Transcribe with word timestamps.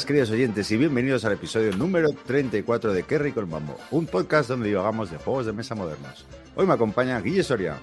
buenas, 0.00 0.06
queridos 0.06 0.30
oyentes, 0.30 0.70
y 0.70 0.76
bienvenidos 0.78 1.24
al 1.26 1.32
episodio 1.32 1.76
número 1.76 2.08
34 2.26 2.92
de 2.94 3.02
Kerry 3.02 3.32
con 3.32 3.50
Mambo, 3.50 3.76
un 3.90 4.06
podcast 4.06 4.48
donde 4.48 4.68
divagamos 4.68 5.10
de 5.10 5.18
juegos 5.18 5.44
de 5.44 5.52
mesa 5.52 5.74
modernos. 5.74 6.24
Hoy 6.56 6.66
me 6.66 6.72
acompaña 6.72 7.20
Guille 7.20 7.42
Soria. 7.42 7.76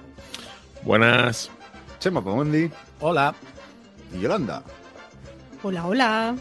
Buenas. 0.82 1.48
Chema 2.00 2.22
Pomondi. 2.24 2.70
Hola. 3.00 3.34
Y 4.12 4.20
Yolanda. 4.20 4.62
Hola, 5.62 5.86
hola. 5.86 6.36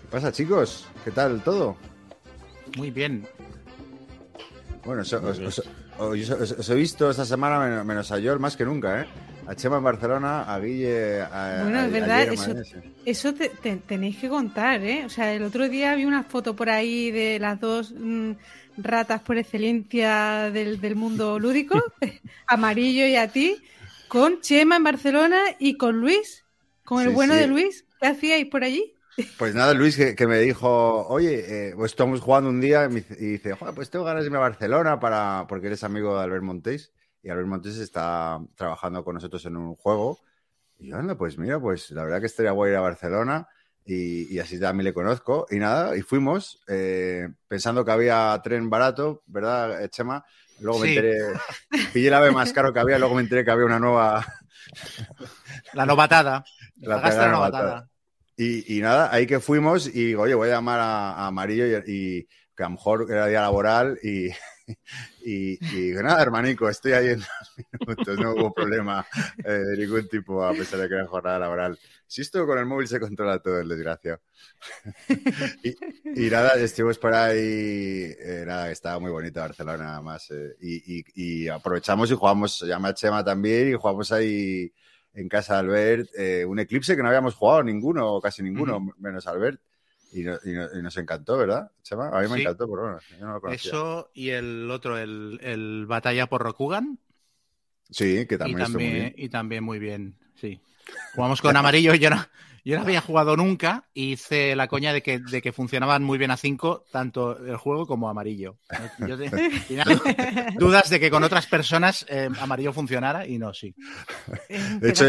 ¿Qué 0.00 0.06
pasa, 0.10 0.32
chicos? 0.32 0.86
¿Qué 1.04 1.10
tal 1.10 1.42
todo? 1.42 1.76
Muy 2.78 2.90
bien. 2.90 3.26
Bueno, 4.84 5.02
os, 5.02 5.12
os- 5.12 5.38
os- 5.40 5.62
os- 5.98 6.52
os 6.52 6.70
he 6.70 6.74
visto 6.74 7.10
esta 7.10 7.26
semana 7.26 7.58
men- 7.58 7.86
menos 7.86 8.10
a 8.12 8.18
Yol 8.18 8.40
más 8.40 8.56
que 8.56 8.64
nunca, 8.64 9.02
¿eh? 9.02 9.06
A 9.50 9.56
Chema 9.56 9.78
en 9.78 9.82
Barcelona, 9.82 10.42
a 10.44 10.60
Guille. 10.60 11.22
A, 11.22 11.62
Bueno, 11.64 11.80
a- 11.80 11.86
es 11.86 11.92
verdad, 11.92 12.28
eso- 13.04 13.34
te- 13.34 13.48
te- 13.48 13.76
tenéis 13.78 14.16
que 14.18 14.28
contar, 14.28 14.80
¿eh? 14.84 15.04
O 15.04 15.08
sea, 15.08 15.34
el 15.34 15.42
otro 15.42 15.68
día 15.68 15.96
vi 15.96 16.04
una 16.04 16.22
foto 16.22 16.54
por 16.54 16.70
ahí 16.70 17.10
de 17.10 17.40
las 17.40 17.58
dos 17.58 17.92
mm, 17.92 18.30
ratas 18.76 19.22
por 19.22 19.38
excelencia 19.38 20.50
del, 20.52 20.80
del 20.80 20.94
mundo 20.94 21.38
lúdico, 21.40 21.82
Amarillo 22.46 23.04
y 23.06 23.16
a 23.16 23.26
ti, 23.26 23.56
con 24.06 24.40
Chema 24.40 24.76
en 24.76 24.84
Barcelona 24.84 25.40
y 25.58 25.76
con 25.76 25.96
Luis, 26.00 26.44
con 26.84 27.02
el 27.02 27.08
Sí, 27.08 27.14
bueno 27.14 27.34
sí. 27.34 27.40
de 27.40 27.46
Luis. 27.48 27.84
¿Qué 28.00 28.06
hacíais 28.06 28.46
por 28.46 28.62
allí? 28.62 28.94
Pues 29.36 29.54
nada, 29.56 29.74
Luis, 29.74 29.96
que, 29.96 30.14
que 30.14 30.26
me 30.28 30.38
dijo, 30.38 31.06
oye, 31.08 31.70
eh, 31.70 31.72
pues 31.76 31.90
estamos 31.90 32.20
jugando 32.20 32.48
un 32.50 32.60
día 32.60 32.84
y, 32.84 32.88
me 32.88 32.94
dice- 33.00 33.16
y 33.18 33.26
dice, 33.32 33.52
"Joder, 33.54 33.74
pues 33.74 33.90
tengo 33.90 34.04
ganas 34.04 34.22
de 34.22 34.28
irme 34.28 34.38
a 34.38 34.42
Barcelona 34.42 35.00
para, 35.00 35.46
porque 35.48 35.66
eres 35.66 35.82
amigo 35.82 36.16
de 36.16 36.22
Albert 36.22 36.44
Montés 36.44 36.92
y 37.22 37.30
Albert 37.30 37.48
Montés 37.48 37.76
está 37.78 38.40
trabajando 38.56 39.04
con 39.04 39.14
nosotros 39.14 39.44
en 39.46 39.56
un 39.56 39.74
juego. 39.76 40.18
Y 40.78 40.88
yo, 40.88 40.96
anda, 40.96 41.16
pues 41.16 41.36
mira, 41.38 41.60
pues 41.60 41.90
la 41.90 42.04
verdad 42.04 42.20
que 42.20 42.26
estaría 42.26 42.52
guay 42.52 42.70
ir 42.72 42.76
a 42.76 42.80
Barcelona 42.80 43.46
y, 43.84 44.34
y 44.34 44.38
así 44.38 44.58
también 44.58 44.84
le 44.84 44.94
conozco. 44.94 45.46
Y 45.50 45.56
nada, 45.56 45.96
y 45.96 46.02
fuimos 46.02 46.60
eh, 46.68 47.28
pensando 47.48 47.84
que 47.84 47.90
había 47.92 48.40
tren 48.42 48.70
barato, 48.70 49.22
¿verdad, 49.26 49.82
eh, 49.82 49.88
Chema? 49.90 50.24
Luego 50.60 50.78
me 50.80 50.86
Sí. 50.88 50.96
enteré, 50.96 51.18
pillé 51.92 52.08
el 52.08 52.14
ave 52.14 52.30
más 52.30 52.52
caro 52.52 52.72
que 52.72 52.80
había, 52.80 52.98
luego 52.98 53.14
me 53.14 53.22
enteré 53.22 53.44
que 53.44 53.50
había 53.50 53.66
una 53.66 53.78
nueva, 53.78 54.24
La 55.72 55.86
novatada. 55.86 56.44
La 56.76 56.96
la 56.96 57.00
novatada. 57.02 57.30
novatada. 57.30 57.88
Y, 58.36 58.78
y 58.78 58.80
nada, 58.80 59.12
ahí 59.12 59.26
que 59.26 59.40
fuimos 59.40 59.86
y 59.86 60.06
digo, 60.06 60.22
oye, 60.22 60.34
voy 60.34 60.48
a 60.48 60.52
llamar 60.52 60.80
a, 60.80 61.12
a 61.12 61.26
Amarillo 61.26 61.66
y, 61.66 61.82
y 61.86 62.28
que 62.56 62.62
a 62.62 62.66
lo 62.66 62.70
mejor 62.70 63.06
era 63.10 63.26
día 63.26 63.42
laboral 63.42 63.98
y, 64.02 64.30
y, 65.24 65.58
y 65.60 65.80
digo, 65.88 66.02
nada, 66.02 66.22
hermanico, 66.22 66.68
estoy 66.68 66.92
ahí 66.92 67.08
en 67.08 67.20
dos 67.20 67.66
minutos, 67.80 68.18
no 68.18 68.32
hubo 68.32 68.52
problema 68.52 69.06
eh, 69.44 69.52
de 69.52 69.76
ningún 69.76 70.08
tipo 70.08 70.44
a 70.44 70.52
pesar 70.52 70.80
de 70.80 70.88
que 70.88 70.94
era 70.94 71.06
jornada 71.06 71.38
laboral. 71.38 71.78
Si 72.06 72.22
esto 72.22 72.44
con 72.46 72.58
el 72.58 72.66
móvil 72.66 72.88
se 72.88 72.98
controla 72.98 73.38
todo, 73.40 73.60
el 73.60 73.68
desgraciado. 73.68 74.20
y, 75.62 76.26
y 76.26 76.30
nada, 76.30 76.54
estuvimos 76.54 76.98
por 76.98 77.14
ahí, 77.14 77.38
eh, 77.38 78.44
nada, 78.46 78.70
estaba 78.70 78.98
muy 78.98 79.10
bonita 79.10 79.42
Barcelona 79.42 79.94
además. 79.94 80.28
eh, 80.30 80.56
y, 80.60 81.48
aprovechamos 81.48 82.10
y 82.10 82.14
jugamos, 82.14 82.60
llamé 82.60 82.88
a 82.88 82.94
Chema 82.94 83.24
también 83.24 83.70
y 83.70 83.74
jugamos 83.74 84.10
ahí 84.12 84.72
en 85.14 85.28
casa 85.28 85.54
de 85.54 85.58
Albert, 85.60 86.08
eh, 86.16 86.44
un 86.44 86.58
eclipse 86.58 86.96
que 86.96 87.02
no 87.02 87.08
habíamos 87.08 87.34
jugado 87.34 87.62
ninguno, 87.62 88.14
o 88.14 88.20
casi 88.20 88.42
ninguno, 88.42 88.80
menos 88.98 89.26
Albert. 89.26 89.60
Y, 90.12 90.22
no- 90.22 90.38
y 90.44 90.52
no- 90.52 90.68
y 90.78 90.82
nos 90.82 90.96
encantó, 90.96 91.36
¿verdad, 91.38 91.70
Chema? 91.82 92.08
A 92.08 92.20
mí 92.22 92.28
me 92.28 92.36
Sí. 92.36 92.40
encantó, 92.42 92.68
pero 92.68 92.82
bueno, 92.82 92.98
yo 93.18 93.26
no 93.26 93.38
lo. 93.38 93.48
Eso 93.52 94.10
y 94.14 94.30
el 94.30 94.70
otro, 94.70 94.98
el, 94.98 95.38
el 95.42 95.86
Batalla 95.86 96.26
por 96.26 96.42
Rokugan. 96.42 96.98
Sí, 97.90 98.26
que 98.26 98.34
Y 98.34 98.38
también 98.38 98.60
estuvo 98.62 98.80
muy 98.80 98.90
también, 98.90 98.94
bien. 98.94 99.14
y 99.16 99.28
también 99.28 99.64
muy 99.64 99.78
bien, 99.78 100.16
sí. 100.40 100.60
Jugamos 101.14 101.40
con 101.42 101.56
amarillo, 101.56 101.94
yo 101.94 102.10
no, 102.10 102.24
yo 102.64 102.76
no 102.76 102.82
había 102.82 103.00
jugado 103.00 103.36
nunca 103.36 103.88
y 103.94 104.12
hice 104.12 104.54
la 104.56 104.66
coña 104.68 104.92
de 104.92 105.02
que, 105.02 105.18
de 105.18 105.40
que 105.42 105.52
funcionaban 105.52 106.02
muy 106.02 106.18
bien 106.18 106.30
a 106.30 106.36
5, 106.36 106.84
tanto 106.90 107.36
el 107.44 107.56
juego 107.56 107.86
como 107.86 108.08
amarillo. 108.08 108.58
Yo 109.06 109.16
te- 109.18 109.30
tenía 109.68 109.84
dudas 110.56 110.90
de 110.90 110.98
que 111.00 111.10
con 111.10 111.22
otras 111.24 111.46
personas 111.46 112.04
eh, 112.08 112.28
amarillo 112.40 112.72
funcionara 112.72 113.26
y 113.26 113.38
no, 113.38 113.54
sí. 113.54 113.74
Un 114.48 114.80
De 114.80 114.90
hecho. 114.90 115.04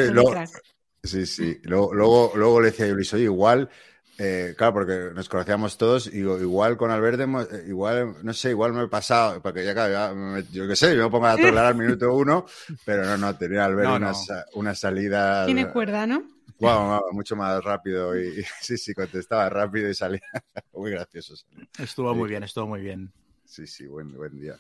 Sí, 1.04 1.26
sí. 1.26 1.60
Luego, 1.64 1.94
luego, 1.96 2.32
luego 2.36 2.62
le 2.62 2.68
decía 2.70 2.88
yo, 2.88 2.94
Luis, 2.94 3.12
oye, 3.14 3.24
igual, 3.24 3.70
eh, 4.18 4.54
claro, 4.58 4.74
porque 4.74 5.10
nos 5.16 5.28
conocíamos 5.30 5.78
todos, 5.78 6.08
y 6.08 6.20
igual 6.20 6.78
con 6.78 6.92
Albert, 6.92 7.20
hemos- 7.22 7.52
eh, 7.52 7.66
igual, 7.68 8.16
no 8.24 8.34
sé, 8.34 8.52
igual 8.52 8.74
me 8.74 8.84
he 8.84 8.88
pasado, 8.88 9.42
porque 9.42 9.64
ya, 9.66 9.74
claro, 9.74 9.92
ya 9.94 10.14
me- 10.14 10.44
yo 10.52 10.68
qué 10.68 10.76
sé, 10.76 10.96
yo 10.96 11.04
me 11.06 11.10
pongo 11.10 11.26
a 11.28 11.36
trolar 11.38 11.66
al 11.66 11.76
minuto 11.76 12.14
uno, 12.14 12.46
pero 12.86 13.04
no, 13.06 13.18
no, 13.18 13.36
tenía 13.38 13.66
Albert 13.66 13.90
No, 13.90 13.96
una, 13.96 14.08
no. 14.10 14.14
sa- 14.16 14.46
una 14.54 14.76
salida. 14.76 15.46
Tiene 15.46 15.68
cuerda, 15.70 16.06
¿no? 16.06 16.24
Guau, 16.60 16.86
guau, 16.86 17.02
mucho 17.14 17.36
más 17.36 17.64
rápido, 17.64 18.16
y, 18.20 18.40
y 18.40 18.44
sí, 18.62 18.78
sí, 18.78 18.94
contestaba 18.94 19.50
rápido 19.50 19.90
y 19.90 19.96
salía. 19.96 20.22
Muy 20.74 20.92
gracioso. 20.92 21.36
salía. 21.36 21.68
Estuvo 21.80 22.12
Sí. 22.12 22.18
muy 22.20 22.30
bien, 22.30 22.44
estuvo 22.44 22.68
muy 22.68 22.82
bien. 22.82 23.12
Sí, 23.46 23.66
sí, 23.68 23.88
buen, 23.88 24.16
buen 24.16 24.40
día. 24.40 24.56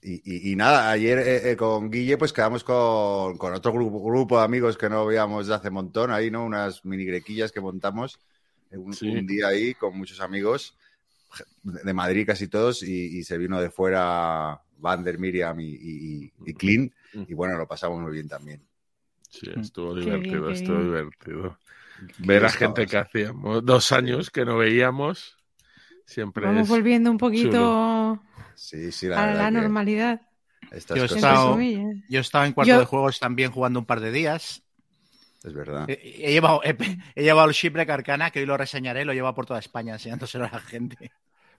Y, 0.00 0.14
y- 0.24 0.52
y 0.52 0.56
nada, 0.56 0.90
ayer 0.90 1.18
eh, 1.18 1.50
eh, 1.52 1.56
con 1.56 1.90
Guille 1.90 2.16
pues 2.18 2.32
quedamos 2.32 2.62
con, 2.62 3.36
con 3.36 3.52
otro 3.52 3.72
grupo, 3.72 4.00
grupo 4.04 4.38
de 4.38 4.44
amigos 4.44 4.76
que 4.78 4.88
no 4.88 5.04
veíamos 5.06 5.48
de 5.48 5.54
hace 5.54 5.70
montón, 5.70 6.12
ahí, 6.12 6.30
¿no? 6.30 6.44
Unas 6.44 6.84
mini 6.84 7.04
grequillas 7.04 7.50
que 7.50 7.60
montamos 7.60 8.18
un, 8.72 8.92
Sí. 8.94 9.08
un 9.08 9.26
día 9.26 9.48
ahí 9.48 9.74
con 9.74 9.96
muchos 9.96 10.20
amigos 10.20 10.76
de 11.62 11.92
Madrid 11.92 12.26
casi 12.26 12.48
todos 12.48 12.82
y, 12.82 13.18
y 13.18 13.24
se 13.24 13.36
vino 13.38 13.60
de 13.60 13.70
fuera 13.70 14.60
Vander, 14.78 15.18
Miriam 15.18 15.58
y, 15.60 15.68
y, 15.70 16.32
y 16.46 16.54
Clint 16.54 16.92
y 17.12 17.34
bueno, 17.34 17.56
lo 17.58 17.66
pasamos 17.66 18.00
muy 18.00 18.12
bien 18.12 18.28
también. 18.28 18.62
Sí, 19.28 19.50
estuvo 19.60 19.94
Qué 19.94 20.00
divertido, 20.02 20.42
bien, 20.42 20.46
qué 20.46 20.52
estuvo 20.54 20.76
bien. 20.78 20.86
divertido. 20.88 21.58
Ver 22.18 22.44
a 22.46 22.50
gente 22.50 22.86
que 22.86 22.96
hacíamos 22.96 23.64
dos 23.64 23.92
años 23.92 24.30
que 24.30 24.44
no 24.44 24.56
veíamos 24.56 25.36
siempre 26.06 26.46
Vamos 26.46 26.62
es... 26.62 26.68
volviendo 26.68 27.10
un 27.10 27.18
poquito 27.18 28.22
Sí, 28.54 28.90
sí, 28.92 29.06
la 29.06 29.22
a 29.30 29.34
la 29.34 29.50
normalidad. 29.50 30.22
Yo 30.94 31.02
he 31.02 31.04
estado-. 31.04 31.58
Yo 32.08 32.20
estaba 32.20 32.46
en 32.46 32.52
cuarto 32.52 32.72
Yo- 32.72 32.78
de 32.78 32.84
juegos 32.86 33.18
también 33.20 33.50
jugando 33.50 33.80
un 33.80 33.86
par 33.86 34.00
de 34.00 34.12
días. 34.12 34.62
Es 35.42 35.52
verdad. 35.52 35.88
He, 35.88 36.26
he 36.28 36.32
llevado, 36.32 36.60
he, 36.64 36.76
he 37.14 37.22
llevado 37.22 37.48
el 37.48 37.54
Shipwreck 37.54 37.88
Arcana, 37.90 38.30
que 38.30 38.40
hoy 38.40 38.46
lo 38.46 38.56
reseñaré, 38.56 39.04
lo 39.04 39.12
llevo 39.12 39.34
por 39.34 39.46
toda 39.46 39.60
España 39.60 39.94
enseñándoselo 39.94 40.44
a 40.44 40.50
la 40.50 40.60
gente. 40.60 41.12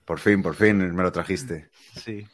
Por 0.04 0.18
fin, 0.18 0.42
por 0.42 0.54
fin 0.54 0.94
me 0.94 1.02
lo 1.02 1.12
trajiste. 1.12 1.70
Sí. 1.94 2.26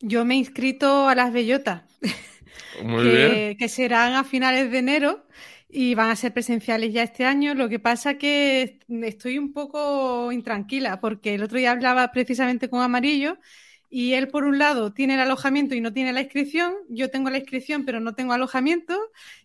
Yo 0.00 0.24
me 0.24 0.34
he 0.34 0.38
inscrito 0.38 1.08
a 1.08 1.14
las 1.14 1.32
bellotas. 1.32 1.82
Muy 2.82 3.04
bien. 3.04 3.30
que, 3.30 3.56
que 3.58 3.68
serán 3.68 4.14
a 4.14 4.24
finales 4.24 4.70
de 4.70 4.78
enero 4.78 5.26
y 5.68 5.94
van 5.94 6.10
a 6.10 6.16
ser 6.16 6.32
presenciales 6.32 6.92
ya 6.92 7.02
este 7.02 7.24
año. 7.24 7.54
Lo 7.54 7.68
que 7.68 7.78
pasa 7.78 8.18
que 8.18 8.78
estoy 8.88 9.38
un 9.38 9.52
poco 9.52 10.30
intranquila 10.32 11.00
porque 11.00 11.34
el 11.34 11.42
otro 11.42 11.58
día 11.58 11.72
hablaba 11.72 12.12
precisamente 12.12 12.68
con 12.68 12.82
Amarillo 12.82 13.38
y 13.98 14.14
él 14.14 14.28
por 14.28 14.44
un 14.44 14.58
lado 14.58 14.92
tiene 14.92 15.14
el 15.14 15.20
alojamiento 15.20 15.74
y 15.74 15.80
no 15.80 15.92
tiene 15.92 16.12
la 16.12 16.20
inscripción, 16.22 16.74
yo 16.88 17.10
tengo 17.10 17.30
la 17.30 17.38
inscripción 17.38 17.84
pero 17.84 18.00
no 18.00 18.14
tengo 18.14 18.32
alojamiento 18.32 18.94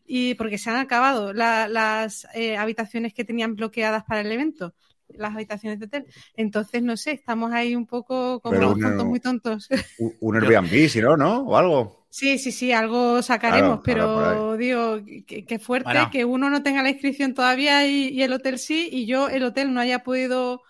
y 0.06 0.34
porque 0.35 0.57
se 0.57 0.69
han 0.69 0.78
acabado 0.78 1.34
la- 1.34 1.67
las 1.67 2.28
eh, 2.34 2.57
habitaciones 2.57 3.13
que 3.13 3.25
tenían 3.25 3.56
bloqueadas 3.56 4.03
para 4.06 4.22
el 4.22 4.31
evento 4.31 4.73
las 5.13 5.34
habitaciones 5.35 5.78
de 5.79 5.85
hotel. 5.88 6.06
Entonces, 6.38 6.81
no 6.84 6.95
sé, 6.95 7.12
estamos 7.12 7.51
ahí 7.51 7.75
un 7.75 7.85
poco 7.85 8.39
como 8.39 8.56
Pero 8.56 8.67
unos 8.67 8.78
una- 8.78 8.88
tontos, 8.89 9.06
muy 9.07 9.19
tontos. 9.19 9.67
Un, 9.97 10.16
un 10.22 10.35
Airbnb, 10.35 10.89
si 10.89 11.01
no, 11.01 11.18
¿no? 11.18 11.41
O 11.44 11.57
algo. 11.57 12.07
Sí, 12.09 12.38
sí, 12.39 12.51
sí, 12.51 12.72
algo 12.73 13.22
sacaremos, 13.22 13.79
Claro, 13.83 14.12
claro, 14.13 14.50
pero 14.51 14.57
digo, 14.57 15.00
que, 15.25 15.45
que 15.45 15.59
fuerte 15.59 15.91
Bueno. 15.94 16.09
que 16.12 16.25
uno 16.25 16.50
no 16.50 16.62
tenga 16.62 16.83
la 16.83 16.89
inscripción 16.89 17.33
todavía 17.33 17.88
y, 17.88 18.09
y 18.09 18.21
el 18.21 18.33
hotel 18.33 18.59
sí, 18.59 18.89
y 18.92 19.06
yo 19.06 19.30
el 19.30 19.44
hotel 19.44 19.74
no 19.74 19.80
haya 19.80 20.00
podido 20.04 20.62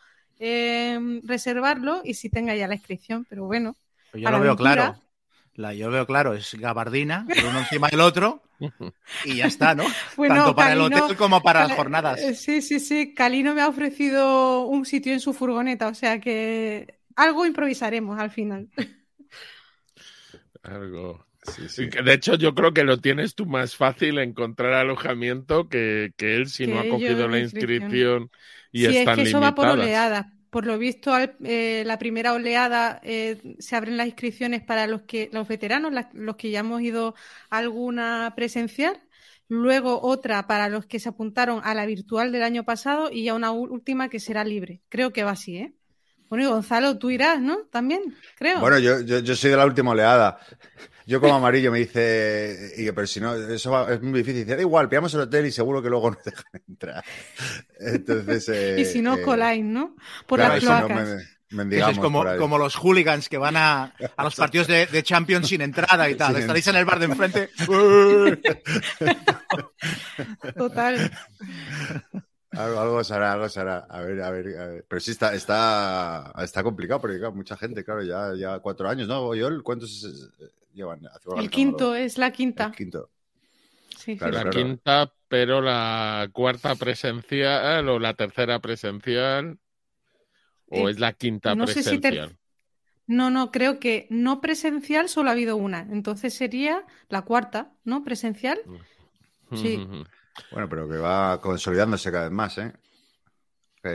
eh, 0.41 0.99
reservarlo 1.23 2.01
y 2.03 2.15
sí 2.15 2.29
tenga 2.29 2.55
ya 2.55 2.67
la 2.67 2.75
inscripción, 2.75 3.25
pero 3.29 3.45
bueno. 3.45 3.77
Pues 4.11 4.23
yo 4.23 4.29
lo 4.31 4.39
veo 4.39 4.55
aventura. 4.55 4.55
claro. 4.55 4.99
La, 5.55 5.73
yo 5.73 5.87
lo 5.87 5.93
veo 5.93 6.07
claro, 6.07 6.33
es 6.33 6.53
gabardina, 6.55 7.25
el 7.29 7.45
uno 7.45 7.59
encima 7.59 7.89
del 7.89 8.01
otro, 8.01 8.41
y 9.25 9.35
ya 9.37 9.47
está, 9.47 9.75
¿no? 9.75 9.85
Bueno, 10.15 10.35
Tanto 10.35 10.55
para 10.55 10.73
el 10.73 10.81
hotel 10.81 11.17
como 11.17 11.41
para 11.43 11.67
las 11.67 11.73
jornadas. 11.73 12.19
eh, 12.19 12.35
Sí, 12.35 12.61
sí, 12.61 12.79
sí, 12.79 13.13
Calino 13.13 13.53
me 13.53 13.61
ha 13.61 13.67
ofrecido 13.67 14.65
un 14.65 14.85
sitio 14.85 15.13
en 15.13 15.19
su 15.19 15.33
furgoneta, 15.33 15.87
o 15.89 15.93
sea 15.93 16.19
que 16.21 16.99
algo 17.15 17.45
improvisaremos 17.45 18.19
al 18.19 18.31
final. 18.31 18.69
Algo. 20.63 21.25
Sí, 21.43 21.67
sí. 21.69 21.89
Que 21.89 22.01
De 22.03 22.13
hecho, 22.13 22.35
yo 22.35 22.53
creo 22.53 22.73
que 22.73 22.83
lo 22.83 22.99
tienes 22.99 23.33
tú 23.35 23.45
más 23.47 23.75
fácil 23.75 24.19
encontrar 24.19 24.73
alojamiento 24.73 25.67
que, 25.69 26.13
que 26.15 26.35
él 26.35 26.47
si 26.49 26.67
Que 26.67 26.71
no 26.71 26.79
ha 26.79 26.87
cogido 26.87 27.27
la 27.27 27.39
inscripción. 27.39 27.39
inscripción 27.39 28.29
y 28.71 28.85
sí, 28.85 28.97
es 28.97 29.09
están 29.09 29.11
que 29.11 29.21
eso 29.23 29.39
va 29.41 29.55
por 29.55 29.69
oleadas. 29.69 30.27
Por 30.49 30.65
lo 30.65 30.77
visto, 30.77 31.13
al- 31.13 31.37
eh, 31.43 31.83
la 31.85 31.97
primera 31.97 32.33
oleada 32.33 32.99
eh, 33.03 33.55
se 33.59 33.75
abren 33.75 33.97
las 33.97 34.07
inscripciones 34.07 34.61
para 34.63 34.85
los 34.87 35.03
que 35.03 35.29
los 35.33 35.47
veteranos, 35.47 35.93
las- 35.93 36.13
los 36.13 36.35
que 36.35 36.51
ya 36.51 36.59
hemos 36.59 36.81
ido 36.81 37.15
a 37.49 37.57
alguna 37.57 38.33
presencial. 38.35 39.01
Luego 39.47 40.01
otra 40.01 40.47
para 40.47 40.69
los 40.69 40.85
que 40.85 40.99
se 40.99 41.09
apuntaron 41.09 41.61
a 41.63 41.73
la 41.73 41.85
virtual 41.85 42.31
del 42.31 42.43
año 42.43 42.63
pasado 42.65 43.11
y 43.11 43.23
ya 43.25 43.33
una 43.35 43.51
última 43.51 44.09
que 44.09 44.19
será 44.19 44.43
libre. 44.43 44.81
Creo 44.89 45.11
que 45.13 45.23
va 45.23 45.31
así, 45.31 45.57
¿eh? 45.57 45.73
Bueno, 46.29 46.45
y 46.45 46.47
Gonzalo, 46.47 46.97
tú 46.99 47.09
irás, 47.11 47.41
¿no? 47.41 47.65
También, 47.71 48.15
creo. 48.37 48.59
Bueno, 48.59 48.79
yo, 48.79 49.01
yo, 49.01 49.19
yo 49.19 49.35
soy 49.35 49.49
de 49.51 49.57
la 49.57 49.65
última 49.65 49.91
oleada. 49.91 50.39
Yo 51.05 51.19
como 51.19 51.35
amarillo 51.35 51.71
me 51.71 51.79
dice, 51.79 52.73
y, 52.77 52.91
pero 52.91 53.07
si 53.07 53.19
no, 53.19 53.35
eso 53.35 53.71
va- 53.71 53.93
es 53.93 54.01
muy 54.01 54.19
difícil. 54.19 54.43
Dice, 54.43 54.55
da 54.55 54.61
igual, 54.61 54.89
pillamos 54.89 55.13
el 55.13 55.21
hotel 55.21 55.45
y 55.45 55.51
seguro 55.51 55.81
que 55.81 55.89
luego 55.89 56.11
nos 56.11 56.23
dejan 56.23 56.43
entrar. 56.67 57.03
Entonces, 57.79 58.49
eh, 58.49 58.75
y 58.79 58.85
si 58.85 59.01
no, 59.01 59.15
eh, 59.15 59.21
coláis, 59.21 59.63
¿no? 59.63 59.95
Por 60.27 60.39
claro, 60.39 60.55
las 60.55 60.63
y 60.63 60.67
si 60.67 60.71
no, 60.71 60.85
cloacas. 60.87 61.27
Eso 61.71 61.89
es 61.91 61.99
como, 61.99 62.23
como 62.37 62.57
los 62.57 62.75
hooligans 62.77 63.27
que 63.27 63.37
van 63.37 63.57
a, 63.57 63.93
a 64.15 64.23
los 64.23 64.35
partidos 64.35 64.67
de, 64.67 64.85
de 64.85 65.03
Champions 65.03 65.49
sin 65.49 65.61
entrada 65.61 66.09
y 66.09 66.15
tal. 66.15 66.33
Sin 66.33 66.41
Estaréis 66.41 66.67
en 66.67 66.75
el 66.77 66.85
bar 66.85 66.99
de 66.99 67.05
enfrente. 67.05 67.49
Total. 70.57 71.11
Algo, 72.51 72.79
algo 72.79 73.03
se 73.03 73.13
hará, 73.13 73.33
algo 73.33 73.49
se 73.49 73.59
hará. 73.59 73.79
A 73.89 74.01
ver, 74.01 74.21
a 74.21 74.29
ver, 74.29 74.59
a 74.59 74.67
ver. 74.67 74.85
Pero 74.87 74.99
sí 74.99 75.11
está, 75.11 75.33
está, 75.33 76.33
está 76.39 76.63
complicado 76.63 77.01
porque, 77.01 77.17
claro, 77.17 77.33
mucha 77.33 77.57
gente, 77.57 77.83
claro, 77.83 78.03
ya, 78.03 78.33
ya 78.35 78.59
cuatro 78.59 78.89
años, 78.89 79.07
¿no? 79.07 79.33
Yo, 79.35 79.49
¿cuántos 79.63 80.03
eh, 80.03 80.45
llevan? 80.73 81.05
Hace 81.07 81.29
El 81.35 81.49
quinto 81.49 81.95
es 81.95 82.17
la 82.17 82.31
quinta. 82.31 82.65
El 82.65 82.71
quinto. 82.71 83.09
Sí, 83.89 84.17
sí. 84.17 84.19
La 84.19 84.31
claro. 84.31 84.51
quinta, 84.51 85.13
pero 85.27 85.61
la 85.61 86.29
cuarta 86.33 86.75
presencial 86.75 87.87
o 87.89 87.99
la 87.99 88.13
tercera 88.13 88.59
presencial. 88.59 89.59
¿O 90.69 90.77
Eh, 90.79 90.89
es 90.89 90.99
la 90.99 91.13
quinta 91.13 91.55
no 91.55 91.67
sé 91.67 91.83
si 91.83 91.99
ter- 91.99 92.13
presencial? 92.13 92.37
No, 93.07 93.29
no, 93.29 93.51
creo 93.51 93.79
que 93.79 94.07
no 94.09 94.41
presencial 94.41 95.09
solo 95.09 95.29
ha 95.29 95.33
habido 95.33 95.57
una. 95.57 95.81
Entonces 95.91 96.33
sería 96.33 96.85
la 97.09 97.23
cuarta, 97.23 97.73
¿no? 97.83 98.03
Presencial. 98.03 98.59
Sí. 99.53 99.77
Ujú. 99.77 100.03
Bueno, 100.51 100.69
pero 100.69 100.87
que 100.89 100.97
va 100.97 101.39
consolidándose 101.41 102.11
cada 102.11 102.23
vez 102.25 102.31
más, 102.31 102.57
¿eh? 102.57 102.73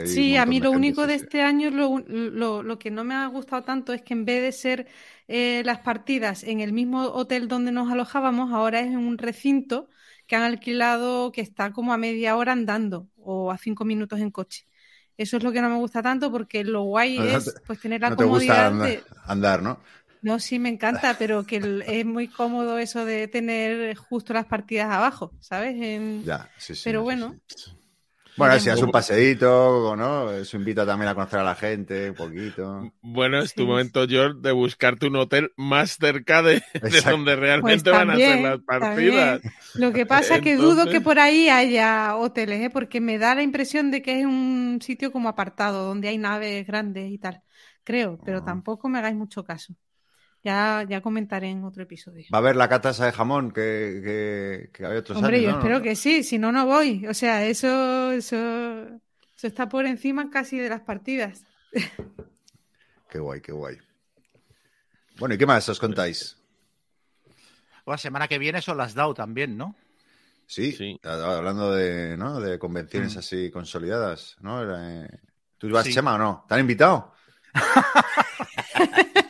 Sí, 0.02 0.36
a 0.36 0.46
mí 0.46 0.60
lo 0.60 0.70
único 0.72 1.06
de 1.08 1.14
este 1.14 1.42
año, 1.42 1.70
lo, 1.70 1.98
lo- 2.06 2.62
lo 2.62 2.78
que 2.78 2.90
no 2.92 3.02
me 3.04 3.14
ha 3.14 3.26
gustado 3.26 3.64
tanto 3.64 3.92
es 3.92 4.02
que 4.02 4.14
en 4.14 4.24
vez 4.24 4.40
de 4.42 4.52
ser 4.52 4.86
eh, 5.26 5.62
las 5.64 5.80
partidas 5.80 6.44
en 6.44 6.60
el 6.60 6.72
mismo 6.72 7.02
hotel 7.06 7.48
donde 7.48 7.72
nos 7.72 7.90
alojábamos, 7.90 8.52
ahora 8.52 8.80
es 8.80 8.86
en 8.86 8.98
un 8.98 9.18
recinto 9.18 9.88
que 10.28 10.36
han 10.36 10.42
alquilado 10.44 11.32
que 11.32 11.40
está 11.40 11.72
como 11.72 11.92
a 11.92 11.96
media 11.98 12.36
hora 12.36 12.52
andando 12.52 13.08
o 13.16 13.50
a 13.50 13.58
cinco 13.58 13.84
minutos 13.84 14.20
en 14.20 14.30
coche. 14.30 14.66
Eso 15.16 15.36
es 15.38 15.42
lo 15.42 15.50
que 15.52 15.60
no 15.62 15.70
me 15.70 15.76
gusta 15.76 16.02
tanto 16.02 16.30
porque 16.30 16.62
lo 16.64 16.82
guay 16.84 17.24
No 17.24 17.36
es 17.36 17.60
pues 17.66 17.80
tener 17.80 18.00
la 18.00 18.12
No 18.12 18.16
te 18.16 18.24
gusta 18.24 18.54
comodidad 18.54 18.68
andar, 18.68 18.92
de... 18.92 19.08
andar, 19.26 19.62
¿no? 19.62 19.78
No, 20.20 20.40
sí, 20.40 20.58
me 20.58 20.68
encanta, 20.70 21.16
pero 21.18 21.46
que 21.46 21.56
el- 21.56 21.82
es 21.86 22.04
muy 22.04 22.32
cómodo 22.32 22.78
eso 22.78 23.04
de 23.04 23.28
tener 23.28 23.94
justo 23.96 24.32
las 24.32 24.46
partidas 24.46 24.90
abajo, 24.90 25.34
¿sabes? 25.40 25.76
En- 25.80 26.28
Ya, 26.28 26.50
sí, 26.58 26.74
sí. 26.74 26.90
Pero 26.90 27.02
bueno. 27.02 27.40
sí. 27.46 27.75
Bueno, 28.36 28.58
si 28.60 28.68
es 28.68 28.82
un 28.82 28.90
paseíto, 28.90 29.96
¿no? 29.96 30.30
Eso 30.32 30.56
invita 30.56 30.84
también 30.84 31.08
a 31.08 31.14
conocer 31.14 31.40
a 31.40 31.44
la 31.44 31.54
gente 31.54 32.10
un 32.10 32.16
poquito. 32.16 32.92
Bueno, 33.00 33.40
es 33.40 33.54
tu 33.54 33.62
Sí. 33.62 33.66
momento, 33.66 34.06
George, 34.06 34.38
de 34.40 34.52
buscarte 34.52 35.06
un 35.06 35.16
hotel 35.16 35.52
más 35.56 35.92
cerca 35.98 36.42
de, 36.42 36.62
de 36.82 37.00
donde 37.02 37.34
realmente 37.36 37.90
Pues 37.90 37.96
van 37.98 38.10
a 38.10 38.16
ser 38.16 38.38
las 38.38 38.60
partidas. 38.60 39.40
Lo 39.74 39.92
que 39.92 40.06
pasa 40.06 40.36
es 40.36 40.40
que 40.42 40.56
dudo 40.56 40.88
que 40.88 41.00
por 41.00 41.18
ahí 41.18 41.48
haya 41.48 42.16
hoteles, 42.16 42.60
¿eh? 42.62 42.70
porque 42.70 43.00
me 43.00 43.18
da 43.18 43.34
la 43.34 43.42
impresión 43.42 43.90
de 43.90 44.02
que 44.02 44.20
es 44.20 44.26
un 44.26 44.78
sitio 44.82 45.12
como 45.12 45.28
apartado, 45.28 45.84
donde 45.86 46.08
hay 46.08 46.18
naves 46.18 46.66
grandes 46.66 47.10
y 47.10 47.18
tal. 47.18 47.42
Creo, 47.84 48.20
pero 48.24 48.38
Ah. 48.38 48.44
tampoco 48.44 48.88
me 48.88 48.98
hagáis 48.98 49.16
mucho 49.16 49.44
caso. 49.44 49.74
Ya, 50.46 50.84
ya 50.88 51.00
comentaré 51.00 51.48
en 51.50 51.64
otro 51.64 51.82
episodio. 51.82 52.25
Va 52.32 52.38
a 52.38 52.40
haber 52.40 52.54
la 52.54 52.69
catasa 52.69 53.04
de 53.04 53.10
jamón 53.10 53.50
que, 53.50 54.00
que, 54.04 54.70
que 54.72 54.87
había 54.87 55.00
otros 55.00 55.19
Hombre, 55.19 55.38
años, 55.38 55.44
yo 55.46 55.50
¿no? 55.50 55.58
espero 55.58 55.82
que 55.82 55.96
sí, 55.96 56.22
si 56.22 56.38
no, 56.38 56.52
no 56.52 56.64
voy. 56.66 57.04
O 57.08 57.14
sea, 57.14 57.44
eso, 57.44 58.12
eso, 58.12 58.37
eso 58.84 59.46
está 59.48 59.69
por 59.69 59.87
encima 59.87 60.31
casi 60.31 60.56
de 60.56 60.69
las 60.69 60.82
partidas. 60.82 61.44
Qué 63.10 63.19
guay, 63.19 63.40
qué 63.40 63.50
guay. 63.50 63.76
Bueno, 65.19 65.34
¿y 65.34 65.38
qué 65.38 65.46
más 65.46 65.69
os 65.69 65.81
contáis? 65.81 66.37
La 67.84 67.99
semana 67.99 68.28
que 68.28 68.38
viene 68.38 68.62
son 68.62 68.76
las 68.76 68.94
DAO 68.94 69.14
también, 69.14 69.56
¿no? 69.56 69.75
Sí, 70.46 70.70
Sí. 70.72 71.00
hablando 71.02 71.72
de, 71.75 72.16
¿no? 72.16 72.38
de 72.40 72.56
convenciones 72.60 73.16
Mm. 73.16 73.19
así 73.19 73.50
consolidadas, 73.50 74.37
¿no? 74.40 74.62
Eh, 74.62 75.08
¿Tú 75.58 75.69
vas, 75.70 75.87
Sí. 75.87 75.92
Chema, 75.94 76.14
o 76.14 76.19
no? 76.19 76.44
¿Te 76.49 76.54
han 76.54 76.60
invitado? 76.60 77.12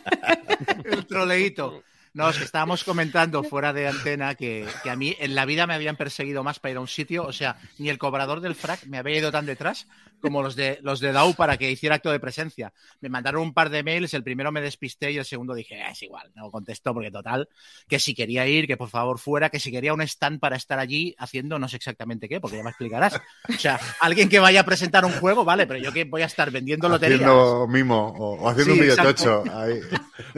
El 0.87 1.07
troleíto. 1.07 1.83
No, 2.17 2.31
es 2.31 2.39
que 2.39 2.45
estábamos 2.45 2.83
comentando 2.83 3.43
fuera 3.45 3.73
de 3.75 3.89
antena 3.89 4.35
que, 4.35 4.67
que 4.83 4.89
a 4.91 4.97
mí 4.97 5.15
en 5.21 5.35
la 5.35 5.45
vida 5.45 5.67
me 5.67 5.75
habían 5.75 5.97
perseguido 5.97 6.43
más 6.43 6.59
para 6.59 6.71
ir 6.73 6.77
a 6.79 6.81
un 6.81 6.89
sitio. 6.89 7.25
O 7.27 7.33
sea, 7.33 7.59
ni 7.79 7.91
el 7.91 7.99
cobrador 7.99 8.41
del 8.41 8.55
frac 8.55 8.85
me 8.87 8.97
había 8.97 9.19
ido 9.19 9.31
tan 9.31 9.45
detrás 9.45 9.87
como 10.23 10.43
los 10.43 10.57
de 10.57 10.79
los 10.83 10.99
de 11.01 11.13
DAO 11.13 11.35
para 11.35 11.59
que 11.59 11.71
hiciera 11.71 11.97
acto 11.97 12.11
de 12.11 12.19
presencia. 12.19 12.73
Me 13.03 13.11
mandaron 13.11 13.43
un 13.43 13.53
par 13.53 13.69
de 13.69 13.83
mails, 13.83 14.15
el 14.15 14.25
primero 14.25 14.51
me 14.51 14.63
despisté 14.63 15.13
y 15.13 15.19
el 15.19 15.27
segundo 15.27 15.53
dije, 15.55 15.83
"Ah, 15.83 15.91
es 15.91 16.03
igual, 16.03 16.33
no 16.35 16.51
contestó 16.51 16.95
porque 16.95 17.11
total, 17.11 17.51
que 17.87 17.99
si 17.99 18.15
quería 18.15 18.47
ir, 18.47 18.67
que 18.67 18.79
por 18.79 18.89
favor 18.89 19.19
fuera, 19.19 19.51
que 19.51 19.61
si 19.61 19.71
quería 19.71 19.93
un 19.93 20.01
stand 20.01 20.41
para 20.41 20.57
estar 20.57 20.79
allí 20.79 21.15
haciendo 21.19 21.59
no 21.59 21.69
sé 21.69 21.77
exactamente 21.77 22.31
qué, 22.31 22.41
porque 22.41 22.57
ya 22.57 22.63
me 22.63 22.71
explicarás. 22.71 23.21
O 23.49 23.53
sea, 23.59 23.79
alguien 24.01 24.31
que 24.31 24.39
vaya 24.39 24.61
a 24.61 24.65
presentar 24.65 25.05
un 25.05 25.13
juego, 25.13 25.45
vale, 25.45 25.67
pero 25.67 25.79
yo 25.81 25.93
que 25.93 26.05
voy 26.05 26.23
a 26.23 26.27
estar 26.27 26.51
vendiendo 26.51 26.89
loterías. 26.89 27.21
Haciendo 27.21 27.69
mimo 27.69 28.09
o, 28.19 28.41
o 28.43 28.49
haciendo 28.49 28.73
Sí, 28.73 28.81
un 28.81 28.87
vídeo 28.87 28.95
exacto. 28.95 29.43
tocho. 29.43 29.57
ahí. 29.57 29.81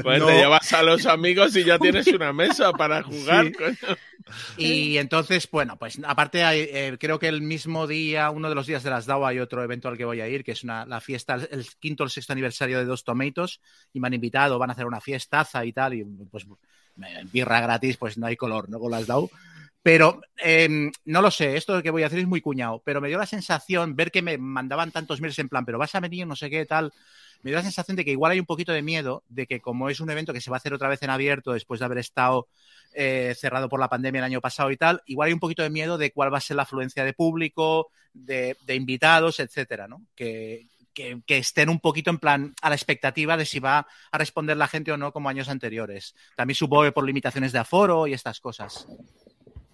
Pues 0.02 0.18
No. 0.18 0.26
te 0.26 0.34
llevas 0.38 0.72
a 0.72 0.82
los 0.82 1.06
amigos 1.06 1.54
y 1.54 1.62
ya 1.68 1.78
tienes 1.78 2.06
una 2.08 2.32
mesa 2.32 2.72
para 2.72 3.02
jugar. 3.02 3.52
Sí. 4.56 4.92
Y 4.92 4.98
entonces, 4.98 5.48
bueno, 5.50 5.78
pues 5.78 5.98
aparte 6.04 6.44
hay, 6.44 6.60
eh, 6.60 6.98
creo 7.00 7.18
que 7.18 7.28
el 7.28 7.40
mismo 7.40 7.86
día, 7.86 8.28
uno 8.28 8.50
de 8.50 8.54
los 8.54 8.66
días 8.66 8.82
de 8.82 8.90
las 8.90 9.06
DAO, 9.06 9.24
hay 9.24 9.38
otro 9.38 9.62
evento 9.62 9.88
al 9.88 9.96
que 9.96 10.04
voy 10.04 10.20
a 10.20 10.28
ir, 10.28 10.44
que 10.44 10.52
es 10.52 10.64
una, 10.64 10.84
la 10.84 11.00
fiesta, 11.00 11.36
el 11.50 11.66
quinto 11.80 12.02
o 12.02 12.06
el 12.06 12.10
sexto 12.10 12.34
aniversario 12.34 12.76
de 12.76 12.84
Dos 12.84 13.04
Tomatoes, 13.04 13.60
y 13.90 14.00
me 14.00 14.08
han 14.08 14.12
invitado, 14.12 14.58
van 14.58 14.68
a 14.68 14.74
hacer 14.74 14.84
una 14.84 15.00
fiestaza 15.00 15.64
y 15.64 15.72
tal, 15.72 15.94
y 15.94 16.04
pues 16.30 16.46
birra 17.32 17.60
gratis, 17.60 17.96
pues 17.96 18.18
no 18.18 18.26
hay 18.26 18.36
color, 18.36 18.68
¿no? 18.68 18.78
Con 18.78 18.90
las 18.90 19.06
DAO. 19.06 19.30
Pero 19.82 20.20
eh, 20.36 20.90
no 21.06 21.22
lo 21.22 21.30
sé, 21.30 21.56
esto 21.56 21.82
que 21.82 21.90
voy 21.90 22.02
a 22.02 22.08
hacer 22.08 22.18
es 22.18 22.26
muy 22.26 22.42
cuñado, 22.42 22.82
pero 22.84 23.00
me 23.00 23.08
dio 23.08 23.16
la 23.16 23.24
sensación, 23.24 23.96
ver 23.96 24.10
que 24.10 24.20
me 24.20 24.36
mandaban 24.36 24.90
tantos 24.90 25.20
mails 25.20 25.38
en 25.38 25.48
plan, 25.48 25.64
pero 25.64 25.78
vas 25.78 25.94
a 25.94 26.00
venir, 26.00 26.26
no 26.26 26.36
sé 26.36 26.50
qué, 26.50 26.66
tal, 26.66 26.92
me 27.42 27.50
dio 27.50 27.56
la 27.58 27.62
sensación 27.62 27.96
de 27.96 28.04
que 28.04 28.10
igual 28.10 28.32
hay 28.32 28.40
un 28.40 28.46
poquito 28.46 28.72
de 28.72 28.82
miedo 28.82 29.22
de 29.28 29.46
que 29.46 29.60
como 29.60 29.88
es 29.90 30.00
un 30.00 30.10
evento 30.10 30.32
que 30.32 30.40
se 30.40 30.50
va 30.50 30.56
a 30.56 30.58
hacer 30.58 30.74
otra 30.74 30.88
vez 30.88 31.02
en 31.02 31.10
abierto 31.10 31.52
después 31.52 31.80
de 31.80 31.86
haber 31.86 31.98
estado 31.98 32.48
eh, 32.94 33.34
cerrado 33.38 33.68
por 33.68 33.78
la 33.80 33.88
pandemia 33.88 34.18
el 34.20 34.24
año 34.24 34.40
pasado 34.40 34.70
y 34.70 34.76
tal, 34.76 35.02
igual 35.06 35.28
hay 35.28 35.32
un 35.32 35.40
poquito 35.40 35.62
de 35.62 35.70
miedo 35.70 35.98
de 35.98 36.10
cuál 36.12 36.32
va 36.32 36.38
a 36.38 36.42
ser 36.42 36.56
la 36.56 36.62
afluencia 36.62 37.04
de 37.04 37.12
público, 37.12 37.90
de, 38.12 38.56
de 38.66 38.74
invitados, 38.74 39.38
etcétera, 39.40 39.86
¿no? 39.86 40.02
Que, 40.16 40.66
que, 40.92 41.20
que 41.24 41.38
estén 41.38 41.68
un 41.68 41.78
poquito 41.78 42.10
en 42.10 42.18
plan 42.18 42.54
a 42.60 42.68
la 42.70 42.74
expectativa 42.74 43.36
de 43.36 43.44
si 43.46 43.60
va 43.60 43.86
a 44.10 44.18
responder 44.18 44.56
la 44.56 44.66
gente 44.66 44.90
o 44.90 44.96
no 44.96 45.12
como 45.12 45.28
años 45.28 45.48
anteriores. 45.48 46.14
También 46.34 46.56
supongo 46.56 46.84
que 46.84 46.92
por 46.92 47.04
limitaciones 47.04 47.52
de 47.52 47.60
aforo 47.60 48.06
y 48.08 48.14
estas 48.14 48.40
cosas. 48.40 48.86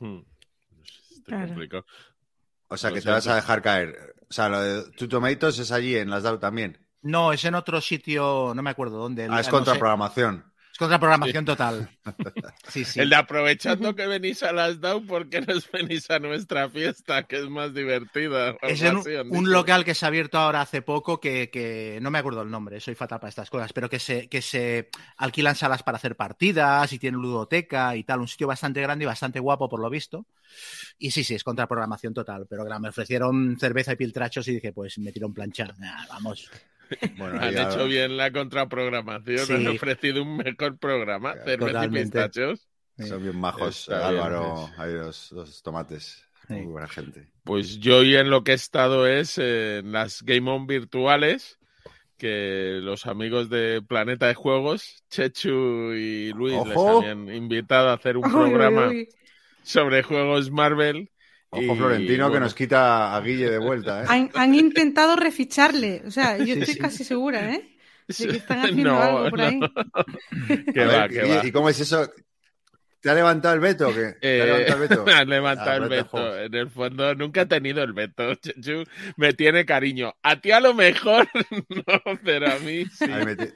Hmm. 0.00 0.18
Está 1.14 1.24
Claro. 1.24 1.46
complicado. 1.48 1.86
O 2.68 2.76
sea, 2.76 2.92
que 2.92 3.00
te 3.00 3.08
vas 3.08 3.26
a 3.28 3.36
dejar 3.36 3.62
caer. 3.62 4.14
O 4.28 4.32
sea, 4.32 4.48
lo 4.50 4.60
de 4.60 4.90
tu 4.92 5.08
Tomatoes 5.08 5.58
es 5.58 5.72
allí 5.72 5.96
en 5.96 6.10
las 6.10 6.24
DAO 6.24 6.38
también. 6.38 6.83
No, 7.04 7.34
es 7.34 7.44
en 7.44 7.54
otro 7.54 7.82
sitio, 7.82 8.52
no 8.56 8.62
me 8.62 8.70
acuerdo 8.70 8.98
dónde. 8.98 9.28
Ah, 9.30 9.40
es 9.40 9.46
no 9.46 9.52
contra 9.52 9.74
sé. 9.74 9.78
programación. 9.78 10.42
Es 10.72 10.78
contra 10.78 10.98
programación 10.98 11.44
total. 11.44 11.88
Sí, 12.68 12.84
sí. 12.84 12.98
El 12.98 13.10
de 13.10 13.16
aprovechando 13.16 13.94
que 13.94 14.06
venís 14.06 14.42
a 14.42 14.52
las 14.52 14.80
DAO, 14.80 15.04
¿por 15.06 15.28
qué 15.28 15.40
no 15.42 15.54
venís 15.72 16.10
a 16.10 16.18
nuestra 16.18 16.68
fiesta, 16.68 17.22
que 17.24 17.36
es 17.36 17.48
más 17.48 17.72
divertida? 17.72 18.56
Es 18.62 18.82
en 18.82 18.96
un 19.30 19.52
local 19.52 19.84
que 19.84 19.94
se 19.94 20.04
ha 20.04 20.08
abierto 20.08 20.38
ahora 20.38 20.62
hace 20.62 20.82
poco 20.82 21.20
que, 21.20 21.50
que 21.50 21.98
no 22.02 22.10
me 22.10 22.18
acuerdo 22.18 22.42
el 22.42 22.50
nombre, 22.50 22.80
soy 22.80 22.94
fatal 22.94 23.20
para 23.20 23.28
estas 23.28 23.50
cosas, 23.50 23.72
pero 23.72 23.88
que 23.88 24.00
se, 24.00 24.28
que 24.28 24.42
se 24.42 24.88
alquilan 25.18 25.54
salas 25.54 25.82
para 25.82 25.98
hacer 25.98 26.16
partidas 26.16 26.92
y 26.92 26.98
tiene 26.98 27.18
ludoteca 27.18 27.94
y 27.94 28.02
tal, 28.02 28.20
un 28.20 28.28
sitio 28.28 28.46
bastante 28.48 28.80
grande 28.80 29.04
y 29.04 29.06
bastante 29.06 29.38
guapo 29.38 29.68
por 29.68 29.80
lo 29.80 29.90
visto. 29.90 30.26
Y 30.98 31.10
sí, 31.10 31.22
sí, 31.22 31.34
es 31.34 31.44
contra 31.44 31.68
programación 31.68 32.14
total, 32.14 32.46
pero 32.48 32.64
claro, 32.64 32.80
me 32.80 32.88
ofrecieron 32.88 33.56
cerveza 33.60 33.92
y 33.92 33.96
piltrachos 33.96 34.48
y 34.48 34.54
dije, 34.54 34.72
pues 34.72 34.98
me 34.98 35.12
tiro 35.12 35.28
un 35.28 35.34
plancha. 35.34 35.66
Nah, 35.78 36.06
vamos. 36.08 36.50
Bueno, 37.18 37.40
Han 37.40 37.52
ya- 37.52 37.70
hecho 37.70 37.86
bien 37.86 38.16
la 38.16 38.30
contraprogramación, 38.32 39.38
Sí. 39.46 39.52
han 39.52 39.66
ofrecido 39.68 40.22
un 40.22 40.36
mejor 40.36 40.78
programa, 40.78 41.34
cerveza 41.34 41.54
y 41.54 41.58
Totalmente. 41.72 42.02
pistachos. 42.02 42.68
Son 42.98 43.22
bien 43.22 43.36
majos, 43.36 43.80
Está 43.88 44.10
bien, 44.10 44.22
Álvaro, 44.22 44.70
ahí 44.78 44.92
los, 44.92 45.32
los 45.32 45.62
tomates. 45.62 46.24
Sí. 46.46 46.54
Muy 46.54 46.66
buena 46.66 46.88
gente. 46.88 47.26
Pues 47.42 47.78
yo 47.80 48.02
y 48.02 48.14
en 48.16 48.30
lo 48.30 48.44
que 48.44 48.52
he 48.52 48.54
estado 48.54 49.06
es 49.06 49.38
en 49.38 49.92
las 49.92 50.22
Game 50.22 50.50
On 50.50 50.66
virtuales, 50.66 51.58
que 52.18 52.78
los 52.82 53.06
amigos 53.06 53.48
de 53.50 53.82
Planeta 53.82 54.26
de 54.28 54.34
Juegos, 54.34 55.02
Chechu 55.10 55.92
y 55.94 56.32
Luis, 56.32 56.54
les 56.66 56.76
habían 56.76 57.34
invitado 57.34 57.88
a 57.88 57.94
hacer 57.94 58.16
un 58.16 58.24
Uy, 58.26 58.30
uy, 58.32 58.40
programa 58.50 58.88
uy. 58.88 59.08
sobre 59.62 60.02
juegos 60.02 60.50
Marvel. 60.50 61.10
Ojo, 61.54 61.76
Florentino, 61.76 62.30
que 62.32 62.40
nos 62.40 62.54
quita 62.54 63.14
a 63.16 63.20
Guille 63.20 63.50
de 63.50 63.58
vuelta, 63.58 64.02
¿eh? 64.02 64.06
Han, 64.08 64.30
han 64.34 64.54
intentado 64.54 65.16
reficharle. 65.16 66.02
O 66.06 66.10
sea, 66.10 66.38
yo 66.38 66.54
estoy 66.54 66.74
sí. 66.74 66.78
casi 66.80 67.04
segura, 67.04 67.54
¿eh? 67.54 67.76
De 68.18 68.28
que 68.28 68.36
están 68.36 68.58
haciendo 68.66 68.94
No, 68.94 69.02
algo 69.02 69.28
por 69.30 69.38
no. 69.38 69.44
ahí. 69.44 69.60
Que 70.72 70.80
A 70.82 70.86
va, 70.86 70.92
ver, 71.02 71.10
que 71.10 71.26
¿y, 71.26 71.28
va. 71.28 71.46
y 71.46 71.52
cómo 71.52 71.68
es 71.68 71.80
eso? 71.80 72.10
¿Te 73.00 73.10
ha 73.10 73.14
levantado 73.14 73.54
el 73.54 73.60
veto 73.60 73.88
o 73.90 73.94
qué? 73.94 74.14
¿Te 74.36 74.42
ha 74.42 74.46
Eh, 74.46 74.46
levantado 74.46 74.82
el 74.82 74.88
veto? 74.88 75.04
me 75.06 75.12
ha 75.12 75.24
levantado 75.24 75.70
Ah, 75.70 75.76
el 75.76 75.88
veto. 75.88 76.38
En 76.40 76.54
el 76.54 76.70
fondo, 76.70 77.14
nunca 77.14 77.42
he 77.42 77.46
tenido 77.46 77.82
el 77.82 77.92
veto. 77.92 78.34
Chechu 78.36 78.84
me 79.16 79.32
tiene 79.34 79.64
cariño. 79.66 80.14
A 80.22 80.40
ti 80.40 80.50
a 80.52 80.60
lo 80.60 80.74
mejor 80.74 81.28
no, 81.68 82.18
pero 82.24 82.50
a 82.52 82.58
mí 82.60 82.86
sí. 82.86 83.10
Ahí 83.10 83.24
me 83.24 83.36
ti- 83.36 83.52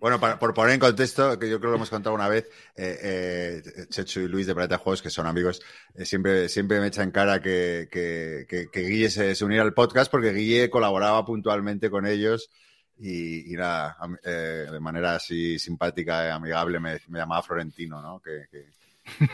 Bueno, 0.00 0.20
para- 0.20 0.38
por 0.38 0.54
poner 0.54 0.74
en 0.74 0.80
contexto, 0.80 1.38
que 1.38 1.48
yo 1.50 1.58
creo 1.58 1.70
que 1.70 1.72
lo 1.72 1.76
hemos 1.76 1.90
contado 1.90 2.14
una 2.14 2.28
vez, 2.28 2.48
eh, 2.76 3.62
eh, 3.76 3.86
Chechu 3.88 4.20
y 4.20 4.28
Luis 4.28 4.46
de 4.46 4.54
Planeta 4.54 4.78
Juegos, 4.78 5.02
que 5.02 5.10
son 5.10 5.26
amigos, 5.26 5.60
eh, 5.94 6.04
siempre, 6.04 6.48
siempre 6.48 6.78
me 6.80 6.86
echan 6.86 7.10
cara 7.10 7.42
que, 7.42 7.88
que, 7.90 8.46
que- 8.48 8.68
que 8.70 8.80
Guille 8.80 9.10
se, 9.10 9.34
se 9.34 9.44
uniera 9.44 9.64
al 9.64 9.74
podcast 9.74 10.08
porque 10.10 10.32
Guille 10.32 10.70
colaboraba 10.70 11.24
puntualmente 11.24 11.90
con 11.90 12.06
ellos 12.06 12.48
y, 12.96 13.52
y 13.52 13.56
nada, 13.56 13.96
eh, 14.24 14.66
de 14.70 14.80
manera 14.80 15.16
así 15.16 15.58
simpática 15.58 16.26
y 16.26 16.30
amigable 16.30 16.78
me, 16.80 17.00
me 17.08 17.18
llamaba 17.18 17.42
Florentino, 17.42 18.00
¿no? 18.00 18.20
Que, 18.20 18.46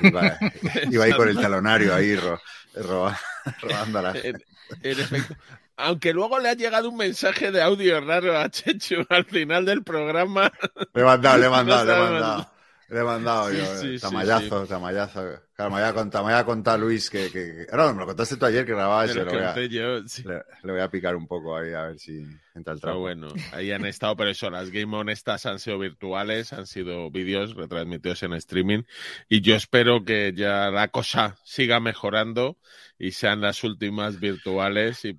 iba, 0.02 0.38
iba 0.90 1.04
ahí 1.04 1.12
con 1.12 1.28
el 1.28 1.37
talonario 1.37 1.94
ahí 1.94 2.16
ro- 2.16 2.40
roba- 2.76 3.18
robando 3.61 3.99
a 3.99 4.02
la 4.02 4.11
En, 4.18 4.37
en 4.83 5.00
efecto. 5.00 5.35
Aunque 5.76 6.12
luego 6.12 6.38
le 6.38 6.49
ha 6.50 6.54
llegado 6.54 6.88
un 6.90 6.97
mensaje 6.97 7.50
de 7.50 7.61
audio 7.62 8.00
raro 8.00 8.38
a 8.38 8.49
Chechu 8.49 9.04
al 9.11 9.25
final 9.25 9.64
del 9.64 9.83
programa. 9.83 10.52
Le 10.95 11.02
he 11.02 11.04
mandado, 11.04 11.38
le 11.38 11.47
he 11.47 11.50
mandado, 11.50 11.85
No 11.85 11.93
le 11.93 11.99
he 11.99 12.11
mandado. 12.11 12.50
Le 12.90 13.00
he 13.00 13.02
mandado 13.02 13.50
Sí, 13.50 13.57
yo. 13.57 13.64
sí, 13.81 13.87
eh, 13.95 13.99
sí, 13.99 14.02
tamallazo, 14.02 14.66
tamallazo. 14.66 15.40
Claro, 15.57 15.71
me 15.71 15.78
había 15.81 15.95
contado, 15.95 16.26
me 16.26 16.33
había 16.33 16.45
contado 16.45 16.78
Luis 16.78 17.09
que, 17.09 17.25
que, 17.31 17.66
que- 17.71 17.76
No, 17.76 17.93
me 17.95 18.00
lo 18.00 18.07
contaste 18.07 18.37
tú 18.37 18.45
ayer 18.45 18.66
que 18.66 18.73
grababas 18.73 19.14
lo 19.16 19.25
voy 19.25 19.38
a- 19.38 19.54
yo. 19.66 20.07
sí. 20.07 20.23
le, 20.25 20.43
le 20.62 20.73
voy 20.73 20.81
a 20.83 20.90
picar 20.90 21.16
un 21.16 21.26
poco 21.26 21.57
ahí 21.57 21.73
a 21.73 21.85
ver 21.87 21.99
si 21.99 22.25
entra 22.54 22.75
el 22.75 22.81
trapo. 22.81 22.99
bueno, 23.00 23.28
ahí 23.52 23.73
han 23.73 23.87
estado, 23.87 24.16
pero 24.16 24.31
eso, 24.31 24.50
las 24.50 24.71
Game 24.71 24.95
On 24.97 25.09
estas 25.09 25.47
han 25.47 25.59
sido 25.59 25.78
virtuales, 25.78 26.52
han 26.52 26.66
sido 26.66 27.11
vídeos 27.11 27.54
retransmitidos 27.57 28.23
en 28.25 28.35
streaming 28.35 28.83
y 29.28 29.40
yo 29.40 29.57
espero 29.57 30.04
que 30.04 30.33
ya 30.37 30.71
la 30.71 30.88
cosa 30.88 31.37
siga 31.43 31.81
mejorando 31.81 32.59
y 32.99 33.12
sean 33.12 33.40
las 33.40 33.64
últimas 33.64 34.21
virtuales 34.21 35.04
y 35.07 35.19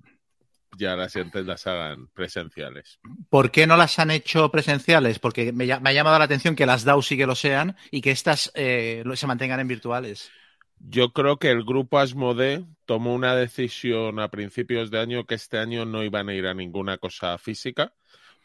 ya 0.76 0.96
las 0.96 1.12
siguientes 1.12 1.46
las 1.46 1.66
hagan 1.66 2.08
presenciales. 2.08 2.98
¿Por 3.30 3.50
qué 3.50 3.66
no 3.66 3.76
las 3.76 3.98
han 3.98 4.10
hecho 4.10 4.50
presenciales? 4.50 5.18
Porque 5.18 5.52
me, 5.52 5.70
ha 5.72 5.92
llamado 5.92 6.18
la 6.18 6.24
atención 6.24 6.56
que 6.56 6.66
las 6.66 6.84
DAO 6.84 7.02
sí 7.02 7.16
que 7.16 7.26
lo 7.26 7.34
sean 7.34 7.76
y 7.90 8.00
que 8.00 8.10
estas 8.10 8.52
eh, 8.54 9.02
se 9.14 9.26
mantengan 9.26 9.60
en 9.60 9.68
virtuales. 9.68 10.30
Yo 10.78 11.12
creo 11.12 11.38
que 11.38 11.50
el 11.50 11.64
grupo 11.64 11.98
Asmode 11.98 12.64
tomó 12.84 13.14
una 13.14 13.34
decisión 13.34 14.20
a 14.20 14.28
principios 14.28 14.90
de 14.90 15.00
año 15.00 15.24
que 15.24 15.34
este 15.34 15.58
año 15.58 15.86
no 15.86 16.04
iban 16.04 16.28
a 16.28 16.34
ir 16.34 16.46
a 16.46 16.54
ninguna 16.54 16.98
cosa 16.98 17.38
física, 17.38 17.94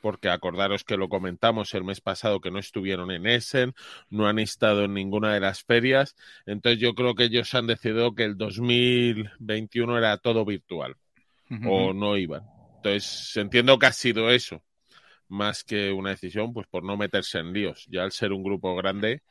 porque 0.01 0.29
acordaros 0.29 0.83
que 0.83 0.97
lo 0.97 1.09
comentamos 1.09 1.73
el 1.73 1.83
mes 1.83 1.99
pasado 2.01 2.39
que 2.39 2.49
no 2.49 2.57
estuvieron 2.57 3.11
en 3.11 3.27
Essen, 3.27 3.73
no 4.09 4.27
han 4.27 4.39
estado 4.39 4.85
en 4.85 4.93
ninguna 4.93 5.33
de 5.33 5.41
las 5.41 5.63
ferias, 5.63 6.15
entonces 6.45 6.79
yo 6.79 6.95
creo 6.95 7.15
que 7.15 7.25
ellos 7.25 7.53
han 7.53 7.67
decidido 7.67 8.15
que 8.15 8.23
el 8.23 8.37
2021 8.37 9.97
era 9.97 10.17
todo 10.17 10.45
virtual 10.45 10.95
o 11.67 11.93
no 11.93 12.17
iban. 12.17 12.43
Entonces 12.77 13.35
entiendo 13.37 13.77
que 13.77 13.85
ha 13.87 13.91
sido 13.91 14.29
eso, 14.31 14.63
más 15.27 15.63
que 15.63 15.91
una 15.91 16.11
decisión, 16.11 16.53
pues 16.53 16.67
por 16.67 16.83
no 16.83 16.97
meterse 16.97 17.39
en 17.39 17.53
líos. 17.53 17.85
Ya 17.89 18.03
al 18.03 18.11
ser 18.11 18.31
un 18.31 18.43
grupo 18.43 18.75
grande, 18.75 19.21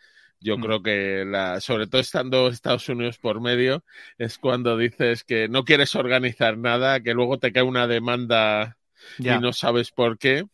yo 0.40 0.56
Mm. 0.56 0.62
creo 0.62 0.82
que 0.82 1.24
la, 1.26 1.60
sobre 1.60 1.86
todo 1.86 2.00
estando 2.00 2.48
Estados 2.48 2.88
Unidos 2.88 3.18
por 3.18 3.40
medio, 3.40 3.84
es 4.18 4.38
cuando 4.38 4.76
dices 4.76 5.24
que 5.24 5.48
no 5.48 5.64
quieres 5.64 5.94
organizar 5.96 6.56
nada, 6.56 7.00
que 7.00 7.12
luego 7.14 7.38
te 7.38 7.52
cae 7.52 7.62
una 7.62 7.86
demanda 7.86 8.76
Ya. 9.18 9.36
y 9.36 9.40
no 9.40 9.52
sabes 9.52 9.90
por 9.90 10.18
qué. 10.18 10.44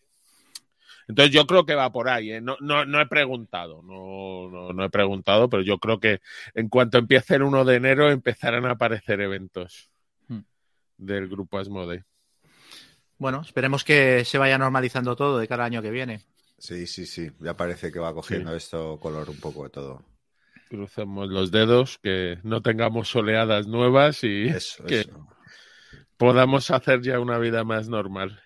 Entonces 1.08 1.32
yo 1.32 1.46
creo 1.46 1.64
que 1.64 1.74
va 1.76 1.92
por 1.92 2.08
ahí. 2.08 2.32
¿eh? 2.32 2.40
No, 2.40 2.56
no, 2.60 2.84
no 2.84 3.00
he 3.00 3.06
preguntado, 3.06 3.80
no, 3.82 4.50
no, 4.50 4.72
no 4.72 4.84
he 4.84 4.90
preguntado, 4.90 5.48
pero 5.48 5.62
yo 5.62 5.78
creo 5.78 6.00
que 6.00 6.20
en 6.54 6.68
cuanto 6.68 6.98
empiece 6.98 7.36
el 7.36 7.42
1 7.44 7.64
de 7.64 7.76
enero 7.76 8.10
empezarán 8.10 8.66
a 8.66 8.72
aparecer 8.72 9.20
eventos. 9.20 9.90
Del 10.96 11.28
grupo 11.28 11.58
Asmode. 11.58 12.04
Bueno, 13.18 13.40
esperemos 13.40 13.82
que 13.84 14.24
se 14.24 14.38
vaya 14.38 14.58
normalizando 14.58 15.16
todo 15.16 15.38
de 15.38 15.48
cara 15.48 15.64
al 15.64 15.72
año 15.72 15.82
que 15.82 15.90
viene. 15.90 16.20
Sí, 16.58 16.86
sí, 16.86 17.06
sí. 17.06 17.30
Ya 17.40 17.56
parece 17.56 17.92
que 17.92 17.98
va 17.98 18.14
cogiendo 18.14 18.54
esto 18.54 18.98
color 19.00 19.28
un 19.30 19.38
poco 19.38 19.64
de 19.64 19.70
todo. 19.70 20.02
Crucemos 20.68 21.28
los 21.28 21.50
dedos, 21.50 21.98
que 22.02 22.38
no 22.42 22.60
tengamos 22.60 23.14
oleadas 23.14 23.66
nuevas 23.66 24.24
y 24.24 24.48
Eso, 24.48 24.84
que 24.84 25.00
eso. 25.00 25.28
podamos 26.16 26.70
hacer 26.70 27.02
ya 27.02 27.20
una 27.20 27.38
vida 27.38 27.62
más 27.64 27.88
normal. 27.88 28.40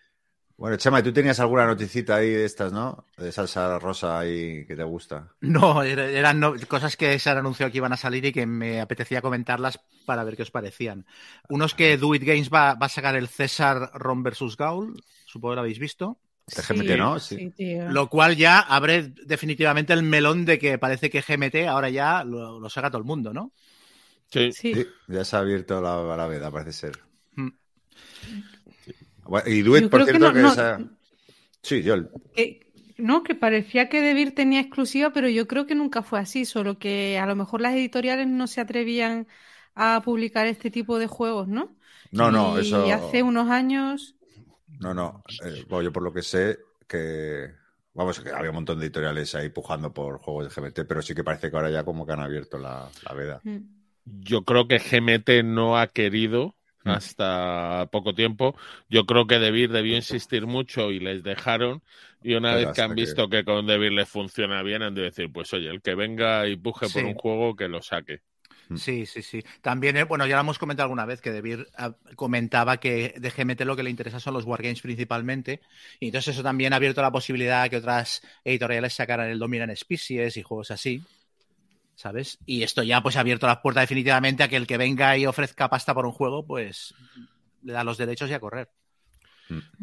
Bueno, 0.60 0.76
Chema, 0.76 1.02
tú 1.02 1.10
tenías 1.10 1.40
alguna 1.40 1.64
noticita 1.64 2.16
ahí 2.16 2.28
de 2.28 2.44
estas, 2.44 2.70
¿no? 2.70 3.06
De 3.16 3.32
salsa 3.32 3.78
rosa 3.78 4.18
ahí 4.18 4.66
que 4.66 4.76
te 4.76 4.82
gusta. 4.82 5.32
No, 5.40 5.82
era- 5.82 6.04
eran 6.06 6.38
no- 6.38 6.52
cosas 6.68 6.98
que 6.98 7.18
se 7.18 7.30
han 7.30 7.38
anunciado 7.38 7.72
que 7.72 7.78
iban 7.78 7.94
a 7.94 7.96
salir 7.96 8.26
y 8.26 8.30
que 8.32 8.44
me 8.44 8.78
apetecía 8.78 9.22
comentarlas 9.22 9.80
para 10.04 10.22
ver 10.22 10.36
qué 10.36 10.42
os 10.42 10.50
parecían. 10.50 11.06
Unos 11.48 11.74
que 11.74 11.96
Do 11.96 12.14
It 12.14 12.24
Games 12.24 12.50
va, 12.50 12.74
va 12.74 12.86
a 12.86 12.88
sacar 12.90 13.16
el 13.16 13.28
César 13.28 13.90
Ron 13.94 14.22
vs. 14.22 14.54
Gaul, 14.58 15.02
supongo 15.24 15.52
que 15.52 15.56
lo 15.56 15.60
habéis 15.62 15.78
visto. 15.78 16.18
De 16.46 16.62
GMT, 16.62 16.96
¿no? 16.98 17.18
Sí. 17.18 17.36
Sí, 17.38 17.50
tío. 17.56 17.90
Lo 17.90 18.10
cual 18.10 18.36
ya 18.36 18.58
abre 18.60 19.14
definitivamente 19.24 19.94
el 19.94 20.02
melón 20.02 20.44
de 20.44 20.58
que 20.58 20.76
parece 20.76 21.08
que 21.08 21.22
GMT 21.22 21.68
ahora 21.68 21.88
ya 21.88 22.22
lo, 22.22 22.60
lo 22.60 22.68
saca 22.68 22.90
todo 22.90 22.98
el 22.98 23.04
mundo, 23.06 23.32
¿no? 23.32 23.52
Sí, 24.30 24.52
Sí. 24.52 24.74
Sí, 24.74 24.86
ya 25.08 25.24
se 25.24 25.36
ha 25.36 25.38
abierto 25.38 25.80
la, 25.80 26.16
la 26.18 26.26
veda, 26.26 26.50
parece 26.50 26.72
ser. 26.74 26.98
Mm. 27.36 27.48
Y 29.46 29.62
Duet, 29.62 29.88
por 29.88 30.02
creo 30.02 30.10
que 30.10 30.18
cierto, 30.18 30.18
no- 30.18 30.32
que, 30.32 30.40
no- 30.42 30.54
esa- 30.54 30.80
Sí, 31.62 31.82
yo. 31.82 31.96
Que- 32.34 32.72
no, 32.98 33.22
que 33.22 33.34
parecía 33.34 33.88
que 33.88 34.00
Debir 34.02 34.34
tenía 34.34 34.60
exclusiva, 34.60 35.12
pero 35.12 35.28
yo 35.28 35.46
creo 35.48 35.66
que 35.66 35.74
nunca 35.74 36.02
fue 36.02 36.18
así, 36.20 36.44
solo 36.44 36.78
que 36.78 37.18
a 37.18 37.26
lo 37.26 37.34
mejor 37.36 37.60
las 37.60 37.74
editoriales 37.74 38.26
no 38.28 38.46
se 38.46 38.60
atrevían 38.60 39.26
a 39.74 40.02
publicar 40.04 40.46
este 40.46 40.70
tipo 40.70 40.98
de 40.98 41.06
juegos, 41.06 41.48
¿no? 41.48 41.76
No, 42.12 42.30
no, 42.30 42.58
y 42.58 42.90
eso. 42.90 42.90
hace 42.90 43.22
unos 43.22 43.48
años, 43.50 44.16
No, 44.78 44.94
no. 44.94 45.22
eh, 45.44 45.64
bueno, 45.68 45.82
yo 45.84 45.92
por 45.92 46.02
lo 46.02 46.12
que 46.12 46.22
sé, 46.22 46.58
que. 46.88 47.52
Vamos, 47.92 48.20
que 48.20 48.30
había 48.30 48.50
un 48.50 48.54
montón 48.56 48.78
de 48.78 48.86
editoriales 48.86 49.34
ahí 49.34 49.48
pujando 49.50 49.92
por 49.92 50.18
juegos 50.20 50.44
de 50.44 50.50
GMT, 50.50 50.84
pero 50.84 51.02
sí 51.02 51.14
que 51.14 51.24
parece 51.24 51.50
que 51.50 51.56
ahora 51.56 51.70
ya 51.70 51.84
como 51.84 52.06
que 52.06 52.12
han 52.12 52.20
abierto 52.20 52.56
la, 52.58 52.88
la 53.04 53.14
veda. 53.14 53.42
mm, 53.44 53.60
yo 54.04 54.44
creo 54.44 54.68
que 54.68 54.78
GMT 54.80 55.42
no 55.42 55.78
ha 55.78 55.88
querido. 55.88 56.56
Hasta 56.84 57.88
poco 57.90 58.14
tiempo. 58.14 58.56
Yo 58.88 59.04
creo 59.06 59.26
que 59.26 59.38
Debir 59.38 59.70
debió 59.70 59.96
insistir 59.96 60.46
mucho 60.46 60.90
y 60.90 61.00
les 61.00 61.22
dejaron. 61.22 61.82
Y 62.22 62.34
una 62.34 62.54
Pero 62.54 62.66
vez 62.68 62.76
que 62.76 62.82
han 62.82 62.94
visto 62.94 63.28
que 63.28 63.44
con 63.44 63.66
Debir 63.66 63.92
les 63.92 64.08
funciona 64.08 64.62
bien, 64.62 64.82
han 64.82 64.94
de 64.94 65.02
decir, 65.02 65.30
pues 65.32 65.52
oye, 65.54 65.70
el 65.70 65.80
que 65.80 65.94
venga 65.94 66.46
y 66.46 66.56
puje 66.56 66.88
por 66.88 67.04
un 67.04 67.14
juego, 67.14 67.56
que 67.56 67.68
lo 67.68 67.80
saque. 67.80 68.20
Mm. 68.68 68.76
Sí, 68.76 69.06
sí, 69.06 69.22
sí. 69.22 69.42
También, 69.62 69.96
eh, 69.96 70.04
bueno, 70.04 70.26
ya 70.26 70.36
lo 70.36 70.42
hemos 70.42 70.58
comentado 70.58 70.84
alguna 70.84 71.04
vez 71.06 71.20
que 71.20 71.32
Debir 71.32 71.66
ah, 71.76 71.92
comentaba 72.14 72.78
que 72.78 73.14
de 73.16 73.30
GMT 73.30 73.62
lo 73.62 73.74
que 73.76 73.82
le 73.82 73.90
interesa 73.90 74.20
son 74.20 74.34
los 74.34 74.44
wargames 74.44 74.80
principalmente. 74.80 75.60
Y 75.98 76.06
entonces 76.06 76.34
eso 76.34 76.42
también 76.42 76.72
ha 76.72 76.76
abierto 76.76 77.02
la 77.02 77.10
posibilidad 77.10 77.64
de 77.64 77.70
que 77.70 77.76
otras 77.78 78.22
editoriales 78.44 78.94
sacaran 78.94 79.28
el 79.28 79.38
Dominant 79.38 79.74
Species 79.76 80.36
y 80.36 80.42
juegos 80.42 80.70
así. 80.70 81.02
¿Sabes? 82.00 82.38
Y 82.46 82.62
esto 82.62 82.82
ya 82.82 83.02
pues 83.02 83.18
ha 83.18 83.20
abierto 83.20 83.46
las 83.46 83.58
puertas 83.58 83.82
definitivamente 83.82 84.42
a 84.42 84.48
que 84.48 84.56
el 84.56 84.66
que 84.66 84.78
venga 84.78 85.18
y 85.18 85.26
ofrezca 85.26 85.68
pasta 85.68 85.92
por 85.92 86.06
un 86.06 86.12
juego, 86.12 86.46
pues 86.46 86.94
le 87.62 87.74
da 87.74 87.84
los 87.84 87.98
derechos 87.98 88.30
y 88.30 88.32
a 88.32 88.40
correr. 88.40 88.70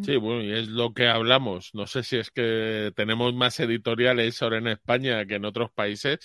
Sí, 0.04 0.16
bueno, 0.16 0.42
y 0.42 0.52
es 0.52 0.68
lo 0.68 0.96
que 0.96 1.10
hablamos. 1.10 1.76
No 1.76 1.86
sé 1.86 2.02
si 2.02 2.18
es 2.18 2.32
que 2.32 2.92
tenemos 2.96 3.36
más 3.36 3.60
editoriales 3.60 4.42
ahora 4.42 4.58
en 4.58 4.66
España 4.66 5.28
que 5.28 5.36
en 5.36 5.46
otros 5.46 5.70
países, 5.70 6.18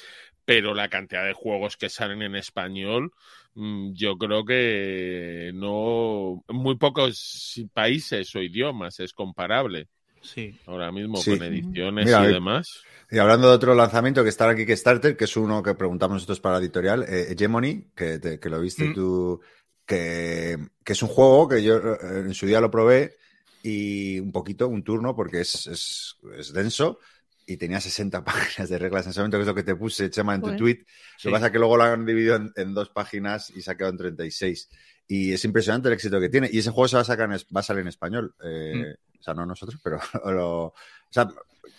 pero 0.47 0.73
la 0.73 0.89
cantidad 0.89 1.27
de 1.27 1.35
juegos 1.35 1.77
que 1.77 1.91
salen 1.91 2.23
en 2.23 2.37
español, 2.37 3.13
mm, 3.53 3.93
yo 3.93 4.17
creo 4.17 4.47
que 4.47 5.51
no, 5.53 6.43
muy 6.49 6.77
pocos 6.77 7.61
países 7.75 8.35
o 8.35 8.41
idiomas 8.41 8.99
es 8.99 9.13
comparable 9.13 9.89
Sí. 10.23 10.59
ahora 10.67 10.91
mismo 10.93 11.17
Sí. 11.19 11.37
con 11.37 11.47
ediciones 11.47 12.07
Mira, 12.07 12.23
y 12.25 12.31
eh, 12.31 12.35
demás. 12.35 12.83
Y 13.11 13.19
hablando 13.19 13.49
de 13.49 13.55
otro 13.55 13.75
lanzamiento 13.75 14.23
que 14.23 14.31
está 14.31 14.49
aquí 14.49 14.65
Kickstarter, 14.65 15.17
que 15.17 15.25
es 15.25 15.37
uno 15.37 15.63
que 15.63 15.75
preguntamos 15.75 16.15
nosotros 16.17 16.41
para 16.41 16.57
la 16.57 16.63
editorial, 16.63 17.03
eh, 17.09 17.27
Hegemony, 17.31 17.89
que, 17.95 18.19
te- 18.19 18.39
que 18.41 18.49
lo 18.49 18.61
viste 18.61 18.85
Mm. 18.85 18.95
tú, 18.95 19.41
que, 19.85 20.57
que 20.85 20.93
es 20.93 21.03
un 21.03 21.09
juego 21.09 21.49
que 21.49 21.63
yo 21.63 21.77
eh, 21.77 21.97
en 22.27 22.35
su 22.35 22.47
día 22.47 22.61
lo 22.61 22.71
probé 22.71 23.17
y 23.63 24.19
un 24.21 24.33
poquito, 24.33 24.69
un 24.69 24.83
turno, 24.83 25.15
porque 25.15 25.41
es, 25.41 25.67
es, 25.67 26.17
es 26.39 26.53
denso 26.53 26.99
y 27.47 27.57
tenía 27.57 27.81
60 27.81 28.25
páginas 28.25 28.69
de 28.71 28.79
reglas 28.79 29.05
en 29.07 29.11
ese 29.11 29.21
momento, 29.21 29.37
que 29.39 29.43
es 29.43 29.49
lo 29.49 29.55
que 29.55 29.63
te 29.65 29.75
puse, 29.77 30.09
Chema, 30.11 30.35
en 30.35 30.43
tu 30.43 30.57
tweet. 30.57 30.85
Sí. 31.19 31.29
Lo 31.29 31.31
que 31.31 31.33
pasa 31.33 31.47
es 31.47 31.53
que 31.53 31.59
luego 31.59 31.77
lo 31.77 31.83
han 31.83 32.07
dividido 32.07 32.37
en, 32.37 32.53
en 32.57 32.73
dos 32.75 32.89
páginas 32.91 33.51
y 33.55 33.61
se 33.63 33.71
ha 33.71 33.77
quedado 33.77 33.93
en 33.93 33.99
36. 33.99 34.69
Y 35.09 35.33
es 35.33 35.45
impresionante 35.45 35.89
el 35.89 35.95
éxito 35.95 36.19
que 36.21 36.29
tiene. 36.29 36.49
Y 36.51 36.59
ese 36.61 36.71
juego 36.71 36.89
se 36.89 36.97
va 36.97 37.03
a, 37.03 37.05
sacar 37.05 37.31
en 37.31 37.37
va 37.55 37.61
a 37.61 37.63
salir 37.63 37.83
en 37.83 37.89
español. 37.89 38.35
Eh, 38.43 38.73
Mm. 38.75 39.12
O 39.23 39.25
sea, 39.25 39.35
no 39.35 39.47
nosotros, 39.47 39.81
pero 39.85 40.01
lo- 40.33 40.65
o 40.67 40.75
sea, 41.09 41.29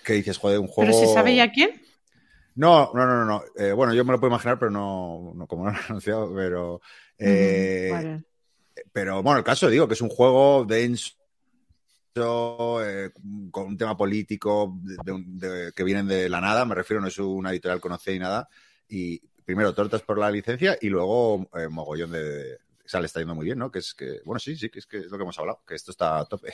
¿qué 0.06 0.14
dices? 0.14 0.38
Joder, 0.38 0.60
un 0.60 0.68
juego... 0.70 0.92
pero 0.92 1.06
¿se 1.08 1.14
sabe 1.14 1.36
ya 1.36 1.52
quién? 1.52 1.72
No, 2.56 2.90
no, 2.94 3.06
no, 3.06 3.26
no. 3.26 3.44
Eh, 3.58 3.74
bueno, 3.74 3.94
yo 3.94 4.06
me 4.06 4.14
lo 4.14 4.20
puedo 4.20 4.32
imaginar, 4.32 4.58
pero 4.58 4.72
no, 4.72 5.34
no 5.36 5.46
como 5.46 5.66
no 5.66 5.72
lo 5.72 5.78
han 5.78 5.84
anunciado, 5.90 6.34
pero... 6.34 6.80
eh, 7.18 7.90
vale. 7.92 8.24
Pero 8.94 9.22
bueno, 9.22 9.40
el 9.40 9.44
caso 9.44 9.70
digo 9.70 9.88
que 9.88 9.94
es 9.96 10.02
un 10.02 10.10
juego 10.10 10.64
denso, 10.66 11.16
eh, 12.16 13.12
con 13.52 13.66
un 13.68 13.78
tema 13.78 13.98
político 13.98 14.78
de- 14.82 14.98
de 15.04 15.12
un- 15.12 15.38
de- 15.40 15.74
que 15.76 15.84
vienen 15.84 16.08
de 16.08 16.30
la 16.30 16.40
nada, 16.42 16.64
me 16.66 16.76
refiero, 16.76 17.02
no 17.02 17.08
es 17.08 17.18
una 17.20 17.52
editorial 17.52 17.82
conocida 17.82 18.14
y 18.16 18.20
nada. 18.20 18.50
y 18.88 19.20
primero 19.46 19.74
tortas 19.74 20.02
por 20.04 20.18
la 20.20 20.30
licencia 20.32 20.78
y 20.80 20.88
luego 20.90 21.50
eh, 21.58 21.68
mogollón 21.68 22.12
de- 22.12 22.56
O 22.86 22.88
sea, 22.88 23.00
le 23.00 23.08
está 23.08 23.20
yendo 23.20 23.34
muy 23.36 23.46
bien, 23.46 23.58
¿no? 23.58 23.72
Que 23.72 23.80
es 23.80 23.94
que, 23.94 24.20
bueno, 24.26 24.40
sí, 24.40 24.56
sí, 24.56 24.70
que 24.70 24.80
es 24.80 24.86
que 24.86 24.98
es 25.00 25.06
lo 25.08 25.18
que 25.18 25.24
hemos 25.24 25.38
hablado, 25.40 25.64
que 25.68 25.74
esto 25.76 25.92
está 25.92 26.20
a 26.20 26.26
tope. 26.26 26.54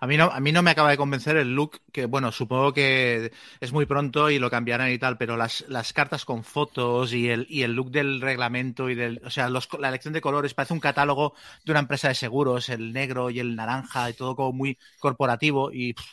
A 0.00 0.06
mí, 0.06 0.16
no, 0.16 0.24
a 0.26 0.40
mí 0.40 0.52
no 0.52 0.62
me 0.62 0.70
acaba 0.70 0.90
de 0.90 0.96
convencer 0.96 1.36
el 1.36 1.54
look, 1.54 1.80
que 1.92 2.06
bueno, 2.06 2.32
supongo 2.32 2.72
que 2.72 3.32
es 3.60 3.72
muy 3.72 3.86
pronto 3.86 4.30
y 4.30 4.38
lo 4.38 4.50
cambiarán 4.50 4.90
y 4.92 4.98
tal, 4.98 5.16
pero 5.18 5.36
las, 5.36 5.64
las 5.68 5.92
cartas 5.92 6.24
con 6.24 6.44
fotos 6.44 7.12
y 7.12 7.28
el, 7.28 7.46
y 7.48 7.62
el 7.62 7.72
look 7.72 7.90
del 7.90 8.20
reglamento 8.20 8.90
y 8.90 8.94
del, 8.94 9.20
o 9.24 9.30
sea, 9.30 9.48
los- 9.48 9.68
la 9.78 9.88
elección 9.88 10.14
de 10.14 10.20
colores 10.20 10.54
parece 10.54 10.74
un 10.74 10.80
catálogo 10.80 11.34
de 11.64 11.72
una 11.72 11.80
empresa 11.80 12.08
de 12.08 12.14
seguros, 12.14 12.68
el 12.68 12.92
negro 12.92 13.30
y 13.30 13.40
el 13.40 13.56
naranja 13.56 14.10
y 14.10 14.14
todo 14.14 14.36
como 14.36 14.52
muy 14.52 14.78
corporativo 15.00 15.70
y 15.72 15.94
pff, 15.94 16.04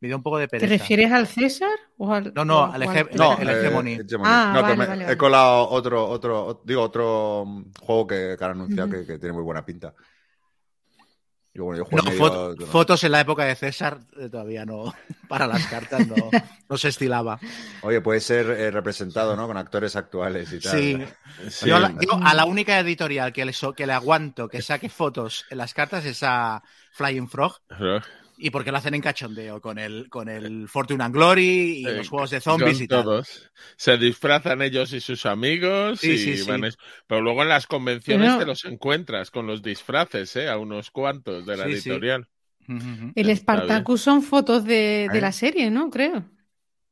me 0.00 0.08
dio 0.08 0.16
un 0.16 0.22
poco 0.22 0.38
de 0.38 0.48
¿Te 0.48 0.56
pereza. 0.58 0.76
refieres 0.78 1.12
al 1.12 1.26
César? 1.26 1.70
O 1.96 2.12
al, 2.12 2.32
No, 2.34 2.44
no, 2.44 2.64
o- 2.64 2.72
al 2.72 2.82
No, 3.14 3.38
el 3.40 3.48
eh, 3.48 3.52
Hegemony. 3.58 4.00
Hegemony. 4.00 4.30
Ah, 4.32 4.52
No, 4.52 4.62
vale, 4.62 4.76
me- 4.76 4.84
vale, 4.86 5.04
he 5.12 5.16
colado 5.16 5.68
otro, 5.68 6.08
otro, 6.08 6.48
ot- 6.48 6.62
digo, 6.64 6.82
otro 6.82 7.44
juego 7.80 8.06
que, 8.06 8.36
que 8.38 8.44
han 8.44 8.52
anunciado 8.52 8.88
que 8.88 9.18
tiene 9.18 9.32
muy 9.32 9.42
buena 9.42 9.64
pinta. 9.64 9.94
Y 11.60 11.62
bueno, 11.62 11.78
yo 11.78 11.84
juego 11.84 12.04
No, 12.04 12.10
medio- 12.10 12.18
foto- 12.24 12.54
no. 12.58 12.66
fotos 12.66 13.04
en 13.04 13.12
la 13.12 13.20
época 13.20 13.44
de 13.44 13.54
César 13.54 13.98
eh, 14.18 14.28
todavía 14.30 14.64
no, 14.64 14.94
para 15.28 15.46
las 15.46 15.66
cartas 15.66 16.06
no, 16.06 16.16
no 16.68 16.76
se 16.78 16.88
estilaba. 16.88 17.38
Oye, 17.82 18.00
puede 18.00 18.20
ser 18.20 18.46
eh, 18.50 18.70
representado, 18.70 19.36
¿no? 19.36 19.46
Con 19.46 19.56
actores 19.56 19.94
actuales 19.96 20.52
y 20.52 20.60
tal. 20.60 20.72
Sí, 20.78 20.98
Sí. 21.48 21.68
Yo, 21.68 21.76
a 21.76 21.80
la, 21.80 21.94
yo 22.00 22.18
a 22.22 22.34
la 22.34 22.44
única 22.44 22.78
editorial 22.78 23.32
que 23.32 23.44
le, 23.44 23.52
so- 23.52 23.72
que 23.72 23.86
le 23.86 23.92
aguanto 23.92 24.48
que 24.48 24.60
saque 24.62 24.88
fotos 24.88 25.44
en 25.50 25.58
las 25.58 25.72
cartas 25.74 26.04
es 26.04 26.22
a 26.22 26.62
Flying 26.92 27.28
Frog. 27.28 27.56
¿Y 28.42 28.50
porque 28.50 28.70
lo 28.72 28.78
hacen 28.78 28.94
en 28.94 29.02
cachondeo? 29.02 29.60
Con 29.60 29.78
el, 29.78 30.08
con 30.08 30.28
el 30.28 30.66
Fortune 30.68 31.04
and 31.04 31.14
Glory 31.14 31.80
y 31.82 31.86
Eh, 31.86 31.92
los 31.96 32.08
juegos 32.08 32.30
de 32.30 32.40
zombies 32.40 32.76
Con 32.78 32.84
y 32.84 32.88
tal. 32.88 33.02
todos. 33.04 33.50
Se 33.76 33.98
disfrazan 33.98 34.62
ellos 34.62 34.92
y 34.92 35.00
sus 35.00 35.26
amigos. 35.26 36.00
Sí, 36.00 36.12
y 36.12 36.18
sí, 36.18 36.36
sí. 36.38 36.48
van 36.50 36.64
es- 36.64 36.78
Pero 37.06 37.20
luego 37.20 37.42
en 37.42 37.48
las 37.50 37.66
convenciones 37.66 38.28
Pero- 38.28 38.38
te 38.38 38.46
los 38.46 38.64
encuentras 38.64 39.30
con 39.30 39.46
los 39.46 39.62
disfraces, 39.62 40.34
¿eh? 40.36 40.48
A 40.48 40.56
unos 40.58 40.90
cuantos 40.90 41.44
de 41.44 41.56
la 41.56 41.64
Sí, 41.66 41.80
sí. 41.80 41.90
editorial. 41.90 42.28
El 43.14 43.36
Spartacus 43.36 44.00
son 44.00 44.22
fotos 44.22 44.64
de, 44.64 45.08
de 45.12 45.18
¿Eh? 45.18 45.20
la 45.20 45.32
serie, 45.32 45.70
¿no? 45.70 45.90
Creo. 45.90 46.24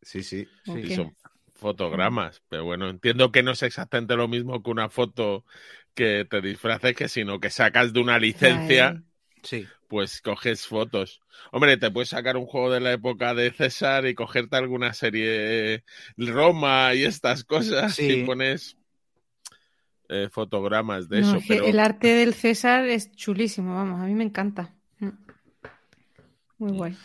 Sí, 0.03 0.23
sí. 0.23 0.47
Sí. 0.65 0.71
Ok. 0.71 0.79
Y 0.79 0.95
son 0.95 1.17
fotogramas. 1.55 2.43
Pero 2.49 2.65
bueno, 2.65 2.89
entiendo 2.89 3.33
que 3.33 3.43
no 3.43 3.53
es 3.53 3.63
exactamente 3.63 4.17
lo 4.17 4.29
mismo 4.29 4.63
que 4.63 4.71
una 4.71 4.89
foto 4.89 5.45
que 5.95 6.25
te 6.29 6.41
disfraces, 6.41 6.95
que 6.95 7.09
sino 7.09 7.41
que 7.41 7.51
sacas 7.51 7.93
de 7.93 8.01
una 8.01 8.19
licencia, 8.19 9.03
Sí. 9.43 9.67
pues 9.89 10.21
coges 10.21 10.67
fotos. 10.67 11.21
Hombre, 11.53 11.77
te 11.77 11.91
puedes 11.91 12.11
sacar 12.11 12.37
un 12.37 12.47
juego 12.47 12.71
de 12.71 12.81
la 12.81 12.93
época 12.93 13.33
de 13.35 13.51
César 13.53 14.07
y 14.07 14.15
cogerte 14.15 14.57
alguna 14.57 14.93
serie 14.93 15.85
Roma 16.17 16.95
y 16.95 17.05
estas 17.05 17.45
cosas 17.45 17.95
Sí. 17.95 18.11
y 18.11 18.25
pones 18.25 18.77
eh, 20.11 20.29
fotogramas 20.31 21.09
de 21.09 21.21
No, 21.21 21.29
eso. 21.29 21.37
es 21.37 21.43
que 21.47 21.55
Pero 21.55 21.67
El 21.67 21.79
arte 21.79 22.09
del 22.09 22.35
César 22.35 22.85
es 22.87 23.13
chulísimo, 23.13 23.75
vamos, 23.75 24.01
a 24.01 24.05
mí 24.05 24.15
me 24.15 24.25
encanta. 24.25 24.75
Mm. 24.99 25.09
Muy 26.59 26.73
guay. 26.73 26.97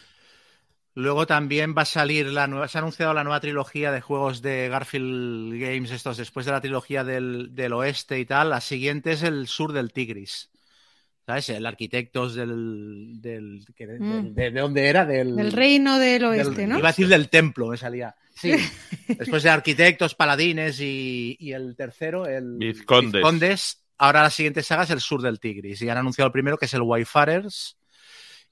Luego 0.95 1.25
también 1.25 1.73
va 1.75 1.81
a 1.83 1.85
salir 1.85 2.27
la 2.27 2.45
nueva, 2.47 2.67
se 2.67 2.77
ha 2.77 2.81
anunciado 2.81 3.13
la 3.15 3.23
nueva 3.23 3.39
trilogía 3.39 3.91
de 3.91 3.99
juegos 4.01 4.41
de 4.43 4.69
Garfield 4.69 5.59
Games, 5.59 5.89
estos 5.91 6.17
después 6.17 6.45
de 6.45 6.51
la 6.51 6.61
trilogía 6.61 7.03
del, 7.03 7.55
del 7.55 7.73
oeste 7.73 8.19
y 8.19 8.25
tal. 8.25 8.51
La 8.51 8.61
siguiente 8.61 9.11
es 9.13 9.23
el 9.23 9.47
sur 9.47 9.73
del 9.73 9.91
Tigris. 9.91 10.51
¿Sabes? 11.25 11.49
El 11.49 11.65
Arquitectos 11.65 12.35
del. 12.35 13.21
del, 13.21 13.63
Mm. 13.99 14.33
de, 14.33 14.51
de 14.51 14.59
dónde 14.59 14.87
era? 14.87 15.05
Del, 15.05 15.35
Del 15.35 15.51
reino 15.53 15.97
del 15.99 16.21
del- 16.21 16.25
oeste, 16.31 16.67
¿no? 16.67 16.77
Iba 16.79 16.89
a 16.89 16.91
decir 16.91 17.07
del 17.07 17.29
templo, 17.29 17.67
me 17.67 17.77
salía. 17.77 18.13
Sí. 18.35 18.51
Después 19.07 19.43
de 19.43 19.49
Arquitectos, 19.49 20.15
Paladines 20.15 20.79
y, 20.81 21.37
y 21.39 21.53
el 21.53 21.75
tercero, 21.75 22.25
el 22.25 22.57
Vizcondes. 22.57 23.13
Vizcondes. 23.13 23.79
Ahora 23.97 24.23
la 24.23 24.29
siguiente 24.29 24.63
saga 24.63 24.83
es 24.83 24.89
el 24.89 24.99
sur 24.99 25.21
del 25.21 25.39
Tigris. 25.39 25.81
Y 25.81 25.87
han 25.89 25.97
anunciado 25.97 26.27
el 26.27 26.33
primero, 26.33 26.57
que 26.57 26.65
es 26.65 26.73
el 26.73 26.81
Wayfarers. 26.81 27.77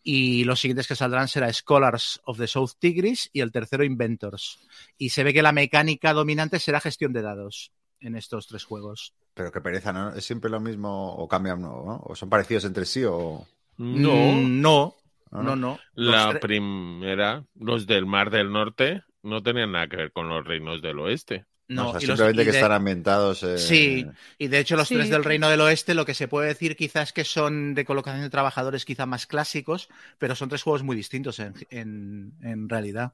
Y 0.04 0.46
los 0.46 0.60
siguientes 0.60 0.88
que 0.88 0.96
saldrán 0.96 1.28
será 1.28 1.52
Scholars 1.52 2.22
of 2.24 2.38
the 2.40 2.48
South 2.48 2.72
Tigris 2.80 3.30
y 3.34 3.42
el 3.42 3.52
tercero 3.52 3.84
Inventors. 3.84 4.60
Y 4.98 5.10
se 5.10 5.24
ve 5.24 5.34
que 5.34 5.44
la 5.44 5.52
mecánica 5.52 6.14
dominante 6.14 6.58
será 6.60 6.80
gestión 6.80 7.12
de 7.14 7.22
dados 7.22 7.72
en 8.00 8.16
estos 8.16 8.48
tres 8.48 8.64
juegos. 8.64 9.14
Pero 9.34 9.52
qué 9.52 9.62
pereza, 9.62 9.94
¿no? 9.94 10.14
¿Es 10.14 10.26
siempre 10.26 10.50
lo 10.50 10.60
mismo 10.60 11.14
o 11.16 11.28
cambian, 11.28 11.62
¿no? 11.62 12.02
¿O 12.04 12.16
son 12.16 12.30
parecidos 12.30 12.66
entre 12.66 12.86
sí 12.86 13.04
o...? 13.06 13.48
no, 13.92 14.42
Mm, 14.42 14.62
no, 14.62 14.98
no, 15.40 15.56
no, 15.56 15.86
la 15.96 16.24
tre- 16.28 16.40
primera, 16.40 17.46
los 17.56 17.88
del 17.88 18.06
Mar 18.06 18.30
del 18.32 18.52
Norte, 18.52 19.04
no 19.24 19.42
tenían 19.44 19.72
nada 19.74 19.88
que 19.88 19.98
ver 19.98 20.12
con 20.12 20.30
los 20.30 20.46
reinos 20.46 20.82
del 20.82 21.00
oeste. 21.00 21.46
no, 21.68 21.94
o 21.94 22.00
sea, 22.00 22.02
los- 22.02 22.22
simplemente 22.22 22.44
que 22.44 22.52
de- 22.52 22.52
están 22.52 22.72
ambientados... 22.74 23.44
eh, 23.44 23.48
Sí, 23.56 24.14
y 24.40 24.48
de 24.50 24.60
hecho 24.60 24.78
los 24.78 24.90
Sí. 24.90 24.96
tres 24.96 25.10
del 25.10 25.24
Reino 25.26 25.50
del 25.50 25.62
Oeste 25.62 25.94
lo 25.96 26.06
que 26.06 26.14
se 26.16 26.28
puede 26.30 26.48
decir 26.50 26.76
quizás 26.78 27.10
es 27.10 27.14
que 27.14 27.26
son 27.26 27.76
de 27.76 27.86
colocación 27.86 28.24
de 28.24 28.30
trabajadores 28.32 28.86
quizá 28.86 29.06
más 29.06 29.28
clásicos, 29.28 29.90
pero 30.20 30.36
son 30.36 30.50
tres 30.50 30.64
juegos 30.64 30.84
muy 30.84 30.96
distintos 30.96 31.40
en, 31.40 31.56
en- 31.72 32.34
en 32.44 32.70
realidad. 32.70 33.14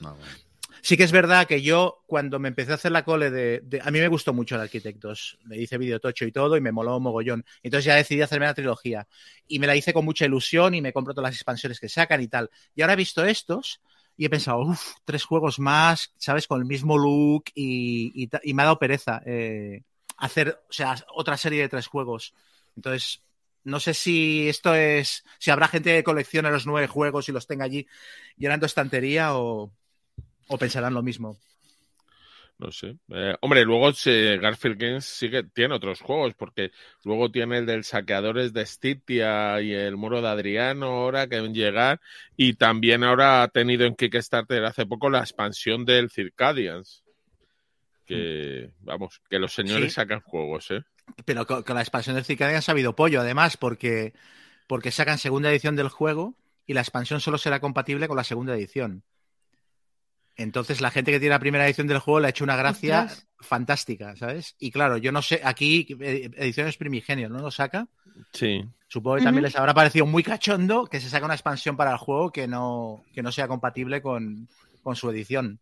no, 0.00 0.16
bueno. 0.16 0.36
Sí 0.82 0.96
que 0.96 1.04
es 1.04 1.12
verdad 1.12 1.46
que 1.46 1.62
yo 1.62 2.04
cuando 2.06 2.38
me 2.38 2.48
empecé 2.48 2.72
a 2.72 2.76
hacer 2.76 2.92
la 2.92 3.04
cole 3.04 3.30
de... 3.30 3.80
a 3.82 3.90
mí 3.90 3.98
me 3.98 4.08
gustó 4.08 4.32
mucho 4.32 4.54
el 4.54 4.60
Arquitectos, 4.60 5.38
le 5.46 5.60
hice 5.60 5.78
videotocho 5.78 6.24
y 6.24 6.32
todo 6.32 6.56
y 6.56 6.60
me 6.60 6.72
moló 6.72 6.96
un 6.96 7.02
mogollón. 7.02 7.44
Entonces 7.62 7.84
ya 7.86 7.94
decidí 7.94 8.22
hacerme 8.22 8.46
la 8.46 8.54
trilogía 8.54 9.06
y 9.48 9.58
me 9.58 9.66
la 9.66 9.76
hice 9.76 9.92
con 9.92 10.04
mucha 10.04 10.24
ilusión 10.24 10.74
y 10.74 10.80
me 10.80 10.92
compro 10.92 11.14
todas 11.14 11.30
las 11.30 11.36
expansiones 11.36 11.80
que 11.80 11.88
sacan 11.88 12.20
y 12.22 12.28
tal. 12.28 12.50
Y 12.74 12.82
ahora 12.82 12.94
he 12.94 12.96
visto 12.96 13.24
estos 13.24 13.80
y 14.16 14.24
he 14.24 14.30
pensado, 14.30 14.60
uff, 14.60 14.94
tres 15.04 15.24
juegos 15.24 15.58
más, 15.58 16.12
¿sabes? 16.18 16.46
Con 16.46 16.60
el 16.60 16.66
mismo 16.66 16.96
look 16.96 17.44
y, 17.54 18.12
y 18.14 18.30
y 18.42 18.54
me 18.54 18.62
ha 18.62 18.66
dado 18.66 18.78
pereza 18.78 19.22
eh, 19.26 19.82
hacer, 20.16 20.60
o 20.68 20.72
sea, 20.72 20.96
otra 21.14 21.36
serie 21.36 21.62
de 21.62 21.68
tres 21.68 21.86
juegos. 21.86 22.34
Entonces, 22.76 23.22
no 23.64 23.80
sé 23.80 23.94
si 23.94 24.48
esto 24.48 24.74
es, 24.74 25.24
si 25.38 25.50
habrá 25.50 25.68
gente 25.68 25.96
que 25.96 26.04
coleccione 26.04 26.50
los 26.50 26.66
nueve 26.66 26.86
juegos 26.86 27.28
y 27.28 27.32
los 27.32 27.46
tenga 27.46 27.64
allí 27.64 27.86
llenando 28.36 28.66
estantería 28.66 29.36
o, 29.36 29.72
o 30.48 30.58
pensarán 30.58 30.94
lo 30.94 31.02
mismo. 31.02 31.36
No 32.58 32.72
sé. 32.72 32.96
Eh, 33.10 33.34
hombre, 33.42 33.64
luego 33.66 33.92
Garfield 34.40 34.78
Games 34.80 35.04
sigue, 35.04 35.42
tiene 35.42 35.74
otros 35.74 36.00
juegos, 36.00 36.32
porque 36.34 36.72
luego 37.04 37.30
tiene 37.30 37.58
el 37.58 37.66
del 37.66 37.84
Saqueadores 37.84 38.54
de 38.54 38.64
Stytia 38.64 39.60
y 39.60 39.74
el 39.74 39.96
Muro 39.98 40.22
de 40.22 40.28
Adriano 40.28 40.86
ahora 40.86 41.26
que 41.26 41.40
ven 41.40 41.52
llegar, 41.54 42.00
y 42.34 42.54
también 42.54 43.04
ahora 43.04 43.42
ha 43.42 43.48
tenido 43.48 43.84
en 43.84 43.94
Kickstarter 43.94 44.64
hace 44.64 44.86
poco 44.86 45.10
la 45.10 45.18
expansión 45.20 45.84
del 45.84 46.08
Circadians. 46.10 47.02
Que, 48.06 48.70
vamos, 48.80 49.20
que 49.28 49.38
los 49.40 49.52
señores 49.52 49.92
Sí. 49.92 49.96
sacan 49.96 50.20
juegos, 50.20 50.70
¿eh? 50.70 50.82
Pero 51.24 51.44
con, 51.46 51.62
con 51.64 51.74
la 51.74 51.82
expansión 51.82 52.14
del 52.14 52.24
Cicadian 52.24 52.62
ha 52.66 52.70
habido 52.70 52.94
pollo, 52.94 53.20
además, 53.20 53.56
porque, 53.56 54.14
porque 54.66 54.92
sacan 54.92 55.18
segunda 55.18 55.50
edición 55.50 55.74
del 55.76 55.88
juego 55.88 56.34
y 56.66 56.72
la 56.74 56.80
expansión 56.80 57.20
solo 57.20 57.36
será 57.36 57.58
compatible 57.60 58.06
con 58.08 58.16
la 58.16 58.24
segunda 58.24 58.54
edición. 58.54 59.02
Entonces, 60.36 60.80
la 60.80 60.90
gente 60.90 61.10
que 61.10 61.18
tiene 61.18 61.34
la 61.34 61.38
primera 61.38 61.66
edición 61.66 61.86
del 61.86 61.98
juego 61.98 62.20
le 62.20 62.26
ha 62.26 62.30
hecho 62.30 62.44
una 62.44 62.56
gracia 62.56 63.04
Ostras. 63.04 63.26
fantástica, 63.40 64.16
¿sabes? 64.16 64.54
Y 64.58 64.70
claro, 64.70 64.98
yo 64.98 65.10
no 65.10 65.22
sé, 65.22 65.40
aquí 65.42 65.86
Ediciones 65.98 66.76
Primigenio, 66.76 67.28
¿no 67.30 67.38
lo 67.38 67.50
saca? 67.50 67.88
Sí. 68.32 68.62
Supongo 68.88 69.16
que 69.16 69.24
también 69.24 69.44
les 69.44 69.56
habrá 69.56 69.72
parecido 69.72 70.06
muy 70.06 70.22
cachondo 70.22 70.86
que 70.86 71.00
se 71.00 71.08
saque 71.08 71.24
una 71.24 71.34
expansión 71.34 71.76
para 71.76 71.92
el 71.92 71.96
juego 71.96 72.30
que 72.30 72.46
no, 72.46 73.02
que 73.14 73.22
no 73.22 73.32
sea 73.32 73.48
compatible 73.48 74.02
con, 74.02 74.48
con 74.82 74.94
su 74.94 75.10
edición. 75.10 75.58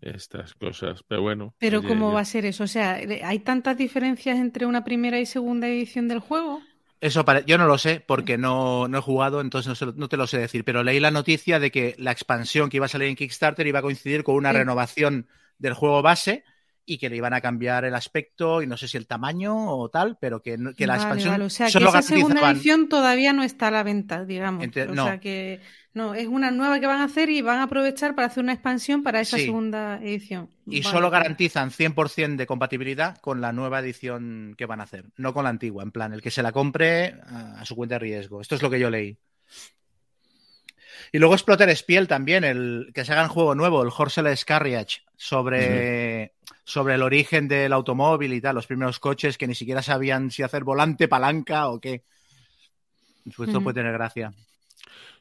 Estas 0.00 0.54
cosas. 0.54 1.02
Pero 1.06 1.22
bueno. 1.22 1.54
Pero 1.58 1.78
oye, 1.78 1.88
¿cómo 1.88 2.12
va 2.12 2.20
a 2.20 2.24
ser 2.24 2.44
eso? 2.44 2.64
O 2.64 2.68
sea, 2.68 3.00
¿hay 3.24 3.38
tantas 3.40 3.76
diferencias 3.76 4.38
entre 4.38 4.66
una 4.66 4.84
primera 4.84 5.18
y 5.18 5.26
segunda 5.26 5.68
edición 5.68 6.08
del 6.08 6.20
juego? 6.20 6.60
Eso 7.00 7.24
yo 7.46 7.58
no 7.58 7.66
lo 7.66 7.76
sé 7.78 8.00
porque 8.00 8.38
no, 8.38 8.88
no 8.88 8.98
he 8.98 9.00
jugado, 9.02 9.40
entonces 9.42 9.68
no, 9.68 9.74
se 9.74 9.86
no 9.98 10.08
te 10.08 10.16
lo 10.16 10.26
sé 10.26 10.38
decir, 10.38 10.64
pero 10.64 10.82
leí 10.82 10.98
la 10.98 11.10
noticia 11.10 11.58
de 11.60 11.70
que 11.70 11.94
la 11.98 12.10
expansión 12.10 12.70
que 12.70 12.78
iba 12.78 12.86
a 12.86 12.88
salir 12.88 13.08
en 13.08 13.16
Kickstarter 13.16 13.66
iba 13.66 13.80
a 13.80 13.82
coincidir 13.82 14.24
con 14.24 14.34
una 14.34 14.52
Sí. 14.52 14.54
renovación 14.54 15.28
del 15.58 15.74
juego 15.74 16.00
base 16.02 16.44
y 16.88 16.98
que 16.98 17.10
le 17.10 17.16
iban 17.16 17.34
a 17.34 17.40
cambiar 17.40 17.84
el 17.84 17.94
aspecto 17.96 18.62
y 18.62 18.66
no 18.68 18.76
sé 18.76 18.86
si 18.86 18.96
el 18.96 19.06
tamaño 19.08 19.54
o 19.76 19.88
tal, 19.90 20.16
pero 20.20 20.40
que, 20.40 20.56
que 20.76 20.86
la 20.86 20.94
Vale, 20.94 21.02
expansión 21.02 21.32
vale. 21.34 21.44
O 21.44 21.50
sea, 21.50 21.66
que 21.66 21.72
solo 21.72 21.88
esa 21.88 22.00
segunda 22.02 22.50
edición 22.50 22.88
todavía 22.88 23.32
no 23.32 23.42
está 23.42 23.68
a 23.68 23.70
la 23.72 23.82
venta, 23.82 24.24
digamos. 24.24 24.64
Ente- 24.64 24.88
o 24.88 24.94
no. 24.94 25.04
sea 25.04 25.18
que 25.18 25.60
no, 25.94 26.14
es 26.14 26.26
una 26.28 26.50
nueva 26.52 26.78
que 26.78 26.86
van 26.86 27.00
a 27.00 27.04
hacer 27.04 27.28
y 27.30 27.40
van 27.42 27.58
a 27.58 27.64
aprovechar 27.64 28.14
para 28.14 28.28
hacer 28.28 28.44
una 28.44 28.52
expansión 28.52 29.02
para 29.02 29.20
esa 29.20 29.36
Sí. 29.36 29.46
segunda 29.46 29.98
edición. 30.00 30.48
y 30.66 30.82
Vale, 30.82 30.94
solo 30.94 31.10
garantizan 31.10 31.70
100% 31.70 32.36
de 32.36 32.46
compatibilidad 32.46 33.16
con 33.18 33.40
la 33.40 33.52
nueva 33.52 33.80
edición 33.80 34.54
que 34.56 34.66
van 34.66 34.80
a 34.80 34.84
hacer, 34.84 35.06
no 35.16 35.34
con 35.34 35.42
la 35.44 35.50
antigua, 35.50 35.82
en 35.82 35.90
plan, 35.90 36.12
el 36.12 36.22
que 36.22 36.30
se 36.30 36.42
la 36.42 36.52
compre 36.52 37.16
a, 37.26 37.60
a 37.60 37.64
su 37.64 37.74
cuenta 37.74 37.96
de 37.96 38.00
riesgo. 38.00 38.40
Esto 38.40 38.54
es 38.54 38.62
lo 38.62 38.70
que 38.70 38.78
yo 38.78 38.90
leí. 38.90 39.18
Y 41.12 41.18
luego 41.18 41.34
Exploter 41.34 41.74
Spiel 41.76 42.08
también, 42.08 42.42
el 42.44 42.90
que 42.94 43.04
se 43.04 43.12
haga 43.12 43.22
un 43.24 43.28
juego 43.28 43.54
nuevo, 43.54 43.82
el 43.82 43.90
Horseless 43.96 44.44
Carriage, 44.44 45.02
sobre, 45.16 46.34
sobre 46.68 46.94
el 46.96 47.02
origen 47.02 47.46
del 47.46 47.72
automóvil 47.72 48.32
y 48.32 48.40
tal, 48.40 48.56
los 48.56 48.66
primeros 48.66 48.98
coches 48.98 49.38
que 49.38 49.46
ni 49.46 49.54
siquiera 49.54 49.82
sabían 49.82 50.32
si 50.32 50.42
hacer 50.42 50.64
volante, 50.64 51.06
palanca 51.06 51.68
o 51.68 51.80
qué. 51.80 52.02
Pues 53.24 53.48
esto 53.48 53.58
Ujú. 53.58 53.64
puede 53.64 53.74
tener 53.76 53.92
gracia. 53.92 54.32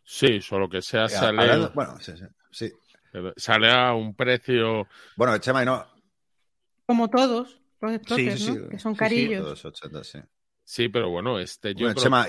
Sí, 0.03 0.41
solo 0.41 0.67
que 0.67 0.81
sea 0.81 1.05
Eh, 1.05 1.09
sale. 1.09 1.41
hablando- 1.43 1.71
bueno, 1.75 1.99
sí, 1.99 2.13
sí, 2.17 2.25
sí. 2.51 2.73
Pero 3.11 3.31
Sale 3.37 3.71
a 3.71 3.93
un 3.93 4.15
precio. 4.15 4.87
Bueno, 5.15 5.37
Chema, 5.37 5.61
y 5.61 5.65
no. 5.67 5.85
Como 6.87 7.09
todos 7.11 7.59
los 7.79 7.93
exploters, 7.93 8.39
sí, 8.39 8.45
sí. 8.53 8.57
¿no? 8.59 8.69
Que 8.69 8.79
son 8.79 8.93
Sí, 8.93 8.95
sí, 8.95 8.99
carillos. 8.99 9.43
todos 9.43 9.65
80, 9.65 10.03
sí. 10.03 10.19
Sí, 10.63 10.89
pero 10.89 11.09
bueno, 11.11 11.39
este 11.39 11.73
yo 11.75 11.85
Bueno, 11.85 11.93
creo- 11.93 12.03
Chema. 12.03 12.27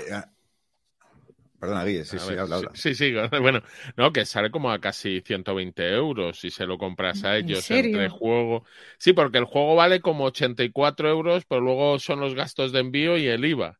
Eh, 1.57 1.61
Perdona, 1.61 1.85
Guille, 1.85 2.05
sí, 2.05 2.19
sí, 2.19 2.27
ver, 2.29 2.39
habla, 2.41 2.57
habla. 2.57 2.71
Sí, 2.75 2.95
sí, 2.95 3.13
bueno, 3.41 3.63
no, 3.97 4.13
que 4.13 4.25
sale 4.27 4.51
como 4.51 4.71
a 4.71 4.81
casi 4.81 5.21
120 5.23 5.89
euros 5.95 6.39
si 6.39 6.51
se 6.51 6.67
lo 6.67 6.79
compras 6.79 7.25
a 7.25 7.37
¿En 7.37 7.47
ellos 7.49 7.65
serio? 7.65 7.97
entre 7.97 8.09
juego. 8.09 8.65
Sí, 8.99 9.13
porque 9.13 9.39
el 9.39 9.45
juego 9.45 9.75
vale 9.75 10.01
como 10.01 10.25
84 10.25 11.09
euros, 11.09 11.45
pero 11.47 11.61
luego 11.61 11.99
son 11.99 12.21
los 12.21 12.35
gastos 12.35 12.73
de 12.73 12.81
envío 12.81 13.17
y 13.19 13.27
el 13.29 13.45
IVA. 13.45 13.79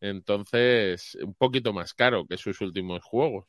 Entonces, 0.00 1.16
un 1.22 1.34
poquito 1.34 1.72
más 1.72 1.94
caro 1.94 2.26
que 2.26 2.36
sus 2.38 2.60
últimos 2.60 3.02
juegos. 3.04 3.46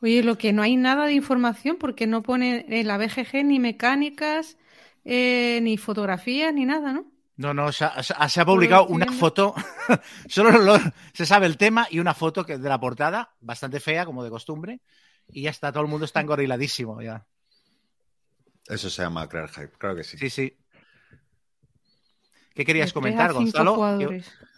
Oye, 0.00 0.22
lo 0.22 0.38
que 0.38 0.52
no 0.52 0.62
hay 0.62 0.76
nada 0.76 1.06
de 1.06 1.14
información 1.14 1.76
porque 1.78 2.06
no 2.06 2.22
pone 2.22 2.64
en 2.68 2.86
la 2.86 2.98
BGG 2.98 3.44
ni 3.44 3.58
mecánicas, 3.58 4.56
eh, 5.04 5.60
ni 5.62 5.76
fotografías, 5.76 6.52
ni 6.54 6.64
nada, 6.66 6.92
¿no? 6.92 7.06
No, 7.36 7.52
no, 7.52 7.70
se 7.70 7.84
ha, 7.84 8.02
se 8.02 8.44
publicado 8.46 8.82
estoy 8.82 8.96
una 8.96 9.12
foto, 9.12 9.54
solo 10.28 10.50
lo- 10.52 10.78
se 11.12 11.26
sabe 11.26 11.46
el 11.46 11.58
tema 11.58 11.86
y 11.90 11.98
una 11.98 12.14
foto 12.14 12.44
que 12.44 12.56
de 12.56 12.68
la 12.68 12.80
portada, 12.80 13.34
bastante 13.40 13.78
fea, 13.78 14.06
como 14.06 14.24
de 14.24 14.30
costumbre, 14.30 14.80
y 15.28 15.42
ya 15.42 15.50
está, 15.50 15.70
todo 15.70 15.82
el 15.82 15.90
mundo 15.90 16.06
está 16.06 16.20
engoriladísimo 16.20 17.02
ya. 17.02 17.26
Eso 18.68 18.90
se 18.90 19.02
llama 19.02 19.28
crear 19.28 19.48
hype, 19.50 19.72
claro 19.78 19.96
que 19.96 20.04
sí. 20.04 20.18
Sí, 20.18 20.30
sí. 20.30 20.56
¿Qué 22.56 22.64
querías 22.64 22.92
comentar, 22.92 23.34
Gonzalo? 23.34 23.76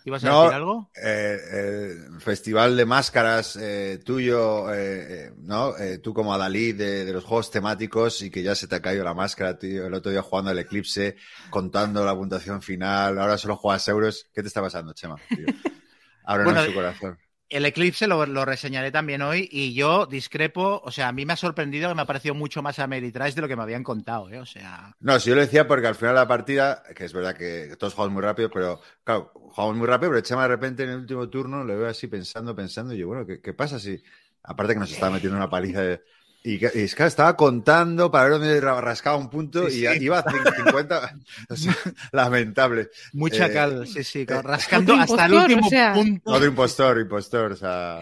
¿Ibas 0.04 0.24
a 0.24 0.28
No. 0.28 0.42
decir 0.42 0.54
algo? 0.54 0.90
Eh, 0.94 1.94
festival 2.20 2.76
de 2.76 2.86
máscaras 2.86 3.58
eh, 3.60 3.98
tuyo, 4.04 4.72
eh, 4.72 5.32
¿no? 5.38 5.76
Eh, 5.76 5.98
tú 5.98 6.14
como 6.14 6.32
Adalí 6.32 6.72
de, 6.72 7.04
de 7.04 7.12
los 7.12 7.24
juegos 7.24 7.50
temáticos 7.50 8.22
y 8.22 8.30
que 8.30 8.42
ya 8.42 8.54
se 8.54 8.68
te 8.68 8.76
ha 8.76 8.80
caído 8.80 9.04
la 9.04 9.14
máscara, 9.14 9.58
tío. 9.58 9.86
El 9.86 9.94
otro 9.94 10.12
día 10.12 10.22
jugando 10.22 10.52
el 10.52 10.58
Eclipse, 10.60 11.16
contando 11.50 12.04
la 12.04 12.14
puntuación 12.14 12.62
final, 12.62 13.18
ahora 13.18 13.36
solo 13.36 13.56
juegas 13.56 13.86
euros. 13.88 14.30
¿Qué 14.32 14.42
te 14.42 14.48
está 14.48 14.62
pasando, 14.62 14.92
Chema? 14.94 15.16
tío? 15.28 15.46
Ábrenos 16.24 16.54
Bueno, 16.54 16.68
su 16.68 16.74
corazón. 16.74 17.18
El 17.50 17.64
Eclipse 17.66 18.06
lo, 18.06 18.24
lo 18.26 18.44
reseñaré 18.44 18.90
también 18.90 19.22
hoy 19.22 19.48
y 19.50 19.74
yo 19.74 20.06
discrepo, 20.06 20.80
o 20.84 20.90
sea, 20.90 21.08
a 21.08 21.12
mí 21.12 21.24
me 21.26 21.32
ha 21.34 21.36
sorprendido 21.36 21.88
que 21.88 21.94
me 21.94 22.02
ha 22.02 22.06
parecido 22.06 22.34
mucho 22.34 22.62
más 22.62 22.78
Ameritrash 22.78 23.34
de 23.34 23.40
lo 23.42 23.48
que 23.48 23.56
me 23.56 23.62
habían 23.62 23.84
contado, 23.84 24.30
¿eh? 24.30 24.38
O 24.40 24.46
sea, 24.46 24.96
No, 25.00 25.20
si 25.20 25.28
yo 25.30 25.36
lo 25.36 25.42
decía 25.42 25.68
porque 25.68 25.86
al 25.86 25.94
final 25.94 26.14
de 26.14 26.20
la 26.20 26.26
partida, 26.28 26.82
que 26.96 27.04
es 27.04 27.12
verdad 27.12 27.36
que 27.36 27.76
todos 27.78 27.94
jugamos 27.94 28.14
muy 28.14 28.22
rápido, 28.22 28.50
pero 28.50 28.80
claro, 29.04 29.30
jugamos 29.32 29.76
muy 29.76 29.86
rápido, 29.86 30.10
pero 30.10 30.22
Chema 30.22 30.42
de 30.42 30.48
repente 30.48 30.82
en 30.82 30.90
el 30.90 30.96
último 30.96 31.28
turno 31.30 31.62
le 31.64 31.76
veo 31.76 31.86
así 31.88 32.08
pensando, 32.08 32.54
pensando, 32.56 32.94
y 32.94 32.98
yo, 32.98 33.06
bueno, 33.06 33.24
¿qué, 33.24 33.40
qué 33.40 33.54
pasa 33.54 33.78
si, 33.78 34.02
aparte 34.42 34.74
que 34.74 34.80
nos 34.80 34.90
estaba 34.90 35.12
metiendo 35.12 35.36
una 35.36 35.48
paliza 35.48 35.82
de... 35.82 36.02
Y, 36.44 36.64
es 36.64 36.94
que 36.94 37.04
estaba 37.04 37.36
contando 37.36 38.10
para 38.10 38.24
ver 38.24 38.32
dónde 38.38 38.60
ra- 38.60 38.80
rascaba 38.80 39.16
un 39.16 39.28
punto 39.28 39.68
Sí, 39.68 39.84
y 39.84 39.88
sí. 39.98 40.04
iba 40.04 40.20
a 40.20 40.24
cin- 40.24 40.56
50. 40.64 41.18
o 41.50 41.56
sea, 41.56 41.76
lamentable. 42.12 42.90
mucha 43.12 43.46
Eh, 43.46 43.52
cal, 43.52 43.86
sí, 43.86 44.04
sí, 44.04 44.24
eh, 44.28 44.42
rascando 44.42 44.94
hasta 44.94 45.26
el 45.26 45.34
último 45.34 45.66
o 45.66 45.70
sea. 45.70 45.92
punto. 45.94 46.30
Otro 46.30 46.46
impostor, 46.46 46.98
impostor, 47.00 47.52
o 47.52 47.56
sea, 47.56 48.00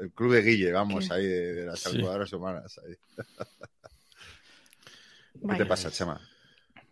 el 0.00 0.10
club 0.12 0.34
de 0.34 0.42
Guille, 0.42 0.72
vamos, 0.72 1.08
¿Qué? 1.08 1.14
ahí 1.14 1.26
de, 1.26 1.54
de 1.54 1.66
las 1.66 1.80
Sí. 1.80 1.90
calculadoras 1.90 2.32
humanas. 2.32 2.80
ahí. 2.86 2.94
¿Qué 5.50 5.56
te 5.56 5.66
pasa, 5.66 5.90
Chema? 5.90 6.18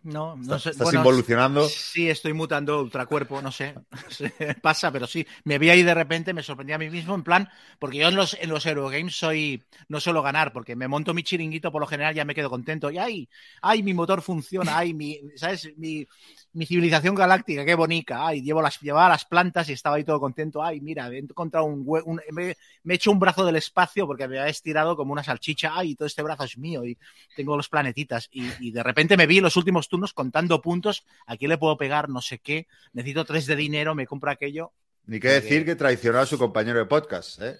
No, 0.05 0.35
no 0.37 0.41
¿Estás, 0.43 0.61
sé. 0.61 0.69
estás 0.69 0.85
bueno, 0.85 0.99
involucionando? 0.99 1.67
Sí, 1.67 2.07
estoy 2.11 2.33
mutando 2.33 2.79
ultracuerpo, 2.79 3.41
no 3.41 3.51
sé. 3.51 3.73
Pasa, 4.61 4.91
pero 4.91 5.07
sí. 5.07 5.25
Me 5.45 5.57
vi 5.57 5.71
ahí 5.71 5.81
de 5.81 5.95
repente, 5.95 6.31
me 6.31 6.43
sorprendí 6.43 6.73
a 6.73 6.77
mí 6.77 6.91
mismo, 6.91 7.15
en 7.15 7.23
plan, 7.23 7.49
porque 7.79 7.97
yo 7.97 8.09
en 8.09 8.15
los, 8.15 8.35
en 8.39 8.51
los 8.51 8.67
Eurogames 8.67 9.15
soy, 9.17 9.63
no 9.87 9.99
suelo 9.99 10.21
ganar, 10.21 10.53
porque 10.53 10.75
me 10.75 10.87
monto 10.87 11.15
mi 11.15 11.23
chiringuito 11.23 11.71
por 11.71 11.81
lo 11.81 11.87
general, 11.87 12.13
ya 12.13 12.23
me 12.23 12.35
quedo 12.35 12.51
contento. 12.51 12.91
Y 12.91 12.99
ay, 12.99 13.27
ay, 13.63 13.81
mi 13.81 13.95
motor 13.95 14.21
funciona, 14.21 14.77
ay, 14.77 14.93
mi, 14.93 15.19
¿sabes? 15.37 15.71
Mi, 15.75 16.05
mi 16.53 16.67
civilización 16.67 17.15
galáctica, 17.15 17.65
qué 17.65 17.73
bonita. 17.73 18.27
Ay, 18.27 18.43
llevo 18.43 18.61
las, 18.61 18.79
llevaba 18.81 19.09
las 19.09 19.25
plantas 19.25 19.69
y 19.69 19.73
estaba 19.73 19.95
ahí 19.95 20.03
todo 20.03 20.19
contento. 20.19 20.63
Ay, 20.63 20.81
mira, 20.81 21.09
he 21.09 21.17
encontrado 21.17 21.65
un, 21.65 21.83
un 22.05 22.21
me, 22.31 22.55
me 22.83 22.93
he 22.93 22.95
hecho 22.97 23.11
un 23.11 23.17
brazo 23.19 23.43
del 23.43 23.55
espacio 23.55 24.05
porque 24.05 24.27
me 24.27 24.37
había 24.37 24.51
estirado 24.51 24.95
como 24.95 25.13
una 25.13 25.23
salchicha. 25.23 25.71
Ay, 25.75 25.95
todo 25.95 26.05
este 26.05 26.21
brazo 26.21 26.43
es 26.43 26.59
mío 26.59 26.85
y 26.85 26.95
tengo 27.35 27.57
los 27.57 27.69
planetitas. 27.69 28.29
Y, 28.31 28.45
y 28.59 28.71
de 28.71 28.83
repente 28.83 29.17
me 29.17 29.25
vi 29.25 29.41
los 29.41 29.57
últimos 29.57 29.89
turnos 29.95 30.13
contando 30.13 30.61
puntos. 30.61 31.05
¿A 31.25 31.37
quién 31.37 31.49
le 31.49 31.57
puedo 31.57 31.77
pegar? 31.77 32.09
No 32.09 32.21
sé 32.21 32.39
qué. 32.39 32.67
Necesito 32.93 33.25
tres 33.25 33.45
de 33.45 33.55
dinero, 33.55 33.95
me 33.95 34.05
compro 34.05 34.31
aquello. 34.31 34.73
Ni 35.05 35.19
qué 35.19 35.29
decir 35.29 35.65
que 35.65 35.75
traicionó 35.75 36.19
a 36.19 36.25
su 36.25 36.37
compañero 36.37 36.79
de 36.79 36.85
podcast, 36.85 37.41
¿eh? 37.41 37.57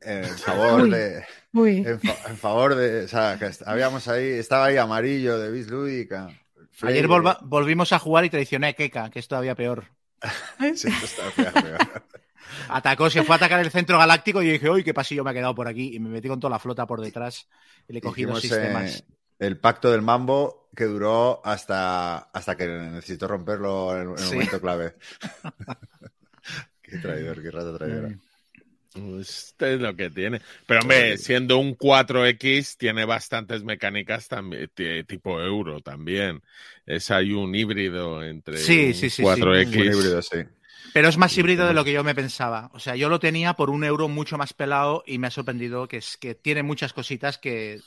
En 0.00 0.24
favor 0.38 0.82
Uy. 0.82 0.90
de. 0.90 1.24
Uy, 1.52 1.76
En, 1.86 2.00
fa- 2.00 2.28
en 2.30 2.36
favor 2.36 2.74
de. 2.74 3.04
O 3.04 3.08
sea, 3.08 3.38
que 3.38 3.50
habíamos 3.64 4.06
ahí. 4.08 4.24
Estaba 4.24 4.66
ahí 4.66 4.76
amarillo 4.76 5.38
de 5.38 5.50
Bis 5.50 5.68
Lúdica. 5.68 6.28
Ayer 6.82 7.06
volva- 7.06 7.38
volvimos 7.42 7.92
a 7.92 7.98
jugar 7.98 8.24
y 8.24 8.30
traicioné 8.30 8.66
a 8.68 8.72
Keka, 8.72 9.08
que 9.10 9.20
es 9.20 9.28
todavía 9.28 9.54
peor. 9.54 9.84
Sí, 10.74 10.88
esto 10.88 11.04
está 11.04 11.30
feo. 11.30 11.76
Atacó, 12.68 13.08
se 13.10 13.22
fue 13.22 13.34
a 13.34 13.36
atacar 13.36 13.60
el 13.60 13.70
centro 13.70 13.98
galáctico 13.98 14.42
y 14.42 14.46
yo 14.46 14.52
dije, 14.52 14.70
uy, 14.70 14.84
qué 14.84 14.92
pasillo 14.94 15.24
me 15.24 15.30
ha 15.30 15.34
quedado 15.34 15.54
por 15.54 15.66
aquí. 15.68 15.94
Y 15.94 15.98
me 16.00 16.08
metí 16.08 16.28
con 16.28 16.40
toda 16.40 16.50
la 16.50 16.58
flota 16.58 16.86
por 16.86 17.00
detrás 17.00 17.48
y 17.88 17.92
le 17.92 18.00
cogí 18.00 18.24
dos 18.24 18.40
sistemas. 18.40 19.00
eh, 19.00 19.04
el 19.38 19.58
pacto 19.58 19.90
del 19.90 20.02
mambo 20.02 20.68
que 20.76 20.84
duró 20.84 21.40
hasta, 21.44 22.16
hasta 22.18 22.56
que 22.56 22.66
necesitó 22.66 23.28
romperlo 23.28 23.96
en, 23.96 24.10
en 24.10 24.18
Sí. 24.18 24.24
un 24.24 24.30
momento 24.34 24.60
clave. 24.60 24.94
qué 26.82 26.98
traidor, 26.98 27.42
qué 27.42 27.50
rata 27.50 27.76
traidora. 27.78 28.08
Mm. 28.08 29.20
Este 29.20 29.74
es 29.74 29.80
lo 29.80 29.96
que 29.96 30.08
tiene. 30.10 30.40
Pero 30.66 30.80
hombre, 30.82 31.18
siendo 31.18 31.58
un 31.58 31.76
4X, 31.76 32.76
tiene 32.76 33.04
bastantes 33.04 33.64
mecánicas 33.64 34.28
también, 34.28 34.70
ti- 34.72 35.02
tipo 35.04 35.40
euro 35.40 35.80
también. 35.80 36.42
Es 36.86 37.10
ahí 37.10 37.32
un 37.32 37.52
híbrido 37.56 38.22
entre 38.22 38.56
Sí, 38.58 38.86
un 38.88 38.94
sí, 38.94 39.10
sí, 39.10 39.16
sí. 39.16 39.22
4X. 39.22 39.66
Un 39.66 39.84
híbrido, 39.84 40.22
sí. 40.22 40.38
Pero 40.92 41.08
es 41.08 41.16
más 41.18 41.36
híbrido 41.36 41.66
de 41.66 41.74
lo 41.74 41.82
que 41.82 41.92
yo 41.92 42.04
me 42.04 42.14
pensaba. 42.14 42.70
O 42.72 42.78
sea, 42.78 42.94
yo 42.94 43.08
lo 43.08 43.18
tenía 43.18 43.54
por 43.54 43.68
un 43.68 43.82
euro 43.82 44.06
mucho 44.08 44.38
más 44.38 44.52
pelado 44.52 45.02
y 45.04 45.18
me 45.18 45.26
ha 45.26 45.30
sorprendido 45.32 45.88
que, 45.88 45.96
es, 45.96 46.16
que 46.16 46.36
tiene 46.36 46.62
muchas 46.62 46.92
cositas 46.92 47.36
que, 47.36 47.80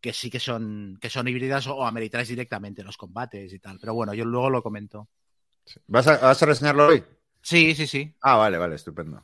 que 0.00 0.12
sí 0.12 0.30
que 0.30 0.40
son, 0.40 0.98
que 1.00 1.10
son 1.10 1.28
híbridas 1.28 1.66
o 1.66 1.84
ameritrash 1.86 2.28
directamente, 2.28 2.82
los 2.82 2.96
combates 2.96 3.52
y 3.52 3.58
tal. 3.58 3.78
Pero 3.80 3.94
bueno, 3.94 4.14
yo 4.14 4.24
luego 4.24 4.50
lo 4.50 4.62
comento. 4.62 5.08
¿Vas 5.86 6.06
a, 6.06 6.18
¿Vas 6.18 6.42
a 6.42 6.46
reseñarlo 6.46 6.86
hoy? 6.86 7.04
Sí, 7.42 7.74
sí, 7.74 7.86
sí. 7.86 8.14
Ah, 8.20 8.36
vale, 8.36 8.58
vale, 8.58 8.74
estupendo. 8.74 9.22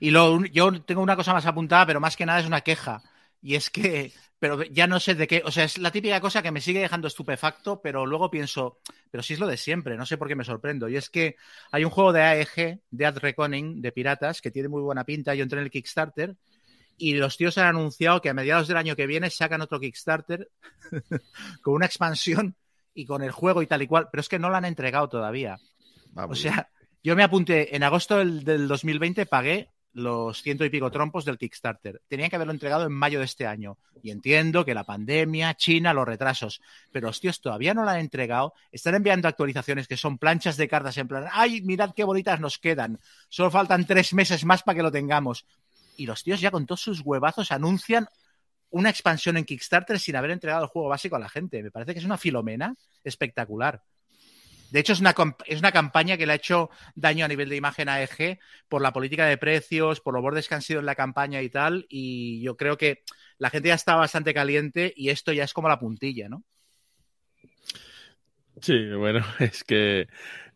Y 0.00 0.10
lo, 0.10 0.44
yo 0.46 0.82
tengo 0.82 1.02
una 1.02 1.16
cosa 1.16 1.32
más 1.32 1.46
apuntada, 1.46 1.86
pero 1.86 2.00
más 2.00 2.16
que 2.16 2.26
nada 2.26 2.40
es 2.40 2.46
una 2.46 2.62
queja. 2.62 3.02
Y 3.42 3.54
es 3.54 3.70
que, 3.70 4.12
pero 4.38 4.62
ya 4.64 4.86
no 4.86 4.98
sé 4.98 5.14
de 5.14 5.26
qué, 5.26 5.42
o 5.44 5.50
sea, 5.50 5.64
es 5.64 5.78
la 5.78 5.90
típica 5.90 6.20
cosa 6.20 6.42
que 6.42 6.50
me 6.50 6.60
sigue 6.60 6.80
dejando 6.80 7.08
estupefacto, 7.08 7.80
pero 7.80 8.06
luego 8.06 8.30
pienso, 8.30 8.80
pero 9.10 9.22
si 9.22 9.34
es 9.34 9.40
lo 9.40 9.46
de 9.46 9.56
siempre, 9.56 9.96
no 9.96 10.06
sé 10.06 10.16
por 10.18 10.28
qué 10.28 10.34
me 10.34 10.44
sorprendo. 10.44 10.88
Y 10.88 10.96
es 10.96 11.10
que 11.10 11.36
hay 11.70 11.84
un 11.84 11.90
juego 11.90 12.12
de 12.12 12.22
AEG, 12.22 12.80
Dead 12.90 13.16
Reckoning, 13.18 13.82
de 13.82 13.92
piratas, 13.92 14.40
que 14.40 14.50
tiene 14.50 14.68
muy 14.68 14.82
buena 14.82 15.04
pinta. 15.04 15.34
Yo 15.34 15.42
entré 15.42 15.58
en 15.58 15.64
el 15.64 15.70
Kickstarter 15.70 16.36
y 16.96 17.14
los 17.14 17.36
tíos 17.36 17.58
han 17.58 17.66
anunciado 17.66 18.20
que 18.20 18.30
a 18.30 18.34
mediados 18.34 18.68
del 18.68 18.76
año 18.76 18.96
que 18.96 19.06
viene 19.06 19.30
sacan 19.30 19.60
otro 19.60 19.80
Kickstarter 19.80 20.50
con 21.62 21.74
una 21.74 21.86
expansión 21.86 22.56
y 22.94 23.04
con 23.04 23.22
el 23.22 23.30
juego 23.30 23.62
y 23.62 23.66
tal 23.66 23.82
y 23.82 23.86
cual, 23.86 24.08
pero 24.10 24.20
es 24.20 24.28
que 24.28 24.38
no 24.38 24.48
lo 24.48 24.56
han 24.56 24.64
entregado 24.64 25.08
todavía. 25.08 25.58
Va, 26.16 26.26
O 26.26 26.34
sea, 26.34 26.70
yo 27.02 27.14
me 27.14 27.22
apunté 27.22 27.76
en 27.76 27.82
agosto 27.82 28.18
del, 28.18 28.42
del 28.42 28.68
2020, 28.68 29.26
pagué 29.26 29.70
los 29.96 30.42
ciento 30.42 30.62
y 30.62 30.68
pico 30.68 30.90
trompos 30.90 31.24
del 31.24 31.38
Kickstarter. 31.38 32.02
Tenían 32.06 32.28
que 32.28 32.36
haberlo 32.36 32.52
entregado 32.52 32.84
en 32.84 32.92
mayo 32.92 33.18
de 33.18 33.24
este 33.24 33.46
año. 33.46 33.78
Y 34.02 34.10
entiendo 34.10 34.62
que 34.62 34.74
la 34.74 34.84
pandemia, 34.84 35.54
China, 35.54 35.94
los 35.94 36.06
retrasos. 36.06 36.60
Pero 36.92 37.06
los 37.06 37.18
tíos 37.18 37.40
todavía 37.40 37.72
no 37.72 37.82
la 37.82 37.92
han 37.92 38.00
entregado. 38.00 38.52
Están 38.70 38.94
enviando 38.94 39.26
actualizaciones 39.26 39.88
que 39.88 39.96
son 39.96 40.18
planchas 40.18 40.58
de 40.58 40.68
cartas 40.68 40.98
en 40.98 41.08
plan, 41.08 41.24
ay, 41.32 41.62
mirad 41.62 41.94
qué 41.96 42.04
bonitas 42.04 42.40
nos 42.40 42.58
quedan. 42.58 43.00
Solo 43.30 43.50
faltan 43.50 43.86
tres 43.86 44.12
meses 44.12 44.44
más 44.44 44.62
para 44.62 44.76
que 44.76 44.82
lo 44.82 44.92
tengamos. 44.92 45.46
Y 45.96 46.06
los 46.06 46.22
tíos 46.22 46.40
ya 46.40 46.50
con 46.50 46.66
todos 46.66 46.80
sus 46.80 47.00
huevazos 47.00 47.52
anuncian 47.52 48.08
una 48.70 48.90
expansión 48.90 49.36
en 49.36 49.44
Kickstarter 49.44 49.98
sin 49.98 50.16
haber 50.16 50.30
entregado 50.30 50.64
el 50.64 50.68
juego 50.68 50.88
básico 50.88 51.16
a 51.16 51.20
la 51.20 51.28
gente. 51.28 51.62
Me 51.62 51.70
parece 51.70 51.92
que 51.92 52.00
es 52.00 52.04
una 52.04 52.18
filomena 52.18 52.74
espectacular. 53.04 53.82
De 54.70 54.80
hecho, 54.80 54.92
es 54.92 55.00
una, 55.00 55.14
es 55.46 55.60
una 55.60 55.72
campaña 55.72 56.16
que 56.16 56.26
le 56.26 56.32
ha 56.32 56.36
hecho 56.36 56.70
daño 56.94 57.24
a 57.24 57.28
nivel 57.28 57.48
de 57.48 57.56
imagen 57.56 57.88
a 57.88 58.02
EG 58.02 58.38
por 58.68 58.82
la 58.82 58.92
política 58.92 59.26
de 59.26 59.38
precios, 59.38 60.00
por 60.00 60.14
los 60.14 60.22
bordes 60.22 60.48
que 60.48 60.54
han 60.56 60.62
sido 60.62 60.80
en 60.80 60.86
la 60.86 60.94
campaña 60.96 61.40
y 61.42 61.48
tal. 61.48 61.86
Y 61.88 62.40
yo 62.42 62.56
creo 62.56 62.76
que 62.76 63.02
la 63.38 63.50
gente 63.50 63.68
ya 63.68 63.74
está 63.74 63.94
bastante 63.94 64.34
caliente 64.34 64.92
y 64.96 65.10
esto 65.10 65.32
ya 65.32 65.44
es 65.44 65.52
como 65.52 65.68
la 65.68 65.78
puntilla, 65.78 66.28
¿no? 66.28 66.42
Sí, 68.60 68.88
bueno, 68.94 69.24
es 69.38 69.64
que 69.64 70.08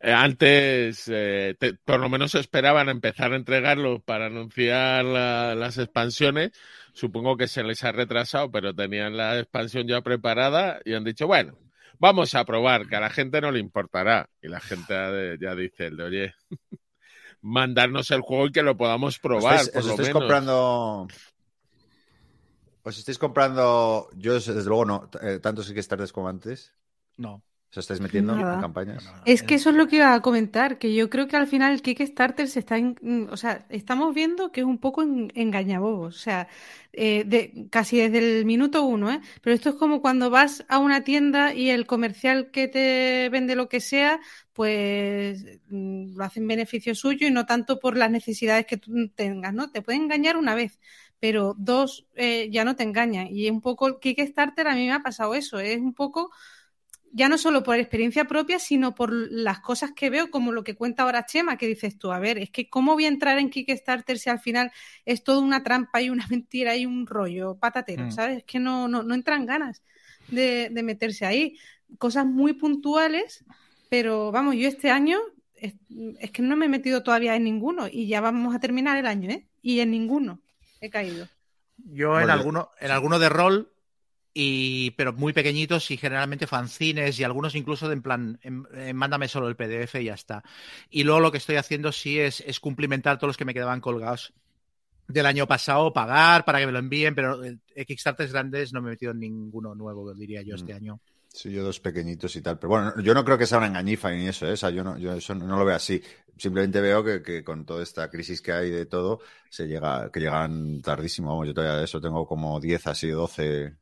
antes 0.03 1.05
eh, 1.09 1.55
te- 1.59 1.75
por 1.75 2.01
lo 2.01 2.09
menos 2.09 2.35
esperaban 2.35 2.89
empezar 2.89 3.33
a 3.33 3.37
entregarlo 3.37 4.01
para 4.01 4.27
anunciar 4.27 5.05
la- 5.05 5.55
las 5.55 5.79
expansiones. 5.79 6.53
Supongo 6.93 7.37
que 7.37 7.49
se 7.49 7.63
les 7.63 7.85
ha 7.85 7.93
retrasado, 7.93 8.51
pero 8.51 8.75
tenían 8.75 9.17
la 9.17 9.39
expansión 9.39 9.87
ya 9.87 10.01
preparada 10.01 10.81
y 10.85 10.95
han 10.95 11.05
dicho, 11.05 11.27
bueno, 11.27 11.57
vamos 11.99 12.35
a 12.35 12.45
probar, 12.45 12.89
que 12.89 12.97
a 12.97 13.01
la 13.01 13.11
gente 13.11 13.41
no 13.41 13.53
le 13.53 13.61
importará. 13.61 14.29
Y 14.43 14.49
la 14.49 14.61
gente 14.61 15.39
ya 15.41 15.55
dice, 15.55 15.87
el 15.87 15.97
de, 15.99 16.03
oye, 16.05 16.35
mandarnos 17.43 18.11
el 18.11 18.21
juego 18.23 18.47
y 18.47 18.53
que 18.53 18.63
lo 18.63 18.77
podamos 18.77 19.19
probar, 19.19 19.57
¿Estáis, 19.57 19.69
por 19.71 19.81
os 19.81 19.87
lo 19.87 19.91
estáis 19.93 20.09
menos. 20.09 20.23
comprando 20.23 21.09
¿Os 22.83 22.97
estáis 22.99 23.19
comprando? 23.19 24.09
Yo, 24.17 24.35
desde 24.35 24.65
luego, 24.65 24.85
no. 24.87 25.11
Eh, 25.21 25.39
tantos 25.39 25.69
Kickstarters 25.69 26.13
como 26.13 26.29
antes. 26.29 26.75
No. 27.19 27.43
¿Os 27.73 27.79
estáis 27.83 28.01
metiendo 28.05 28.33
Nada. 28.33 28.55
en 28.55 28.61
campañas? 28.67 29.03
Es 29.25 29.43
eh, 29.43 29.47
que 29.47 29.55
eso 29.57 29.71
es 29.71 29.77
lo 29.77 29.87
que 29.89 29.97
iba 29.97 30.15
a 30.15 30.23
comentar, 30.23 30.79
que 30.79 30.95
yo 30.95 31.09
creo 31.11 31.29
que 31.29 31.37
al 31.37 31.47
final 31.47 31.73
el 31.73 31.83
Kickstarter 31.83 32.49
se 32.49 32.59
está, 32.61 32.77
en- 32.79 32.97
mm, 33.01 33.29
o 33.31 33.37
sea, 33.37 33.67
estamos 33.71 34.15
viendo 34.15 34.51
que 34.53 34.61
es 34.61 34.67
un 34.67 34.79
poco 34.79 35.03
en- 35.03 35.31
engañabobos, 35.35 36.17
o 36.17 36.19
sea, 36.19 36.49
eh, 36.93 37.25
de, 37.27 37.69
casi 37.71 37.99
desde 37.99 38.19
el 38.41 38.45
minuto 38.47 38.83
uno, 38.85 39.11
¿eh? 39.13 39.21
Pero 39.43 39.55
esto 39.55 39.71
es 39.71 39.75
como 39.77 40.01
cuando 40.03 40.31
vas 40.31 40.65
a 40.69 40.79
una 40.79 41.05
tienda 41.05 41.55
y 41.55 41.71
el 41.71 41.87
comercial 41.87 42.51
que 42.51 42.67
te 42.69 43.29
vende 43.31 43.55
lo 43.57 43.69
que 43.69 43.81
sea, 43.81 44.21
pues 44.53 45.45
mm, 45.69 46.17
lo 46.17 46.25
hace 46.25 46.41
en 46.41 46.49
beneficio 46.49 46.95
suyo 46.95 47.27
y 47.27 47.31
no 47.31 47.47
tanto 47.47 47.79
por 47.79 47.97
las 47.97 48.11
necesidades 48.11 48.67
que 48.67 48.77
tú 48.79 49.09
tengas, 49.15 49.55
¿no? 49.55 49.71
Te 49.71 49.83
puede 49.83 49.99
engañar 49.99 50.37
una 50.37 50.55
vez, 50.55 50.81
pero 51.21 51.55
dos 51.59 52.07
eh, 52.17 52.49
ya 52.51 52.65
no 52.65 52.75
te 52.77 52.83
engañan. 52.85 53.29
Y 53.31 53.49
un 53.51 53.61
poco 53.61 53.87
el 53.89 53.99
Kickstarter 54.01 54.67
a 54.69 54.75
mí 54.75 54.87
me 54.87 54.93
ha 54.93 55.03
pasado 55.03 55.35
eso, 55.35 55.59
es 55.61 55.79
un 55.79 55.95
poco 55.95 56.31
ya 57.12 57.29
no 57.29 57.38
solo 57.38 57.62
por 57.62 57.77
experiencia 57.77 58.25
propia, 58.27 58.59
sino 58.59 58.94
por 58.94 59.12
las 59.12 59.61
cosas 59.61 59.92
que 59.92 60.11
veo, 60.11 60.31
como 60.31 60.53
lo 60.53 60.62
que 60.64 60.75
cuenta 60.77 61.03
ahora 61.03 61.27
Chema, 61.27 61.57
que 61.59 61.66
dices 61.66 61.99
tú, 61.99 62.12
a 62.12 62.18
ver, 62.20 62.38
es 62.38 62.51
que 62.51 62.68
cómo 62.70 62.94
voy 62.94 63.05
a 63.07 63.09
entrar 63.09 63.38
en 63.38 63.51
Kickstarter 63.51 64.18
si 64.18 64.31
al 64.31 64.40
final 64.40 64.70
es 65.05 65.25
toda 65.25 65.40
una 65.40 65.62
trampa 65.62 66.01
y 66.03 66.11
una 66.11 66.27
mentira 66.31 66.77
y 66.77 66.87
un 66.87 67.07
rollo 67.07 67.57
patatero, 67.59 68.07
Mm. 68.07 68.11
¿sabes? 68.12 68.38
Es 68.38 68.44
que 68.44 68.59
no, 68.61 68.88
no, 68.88 69.03
no 69.03 69.14
entran 69.14 69.46
ganas 69.46 69.83
de, 70.29 70.68
de 70.70 70.83
meterse 70.83 71.27
ahí. 71.27 71.57
Cosas 71.99 72.27
muy 72.27 72.53
puntuales, 72.55 73.44
pero 73.88 74.31
vamos, 74.33 74.55
yo 74.57 74.68
este 74.68 74.90
año 74.90 75.18
es, 75.55 75.75
es 76.20 76.31
que 76.31 76.42
no 76.42 76.57
me 76.57 76.66
he 76.66 76.68
metido 76.68 77.03
todavía 77.03 77.35
en 77.37 77.44
ninguno 77.44 77.87
y 77.90 78.07
ya 78.07 78.20
vamos 78.20 78.55
a 78.55 78.61
terminar 78.61 78.96
el 78.96 79.07
año, 79.07 79.31
¿eh? 79.31 79.49
Y 79.62 79.81
en 79.81 79.90
ninguno 79.90 80.40
he 80.81 80.88
caído. 80.90 81.29
Yo 81.77 82.20
en 82.20 82.27
Bueno, 82.27 82.33
alguno, 82.33 82.70
en 82.81 82.90
alguno 82.90 83.18
de 83.18 83.29
rol, 83.29 83.73
y, 84.33 84.93
pero 84.93 85.12
muy 85.12 85.33
pequeñitos 85.33 85.90
y 85.90 85.97
generalmente 85.97 86.47
fanzines 86.47 87.19
y 87.19 87.25
algunos 87.25 87.55
incluso 87.55 87.88
de 87.88 87.95
en 87.95 88.03
plan, 88.03 88.38
en- 88.43 88.66
en 88.75 88.97
mándame 88.97 89.29
solo 89.29 89.49
el 89.49 89.57
PDF 89.57 90.01
y 90.01 90.05
ya 90.05 90.14
está. 90.14 90.43
Y 90.88 91.05
luego 91.05 91.21
lo 91.21 91.33
que 91.33 91.38
estoy 91.38 91.57
haciendo 91.57 91.93
sí 91.93 92.19
es, 92.21 92.40
es 92.47 92.61
cumplimentar 92.61 93.19
todos 93.19 93.31
los 93.31 93.37
que 93.37 93.45
me 93.45 93.55
quedaban 93.55 93.81
colgados 93.81 94.33
del 95.09 95.27
año 95.27 95.47
pasado, 95.47 95.93
pagar 95.93 96.45
para 96.45 96.61
que 96.61 96.66
me 96.66 96.73
lo 96.73 96.79
envíen, 96.79 97.14
pero 97.16 97.43
eh, 97.45 97.59
Kickstarters 97.85 98.33
grandes 98.33 98.73
no 98.73 98.81
me 98.81 98.88
he 98.88 98.93
metido 98.93 99.11
en 99.12 99.19
ninguno 99.19 99.75
nuevo, 99.75 100.14
diría 100.14 100.43
yo, 100.43 100.55
este 100.55 100.73
Mm. 100.73 100.77
año. 100.77 101.01
Sí, 101.33 101.53
yo 101.53 101.62
dos 101.62 101.79
pequeñitos 101.81 102.35
y 102.37 102.43
tal. 102.43 102.59
Pero 102.59 102.71
bueno, 102.71 103.01
yo 103.03 103.14
no 103.14 103.25
creo 103.25 103.38
que 103.38 103.47
sea 103.47 103.59
una 103.59 103.69
engañifa 103.69 104.11
ni 104.11 104.27
eso, 104.27 104.47
¿eh? 104.47 104.53
O 104.53 104.57
sea, 104.57 104.71
yo 104.71 104.83
no, 104.83 104.99
yo 104.99 105.12
eso 105.14 105.35
no, 105.35 105.47
no 105.47 105.59
lo 105.59 105.64
veo 105.64 105.77
así. 105.77 106.03
Simplemente 106.37 106.81
veo 106.81 107.05
que, 107.05 107.23
que 107.23 107.45
con 107.45 107.64
toda 107.64 107.83
esta 107.83 108.11
crisis 108.11 108.40
que 108.43 108.53
hay 108.53 108.71
de 108.71 108.87
todo, 108.87 109.21
se 109.49 109.66
llega, 109.69 110.11
que 110.12 110.21
llegan 110.21 110.81
tardísimo. 110.83 111.29
Vamos, 111.31 111.47
yo 111.47 111.55
todavía 111.55 111.79
de 111.79 111.85
eso 111.85 112.01
tengo 112.01 112.27
como 112.27 112.59
10, 112.61 112.87
así 112.88 113.09
12 113.11 113.77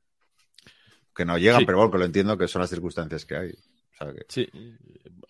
que 1.19 1.25
no 1.25 1.37
llegan, 1.37 1.59
Sí. 1.61 1.67
pero 1.67 1.79
bueno, 1.79 1.91
que 1.91 1.99
lo 1.99 2.05
entiendo 2.05 2.39
que 2.39 2.47
son 2.49 2.61
las 2.63 2.71
circunstancias 2.71 3.27
que 3.27 3.37
hay. 3.37 3.51
O 3.51 3.97
sea, 4.05 4.13
que- 4.15 4.25
Sí. 4.29 4.49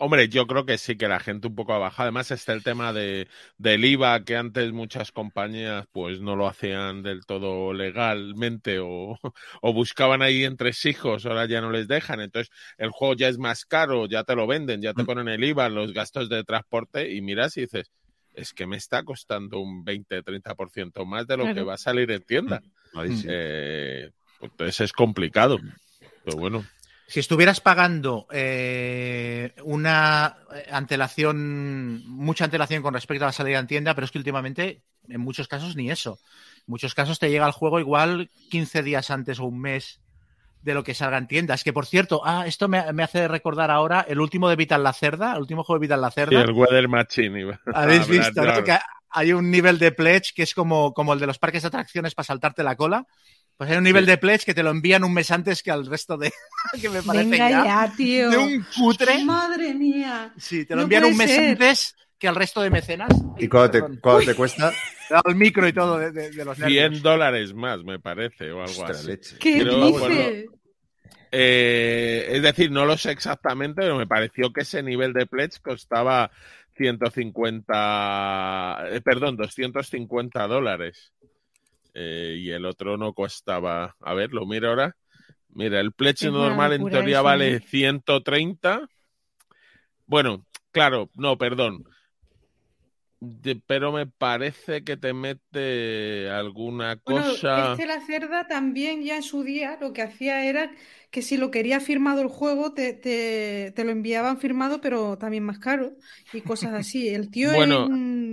Hombre, 0.01 0.29
yo 0.29 0.47
creo 0.47 0.65
que 0.67 0.77
sí 0.79 0.97
que 0.97 1.09
la 1.09 1.19
gente 1.19 1.49
un 1.49 1.55
poco 1.57 1.73
ha 1.73 1.79
bajado. 1.79 2.05
Además 2.09 2.31
está 2.31 2.53
el 2.53 2.63
tema 2.63 2.93
de, 2.93 3.27
del 3.57 3.85
IVA, 3.85 4.23
que 4.25 4.37
antes 4.37 4.71
muchas 4.73 5.11
compañías 5.11 5.87
pues 5.91 6.21
no 6.21 6.37
lo 6.37 6.47
hacían 6.47 7.03
del 7.03 7.25
todo 7.27 7.73
legalmente 7.73 8.79
o, 8.81 9.19
o 9.63 9.73
buscaban 9.73 10.21
ahí 10.23 10.45
entresijos, 10.45 11.25
ahora 11.27 11.47
ya 11.47 11.61
no 11.63 11.71
les 11.73 11.89
dejan. 11.89 12.21
Entonces 12.21 12.55
el 12.77 12.91
juego 12.91 13.15
ya 13.15 13.29
es 13.29 13.39
más 13.39 13.65
caro, 13.65 14.07
ya 14.07 14.23
te 14.25 14.37
lo 14.37 14.47
venden, 14.47 14.83
ya 14.83 14.93
te 14.95 15.03
Mm. 15.03 15.07
ponen 15.07 15.29
el 15.29 15.43
IVA, 15.43 15.69
los 15.71 15.93
gastos 15.95 16.29
de 16.29 16.45
transporte 16.45 17.11
y 17.13 17.21
miras 17.23 17.57
y 17.57 17.63
dices, 17.63 17.91
es 18.35 18.53
que 18.53 18.67
me 18.67 18.77
está 18.77 19.03
costando 19.03 19.59
un 19.59 19.85
20-30% 19.85 21.05
más 21.07 21.27
de 21.27 21.39
lo 21.39 21.53
que 21.55 21.63
va 21.63 21.75
a 21.75 21.79
salir 21.79 22.11
en 22.13 22.23
tienda. 22.23 22.61
ahí 22.95 23.17
sí. 23.17 23.27
Eh, 23.29 24.11
entonces 24.41 24.81
es 24.81 24.93
complicado. 24.93 25.59
Pero 26.25 26.37
bueno. 26.37 26.65
Si 27.07 27.21
estuvieras 27.21 27.61
pagando 27.61 28.27
eh, 28.31 29.55
una 29.65 30.37
antelación, 30.71 32.03
mucha 32.07 32.45
antelación 32.45 32.83
con 32.83 32.93
respecto 32.93 33.25
a 33.25 33.29
la 33.29 33.33
salida 33.33 33.59
en 33.59 33.67
tienda, 33.67 33.95
pero 33.95 34.05
es 34.05 34.11
que 34.11 34.19
últimamente, 34.19 34.83
en 35.09 35.21
muchos 35.21 35.49
casos, 35.49 35.75
ni 35.75 35.91
eso. 35.91 36.19
En 36.59 36.65
muchos 36.67 36.95
casos 36.95 37.19
te 37.19 37.31
llega 37.31 37.47
el 37.47 37.53
juego 37.53 37.81
igual 37.81 38.31
15 38.51 38.83
días 38.83 39.11
antes 39.11 39.41
o 39.41 39.45
un 39.47 39.59
mes 39.59 40.01
de 40.61 40.75
lo 40.75 40.85
que 40.85 40.93
salga 40.93 41.17
en 41.17 41.29
tiendas. 41.29 41.65
Que 41.65 41.73
por 41.73 41.87
cierto, 41.87 42.21
ah, 42.25 42.45
esto 42.47 42.69
me, 42.69 42.93
me 42.93 43.03
hace 43.03 43.27
recordar 43.27 43.71
ahora 43.71 44.05
el 44.07 44.21
último 44.21 44.51
de 44.51 44.57
Vital 44.57 44.83
la 44.83 44.93
Cerda, 44.93 45.33
el 45.33 45.41
último 45.41 45.65
juego 45.65 45.79
de 45.79 45.87
Vital 45.87 46.03
la 46.03 46.11
Sí, 46.11 46.15
Cerda. 46.17 46.43
el 46.43 46.53
Weather 46.53 46.89
Machine. 46.89 47.41
iba 47.41 47.61
Habéis 47.73 48.07
visto, 48.07 48.43
¿no? 48.45 48.65
Que 48.65 48.77
hay 49.11 49.33
un 49.33 49.51
nivel 49.51 49.79
de 49.79 49.93
pledge 49.93 50.35
que 50.35 50.43
es 50.43 50.53
como, 50.53 50.93
como 50.93 51.15
el 51.15 51.21
de 51.21 51.27
los 51.27 51.39
parques 51.39 51.63
de 51.63 51.69
atracciones 51.69 52.15
para 52.15 52.27
saltarte 52.27 52.63
la 52.63 52.77
cola. 52.77 53.07
Pues 53.59 53.71
hay 53.71 53.77
un 53.77 53.85
nivel 53.85 54.05
Sí. 54.05 54.11
de 54.13 54.19
pledge 54.19 54.45
que 54.47 54.55
te 54.55 54.63
lo 54.63 54.71
envían 54.71 55.05
un 55.05 55.13
mes 55.13 55.31
antes 55.31 55.63
que 55.63 55.71
al 55.71 55.85
resto 55.85 56.17
de. 56.17 56.33
que 56.81 56.89
me 56.89 57.03
parece 57.03 57.29
Venga 57.29 57.51
ya 57.51 57.65
ya, 57.65 57.93
tío. 57.97 58.31
de 58.31 58.39
un 58.39 58.65
cutre. 58.75 59.23
Madre 59.25 59.75
mía. 59.75 60.33
Sí, 60.39 60.65
te 60.65 60.75
lo 60.75 60.79
No 60.79 60.83
envían 60.85 61.05
un 61.05 61.17
mes 61.17 61.31
ser. 61.31 61.51
antes 61.51 61.97
que 62.19 62.29
al 62.29 62.37
resto 62.37 62.63
de 62.63 62.71
mecenas. 62.71 63.11
¿Y 63.37 63.49
cuánto 63.49 63.73
te, 63.73 63.81
cuánto 64.01 64.25
te 64.27 64.35
cuesta? 64.35 64.71
Te 64.71 64.77
he 65.11 65.15
dado 65.15 65.29
el 65.29 65.35
micro 65.37 65.67
y 65.69 65.73
todo 65.73 65.99
de, 65.99 66.13
de- 66.13 66.31
de 66.31 66.45
los 66.45 66.57
100 66.57 66.69
nervios. 66.69 67.03
dólares 67.03 67.53
más, 67.55 67.83
me 67.85 67.99
parece, 67.99 68.51
o 68.53 68.61
algo 68.61 68.71
Ostras, 68.83 68.99
así. 68.99 69.07
leche. 69.09 69.37
¿Qué 69.41 69.59
Pero, 69.59 69.87
dices? 69.87 70.47
Eh, 71.31 72.29
es 72.33 72.43
decir, 72.43 72.71
no 72.71 72.87
lo 72.87 72.97
sé 72.97 73.11
exactamente, 73.11 73.83
pero 73.83 73.97
me 73.97 74.07
pareció 74.07 74.53
que 74.53 74.63
ese 74.63 74.83
nivel 74.83 75.13
de 75.13 75.27
pledge 75.27 75.61
costaba 75.61 76.31
150, 76.77 78.79
eh, 78.91 79.01
perdón, 79.01 79.37
250 79.37 80.47
dólares. 80.47 81.13
Eh, 82.01 82.37
y 82.39 82.51
el 82.51 82.65
otro 82.67 82.97
no 82.97 83.15
costaba, 83.15 83.97
a 84.01 84.15
ver, 84.15 84.33
lo 84.33 84.47
miro 84.47 84.69
ahora. 84.71 84.97
Mira, 85.51 85.81
el 85.81 85.93
pledge 85.93 86.31
normal 86.31 86.73
en 86.75 86.89
teoría 86.89 87.23
eso, 87.23 87.23
vale 87.23 87.61
¿eh? 87.61 87.63
130. 87.63 88.89
Bueno, 90.07 90.45
claro, 90.73 91.11
no, 91.15 91.39
perdón. 91.39 91.85
De- 93.21 93.57
pero 93.67 93.91
me 93.93 94.07
parece 94.07 94.85
que 94.85 94.97
te 94.97 95.13
mete 95.13 96.31
alguna 96.31 96.97
Bueno, 97.05 97.39
cosa. 97.39 97.47
este 97.55 97.87
la 97.87 98.01
cerda 98.05 98.47
también 98.47 99.03
ya 99.03 99.17
en 99.17 99.23
su 99.23 99.43
día 99.43 99.79
lo 99.81 99.95
que 99.95 100.03
hacía 100.03 100.45
era 100.45 100.71
que 101.11 101.23
si 101.23 101.39
lo 101.39 101.51
quería 101.51 101.81
firmado 101.81 102.21
el 102.21 102.29
juego 102.29 102.75
te, 102.75 102.93
te, 102.93 103.73
te 103.75 103.85
lo 103.85 103.93
enviaban 103.93 104.39
firmado 104.39 104.81
pero 104.83 105.17
también 105.17 105.43
más 105.43 105.59
caro 105.59 105.97
y 106.31 106.43
cosas 106.43 106.75
así. 106.75 107.09
El 107.09 107.31
tío 107.31 107.51
Bueno. 107.51 107.77
es 107.81 107.83
un- 107.83 108.28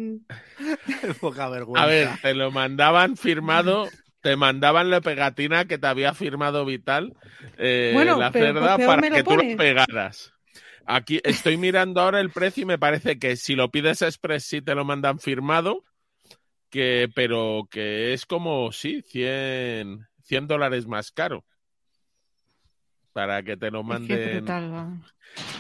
Poca 1.22 1.50
vergüenza. 1.50 1.84
A 1.84 1.88
ver, 1.88 2.10
te 2.22 2.34
lo 2.34 2.52
mandaban 2.52 3.18
firmado, 3.18 3.90
te 4.22 4.36
mandaban 4.36 4.90
la 4.90 5.02
pegatina 5.02 5.66
que 5.66 5.78
te 5.78 5.88
había 5.88 6.14
firmado 6.14 6.66
Vital, 6.66 7.14
eh, 7.58 7.92
Bueno, 7.94 8.18
la 8.18 8.32
pero 8.32 8.48
cerda, 8.48 8.78
peor 8.78 8.96
para 9.02 9.10
que 9.10 9.24
tú 9.24 9.36
lo 9.38 9.58
pegaras. 9.58 10.34
Aquí 10.86 11.20
estoy 11.24 11.58
mirando 11.58 12.02
ahora 12.02 12.20
el 12.20 12.30
precio 12.30 12.64
y 12.64 12.66
me 12.66 12.78
parece 12.78 13.18
que 13.18 13.38
si 13.38 13.56
lo 13.56 13.72
pides 13.72 14.02
express 14.02 14.46
sí 14.46 14.62
te 14.62 14.76
lo 14.76 14.86
mandan 14.86 15.20
firmado, 15.20 15.84
que, 16.70 17.10
pero 17.16 17.68
que 17.72 18.14
es 18.14 18.26
como, 18.26 18.72
sí, 18.72 19.02
100, 19.02 20.08
100 20.24 20.48
dólares 20.48 20.88
más 20.88 21.12
caro. 21.12 21.44
Para 23.14 23.42
que 23.44 23.56
te 23.56 23.72
lo 23.72 23.80
es 23.80 23.86
que 23.86 23.94
es 23.94 24.00
manden. 24.00 24.38
brutal, 24.38 24.74
va. 24.74 24.88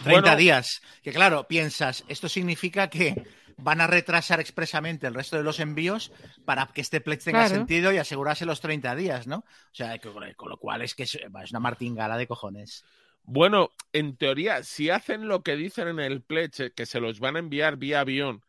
30 0.03 0.21
bueno. 0.21 0.35
días. 0.35 0.81
Que 1.01 1.11
claro, 1.11 1.47
piensas, 1.47 2.03
esto 2.07 2.27
significa 2.27 2.89
que 2.89 3.15
van 3.57 3.81
a 3.81 3.87
retrasar 3.87 4.39
expresamente 4.39 5.07
el 5.07 5.13
resto 5.13 5.37
de 5.37 5.43
los 5.43 5.59
envíos 5.59 6.11
para 6.45 6.67
que 6.67 6.81
este 6.81 7.01
pledge 7.01 7.25
tenga 7.25 7.39
Claro. 7.39 7.57
sentido 7.59 7.91
y 7.93 7.97
asegurarse 7.97 8.45
los 8.45 8.61
30 8.61 8.95
días, 8.95 9.27
¿no? 9.27 9.37
O 9.37 9.73
sea, 9.73 9.97
que- 9.97 10.09
con 10.35 10.49
lo 10.49 10.57
cual 10.57 10.81
es 10.81 10.95
que 10.95 11.03
es, 11.03 11.15
es 11.15 11.51
una 11.51 11.59
martingala 11.59 12.17
de 12.17 12.27
cojones. 12.27 12.83
Bueno, 13.23 13.71
en 13.91 14.17
teoría, 14.17 14.63
si 14.63 14.89
hacen 14.89 15.27
lo 15.27 15.41
que 15.41 15.55
dicen 15.55 15.87
en 15.87 15.99
el 15.99 16.21
pledge, 16.21 16.73
que 16.73 16.85
se 16.85 16.99
los 16.99 17.19
van 17.19 17.35
a 17.35 17.39
enviar 17.39 17.77
vía 17.77 18.01
avión 18.01 18.41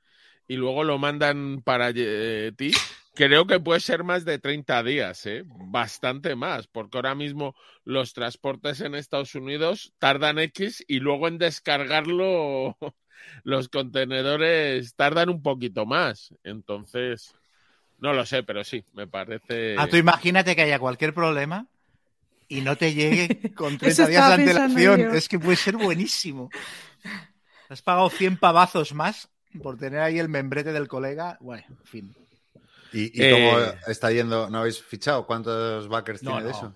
y 0.49 0.57
luego 0.57 0.85
lo 0.85 0.99
mandan 0.99 1.63
para 1.63 1.93
eh, 1.95 2.53
ti, 2.57 2.73
creo 3.15 3.47
que 3.47 3.59
puede 3.59 3.81
ser 3.81 4.05
más 4.05 4.25
de 4.27 4.39
30 4.39 4.83
días, 4.83 5.25
¿eh? 5.27 5.45
Bastante 5.47 6.37
más, 6.37 6.67
porque 6.67 6.99
ahora 6.99 7.15
mismo 7.15 7.55
los 7.85 8.13
transportes 8.13 8.81
en 8.83 8.95
Estados 8.95 9.35
Unidos 9.35 9.95
tardan 9.99 10.39
X 10.39 10.85
y 10.87 11.01
luego 11.01 11.27
en 11.29 11.39
descargarlo 11.39 12.77
los 13.45 13.69
contenedores 13.69 14.95
tardan 14.95 15.29
un 15.29 15.43
poquito 15.43 15.87
más. 15.87 16.35
Entonces, 16.45 17.35
no 17.99 18.13
lo 18.13 18.25
sé, 18.27 18.43
pero 18.43 18.65
sí, 18.65 18.85
me 18.93 19.07
parece... 19.07 19.77
Ah, 19.79 19.87
tú 19.89 19.97
imagínate 19.97 20.55
que 20.57 20.63
haya 20.63 20.79
cualquier 20.79 21.15
problema 21.15 21.67
y 22.49 22.61
no 22.61 22.77
te 22.77 22.95
llegue 22.95 23.53
con 23.55 23.75
Eso 23.75 24.05
30 24.05 24.07
días 24.09 24.29
de 24.29 24.35
antelación. 24.35 25.01
yo. 25.01 25.11
Es 25.13 25.29
que 25.29 25.39
puede 25.39 25.57
ser 25.57 25.77
buenísimo. 25.77 26.51
Has 27.69 27.83
pagado 27.83 28.11
100 28.11 28.37
pavazos 28.39 28.95
más 28.95 29.29
por 29.63 29.79
tener 29.79 30.01
ahí 30.01 30.19
el 30.19 30.29
membrete 30.29 30.73
del 30.73 30.87
colega. 30.89 31.39
Bueno, 31.41 31.65
en 31.69 31.85
fin. 31.87 32.15
¿Y, 32.93 33.05
y 33.19 33.25
Eh, 33.25 33.31
cómo 33.33 33.59
está 33.89 34.13
yendo? 34.13 34.49
¿No 34.49 34.59
habéis 34.59 34.81
fichado? 34.83 35.27
¿Cuántos 35.27 35.89
backers 35.89 36.23
No, 36.23 36.31
tiene 36.33 36.45
de 36.45 36.51
eso? 36.53 36.75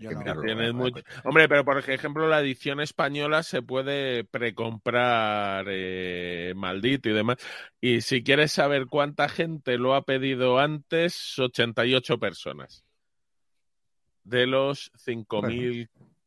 Yo 0.00 0.10
no. 0.12 0.72
mucho- 0.72 1.02
Hombre, 1.24 1.46
pero 1.46 1.62
por 1.64 1.76
ejemplo, 1.78 2.26
la 2.26 2.40
edición 2.40 2.80
española 2.80 3.42
se 3.42 3.60
puede 3.60 4.24
precomprar 4.24 5.66
eh, 5.68 6.54
maldito 6.56 7.10
y 7.10 7.12
demás. 7.12 7.36
Y 7.82 8.00
si 8.00 8.22
quieres 8.22 8.50
saber 8.50 8.86
cuánta 8.86 9.28
gente 9.28 9.76
lo 9.76 9.94
ha 9.94 10.02
pedido 10.06 10.58
antes, 10.58 11.38
88 11.38 12.18
personas. 12.18 12.82
de 14.24 14.46
los 14.46 14.90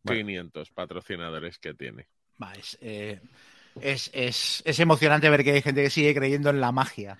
5.500 0.04 0.72
patrocinadores 0.74 1.58
que 1.60 1.74
tiene. 1.74 2.08
Va, 2.42 2.52
es, 2.54 2.78
eh, 2.82 3.22
es, 3.80 4.10
es, 4.14 4.62
es 4.66 4.80
emocionante 4.80 5.30
ver 5.30 5.44
que 5.44 5.52
hay 5.54 5.62
gente 5.62 5.84
que 5.84 5.90
sigue 5.90 6.14
creyendo 6.14 6.50
en 6.50 6.60
la 6.60 6.72
magia. 6.72 7.18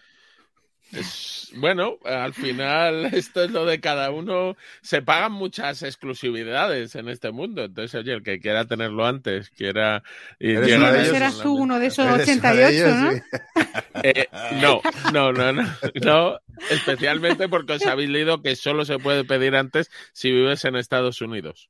Es, 0.94 1.52
bueno, 1.56 1.98
al 2.06 2.34
final 2.34 3.06
esto 3.14 3.44
es 3.44 3.52
lo 3.52 3.66
de 3.66 3.80
cada 3.80 4.12
uno. 4.12 4.56
Se 4.82 5.02
pagan 5.02 5.32
muchas 5.34 5.84
exclusividades 5.84 6.96
en 6.96 7.10
este 7.10 7.32
mundo. 7.32 7.64
Entonces, 7.66 8.00
oye, 8.00 8.14
el 8.14 8.24
que 8.24 8.40
quiera 8.40 8.66
tenerlo 8.66 9.06
antes, 9.06 9.50
quiera... 9.50 10.04
y 10.40 10.52
Eres 10.52 10.68
llega 10.68 10.78
uno 10.78 10.86
a 10.88 10.92
de 10.92 10.98
no 10.98 11.04
ellos, 11.04 11.08
eso 11.08 11.14
serás 11.14 11.42
tú 11.42 11.54
uno 11.56 11.80
de 11.80 11.88
esos 11.88 12.06
Eres 12.06 12.10
uno 12.10 12.18
de 12.18 12.24
88, 12.24 12.70
ellos, 12.70 12.96
¿no? 12.96 13.12
sí. 13.12 13.22
Eh, 14.04 14.28
no, 14.62 14.82
no, 15.14 15.32
no, 15.32 15.54
no, 15.54 15.64
no, 16.04 16.40
especialmente 16.70 17.48
porque 17.48 17.74
os 17.74 17.86
habéis 17.86 18.10
leído 18.10 18.42
que 18.42 18.56
solo 18.56 18.86
se 18.86 18.98
puede 19.00 19.24
pedir 19.24 19.56
antes 19.56 19.90
si 20.14 20.32
vives 20.32 20.66
en 20.66 20.76
Estados 20.76 21.22
Unidos. 21.22 21.70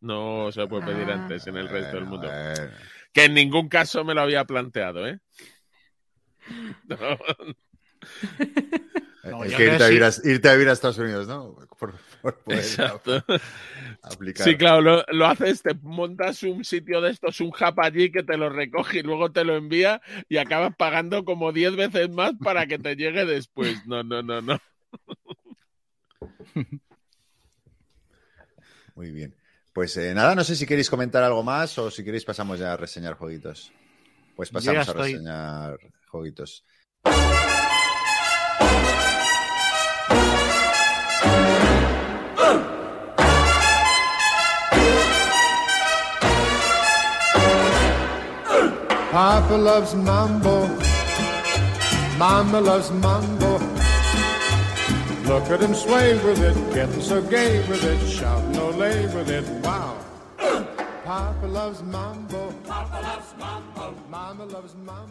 No 0.00 0.50
se 0.52 0.66
puede 0.66 0.86
pedir 0.86 1.10
Ah. 1.10 1.14
antes 1.14 1.46
en 1.46 1.56
el 1.56 1.68
resto 1.68 1.96
del 1.96 2.06
mundo. 2.06 2.28
Bueno, 2.28 2.70
Que 3.12 3.24
en 3.24 3.34
ningún 3.34 3.68
caso 3.68 4.04
me 4.04 4.14
lo 4.14 4.22
había 4.22 4.44
planteado, 4.44 5.06
¿eh? 5.06 5.18
No, 6.88 6.96
No, 9.24 9.42
es 9.42 9.54
que 9.54 9.64
irte 9.64 9.82
a, 9.82 9.88
vivir 9.88 10.04
a, 10.04 10.10
irte 10.24 10.48
a 10.48 10.52
vivir 10.52 10.68
a 10.68 10.72
Estados 10.72 10.98
Unidos, 10.98 11.26
¿no? 11.26 11.54
Por, 11.78 11.94
por 12.20 12.38
poder 12.40 12.58
exacto. 12.58 13.24
aplicar. 14.02 14.46
Sí, 14.46 14.56
claro, 14.56 14.82
lo, 14.82 15.02
lo 15.12 15.26
haces, 15.26 15.62
te 15.62 15.72
montas 15.74 16.42
un 16.42 16.62
sitio 16.62 17.00
de 17.00 17.10
estos, 17.10 17.40
un 17.40 17.48
hub 17.48 17.80
allí 17.80 18.12
que 18.12 18.22
te 18.22 18.36
lo 18.36 18.50
recoge 18.50 18.98
y 18.98 19.02
luego 19.02 19.32
te 19.32 19.44
lo 19.44 19.56
envía 19.56 20.02
y 20.28 20.36
acabas 20.36 20.76
pagando 20.76 21.24
como 21.24 21.52
10 21.52 21.76
veces 21.76 22.10
más 22.10 22.34
para 22.42 22.66
que 22.66 22.78
te 22.78 22.96
llegue 22.96 23.24
después. 23.24 23.86
No, 23.86 24.02
no, 24.02 24.22
no, 24.22 24.42
no. 24.42 24.58
Muy 28.94 29.10
bien. 29.10 29.34
Pues 29.72 29.96
eh, 29.96 30.14
nada, 30.14 30.34
no 30.34 30.44
sé 30.44 30.54
si 30.54 30.66
queréis 30.66 30.90
comentar 30.90 31.22
algo 31.22 31.42
más 31.42 31.78
o 31.78 31.90
si 31.90 32.04
queréis 32.04 32.24
pasamos 32.24 32.60
ya 32.60 32.74
a 32.74 32.76
reseñar 32.76 33.14
jueguitos. 33.14 33.72
Pues 34.36 34.50
pasamos 34.50 34.88
a 34.88 34.92
reseñar 34.92 35.78
jueguitos. 36.08 36.64
Papa 49.10 49.54
loves 49.54 49.94
mambo. 49.94 50.66
Mama 52.18 52.60
loves 52.60 52.90
mambo. 52.90 53.58
Look 55.28 55.50
at 55.50 55.60
him 55.60 55.74
sway 55.74 56.14
with 56.24 56.40
it, 56.40 56.56
getting 56.74 57.00
so 57.00 57.22
gay 57.22 57.58
with 57.68 57.82
it, 57.84 58.00
shouting 58.08 58.54
olay 58.54 59.12
with 59.14 59.30
it. 59.30 59.44
Wow. 59.64 59.98
Papa 61.04 61.46
loves 61.46 61.82
mambo. 61.82 62.53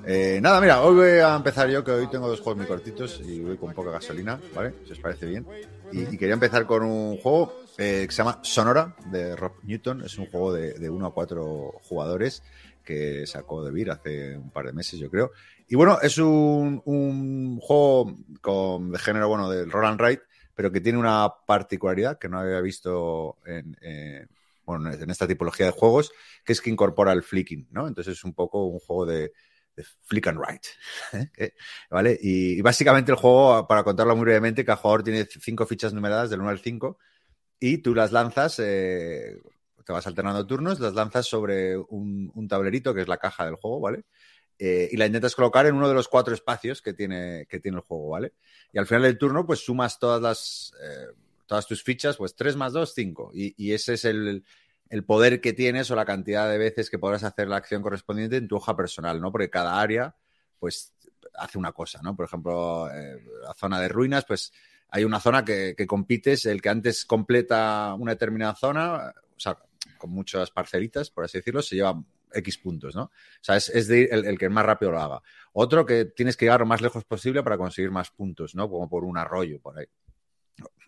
Eh, 0.06 0.40
nada, 0.42 0.60
mira, 0.60 0.82
hoy 0.82 0.96
voy 0.96 1.20
a 1.20 1.36
empezar 1.36 1.70
yo, 1.70 1.84
que 1.84 1.92
hoy 1.92 2.08
tengo 2.08 2.28
dos 2.28 2.40
juegos 2.42 2.58
muy 2.58 2.66
cortitos 2.66 3.22
y 3.24 3.40
voy 3.40 3.58
con 3.58 3.74
poca 3.74 3.92
gasolina, 3.92 4.40
¿vale? 4.54 4.74
Si 4.86 4.92
os 4.92 5.00
parece 5.00 5.26
bien. 5.26 5.46
Y, 5.92 6.18
quería 6.18 6.34
empezar 6.34 6.66
con 6.66 6.84
un 6.84 7.18
juego 7.18 7.54
eh, 7.78 8.06
que 8.06 8.12
se 8.12 8.18
llama 8.18 8.40
Sonora, 8.42 8.96
de 9.06 9.36
Rob 9.36 9.54
Newton. 9.64 10.02
Es 10.02 10.18
un 10.18 10.28
juego 10.28 10.54
de, 10.54 10.90
1 10.90 11.06
a 11.06 11.14
4 11.14 11.74
jugadores 11.84 12.44
que 12.84 13.26
sacó 13.26 13.64
de 13.64 13.72
Beer 13.72 13.92
hace 13.92 14.38
un 14.38 14.50
par 14.50 14.66
de 14.66 14.74
meses, 14.74 15.00
yo 15.00 15.10
creo. 15.10 15.32
Y 15.70 15.76
bueno, 15.76 16.00
es 16.02 16.18
un, 16.18 16.82
un 16.86 17.60
juego 17.62 18.16
con, 18.42 18.92
de 18.92 19.00
género, 19.00 19.30
bueno, 19.30 19.50
del 19.50 19.72
roll 19.72 19.86
and 19.86 20.02
ride, 20.02 20.22
pero 20.54 20.72
que 20.72 20.82
tiene 20.82 21.00
una 21.00 21.32
particularidad 21.46 22.20
que 22.20 22.28
no 22.28 22.40
había 22.40 22.60
visto 22.60 23.38
en, 23.46 23.78
eh, 23.82 24.28
bueno, 24.66 24.92
en 24.92 25.10
esta 25.10 25.28
tipología 25.28 25.66
de 25.68 25.72
juegos, 25.72 26.12
que 26.44 26.54
es 26.54 26.62
que 26.62 26.70
incorpora 26.70 27.12
el 27.12 27.24
flicking, 27.24 27.68
¿no? 27.72 27.88
Entonces 27.88 28.18
es 28.18 28.24
un 28.24 28.34
poco 28.34 28.66
un 28.66 28.80
juego 28.80 29.06
de, 29.06 29.32
flick 30.04 30.28
and 30.28 30.40
write, 30.40 30.68
¿eh? 31.38 31.54
¿vale? 31.90 32.18
Y, 32.22 32.62
básicamente 32.62 33.12
el 33.12 33.18
juego, 33.18 33.68
para 33.68 33.84
contarlo 33.84 34.16
muy 34.16 34.26
brevemente, 34.26 34.66
cada 34.66 34.78
jugador 34.78 35.04
tiene 35.04 35.26
cinco 35.26 35.66
fichas 35.66 35.94
numeradas 35.94 36.30
del 36.30 36.42
1 36.42 36.50
al 36.50 36.60
5 36.60 36.98
y 37.60 37.80
tú 37.80 37.96
las 37.96 38.12
lanzas, 38.12 38.60
eh, 38.60 39.38
te 39.86 39.94
vas 39.94 40.06
alternando 40.06 40.46
turnos, 40.46 40.80
las 40.80 40.94
lanzas 40.94 41.26
sobre 41.26 41.78
un, 41.78 42.32
un 42.36 42.48
tablerito 42.48 42.94
que 42.94 43.02
es 43.02 43.08
la 43.08 43.18
caja 43.18 43.46
del 43.46 43.56
juego, 43.56 43.80
¿vale? 43.80 44.04
Eh, 44.60 44.90
y 44.92 44.98
la 44.98 45.08
intentas 45.08 45.36
colocar 45.36 45.66
en 45.66 45.76
uno 45.76 45.88
de 45.88 45.96
los 45.96 46.08
cuatro 46.08 46.34
espacios 46.34 46.82
que 46.82 46.94
tiene, 46.94 47.48
que 47.50 47.60
tiene 47.60 47.78
el 47.78 47.84
juego, 47.84 48.10
¿vale? 48.10 48.34
Y 48.72 48.78
al 48.78 48.86
final 48.86 49.04
del 49.04 49.18
turno, 49.18 49.46
pues 49.46 49.60
sumas 49.60 49.98
todas 50.00 50.22
las 50.22 50.72
eh, 50.82 51.08
todas 51.54 51.68
tus 51.68 51.84
fichas, 51.84 52.18
pues 52.18 52.36
3 52.36 52.56
más 52.56 52.74
2, 52.74 52.94
5. 52.96 53.30
Y, 53.36 53.74
ese 53.74 53.94
es 53.94 54.06
el, 54.06 54.44
el 54.90 55.06
poder 55.06 55.40
que 55.40 55.54
tienes 55.54 55.92
o 55.92 55.96
la 55.96 56.04
cantidad 56.04 56.50
de 56.50 56.58
veces 56.58 56.90
que 56.90 56.98
podrás 56.98 57.24
hacer 57.24 57.48
la 57.48 57.58
acción 57.58 57.84
correspondiente 57.84 58.38
en 58.38 58.48
tu 58.48 58.56
hoja 58.56 58.76
personal, 58.76 59.22
¿no? 59.22 59.32
Porque 59.32 59.52
cada 59.52 59.80
área, 59.80 60.16
pues, 60.58 60.96
hace 61.36 61.60
una 61.60 61.72
cosa, 61.72 62.02
¿no? 62.02 62.16
Por 62.16 62.26
ejemplo, 62.26 62.90
eh, 62.92 63.24
la 63.44 63.54
zona 63.54 63.80
de 63.80 63.88
ruinas, 63.88 64.26
pues 64.26 64.52
hay 64.90 65.04
una 65.04 65.20
zona 65.20 65.46
que, 65.46 65.76
compites, 65.86 66.48
el 66.48 66.60
que 66.60 66.70
antes 66.70 67.06
completa 67.06 67.94
una 68.00 68.14
determinada 68.14 68.56
zona, 68.56 69.14
o 69.16 69.40
sea, 69.40 69.56
con 70.00 70.10
muchas 70.10 70.50
parcelitas, 70.50 71.12
por 71.12 71.24
así 71.24 71.38
decirlo, 71.38 71.62
se 71.62 71.76
lleva 71.76 72.04
X 72.34 72.58
puntos, 72.58 72.96
¿no? 72.96 73.04
O 73.04 73.12
sea, 73.42 73.58
es, 73.58 73.70
es 73.70 73.88
de 73.88 74.06
el, 74.06 74.26
el, 74.26 74.40
que 74.40 74.50
más 74.50 74.66
rápido 74.66 74.92
lo 74.92 75.00
haga. 75.00 75.22
Otro 75.52 75.86
que 75.86 76.06
tienes 76.06 76.36
que 76.36 76.46
llegar 76.46 76.62
lo 76.62 76.66
más 76.66 76.82
lejos 76.82 77.06
posible 77.06 77.44
para 77.44 77.60
conseguir 77.60 77.92
más 77.92 78.10
puntos, 78.10 78.56
¿no? 78.56 78.68
Como 78.68 78.90
por 78.90 79.04
un 79.04 79.20
arroyo, 79.20 79.60
por 79.60 79.78
ahí. 79.78 79.86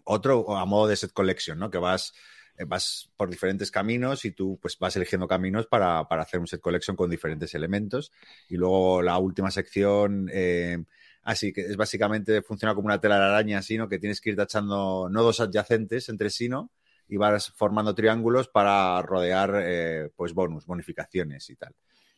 Otro 0.03 0.57
a 0.57 0.65
modo 0.65 0.87
de 0.87 0.95
set 0.95 1.11
collection, 1.13 1.57
¿no? 1.57 1.69
Que 1.69 1.77
vas, 1.77 2.13
eh, 2.57 2.65
vas 2.65 3.11
por 3.17 3.29
diferentes 3.29 3.71
caminos 3.71 4.25
y 4.25 4.31
tú 4.31 4.59
pues 4.61 4.77
vas 4.79 4.95
eligiendo 4.95 5.27
caminos 5.27 5.67
para, 5.67 6.07
para, 6.07 6.21
hacer 6.21 6.39
un 6.39 6.47
set 6.47 6.61
collection 6.61 6.95
con 6.95 7.09
diferentes 7.09 7.53
elementos. 7.55 8.11
Y 8.49 8.57
luego 8.57 9.01
la 9.01 9.17
última 9.17 9.51
sección, 9.51 10.29
eh, 10.31 10.83
así 11.23 11.51
que 11.53 11.61
es 11.61 11.77
básicamente 11.77 12.41
funciona 12.41 12.75
como 12.75 12.85
una 12.85 13.01
tela 13.01 13.17
de 13.17 13.25
araña, 13.25 13.59
así, 13.59 13.77
¿no? 13.77 13.89
Que 13.89 13.99
tienes 13.99 14.21
que 14.21 14.31
ir 14.31 14.35
tachando 14.35 15.09
nodos 15.09 15.39
adyacentes 15.39 16.09
entre 16.09 16.29
sí, 16.29 16.49
¿no? 16.49 16.71
y 17.07 17.17
vas 17.17 17.51
formando 17.55 17.93
triángulos 17.93 18.47
para 18.47 19.01
rodear 19.01 19.61
eh, 19.63 20.09
pues 20.15 20.33
bonus, 20.33 20.65
bonificaciones 20.65 21.49
y 21.49 21.55
tal. 21.55 21.75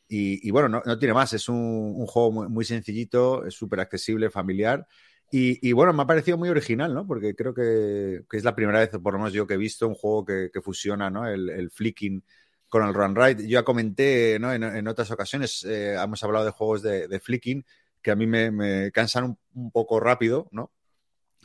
Y, 0.09 0.49
bueno, 0.51 0.69
no, 0.69 0.81
no, 0.85 0.97
tiene 0.97 1.13
más, 1.13 1.33
es 1.33 1.49
un, 1.49 1.57
un 1.57 2.05
juego 2.05 2.31
muy, 2.31 2.47
muy, 2.47 2.63
sencillito, 2.63 3.45
es 3.45 3.53
súper 3.55 3.81
accesible, 3.81 4.29
familiar. 4.29 4.87
Y, 5.29 5.67
y, 5.67 5.73
bueno, 5.73 5.91
me 5.91 6.03
ha 6.03 6.07
parecido 6.07 6.37
muy 6.37 6.47
original, 6.49 6.93
¿no? 6.93 7.05
Porque 7.05 7.35
creo 7.35 7.53
que, 7.53 8.23
que, 8.29 8.37
es 8.37 8.43
la 8.45 8.55
primera 8.55 8.79
vez, 8.79 8.89
por 8.91 9.13
lo 9.13 9.19
menos 9.19 9.33
yo, 9.33 9.45
que 9.45 9.55
he 9.55 9.57
visto 9.57 9.87
un 9.87 9.95
juego 9.95 10.23
que, 10.23 10.49
que 10.53 10.61
fusiona 10.61 11.09
¿no? 11.09 11.27
el, 11.27 11.49
el, 11.49 11.69
flicking 11.69 12.23
con 12.69 12.87
el 12.87 12.93
run 12.93 13.15
ride. 13.15 13.43
Yo 13.43 13.59
ya 13.59 13.63
comenté 13.63 14.39
¿no? 14.39 14.53
en, 14.53 14.63
en, 14.63 14.87
otras 14.87 15.11
ocasiones, 15.11 15.65
eh, 15.65 15.95
hemos 15.95 16.23
hablado 16.23 16.45
de 16.45 16.51
juegos 16.51 16.81
de, 16.81 17.09
de, 17.09 17.19
flicking 17.19 17.65
que 18.01 18.11
a 18.11 18.15
mí 18.15 18.25
me, 18.25 18.51
me 18.51 18.91
cansan 18.91 19.25
un, 19.25 19.37
un 19.55 19.71
poco 19.71 19.99
rápido, 19.99 20.47
¿no? 20.51 20.71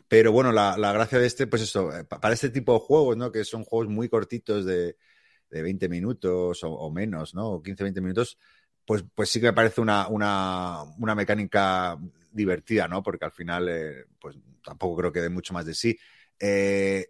Pero 0.07 0.31
bueno, 0.31 0.53
la, 0.53 0.77
la, 0.77 0.93
gracia 0.93 1.19
de 1.19 1.27
este, 1.27 1.47
pues 1.47 1.63
eso, 1.63 1.91
para 2.09 2.35
este 2.35 2.51
tipo 2.51 2.75
de 2.75 2.81
juegos, 2.81 3.17
¿no? 3.17 3.33
Que 3.33 3.45
son 3.45 3.65
juegos 3.65 3.89
muy 3.89 4.09
cortitos 4.09 4.65
de, 4.65 4.97
de 5.51 5.63
20 5.63 5.89
minutos 5.89 6.63
o, 6.63 6.71
o, 6.71 6.91
menos, 6.91 7.35
¿no? 7.35 7.49
O 7.49 7.63
15, 7.63 7.83
20 7.83 8.01
minutos, 8.01 8.39
pues, 8.85 9.05
pues 9.15 9.29
sí 9.31 9.41
que 9.41 9.47
me 9.47 9.53
parece 9.53 9.81
una, 9.81 10.07
una, 10.09 10.83
una 10.99 11.15
mecánica 11.15 11.99
divertida, 12.33 12.89
¿no? 12.89 13.03
Porque 13.03 13.25
al 13.25 13.33
final, 13.33 13.69
eh, 13.69 14.07
pues 14.21 14.37
tampoco 14.65 14.97
creo 14.97 15.13
que 15.13 15.21
dé 15.21 15.29
mucho 15.29 15.55
más 15.55 15.67
de 15.67 15.75
sí. 15.75 15.99
Eh, 16.39 17.09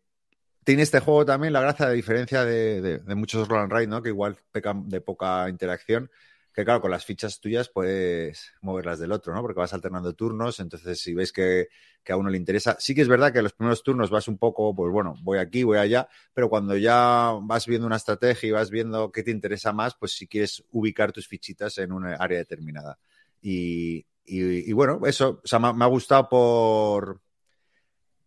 tiene 0.64 0.82
este 0.82 1.00
juego 1.00 1.24
también 1.24 1.52
la 1.52 1.60
gracia 1.60 1.88
de 1.88 1.94
diferencia 1.94 2.44
de, 2.44 3.00
muchos 3.16 3.48
roll 3.48 3.62
and 3.62 3.72
ride, 3.72 3.86
¿no? 3.86 4.02
Que 4.02 4.10
igual 4.10 4.36
pecan 4.52 4.88
de 4.88 5.00
poca 5.00 5.48
interacción 5.48 6.10
que 6.52 6.64
claro, 6.64 6.80
con 6.82 6.90
las 6.90 7.04
fichas 7.04 7.40
tuyas 7.40 7.70
puedes 7.70 8.52
moverlas 8.60 8.98
del 8.98 9.12
otro, 9.12 9.34
¿no? 9.34 9.40
Porque 9.40 9.58
vas 9.58 9.72
alternando 9.72 10.14
turnos, 10.14 10.60
entonces 10.60 11.00
si 11.00 11.14
ves 11.14 11.32
que, 11.32 11.68
que, 12.04 12.12
a 12.12 12.16
uno 12.16 12.28
le 12.28 12.36
interesa, 12.36 12.76
sí 12.78 12.94
que 12.94 13.00
es 13.00 13.08
verdad 13.08 13.32
que 13.32 13.40
los 13.40 13.54
primeros 13.54 13.82
turnos 13.82 14.10
vas 14.10 14.28
un 14.28 14.36
poco, 14.36 14.74
pues 14.74 14.92
bueno, 14.92 15.14
voy 15.22 15.38
aquí, 15.38 15.62
voy 15.62 15.78
allá, 15.78 16.08
pero 16.34 16.50
cuando 16.50 16.76
ya 16.76 17.32
vas 17.42 17.66
viendo 17.66 17.86
una 17.86 17.96
estrategia 17.96 18.48
y 18.48 18.52
vas 18.52 18.70
viendo 18.70 19.10
qué 19.10 19.22
te 19.22 19.30
interesa 19.30 19.72
más, 19.72 19.94
pues 19.94 20.12
si 20.12 20.26
quieres 20.26 20.62
ubicar 20.70 21.10
tus 21.10 21.26
fichitas 21.26 21.78
en 21.78 21.92
una 21.92 22.16
área 22.16 22.38
determinada. 22.38 22.98
Y, 23.40 24.04
y, 24.24 24.70
y 24.70 24.72
bueno, 24.72 25.00
eso, 25.06 25.40
o 25.42 25.46
sea, 25.46 25.58
me, 25.58 25.72
me 25.72 25.84
ha 25.84 25.88
gustado 25.88 26.28
por, 26.28 27.20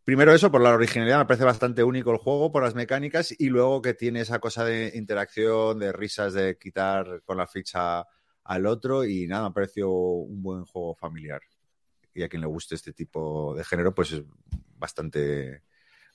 primero 0.03 0.33
eso, 0.33 0.51
por 0.51 0.61
la 0.61 0.73
originalidad, 0.73 1.19
me 1.19 1.25
parece 1.25 1.43
bastante 1.43 1.83
único 1.83 2.11
el 2.11 2.17
juego, 2.17 2.51
por 2.51 2.63
las 2.63 2.75
mecánicas, 2.75 3.33
y 3.37 3.47
luego 3.47 3.81
que 3.81 3.93
tiene 3.93 4.21
esa 4.21 4.39
cosa 4.39 4.63
de 4.63 4.91
interacción, 4.95 5.79
de 5.79 5.91
risas, 5.91 6.33
de 6.33 6.57
quitar 6.57 7.21
con 7.25 7.37
la 7.37 7.47
ficha 7.47 8.05
al 8.43 8.65
otro, 8.67 9.03
y 9.03 9.27
nada, 9.27 9.49
me 9.49 9.53
pareció 9.53 9.91
un 9.91 10.41
buen 10.41 10.65
juego 10.65 10.95
familiar. 10.95 11.41
Y 12.13 12.23
a 12.23 12.29
quien 12.29 12.41
le 12.41 12.47
guste 12.47 12.75
este 12.75 12.93
tipo 12.93 13.55
de 13.55 13.63
género, 13.63 13.93
pues 13.93 14.11
es 14.11 14.23
bastante, 14.77 15.63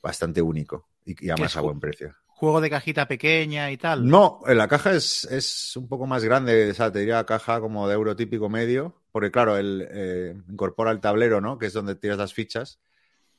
bastante 0.02 0.40
único, 0.40 0.88
y, 1.04 1.26
y 1.26 1.30
además 1.30 1.56
a 1.56 1.60
buen 1.60 1.80
precio. 1.80 2.14
¿Juego 2.26 2.60
de 2.62 2.70
cajita 2.70 3.06
pequeña 3.06 3.70
y 3.70 3.76
tal? 3.76 4.06
No, 4.08 4.40
la 4.46 4.66
caja 4.66 4.92
es, 4.92 5.24
es 5.24 5.76
un 5.76 5.88
poco 5.88 6.06
más 6.06 6.24
grande, 6.24 6.70
o 6.70 6.74
sea, 6.74 6.90
te 6.90 7.00
diría 7.00 7.26
caja 7.26 7.60
como 7.60 7.86
de 7.86 7.94
euro 7.94 8.16
típico 8.16 8.48
medio, 8.48 8.99
porque 9.12 9.30
claro, 9.30 9.56
él 9.56 9.86
eh, 9.90 10.34
incorpora 10.48 10.90
el 10.90 11.00
tablero, 11.00 11.40
¿no? 11.40 11.58
Que 11.58 11.66
es 11.66 11.72
donde 11.72 11.94
tiras 11.96 12.18
las 12.18 12.34
fichas. 12.34 12.80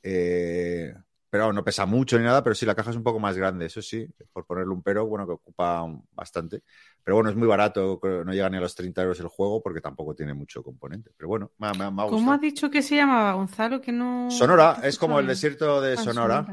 Eh, 0.04 0.94
pero 1.30 1.54
no 1.54 1.64
pesa 1.64 1.86
mucho 1.86 2.18
ni 2.18 2.26
nada, 2.26 2.44
pero 2.44 2.54
sí, 2.56 2.66
la 2.66 2.76
caja 2.76 2.90
es 2.92 2.98
un 2.98 3.04
poco 3.04 3.18
más 3.20 3.38
grande, 3.38 3.66
eso 3.68 3.82
sí, 3.82 4.06
por 4.34 4.46
ponerle 4.46 4.74
un 4.74 4.84
pero, 4.84 5.08
bueno, 5.08 5.26
que 5.26 5.32
ocupa 5.34 5.86
bastante. 6.12 6.64
Pero 7.04 7.16
bueno, 7.16 7.30
es 7.30 7.38
muy 7.38 7.48
barato, 7.48 8.00
no 8.04 8.34
llega 8.34 8.50
ni 8.50 8.58
a 8.58 8.60
los 8.60 8.76
30 8.76 9.02
euros 9.02 9.20
el 9.22 9.28
juego 9.28 9.62
porque 9.64 9.80
tampoco 9.80 10.14
tiene 10.14 10.34
mucho 10.34 10.62
componente. 10.62 11.12
Pero 11.16 11.30
bueno, 11.30 11.52
me, 11.58 11.68
ha- 11.68 11.74
me 11.74 11.90
me 11.90 12.02
ha 12.04 12.08
¿Cómo 12.08 12.34
has 12.34 12.42
dicho 12.42 12.70
que 12.70 12.82
se 12.82 12.96
llamaba, 12.98 13.34
Gonzalo? 13.34 13.80
Que 13.82 13.94
no... 13.94 14.30
Sonora, 14.30 14.78
no 14.82 14.88
es 14.88 14.98
como 15.00 15.20
el 15.20 15.28
desierto 15.28 15.80
de 15.80 15.94
Ah, 15.94 15.98
Sonora. 15.98 16.46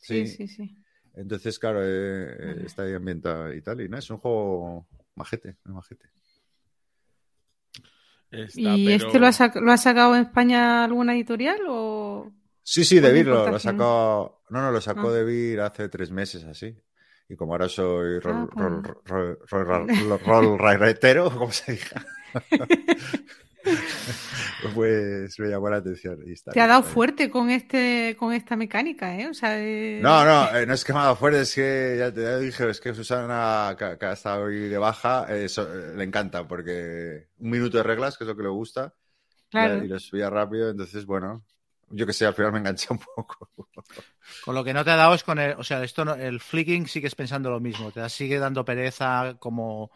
Sí, 0.00 0.26
Sí. 0.26 0.36
sí, 0.36 0.48
sí. 0.48 0.76
Entonces, 1.14 1.58
claro, 1.58 1.80
eh, 1.82 2.36
Vale. 2.38 2.66
está 2.66 2.82
ahí 2.84 2.94
ambientado 2.94 3.52
y 3.52 3.60
tal. 3.60 3.80
Y 3.82 3.88
nada, 3.88 3.98
es 4.00 4.10
un 4.10 4.18
juego 4.18 4.86
majete, 5.14 5.56
majete. 5.64 6.08
Está, 8.42 8.60
¿Y 8.76 8.86
pero- 8.86 9.06
este 9.06 9.18
lo 9.18 9.26
ha, 9.26 9.30
sac- 9.32 9.60
lo 9.60 9.72
ha 9.72 9.76
sacado 9.76 10.14
en 10.16 10.22
España 10.22 10.84
alguna 10.84 11.14
editorial 11.14 11.58
o...? 11.68 12.32
Sí, 12.62 12.84
sí, 12.84 12.98
Debir 13.00 13.26
lo, 13.26 13.50
lo 13.50 13.58
sacó. 13.58 14.42
No, 14.50 14.60
no, 14.62 14.70
lo 14.72 14.80
sacó 14.80 15.08
Ah. 15.08 15.12
Debir 15.12 15.60
hace 15.60 15.88
tres 15.88 16.10
meses 16.10 16.44
así. 16.44 16.74
Y 17.28 17.36
como 17.36 17.52
ahora 17.52 17.68
soy 17.68 18.18
rol, 18.20 18.48
Ah, 18.56 18.60
rol, 18.60 18.82
pues. 18.82 18.94
rol, 19.04 19.38
rol, 19.46 19.66
rol, 19.66 19.88
rol- 19.88 20.20
rol 20.24 20.58
rairetero, 20.58 21.30
como 21.38 21.50
se 21.52 21.72
diga. 21.72 22.06
pues 24.74 25.38
me 25.38 25.48
llamó 25.48 25.70
la 25.70 25.76
atención. 25.78 26.18
y 26.26 26.32
está 26.32 26.52
Te 26.52 26.60
ha 26.60 26.66
dado 26.66 26.82
bien. 26.82 26.92
fuerte 26.92 27.30
con 27.30 27.50
este 27.50 28.16
con 28.18 28.32
esta 28.32 28.56
mecánica, 28.56 29.18
¿eh? 29.18 29.28
O 29.28 29.34
sea, 29.34 29.50
de- 29.50 30.00
No, 30.02 30.24
no, 30.24 30.54
eh, 30.56 30.66
no 30.66 30.74
es 30.74 30.84
que 30.84 30.92
me 30.92 30.98
ha 30.98 31.02
dado 31.04 31.16
fuerte, 31.16 31.40
es 31.40 31.54
que 31.54 31.96
ya 31.98 32.12
te 32.12 32.38
dije, 32.40 32.68
es 32.68 32.80
que 32.80 32.94
Susana, 32.94 33.74
que, 33.78 33.96
que 33.98 34.06
ha 34.06 34.12
estado 34.12 34.44
hoy 34.44 34.68
de 34.68 34.78
baja, 34.78 35.26
eh, 35.34 35.48
so- 35.48 35.72
eh, 35.72 35.94
le 35.96 36.04
encanta 36.04 36.46
porque 36.46 37.28
un 37.38 37.50
minuto 37.50 37.76
de 37.78 37.82
reglas, 37.84 38.16
que 38.18 38.24
es 38.24 38.28
lo 38.28 38.36
que 38.36 38.42
le 38.42 38.48
gusta, 38.50 38.94
Claro. 39.50 39.84
y 39.84 39.88
lo 39.88 39.98
subía 40.00 40.30
rápido, 40.30 40.70
entonces, 40.70 41.06
bueno, 41.06 41.44
yo 41.90 42.06
que 42.06 42.12
sé, 42.14 42.26
al 42.26 42.34
final 42.34 42.52
me 42.52 42.58
enganché 42.60 42.88
un 42.92 43.00
poco. 43.00 43.50
Con 44.44 44.54
lo 44.54 44.64
que 44.64 44.74
no 44.74 44.84
te 44.84 44.90
ha 44.90 44.96
dado 44.96 45.14
es 45.14 45.24
con 45.24 45.38
el, 45.38 45.52
o 45.58 45.64
sea, 45.64 45.82
esto 45.84 46.04
no- 46.04 46.14
el 46.14 46.40
flicking 46.40 46.86
sigues 46.86 47.14
pensando 47.14 47.50
lo 47.50 47.60
mismo, 47.60 47.90
te 47.92 48.06
sigue 48.10 48.38
dando 48.38 48.64
pereza 48.64 49.36
como 49.38 49.90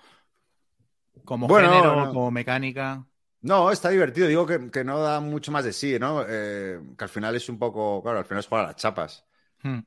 como 1.24 1.46
Bueno, 1.48 1.70
género, 1.70 1.96
no. 2.06 2.12
como 2.12 2.30
mecánica. 2.30 3.06
No, 3.40 3.70
está 3.70 3.90
divertido. 3.90 4.26
Digo 4.26 4.46
que, 4.46 4.70
que 4.70 4.84
no 4.84 4.98
da 5.00 5.20
mucho 5.20 5.52
más 5.52 5.64
de 5.64 5.72
sí, 5.72 5.98
¿no? 5.98 6.24
Eh, 6.28 6.80
que 6.96 7.04
al 7.04 7.10
final 7.10 7.36
es 7.36 7.48
un 7.48 7.58
poco. 7.58 8.02
Claro, 8.02 8.18
al 8.18 8.24
final 8.24 8.40
es 8.40 8.46
jugar 8.48 8.64
a 8.64 8.68
las 8.68 8.76
chapas. 8.76 9.24
Hmm. 9.62 9.78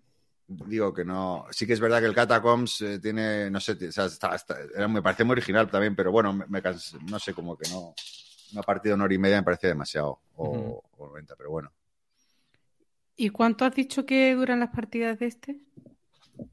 Digo 0.48 0.94
que 0.94 1.04
no. 1.06 1.46
Sí 1.52 1.66
que 1.68 1.74
es 1.74 1.80
verdad 1.80 2.00
que 2.00 2.06
el 2.08 2.16
Catacombs 2.16 2.82
eh, 2.82 3.00
tiene. 3.00 3.50
No 3.50 3.60
sé, 3.60 3.74
o 3.88 3.92
sea, 3.92 4.06
está- 4.06 4.36
está- 4.36 4.58
era- 4.76 4.88
me 4.88 5.02
parece 5.02 5.24
muy 5.24 5.34
original 5.34 5.70
también, 5.70 5.96
pero 5.96 6.12
bueno, 6.12 6.34
me, 6.34 6.46
me 6.48 6.62
no 7.10 7.20
sé, 7.20 7.34
como 7.34 7.58
que 7.58 7.70
no. 7.70 7.94
Una 8.54 8.64
partida 8.64 8.92
de 8.92 8.96
una 8.96 9.06
hora 9.06 9.14
y 9.14 9.18
media 9.18 9.38
me 9.38 9.44
parecía 9.44 9.70
demasiado. 9.70 10.20
O, 10.36 10.50
Ujú. 10.50 10.84
o 10.98 11.08
90, 11.08 11.36
pero 11.36 11.52
bueno. 11.52 11.72
¿Y 13.16 13.30
cuánto 13.30 13.66
has 13.66 13.76
dicho 13.76 14.06
que 14.06 14.34
duran 14.34 14.60
las 14.62 14.70
partidas 14.72 15.20
de 15.20 15.28
este? 15.28 15.60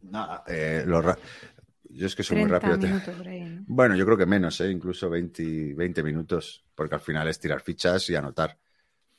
Nada, 0.03 0.45
eh, 0.47 0.85
lo 0.87 1.01
Yo 1.91 2.07
es 2.07 2.15
que 2.15 2.23
soy 2.23 2.39
muy 2.39 2.49
30 2.49 2.69
rápido. 2.69 3.01
Bueno, 3.67 3.97
yo 3.97 4.05
creo 4.05 4.17
que 4.17 4.27
menos, 4.27 4.61
¿eh? 4.61 4.71
incluso 4.71 5.09
20, 5.09 5.75
20 5.75 6.03
minutos, 6.03 6.65
porque 6.75 6.95
al 6.95 7.01
final 7.01 7.29
es 7.29 7.39
tirar 7.39 7.61
fichas 7.61 8.09
y 8.11 8.15
anotar. 8.15 8.59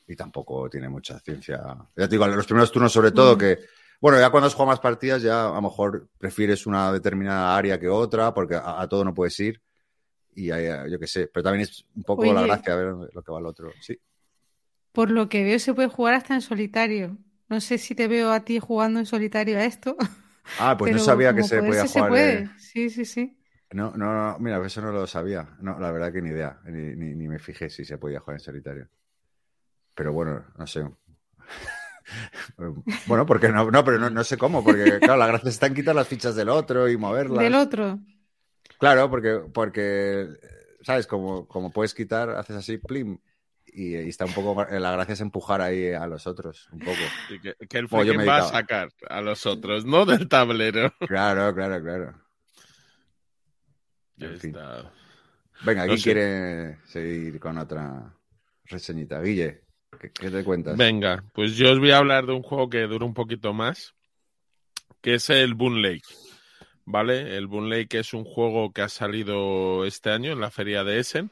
Y 0.08 0.16
tampoco 0.16 0.70
tiene 0.70 0.90
mucha 0.90 1.20
ciencia. 1.20 1.62
Ya 1.96 2.08
te 2.08 2.16
digo, 2.16 2.28
los 2.28 2.46
primeros 2.46 2.72
turnos 2.72 2.92
sobre 2.92 3.12
todo, 3.12 3.38
que, 3.38 3.60
bueno, 4.02 4.20
ya 4.20 4.30
cuando 4.30 4.48
has 4.48 4.54
jugado 4.54 4.72
más 4.72 4.80
partidas, 4.80 5.22
ya 5.22 5.50
a 5.50 5.54
lo 5.54 5.62
mejor 5.62 6.10
prefieres 6.18 6.66
una 6.66 6.92
determinada 6.92 7.56
área 7.56 7.80
que 7.80 7.88
otra, 7.88 8.34
porque 8.34 8.56
a, 8.56 8.82
a 8.82 8.88
todo 8.88 9.04
no 9.04 9.14
puedes 9.14 9.40
ir. 9.40 9.62
Y 10.34 10.52
ahí, 10.52 10.92
yo 10.92 11.00
qué 11.00 11.08
sé, 11.08 11.28
pero 11.28 11.44
también 11.44 11.64
es 11.64 11.86
un 11.96 12.04
poco 12.04 12.24
la 12.26 12.42
Oye. 12.42 12.48
gracia 12.48 12.76
ver 12.76 12.94
lo 13.14 13.22
que 13.22 13.32
va 13.32 13.40
el 13.40 13.46
otro. 13.46 13.72
Sí. 13.82 14.00
Por 14.92 15.12
lo 15.12 15.30
que 15.30 15.44
veo 15.44 15.60
se 15.60 15.74
puede 15.74 15.90
jugar 15.90 16.14
hasta 16.16 16.34
en 16.34 16.42
solitario. 16.42 17.18
No 17.48 17.62
sé 17.62 17.78
si 17.78 17.96
te 17.96 18.08
veo 18.08 18.32
a 18.32 18.42
ti 18.46 18.60
jugando 18.60 19.00
en 19.00 19.06
solitario 19.06 19.58
a 19.58 19.66
esto. 19.66 19.98
Ah, 20.58 20.76
pues 20.78 20.92
no 20.92 21.00
sabía 21.00 21.34
que 21.34 21.44
se 21.44 21.64
podía 21.64 21.82
poderse, 21.82 21.88
se 21.88 21.94
jugar. 21.94 22.10
puede. 22.10 22.40
eh, 22.40 22.50
Sí, 22.60 22.90
sí, 22.90 23.06
sí. 23.06 23.38
No, 23.72 23.92
no, 23.96 24.14
no, 24.14 24.40
mira, 24.40 24.64
eso 24.66 24.82
no 24.82 24.92
lo 24.92 25.06
sabía. 25.08 25.58
No, 25.62 25.80
la 25.80 25.92
verdad 25.92 26.12
que 26.14 26.22
ni 26.22 26.30
idea. 26.30 26.60
Ni, 26.66 26.96
ni- 26.96 27.16
ni 27.16 27.28
me 27.28 27.40
fijé 27.40 27.70
si 27.70 27.86
se 27.86 27.98
podía 27.98 28.20
jugar 28.20 28.36
en 28.38 28.40
solitario. 28.44 28.90
Pero 29.96 30.14
bueno, 30.14 30.46
no 30.58 30.66
sé. 30.68 30.84
bueno, 33.06 33.26
porque 33.26 33.50
no, 33.50 33.70
no, 33.72 33.84
pero 33.84 33.98
no, 34.00 34.10
no 34.10 34.24
sé 34.24 34.38
cómo, 34.38 34.64
porque 34.64 35.02
claro, 35.04 35.20
la 35.20 35.28
gracia 35.28 35.50
está 35.50 35.68
en 35.68 35.76
quitar 35.76 35.96
las 35.96 36.08
fichas 36.08 36.36
del 36.36 36.50
otro 36.50 36.90
y 36.90 36.98
moverlas. 36.98 37.40
Del 37.40 37.56
otro. 37.56 38.00
Claro, 38.80 39.10
porque, 39.10 39.42
porque, 39.54 40.28
¿sabes? 40.82 41.06
Como, 41.08 41.48
como 41.48 41.72
puedes 41.72 41.94
quitar, 41.94 42.30
haces 42.32 42.56
así, 42.56 42.78
plim, 42.78 43.20
y, 43.74 43.96
y 43.98 44.10
está 44.10 44.26
un 44.26 44.34
poco, 44.34 44.66
la 44.70 44.92
gracia 44.92 45.14
es 45.14 45.22
empujar 45.22 45.62
ahí 45.62 45.92
a 45.94 46.08
los 46.08 46.28
otros, 46.28 46.68
un 46.72 46.80
poco. 46.80 46.98
y 47.30 47.40
que, 47.40 47.56
que 47.68 47.78
el 47.78 47.88
Bueno, 47.88 48.06
yo 48.06 48.14
freaking 48.14 48.18
me 48.18 48.26
va 48.26 48.38
a 48.40 48.50
sacar 48.52 48.90
a 49.10 49.22
los 49.22 49.46
otros, 49.46 49.86
no 49.86 50.06
del 50.06 50.28
tablero. 50.28 50.94
Claro, 51.08 51.54
claro, 51.54 51.82
claro. 51.84 52.14
Ya 54.18 54.28
En 54.28 54.40
fin. 54.40 54.56
Venga, 55.62 55.82
No 55.84 55.88
¿quién 55.88 55.98
sé. 55.98 56.04
quiere 56.04 56.78
seguir 56.86 57.40
con 57.40 57.58
otra 57.58 58.14
reseñita? 58.66 59.22
Guille, 59.22 59.62
¿qué, 60.00 60.12
qué 60.12 60.30
te 60.30 60.44
cuentas? 60.44 60.78
Venga, 60.78 61.24
pues 61.34 61.56
yo 61.56 61.72
os 61.72 61.80
voy 61.80 61.92
a 61.92 61.98
hablar 61.98 62.26
de 62.26 62.34
un 62.34 62.44
juego 62.44 62.70
que 62.70 62.82
dura 62.84 63.06
un 63.06 63.14
poquito 63.14 63.54
más, 63.54 63.94
que 65.02 65.16
es 65.16 65.30
el 65.30 65.54
Boon 65.56 65.82
Lake. 65.82 66.04
¿Vale? 66.86 67.38
El 67.38 67.48
Boon 67.48 67.70
Lake 67.70 68.00
es 68.00 68.14
un 68.14 68.24
juego 68.24 68.72
que 68.74 68.82
ha 68.82 68.90
salido 68.90 69.86
este 69.86 70.10
año 70.12 70.32
en 70.32 70.40
la 70.40 70.50
feria 70.50 70.84
de 70.84 71.00
Essen, 71.00 71.30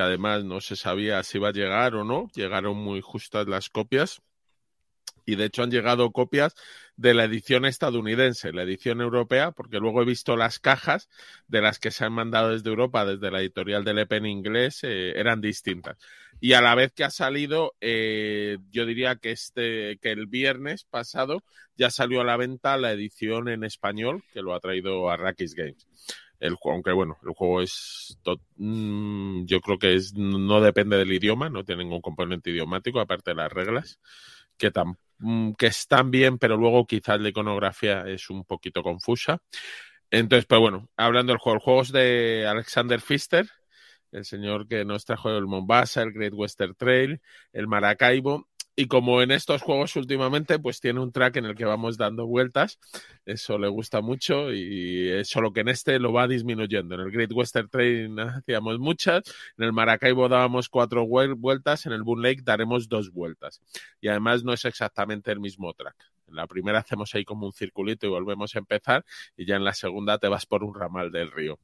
además 0.00 0.44
no 0.44 0.60
se 0.60 0.76
sabía 0.76 1.22
si 1.22 1.38
iba 1.38 1.48
a 1.48 1.52
llegar 1.52 1.94
o 1.94 2.04
no. 2.04 2.30
Llegaron 2.34 2.76
muy 2.76 3.00
justas 3.00 3.46
las 3.46 3.68
copias. 3.68 4.20
Y 5.24 5.36
de 5.36 5.44
hecho 5.44 5.62
han 5.62 5.70
llegado 5.70 6.10
copias 6.10 6.54
de 6.96 7.12
la 7.12 7.24
edición 7.24 7.66
estadounidense, 7.66 8.50
la 8.52 8.62
edición 8.62 9.02
europea, 9.02 9.52
porque 9.52 9.78
luego 9.78 10.00
he 10.00 10.06
visto 10.06 10.36
las 10.36 10.58
cajas 10.58 11.10
de 11.46 11.60
las 11.60 11.78
que 11.78 11.90
se 11.90 12.06
han 12.06 12.14
mandado 12.14 12.50
desde 12.50 12.70
Europa, 12.70 13.04
desde 13.04 13.30
la 13.30 13.40
editorial 13.40 13.84
del 13.84 13.98
EP 13.98 14.12
en 14.12 14.26
inglés, 14.26 14.82
eh, 14.84 15.12
eran 15.16 15.42
distintas. 15.42 15.98
Y 16.40 16.54
a 16.54 16.62
la 16.62 16.74
vez 16.74 16.92
que 16.92 17.04
ha 17.04 17.10
salido, 17.10 17.74
eh, 17.80 18.58
yo 18.70 18.86
diría 18.86 19.16
que 19.16 19.32
este, 19.32 19.98
que 20.00 20.12
el 20.12 20.28
viernes 20.28 20.84
pasado 20.84 21.44
ya 21.76 21.90
salió 21.90 22.22
a 22.22 22.24
la 22.24 22.36
venta 22.36 22.76
la 22.76 22.92
edición 22.92 23.48
en 23.48 23.64
español 23.64 24.24
que 24.32 24.40
lo 24.40 24.54
ha 24.54 24.60
traído 24.60 25.10
Arrakis 25.10 25.54
Games. 25.54 25.86
El 26.40 26.56
aunque 26.64 26.92
bueno, 26.92 27.16
el 27.24 27.30
juego 27.34 27.62
es, 27.62 28.18
mm, 28.56 29.44
yo 29.46 29.60
creo 29.60 29.78
que 29.78 29.94
es, 29.94 30.14
no 30.14 30.60
depende 30.60 30.96
del 30.96 31.12
idioma, 31.12 31.50
no 31.50 31.64
tiene 31.64 31.84
ningún 31.84 32.00
componente 32.00 32.50
idiomático 32.50 33.00
aparte 33.00 33.32
de 33.32 33.36
las 33.36 33.52
reglas, 33.52 33.98
que, 34.56 34.72
tam- 34.72 34.96
mm, 35.18 35.52
que 35.54 35.66
están 35.66 36.10
bien, 36.10 36.38
pero 36.38 36.56
luego 36.56 36.86
quizás 36.86 37.20
la 37.20 37.28
iconografía 37.30 38.06
es 38.08 38.30
un 38.30 38.44
poquito 38.44 38.82
confusa. 38.82 39.40
Entonces, 40.10 40.46
pues 40.46 40.60
bueno, 40.60 40.88
hablando 40.96 41.32
del 41.32 41.38
juego, 41.40 41.56
el 41.56 41.62
juego 41.62 41.82
es 41.82 41.92
de 41.92 42.46
Alexander 42.48 43.00
Pfister, 43.00 43.48
el 44.12 44.24
señor 44.24 44.66
que 44.68 44.84
nos 44.84 45.04
trajo 45.04 45.30
el 45.30 45.46
Mombasa, 45.46 46.02
el 46.02 46.12
Great 46.12 46.32
Western 46.34 46.74
Trail, 46.74 47.20
el 47.52 47.66
Maracaibo. 47.68 48.48
Y 48.80 48.86
como 48.86 49.22
en 49.22 49.32
estos 49.32 49.62
juegos 49.62 49.96
últimamente, 49.96 50.60
pues 50.60 50.80
tiene 50.80 51.00
un 51.00 51.10
track 51.10 51.38
en 51.38 51.46
el 51.46 51.56
que 51.56 51.64
vamos 51.64 51.96
dando 51.96 52.28
vueltas. 52.28 52.78
Eso 53.26 53.58
le 53.58 53.66
gusta 53.66 54.02
mucho 54.02 54.52
y 54.52 55.08
es 55.08 55.28
solo 55.28 55.52
que 55.52 55.62
en 55.62 55.68
este 55.68 55.98
lo 55.98 56.12
va 56.12 56.28
disminuyendo. 56.28 56.94
En 56.94 57.00
el 57.00 57.10
Great 57.10 57.32
Western 57.32 57.68
Trail 57.68 58.16
hacíamos 58.20 58.78
muchas, 58.78 59.24
en 59.56 59.64
el 59.64 59.72
Maracaibo 59.72 60.28
dábamos 60.28 60.68
cuatro 60.68 61.04
vuel- 61.04 61.34
vueltas, 61.36 61.86
en 61.86 61.92
el 61.92 62.04
Boon 62.04 62.22
Lake 62.22 62.42
daremos 62.44 62.88
dos 62.88 63.10
vueltas. 63.10 63.60
Y 64.00 64.06
además 64.06 64.44
no 64.44 64.52
es 64.52 64.64
exactamente 64.64 65.32
el 65.32 65.40
mismo 65.40 65.74
track. 65.74 65.96
En 66.28 66.36
la 66.36 66.46
primera 66.46 66.78
hacemos 66.78 67.12
ahí 67.16 67.24
como 67.24 67.46
un 67.46 67.52
circulito 67.52 68.06
y 68.06 68.10
volvemos 68.10 68.54
a 68.54 68.60
empezar 68.60 69.04
y 69.36 69.44
ya 69.44 69.56
en 69.56 69.64
la 69.64 69.74
segunda 69.74 70.18
te 70.18 70.28
vas 70.28 70.46
por 70.46 70.62
un 70.62 70.72
ramal 70.72 71.10
del 71.10 71.32
río. 71.32 71.58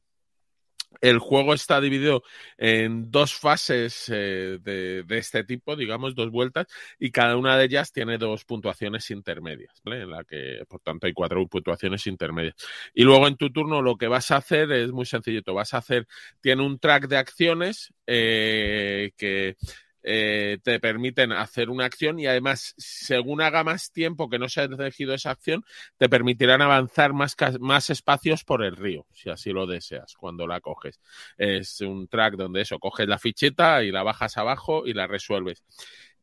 El 1.01 1.19
juego 1.19 1.55
está 1.55 1.81
dividido 1.81 2.23
en 2.57 3.11
dos 3.11 3.35
fases 3.35 4.11
eh, 4.13 4.59
de, 4.63 5.05
este 5.09 5.45
tipo, 5.45 5.77
digamos, 5.77 6.15
dos 6.15 6.31
vueltas, 6.31 6.67
y 6.99 7.11
cada 7.11 7.37
una 7.37 7.57
de 7.57 7.65
ellas 7.65 7.93
tiene 7.93 8.19
dos 8.19 8.45
puntuaciones 8.45 9.11
intermedias. 9.11 9.83
En 9.85 10.11
la 10.11 10.25
que, 10.25 10.65
por 10.69 10.81
tanto, 10.81 11.07
hay 11.07 11.13
cuatro 11.13 11.47
puntuaciones 11.47 12.07
intermedias. 12.07 12.55
Y 12.95 13.05
luego 13.05 13.27
en 13.29 13.37
tu 13.37 13.51
turno 13.51 13.83
lo 13.83 13.97
que 13.97 14.09
vas 14.09 14.31
a 14.31 14.37
hacer 14.37 14.71
es 14.73 14.93
muy 14.93 15.07
sencillito. 15.07 15.55
Vas 15.55 15.75
a 15.75 15.79
hacer, 15.79 16.07
tiene 16.41 16.63
un 16.63 16.79
track 16.79 17.09
de 17.09 17.17
acciones 17.17 17.93
eh, 18.07 19.13
que 19.17 19.57
eh, 20.05 20.59
te 20.63 20.79
permiten 20.81 21.33
hacer 21.33 21.71
una 21.71 21.87
acción 21.87 22.19
y 22.21 22.27
además, 22.27 22.75
según 22.77 23.41
haga 23.41 23.65
más 23.65 23.91
tiempo 23.91 24.29
que 24.29 24.39
no 24.39 24.49
se 24.49 24.61
ha 24.61 24.65
elegido 24.65 25.15
esa 25.15 25.31
acción, 25.31 25.65
te 25.97 26.09
permitirán 26.11 26.61
avanzar 26.61 27.15
más, 27.15 27.35
más 27.59 27.89
espacios 27.89 28.45
por 28.45 28.63
el 28.63 28.77
río, 28.77 29.07
si 29.13 29.31
así 29.31 29.51
lo 29.51 29.67
deseas, 29.67 30.15
cuando 30.15 30.47
la 30.47 30.61
coges. 30.61 31.01
Es 31.39 31.81
un 31.81 32.07
track 32.07 32.35
donde 32.35 32.61
eso, 32.61 32.79
coges 32.79 33.09
la 33.09 33.19
ficheta 33.19 33.83
y 33.83 33.91
la 33.91 34.03
bajas 34.03 34.37
abajo 34.37 34.87
y 34.87 34.93
la 34.93 35.07
resuelves. 35.07 35.65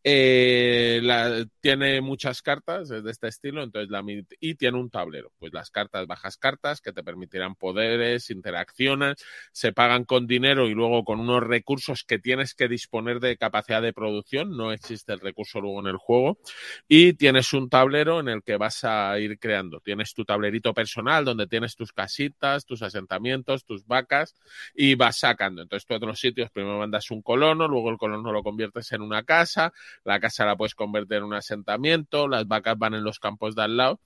Eh, 0.03 0.99
la- 1.03 1.45
tiene 1.59 2.01
muchas 2.01 2.41
cartas 2.41 2.89
de 2.89 3.09
este 3.11 3.27
estilo, 3.27 3.61
entonces 3.61 3.91
la, 3.91 4.03
y 4.39 4.55
tiene 4.55 4.79
un 4.79 4.89
tablero. 4.89 5.31
Pues 5.37 5.53
las 5.53 5.69
cartas, 5.69 6.07
bajas 6.07 6.37
cartas 6.37 6.81
que 6.81 6.91
te 6.91 7.03
permitirán 7.03 7.53
poderes, 7.55 8.31
interacciones, 8.31 9.17
se 9.51 9.73
pagan 9.73 10.03
con 10.05 10.25
dinero 10.25 10.67
y 10.67 10.73
luego 10.73 11.03
con 11.03 11.19
unos 11.19 11.43
recursos 11.43 12.03
que 12.03 12.17
tienes 12.17 12.55
que 12.55 12.67
disponer 12.67 13.19
de 13.19 13.37
capacidad 13.37 13.81
de 13.81 13.93
producción. 13.93 14.57
No 14.57 14.71
existe 14.71 15.13
el 15.13 15.19
recurso 15.19 15.61
luego 15.61 15.79
en 15.81 15.87
el 15.87 15.97
juego. 15.97 16.39
Y 16.87 17.13
tienes 17.13 17.53
un 17.53 17.69
tablero 17.69 18.19
en 18.19 18.29
el 18.29 18.43
que 18.43 18.57
vas 18.57 18.83
a 18.83 19.17
ir 19.19 19.39
creando. 19.39 19.79
Tienes 19.79 20.13
tu 20.13 20.25
tablerito 20.25 20.73
personal 20.73 21.25
donde 21.25 21.47
tienes 21.47 21.75
tus 21.75 21.93
casitas, 21.93 22.65
tus 22.65 22.81
asentamientos, 22.81 23.65
tus 23.65 23.85
vacas 23.85 24.35
y 24.75 24.95
vas 24.95 25.19
sacando. 25.19 25.61
Entonces 25.61 25.85
tú 25.87 25.93
a 25.93 25.97
otros 25.97 26.19
sitios 26.19 26.49
primero 26.51 26.77
mandas 26.79 27.11
un 27.11 27.21
colono, 27.21 27.67
luego 27.67 27.89
el 27.89 27.97
colono 27.97 28.31
lo 28.31 28.43
conviertes 28.43 28.91
en 28.91 29.01
una 29.01 29.23
casa, 29.23 29.73
la 30.03 30.19
casa 30.19 30.45
la 30.45 30.55
puedes 30.55 30.75
convertir 30.75 31.17
en 31.17 31.23
un 31.23 31.33
asentamiento, 31.33 32.27
las 32.27 32.47
vacas 32.47 32.77
van 32.77 32.93
en 32.93 33.03
los 33.03 33.19
campos 33.19 33.55
de 33.55 33.63
al 33.63 33.77
lado 33.77 33.99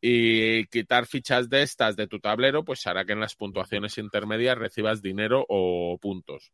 y 0.00 0.66
quitar 0.66 1.06
fichas 1.06 1.48
de 1.48 1.62
estas 1.62 1.96
de 1.96 2.06
tu 2.06 2.20
tablero 2.20 2.64
pues 2.64 2.86
hará 2.86 3.04
que 3.04 3.12
en 3.12 3.20
las 3.20 3.34
puntuaciones 3.34 3.98
intermedias 3.98 4.56
recibas 4.56 5.02
dinero 5.02 5.44
o 5.48 5.98
puntos. 6.00 6.52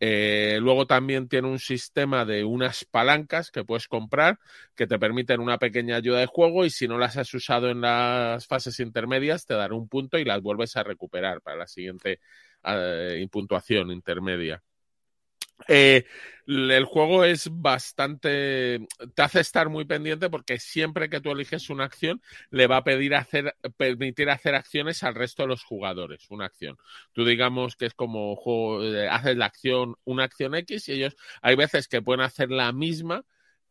Eh, 0.00 0.58
luego 0.60 0.86
también 0.86 1.28
tiene 1.28 1.48
un 1.48 1.60
sistema 1.60 2.24
de 2.24 2.44
unas 2.44 2.84
palancas 2.84 3.52
que 3.52 3.64
puedes 3.64 3.86
comprar 3.86 4.40
que 4.74 4.88
te 4.88 4.98
permiten 4.98 5.40
una 5.40 5.58
pequeña 5.58 5.96
ayuda 5.96 6.18
de 6.18 6.26
juego 6.26 6.64
y 6.64 6.70
si 6.70 6.88
no 6.88 6.98
las 6.98 7.16
has 7.16 7.32
usado 7.32 7.70
en 7.70 7.80
las 7.80 8.46
fases 8.46 8.80
intermedias 8.80 9.46
te 9.46 9.54
dará 9.54 9.74
un 9.74 9.88
punto 9.88 10.18
y 10.18 10.24
las 10.24 10.42
vuelves 10.42 10.76
a 10.76 10.82
recuperar 10.82 11.40
para 11.42 11.58
la 11.58 11.66
siguiente 11.68 12.18
eh, 12.64 13.26
puntuación 13.30 13.92
intermedia. 13.92 14.62
Eh, 15.68 16.04
el 16.46 16.84
juego 16.84 17.24
es 17.24 17.48
bastante. 17.50 18.86
Te 19.14 19.22
hace 19.22 19.40
estar 19.40 19.70
muy 19.70 19.84
pendiente 19.86 20.28
porque 20.28 20.58
siempre 20.58 21.08
que 21.08 21.20
tú 21.20 21.30
eliges 21.30 21.70
una 21.70 21.84
acción, 21.84 22.20
le 22.50 22.66
va 22.66 22.78
a 22.78 22.84
pedir 22.84 23.14
hacer, 23.14 23.54
permitir 23.76 24.28
hacer 24.30 24.54
acciones 24.54 25.02
al 25.02 25.14
resto 25.14 25.42
de 25.42 25.48
los 25.48 25.64
jugadores. 25.64 26.26
Una 26.30 26.46
acción. 26.46 26.76
Tú 27.12 27.24
digamos 27.24 27.76
que 27.76 27.86
es 27.86 27.94
como 27.94 28.36
juego, 28.36 28.84
eh, 28.84 29.08
haces 29.08 29.36
la 29.36 29.46
acción, 29.46 29.96
una 30.04 30.24
acción 30.24 30.54
X, 30.54 30.88
y 30.88 30.92
ellos 30.92 31.16
hay 31.40 31.56
veces 31.56 31.88
que 31.88 32.02
pueden 32.02 32.20
hacer 32.22 32.50
la 32.50 32.72
misma. 32.72 33.24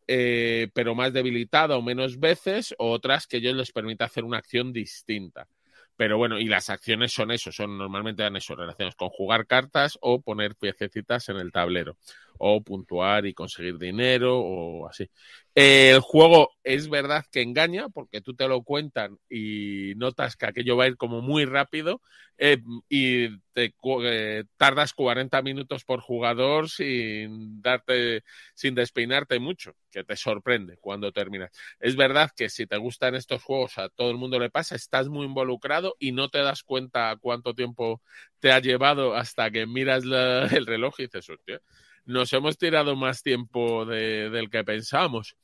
Eh, 0.06 0.68
pero 0.74 0.94
más 0.94 1.14
debilitada 1.14 1.78
o 1.78 1.82
menos 1.82 2.20
veces, 2.20 2.74
o 2.78 2.90
otras 2.90 3.26
que 3.26 3.38
ellos 3.38 3.56
les 3.56 3.72
permite 3.72 4.04
hacer 4.04 4.24
una 4.24 4.36
acción 4.36 4.70
distinta. 4.70 5.48
Pero 5.96 6.18
bueno, 6.18 6.38
y 6.38 6.46
las 6.46 6.70
acciones 6.70 7.12
son 7.12 7.30
eso, 7.30 7.52
son 7.52 7.78
normalmente 7.78 8.22
dan 8.22 8.36
eso, 8.36 8.56
relaciones 8.56 8.96
con 8.96 9.10
jugar 9.10 9.46
cartas 9.46 9.98
o 10.00 10.20
poner 10.20 10.56
piececitas 10.56 11.28
en 11.28 11.36
el 11.36 11.52
tablero, 11.52 11.96
o 12.38 12.62
puntuar 12.62 13.26
y 13.26 13.34
conseguir 13.34 13.78
dinero, 13.78 14.38
o 14.38 14.88
así. 14.88 15.08
El 15.54 16.00
juego 16.00 16.50
es 16.64 16.88
verdad 16.88 17.24
que 17.30 17.42
engaña, 17.42 17.88
porque 17.88 18.20
tú 18.20 18.34
te 18.34 18.48
lo 18.48 18.62
cuentan 18.62 19.18
y 19.30 19.94
notas 19.96 20.36
que 20.36 20.46
aquello 20.46 20.76
va 20.76 20.84
a 20.84 20.88
ir 20.88 20.96
como 20.96 21.22
muy 21.22 21.44
rápido, 21.44 22.00
eh, 22.36 22.58
y 22.88 23.38
te 23.52 23.72
eh, 24.02 24.44
tardas 24.56 24.92
40 24.92 25.40
minutos 25.42 25.84
por 25.84 26.00
jugador 26.00 26.68
sin 26.68 27.62
darte, 27.62 28.24
sin 28.54 28.74
despeinarte 28.74 29.38
mucho, 29.38 29.76
que 29.90 30.02
te 30.02 30.16
sorprende 30.16 30.76
cuando 30.78 31.12
terminas. 31.12 31.52
Es 31.78 31.94
verdad 31.94 32.30
que 32.36 32.48
si 32.48 32.66
te 32.66 32.76
gustan 32.76 33.14
estos 33.14 33.42
juegos, 33.42 33.78
a 33.78 33.88
todo 33.88 34.10
el 34.10 34.16
mundo 34.16 34.40
le 34.40 34.50
pasa, 34.50 34.74
estás 34.74 35.08
muy 35.08 35.26
involucrado 35.26 35.94
y 36.00 36.10
no 36.10 36.28
te 36.28 36.38
das 36.38 36.64
cuenta 36.64 37.16
cuánto 37.20 37.54
tiempo 37.54 38.02
te 38.40 38.50
ha 38.50 38.58
llevado 38.58 39.14
hasta 39.14 39.50
que 39.52 39.66
miras 39.66 40.02
el 40.04 40.66
reloj 40.66 40.94
y 40.98 41.04
dices, 41.04 41.30
hostia, 41.30 41.60
nos 42.06 42.32
hemos 42.32 42.58
tirado 42.58 42.96
más 42.96 43.22
tiempo 43.22 43.84
de, 43.84 44.30
del 44.30 44.50
que 44.50 44.64
pensábamos. 44.64 45.36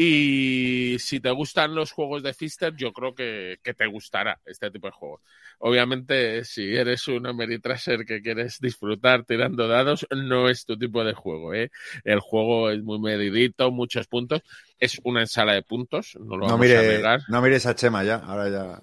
Y 0.00 0.96
si 1.00 1.18
te 1.18 1.30
gustan 1.32 1.74
los 1.74 1.90
juegos 1.90 2.22
de 2.22 2.32
Fister, 2.32 2.72
yo 2.76 2.92
creo 2.92 3.16
que, 3.16 3.58
que, 3.64 3.74
te 3.74 3.84
gustará 3.88 4.38
este 4.46 4.70
tipo 4.70 4.86
de 4.86 4.92
juegos. 4.92 5.22
Obviamente, 5.58 6.44
si 6.44 6.72
eres 6.76 7.08
un 7.08 7.26
Ameritraser 7.26 8.06
que 8.06 8.22
quieres 8.22 8.60
disfrutar 8.60 9.24
tirando 9.24 9.66
dados, 9.66 10.06
no 10.10 10.48
es 10.48 10.64
tu 10.64 10.78
tipo 10.78 11.02
de 11.02 11.14
juego. 11.14 11.52
¿eh? 11.52 11.72
El 12.04 12.20
juego 12.20 12.70
es 12.70 12.80
muy 12.80 13.00
medidito, 13.00 13.72
muchos 13.72 14.06
puntos. 14.06 14.42
Es 14.78 15.00
una 15.02 15.22
ensala 15.22 15.54
de 15.54 15.62
puntos, 15.62 16.16
no 16.20 16.36
lo 16.36 16.46
no 16.46 16.52
vamos 16.52 16.60
mire, 16.60 16.78
a 16.78 16.82
negar. 16.82 17.20
No 17.26 17.42
mires 17.42 17.66
a 17.66 17.74
Chema 17.74 18.04
ya, 18.04 18.18
ahora 18.18 18.48
ya. 18.48 18.80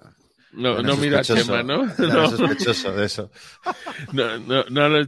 No, 0.52 0.82
no 0.82 0.98
mira 0.98 1.20
a 1.20 1.24
Chema, 1.24 1.62
¿no? 1.62 1.86
No. 1.98 2.28
sospechoso 2.28 2.92
de 2.94 3.06
eso. 3.06 3.30
No, 4.12 4.36
no, 4.38 4.64
no. 4.68 5.06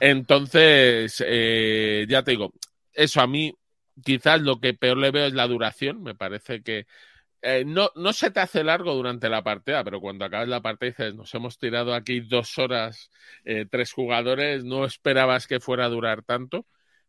Entonces, 0.00 1.22
eh, 1.26 2.06
ya 2.08 2.22
te 2.22 2.32
digo, 2.32 2.52
eso 2.92 3.20
a 3.20 3.26
mí 3.26 3.54
quizás 4.04 4.40
lo 4.42 4.60
que 4.60 4.74
peor 4.74 4.98
le 4.98 5.10
veo 5.10 5.26
es 5.26 5.32
la 5.32 5.46
duración. 5.46 6.02
Me 6.02 6.14
parece 6.14 6.62
que 6.62 6.86
eh, 7.42 7.64
no, 7.66 7.90
no 7.96 8.12
se 8.12 8.30
te 8.30 8.40
hace 8.40 8.64
largo 8.64 8.94
durante 8.94 9.28
la 9.28 9.42
partida, 9.42 9.84
pero 9.84 10.00
cuando 10.00 10.24
acabas 10.24 10.48
la 10.48 10.62
partida 10.62 10.90
dices, 10.90 11.14
nos 11.14 11.34
hemos 11.34 11.58
tirado 11.58 11.94
aquí 11.94 12.20
dos 12.20 12.58
horas, 12.58 13.10
eh, 13.44 13.66
tres 13.70 13.92
jugadores, 13.92 14.64
no 14.64 14.84
esperabas 14.84 15.46
que 15.46 15.60
fuera 15.60 15.86
a 15.86 15.88
durar 15.90 16.22
tanto. 16.24 16.66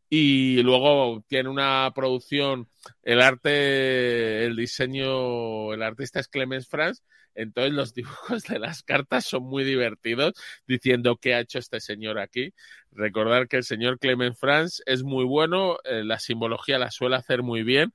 Y 0.10 0.62
luego 0.64 1.24
tiene 1.28 1.50
una 1.50 1.92
producción, 1.94 2.70
el 3.04 3.22
arte, 3.22 4.46
el 4.46 4.56
diseño, 4.56 5.74
el 5.74 5.84
artista 5.84 6.20
es 6.20 6.30
Clemens 6.30 6.68
Franz, 6.70 7.04
entonces 7.36 7.74
los 7.74 7.94
dibujos 7.94 8.44
de 8.44 8.60
las 8.60 8.84
cartas 8.84 9.26
son 9.26 9.44
muy 9.44 9.64
divertidos, 9.64 10.34
diciendo 10.68 11.18
qué 11.18 11.36
ha 11.36 11.40
hecho 11.42 11.60
este 11.60 11.80
señor 11.80 12.20
aquí. 12.20 12.54
Recordar 12.92 13.48
que 13.48 13.58
el 13.58 13.64
señor 13.64 14.00
Clemens 14.00 14.40
Franz 14.40 14.82
es 14.86 15.04
muy 15.04 15.26
bueno, 15.26 15.78
eh, 15.84 16.04
la 16.04 16.20
simbología 16.20 16.80
la 16.80 16.92
suele 16.92 17.16
hacer 17.18 17.44
muy 17.44 17.64
bien, 17.64 17.94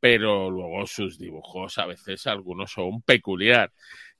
pero 0.00 0.50
luego 0.50 0.86
sus 0.86 1.18
dibujos 1.18 1.78
a 1.78 1.86
veces 1.86 2.26
algunos 2.26 2.72
son 2.72 3.02
peculiar. 3.02 3.72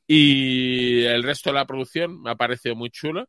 Y 0.07 1.05
el 1.05 1.23
resto 1.23 1.51
de 1.51 1.55
la 1.55 1.67
producción 1.67 2.21
me 2.23 2.31
ha 2.31 2.37
parecido 2.37 2.75
muy 2.77 2.91
chulo. 2.91 3.29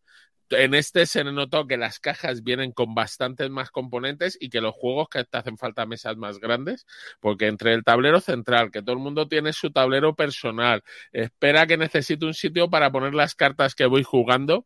En 0.53 0.73
este 0.73 1.05
se 1.05 1.23
notó 1.23 1.67
que 1.67 1.77
las 1.77 1.99
cajas 1.99 2.43
vienen 2.43 2.71
con 2.71 2.95
bastantes 2.95 3.49
más 3.49 3.71
componentes 3.71 4.37
y 4.39 4.49
que 4.49 4.61
los 4.61 4.73
juegos 4.73 5.09
que 5.09 5.23
te 5.23 5.37
hacen 5.37 5.57
falta 5.57 5.85
mesas 5.85 6.17
más 6.17 6.39
grandes, 6.39 6.85
porque 7.19 7.47
entre 7.47 7.73
el 7.73 7.83
tablero 7.83 8.19
central, 8.19 8.71
que 8.71 8.81
todo 8.81 8.93
el 8.93 9.01
mundo 9.01 9.27
tiene 9.27 9.53
su 9.53 9.71
tablero 9.71 10.15
personal, 10.15 10.83
espera 11.11 11.67
que 11.67 11.77
necesite 11.77 12.25
un 12.25 12.33
sitio 12.33 12.69
para 12.69 12.91
poner 12.91 13.13
las 13.13 13.35
cartas 13.35 13.75
que 13.75 13.85
voy 13.85 14.03
jugando, 14.03 14.65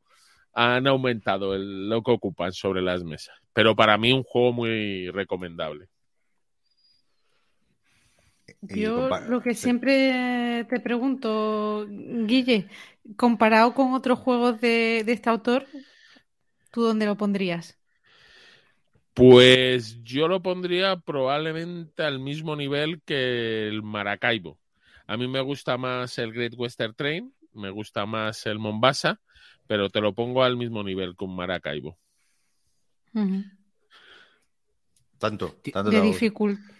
han 0.53 0.87
aumentado 0.87 1.53
el, 1.53 1.89
lo 1.89 2.01
que 2.03 2.11
ocupan 2.11 2.51
sobre 2.51 2.81
las 2.81 3.03
mesas. 3.03 3.35
Pero 3.53 3.75
para 3.75 3.97
mí 3.97 4.11
un 4.11 4.23
juego 4.23 4.53
muy 4.53 5.09
recomendable. 5.11 5.87
Yo 8.61 9.09
lo 9.27 9.41
que 9.41 9.53
siempre 9.53 10.65
te 10.69 10.79
pregunto, 10.79 11.85
Guille, 11.89 12.67
comparado 13.15 13.73
con 13.73 13.93
otros 13.93 14.19
juegos 14.19 14.59
de, 14.59 15.03
de, 15.05 15.13
este 15.13 15.29
autor, 15.29 15.65
¿tú 16.71 16.81
dónde 16.81 17.05
lo 17.05 17.15
pondrías? 17.15 17.77
Pues 19.13 20.03
yo 20.03 20.27
lo 20.27 20.41
pondría 20.41 20.97
probablemente 20.97 22.03
al 22.03 22.19
mismo 22.19 22.55
nivel 22.55 23.01
que 23.03 23.67
el 23.67 23.83
Maracaibo. 23.83 24.59
A 25.05 25.17
mí 25.17 25.27
me 25.27 25.41
gusta 25.41 25.77
más 25.77 26.17
el 26.17 26.33
Great 26.33 26.53
Western 26.55 26.93
Train, 26.95 27.33
me 27.53 27.69
gusta 27.69 28.05
más 28.05 28.45
el 28.45 28.59
Mombasa, 28.59 29.19
pero 29.65 29.89
te 29.89 30.01
lo 30.01 30.13
pongo 30.13 30.43
al 30.43 30.57
mismo 30.57 30.83
nivel 30.83 31.15
con 31.15 31.35
Maracaibo. 31.35 31.97
Uh 33.13 33.21
-huh. 33.21 33.51
Tanto, 35.17 35.55
tanto 35.71 35.89
de 35.89 36.01
dificultad. 36.01 36.76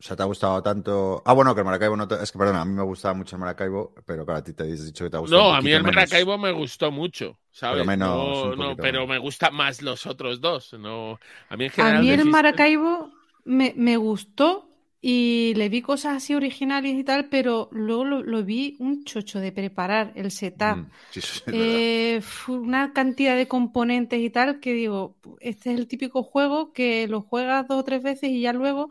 O 0.00 0.02
sea, 0.02 0.16
¿te 0.16 0.22
ha 0.22 0.26
gustado 0.26 0.62
tanto? 0.62 1.22
Ah, 1.26 1.32
bueno, 1.32 1.54
que 1.54 1.60
el 1.60 1.64
Maracaibo 1.64 1.96
no 1.96 2.06
te... 2.06 2.22
Es 2.22 2.30
que, 2.30 2.38
perdona, 2.38 2.60
a 2.60 2.64
mí 2.64 2.72
me 2.72 2.84
gustaba 2.84 3.14
mucho 3.14 3.34
el 3.34 3.40
Maracaibo, 3.40 3.94
pero 4.06 4.24
claro, 4.24 4.38
a 4.38 4.44
ti 4.44 4.52
te 4.52 4.62
has 4.62 4.86
dicho 4.86 5.04
que 5.04 5.10
te 5.10 5.16
ha 5.16 5.20
gustado 5.20 5.42
No, 5.42 5.54
a 5.54 5.60
mí 5.60 5.72
el 5.72 5.82
Maracaibo 5.82 6.38
me 6.38 6.52
gustó 6.52 6.92
mucho, 6.92 7.36
¿sabes? 7.50 7.78
Pero 7.78 7.84
menos, 7.84 8.56
no, 8.56 8.56
no, 8.56 8.76
pero 8.76 9.08
me 9.08 9.18
gusta 9.18 9.50
más 9.50 9.82
los 9.82 10.06
otros 10.06 10.40
dos. 10.40 10.72
No, 10.74 11.18
a 11.48 11.56
mí, 11.56 11.64
en 11.64 11.70
general, 11.70 11.96
a 11.96 12.00
mí 12.00 12.10
el. 12.10 12.24
Maracaibo 12.26 13.10
me, 13.44 13.74
me, 13.76 13.96
gustó 13.96 14.68
y 15.00 15.52
le 15.56 15.68
vi 15.68 15.82
cosas 15.82 16.18
así 16.18 16.32
originales 16.32 16.94
y 16.94 17.02
tal, 17.02 17.28
pero 17.28 17.68
luego 17.72 18.04
lo, 18.04 18.22
lo 18.22 18.44
vi 18.44 18.76
un 18.78 19.02
chocho 19.02 19.40
de 19.40 19.50
preparar 19.50 20.12
el 20.14 20.30
setup. 20.30 20.76
Mm, 20.76 20.90
sí, 21.10 21.20
sí, 21.20 21.42
eh, 21.46 22.20
una 22.46 22.92
cantidad 22.92 23.36
de 23.36 23.48
componentes 23.48 24.20
y 24.20 24.30
tal 24.30 24.60
que 24.60 24.74
digo, 24.74 25.16
este 25.40 25.72
es 25.72 25.78
el 25.80 25.88
típico 25.88 26.22
juego 26.22 26.72
que 26.72 27.08
lo 27.08 27.22
juegas 27.22 27.66
dos 27.66 27.80
o 27.80 27.84
tres 27.84 28.00
veces 28.04 28.30
y 28.30 28.42
ya 28.42 28.52
luego 28.52 28.90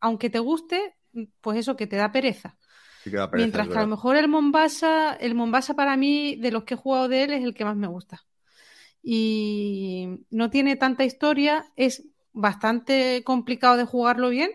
aunque 0.00 0.30
te 0.30 0.38
guste, 0.38 0.96
pues 1.40 1.58
eso, 1.58 1.76
que 1.76 1.86
te 1.86 1.96
da 1.96 2.12
pereza. 2.12 2.56
Sí 3.02 3.10
que 3.10 3.16
da 3.16 3.30
pereza 3.30 3.46
Mientras 3.46 3.68
que 3.68 3.78
a 3.78 3.82
lo 3.82 3.88
mejor 3.88 4.16
el 4.16 4.28
Mombasa, 4.28 5.14
el 5.14 5.34
Mombasa 5.34 5.74
para 5.74 5.96
mí, 5.96 6.36
de 6.36 6.50
los 6.50 6.64
que 6.64 6.74
he 6.74 6.76
jugado 6.76 7.08
de 7.08 7.24
él, 7.24 7.32
es 7.32 7.44
el 7.44 7.54
que 7.54 7.64
más 7.64 7.76
me 7.76 7.86
gusta. 7.86 8.24
Y 9.02 10.26
no 10.30 10.50
tiene 10.50 10.76
tanta 10.76 11.04
historia, 11.04 11.66
es 11.76 12.04
bastante 12.32 13.22
complicado 13.24 13.76
de 13.76 13.84
jugarlo 13.84 14.30
bien, 14.30 14.50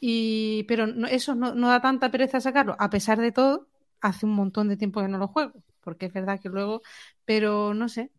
y, 0.00 0.64
pero 0.68 0.86
no, 0.86 1.06
eso 1.08 1.34
no, 1.34 1.54
no, 1.54 1.68
da 1.68 1.80
tanta 1.80 2.10
pereza 2.10 2.40
sacarlo. 2.40 2.76
A 2.78 2.90
pesar 2.90 3.18
de 3.20 3.32
todo, 3.32 3.68
hace 4.00 4.26
un 4.26 4.34
montón 4.34 4.68
de 4.68 4.76
tiempo 4.76 5.00
que 5.00 5.08
no 5.08 5.18
lo 5.18 5.28
juego, 5.28 5.62
porque 5.80 6.06
es 6.06 6.12
verdad 6.12 6.40
que 6.40 6.48
luego, 6.48 6.82
pero 7.24 7.74
no 7.74 7.88
sé, 7.88 8.10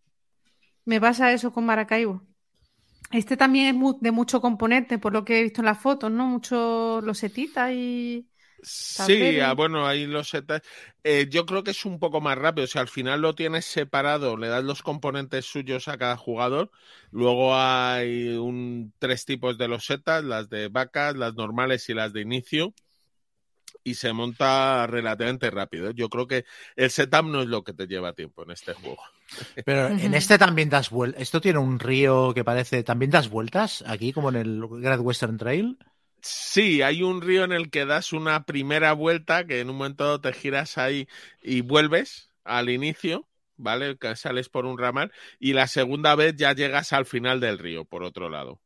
me 0.85 0.99
pasa 1.01 1.31
eso 1.31 1.51
con 1.53 1.65
Maracaibo. 1.65 2.23
Este 3.11 3.37
también 3.37 3.75
es 3.75 4.01
de 4.01 4.11
mucho 4.11 4.39
componente, 4.39 4.99
por 4.99 5.13
lo 5.13 5.25
que 5.25 5.39
he 5.39 5.43
visto 5.43 5.61
en 5.61 5.65
las 5.65 5.79
fotos, 5.79 6.11
¿no? 6.11 6.27
Mucho 6.27 7.01
losetita 7.01 7.73
y... 7.73 8.27
Sí, 8.61 9.39
ah, 9.39 9.53
bueno, 9.53 9.87
ahí 9.87 10.05
los 10.05 10.29
setas. 10.29 10.61
Eh, 11.03 11.27
yo 11.29 11.45
creo 11.45 11.63
que 11.63 11.71
es 11.71 11.85
un 11.85 11.97
poco 11.97 12.19
más 12.19 12.37
rápido. 12.37 12.67
Si 12.67 12.77
al 12.77 12.89
final 12.89 13.21
lo 13.21 13.33
tienes 13.33 13.65
separado, 13.65 14.35
le 14.35 14.49
das 14.49 14.63
los 14.63 14.83
componentes 14.83 15.45
suyos 15.45 15.87
a 15.87 15.97
cada 15.97 16.17
jugador. 16.17 16.69
Luego 17.11 17.55
hay 17.55 18.33
un, 18.33 18.93
tres 18.99 19.25
tipos 19.25 19.57
de 19.57 19.69
losetas, 19.69 20.23
las 20.25 20.49
de 20.49 20.67
vacas, 20.67 21.15
las 21.15 21.35
normales 21.35 21.87
y 21.89 21.93
las 21.93 22.11
de 22.11 22.21
inicio. 22.21 22.73
Y 23.83 23.95
se 23.95 24.11
monta 24.11 24.85
relativamente 24.87 25.49
rápido. 25.49 25.91
Yo 25.91 26.09
creo 26.09 26.27
que 26.27 26.45
el 26.75 26.89
setup 26.89 27.25
no 27.25 27.41
es 27.41 27.47
lo 27.47 27.63
que 27.63 27.73
te 27.73 27.87
lleva 27.87 28.13
tiempo 28.13 28.43
en 28.43 28.51
este 28.51 28.73
juego. 28.73 29.01
Pero 29.65 29.87
en 29.87 30.13
este 30.13 30.37
también 30.37 30.69
das 30.69 30.89
vueltas. 30.89 31.21
Esto 31.21 31.41
tiene 31.41 31.59
un 31.59 31.79
río 31.79 32.33
que 32.33 32.43
parece. 32.43 32.83
¿También 32.83 33.11
das 33.11 33.29
vueltas 33.29 33.83
aquí, 33.87 34.13
como 34.13 34.29
en 34.29 34.35
el 34.35 34.67
Great 34.67 34.99
Western 35.01 35.37
Trail? 35.37 35.77
Sí, 36.21 36.81
hay 36.81 37.01
un 37.01 37.21
río 37.21 37.43
en 37.43 37.51
el 37.51 37.69
que 37.69 37.85
das 37.85 38.11
una 38.11 38.43
primera 38.43 38.93
vuelta, 38.93 39.45
que 39.45 39.61
en 39.61 39.69
un 39.69 39.77
momento 39.77 40.19
te 40.19 40.33
giras 40.33 40.77
ahí 40.77 41.07
y 41.41 41.61
vuelves 41.61 42.29
al 42.43 42.69
inicio, 42.69 43.27
¿vale? 43.55 43.97
Que 43.97 44.15
sales 44.15 44.49
por 44.49 44.65
un 44.65 44.77
ramal, 44.77 45.13
y 45.39 45.53
la 45.53 45.67
segunda 45.67 46.15
vez 46.15 46.35
ya 46.35 46.53
llegas 46.53 46.91
al 46.91 47.05
final 47.05 47.39
del 47.39 47.57
río, 47.57 47.85
por 47.85 48.03
otro 48.03 48.29
lado. 48.29 48.59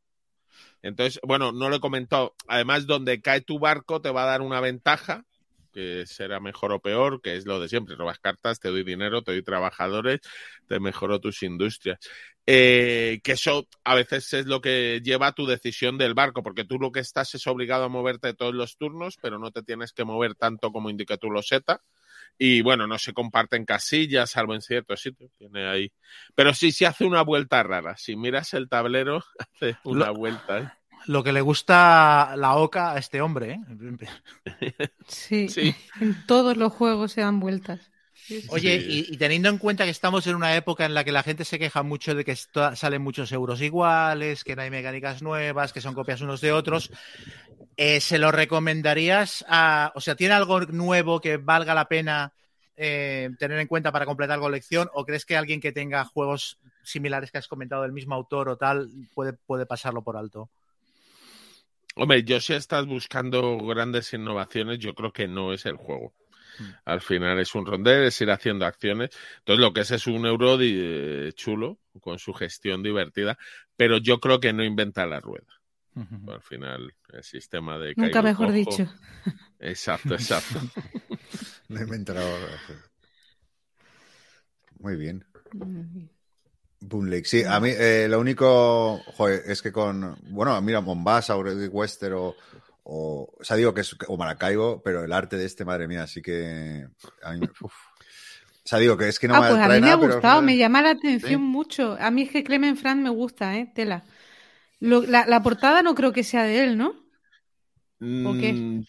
Entonces, 0.82 1.20
bueno, 1.22 1.52
no 1.52 1.68
lo 1.68 1.76
he 1.76 1.80
comentado. 1.80 2.34
Además, 2.48 2.86
donde 2.86 3.20
cae 3.20 3.40
tu 3.40 3.58
barco 3.58 4.00
te 4.00 4.10
va 4.10 4.24
a 4.24 4.26
dar 4.26 4.42
una 4.42 4.60
ventaja, 4.60 5.24
que 5.74 6.04
será 6.06 6.40
mejor 6.40 6.72
o 6.72 6.80
peor, 6.80 7.20
que 7.20 7.36
es 7.36 7.46
lo 7.46 7.60
de 7.60 7.68
siempre. 7.68 7.96
Robas 7.96 8.18
cartas, 8.20 8.60
te 8.60 8.68
doy 8.70 8.84
dinero, 8.84 9.22
te 9.22 9.32
doy 9.32 9.42
trabajadores, 9.42 10.20
te 10.68 10.80
mejoro 10.80 11.20
tus 11.20 11.42
industrias. 11.42 11.98
Eh, 12.46 13.20
que 13.24 13.32
eso 13.32 13.66
a 13.84 13.94
veces 13.94 14.32
es 14.34 14.46
lo 14.46 14.60
que 14.60 15.00
lleva 15.02 15.28
a 15.28 15.32
tu 15.32 15.46
decisión 15.46 15.98
del 15.98 16.14
barco, 16.14 16.42
porque 16.42 16.64
tú 16.64 16.78
lo 16.78 16.92
que 16.92 17.00
estás 17.00 17.34
es 17.34 17.46
obligado 17.46 17.84
a 17.84 17.88
moverte 17.88 18.34
todos 18.34 18.54
los 18.54 18.76
turnos, 18.76 19.16
pero 19.20 19.38
no 19.38 19.50
te 19.50 19.62
tienes 19.62 19.92
que 19.92 20.04
mover 20.04 20.34
tanto 20.34 20.70
como 20.72 20.90
indica 20.90 21.16
tu 21.16 21.30
loseta. 21.30 21.80
Y 22.36 22.62
bueno, 22.62 22.86
no 22.86 22.98
se 22.98 23.12
comparten 23.12 23.64
casillas, 23.64 24.30
salvo 24.32 24.54
en 24.54 24.60
ciertos 24.62 25.00
sitios. 25.00 25.30
Tiene 25.38 25.66
ahí. 25.68 25.92
Pero 26.34 26.52
sí 26.52 26.72
se 26.72 26.86
hace 26.86 27.04
una 27.04 27.22
vuelta 27.22 27.62
rara. 27.62 27.96
Si 27.96 28.16
miras 28.16 28.54
el 28.54 28.68
tablero, 28.68 29.22
hace 29.38 29.78
una 29.84 30.06
Lo- 30.06 30.14
vuelta. 30.14 30.58
¿eh? 30.58 30.68
Lo 31.06 31.22
que 31.22 31.32
le 31.32 31.40
gusta 31.40 32.34
la 32.36 32.56
oca 32.56 32.92
a 32.92 32.98
este 32.98 33.20
hombre, 33.20 33.60
¿eh? 34.48 34.90
Sí, 35.06 35.48
Sí. 35.48 35.74
en 36.00 36.26
todos 36.26 36.56
los 36.56 36.72
juegos 36.72 37.12
se 37.12 37.20
dan 37.20 37.40
vueltas. 37.40 37.90
Oye, 38.48 38.76
y, 38.76 39.06
y 39.12 39.16
teniendo 39.18 39.50
en 39.50 39.58
cuenta 39.58 39.84
que 39.84 39.90
estamos 39.90 40.26
en 40.26 40.34
una 40.34 40.56
época 40.56 40.86
en 40.86 40.94
la 40.94 41.04
que 41.04 41.12
la 41.12 41.22
gente 41.22 41.44
se 41.44 41.58
queja 41.58 41.82
mucho 41.82 42.14
de 42.14 42.24
que 42.24 42.34
salen 42.36 43.02
muchos 43.02 43.30
euros 43.32 43.60
iguales, 43.60 44.44
que 44.44 44.56
no 44.56 44.62
hay 44.62 44.70
mecánicas 44.70 45.20
nuevas, 45.20 45.74
que 45.74 45.82
son 45.82 45.94
copias 45.94 46.22
unos 46.22 46.40
de 46.40 46.52
otros, 46.52 46.90
eh, 47.76 48.00
¿se 48.00 48.18
lo 48.18 48.32
recomendarías 48.32 49.44
a... 49.46 49.92
O 49.94 50.00
sea, 50.00 50.14
¿tiene 50.14 50.32
algo 50.32 50.60
nuevo 50.60 51.20
que 51.20 51.36
valga 51.36 51.74
la 51.74 51.86
pena 51.86 52.32
eh, 52.76 53.28
tener 53.38 53.58
en 53.58 53.66
cuenta 53.66 53.92
para 53.92 54.06
completar 54.06 54.38
colección? 54.38 54.88
¿O 54.94 55.04
crees 55.04 55.26
que 55.26 55.36
alguien 55.36 55.60
que 55.60 55.72
tenga 55.72 56.04
juegos 56.06 56.58
similares 56.82 57.30
que 57.30 57.38
has 57.38 57.48
comentado 57.48 57.82
del 57.82 57.92
mismo 57.92 58.14
autor 58.14 58.48
o 58.48 58.56
tal 58.56 58.88
puede, 59.14 59.34
puede 59.34 59.66
pasarlo 59.66 60.00
por 60.02 60.16
alto? 60.16 60.48
Hombre, 61.94 62.24
yo 62.24 62.40
si 62.40 62.52
estás 62.54 62.86
buscando 62.86 63.58
grandes 63.58 64.12
innovaciones, 64.12 64.78
yo 64.78 64.94
creo 64.94 65.12
que 65.12 65.28
no 65.28 65.52
es 65.52 65.64
el 65.66 65.76
juego. 65.76 66.12
Mm. 66.58 66.64
Al 66.84 67.00
final 67.00 67.38
es 67.38 67.54
un 67.54 67.66
rondel, 67.66 68.04
es 68.04 68.20
ir 68.20 68.30
haciendo 68.30 68.66
acciones. 68.66 69.10
Entonces 69.38 69.60
lo 69.60 69.72
que 69.72 69.80
es 69.80 69.90
es 69.90 70.06
un 70.06 70.26
euro 70.26 70.56
eh, 70.60 71.32
chulo, 71.34 71.78
con 72.00 72.18
su 72.18 72.32
gestión 72.32 72.82
divertida, 72.82 73.38
pero 73.76 73.98
yo 73.98 74.18
creo 74.20 74.40
que 74.40 74.52
no 74.52 74.64
inventa 74.64 75.06
la 75.06 75.20
rueda. 75.20 75.46
Al 76.26 76.42
final 76.42 76.92
el 77.12 77.22
sistema 77.22 77.78
de... 77.78 77.94
Nunca 77.96 78.20
mejor 78.20 78.48
cojo- 78.48 78.56
dicho. 78.56 78.92
Exacto, 79.60 80.14
exacto. 80.14 80.60
No 81.68 81.80
he 81.80 81.84
inventado. 81.84 82.20
Muy 84.78 84.96
bien. 84.96 85.24
Boom 86.86 87.06
Lake. 87.08 87.24
Sí, 87.24 87.42
a 87.44 87.58
mí 87.60 87.70
eh, 87.72 88.06
lo 88.08 88.20
único, 88.20 88.98
joder, 89.16 89.42
es 89.46 89.62
que 89.62 89.72
con, 89.72 90.16
bueno, 90.28 90.60
mira, 90.62 90.80
Mombasa 90.80 91.36
o 91.36 91.42
Red 91.42 91.68
Western 91.72 92.14
o, 92.14 92.34
o, 92.84 93.32
o 93.40 93.44
sea, 93.44 93.56
digo 93.56 93.72
que 93.72 93.80
es, 93.80 93.96
o 94.08 94.16
Maracaibo, 94.16 94.82
pero 94.82 95.02
el 95.04 95.12
arte 95.12 95.36
de 95.36 95.46
este, 95.46 95.64
madre 95.64 95.88
mía, 95.88 96.06
sí 96.06 96.20
que, 96.20 96.86
a 97.22 97.32
mí, 97.32 97.40
uf. 97.60 97.72
o 97.72 98.62
sea, 98.64 98.78
digo 98.78 98.96
que 98.96 99.08
es 99.08 99.18
que 99.18 99.28
no 99.28 99.36
ah, 99.36 99.40
me 99.40 99.48
pues 99.48 99.60
a 99.60 99.62
mí 99.64 99.68
me 99.68 99.76
ha 99.76 99.80
nada, 99.80 100.00
pero 100.00 100.12
gustado, 100.14 100.34
final- 100.40 100.44
me 100.44 100.56
llama 100.58 100.82
la 100.82 100.90
atención 100.90 101.30
Sí. 101.40 101.46
mucho. 101.46 101.96
A 102.00 102.10
mí 102.10 102.22
es 102.22 102.30
que 102.30 102.44
Clement 102.44 102.78
Franz 102.78 103.00
me 103.00 103.10
gusta, 103.10 103.56
¿eh? 103.56 103.70
Tela. 103.74 104.04
Lo- 104.80 105.02
la, 105.06 105.24
la 105.26 105.42
portada 105.42 105.82
no 105.82 105.94
creo 105.94 106.12
que 106.12 106.24
sea 106.24 106.42
de 106.44 106.62
él, 106.64 106.76
¿no? 106.76 106.88
¿O 108.00 108.34
qué? 108.38 108.52
Mm, 108.52 108.84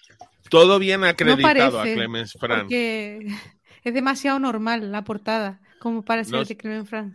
Todo 0.50 0.78
bien 0.80 1.04
acreditado 1.06 1.80
a 1.80 1.84
parece, 1.84 1.96
Clemens 1.96 2.34
Franz. 2.38 2.64
Porque 2.64 3.26
es 3.84 3.94
demasiado 3.94 4.40
normal 4.40 4.92
la 4.92 5.04
portada, 5.06 5.62
como 5.80 6.04
para 6.04 6.24
ser 6.26 6.34
No- 6.34 6.44
de 6.44 6.58
Clement 6.58 6.88
Franz. 6.88 7.14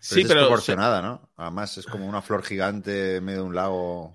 Sí, 0.00 0.20
es 0.20 0.28
pero 0.28 0.40
desproporcionada, 0.40 1.02
¿no? 1.02 1.30
Además 1.36 1.76
es 1.78 1.86
como 1.86 2.06
una 2.06 2.22
flor 2.22 2.42
gigante 2.44 3.16
en 3.16 3.24
medio 3.24 3.40
de 3.40 3.46
un 3.46 3.54
lago. 3.54 4.14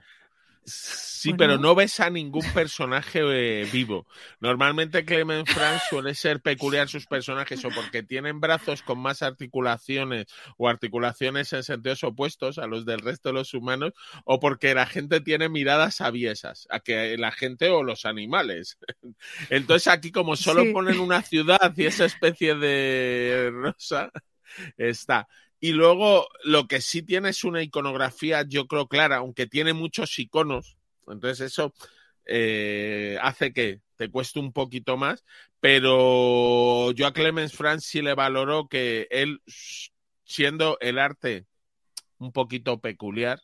Sí, 0.65 1.29
Bueno. 1.31 1.37
pero 1.37 1.57
no 1.57 1.75
ves 1.75 1.99
a 1.99 2.09
ningún 2.09 2.45
personaje 2.53 3.19
eh, 3.21 3.65
vivo. 3.71 4.07
Normalmente 4.39 5.03
Clement 5.03 5.45
Franz 5.49 5.83
suele 5.89 6.15
ser 6.15 6.41
peculiar 6.41 6.87
sus 6.87 7.05
personajes 7.05 7.63
o 7.65 7.69
porque 7.69 8.01
tienen 8.01 8.39
brazos 8.39 8.81
con 8.81 8.97
más 8.99 9.21
articulaciones 9.23 10.27
o 10.57 10.69
articulaciones 10.69 11.51
en 11.51 11.63
sentidos 11.63 12.03
opuestos 12.05 12.59
a 12.59 12.67
los 12.67 12.85
del 12.85 12.99
resto 13.01 13.29
de 13.29 13.33
los 13.33 13.53
humanos 13.53 13.91
o 14.23 14.39
porque 14.39 14.73
la 14.73 14.85
gente 14.85 15.19
tiene 15.19 15.49
miradas 15.49 15.99
aviesas 15.99 16.65
a 16.69 16.79
que 16.79 17.17
la 17.17 17.31
gente 17.31 17.69
o 17.69 17.83
los 17.83 18.05
animales. 18.05 18.77
Entonces 19.49 19.87
aquí 19.89 20.11
como 20.13 20.37
solo 20.37 20.63
Sí. 20.63 20.71
ponen 20.71 20.99
una 20.99 21.21
ciudad 21.23 21.73
y 21.75 21.85
esa 21.85 22.05
especie 22.05 22.55
de 22.55 23.49
rosa 23.53 24.11
está. 24.77 25.27
Y 25.63 25.71
luego 25.71 26.27
lo 26.43 26.67
que 26.67 26.81
sí 26.81 27.03
tiene 27.03 27.29
es 27.29 27.45
una 27.45 27.63
iconografía, 27.63 28.43
yo 28.45 28.67
creo, 28.67 28.89
clara, 28.89 29.19
aunque 29.19 29.47
tiene 29.47 29.71
muchos 29.71 30.19
iconos. 30.19 30.75
Entonces 31.07 31.39
eso 31.39 31.73
eh, 32.25 33.17
hace 33.21 33.53
que 33.53 33.79
te 33.95 34.09
cueste 34.11 34.39
un 34.39 34.51
poquito 34.51 34.97
más. 34.97 35.23
Pero 35.61 36.91
yo 36.91 37.07
a 37.07 37.13
Clemens 37.13 37.53
Franz 37.53 37.85
sí 37.85 38.01
le 38.01 38.13
valoro 38.13 38.67
que 38.67 39.07
él, 39.09 39.41
siendo 40.25 40.77
el 40.81 40.99
arte 40.99 41.45
un 42.17 42.33
poquito 42.33 42.81
peculiar, 42.81 43.41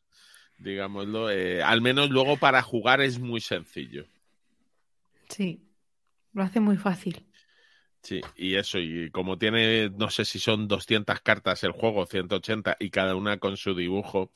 digámoslo, 0.57 1.31
eh, 1.31 1.63
al 1.63 1.79
menos 1.79 2.09
luego 2.09 2.35
para 2.35 2.61
jugar 2.61 2.99
es 2.99 3.17
muy 3.17 3.39
sencillo. 3.39 4.05
Sí, 5.29 5.63
lo 6.33 6.43
hace 6.43 6.59
muy 6.59 6.75
fácil. 6.75 7.28
Sí, 8.09 8.21
y 8.35 8.55
eso, 8.55 8.79
y 8.79 9.11
como 9.11 9.37
tiene, 9.37 9.91
no 9.91 10.09
sé 10.09 10.25
si 10.25 10.39
son 10.39 10.67
200 10.67 11.21
cartas 11.21 11.63
el 11.63 11.73
juego, 11.73 12.07
180, 12.07 12.75
y 12.79 12.89
cada 12.89 13.13
una 13.15 13.37
con 13.37 13.55
su 13.55 13.75
dibujo, 13.75 14.31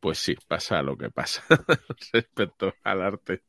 pues 0.00 0.18
sí, 0.18 0.34
pasa 0.48 0.82
lo 0.82 0.98
que 0.98 1.10
pasa 1.10 1.44
respecto 2.12 2.74
al 2.82 3.02
arte. 3.02 3.42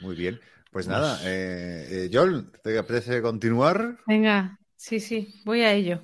Muy 0.00 0.16
bien. 0.16 0.40
Pues 0.72 0.88
nada, 0.88 1.20
eh, 1.22 1.86
eh, 1.88 2.10
Joel, 2.12 2.50
¿te 2.64 2.76
apetece 2.76 3.22
continuar? 3.22 3.98
Venga, 4.08 4.58
sí, 4.74 4.98
sí, 4.98 5.40
voy 5.44 5.60
a 5.60 5.74
ello. 5.74 6.02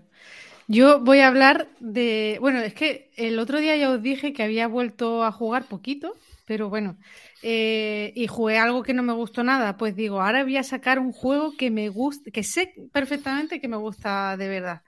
Yo 0.69 1.01
voy 1.01 1.19
a 1.19 1.27
hablar 1.27 1.69
de, 1.81 2.39
bueno, 2.41 2.61
es 2.61 2.75
que 2.75 3.11
el 3.17 3.41
otro 3.41 3.59
día 3.59 3.75
ya 3.75 3.91
os 3.91 4.01
dije 4.01 4.33
que 4.33 4.45
había 4.45 4.69
vuelto 4.69 5.25
a 5.25 5.33
jugar 5.33 5.67
poquito, 5.67 6.15
pero 6.47 6.69
bueno, 6.69 6.97
eh, 7.43 8.13
y 8.15 8.27
jugué 8.27 8.59
algo 8.59 8.83
que 8.83 8.95
no 8.95 9.03
me 9.03 9.13
gustó 9.13 9.43
nada, 9.43 9.77
pues 9.77 9.97
digo, 9.97 10.21
ahora 10.21 10.45
voy 10.45 10.57
a 10.57 10.63
sacar 10.63 10.99
un 10.99 11.13
juego 11.13 11.53
que 11.57 11.71
me 11.71 11.89
gusta, 11.89 12.31
que 12.31 12.43
sé 12.43 12.75
perfectamente 12.93 13.61
que 13.61 13.69
me 13.69 13.77
gusta 13.77 14.37
de 14.37 14.49
verdad, 14.49 14.83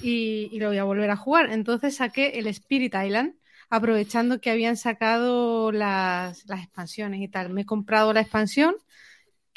y, 0.00 0.58
lo 0.58 0.68
voy 0.68 0.78
a 0.78 0.84
volver 0.84 1.10
a 1.10 1.16
jugar. 1.16 1.50
Entonces 1.50 1.96
saqué 1.96 2.38
el 2.38 2.46
Spirit 2.46 2.94
Island, 2.94 3.34
aprovechando 3.70 4.40
que 4.40 4.50
habían 4.50 4.76
sacado 4.76 5.72
las, 5.72 6.46
las 6.46 6.60
expansiones 6.62 7.20
y 7.20 7.28
tal. 7.28 7.50
Me 7.50 7.62
he 7.62 7.66
comprado 7.66 8.12
la 8.12 8.20
expansión 8.20 8.74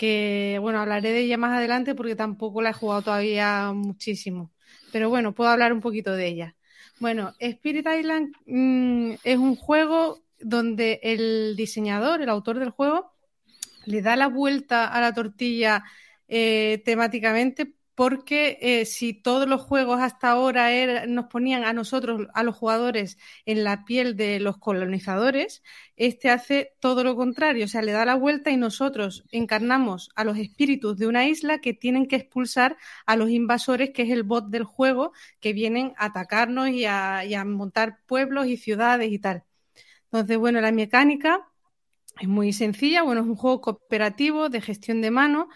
que 0.02 0.58
bueno, 0.60 0.80
hablaré 0.80 1.12
de 1.12 1.20
ella 1.20 1.38
más 1.38 1.56
adelante 1.56 1.94
porque 1.94 2.16
tampoco 2.16 2.64
la 2.64 2.72
he 2.72 2.74
jugado 2.74 3.04
todavía 3.04 3.72
muchísimo. 3.72 4.52
Pero 4.92 5.10
bueno, 5.10 5.34
puedo 5.36 5.52
hablar 5.52 5.74
un 5.74 5.80
poquito 5.80 6.14
de 6.16 6.28
ella. 6.28 6.56
Bueno, 7.00 7.34
Spirit 7.40 7.86
Island 8.00 8.34
mm, 8.48 9.12
es 9.24 9.38
un 9.38 9.56
juego 9.56 10.21
donde 10.44 11.00
el 11.04 11.56
diseñador, 11.56 12.22
el 12.22 12.30
autor 12.30 12.60
del 12.60 12.70
juego, 12.72 13.14
le 13.86 14.02
da 14.02 14.16
la 14.16 14.28
vuelta 14.28 14.88
a 14.88 15.02
la 15.02 15.14
tortilla 15.14 15.84
eh, 16.28 16.82
temáticamente 16.86 17.76
porque 18.02 18.58
eh, 18.62 18.86
si 18.86 19.14
todos 19.14 19.48
los 19.48 19.62
juegos 19.62 20.00
hasta 20.02 20.32
ahora 20.32 21.06
nos 21.06 21.26
ponían 21.26 21.64
a 21.66 21.74
nosotros, 21.74 22.28
a 22.34 22.44
los 22.44 22.56
jugadores, 22.56 23.18
en 23.46 23.64
la 23.64 23.86
piel 23.86 24.16
de 24.16 24.40
los 24.40 24.58
colonizadores, 24.58 25.62
este 25.98 26.30
hace 26.30 26.74
todo 26.80 27.04
lo 27.04 27.16
contrario, 27.16 27.66
o 27.66 27.68
sea, 27.68 27.82
le 27.82 27.92
da 27.92 28.06
la 28.06 28.16
vuelta 28.16 28.50
y 28.50 28.58
nosotros 28.58 29.24
encarnamos 29.32 30.10
a 30.16 30.24
los 30.24 30.38
espíritus 30.38 30.98
de 30.98 31.08
una 31.08 31.28
isla 31.28 31.60
que 31.60 31.74
tienen 31.74 32.08
que 32.08 32.16
expulsar 32.16 32.78
a 33.06 33.16
los 33.16 33.30
invasores, 33.30 33.92
que 33.92 34.04
es 34.04 34.10
el 34.10 34.24
bot 34.24 34.48
del 34.50 34.64
juego, 34.64 35.12
que 35.40 35.54
vienen 35.54 35.94
a 35.98 36.06
atacarnos 36.06 36.70
y 36.70 36.86
a, 36.86 37.26
y 37.26 37.36
a 37.36 37.46
montar 37.46 38.00
pueblos 38.08 38.48
y 38.48 38.58
ciudades 38.58 39.12
y 39.12 39.20
tal. 39.20 39.44
Entonces, 40.12 40.38
bueno, 40.38 40.60
la 40.62 40.72
mecánica 40.72 41.48
es 42.20 42.28
muy 42.28 42.54
sencilla, 42.54 43.04
bueno, 43.04 43.22
es 43.22 43.28
un 43.28 43.36
juego 43.36 43.62
cooperativo 43.62 44.50
de 44.50 44.62
gestión 44.62 45.02
de 45.02 45.12
mano 45.12 45.50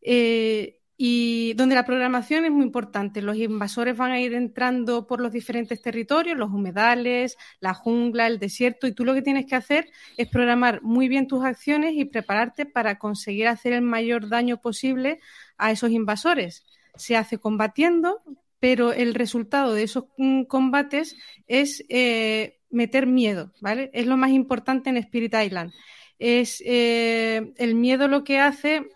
eh, 0.00 0.78
y 0.96 1.52
donde 1.54 1.74
la 1.74 1.84
programación 1.84 2.44
es 2.44 2.52
muy 2.52 2.64
importante. 2.64 3.20
Los 3.20 3.36
invasores 3.36 3.96
van 3.96 4.12
a 4.12 4.20
ir 4.20 4.32
entrando 4.34 5.06
por 5.06 5.20
los 5.20 5.32
diferentes 5.32 5.82
territorios, 5.82 6.38
los 6.38 6.50
humedales, 6.50 7.36
la 7.60 7.74
jungla, 7.74 8.26
el 8.28 8.38
desierto, 8.38 8.86
y 8.86 8.92
tú 8.92 9.04
lo 9.04 9.12
que 9.12 9.22
tienes 9.22 9.46
que 9.46 9.56
hacer 9.56 9.90
es 10.16 10.28
programar 10.28 10.82
muy 10.82 11.08
bien 11.08 11.26
tus 11.26 11.44
acciones 11.44 11.94
y 11.94 12.04
prepararte 12.06 12.64
para 12.64 12.98
conseguir 12.98 13.48
hacer 13.48 13.72
el 13.72 13.82
mayor 13.82 14.28
daño 14.28 14.60
posible 14.60 15.20
a 15.58 15.70
esos 15.72 15.90
invasores. 15.90 16.64
Se 16.94 17.16
hace 17.16 17.38
combatiendo, 17.38 18.22
pero 18.58 18.92
el 18.92 19.14
resultado 19.14 19.74
de 19.74 19.82
esos 19.82 20.04
mm, 20.16 20.44
combates 20.44 21.16
es 21.46 21.84
eh, 21.88 22.55
meter 22.70 23.06
miedo, 23.06 23.52
¿vale? 23.60 23.90
Es 23.92 24.06
lo 24.06 24.16
más 24.16 24.30
importante 24.30 24.90
en 24.90 24.96
Spirit 24.96 25.34
Island. 25.34 25.72
Es 26.18 26.62
eh, 26.64 27.52
el 27.56 27.74
miedo 27.74 28.08
lo 28.08 28.24
que 28.24 28.38
hace 28.38 28.86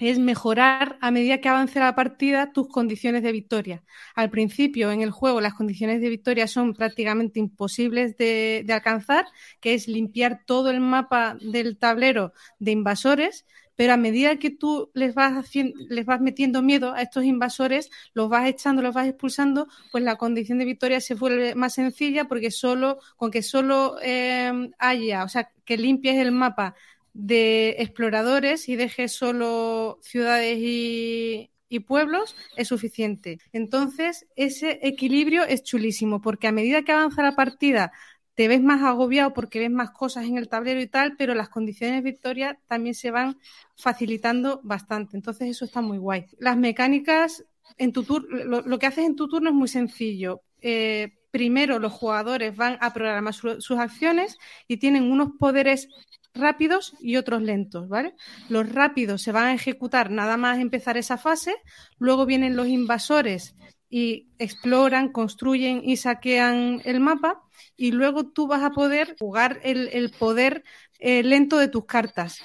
es 0.00 0.18
mejorar 0.18 0.98
a 1.00 1.10
medida 1.10 1.40
que 1.40 1.48
avance 1.48 1.78
la 1.78 1.94
partida 1.94 2.52
tus 2.52 2.68
condiciones 2.68 3.22
de 3.22 3.32
victoria. 3.32 3.82
Al 4.14 4.30
principio 4.30 4.90
en 4.90 5.02
el 5.02 5.10
juego 5.10 5.40
las 5.40 5.54
condiciones 5.54 6.00
de 6.00 6.08
victoria 6.08 6.48
son 6.48 6.74
prácticamente 6.74 7.38
imposibles 7.38 8.16
de, 8.16 8.62
de 8.64 8.72
alcanzar, 8.72 9.26
que 9.60 9.74
es 9.74 9.88
limpiar 9.88 10.42
todo 10.44 10.70
el 10.70 10.80
mapa 10.80 11.36
del 11.40 11.78
tablero 11.78 12.32
de 12.58 12.72
invasores, 12.72 13.46
pero 13.76 13.94
a 13.94 13.96
medida 13.96 14.36
que 14.36 14.50
tú 14.50 14.90
les 14.94 15.14
vas, 15.14 15.50
les 15.54 16.06
vas 16.06 16.20
metiendo 16.20 16.62
miedo 16.62 16.92
a 16.92 17.02
estos 17.02 17.24
invasores, 17.24 17.90
los 18.14 18.28
vas 18.28 18.48
echando, 18.48 18.82
los 18.82 18.94
vas 18.94 19.08
expulsando, 19.08 19.68
pues 19.90 20.04
la 20.04 20.16
condición 20.16 20.58
de 20.58 20.64
victoria 20.64 21.00
se 21.00 21.14
vuelve 21.14 21.54
más 21.54 21.74
sencilla 21.74 22.26
porque 22.26 22.50
solo, 22.50 22.98
con 23.16 23.30
que 23.30 23.42
solo 23.42 23.96
eh, 24.02 24.70
haya, 24.78 25.24
o 25.24 25.28
sea, 25.28 25.50
que 25.64 25.76
limpies 25.76 26.16
el 26.16 26.32
mapa 26.32 26.74
de 27.14 27.76
exploradores 27.78 28.68
y 28.68 28.76
dejes 28.76 29.12
solo 29.12 29.98
ciudades 30.02 30.58
y 30.60 31.48
pueblos 31.80 32.36
es 32.56 32.68
suficiente. 32.68 33.38
Entonces, 33.52 34.26
ese 34.36 34.78
equilibrio 34.82 35.42
es 35.44 35.62
chulísimo 35.62 36.20
porque 36.20 36.46
a 36.46 36.52
medida 36.52 36.82
que 36.82 36.92
avanza 36.92 37.22
la 37.22 37.34
partida 37.34 37.92
te 38.34 38.48
ves 38.48 38.62
más 38.62 38.82
agobiado 38.82 39.34
porque 39.34 39.58
ves 39.58 39.70
más 39.70 39.90
cosas 39.90 40.24
en 40.24 40.38
el 40.38 40.48
tablero 40.48 40.80
y 40.80 40.86
tal, 40.86 41.16
pero 41.16 41.34
las 41.34 41.48
condiciones 41.48 41.96
de 41.96 42.10
victoria 42.10 42.58
también 42.66 42.94
se 42.94 43.10
van 43.10 43.38
facilitando 43.76 44.60
bastante. 44.62 45.16
Entonces 45.16 45.48
eso 45.48 45.64
está 45.64 45.80
muy 45.80 45.98
guay. 45.98 46.26
Las 46.38 46.56
mecánicas 46.56 47.44
en 47.76 47.92
tu 47.92 48.04
turno, 48.04 48.62
lo, 48.62 48.78
que 48.78 48.86
haces 48.86 49.04
en 49.04 49.16
tu 49.16 49.28
turno 49.28 49.50
es 49.50 49.54
muy 49.54 49.68
sencillo. 49.68 50.42
Eh, 50.60 51.18
primero 51.30 51.78
los 51.78 51.92
jugadores 51.92 52.56
van 52.56 52.78
a 52.80 52.92
programar 52.92 53.34
su, 53.34 53.60
sus 53.60 53.78
acciones 53.78 54.38
y 54.68 54.78
tienen 54.78 55.10
unos 55.10 55.30
poderes 55.38 55.88
rápidos 56.34 56.94
y 57.00 57.16
otros 57.16 57.42
lentos, 57.42 57.88
¿vale? 57.88 58.14
Los 58.48 58.70
rápidos 58.72 59.22
se 59.22 59.32
van 59.32 59.46
a 59.46 59.54
ejecutar 59.54 60.10
nada 60.10 60.36
más 60.36 60.58
empezar 60.58 60.96
esa 60.96 61.18
fase, 61.18 61.54
luego 61.98 62.24
vienen 62.24 62.56
los 62.56 62.68
invasores 62.68 63.54
y 63.92 64.30
exploran, 64.38 65.12
construyen 65.12 65.82
y 65.84 65.98
saquean 65.98 66.80
el 66.86 66.98
mapa 66.98 67.42
y 67.76 67.92
luego 67.92 68.32
tú 68.32 68.46
vas 68.46 68.62
a 68.62 68.70
poder 68.70 69.14
jugar 69.20 69.60
el, 69.64 69.90
el 69.92 70.10
poder 70.10 70.64
eh, 70.98 71.22
lento 71.22 71.58
de 71.58 71.68
tus 71.68 71.84
cartas 71.84 72.40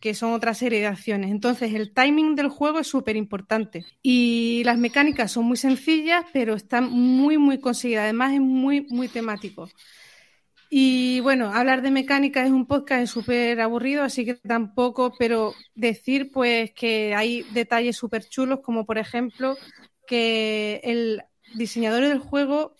que 0.00 0.14
son 0.14 0.32
otra 0.32 0.54
serie 0.54 0.80
de 0.80 0.86
acciones. 0.86 1.30
Entonces, 1.30 1.74
el 1.74 1.92
timing 1.92 2.34
del 2.34 2.48
juego 2.48 2.80
es 2.80 2.88
súper 2.88 3.14
importante. 3.14 3.86
Y 4.02 4.62
las 4.64 4.76
mecánicas 4.76 5.30
son 5.30 5.44
muy 5.44 5.56
sencillas, 5.56 6.24
pero 6.32 6.54
están 6.54 6.90
muy, 6.90 7.38
muy 7.38 7.60
conseguidas. 7.60 8.02
Además, 8.02 8.32
es 8.32 8.40
muy, 8.40 8.80
muy 8.90 9.06
temático. 9.06 9.68
Y 10.68 11.20
bueno, 11.20 11.52
hablar 11.52 11.82
de 11.82 11.90
mecánica 11.90 12.44
es 12.44 12.50
un 12.50 12.66
podcast 12.66 13.12
súper 13.12 13.60
aburrido, 13.60 14.02
así 14.02 14.24
que 14.24 14.34
tampoco, 14.34 15.12
pero 15.18 15.54
decir 15.74 16.30
pues 16.32 16.72
que 16.72 17.14
hay 17.14 17.42
detalles 17.52 17.96
súper 17.96 18.24
chulos, 18.24 18.60
como 18.60 18.86
por 18.86 18.96
ejemplo 18.96 19.56
que 20.06 20.80
el 20.84 21.22
diseñador 21.54 22.06
del 22.06 22.18
juego 22.18 22.74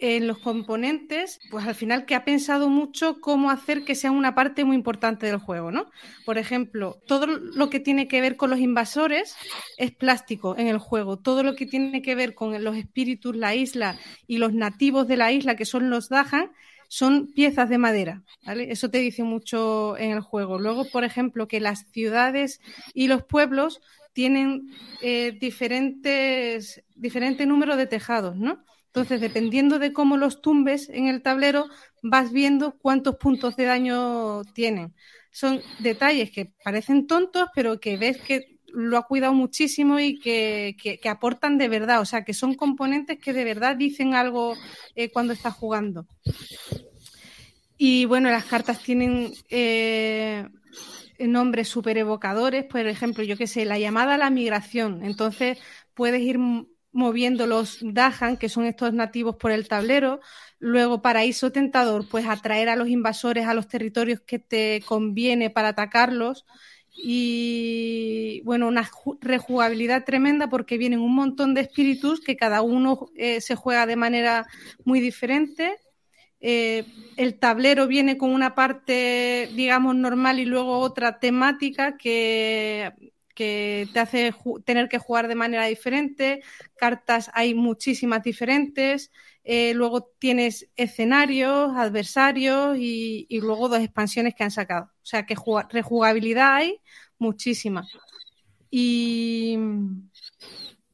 en 0.00 0.26
los 0.26 0.38
componentes, 0.38 1.38
pues 1.50 1.66
al 1.66 1.74
final 1.74 2.06
que 2.06 2.14
ha 2.14 2.24
pensado 2.24 2.70
mucho 2.70 3.20
cómo 3.20 3.50
hacer 3.50 3.84
que 3.84 3.94
sea 3.94 4.10
una 4.10 4.34
parte 4.34 4.64
muy 4.64 4.74
importante 4.74 5.26
del 5.26 5.36
juego, 5.36 5.70
¿no? 5.70 5.90
Por 6.24 6.38
ejemplo, 6.38 6.98
todo 7.06 7.26
lo 7.26 7.68
que 7.68 7.80
tiene 7.80 8.08
que 8.08 8.22
ver 8.22 8.36
con 8.36 8.48
los 8.48 8.60
invasores 8.60 9.36
es 9.76 9.92
plástico 9.92 10.56
en 10.56 10.68
el 10.68 10.78
juego. 10.78 11.18
Todo 11.18 11.42
lo 11.42 11.54
que 11.54 11.66
tiene 11.66 12.00
que 12.00 12.14
ver 12.14 12.34
con 12.34 12.64
los 12.64 12.76
espíritus, 12.76 13.36
la 13.36 13.54
isla 13.54 13.98
y 14.26 14.38
los 14.38 14.54
nativos 14.54 15.06
de 15.06 15.18
la 15.18 15.32
isla, 15.32 15.54
que 15.54 15.66
son 15.66 15.90
los 15.90 16.08
Dahan, 16.08 16.50
son 16.88 17.30
piezas 17.32 17.68
de 17.68 17.78
madera, 17.78 18.24
¿vale? 18.44 18.72
Eso 18.72 18.90
te 18.90 18.98
dice 18.98 19.22
mucho 19.22 19.96
en 19.98 20.10
el 20.12 20.20
juego. 20.20 20.58
Luego, 20.58 20.86
por 20.90 21.04
ejemplo, 21.04 21.46
que 21.46 21.60
las 21.60 21.86
ciudades 21.92 22.60
y 22.94 23.06
los 23.06 23.22
pueblos 23.22 23.80
tienen 24.12 24.70
eh, 25.02 25.36
diferentes, 25.40 26.82
diferente 26.94 27.46
número 27.46 27.76
de 27.76 27.86
tejados, 27.86 28.36
¿no? 28.36 28.64
Entonces, 28.86 29.20
dependiendo 29.20 29.78
de 29.78 29.92
cómo 29.92 30.16
los 30.16 30.42
tumbes 30.42 30.88
en 30.88 31.06
el 31.06 31.22
tablero, 31.22 31.68
vas 32.02 32.32
viendo 32.32 32.76
cuántos 32.78 33.16
puntos 33.16 33.56
de 33.56 33.64
daño 33.64 34.42
tienen. 34.52 34.94
Son 35.30 35.60
detalles 35.78 36.32
que 36.32 36.52
parecen 36.64 37.06
tontos, 37.06 37.48
pero 37.54 37.78
que 37.78 37.96
ves 37.96 38.20
que 38.20 38.58
lo 38.66 38.98
ha 38.98 39.06
cuidado 39.06 39.32
muchísimo 39.32 40.00
y 40.00 40.18
que, 40.18 40.76
que, 40.80 41.08
aportan 41.08 41.56
de 41.56 41.68
verdad. 41.68 42.00
O 42.00 42.04
sea, 42.04 42.24
que 42.24 42.34
son 42.34 42.54
componentes 42.54 43.18
que 43.18 43.32
de 43.32 43.44
verdad 43.44 43.76
dicen 43.76 44.14
algo 44.14 44.56
eh, 44.96 45.10
cuando 45.10 45.32
estás 45.32 45.54
jugando. 45.54 46.06
Y 47.76 48.06
bueno, 48.06 48.30
las 48.30 48.44
cartas 48.44 48.82
tienen 48.82 49.32
eh, 49.48 50.46
nombres 51.28 51.68
súper 51.68 51.98
evocadores. 51.98 52.64
Por 52.64 52.86
ejemplo, 52.86 53.24
yo 53.24 53.36
qué 53.36 53.46
sé, 53.46 53.64
la 53.64 53.78
llamada 53.78 54.14
a 54.14 54.18
la 54.18 54.30
migración. 54.30 55.04
Entonces, 55.04 55.58
puedes 55.94 56.20
ir 56.20 56.38
moviendo 56.92 57.46
los 57.46 57.78
Dahan, 57.82 58.36
que 58.36 58.48
son 58.48 58.64
estos 58.64 58.92
nativos 58.92 59.36
por 59.36 59.52
el 59.52 59.68
tablero. 59.68 60.20
Luego, 60.58 61.02
paraíso 61.02 61.52
tentador, 61.52 62.06
pues 62.08 62.26
atraer 62.26 62.68
a 62.68 62.76
los 62.76 62.88
invasores 62.88 63.46
a 63.46 63.54
los 63.54 63.68
territorios 63.68 64.20
que 64.20 64.38
te 64.38 64.82
conviene 64.86 65.50
para 65.50 65.68
atacarlos. 65.68 66.44
Y 66.92 68.42
bueno, 68.44 68.68
una 68.68 68.88
rejugabilidad 69.20 70.04
tremenda 70.04 70.50
porque 70.50 70.76
vienen 70.76 71.00
un 71.00 71.14
montón 71.14 71.54
de 71.54 71.62
espíritus 71.62 72.20
que 72.20 72.36
cada 72.36 72.62
uno 72.62 73.08
eh, 73.14 73.40
se 73.40 73.54
juega 73.54 73.86
de 73.86 73.96
manera 73.96 74.46
muy 74.84 75.00
diferente. 75.00 75.78
Eh, 76.40 76.84
el 77.16 77.38
tablero 77.38 77.86
viene 77.86 78.16
con 78.16 78.30
una 78.30 78.54
parte, 78.54 79.50
digamos, 79.54 79.94
normal 79.94 80.38
y 80.38 80.46
luego 80.46 80.78
otra 80.78 81.18
temática 81.18 81.96
que 81.96 82.92
te 83.40 84.00
hace 84.00 84.34
tener 84.64 84.88
que 84.88 84.98
jugar 84.98 85.28
de 85.28 85.34
manera 85.34 85.66
diferente, 85.66 86.42
cartas 86.76 87.30
hay 87.32 87.54
muchísimas 87.54 88.22
diferentes, 88.22 89.10
eh, 89.44 89.72
luego 89.74 90.12
tienes 90.18 90.68
escenarios, 90.76 91.72
adversarios 91.74 92.76
y, 92.78 93.26
luego 93.40 93.68
dos 93.68 93.80
expansiones 93.80 94.34
que 94.34 94.44
han 94.44 94.50
sacado. 94.50 94.90
O 95.02 95.06
sea 95.06 95.24
que 95.24 95.36
rejugabilidad 95.70 96.54
hay 96.56 96.80
muchísima. 97.18 97.86
Y, 98.70 99.58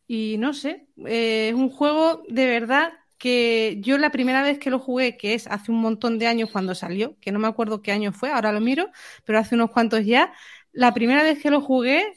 y 0.07 0.37
no 0.39 0.55
sé, 0.55 0.87
eh, 1.05 1.49
es 1.49 1.55
un 1.55 1.71
juego 1.71 2.23
de 2.29 2.47
verdad 2.47 2.93
que 3.19 3.79
yo 3.81 3.99
la 3.99 4.11
primera 4.11 4.43
vez 4.43 4.59
que 4.59 4.71
lo 4.71 4.79
jugué, 4.79 5.17
que 5.17 5.35
es 5.35 5.47
hace 5.47 5.73
un 5.73 5.81
montón 5.81 6.19
de 6.19 6.27
años 6.27 6.51
cuando 6.51 6.75
salió, 6.75 7.17
que 7.21 7.33
no 7.33 7.39
me 7.39 7.49
acuerdo 7.49 7.83
qué 7.83 7.93
año 7.93 8.13
fue, 8.13 8.31
ahora 8.31 8.53
lo 8.53 8.61
miro, 8.61 8.91
pero 9.25 9.39
hace 9.39 9.55
unos 9.55 9.71
cuantos 9.71 10.05
ya, 10.05 10.33
la 10.73 10.93
primera 10.95 11.23
vez 11.23 11.41
que 11.41 11.51
lo 11.51 11.61
jugué 11.61 12.17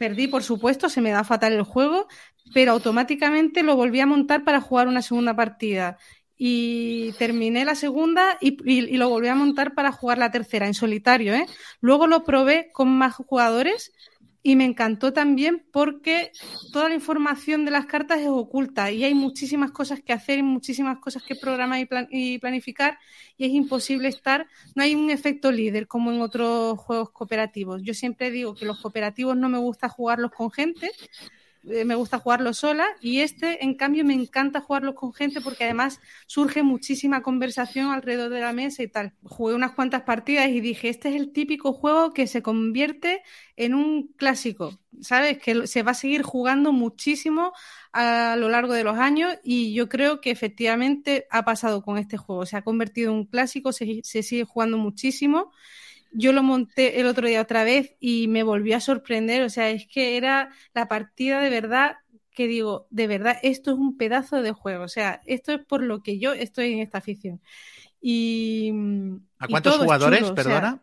Perdí, 0.00 0.28
por 0.28 0.42
supuesto, 0.42 0.88
se 0.88 1.02
me 1.02 1.10
da 1.10 1.24
fatal 1.24 1.52
el 1.52 1.62
juego, 1.62 2.08
pero 2.54 2.72
automáticamente 2.72 3.62
lo 3.62 3.76
volví 3.76 4.00
a 4.00 4.06
montar 4.06 4.44
para 4.44 4.62
jugar 4.62 4.88
una 4.88 5.02
segunda 5.02 5.36
partida. 5.36 5.98
Y 6.38 7.12
terminé 7.18 7.66
la 7.66 7.74
segunda 7.74 8.38
y, 8.40 8.56
y, 8.64 8.96
lo 8.96 9.10
volví 9.10 9.28
a 9.28 9.34
montar 9.34 9.74
para 9.74 9.92
jugar 9.92 10.16
la 10.16 10.30
tercera 10.30 10.66
en 10.66 10.72
solitario. 10.72 11.34
¿eh? 11.34 11.44
Luego 11.82 12.06
lo 12.06 12.24
probé 12.24 12.70
con 12.72 12.88
más 12.88 13.14
jugadores 13.16 13.92
y 14.42 14.56
me 14.56 14.64
encantó 14.64 15.12
también 15.12 15.66
porque 15.70 16.32
toda 16.72 16.88
la 16.88 16.94
información 16.94 17.64
de 17.64 17.70
las 17.70 17.86
cartas 17.86 18.20
es 18.20 18.28
oculta 18.28 18.90
y 18.90 19.04
hay 19.04 19.14
muchísimas 19.14 19.70
cosas 19.70 20.00
que 20.02 20.12
hacer 20.12 20.38
y 20.38 20.42
muchísimas 20.42 20.98
cosas 20.98 21.22
que 21.22 21.34
programar 21.34 21.80
y, 21.80 21.88
y, 22.10 22.38
planificar 22.38 22.98
y 23.36 23.44
es 23.44 23.52
imposible 23.52 24.08
estar, 24.08 24.46
no 24.74 24.82
hay 24.82 24.94
un 24.94 25.10
efecto 25.10 25.52
líder 25.52 25.86
como 25.86 26.10
en 26.10 26.22
otros 26.22 26.78
juegos 26.78 27.10
cooperativos. 27.10 27.82
Yo 27.82 27.92
siempre 27.92 28.30
digo 28.30 28.54
que 28.54 28.64
los 28.64 28.80
cooperativos 28.80 29.36
no 29.36 29.48
me 29.48 29.58
gusta 29.58 29.88
jugarlos 29.88 30.30
con 30.30 30.50
gente 30.50 30.90
eh, 31.68 31.84
me 31.84 31.94
gusta 31.94 32.18
jugarlo 32.18 32.54
sola 32.54 32.86
y 33.00 33.20
este, 33.20 33.64
en 33.64 33.74
cambio, 33.74 34.04
me 34.04 34.14
encanta 34.14 34.60
jugarlo 34.60 34.94
con 34.94 35.12
gente 35.12 35.40
porque 35.40 35.64
además 35.64 36.00
surge 36.26 36.62
muchísima 36.62 37.22
conversación 37.22 37.90
alrededor 37.92 38.30
de 38.30 38.40
la 38.40 38.52
mesa 38.52 38.82
y 38.82 38.88
tal. 38.88 39.12
Jugué 39.24 39.54
unas 39.54 39.72
cuantas 39.72 40.02
partidas 40.02 40.48
y 40.48 40.60
dije, 40.60 40.88
este 40.88 41.10
es 41.10 41.16
el 41.16 41.32
típico 41.32 41.72
juego 41.72 42.12
que 42.12 42.26
se 42.26 42.42
convierte 42.42 43.22
en 43.56 43.74
un 43.74 44.08
clásico, 44.16 44.78
¿sabes? 45.02 45.38
Que 45.38 45.66
se 45.66 45.82
va 45.82 45.90
a 45.92 45.94
seguir 45.94 46.22
jugando 46.22 46.72
muchísimo 46.72 47.52
a 47.92 48.36
lo 48.38 48.48
largo 48.48 48.72
de 48.72 48.84
los 48.84 48.96
años 48.96 49.34
y 49.42 49.74
yo 49.74 49.88
creo 49.88 50.20
que 50.20 50.30
efectivamente 50.30 51.26
ha 51.30 51.44
pasado 51.44 51.82
con 51.82 51.98
este 51.98 52.16
juego. 52.16 52.46
Se 52.46 52.56
ha 52.56 52.62
convertido 52.62 53.10
en 53.12 53.18
un 53.18 53.26
clásico, 53.26 53.72
se, 53.72 54.00
se 54.02 54.22
sigue 54.22 54.44
jugando 54.44 54.78
muchísimo 54.78 55.52
yo 56.12 56.32
lo 56.32 56.42
monté 56.42 57.00
el 57.00 57.06
otro 57.06 57.26
día 57.26 57.40
otra 57.40 57.64
vez 57.64 57.96
y 58.00 58.28
me 58.28 58.42
volvió 58.42 58.76
a 58.76 58.80
sorprender. 58.80 59.42
O 59.42 59.50
sea, 59.50 59.70
es 59.70 59.86
que 59.86 60.16
era 60.16 60.50
la 60.74 60.88
partida 60.88 61.40
de 61.40 61.50
verdad 61.50 61.96
que 62.30 62.46
digo, 62.46 62.86
de 62.90 63.06
verdad, 63.06 63.36
esto 63.42 63.72
es 63.72 63.76
un 63.76 63.96
pedazo 63.96 64.40
de 64.40 64.52
juego. 64.52 64.84
O 64.84 64.88
sea, 64.88 65.20
esto 65.26 65.52
es 65.52 65.64
por 65.64 65.82
lo 65.82 66.02
que 66.02 66.18
yo 66.18 66.32
estoy 66.32 66.72
en 66.72 66.78
esta 66.78 66.98
afición. 66.98 67.40
Y. 68.00 68.72
¿A 69.38 69.48
cuántos 69.48 69.76
jugadores, 69.76 70.30
perdona? 70.30 70.82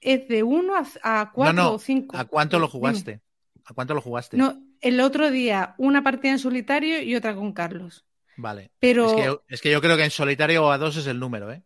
es 0.00 0.28
de 0.28 0.42
uno 0.42 0.74
a, 1.02 1.32
cuatro 1.32 1.74
o 1.74 1.78
cinco. 1.78 2.16
¿A 2.16 2.24
cuánto 2.24 2.58
lo 2.58 2.68
jugaste? 2.68 3.20
¿A 3.64 3.74
cuánto 3.74 3.94
lo 3.94 4.00
jugaste? 4.00 4.36
No, 4.36 4.62
el 4.80 5.00
otro 5.00 5.30
día 5.30 5.74
una 5.78 6.02
partida 6.02 6.32
en 6.32 6.38
solitario 6.38 7.02
y 7.02 7.14
otra 7.14 7.34
con 7.34 7.52
Carlos. 7.52 8.04
Vale. 8.36 8.70
Pero... 8.78 9.08
Es 9.08 9.14
que, 9.14 9.24
yo, 9.24 9.42
es 9.48 9.60
que 9.60 9.70
yo 9.70 9.80
creo 9.80 9.96
que 9.96 10.04
en 10.04 10.10
solitario 10.10 10.66
o 10.66 10.70
a 10.70 10.78
dos 10.78 10.96
es 10.96 11.06
el 11.06 11.18
número, 11.18 11.52
¿eh? 11.52 11.62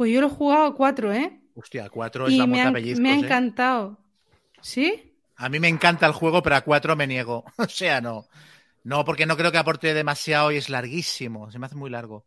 Pues 0.00 0.14
yo 0.14 0.22
lo 0.22 0.28
he 0.28 0.30
jugado 0.30 0.64
a 0.64 0.74
cuatro, 0.74 1.12
¿eh? 1.12 1.42
Hostia, 1.54 1.90
cuatro 1.90 2.26
es 2.26 2.32
la 2.32 2.46
me, 2.46 2.62
ha, 2.62 2.70
me 2.70 2.78
ha 3.10 3.16
¿eh? 3.16 3.18
encantado. 3.18 3.98
¿Sí? 4.62 5.12
A 5.36 5.50
mí 5.50 5.60
me 5.60 5.68
encanta 5.68 6.06
el 6.06 6.14
juego, 6.14 6.42
pero 6.42 6.56
a 6.56 6.62
cuatro 6.62 6.96
me 6.96 7.06
niego. 7.06 7.44
o 7.58 7.68
sea, 7.68 8.00
no. 8.00 8.24
No, 8.82 9.04
porque 9.04 9.26
no 9.26 9.36
creo 9.36 9.52
que 9.52 9.58
aporte 9.58 9.92
demasiado 9.92 10.52
y 10.52 10.56
es 10.56 10.70
larguísimo. 10.70 11.50
Se 11.50 11.58
me 11.58 11.66
hace 11.66 11.76
muy 11.76 11.90
largo. 11.90 12.24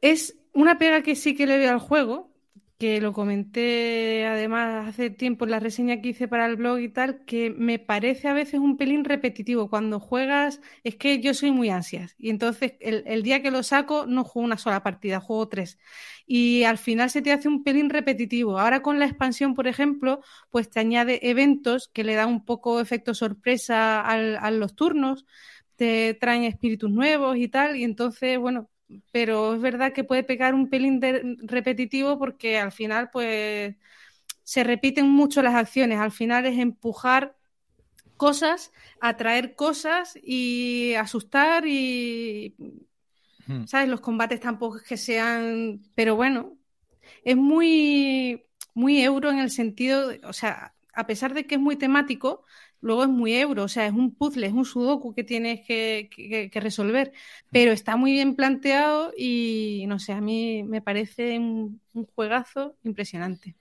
Es 0.00 0.38
una 0.54 0.78
pega 0.78 1.02
que 1.02 1.14
sí 1.14 1.36
que 1.36 1.46
le 1.46 1.58
veo 1.58 1.70
al 1.70 1.80
juego, 1.80 2.32
que 2.78 3.00
lo 3.00 3.12
comenté 3.12 4.24
además 4.26 4.88
hace 4.88 5.10
tiempo 5.10 5.44
en 5.44 5.50
la 5.50 5.58
reseña 5.60 6.00
que 6.00 6.10
hice 6.10 6.28
para 6.28 6.46
el 6.46 6.56
blog 6.56 6.78
y 6.78 6.88
tal, 6.88 7.24
que 7.24 7.50
me 7.50 7.80
parece 7.80 8.28
a 8.28 8.32
veces 8.32 8.60
un 8.60 8.76
pelín 8.76 9.04
repetitivo. 9.04 9.68
Cuando 9.68 9.98
juegas, 9.98 10.60
es 10.84 10.94
que 10.96 11.20
yo 11.20 11.34
soy 11.34 11.50
muy 11.50 11.70
ansias 11.70 12.14
y 12.18 12.30
entonces 12.30 12.74
el, 12.80 13.02
el, 13.06 13.22
día 13.24 13.42
que 13.42 13.50
lo 13.50 13.64
saco 13.64 14.06
no 14.06 14.22
juego 14.22 14.46
una 14.46 14.58
sola 14.58 14.82
partida, 14.84 15.18
juego 15.20 15.48
tres. 15.48 15.78
Y 16.26 16.64
al 16.64 16.78
final 16.78 17.10
se 17.10 17.22
te 17.22 17.32
hace 17.32 17.48
un 17.48 17.64
pelín 17.64 17.90
repetitivo. 17.90 18.58
Ahora 18.60 18.80
con 18.82 18.98
la 19.00 19.06
expansión, 19.06 19.54
por 19.54 19.66
ejemplo, 19.66 20.20
pues 20.50 20.70
te 20.70 20.78
añade 20.80 21.28
eventos 21.30 21.88
que 21.92 22.04
le 22.04 22.14
dan 22.14 22.28
un 22.28 22.44
poco 22.44 22.80
efecto 22.80 23.12
sorpresa 23.14 24.00
a 24.00 24.50
los 24.52 24.74
turnos, 24.76 25.26
te 25.76 26.14
traen 26.14 26.44
espíritus 26.44 26.90
nuevos 26.90 27.36
y 27.36 27.48
tal, 27.48 27.76
y 27.76 27.84
entonces, 27.84 28.38
bueno, 28.38 28.70
pero 29.12 29.54
es 29.54 29.60
verdad 29.60 29.92
que 29.92 30.04
puede 30.04 30.22
pegar 30.22 30.54
un 30.54 30.70
pelín 30.70 31.00
de 31.00 31.36
repetitivo 31.42 32.18
porque 32.18 32.58
al 32.58 32.72
final 32.72 33.10
pues 33.10 33.76
se 34.42 34.64
repiten 34.64 35.08
mucho 35.08 35.42
las 35.42 35.54
acciones, 35.54 35.98
al 35.98 36.12
final 36.12 36.46
es 36.46 36.58
empujar 36.58 37.36
cosas, 38.16 38.72
atraer 39.00 39.54
cosas 39.54 40.18
y 40.22 40.94
asustar 40.94 41.66
y 41.66 42.54
hmm. 43.46 43.66
sabes, 43.66 43.88
los 43.88 44.00
combates 44.00 44.40
tampoco 44.40 44.78
es 44.78 44.82
que 44.84 44.96
sean, 44.96 45.82
pero 45.94 46.16
bueno, 46.16 46.56
es 47.24 47.36
muy 47.36 48.44
muy 48.74 49.02
euro 49.02 49.30
en 49.30 49.38
el 49.38 49.50
sentido, 49.50 50.08
de, 50.08 50.20
o 50.24 50.32
sea, 50.32 50.74
a 50.94 51.06
pesar 51.06 51.34
de 51.34 51.46
que 51.46 51.56
es 51.56 51.60
muy 51.60 51.76
temático, 51.76 52.44
luego 52.80 53.02
es 53.02 53.08
muy 53.08 53.34
euro, 53.34 53.64
o 53.64 53.68
sea, 53.68 53.86
es 53.86 53.92
un 53.92 54.14
puzzle, 54.14 54.46
es 54.46 54.52
un 54.52 54.64
sudoku 54.64 55.14
que 55.14 55.24
tienes 55.24 55.66
que, 55.66 56.08
que, 56.14 56.50
que, 56.50 56.60
resolver, 56.60 57.12
pero 57.50 57.72
está 57.72 57.96
muy 57.96 58.12
bien 58.12 58.34
planteado 58.36 59.12
y 59.16 59.84
no 59.88 59.98
sé, 59.98 60.12
a 60.12 60.20
mí 60.20 60.62
me 60.62 60.80
parece 60.80 61.38
un, 61.38 61.80
un 61.94 62.06
juegazo 62.14 62.76
impresionante. 62.84 63.54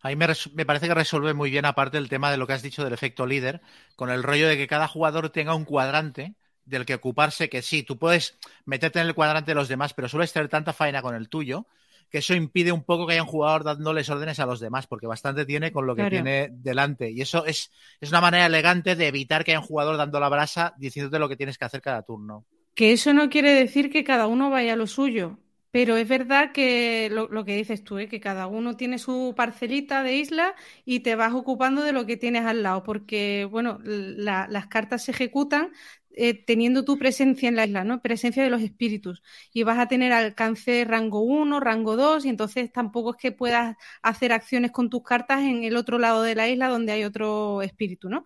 A 0.00 0.08
mí 0.08 0.16
me, 0.16 0.26
me, 0.54 0.66
parece 0.66 0.88
que 0.88 0.94
resuelve 0.94 1.34
muy 1.34 1.50
bien, 1.50 1.64
aparte 1.64 1.98
del 1.98 2.08
tema 2.08 2.30
de 2.30 2.38
lo 2.38 2.46
que 2.46 2.54
has 2.54 2.62
dicho 2.62 2.82
del 2.82 2.94
efecto 2.94 3.26
líder, 3.26 3.60
con 3.94 4.10
el 4.10 4.22
rollo 4.22 4.48
de 4.48 4.56
que 4.56 4.66
cada 4.66 4.88
jugador 4.88 5.30
tenga 5.30 5.54
un 5.54 5.64
cuadrante 5.64 6.34
del 6.64 6.84
que 6.84 6.94
ocuparse, 6.94 7.48
que 7.48 7.62
sí, 7.62 7.82
tú 7.82 7.98
puedes 7.98 8.38
meterte 8.64 9.00
en 9.00 9.06
el 9.06 9.14
cuadrante 9.14 9.52
de 9.52 9.54
los 9.54 9.68
demás, 9.68 9.94
pero 9.94 10.08
sueles 10.08 10.32
tener 10.32 10.48
tanta 10.48 10.72
faena 10.72 11.02
con 11.02 11.14
el 11.14 11.28
tuyo 11.28 11.66
que 12.10 12.18
eso 12.18 12.34
impide 12.34 12.72
un 12.72 12.84
poco 12.84 13.06
que 13.06 13.14
haya 13.14 13.22
un 13.22 13.28
jugador 13.28 13.64
dándoles 13.64 14.08
órdenes 14.08 14.38
a 14.40 14.46
los 14.46 14.60
demás, 14.60 14.86
porque 14.86 15.06
bastante 15.06 15.44
tiene 15.44 15.72
con 15.72 15.86
lo 15.86 15.94
que 15.94 16.02
claro. 16.02 16.10
tiene 16.10 16.48
delante. 16.52 17.10
Y 17.10 17.20
eso 17.20 17.44
es, 17.46 17.70
es 18.00 18.10
una 18.10 18.20
manera 18.20 18.46
elegante 18.46 18.96
de 18.96 19.08
evitar 19.08 19.44
que 19.44 19.52
haya 19.52 19.60
un 19.60 19.66
jugador 19.66 19.96
dando 19.96 20.20
la 20.20 20.28
brasa 20.28 20.74
diciéndote 20.78 21.18
lo 21.18 21.28
que 21.28 21.36
tienes 21.36 21.58
que 21.58 21.64
hacer 21.64 21.80
cada 21.80 22.02
turno. 22.02 22.44
Que 22.74 22.92
eso 22.92 23.12
no 23.12 23.30
quiere 23.30 23.54
decir 23.54 23.90
que 23.90 24.04
cada 24.04 24.26
uno 24.26 24.50
vaya 24.50 24.74
a 24.74 24.76
lo 24.76 24.86
suyo. 24.86 25.38
Pero 25.70 25.96
es 25.98 26.08
verdad 26.08 26.52
que 26.52 27.10
lo, 27.10 27.28
lo 27.28 27.44
que 27.44 27.54
dices 27.54 27.84
tú, 27.84 27.98
¿eh? 27.98 28.08
que 28.08 28.18
cada 28.18 28.46
uno 28.46 28.78
tiene 28.78 28.98
su 28.98 29.34
parcelita 29.36 30.02
de 30.02 30.16
isla 30.16 30.54
y 30.86 31.00
te 31.00 31.16
vas 31.16 31.34
ocupando 31.34 31.82
de 31.82 31.92
lo 31.92 32.06
que 32.06 32.16
tienes 32.16 32.46
al 32.46 32.62
lado, 32.62 32.82
porque 32.82 33.46
bueno, 33.50 33.78
la, 33.84 34.46
las 34.48 34.68
cartas 34.68 35.04
se 35.04 35.10
ejecutan 35.10 35.72
eh, 36.16 36.34
teniendo 36.44 36.84
tu 36.84 36.98
presencia 36.98 37.48
en 37.48 37.56
la 37.56 37.66
isla, 37.66 37.84
¿no? 37.84 38.02
Presencia 38.02 38.42
de 38.42 38.50
los 38.50 38.62
espíritus. 38.62 39.22
Y 39.52 39.62
vas 39.64 39.78
a 39.78 39.86
tener 39.88 40.12
alcance 40.12 40.84
rango 40.84 41.20
1, 41.20 41.60
rango 41.60 41.96
2, 41.96 42.24
y 42.24 42.30
entonces 42.30 42.72
tampoco 42.72 43.12
es 43.12 43.16
que 43.18 43.32
puedas 43.32 43.76
hacer 44.02 44.32
acciones 44.32 44.72
con 44.72 44.90
tus 44.90 45.02
cartas 45.02 45.42
en 45.42 45.64
el 45.64 45.76
otro 45.76 45.98
lado 45.98 46.22
de 46.22 46.34
la 46.34 46.48
isla 46.48 46.68
donde 46.68 46.92
hay 46.92 47.04
otro 47.04 47.62
espíritu, 47.62 48.08
¿no? 48.08 48.24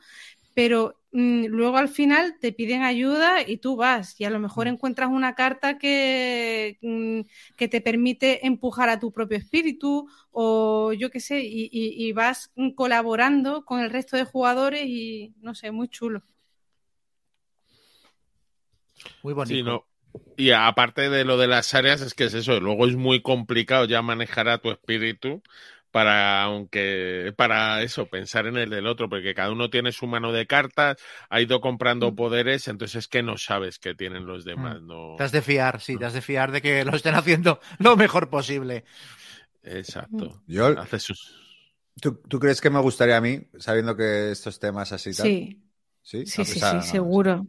Pero 0.55 0.97
mmm, 1.12 1.47
luego 1.47 1.76
al 1.78 1.88
final 1.88 2.36
te 2.41 2.53
piden 2.53 2.82
ayuda 2.82 3.43
y 3.47 3.59
tú 3.59 3.76
vas, 3.76 4.20
y 4.20 4.24
a 4.24 4.30
lo 4.30 4.38
mejor 4.41 4.68
encuentras 4.68 5.09
una 5.11 5.34
carta 5.34 5.78
que, 5.78 6.78
mmm, 6.82 7.20
que 7.57 7.68
te 7.68 7.80
permite 7.80 8.47
empujar 8.47 8.88
a 8.88 8.99
tu 9.01 9.12
propio 9.12 9.38
espíritu, 9.38 10.09
o 10.32 10.93
yo 10.93 11.11
qué 11.11 11.20
sé, 11.20 11.41
y, 11.43 11.68
y, 11.72 12.07
y 12.09 12.12
vas 12.12 12.53
colaborando 12.76 13.64
con 13.64 13.80
el 13.80 13.91
resto 13.91 14.16
de 14.16 14.24
jugadores 14.24 14.82
y 14.86 15.34
no 15.41 15.55
sé, 15.55 15.70
muy 15.70 15.88
chulo. 15.88 16.22
Muy 19.22 19.34
bonito. 19.34 19.57
Sí, 19.57 19.62
no. 19.62 19.86
Y 20.36 20.51
aparte 20.53 21.11
de 21.11 21.24
lo 21.24 21.38
de 21.38 21.46
las 21.46 21.74
áreas, 21.74 22.01
es 22.01 22.14
que 22.14 22.24
es 22.24 22.34
eso, 22.34 22.61
luego 22.61 22.86
es 22.86 22.96
muy 22.96 23.22
complicado 23.22 23.84
ya 23.84 24.03
manejar 24.03 24.48
a 24.48 24.59
tu 24.59 24.70
espíritu 24.70 25.42
para 25.90 26.44
aunque 26.44 27.32
para 27.36 27.82
eso 27.82 28.07
pensar 28.07 28.46
en 28.46 28.57
el 28.57 28.70
del 28.70 28.86
otro 28.86 29.09
porque 29.09 29.34
cada 29.34 29.51
uno 29.51 29.70
tiene 29.70 29.92
su 29.92 30.07
mano 30.07 30.32
de 30.32 30.46
cartas 30.46 30.96
ha 31.28 31.40
ido 31.40 31.61
comprando 31.61 32.14
poderes 32.14 32.68
entonces 32.68 32.96
es 32.96 33.09
que 33.09 33.22
no 33.22 33.36
sabes 33.36 33.78
qué 33.78 33.94
tienen 33.94 34.26
los 34.26 34.44
demás 34.44 34.80
no. 34.82 35.16
Te 35.18 35.24
has 35.24 35.32
de 35.32 35.42
fiar 35.42 35.80
sí 35.80 35.96
te 35.96 36.05
has 36.05 36.12
de 36.12 36.22
fiar 36.22 36.53
de 36.53 36.62
que 36.62 36.84
lo 36.84 36.94
estén 36.94 37.14
haciendo 37.14 37.61
lo 37.78 37.96
mejor 37.96 38.30
posible. 38.30 38.84
Exacto. 39.62 40.40
Yo 40.46 40.66
hace 40.78 40.98
sus 40.98 41.34
¿tú, 42.01 42.14
¿tú 42.28 42.38
crees 42.38 42.61
que 42.61 42.70
me 42.70 42.80
gustaría 42.80 43.16
a 43.16 43.20
mí 43.20 43.40
sabiendo 43.59 43.96
que 43.96 44.30
estos 44.30 44.59
temas 44.59 44.92
así 44.92 45.12
tal? 45.12 45.26
sí. 45.26 45.57
Sí 46.03 46.24
sí, 46.24 46.44
sí, 46.44 46.61
sí 46.61 46.82
seguro 46.82 47.46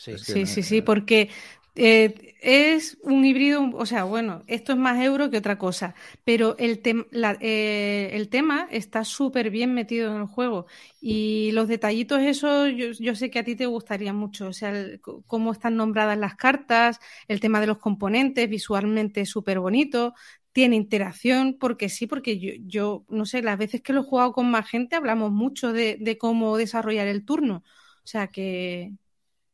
Sí, 0.00 0.46
sí, 0.46 0.62
sí, 0.62 0.80
porque 0.80 1.28
eh, 1.74 2.34
es 2.40 2.96
un 3.02 3.22
híbrido, 3.24 3.68
o 3.74 3.84
sea, 3.84 4.04
bueno, 4.04 4.42
esto 4.46 4.72
es 4.72 4.78
más 4.78 4.98
euro 5.02 5.30
que 5.30 5.36
otra 5.36 5.58
cosa, 5.58 5.94
pero 6.24 6.56
el, 6.58 6.80
la, 7.10 7.36
eh, 7.40 8.10
el 8.14 8.30
tema 8.30 8.66
está 8.70 9.04
súper 9.04 9.50
bien 9.50 9.74
metido 9.74 10.10
en 10.10 10.22
el 10.22 10.26
juego. 10.26 10.66
Y 11.00 11.52
los 11.52 11.68
detallitos, 11.68 12.20
eso 12.20 12.66
yo, 12.68 12.92
yo, 12.98 13.14
sé 13.14 13.30
que 13.30 13.40
a 13.40 13.44
ti 13.44 13.56
te 13.56 13.66
gustaría 13.66 14.14
mucho, 14.14 14.48
o 14.48 14.52
sea, 14.54 14.70
el, 14.70 15.00
cómo 15.02 15.52
están 15.52 15.76
nombradas 15.76 16.16
las 16.18 16.34
cartas, 16.34 16.98
el 17.28 17.40
tema 17.40 17.60
de 17.60 17.66
los 17.66 17.78
componentes, 17.78 18.48
visualmente 18.48 19.26
súper 19.26 19.60
bonito, 19.60 20.14
tiene 20.52 20.76
interacción, 20.76 21.58
porque 21.60 21.90
sí, 21.90 22.06
porque 22.06 22.38
yo, 22.38 22.52
yo, 22.66 23.04
no 23.10 23.26
sé, 23.26 23.42
las 23.42 23.58
veces 23.58 23.82
que 23.82 23.92
lo 23.92 24.00
he 24.00 24.04
jugado 24.04 24.32
con 24.32 24.50
más 24.50 24.66
gente 24.68 24.96
hablamos 24.96 25.30
mucho 25.30 25.72
de, 25.74 25.98
de 26.00 26.16
cómo 26.18 26.56
desarrollar 26.56 27.06
el 27.06 27.24
turno, 27.26 27.62
o 28.02 28.06
sea 28.06 28.28
que 28.28 28.92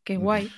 Qué 0.07 0.17
guay. 0.17 0.49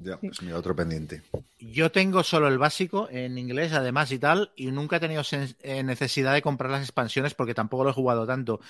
Ya, 0.00 0.16
pues 0.16 0.40
mira, 0.42 0.56
otro 0.56 0.76
pendiente. 0.76 1.22
Yo 1.58 1.90
tengo 1.90 2.22
solo 2.22 2.46
el 2.46 2.56
básico 2.56 3.08
en 3.10 3.36
inglés, 3.36 3.72
además 3.72 4.12
y 4.12 4.18
tal, 4.20 4.52
y 4.54 4.70
nunca 4.70 4.96
he 4.96 5.00
tenido 5.00 5.22
eh, 5.32 5.82
necesidad 5.82 6.32
de 6.32 6.40
comprar 6.40 6.70
las 6.70 6.82
expansiones 6.82 7.34
porque 7.34 7.52
tampoco 7.52 7.82
lo 7.82 7.90
he 7.90 7.94
jugado 7.94 8.28
tanto. 8.28 8.60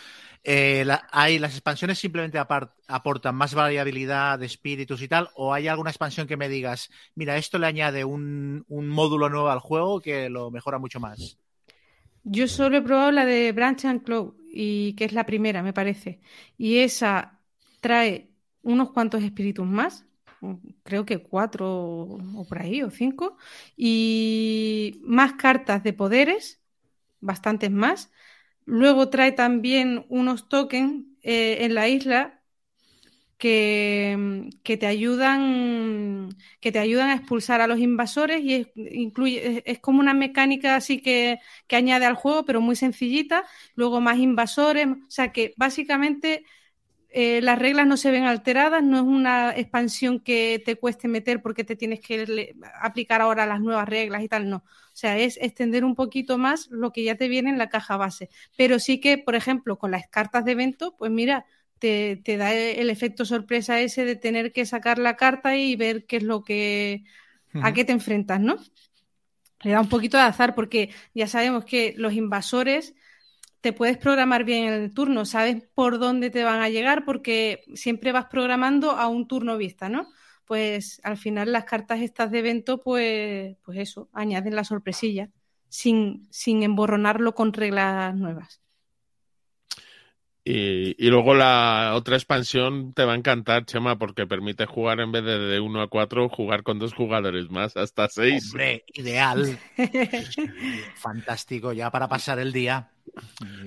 Eh, 0.43 0.85
la, 0.87 1.07
hay, 1.13 1.39
las 1.39 1.53
expansiones 1.53 1.99
simplemente 1.99 2.39
aportan 2.39 3.35
más 3.35 3.53
variabilidad 3.53 4.39
de 4.39 4.47
espíritus 4.47 5.03
y 5.03 5.09
tal, 5.09 5.29
o 5.35 5.53
hay 5.53 5.69
alguna 5.69 5.91
expansión 5.91 6.27
que 6.27 6.39
me 6.39 6.49
digas, 6.49 6.89
mira, 7.15 7.37
esto 7.37 7.59
le 7.59 7.67
añade 7.67 8.03
un, 8.03 8.65
un 8.69 8.89
módulo 8.89 9.29
nuevo 9.29 9.51
al 9.51 9.61
juego 9.61 10.01
que 10.01 10.31
lo 10.31 10.51
mejora 10.51 10.79
mucho 10.79 10.99
más. 10.99 11.37
Yo 12.25 12.49
solo 12.49 12.79
he 12.79 12.83
probado 12.83 13.11
la 13.11 13.27
de 13.27 13.53
Branch 13.53 13.85
and 13.85 14.03
Claw, 14.03 14.35
y 14.51 14.95
que 14.95 15.05
es 15.05 15.13
la 15.13 15.27
primera, 15.27 15.63
me 15.63 15.75
parece. 15.75 16.21
Y 16.57 16.79
esa 16.79 17.39
trae 17.83 18.31
unos 18.63 18.93
cuantos 18.93 19.23
espíritus 19.23 19.67
más, 19.67 20.07
creo 20.83 21.05
que 21.07 21.23
cuatro 21.23 21.69
o 22.37 22.47
por 22.49 22.61
ahí, 22.61 22.83
o 22.83 22.91
cinco, 22.91 23.37
y 23.77 25.01
más 25.05 25.35
cartas 25.35 25.83
de 25.83 25.93
poderes, 25.93 26.61
bastantes 27.21 27.71
más. 27.71 28.11
Luego 28.67 29.11
trae 29.11 29.33
también 29.33 30.07
unos 30.09 30.49
tokens 30.49 31.07
eh, 31.23 31.59
en 31.61 31.75
la 31.75 31.89
isla 31.89 32.43
que, 33.39 34.51
que, 34.63 34.77
te 34.77 34.87
ayudan 34.87 36.29
que 36.61 36.71
te 36.71 36.79
ayudan 36.79 37.11
a 37.11 37.15
expulsar 37.17 37.61
a 37.61 37.67
los 37.67 37.81
invasores 37.81 38.43
y 38.45 38.55
es, 38.55 38.69
incluye, 38.77 39.63
es, 39.67 39.81
como 39.81 39.99
una 40.01 40.15
mecánica 40.15 40.77
así 40.77 41.03
que, 41.03 41.41
que, 41.67 41.77
añade 41.77 42.07
al 42.07 42.15
juego, 42.15 42.45
pero 42.45 42.61
muy 42.61 42.77
sencillita. 42.77 43.45
Luego 43.75 44.01
más 44.01 44.19
invasores, 44.19 44.87
o 44.87 45.11
sea 45.11 45.33
que 45.33 45.55
básicamente 45.57 46.45
eh, 47.15 47.43
las 47.43 47.59
reglas 47.59 47.87
no 47.87 47.99
se 47.99 48.11
ven 48.11 48.25
alteradas, 48.25 48.83
no 48.83 48.97
es 48.97 49.03
una 49.03 49.55
expansión 49.55 50.19
que 50.19 50.63
te 50.65 50.77
cueste 50.77 51.09
meter 51.09 51.43
porque 51.43 51.63
te 51.63 51.77
tienes 51.77 52.01
que 52.01 52.55
aplicar 52.81 53.21
ahora 53.21 53.45
las 53.45 53.61
nuevas 53.61 53.87
reglas 53.87 54.23
y 54.23 54.29
tal, 54.29 54.49
no. 54.49 54.57
O 54.57 54.95
sea, 54.95 55.19
es 55.19 55.37
extender 55.37 55.85
un 55.85 55.95
poquito 55.95 56.39
más 56.39 56.69
lo 56.71 56.91
que 56.91 57.05
ya 57.05 57.17
te 57.17 57.29
viene 57.29 57.51
en 57.51 57.59
la 57.59 57.69
caja 57.69 57.99
base. 57.99 58.31
Pero 58.57 58.79
sí 58.79 58.99
que, 58.99 59.19
por 59.19 59.35
ejemplo, 59.35 59.79
con 59.79 59.91
las 59.91 60.09
cartas 60.09 60.47
de 60.47 60.53
evento, 60.53 60.97
pues 60.97 61.11
mira, 61.11 61.45
te, 61.79 62.23
da 62.39 62.55
el 62.55 62.89
efecto 62.89 63.25
sorpresa 63.27 63.81
ese 63.81 64.05
de 64.07 64.17
tener 64.17 64.53
que 64.53 64.65
sacar 64.65 64.99
la 64.99 65.17
carta 65.17 65.57
y 65.57 65.77
ver 65.77 66.07
qué 66.07 66.17
es 66.17 66.23
lo 66.23 66.43
que, 66.43 67.05
a 67.61 67.75
qué 67.75 67.85
te 67.85 67.93
enfrentas, 67.93 68.41
¿no? 68.41 68.57
Le 69.63 69.73
da 69.73 69.81
un 69.81 69.89
poquito 69.89 70.17
de 70.17 70.23
azar 70.23 70.55
porque 70.55 70.91
ya 71.13 71.27
sabemos 71.27 71.65
que 71.65 71.95
los 71.97 72.15
invasores 72.15 72.95
te 73.63 73.73
puedes 73.73 73.97
programar 73.97 74.45
bien 74.45 74.65
el 74.65 74.93
turno, 74.93 75.25
sabes 75.25 75.63
por 75.75 76.01
dónde 76.01 76.31
te 76.31 76.43
van 76.43 76.61
a 76.61 76.69
llegar 76.69 77.05
porque 77.05 77.63
siempre 77.75 78.11
vas 78.11 78.27
programando 78.27 78.91
a 78.91 79.07
un 79.07 79.29
turno 79.29 79.57
vista, 79.57 79.89
¿no? 79.89 80.09
Pues 80.45 81.01
al 81.05 81.17
final 81.17 81.53
las 81.53 81.65
cartas 81.65 82.01
estas 82.01 82.33
de 82.33 82.41
evento, 82.41 82.83
pues, 82.83 83.57
pues 83.65 83.79
eso, 83.79 84.11
añaden 84.13 84.57
la 84.57 84.65
sorpresilla 84.65 85.31
sin, 85.69 86.27
sin 86.31 86.65
emborronarlo 86.65 87.37
con 87.37 87.53
reglas 87.53 88.17
nuevas. 88.17 88.61
Y, 90.45 90.97
y, 90.99 91.09
luego 91.09 91.35
la 91.35 91.93
otra 91.95 92.17
expansión 92.17 92.93
te 92.95 93.05
va 93.05 93.13
a 93.13 93.17
encantar, 93.17 93.65
Chema, 93.65 93.97
porque 93.97 94.27
permite 94.27 94.67
jugar 94.67 94.99
en 94.99 95.13
vez 95.13 95.23
de 95.23 95.39
de 95.39 95.61
1 95.61 95.83
a 95.83 95.87
4, 95.87 96.29
jugar 96.29 96.65
con 96.65 96.81
dos 96.81 96.95
jugadores 96.95 97.49
más, 97.49 97.77
hasta 97.77 98.09
6. 98.09 98.51
Hombre, 98.51 98.85
ideal. 98.93 99.57
Fantástico, 100.97 101.73
ya 101.73 101.93
para 101.93 102.09
pasar 102.09 102.41
el 102.41 102.53
día. 102.53 102.92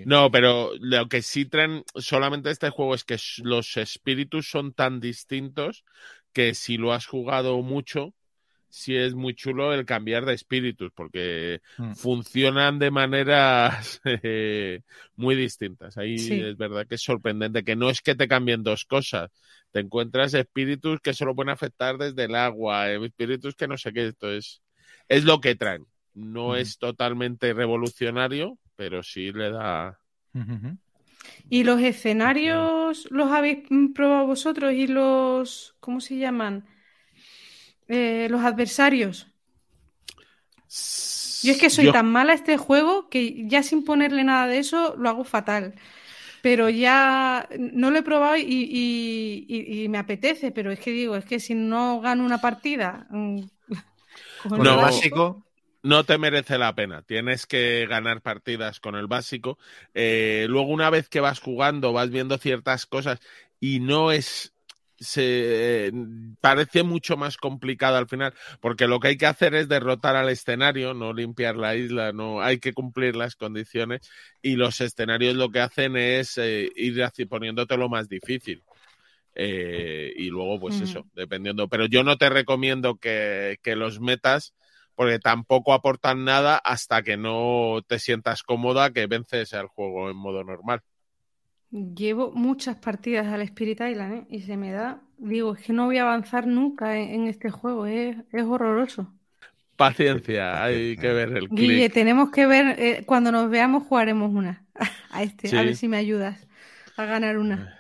No, 0.06 0.32
pero 0.32 0.72
lo 0.80 1.08
que 1.08 1.22
sí 1.22 1.46
traen 1.46 1.84
solamente 1.96 2.50
este 2.50 2.70
juego 2.70 2.96
es 2.96 3.04
que 3.04 3.18
los 3.44 3.78
espíritus 3.78 4.50
son 4.50 4.74
tan 4.74 5.00
distintos 5.00 5.84
que 6.34 6.54
si 6.54 6.78
lo 6.78 6.94
has 6.94 7.06
jugado 7.06 7.62
mucho, 7.62 8.14
sí 8.76 8.96
es 8.96 9.16
muy 9.16 9.34
chulo 9.34 9.74
el 9.74 9.86
cambiar 9.86 10.26
de 10.26 10.34
espíritus, 10.34 10.92
porque 10.94 11.62
mm. 11.78 11.94
funcionan 11.94 12.78
de 12.78 12.92
maneras 12.92 14.02
eh, 14.24 14.82
muy 15.16 15.36
distintas. 15.36 15.98
Ahí 15.98 16.18
sí. 16.18 16.42
es 16.42 16.58
verdad 16.58 16.86
que 16.86 16.96
es 16.96 17.02
sorprendente, 17.02 17.64
que 17.64 17.78
no 17.78 17.90
es 17.90 18.02
que 18.02 18.16
te 18.16 18.28
cambien 18.28 18.64
dos 18.64 18.84
cosas, 18.84 19.32
te 19.72 19.80
encuentras 19.80 20.34
espíritus 20.34 21.00
que 21.00 21.14
solo 21.14 21.34
pueden 21.34 21.52
afectar 21.52 21.98
desde 21.98 22.26
el 22.26 22.36
agua, 22.36 22.92
eh, 22.92 23.04
espíritus 23.06 23.56
que 23.56 23.68
no 23.68 23.78
sé 23.78 23.94
qué, 23.94 24.08
esto 24.08 24.30
es, 24.30 24.62
es 25.08 25.24
lo 25.24 25.40
que 25.40 25.56
traen. 25.56 25.86
No 26.14 26.50
mm. 26.50 26.56
es 26.56 26.78
totalmente 26.78 27.54
revolucionario, 27.54 28.60
pero 28.76 29.04
sí 29.04 29.32
le 29.32 29.52
da... 29.52 30.00
Uh 30.34 30.40
-huh. 30.40 30.78
¿Y 31.50 31.64
los 31.64 31.82
escenarios 31.82 33.08
los 33.12 33.32
habéis 33.32 33.60
probado 33.94 34.28
vosotros 34.28 34.74
y 34.74 34.88
los, 34.88 35.76
¿cómo 35.80 36.00
se 36.02 36.18
llaman? 36.18 36.66
eh, 37.88 38.28
los 38.30 38.42
adversarios. 38.42 39.28
Yo 41.44 41.52
es 41.52 41.60
que 41.60 41.70
soy 41.70 41.86
Yo... 41.86 41.92
tan 41.92 42.08
mala 42.12 42.34
a 42.34 42.36
este 42.36 42.58
juego 42.58 43.10
que 43.10 43.48
ya 43.48 43.62
sin 43.64 43.84
ponerle 43.84 44.24
nada 44.24 44.48
de 44.48 44.60
eso 44.60 44.96
lo 44.98 45.10
hago 45.10 45.24
fatal. 45.24 45.76
Pero 46.42 46.70
ya 46.70 47.48
no 47.60 47.92
lo 47.92 48.00
he 48.00 48.04
probado 48.04 48.38
y, 48.38 48.44
y, 48.44 49.46
y, 49.48 49.84
y 49.84 49.90
me 49.90 49.98
apetece, 49.98 50.52
pero 50.52 50.72
es 50.72 50.80
que 50.80 50.92
digo, 50.92 51.16
es 51.16 51.26
que 51.26 51.40
si 51.40 51.56
no 51.56 52.02
gano 52.02 52.26
una 52.26 52.40
partida. 52.42 53.08
Mm, 53.10 53.42
con 54.50 54.64
no, 54.64 54.72
el 54.72 54.78
básico, 54.78 55.45
no 55.86 56.04
te 56.04 56.18
merece 56.18 56.58
la 56.58 56.74
pena. 56.74 57.04
Tienes 57.04 57.46
que 57.46 57.86
ganar 57.88 58.22
partidas 58.22 58.80
con 58.80 58.96
el 58.96 59.06
básico. 59.06 59.60
Eh, 59.94 60.48
luego, 60.50 60.70
una 60.70 60.90
vez 60.90 61.10
que 61.10 61.20
vas 61.20 61.40
jugando, 61.40 61.94
vas 61.94 62.10
viendo 62.10 62.40
ciertas 62.40 62.88
cosas 62.88 63.20
y 63.60 63.80
no 63.80 64.12
es 64.12 64.52
se 64.98 65.92
parece 66.40 66.84
mucho 66.84 67.18
más 67.18 67.36
complicado 67.36 67.98
al 67.98 68.08
final, 68.08 68.34
porque 68.62 68.88
lo 68.88 69.02
que 69.02 69.10
hay 69.10 69.18
que 69.18 69.26
hacer 69.26 69.54
es 69.54 69.68
derrotar 69.68 70.16
al 70.16 70.30
escenario, 70.30 70.94
no 70.94 71.12
limpiar 71.12 71.58
la 71.58 71.76
isla, 71.76 72.14
no 72.14 72.42
hay 72.42 72.60
que 72.60 72.72
cumplir 72.72 73.18
las 73.18 73.36
condiciones 73.36 74.10
y 74.42 74.56
los 74.56 74.80
escenarios 74.80 75.36
lo 75.36 75.52
que 75.52 75.60
hacen 75.60 75.98
es 75.98 76.38
eh, 76.38 76.72
ir 76.78 76.98
poniéndote 77.30 77.76
lo 77.76 77.90
más 77.90 78.08
difícil. 78.08 78.64
Eh, 79.36 80.14
y 80.16 80.30
luego, 80.30 80.62
pues 80.62 80.80
mm. 80.80 80.84
eso, 80.84 81.06
dependiendo. 81.14 81.68
Pero 81.68 81.88
yo 81.88 82.04
no 82.06 82.18
te 82.18 82.30
recomiendo 82.30 82.96
que, 82.96 83.60
que 83.62 83.76
los 83.76 84.00
metas 84.00 84.54
porque 84.96 85.20
tampoco 85.20 85.74
aportan 85.74 86.24
nada 86.24 86.58
hasta 86.58 87.04
que 87.04 87.18
no 87.18 87.82
te 87.88 88.00
sientas 88.00 88.44
cómoda 88.44 88.92
que 88.92 89.08
vences 89.08 89.54
al 89.54 89.68
juego 89.68 90.10
en 90.10 90.18
modo 90.18 90.44
normal. 90.44 90.82
Llevo 91.72 92.32
muchas 92.32 92.78
partidas 92.78 93.28
al 93.28 93.42
Spirit 93.42 93.82
Island 93.82 94.14
¿eh? 94.14 94.26
y 94.30 94.42
se 94.42 94.56
me 94.56 94.72
da, 94.72 95.02
digo, 95.18 95.56
es 95.56 95.62
que 95.62 95.74
no 95.74 95.86
voy 95.86 95.98
a 95.98 96.04
avanzar 96.04 96.48
nunca 96.48 96.98
en, 96.98 97.10
en 97.10 97.28
este 97.28 97.50
juego, 97.50 97.86
es, 97.86 98.16
es, 98.32 98.44
horroroso. 98.44 99.14
Paciencia, 99.76 100.64
hay 100.64 100.96
que 100.96 101.12
ver 101.12 101.30
el 101.36 101.50
clip. 101.50 101.60
Guille, 101.60 101.90
tenemos 101.90 102.32
que 102.32 102.46
ver, 102.46 102.80
eh, 102.80 103.04
cuando 103.06 103.32
nos 103.32 103.50
veamos 103.50 103.84
jugaremos 103.84 104.32
una 104.34 104.64
a 105.12 105.24
este, 105.24 105.50
sí. 105.50 105.58
a 105.58 105.64
ver 105.64 105.76
si 105.76 105.90
me 105.90 105.98
ayudas 105.98 106.48
a 106.96 107.06
ganar 107.06 107.38
una. 107.38 107.75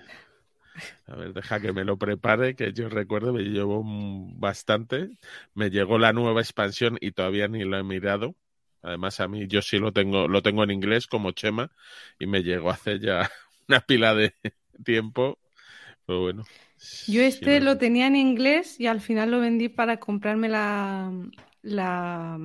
A 1.07 1.15
ver, 1.15 1.33
deja 1.33 1.59
que 1.59 1.71
me 1.71 1.83
lo 1.83 1.97
prepare, 1.97 2.55
que 2.55 2.73
yo 2.73 2.89
recuerdo, 2.89 3.33
me 3.33 3.43
llevo 3.43 3.83
bastante. 3.85 5.09
Me 5.53 5.69
llegó 5.69 5.97
la 5.97 6.13
nueva 6.13 6.41
expansión 6.41 6.97
y 6.99 7.11
todavía 7.11 7.47
ni 7.47 7.63
lo 7.63 7.77
he 7.77 7.83
mirado. 7.83 8.35
Además, 8.81 9.19
a 9.19 9.27
mí 9.27 9.47
yo 9.47 9.61
sí 9.61 9.79
lo 9.79 9.91
tengo, 9.93 10.27
lo 10.27 10.41
tengo 10.41 10.63
en 10.63 10.71
inglés 10.71 11.07
como 11.07 11.31
Chema 11.31 11.71
y 12.19 12.27
me 12.27 12.43
llegó 12.43 12.69
hace 12.69 12.99
ya 12.99 13.29
una 13.67 13.81
pila 13.81 14.13
de 14.13 14.33
tiempo. 14.83 15.39
Pero 16.05 16.21
bueno. 16.21 16.43
Yo 17.07 17.21
este 17.21 17.59
sí, 17.59 17.65
lo 17.65 17.77
tenía 17.77 18.07
en 18.07 18.15
inglés 18.15 18.79
y 18.79 18.87
al 18.87 19.01
final 19.01 19.31
lo 19.31 19.39
vendí 19.39 19.69
para 19.69 19.99
comprarme 19.99 20.49
la, 20.49 21.11
la, 21.61 22.39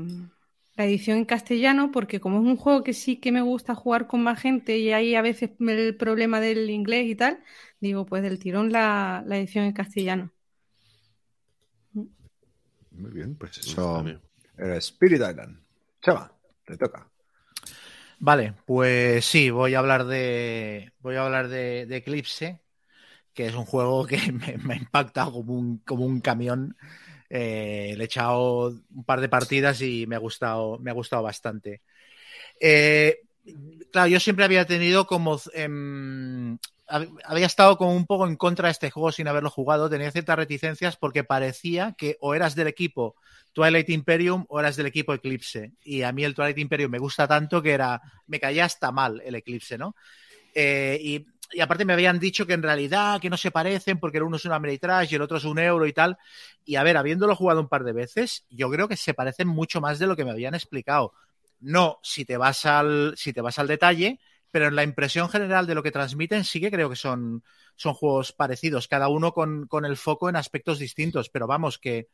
la, 0.76 0.84
edición 0.84 1.18
en 1.18 1.24
castellano 1.24 1.90
porque 1.90 2.20
como 2.20 2.38
es 2.40 2.46
un 2.46 2.56
juego 2.56 2.82
que 2.84 2.92
sí 2.92 3.16
que 3.16 3.32
me 3.32 3.42
gusta 3.42 3.74
jugar 3.74 4.06
con 4.06 4.22
más 4.22 4.40
gente 4.40 4.78
y 4.78 4.92
hay 4.92 5.14
a 5.14 5.22
veces 5.22 5.50
el 5.60 5.96
problema 5.96 6.40
del 6.40 6.70
inglés 6.70 7.06
y 7.06 7.16
tal, 7.16 7.42
digo, 7.80 8.06
pues 8.06 8.22
del 8.22 8.38
tirón 8.38 8.70
la, 8.72 9.22
la 9.26 9.38
edición 9.38 9.64
en 9.64 9.72
castellano. 9.72 10.32
Muy 12.92 13.10
bien, 13.10 13.34
pues 13.36 13.58
eso 13.58 14.04
era 14.58 14.76
Spirit 14.76 15.20
Island. 15.20 15.58
Chava, 16.02 16.32
te 16.64 16.76
toca. 16.76 17.06
Vale, 18.18 18.54
pues 18.66 19.24
sí, 19.24 19.50
voy 19.50 19.74
a 19.74 19.78
hablar 19.78 20.04
de. 20.04 20.92
Voy 21.00 21.16
a 21.16 21.24
hablar 21.24 21.48
de, 21.48 21.86
de 21.86 21.96
Eclipse, 21.96 22.60
que 23.32 23.46
es 23.46 23.54
un 23.54 23.64
juego 23.64 24.06
que 24.06 24.18
me, 24.32 24.58
me 24.58 24.74
ha 24.74 24.76
impactado 24.76 25.32
como 25.32 25.54
un, 25.54 25.78
como 25.78 26.04
un 26.04 26.20
camión. 26.20 26.76
Eh, 27.30 27.94
le 27.96 28.04
he 28.04 28.06
echado 28.06 28.68
un 28.68 29.04
par 29.04 29.20
de 29.20 29.28
partidas 29.28 29.80
y 29.82 30.06
me 30.06 30.16
ha 30.16 30.18
gustado, 30.18 30.78
me 30.80 30.90
ha 30.90 30.94
gustado 30.94 31.22
bastante. 31.22 31.82
Eh, 32.60 33.20
claro, 33.92 34.08
yo 34.08 34.20
siempre 34.20 34.44
había 34.44 34.66
tenido 34.66 35.06
como. 35.06 35.40
Eh, 35.54 35.68
había 36.90 37.46
estado 37.46 37.76
como 37.76 37.94
un 37.94 38.06
poco 38.06 38.26
en 38.26 38.36
contra 38.36 38.68
de 38.68 38.72
este 38.72 38.90
juego 38.90 39.12
sin 39.12 39.28
haberlo 39.28 39.50
jugado. 39.50 39.88
Tenía 39.88 40.10
ciertas 40.10 40.36
reticencias 40.36 40.96
porque 40.96 41.24
parecía 41.24 41.94
que 41.96 42.16
o 42.20 42.34
eras 42.34 42.54
del 42.54 42.66
equipo 42.66 43.16
Twilight 43.52 43.88
Imperium 43.90 44.44
o 44.48 44.60
eras 44.60 44.76
del 44.76 44.86
equipo 44.86 45.14
Eclipse. 45.14 45.72
Y 45.82 46.02
a 46.02 46.12
mí 46.12 46.24
el 46.24 46.34
Twilight 46.34 46.58
Imperium 46.58 46.90
me 46.90 46.98
gusta 46.98 47.26
tanto 47.26 47.62
que 47.62 47.72
era, 47.72 48.00
me 48.26 48.40
caía 48.40 48.64
hasta 48.64 48.92
mal 48.92 49.22
el 49.24 49.34
Eclipse, 49.34 49.78
¿no? 49.78 49.94
Eh, 50.54 50.98
y, 51.00 51.60
aparte 51.60 51.84
me 51.84 51.92
habían 51.92 52.20
dicho 52.20 52.46
que 52.46 52.52
en 52.52 52.62
realidad 52.62 53.20
que 53.20 53.28
no 53.28 53.36
se 53.36 53.50
parecen 53.50 53.98
porque 53.98 54.18
el 54.18 54.24
uno 54.24 54.36
es 54.36 54.44
una 54.44 54.54
Ameritrash 54.54 55.12
y 55.12 55.16
el 55.16 55.22
otro 55.22 55.38
es 55.38 55.44
un 55.44 55.58
euro 55.58 55.86
y 55.86 55.92
tal. 55.92 56.16
Y 56.64 56.76
a 56.76 56.82
ver, 56.82 56.96
habiéndolo 56.96 57.34
jugado 57.34 57.60
un 57.60 57.68
par 57.68 57.82
de 57.84 57.92
veces, 57.92 58.44
yo 58.50 58.70
creo 58.70 58.86
que 58.86 58.96
se 58.96 59.14
parecen 59.14 59.48
mucho 59.48 59.80
más 59.80 59.98
de 59.98 60.06
lo 60.06 60.16
que 60.16 60.24
me 60.24 60.30
habían 60.30 60.54
explicado. 60.54 61.12
No 61.60 61.98
si 62.02 62.24
te 62.24 62.36
vas 62.36 62.64
al, 62.66 63.14
si 63.16 63.32
te 63.32 63.40
vas 63.40 63.58
al 63.58 63.66
detalle, 63.66 64.20
pero 64.50 64.68
en 64.68 64.76
la 64.76 64.82
impresión 64.82 65.28
general 65.28 65.66
de 65.66 65.74
lo 65.74 65.82
que 65.82 65.92
transmiten 65.92 66.44
sí 66.44 66.60
que 66.60 66.70
creo 66.70 66.90
que 66.90 66.96
son, 66.96 67.44
son 67.76 67.94
juegos 67.94 68.32
parecidos, 68.32 68.88
cada 68.88 69.08
uno 69.08 69.32
con, 69.32 69.66
con 69.66 69.84
el 69.84 69.96
foco 69.96 70.28
en 70.28 70.36
aspectos 70.36 70.78
distintos, 70.78 71.30
pero 71.30 71.46
vamos, 71.46 71.78
que 71.78 72.08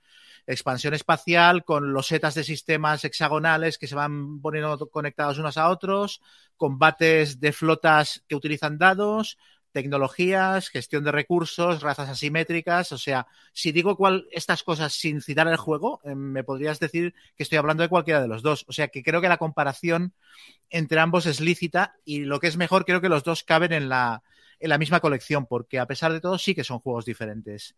expansión 0.47 0.95
espacial 0.95 1.65
con 1.65 1.93
losetas 1.93 2.35
de 2.35 2.45
sistemas 2.45 3.05
hexagonales 3.05 3.79
que 3.79 3.89
se 3.89 3.95
van 3.95 4.41
poniendo 4.41 4.89
conectados 4.91 5.39
unos 5.39 5.57
a 5.57 5.69
otros, 5.69 6.21
combates 6.57 7.41
de 7.41 7.53
flotas 7.53 8.23
que 8.29 8.37
utilizan 8.37 8.79
dados, 8.79 9.39
tecnologías, 9.77 10.71
gestión 10.71 11.05
de 11.05 11.13
recursos, 11.13 11.83
razas 11.83 12.09
asimétricas. 12.09 12.93
O 12.93 12.99
sea, 12.99 13.27
si 13.53 13.73
digo 13.73 13.95
cuál 13.95 14.27
estas 14.31 14.63
cosas 14.63 14.95
sin 14.95 15.21
citar 15.21 15.49
el 15.49 15.59
juego, 15.59 16.01
eh, 16.03 16.15
me 16.15 16.45
podrías 16.45 16.81
decir 16.81 17.13
que 17.37 17.43
estoy 17.43 17.59
hablando 17.59 17.83
de 17.83 17.91
cualquiera 17.91 18.23
de 18.23 18.27
los 18.27 18.43
dos. 18.43 18.65
O 18.69 18.73
sea, 18.73 18.89
que 18.89 19.03
creo 19.03 19.21
que 19.21 19.29
la 19.29 19.37
comparación 19.37 20.15
entre 20.71 20.99
ambos 20.99 21.27
es 21.27 21.43
lícita 21.43 21.95
y 22.07 22.21
lo 22.21 22.41
que 22.41 22.47
es 22.47 22.57
mejor, 22.57 22.87
creo 22.87 23.03
que 23.03 23.11
los 23.11 23.23
dos 23.23 23.45
caben 23.45 23.75
en 23.75 23.91
la, 23.91 24.23
en 24.61 24.71
la 24.71 24.79
misma 24.79 25.01
colección, 25.01 25.45
porque 25.45 25.79
a 25.79 25.85
pesar 25.85 26.11
de 26.15 26.23
todo 26.23 26.39
sí 26.39 26.55
que 26.55 26.65
son 26.65 26.79
juegos 26.79 27.05
diferentes. 27.05 27.77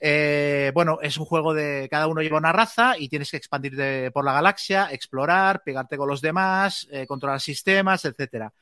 Eh, 0.00 0.70
bueno, 0.72 1.00
es 1.02 1.18
un 1.18 1.26
juego 1.26 1.52
de 1.52 1.86
cada 1.90 2.06
uno 2.06 2.22
lleva 2.22 2.38
una 2.38 2.52
raza 2.52 2.96
y 2.98 3.10
tienes 3.10 3.30
que 3.30 3.36
expandir 3.36 4.10
por 4.10 4.24
la 4.24 4.32
galaxia, 4.32 4.88
explorar, 4.90 5.62
pegarte 5.62 5.98
con 5.98 6.08
los 6.08 6.22
demás, 6.22 6.88
eh, 6.90 7.06
controlar 7.06 7.42
sistemas, 7.42 8.06
etcétera. 8.06 8.54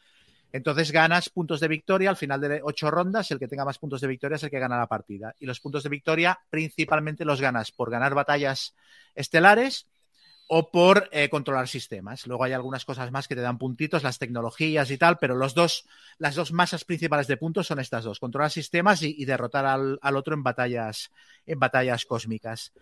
Entonces 0.54 0.92
ganas 0.92 1.30
puntos 1.30 1.58
de 1.58 1.66
victoria 1.66 2.10
al 2.10 2.16
final 2.16 2.40
de 2.40 2.60
ocho 2.62 2.88
rondas. 2.88 3.28
El 3.32 3.40
que 3.40 3.48
tenga 3.48 3.64
más 3.64 3.80
puntos 3.80 4.00
de 4.00 4.06
victoria 4.06 4.36
es 4.36 4.42
el 4.44 4.50
que 4.50 4.60
gana 4.60 4.78
la 4.78 4.86
partida. 4.86 5.34
Y 5.40 5.46
los 5.46 5.58
puntos 5.58 5.82
de 5.82 5.88
victoria 5.88 6.38
principalmente 6.48 7.24
los 7.24 7.40
ganas 7.40 7.72
por 7.72 7.90
ganar 7.90 8.14
batallas 8.14 8.72
estelares 9.16 9.88
o 10.46 10.70
por 10.70 11.08
eh, 11.10 11.28
controlar 11.28 11.66
sistemas. 11.66 12.28
Luego 12.28 12.44
hay 12.44 12.52
algunas 12.52 12.84
cosas 12.84 13.10
más 13.10 13.26
que 13.26 13.34
te 13.34 13.40
dan 13.40 13.58
puntitos, 13.58 14.04
las 14.04 14.20
tecnologías 14.20 14.92
y 14.92 14.96
tal, 14.96 15.18
pero 15.18 15.34
los 15.34 15.56
dos, 15.56 15.86
las 16.18 16.36
dos 16.36 16.52
masas 16.52 16.84
principales 16.84 17.26
de 17.26 17.36
puntos 17.36 17.66
son 17.66 17.80
estas 17.80 18.04
dos, 18.04 18.20
controlar 18.20 18.52
sistemas 18.52 19.02
y, 19.02 19.24
derrotar 19.24 19.66
al, 19.66 19.98
otro 20.16 20.34
en 20.34 20.44
batallas, 20.44 21.10
en 21.46 21.58
batallas 21.58 22.04
cósmicas. 22.04 22.72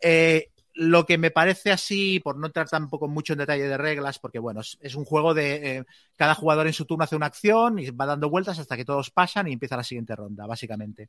Eh, 0.00 0.52
lo 0.76 1.06
que 1.06 1.16
me 1.16 1.30
parece 1.30 1.72
así, 1.72 2.20
por 2.20 2.36
no 2.36 2.46
entrar 2.46 2.68
tampoco 2.68 3.08
mucho 3.08 3.32
en 3.32 3.38
detalle 3.38 3.66
de 3.66 3.78
reglas, 3.78 4.18
porque 4.18 4.38
bueno, 4.38 4.60
es, 4.60 4.94
un 4.94 5.06
juego 5.06 5.32
de 5.32 5.78
eh, 5.78 5.84
cada 6.16 6.34
jugador 6.34 6.66
en 6.66 6.74
su 6.74 6.84
turno 6.84 7.04
hace 7.04 7.16
una 7.16 7.26
acción 7.26 7.78
y 7.78 7.90
va 7.90 8.04
dando 8.04 8.28
vueltas 8.28 8.58
hasta 8.58 8.76
que 8.76 8.84
todos 8.84 9.10
pasan 9.10 9.48
y 9.48 9.54
empieza 9.54 9.78
la 9.78 9.82
siguiente 9.82 10.14
ronda, 10.14 10.46
básicamente. 10.46 11.08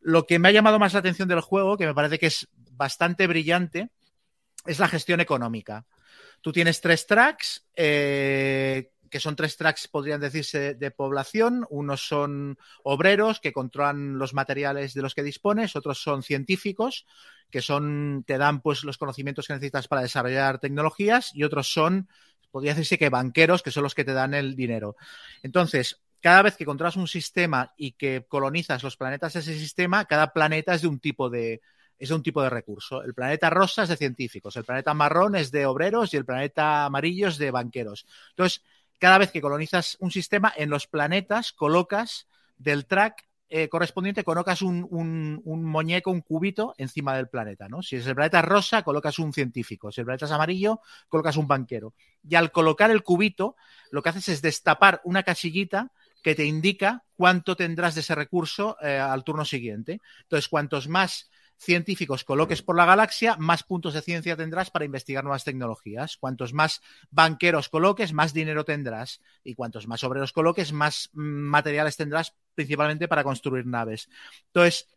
Lo 0.00 0.26
que 0.26 0.38
me 0.38 0.48
ha 0.48 0.52
llamado 0.52 0.78
más 0.78 0.94
la 0.94 1.00
atención 1.00 1.28
del 1.28 1.42
juego, 1.42 1.76
que 1.76 1.86
me 1.86 1.94
parece 1.94 2.18
que 2.18 2.26
es 2.26 2.48
bastante 2.72 3.26
brillante, 3.26 3.90
es 4.64 4.78
la 4.78 4.88
gestión 4.88 5.20
económica. 5.20 5.84
Tú 6.40 6.50
tienes 6.50 6.80
tres 6.80 7.06
tracks, 7.06 7.66
eh, 7.76 8.90
que 9.14 9.20
son 9.20 9.36
tres 9.36 9.56
tracks, 9.56 9.86
podrían 9.86 10.20
decirse, 10.20 10.74
de 10.74 10.90
población. 10.90 11.64
Unos 11.70 12.04
son 12.04 12.58
obreros 12.82 13.38
que 13.38 13.52
controlan 13.52 14.18
los 14.18 14.34
materiales 14.34 14.92
de 14.92 15.02
los 15.02 15.14
que 15.14 15.22
dispones, 15.22 15.76
otros 15.76 16.02
son 16.02 16.24
científicos 16.24 17.06
que 17.48 17.62
son, 17.62 18.24
te 18.26 18.38
dan 18.38 18.60
pues 18.60 18.82
los 18.82 18.98
conocimientos 18.98 19.46
que 19.46 19.52
necesitas 19.52 19.86
para 19.86 20.02
desarrollar 20.02 20.58
tecnologías, 20.58 21.30
y 21.32 21.44
otros 21.44 21.72
son, 21.72 22.08
podría 22.50 22.72
decirse 22.72 22.98
que 22.98 23.08
banqueros, 23.08 23.62
que 23.62 23.70
son 23.70 23.84
los 23.84 23.94
que 23.94 24.02
te 24.02 24.14
dan 24.14 24.34
el 24.34 24.56
dinero. 24.56 24.96
Entonces, 25.44 26.02
cada 26.20 26.42
vez 26.42 26.56
que 26.56 26.64
controlas 26.64 26.96
un 26.96 27.06
sistema 27.06 27.72
y 27.76 27.92
que 27.92 28.26
colonizas 28.26 28.82
los 28.82 28.96
planetas 28.96 29.34
de 29.34 29.40
ese 29.40 29.56
sistema, 29.56 30.06
cada 30.06 30.32
planeta 30.32 30.74
es 30.74 30.82
de 30.82 30.88
un 30.88 30.98
tipo 30.98 31.30
de, 31.30 31.60
es 32.00 32.08
de 32.08 32.16
un 32.16 32.22
tipo 32.24 32.42
de 32.42 32.50
recurso. 32.50 33.00
El 33.04 33.14
planeta 33.14 33.48
rosa 33.48 33.84
es 33.84 33.90
de 33.90 33.96
científicos, 33.96 34.56
el 34.56 34.64
planeta 34.64 34.92
marrón 34.92 35.36
es 35.36 35.52
de 35.52 35.66
obreros 35.66 36.12
y 36.12 36.16
el 36.16 36.24
planeta 36.24 36.86
amarillo 36.86 37.28
es 37.28 37.38
de 37.38 37.52
banqueros. 37.52 38.06
Entonces, 38.30 38.64
cada 39.04 39.18
vez 39.18 39.30
que 39.30 39.42
colonizas 39.42 39.98
un 40.00 40.10
sistema, 40.10 40.50
en 40.56 40.70
los 40.70 40.86
planetas 40.86 41.52
colocas 41.52 42.26
del 42.56 42.86
track 42.86 43.28
eh, 43.50 43.68
correspondiente, 43.68 44.24
colocas 44.24 44.62
un, 44.62 44.88
un, 44.90 45.62
muñeco, 45.62 46.10
un 46.10 46.22
cubito 46.22 46.72
encima 46.78 47.14
del 47.14 47.28
planeta, 47.28 47.68
¿no? 47.68 47.82
Si 47.82 47.96
es 47.96 48.06
el 48.06 48.14
planeta 48.14 48.40
rosa, 48.40 48.82
colocas 48.82 49.18
un 49.18 49.34
científico. 49.34 49.92
Si 49.92 50.00
el 50.00 50.06
planeta 50.06 50.24
es 50.24 50.32
amarillo, 50.32 50.80
colocas 51.10 51.36
un 51.36 51.46
banquero. 51.46 51.92
Y 52.26 52.34
al 52.34 52.50
colocar 52.50 52.90
el 52.90 53.02
cubito, 53.02 53.56
lo 53.90 54.02
que 54.02 54.08
haces 54.08 54.26
es 54.30 54.40
destapar 54.40 55.02
una 55.04 55.22
casillita 55.22 55.92
que 56.22 56.34
te 56.34 56.46
indica 56.46 57.04
cuánto 57.14 57.56
tendrás 57.56 57.94
de 57.94 58.00
ese 58.00 58.14
recurso 58.14 58.78
eh, 58.80 58.96
al 58.96 59.22
turno 59.22 59.44
siguiente. 59.44 60.00
Entonces, 60.22 60.48
cuantos 60.48 60.88
más 60.88 61.28
científicos 61.56 62.24
coloques 62.24 62.62
por 62.62 62.76
la 62.76 62.84
galaxia, 62.84 63.36
más 63.38 63.62
puntos 63.62 63.94
de 63.94 64.02
ciencia 64.02 64.36
tendrás 64.36 64.70
para 64.70 64.84
investigar 64.84 65.24
nuevas 65.24 65.44
tecnologías. 65.44 66.16
Cuantos 66.16 66.52
más 66.52 66.80
banqueros 67.10 67.68
coloques, 67.68 68.12
más 68.12 68.32
dinero 68.32 68.64
tendrás. 68.64 69.20
Y 69.42 69.54
cuantos 69.54 69.86
más 69.86 70.04
obreros 70.04 70.32
coloques, 70.32 70.72
más 70.72 71.10
mm, 71.12 71.20
materiales 71.20 71.96
tendrás, 71.96 72.34
principalmente 72.54 73.08
para 73.08 73.24
construir 73.24 73.66
naves. 73.66 74.08
Entonces, 74.46 74.88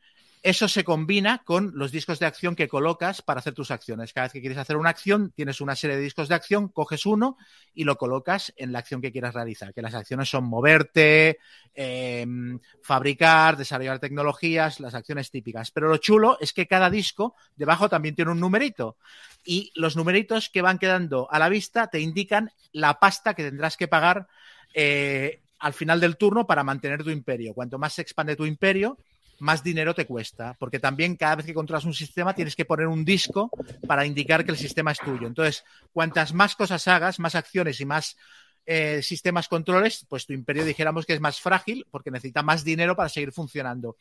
eso 0.44 0.68
se 0.68 0.84
combina 0.84 1.44
con 1.44 1.72
los 1.76 1.92
discos 1.92 2.20
de 2.20 2.26
acción 2.26 2.56
que 2.56 2.68
colocas 2.68 3.22
para 3.22 3.40
hacer 3.40 3.54
tus 3.54 3.72
acciones. 3.72 4.14
Cada 4.14 4.26
vez 4.26 4.34
que 4.34 4.40
quieres 4.40 4.58
hacer 4.58 4.78
una 4.78 4.90
acción, 4.90 5.32
tienes 5.36 5.62
una 5.62 5.76
serie 5.76 5.98
de 5.98 6.04
discos 6.04 6.30
de 6.30 6.36
acción, 6.36 6.68
coges 6.68 7.06
uno 7.06 7.38
y 7.74 7.84
lo 7.84 7.98
colocas 7.98 8.54
en 8.56 8.72
la 8.72 8.80
acción 8.80 9.02
que 9.02 9.12
quieras 9.12 9.34
realizar. 9.34 9.74
Que 9.74 9.82
las 9.82 9.94
acciones 9.94 10.30
son 10.30 10.46
moverte, 10.46 11.40
em, 11.74 12.60
fabricar, 12.82 13.58
desarrollar 13.58 14.00
tecnologías, 14.00 14.80
las 14.80 14.94
acciones 14.94 15.32
típicas. 15.32 15.72
Pero 15.72 15.90
lo 15.90 15.98
chulo 15.98 16.38
es 16.40 16.54
que 16.54 16.68
cada 16.68 16.90
disco 16.90 17.36
debajo 17.56 17.90
también 17.90 18.16
tiene 18.16 18.32
un 18.32 18.40
numerito. 18.40 18.98
Y 19.44 19.72
los 19.76 19.96
numeritos 19.96 20.50
que 20.50 20.62
van 20.62 20.78
quedando 20.78 21.28
a 21.32 21.40
la 21.40 21.50
vista 21.50 21.88
te 21.88 22.00
indican 22.00 22.52
la 22.72 23.00
pasta 23.00 23.34
que 23.34 23.44
tendrás 23.44 23.76
que 23.76 23.88
pagar 23.88 24.28
eh, 24.74 25.42
al 25.60 25.74
final 25.74 26.00
del 26.00 26.18
turno 26.18 26.46
para 26.46 26.64
mantener 26.64 27.04
tu 27.04 27.10
imperio. 27.10 27.54
Cuanto 27.54 27.80
más 27.80 27.94
se 27.94 28.02
expande 28.02 28.36
tu 28.36 28.46
imperio, 28.46 28.98
más 29.40 29.64
dinero 29.64 29.94
te 29.94 30.06
cuesta, 30.06 30.56
porque 30.60 30.80
también 30.80 31.16
cada 31.16 31.38
vez 31.38 31.46
que 31.46 31.54
controlas 31.54 31.86
un 31.86 31.94
sistema 31.94 32.34
tienes 32.34 32.56
que 32.56 32.66
poner 32.66 32.88
un 32.88 33.06
disco 33.06 33.50
para 33.88 34.06
indicar 34.06 34.46
que 34.46 34.52
el 34.52 34.58
sistema 34.58 34.92
es 34.92 35.00
tuyo. 35.00 35.28
Entonces, 35.28 35.64
cuantas 35.94 36.34
más 36.34 36.56
cosas 36.56 36.88
hagas, 36.88 37.20
más 37.20 37.36
acciones 37.36 37.80
y 37.82 37.86
más 37.86 38.18
eh, 38.70 39.02
sistemas 39.02 39.48
controles, 39.48 40.06
pues 40.10 40.26
tu 40.26 40.34
imperio 40.34 40.66
dijéramos 40.66 41.06
que 41.06 41.14
es 41.14 41.22
más 41.22 41.40
frágil 41.40 41.88
porque 41.90 42.12
necesita 42.12 42.44
más 42.44 42.66
dinero 42.66 42.98
para 42.98 43.08
seguir 43.08 43.32
funcionando. 43.32 43.96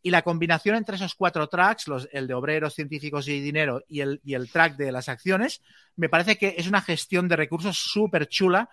Y 0.00 0.10
la 0.10 0.22
combinación 0.22 0.76
entre 0.76 0.94
esos 0.94 1.16
cuatro 1.16 1.48
tracks, 1.48 1.86
el 2.12 2.28
de 2.28 2.34
obreros, 2.34 2.74
científicos 2.74 3.26
y 3.26 3.40
dinero 3.40 3.82
y 3.88 4.00
el, 4.00 4.20
y 4.24 4.34
el 4.34 4.48
track 4.48 4.76
de 4.76 4.92
las 4.92 5.08
acciones, 5.08 5.60
me 5.96 6.08
parece 6.08 6.38
que 6.38 6.54
es 6.56 6.68
una 6.68 6.82
gestión 6.82 7.26
de 7.26 7.34
recursos 7.34 7.76
súper 7.76 8.28
chula 8.28 8.70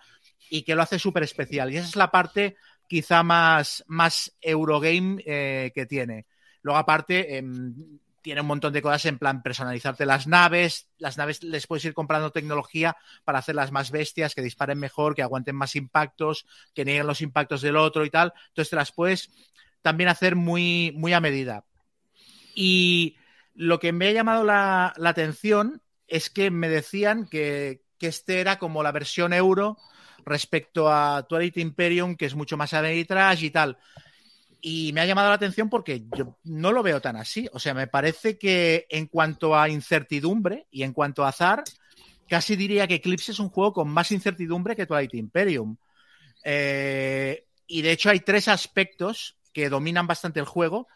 y 0.50 0.62
que 0.62 0.76
lo 0.76 0.82
hace 0.82 1.00
súper 1.00 1.24
especial. 1.24 1.72
Y 1.72 1.78
esa 1.78 1.88
es 1.88 1.96
la 1.96 2.12
parte 2.12 2.56
quizá 2.90 3.22
más, 3.22 3.84
más 3.86 4.36
Eurogame 4.40 5.22
eh, 5.24 5.70
que 5.72 5.86
tiene. 5.86 6.26
Luego, 6.60 6.76
aparte, 6.76 7.36
em, 7.36 7.72
tiene 8.20 8.40
un 8.40 8.48
montón 8.48 8.72
de 8.72 8.82
cosas 8.82 9.06
en 9.06 9.16
plan 9.16 9.44
personalizarte 9.44 10.04
las 10.04 10.26
naves. 10.26 10.88
Las 10.98 11.16
naves 11.16 11.44
les 11.44 11.68
puedes 11.68 11.84
ir 11.84 11.94
comprando 11.94 12.32
tecnología 12.32 12.96
para 13.22 13.38
hacerlas 13.38 13.70
más 13.70 13.92
bestias, 13.92 14.34
que 14.34 14.42
disparen 14.42 14.80
mejor, 14.80 15.14
que 15.14 15.22
aguanten 15.22 15.54
más 15.54 15.76
impactos, 15.76 16.46
que 16.74 16.84
nieguen 16.84 17.06
los 17.06 17.20
impactos 17.20 17.62
del 17.62 17.76
otro 17.76 18.04
y 18.04 18.10
tal. 18.10 18.32
Entonces 18.48 18.70
te 18.70 18.76
las 18.76 18.90
puedes 18.90 19.30
también 19.82 20.08
hacer 20.08 20.34
muy, 20.34 20.92
muy 20.96 21.12
a 21.12 21.20
medida. 21.20 21.64
Y 22.56 23.16
lo 23.54 23.78
que 23.78 23.92
me 23.92 24.08
ha 24.08 24.12
llamado 24.12 24.42
la, 24.42 24.94
atención 25.04 25.80
es 26.08 26.28
que 26.28 26.50
me 26.50 26.68
decían 26.68 27.28
que, 27.28 27.84
que 27.98 28.08
este 28.08 28.40
era 28.40 28.58
como 28.58 28.82
la 28.82 28.90
versión 28.90 29.32
euro 29.32 29.78
respecto 30.24 30.90
a 30.90 31.26
Twilight 31.28 31.56
Imperium, 31.58 32.16
que 32.16 32.26
es 32.26 32.34
mucho 32.34 32.56
más 32.56 32.72
arbitrage 32.74 33.46
y 33.46 33.50
tal. 33.50 33.78
Y 34.62 34.92
me 34.92 35.00
ha 35.00 35.06
llamado 35.06 35.28
la 35.28 35.36
atención 35.36 35.70
porque 35.70 36.04
yo 36.16 36.36
no 36.44 36.72
lo 36.72 36.82
veo 36.82 37.00
tan 37.00 37.16
así. 37.16 37.48
O 37.52 37.58
sea, 37.58 37.74
me 37.74 37.86
parece 37.86 38.38
que 38.38 38.86
en 38.90 39.06
cuanto 39.06 39.56
a 39.56 39.68
incertidumbre 39.68 40.66
y 40.70 40.82
en 40.82 40.92
cuanto 40.92 41.24
a 41.24 41.28
azar, 41.28 41.64
casi 42.28 42.56
diría 42.56 42.86
que 42.86 42.96
Eclipse 42.96 43.32
es 43.32 43.38
un 43.38 43.48
juego 43.48 43.72
con 43.72 43.88
más 43.88 44.12
incertidumbre 44.12 44.76
que 44.76 44.86
Twilight 44.86 45.14
Imperium. 45.14 45.76
Eh, 46.44 47.44
y 47.66 47.82
de 47.82 47.92
hecho 47.92 48.10
hay 48.10 48.20
tres 48.20 48.48
aspectos 48.48 49.36
que 49.52 49.68
dominan 49.68 50.06
bastante 50.06 50.40
el 50.40 50.46
juego 50.46 50.88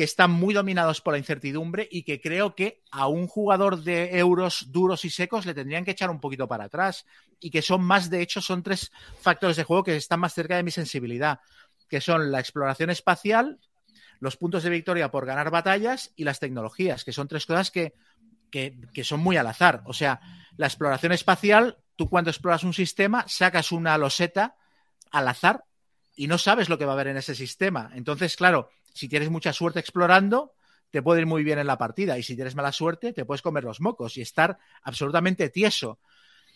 que 0.00 0.04
están 0.04 0.30
muy 0.30 0.54
dominados 0.54 1.02
por 1.02 1.12
la 1.12 1.18
incertidumbre 1.18 1.86
y 1.90 2.04
que 2.04 2.22
creo 2.22 2.54
que 2.54 2.80
a 2.90 3.06
un 3.06 3.26
jugador 3.26 3.82
de 3.82 4.16
euros 4.16 4.72
duros 4.72 5.04
y 5.04 5.10
secos 5.10 5.44
le 5.44 5.52
tendrían 5.52 5.84
que 5.84 5.90
echar 5.90 6.08
un 6.08 6.20
poquito 6.20 6.48
para 6.48 6.64
atrás 6.64 7.04
y 7.38 7.50
que 7.50 7.60
son 7.60 7.82
más, 7.84 8.08
de 8.08 8.22
hecho, 8.22 8.40
son 8.40 8.62
tres 8.62 8.92
factores 9.20 9.58
de 9.58 9.64
juego 9.64 9.84
que 9.84 9.94
están 9.96 10.20
más 10.20 10.32
cerca 10.32 10.56
de 10.56 10.62
mi 10.62 10.70
sensibilidad, 10.70 11.40
que 11.86 12.00
son 12.00 12.32
la 12.32 12.40
exploración 12.40 12.88
espacial, 12.88 13.58
los 14.20 14.38
puntos 14.38 14.62
de 14.62 14.70
victoria 14.70 15.10
por 15.10 15.26
ganar 15.26 15.50
batallas 15.50 16.14
y 16.16 16.24
las 16.24 16.40
tecnologías, 16.40 17.04
que 17.04 17.12
son 17.12 17.28
tres 17.28 17.44
cosas 17.44 17.70
que, 17.70 17.92
que, 18.50 18.80
que 18.94 19.04
son 19.04 19.20
muy 19.20 19.36
al 19.36 19.48
azar. 19.48 19.82
O 19.84 19.92
sea, 19.92 20.22
la 20.56 20.66
exploración 20.66 21.12
espacial, 21.12 21.76
tú 21.96 22.08
cuando 22.08 22.30
exploras 22.30 22.64
un 22.64 22.72
sistema 22.72 23.26
sacas 23.28 23.70
una 23.70 23.98
loseta 23.98 24.56
al 25.10 25.28
azar 25.28 25.66
y 26.16 26.26
no 26.26 26.38
sabes 26.38 26.70
lo 26.70 26.78
que 26.78 26.86
va 26.86 26.92
a 26.92 26.94
haber 26.94 27.08
en 27.08 27.18
ese 27.18 27.34
sistema. 27.34 27.90
Entonces, 27.94 28.34
claro, 28.36 28.70
si 28.94 29.08
tienes 29.08 29.30
mucha 29.30 29.52
suerte 29.52 29.80
explorando, 29.80 30.54
te 30.90 31.02
puede 31.02 31.20
ir 31.20 31.26
muy 31.26 31.44
bien 31.44 31.58
en 31.58 31.66
la 31.66 31.78
partida. 31.78 32.18
Y 32.18 32.22
si 32.22 32.34
tienes 32.34 32.54
mala 32.54 32.72
suerte, 32.72 33.12
te 33.12 33.24
puedes 33.24 33.42
comer 33.42 33.64
los 33.64 33.80
mocos 33.80 34.16
y 34.16 34.22
estar 34.22 34.58
absolutamente 34.82 35.48
tieso. 35.48 35.98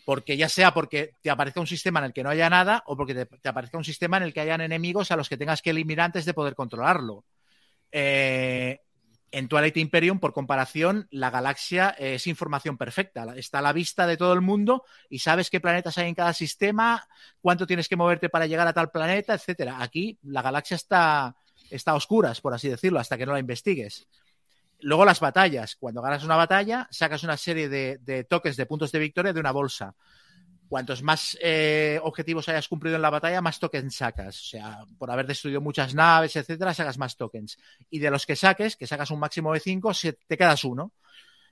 Porque 0.05 0.37
ya 0.37 0.49
sea 0.49 0.73
porque 0.73 1.13
te 1.21 1.31
aparezca 1.31 1.59
un 1.59 1.67
sistema 1.67 1.99
en 1.99 2.05
el 2.05 2.13
que 2.13 2.23
no 2.23 2.29
haya 2.29 2.49
nada 2.49 2.83
o 2.85 2.95
porque 2.95 3.25
te, 3.25 3.49
aparezca 3.49 3.77
un 3.77 3.83
sistema 3.83 4.17
en 4.17 4.23
el 4.23 4.33
que 4.33 4.41
hayan 4.41 4.61
enemigos 4.61 5.09
a 5.11 5.15
los 5.15 5.29
que 5.29 5.37
tengas 5.37 5.61
que 5.61 5.71
eliminar 5.71 6.05
antes 6.05 6.25
de 6.25 6.33
poder 6.33 6.53
controlarlo. 6.53 7.25
Eh, 7.91 8.81
en 9.31 9.49
Twilight 9.49 9.75
Imperium, 9.77 10.19
por 10.19 10.31
comparación, 10.31 11.07
la 11.11 11.29
galaxia 11.29 11.89
es 11.89 12.27
información 12.27 12.77
perfecta. 12.77 13.25
Está 13.35 13.59
a 13.59 13.61
la 13.63 13.73
vista 13.73 14.05
de 14.07 14.15
todo 14.15 14.33
el 14.33 14.41
mundo 14.41 14.83
y 15.09 15.19
sabes 15.19 15.49
qué 15.49 15.59
planetas 15.59 15.97
hay 15.97 16.07
en 16.07 16.15
cada 16.15 16.33
sistema, 16.33 17.05
cuánto 17.41 17.65
tienes 17.67 17.89
que 17.89 17.95
moverte 17.95 18.29
para 18.29 18.45
llegar 18.45 18.67
a 18.67 18.73
tal 18.73 18.91
planeta, 18.91 19.33
etcétera. 19.33 19.81
Aquí 19.81 20.19
la 20.23 20.41
galaxia 20.41 20.75
está, 20.75 21.35
está 21.69 21.91
a 21.91 21.95
oscuras, 21.95 22.41
por 22.41 22.53
así 22.53 22.69
decirlo, 22.69 22.99
hasta 22.99 23.17
que 23.17 23.25
no 23.25 23.33
la 23.33 23.39
investigues. 23.39 24.07
Luego 24.81 25.05
las 25.05 25.19
batallas. 25.19 25.75
Cuando 25.75 26.01
ganas 26.01 26.23
una 26.23 26.35
batalla, 26.35 26.87
sacas 26.91 27.23
una 27.23 27.37
serie 27.37 27.69
de, 27.69 28.23
toques 28.29 28.57
de 28.57 28.65
puntos 28.65 28.91
de 28.91 28.99
victoria 28.99 29.33
de 29.33 29.39
una 29.39 29.51
bolsa. 29.51 29.95
cuantos 30.67 31.03
más 31.03 31.37
eh, 31.41 31.99
objetivos 32.03 32.49
hayas 32.49 32.67
cumplido 32.67 32.95
en 32.95 33.01
la 33.01 33.09
batalla, 33.09 33.41
más 33.41 33.59
tokens 33.59 33.95
sacas. 33.95 34.39
O 34.39 34.45
sea, 34.45 34.85
por 34.97 35.09
haber 35.11 35.27
destruido 35.27 35.61
muchas 35.61 35.93
naves, 35.93 36.35
etcétera, 36.35 36.73
sacas 36.73 36.97
más 36.97 37.15
tokens. 37.15 37.57
Y 37.89 37.99
de 37.99 38.11
los 38.11 38.25
que 38.25 38.35
saques, 38.35 38.75
que 38.75 38.87
sacas 38.87 39.11
un 39.11 39.19
máximo 39.19 39.53
de 39.53 39.59
5, 39.59 39.91
te 40.27 40.37
quedas 40.37 40.63
uno. 40.63 40.91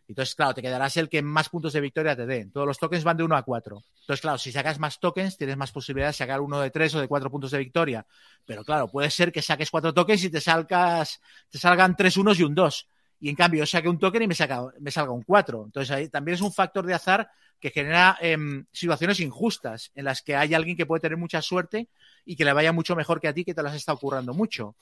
Entonces, 0.07 0.35
claro, 0.35 0.53
te 0.53 0.61
quedarás 0.61 0.97
el 0.97 1.09
que 1.09 1.21
más 1.21 1.49
puntos 1.49 1.73
de 1.73 1.81
victoria 1.81 2.15
te 2.15 2.25
dé. 2.25 2.45
Todos 2.53 2.67
los 2.67 2.77
tokens 2.77 3.03
van 3.03 3.17
de 3.17 3.23
1 3.23 3.35
a 3.35 3.43
4. 3.43 3.83
Entonces, 4.01 4.21
claro, 4.21 4.37
si 4.37 4.51
sacas 4.51 4.79
más 4.79 4.99
tokens, 4.99 5.37
tienes 5.37 5.55
más 5.55 5.71
posibilidades 5.71 6.15
de 6.15 6.25
sacar 6.25 6.41
uno 6.41 6.59
de 6.59 6.71
3 6.71 6.95
o 6.95 7.01
de 7.01 7.07
4 7.07 7.31
puntos 7.31 7.51
de 7.51 7.59
victoria. 7.59 8.05
Pero 8.45 8.63
claro, 8.63 8.89
puede 8.89 9.09
ser 9.09 9.31
que 9.31 9.41
saques 9.41 9.71
4 9.71 9.93
tokens 9.93 10.23
y 10.25 10.29
te, 10.29 10.41
salgas, 10.41 11.21
te 11.49 11.57
salgan 11.57 11.95
3 11.95 12.17
unos 12.17 12.39
y 12.39 12.43
un 12.43 12.53
2. 12.53 12.87
Y 13.21 13.29
en 13.29 13.35
cambio, 13.35 13.59
yo 13.59 13.65
saque 13.65 13.87
un 13.87 13.97
token 13.97 14.23
y 14.23 14.27
me, 14.27 14.35
saca, 14.35 14.65
me 14.79 14.91
salga 14.91 15.13
un 15.13 15.23
4. 15.23 15.63
Entonces, 15.65 15.91
ahí 15.91 16.09
también 16.09 16.35
es 16.35 16.41
un 16.41 16.51
factor 16.51 16.85
de 16.85 16.93
azar 16.93 17.29
que 17.57 17.69
genera 17.69 18.17
eh, 18.19 18.37
situaciones 18.73 19.21
injustas 19.21 19.91
en 19.95 20.03
las 20.03 20.21
que 20.21 20.35
hay 20.35 20.53
alguien 20.53 20.75
que 20.75 20.85
puede 20.85 20.99
tener 20.99 21.17
mucha 21.17 21.41
suerte 21.41 21.87
y 22.25 22.35
que 22.35 22.43
le 22.43 22.51
vaya 22.51 22.73
mucho 22.73 22.93
mejor 22.97 23.21
que 23.21 23.29
a 23.29 23.33
ti 23.33 23.45
que 23.45 23.53
te 23.53 23.63
las 23.63 23.75
está 23.75 23.93
ocurriendo 23.93 24.33
mucho. 24.33 24.75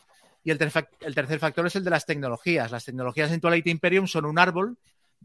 Y 0.43 0.49
el, 0.49 0.57
ter 0.57 0.71
el 1.01 1.13
tercer 1.13 1.37
factor 1.37 1.67
es 1.67 1.75
el 1.75 1.83
de 1.83 1.91
las 1.91 2.07
tecnologías. 2.07 2.71
Las 2.71 2.85
tecnologías 2.85 3.31
en 3.31 3.39
Twilight 3.39 3.67
Imperium 3.67 4.07
son 4.07 4.25
un 4.25 4.39
árbol 4.39 4.79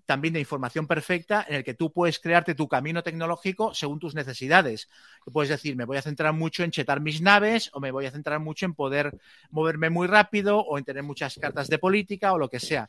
también 0.05 0.35
de 0.35 0.41
información 0.41 0.87
perfecta 0.87 1.45
en 1.49 1.57
el 1.57 1.65
que 1.65 1.75
tú 1.75 1.93
puedes 1.93 2.19
crearte 2.19 2.55
tu 2.55 2.69
camino 2.69 3.03
tecnológico 3.03 3.75
según 3.75 3.99
tus 3.99 4.15
necesidades. 4.15 4.89
Puedes 5.33 5.49
decir, 5.49 5.77
me 5.77 5.85
voy 5.85 5.97
a 5.97 6.03
centrar 6.03 6.33
mucho 6.33 6.63
en 6.63 6.71
chetar 6.71 7.01
mis 7.01 7.21
naves 7.21 7.71
o 7.73 7.81
me 7.81 7.91
voy 7.91 8.07
a 8.07 8.11
centrar 8.11 8.39
mucho 8.41 8.67
en 8.67 8.75
poder 8.75 9.19
moverme 9.51 9.91
muy 9.91 10.07
rápido 10.07 10.59
o 10.61 10.79
en 10.79 10.85
tener 10.85 11.03
muchas 11.03 11.37
cartas 11.37 11.69
de 11.69 11.79
política 11.79 12.33
o 12.33 12.39
lo 12.39 12.49
que 12.49 12.61
sea. 12.61 12.89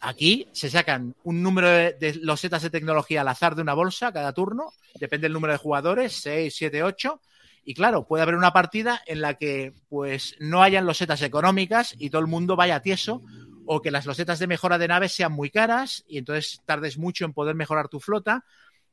Aquí 0.00 0.48
se 0.52 0.70
sacan 0.70 1.14
un 1.24 1.42
número 1.42 1.68
de, 1.68 1.92
de 1.92 2.14
losetas 2.16 2.62
de 2.62 2.70
tecnología 2.70 3.20
al 3.20 3.28
azar 3.28 3.54
de 3.54 3.62
una 3.62 3.74
bolsa 3.74 4.12
cada 4.12 4.32
turno, 4.32 4.72
depende 4.98 5.26
del 5.26 5.32
número 5.32 5.52
de 5.52 5.58
jugadores, 5.58 6.12
6, 6.20 6.54
7, 6.54 6.82
8. 6.82 7.20
Y 7.64 7.74
claro, 7.74 8.06
puede 8.06 8.22
haber 8.22 8.34
una 8.34 8.52
partida 8.52 9.02
en 9.06 9.20
la 9.20 9.34
que 9.34 9.74
pues 9.88 10.34
no 10.40 10.62
hayan 10.62 10.86
losetas 10.86 11.22
económicas 11.22 11.94
y 11.98 12.10
todo 12.10 12.20
el 12.22 12.26
mundo 12.26 12.56
vaya 12.56 12.80
tieso 12.80 13.22
o 13.72 13.80
que 13.80 13.92
las 13.92 14.04
losetas 14.04 14.40
de 14.40 14.48
mejora 14.48 14.78
de 14.78 14.88
naves 14.88 15.12
sean 15.12 15.30
muy 15.30 15.48
caras 15.48 16.02
y 16.08 16.18
entonces 16.18 16.60
tardes 16.64 16.98
mucho 16.98 17.24
en 17.24 17.32
poder 17.32 17.54
mejorar 17.54 17.88
tu 17.88 18.00
flota. 18.00 18.44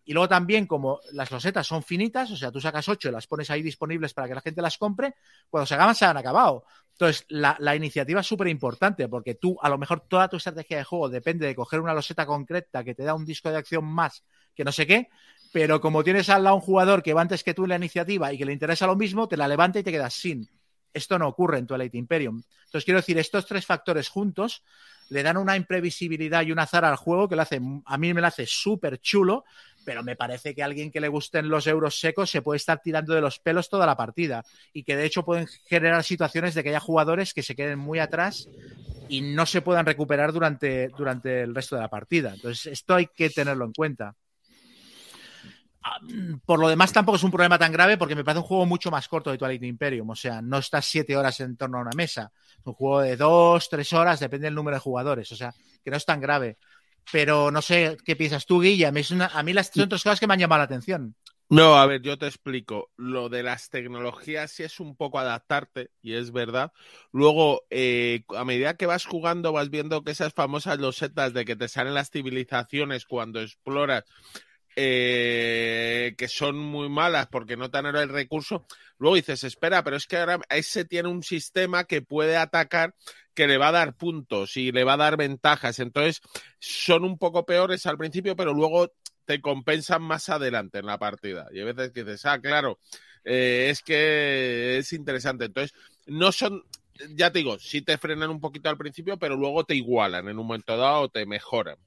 Y 0.05 0.13
luego 0.13 0.29
también, 0.29 0.67
como 0.67 0.99
las 1.13 1.31
losetas 1.31 1.65
son 1.65 1.81
finitas, 1.81 2.29
o 2.29 2.37
sea, 2.37 2.51
tú 2.51 2.61
sacas 2.61 2.87
ocho 2.87 3.09
y 3.09 3.11
las 3.11 3.25
pones 3.25 3.49
ahí 3.49 3.63
disponibles 3.63 4.13
para 4.13 4.27
que 4.27 4.35
la 4.35 4.41
gente 4.41 4.61
las 4.61 4.77
compre, 4.77 5.15
cuando 5.49 5.65
se 5.65 5.73
acaban, 5.73 5.95
se 5.95 6.05
han 6.05 6.15
acabado. 6.15 6.63
Entonces, 6.91 7.25
la, 7.27 7.57
la 7.59 7.75
iniciativa 7.75 8.21
es 8.21 8.27
súper 8.27 8.49
importante 8.49 9.07
porque 9.07 9.33
tú, 9.33 9.57
a 9.59 9.67
lo 9.67 9.79
mejor, 9.79 10.01
toda 10.01 10.27
tu 10.29 10.37
estrategia 10.37 10.77
de 10.77 10.83
juego 10.83 11.09
depende 11.09 11.47
de 11.47 11.55
coger 11.55 11.79
una 11.79 11.95
loseta 11.95 12.27
concreta 12.27 12.83
que 12.83 12.93
te 12.93 13.01
da 13.01 13.15
un 13.15 13.25
disco 13.25 13.49
de 13.49 13.57
acción 13.57 13.83
más 13.83 14.23
que 14.53 14.63
no 14.63 14.71
sé 14.71 14.85
qué, 14.85 15.09
pero 15.51 15.81
como 15.81 16.03
tienes 16.03 16.29
al 16.29 16.43
lado 16.43 16.57
un 16.57 16.61
jugador 16.61 17.01
que 17.01 17.15
va 17.15 17.21
antes 17.21 17.43
que 17.43 17.55
tú 17.55 17.63
en 17.63 17.69
la 17.69 17.75
iniciativa 17.77 18.31
y 18.31 18.37
que 18.37 18.45
le 18.45 18.53
interesa 18.53 18.85
lo 18.85 18.95
mismo, 18.95 19.27
te 19.27 19.37
la 19.37 19.47
levanta 19.47 19.79
y 19.79 19.83
te 19.83 19.91
quedas 19.91 20.13
sin. 20.13 20.47
Esto 20.97 21.17
no 21.17 21.27
ocurre 21.27 21.59
en 21.59 21.67
Twilight 21.67 21.95
Imperium. 21.95 22.41
Entonces, 22.65 22.85
quiero 22.85 22.99
decir, 22.99 23.17
estos 23.17 23.45
tres 23.45 23.65
factores 23.65 24.09
juntos 24.09 24.63
le 25.09 25.23
dan 25.23 25.37
una 25.37 25.55
imprevisibilidad 25.55 26.43
y 26.43 26.51
un 26.51 26.59
azar 26.59 26.83
al 26.83 26.97
juego 26.97 27.29
que 27.29 27.35
lo 27.35 27.41
hace, 27.41 27.61
a 27.85 27.97
mí 27.97 28.13
me 28.13 28.21
lo 28.21 28.27
hace 28.27 28.45
súper 28.45 28.99
chulo, 28.99 29.45
pero 29.85 30.03
me 30.03 30.17
parece 30.17 30.53
que 30.53 30.61
a 30.61 30.65
alguien 30.65 30.91
que 30.91 30.99
le 30.99 31.07
gusten 31.07 31.47
los 31.47 31.65
euros 31.65 31.97
secos 31.97 32.29
se 32.29 32.41
puede 32.41 32.57
estar 32.57 32.81
tirando 32.81 33.13
de 33.13 33.21
los 33.21 33.39
pelos 33.39 33.69
toda 33.69 33.85
la 33.85 33.95
partida 33.95 34.43
y 34.73 34.83
que 34.83 34.97
de 34.97 35.05
hecho 35.05 35.23
pueden 35.23 35.47
generar 35.65 36.03
situaciones 36.03 36.55
de 36.55 36.63
que 36.63 36.69
haya 36.69 36.81
jugadores 36.81 37.33
que 37.33 37.41
se 37.41 37.55
queden 37.55 37.79
muy 37.79 37.99
atrás 37.99 38.49
y 39.07 39.21
no 39.21 39.45
se 39.45 39.61
puedan 39.61 39.85
recuperar 39.85 40.33
durante, 40.33 40.89
durante 40.89 41.41
el 41.41 41.55
resto 41.55 41.77
de 41.77 41.83
la 41.83 41.89
partida. 41.89 42.33
Entonces, 42.33 42.65
esto 42.65 42.95
hay 42.95 43.07
que 43.07 43.29
tenerlo 43.29 43.63
en 43.63 43.71
cuenta. 43.71 44.15
Por 46.45 46.59
lo 46.59 46.67
demás, 46.67 46.93
tampoco 46.93 47.17
es 47.17 47.23
un 47.23 47.31
problema 47.31 47.57
tan 47.57 47.71
grave 47.71 47.97
porque 47.97 48.15
me 48.15 48.23
parece 48.23 48.39
un 48.39 48.47
juego 48.47 48.65
mucho 48.65 48.91
más 48.91 49.07
corto 49.07 49.31
de 49.31 49.37
Twilight 49.37 49.63
Imperium. 49.63 50.09
O 50.09 50.15
sea, 50.15 50.41
no 50.41 50.57
estás 50.57 50.85
siete 50.85 51.15
horas 51.15 51.39
en 51.39 51.57
torno 51.57 51.77
a 51.77 51.81
una 51.81 51.95
mesa. 51.95 52.31
Es 52.59 52.65
un 52.65 52.73
juego 52.73 53.01
de 53.01 53.17
dos, 53.17 53.69
tres 53.69 53.91
horas, 53.93 54.19
depende 54.19 54.45
del 54.45 54.55
número 54.55 54.75
de 54.75 54.81
jugadores. 54.81 55.31
O 55.31 55.35
sea, 55.35 55.53
que 55.83 55.91
no 55.91 55.97
es 55.97 56.05
tan 56.05 56.21
grave. 56.21 56.57
Pero 57.11 57.51
no 57.51 57.61
sé 57.61 57.97
qué 58.03 58.15
piensas 58.15 58.45
tú, 58.45 58.61
Guilla. 58.61 58.89
A 58.89 58.91
mí, 58.91 59.01
una, 59.11 59.27
a 59.27 59.43
mí 59.43 59.53
las 59.53 59.67
son 59.67 59.89
tres 59.89 60.03
cosas 60.03 60.19
que 60.19 60.27
me 60.27 60.33
han 60.33 60.39
llamado 60.39 60.59
la 60.59 60.65
atención. 60.65 61.15
No, 61.49 61.77
a 61.77 61.85
ver, 61.85 62.01
yo 62.01 62.17
te 62.17 62.27
explico. 62.27 62.91
Lo 62.97 63.29
de 63.29 63.41
las 63.41 63.69
tecnologías 63.69 64.51
sí 64.51 64.63
es 64.63 64.81
un 64.81 64.97
poco 64.97 65.17
adaptarte, 65.17 65.91
y 66.01 66.15
es 66.15 66.33
verdad. 66.33 66.73
Luego, 67.13 67.61
eh, 67.69 68.25
a 68.35 68.43
medida 68.43 68.75
que 68.75 68.85
vas 68.85 69.05
jugando, 69.05 69.53
vas 69.53 69.69
viendo 69.69 70.03
que 70.03 70.11
esas 70.11 70.33
famosas 70.33 70.79
losetas 70.79 71.33
de 71.33 71.45
que 71.45 71.55
te 71.55 71.69
salen 71.69 71.93
las 71.93 72.11
civilizaciones 72.11 73.05
cuando 73.05 73.41
exploras 73.41 74.03
eh, 74.79 76.13
que 76.19 76.27
son 76.27 76.55
muy 76.55 76.87
malas 76.87 77.25
porque 77.31 77.57
no 77.57 77.67
dan 77.69 77.87
el 77.87 78.09
recurso, 78.09 78.67
luego 78.99 79.15
dices, 79.15 79.43
espera, 79.43 79.83
pero 79.83 79.97
es 79.97 80.05
que 80.05 80.17
ahora 80.17 80.39
ese 80.49 80.85
tiene 80.85 81.09
un 81.09 81.23
sistema 81.23 81.85
que 81.85 82.03
puede 82.03 82.37
atacar 82.37 82.93
que 83.33 83.47
le 83.47 83.57
va 83.57 83.69
a 83.69 83.71
dar 83.71 83.95
puntos 83.95 84.55
y 84.55 84.71
le 84.71 84.83
va 84.83 84.93
a 84.93 84.97
dar 84.97 85.17
ventajas. 85.17 85.79
Entonces, 85.79 86.21
son 86.59 87.05
un 87.05 87.17
poco 87.17 87.43
peores 87.43 87.87
al 87.87 87.97
principio, 87.97 88.35
pero 88.35 88.53
luego 88.53 88.93
te 89.25 89.41
compensan 89.41 90.03
más 90.03 90.29
adelante 90.29 90.77
en 90.77 90.85
la 90.85 90.99
partida. 90.99 91.47
Y 91.51 91.59
a 91.61 91.65
veces 91.65 91.91
dices, 91.91 92.23
ah, 92.27 92.39
claro, 92.39 92.77
eh, 93.23 93.69
es 93.71 93.81
que 93.81 94.77
es 94.77 94.93
interesante. 94.93 95.45
Entonces, 95.45 95.75
no 96.05 96.31
son, 96.31 96.63
ya 97.15 97.31
te 97.31 97.39
digo, 97.39 97.57
sí 97.57 97.81
te 97.81 97.97
frenan 97.97 98.29
un 98.29 98.39
poquito 98.39 98.69
al 98.69 98.77
principio, 98.77 99.17
pero 99.17 99.35
luego 99.35 99.63
te 99.65 99.73
igualan 99.73 100.27
en 100.29 100.37
un 100.37 100.45
momento 100.45 100.77
dado 100.77 101.01
o 101.01 101.09
te 101.09 101.25
mejoran. 101.25 101.77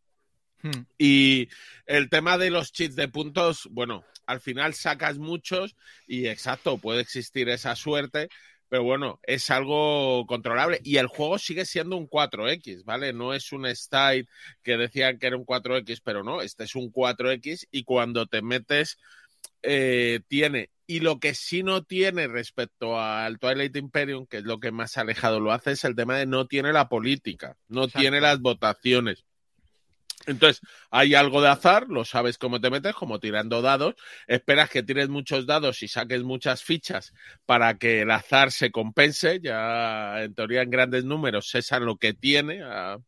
Hmm. 0.62 0.85
Y 0.99 1.49
el 1.87 2.09
tema 2.09 2.39
de 2.39 2.51
los 2.51 2.73
cheats 2.73 2.97
de 2.97 3.09
puntos, 3.09 3.69
bueno, 3.70 4.05
al 4.27 4.41
final 4.41 4.74
sacas 4.74 5.19
muchos 5.19 5.77
y 6.07 6.27
exacto, 6.27 6.78
puede 6.78 7.01
existir 7.01 7.49
esa 7.49 7.74
suerte, 7.77 8.28
pero 8.69 8.85
bueno, 8.85 9.19
es 9.24 9.51
algo 9.51 10.24
controlable. 10.27 10.81
Y 10.85 10.99
el 10.99 11.09
juego 11.09 11.39
sigue 11.39 11.65
siendo 11.65 11.97
un 11.97 12.09
4X, 12.09 12.85
¿vale? 12.85 13.12
No 13.12 13.35
es 13.35 13.51
un 13.53 13.66
style 13.74 14.28
que 14.62 14.77
decían 14.77 15.19
que 15.19 15.27
era 15.27 15.37
un 15.37 15.45
4X, 15.45 16.01
pero 16.05 16.23
no, 16.23 16.41
este 16.41 16.65
es 16.65 16.77
un 16.77 16.93
4X 16.93 17.66
y 17.73 17.82
cuando 17.82 18.27
te 18.27 18.43
metes, 18.43 18.99
eh, 19.62 20.20
tiene. 20.28 20.70
Y 20.87 21.01
lo 21.01 21.19
que 21.19 21.35
sí 21.35 21.65
no 21.65 21.82
tiene 21.82 22.28
respecto 22.28 23.01
al 23.01 23.39
Twilight 23.41 23.77
Imperium, 23.77 24.27
que 24.27 24.39
es 24.39 24.45
lo 24.45 24.61
que 24.61 24.70
más 24.70 24.97
alejado 24.97 25.41
lo 25.41 25.53
hace, 25.53 25.73
es 25.73 25.85
el 25.85 25.97
tema 25.97 26.16
de 26.16 26.27
no 26.27 26.47
tiene 26.47 26.73
la 26.73 26.89
política, 26.89 27.57
no 27.69 27.85
exacto. 27.85 28.01
tiene 28.01 28.20
las 28.20 28.41
votaciones. 28.41 29.24
Entonces, 30.26 30.60
hay 30.90 31.14
algo 31.14 31.40
de 31.40 31.48
azar, 31.48 31.88
lo 31.88 32.05
sabes 32.05 32.36
cómo 32.36 32.60
te 32.60 32.70
metes, 32.70 32.94
como 32.94 33.20
tirando 33.20 33.62
dados, 33.62 33.94
esperas 34.26 34.68
que 34.68 34.82
tires 34.82 35.09
muchos 35.09 35.47
dados 35.47 35.82
y 35.82 35.88
saques 35.88 36.22
muchas 36.22 36.62
fichas 36.62 37.14
para 37.47 37.78
que 37.78 38.02
el 38.02 38.10
azar 38.10 38.52
se 38.52 38.70
compense, 38.70 39.40
ya 39.42 40.22
en 40.22 40.34
teoría 40.34 40.62
en 40.62 40.70
grandes 40.70 41.05
números 41.05 41.55
es 41.55 41.70
lo 41.80 41.97
que 41.97 42.12
tiene 42.12 42.62
a 42.62 42.98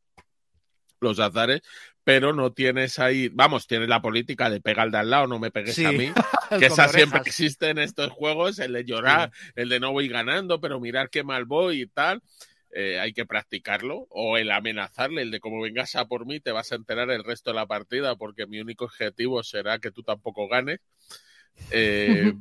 los 1.00 1.18
azares, 1.18 1.60
pero 2.04 2.32
no 2.32 2.52
tienes 2.52 2.98
ahí, 2.98 3.28
vamos, 3.28 3.66
tienes 3.66 3.88
la 3.88 4.00
política 4.00 4.48
de 4.48 4.60
pegar 4.60 4.90
de 4.90 4.98
al 4.98 5.10
lado, 5.10 5.26
no 5.26 5.38
me 5.38 5.50
pegues 5.50 5.74
sí. 5.74 5.84
a 5.84 5.92
mí, 5.92 6.10
que 6.58 6.66
esa 6.66 6.88
siempre 6.88 7.20
existe 7.20 7.68
en 7.68 7.78
estos 7.78 8.10
juegos, 8.10 8.58
el 8.58 8.72
de 8.72 8.84
llorar, 8.84 9.30
sí. 9.34 9.52
el 9.56 9.68
de 9.68 9.80
no 9.80 9.92
voy 9.92 10.08
ganando, 10.08 10.60
pero 10.60 10.80
mirar 10.80 11.10
qué 11.10 11.24
mal 11.24 11.44
voy 11.44 11.82
y 11.82 11.86
tal 11.86 12.22
eh, 12.72 12.98
hay 12.98 13.12
que 13.12 13.26
practicarlo, 13.26 14.06
o 14.10 14.38
el 14.38 14.50
amenazarle, 14.50 15.22
el 15.22 15.30
de 15.30 15.40
como 15.40 15.60
vengas 15.60 15.94
a 15.94 16.06
por 16.06 16.26
mí, 16.26 16.40
te 16.40 16.52
vas 16.52 16.72
a 16.72 16.76
enterar 16.76 17.10
el 17.10 17.22
resto 17.22 17.50
de 17.50 17.56
la 17.56 17.66
partida, 17.66 18.16
porque 18.16 18.46
mi 18.46 18.60
único 18.60 18.86
objetivo 18.86 19.42
será 19.42 19.78
que 19.78 19.90
tú 19.90 20.02
tampoco 20.02 20.48
ganes. 20.48 20.80
Eh, 21.70 22.32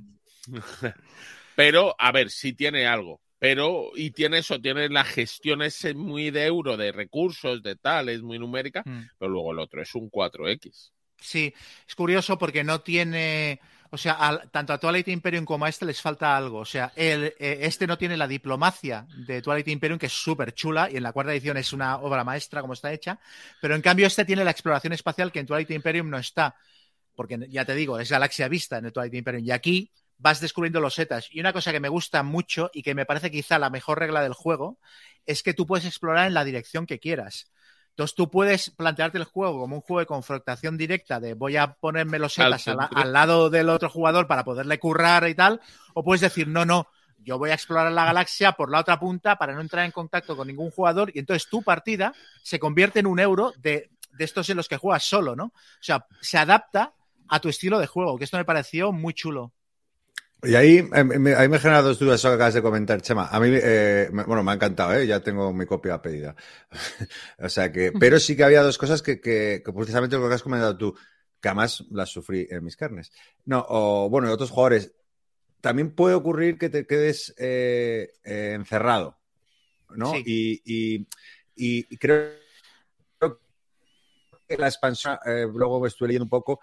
pero, 1.56 1.95
a 1.99 2.12
ver, 2.12 2.30
sí 2.30 2.53
tiene 2.53 2.88
algo. 2.88 3.22
Pero, 3.40 3.91
y 3.95 4.12
tiene 4.12 4.38
eso, 4.38 4.62
tiene 4.62 4.88
la 4.88 5.03
gestión 5.03 5.64
ese 5.64 5.95
muy 5.95 6.30
de 6.30 6.45
euro, 6.45 6.78
de 6.78 6.91
recursos, 6.91 7.64
de 7.64 7.76
tal, 7.76 8.08
es 8.10 8.22
muy 8.22 8.38
numérica, 8.38 8.84
mm. 8.86 9.02
pero 9.18 9.32
luego 9.32 9.52
el 9.52 9.60
otro 9.60 9.82
es 9.82 9.95
un 9.95 10.12
4X. 10.12 10.91
Sí, 11.18 11.53
es 11.88 11.95
curioso 11.95 12.38
porque 12.38 12.64
no 12.64 12.82
tiene 12.82 13.60
o 13.93 13.97
sea, 13.97 14.13
al, 14.13 14.49
tanto 14.51 14.72
a 14.72 14.80
Twilight 14.80 15.09
Imperium 15.09 15.43
como 15.43 15.65
a 15.65 15.69
este 15.69 15.85
les 15.85 16.01
falta 16.01 16.35
algo. 16.35 16.59
O 16.59 16.65
sea, 16.65 16.93
eh, 16.95 17.35
este 17.61 17.85
no 17.85 17.97
tiene 17.97 18.15
la 18.15 18.26
diplomacia 18.26 19.05
de 19.27 19.41
Twilight 19.41 19.68
Imperium, 19.68 19.99
que 19.99 20.05
es 20.05 20.13
súper 20.13 20.53
chula, 20.53 20.89
y 20.89 20.95
en 20.95 21.03
la 21.03 21.11
cuarta 21.11 21.34
edición 21.34 21.57
es 21.57 21.73
una 21.73 21.97
obra 21.97 22.23
maestra 22.23 22.61
como 22.61 22.72
está 22.72 22.93
hecha, 22.93 23.19
pero 23.61 23.76
en 23.76 23.81
cambio 23.81 24.07
este 24.07 24.23
tiene 24.23 24.45
la 24.45 24.51
exploración 24.51 24.93
espacial 24.93 25.30
que 25.31 25.39
en 25.39 25.45
Twilight 25.45 25.72
Imperium 25.72 26.09
no 26.09 26.18
está. 26.18 26.55
Porque 27.15 27.38
ya 27.49 27.65
te 27.65 27.76
digo, 27.76 27.99
es 27.99 28.09
galaxia 28.09 28.47
vista 28.47 28.77
en 28.77 28.85
el 28.85 28.93
Twilight 28.93 29.13
Imperium. 29.13 29.43
Y 29.45 29.51
aquí 29.51 29.91
vas 30.18 30.39
descubriendo 30.39 30.80
los 30.80 30.93
setas. 30.93 31.27
Y 31.30 31.41
una 31.41 31.51
cosa 31.51 31.73
que 31.73 31.81
me 31.81 31.89
gusta 31.89 32.23
mucho 32.23 32.72
y 32.73 32.84
que 32.84 32.95
me 32.95 33.05
parece 33.05 33.30
quizá 33.30 33.59
la 33.59 33.69
mejor 33.69 33.99
regla 33.99 34.23
del 34.23 34.34
juego 34.34 34.80
es 35.26 35.43
que 35.43 35.53
tú 35.53 35.68
puedes 35.68 35.85
explorar 35.85 36.27
en 36.27 36.34
la 36.34 36.45
dirección 36.45 36.85
que 36.85 36.99
quieras. 36.99 37.51
Entonces 37.91 38.15
tú 38.15 38.30
puedes 38.30 38.72
plantearte 38.72 39.18
el 39.18 39.26
juego 39.26 39.59
como 39.59 39.76
un 39.76 39.81
juego 39.81 39.99
de 39.99 40.05
confrontación 40.05 40.77
directa 40.77 41.19
de 41.19 41.34
voy 41.34 41.57
a 41.57 41.73
ponerme 41.73 42.19
los 42.19 42.34
setas 42.34 42.68
al, 42.68 42.80
al, 42.93 43.13
lado 43.13 43.49
del 43.49 43.69
otro 43.69 43.89
jugador 43.89 44.27
para 44.27 44.43
poderle 44.43 44.80
currar 44.80 45.27
y 45.27 45.35
tal, 45.35 45.61
o 45.93 46.03
puedes 46.03 46.22
decir 46.22 46.47
no, 46.47 46.65
no, 46.65 46.88
yo 47.23 47.38
voy 47.38 47.51
a 47.51 47.53
explorar 47.53 47.91
la 47.91 48.05
galaxia 48.05 48.53
por 48.53 48.72
la 48.72 48.80
otra 48.80 48.99
punta 48.99 49.35
para 49.35 49.53
no 49.53 49.61
entrar 49.61 49.85
en 49.85 49.91
contacto 49.91 50.35
con 50.35 50.47
ningún 50.47 50.72
jugador 50.72 51.11
y 51.13 51.19
entonces 51.19 51.49
tu 51.49 51.61
partida 51.61 52.13
se 52.41 52.59
convierte 52.59 52.99
en 52.99 53.07
un 53.07 53.19
euro 53.19 53.53
de, 53.57 53.91
de 54.13 54.23
estos 54.23 54.49
en 54.49 54.57
los 54.57 54.68
que 54.68 54.77
juegas 54.77 55.03
solo, 55.03 55.35
¿no? 55.35 55.45
O 55.45 55.53
sea, 55.84 56.05
se 56.22 56.38
adapta 56.38 56.93
a 57.27 57.39
tu 57.39 57.49
estilo 57.49 57.80
de 57.80 57.88
juego, 57.88 58.18
que 58.18 58.26
esto 58.26 58.38
me 58.38 58.45
pareció 58.45 58.91
muy 58.91 59.13
chulo. 59.13 59.53
Y 60.43 60.55
ahí, 60.55 60.77
eh, 60.93 61.03
me, 61.03 61.35
ahí 61.35 61.47
me 61.47 61.59
genera 61.59 61.84
dos 61.84 61.99
dudas 61.99 62.19
eso 62.19 62.30
que 62.30 62.35
acabas 62.35 62.55
de 62.55 62.63
comentar, 62.63 63.01
Chema. 63.01 63.27
A 63.27 63.39
mí, 63.39 63.49
eh, 63.51 64.09
me- 64.11 64.23
bueno, 64.23 64.43
me 64.43 64.51
ha 64.51 64.55
encantado, 64.55 64.93
¿eh? 64.95 65.05
Ya 65.05 65.19
tengo 65.19 65.53
mi 65.53 65.65
copia 65.68 66.01
pedida. 66.01 66.35
o 67.39 67.47
sea 67.49 67.72
que, 67.72 67.91
pero 67.91 68.19
sí 68.19 68.35
que 68.35 68.43
había 68.43 68.63
dos 68.63 68.77
cosas 68.77 69.01
que, 69.03 69.22
que, 69.22 69.61
que 69.63 69.73
precisamente 69.73 70.18
lo 70.18 70.27
que 70.27 70.34
has 70.35 70.41
comentado 70.43 70.76
tú, 70.77 70.95
que 71.39 71.47
además 71.47 71.84
las 71.91 72.09
sufrí 72.09 72.47
en 72.49 72.63
mis 72.63 72.76
carnes. 72.76 73.11
No, 73.45 73.63
o 73.69 74.09
bueno, 74.09 74.30
y 74.30 74.31
otros 74.31 74.49
jugadores. 74.49 74.93
También 75.61 75.91
puede 75.93 76.15
ocurrir 76.15 76.57
que 76.57 76.69
te 76.69 76.88
quedes 76.88 77.35
eh, 77.38 78.13
eh, 78.23 78.53
encerrado, 78.55 79.19
¿no? 79.95 80.11
Sí. 80.13 80.23
Y, 80.26 80.61
y, 80.65 81.07
y 81.89 81.97
creo 81.97 82.31
que 84.47 84.57
la 84.57 84.68
expansión, 84.68 85.18
eh, 85.26 85.45
luego 85.53 85.85
estuve 85.85 86.09
leyendo 86.09 86.26
un 86.26 86.30
poco, 86.30 86.59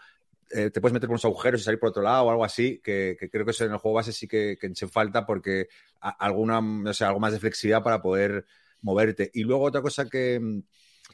eh, 0.51 0.70
te 0.70 0.81
puedes 0.81 0.93
meter 0.93 1.07
por 1.07 1.15
unos 1.15 1.25
agujeros 1.25 1.61
y 1.61 1.65
salir 1.65 1.79
por 1.79 1.91
otro 1.91 2.03
lado 2.03 2.25
o 2.25 2.31
algo 2.31 2.45
así, 2.45 2.81
que, 2.83 3.16
creo 3.31 3.45
que 3.45 3.51
eso 3.51 3.65
en 3.65 3.73
el 3.73 3.79
juego 3.79 3.97
base 3.97 4.12
sí 4.12 4.27
que, 4.27 4.59
eche 4.61 4.89
falta 4.89 5.27
porque 5.27 5.69
alguna, 6.01 6.61
no 6.61 6.93
sé, 6.95 7.05
algo 7.05 7.20
más 7.20 7.33
de 7.33 7.41
flexibilidad 7.41 7.83
para 7.83 8.01
poder 8.01 8.47
moverte. 8.83 9.31
Y 9.35 9.43
luego 9.43 9.65
otra 9.65 9.83
cosa 9.83 10.09
que, 10.09 10.62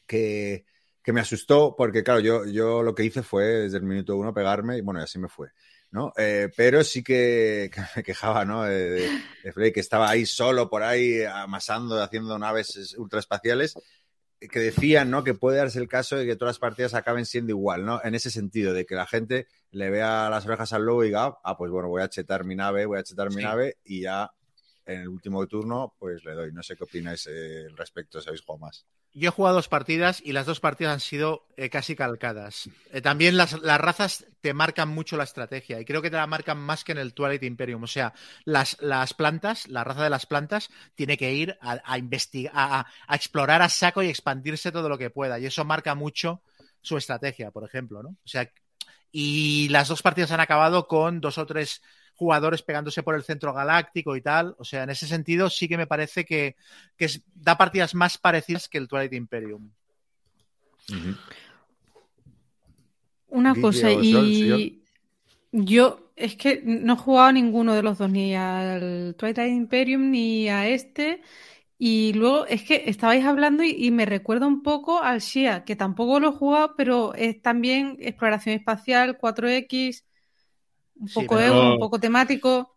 que, 0.07 0.65
me 1.07 1.21
asustó, 1.21 1.75
porque 1.77 2.03
claro, 2.03 2.21
yo, 2.21 2.45
yo 2.47 2.83
lo 2.83 2.95
que 2.95 3.05
hice 3.05 3.23
fue 3.23 3.45
desde 3.45 3.79
el 3.79 3.85
minuto 3.85 4.17
uno 4.17 4.35
pegarme 4.35 4.79
y 4.79 4.81
bueno, 4.81 5.01
y 5.01 5.05
así 5.05 5.19
me 5.19 5.29
fue. 5.29 5.49
¿no? 5.91 6.13
Eh, 6.17 6.49
pero 6.57 6.83
sí 6.83 7.05
que, 7.05 7.71
me 7.97 8.03
quejaba, 8.03 8.45
¿no? 8.45 8.65
De, 8.65 9.11
de- 9.45 9.73
que 9.73 9.81
estaba 9.81 10.11
ahí 10.11 10.27
solo 10.27 10.69
por 10.69 10.83
ahí 10.83 11.23
amasando, 11.23 12.03
haciendo 12.03 12.39
naves 12.39 12.97
ultraespaciales 12.99 13.75
que 14.49 14.61
decían, 14.61 15.11
¿no? 15.11 15.25
Que 15.25 15.35
puede 15.35 15.59
darse 15.59 15.79
el 15.79 15.89
caso 15.89 16.17
de 16.17 16.27
que 16.27 16.37
todas 16.37 16.55
las 16.55 16.59
partidas 16.59 16.95
acaben 16.95 17.27
siendo 17.27 17.51
igual, 17.51 17.85
¿no? 17.85 18.01
En 18.05 18.15
ese 18.15 18.31
sentido, 18.31 18.73
de 18.73 18.87
que 18.87 18.95
la 18.95 19.07
gente 19.07 19.47
le 19.71 19.91
vea 19.91 20.29
las 20.31 20.47
orejas 20.47 20.73
al 20.73 20.85
lobo 20.85 21.05
y 21.05 21.09
diga, 21.09 21.39
ah, 21.43 21.57
pues 21.57 21.71
bueno, 21.71 21.89
voy 21.89 22.03
a 22.03 22.09
chetar 22.09 22.45
mi 22.45 22.55
nave, 22.55 22.87
voy 22.87 22.99
a 22.99 23.03
chetar 23.03 23.31
mi 23.31 23.43
nave 23.43 23.79
y 23.85 24.03
ya 24.03 24.31
en 24.87 25.01
el 25.01 25.09
último 25.09 25.47
turno, 25.47 25.95
pues 25.99 26.25
le 26.25 26.33
doy. 26.33 26.53
No 26.53 26.63
sé 26.63 26.77
qué 26.77 26.85
opináis 26.85 27.27
eh, 27.31 27.67
respecto, 27.77 28.21
si 28.21 28.29
habéis 28.29 28.43
jugado 28.43 28.67
más. 28.67 28.87
Yo 29.17 29.29
he 29.29 29.33
jugado 29.33 29.55
dos 29.55 29.69
partidas 29.69 30.21
y 30.25 30.33
las 30.33 30.45
dos 30.45 30.59
partidas 30.59 30.95
han 30.95 31.01
sido 31.01 31.47
eh, 31.57 31.71
casi 31.71 31.95
calcadas. 31.95 32.69
Eh, 32.93 33.01
también 33.01 33.37
las, 33.37 33.53
razas 33.53 34.27
te 34.41 34.53
marcan 34.53 34.89
mucho 34.89 35.17
la 35.17 35.23
estrategia 35.23 35.81
y 35.81 35.85
creo 35.85 36.03
que 36.03 36.11
te 36.11 36.17
la 36.17 36.27
marcan 36.27 36.59
más 36.59 36.83
que 36.83 36.91
en 36.91 36.99
el 36.99 37.15
Twilight 37.15 37.45
Imperium. 37.45 37.85
O 37.85 37.87
sea, 37.87 38.13
las, 38.45 38.77
plantas, 39.15 39.69
la 39.69 39.85
raza 39.85 40.03
de 40.03 40.11
las 40.11 40.27
plantas, 40.27 40.69
tiene 40.97 41.17
que 41.17 41.33
ir 41.33 41.57
a, 41.61 41.97
investigar, 41.97 42.53
a 42.55 43.15
explorar 43.15 43.63
a 43.63 43.69
saco 43.69 44.03
y 44.03 44.09
expandirse 44.09 44.73
todo 44.73 44.89
lo 44.89 44.99
que 44.99 45.11
pueda. 45.11 45.39
Y 45.39 45.47
eso 45.47 45.65
marca 45.65 45.95
mucho 45.95 46.43
su 46.83 46.97
estrategia, 46.97 47.53
por 47.53 47.65
ejemplo, 47.65 48.03
¿no? 48.03 48.09
O 48.09 48.29
sea, 48.29 48.51
y 49.13 49.69
las 49.69 49.87
dos 49.87 50.03
partidas 50.03 50.33
han 50.33 50.41
acabado 50.41 50.89
con 50.89 51.21
dos 51.21 51.39
o 51.39 51.47
tres 51.47 51.83
jugadores 52.17 52.63
pegándose 52.63 53.03
por 53.03 53.15
el 53.15 53.23
centro 53.25 53.53
galáctico 53.53 54.17
y 54.17 54.23
tal. 54.23 54.55
O 54.59 54.65
sea, 54.65 54.85
en 54.85 54.91
ese 54.91 55.07
sentido 55.07 55.51
sí 55.51 55.69
que 55.69 55.77
me 55.79 55.87
parece 55.87 56.25
que, 56.25 56.57
que 56.97 57.07
es- 57.07 57.23
da 57.35 57.57
partidas 57.59 57.95
más 57.95 58.19
parecidas 58.19 58.69
que 58.69 58.79
el 58.79 58.89
Twilight 58.89 59.13
Imperium. 59.15 59.71
Una 63.29 63.59
cosa, 63.59 63.93
y 63.93 64.83
yo 65.53 66.13
es 66.17 66.37
que 66.37 66.63
no 66.65 66.95
he 66.95 66.97
jugado 66.97 67.29
a 67.29 67.33
ninguno 67.33 67.75
de 67.75 67.83
los 67.83 67.99
dos, 67.99 68.11
ni 68.11 68.35
al 68.37 69.15
Twilight 69.19 69.53
Imperium 69.53 70.11
ni 70.11 70.49
a 70.49 70.69
este. 70.69 71.23
Y 71.79 72.13
luego 72.15 72.47
es 72.47 72.65
que 72.65 72.85
estabais 72.87 73.25
hablando 73.27 73.63
y, 73.65 73.71
y 73.73 73.91
me 73.93 74.07
recuerda 74.07 74.47
un 74.47 74.63
poco 74.63 75.03
al 75.03 75.21
Shia, 75.21 75.65
que 75.65 75.77
tampoco 75.77 76.21
lo 76.21 76.31
he 76.31 76.33
jugado, 76.33 76.75
pero 76.77 77.15
es 77.15 77.43
también 77.43 77.97
exploración 78.01 78.57
espacial, 78.57 79.19
4X, 79.19 80.05
un 80.97 81.09
Sí, 81.09 81.15
poco 81.15 81.37
pero- 81.37 81.47
ego, 81.47 81.73
un 81.75 81.79
poco 81.79 81.99
temático. 82.01 82.71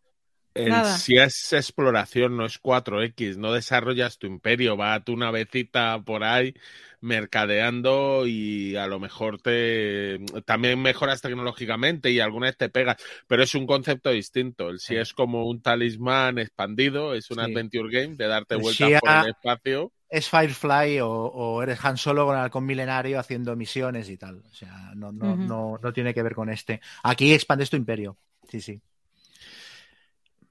El 0.54 0.70
Nada. 0.70 0.98
si 0.98 1.16
es 1.18 1.54
exploración, 1.54 2.36
no 2.36 2.46
es 2.48 2.58
4X, 2.58 3.38
no 3.38 3.54
desarrollas 3.54 4.18
tu 4.18 4.26
imperio, 4.26 4.76
va 4.76 5.00
tu 5.04 5.16
navecita 5.16 6.02
por 6.04 6.24
ahí 6.24 6.56
mercadeando 7.00 8.26
y 8.26 8.76
a 8.76 8.88
lo 8.88 9.00
mejor 9.00 9.40
te 9.42 10.20
también 10.46 10.82
mejoras 10.82 11.22
tecnológicamente 11.22 12.10
y 12.12 12.20
alguna 12.20 12.48
vez 12.48 12.58
te 12.58 12.70
pegas, 12.70 12.98
pero 13.28 13.44
es 13.44 13.54
un 13.56 13.68
concepto 13.68 14.10
distinto. 14.12 14.70
El 14.70 14.80
si 14.80 14.88
Sí. 14.88 14.96
es 14.96 15.14
como 15.14 15.46
un 15.46 15.62
talismán 15.62 16.40
expandido, 16.40 17.14
es 17.14 17.30
un 17.30 17.38
Sí. 17.38 17.44
adventure 17.52 17.90
game 18.02 18.16
de 18.16 18.28
darte 18.28 18.56
El 18.56 18.62
vueltas 18.62 19.00
por 19.00 19.12
el 19.26 19.30
espacio. 19.30 19.92
Es 20.10 20.30
Firefly 20.30 21.00
o, 21.02 21.10
o 21.10 21.62
eres 21.62 21.84
Han 21.84 21.98
Solo 21.98 22.26
con 22.26 22.36
el 22.36 22.42
halcón 22.42 22.66
milenario 22.66 23.20
haciendo 23.20 23.56
misiones 23.56 24.10
y 24.10 24.18
tal. 24.18 24.42
O 24.50 24.54
sea, 24.54 24.92
no, 24.96 25.12
no, 25.12 25.36
no, 25.36 25.80
no 25.82 25.94
tiene 25.94 26.14
que 26.14 26.24
ver 26.24 26.34
con 26.36 26.50
este. 26.50 26.82
Aquí 27.04 27.34
expandes 27.34 27.70
tu 27.70 27.78
imperio. 27.78 28.18
Sí, 28.50 28.62
sí. 28.62 28.82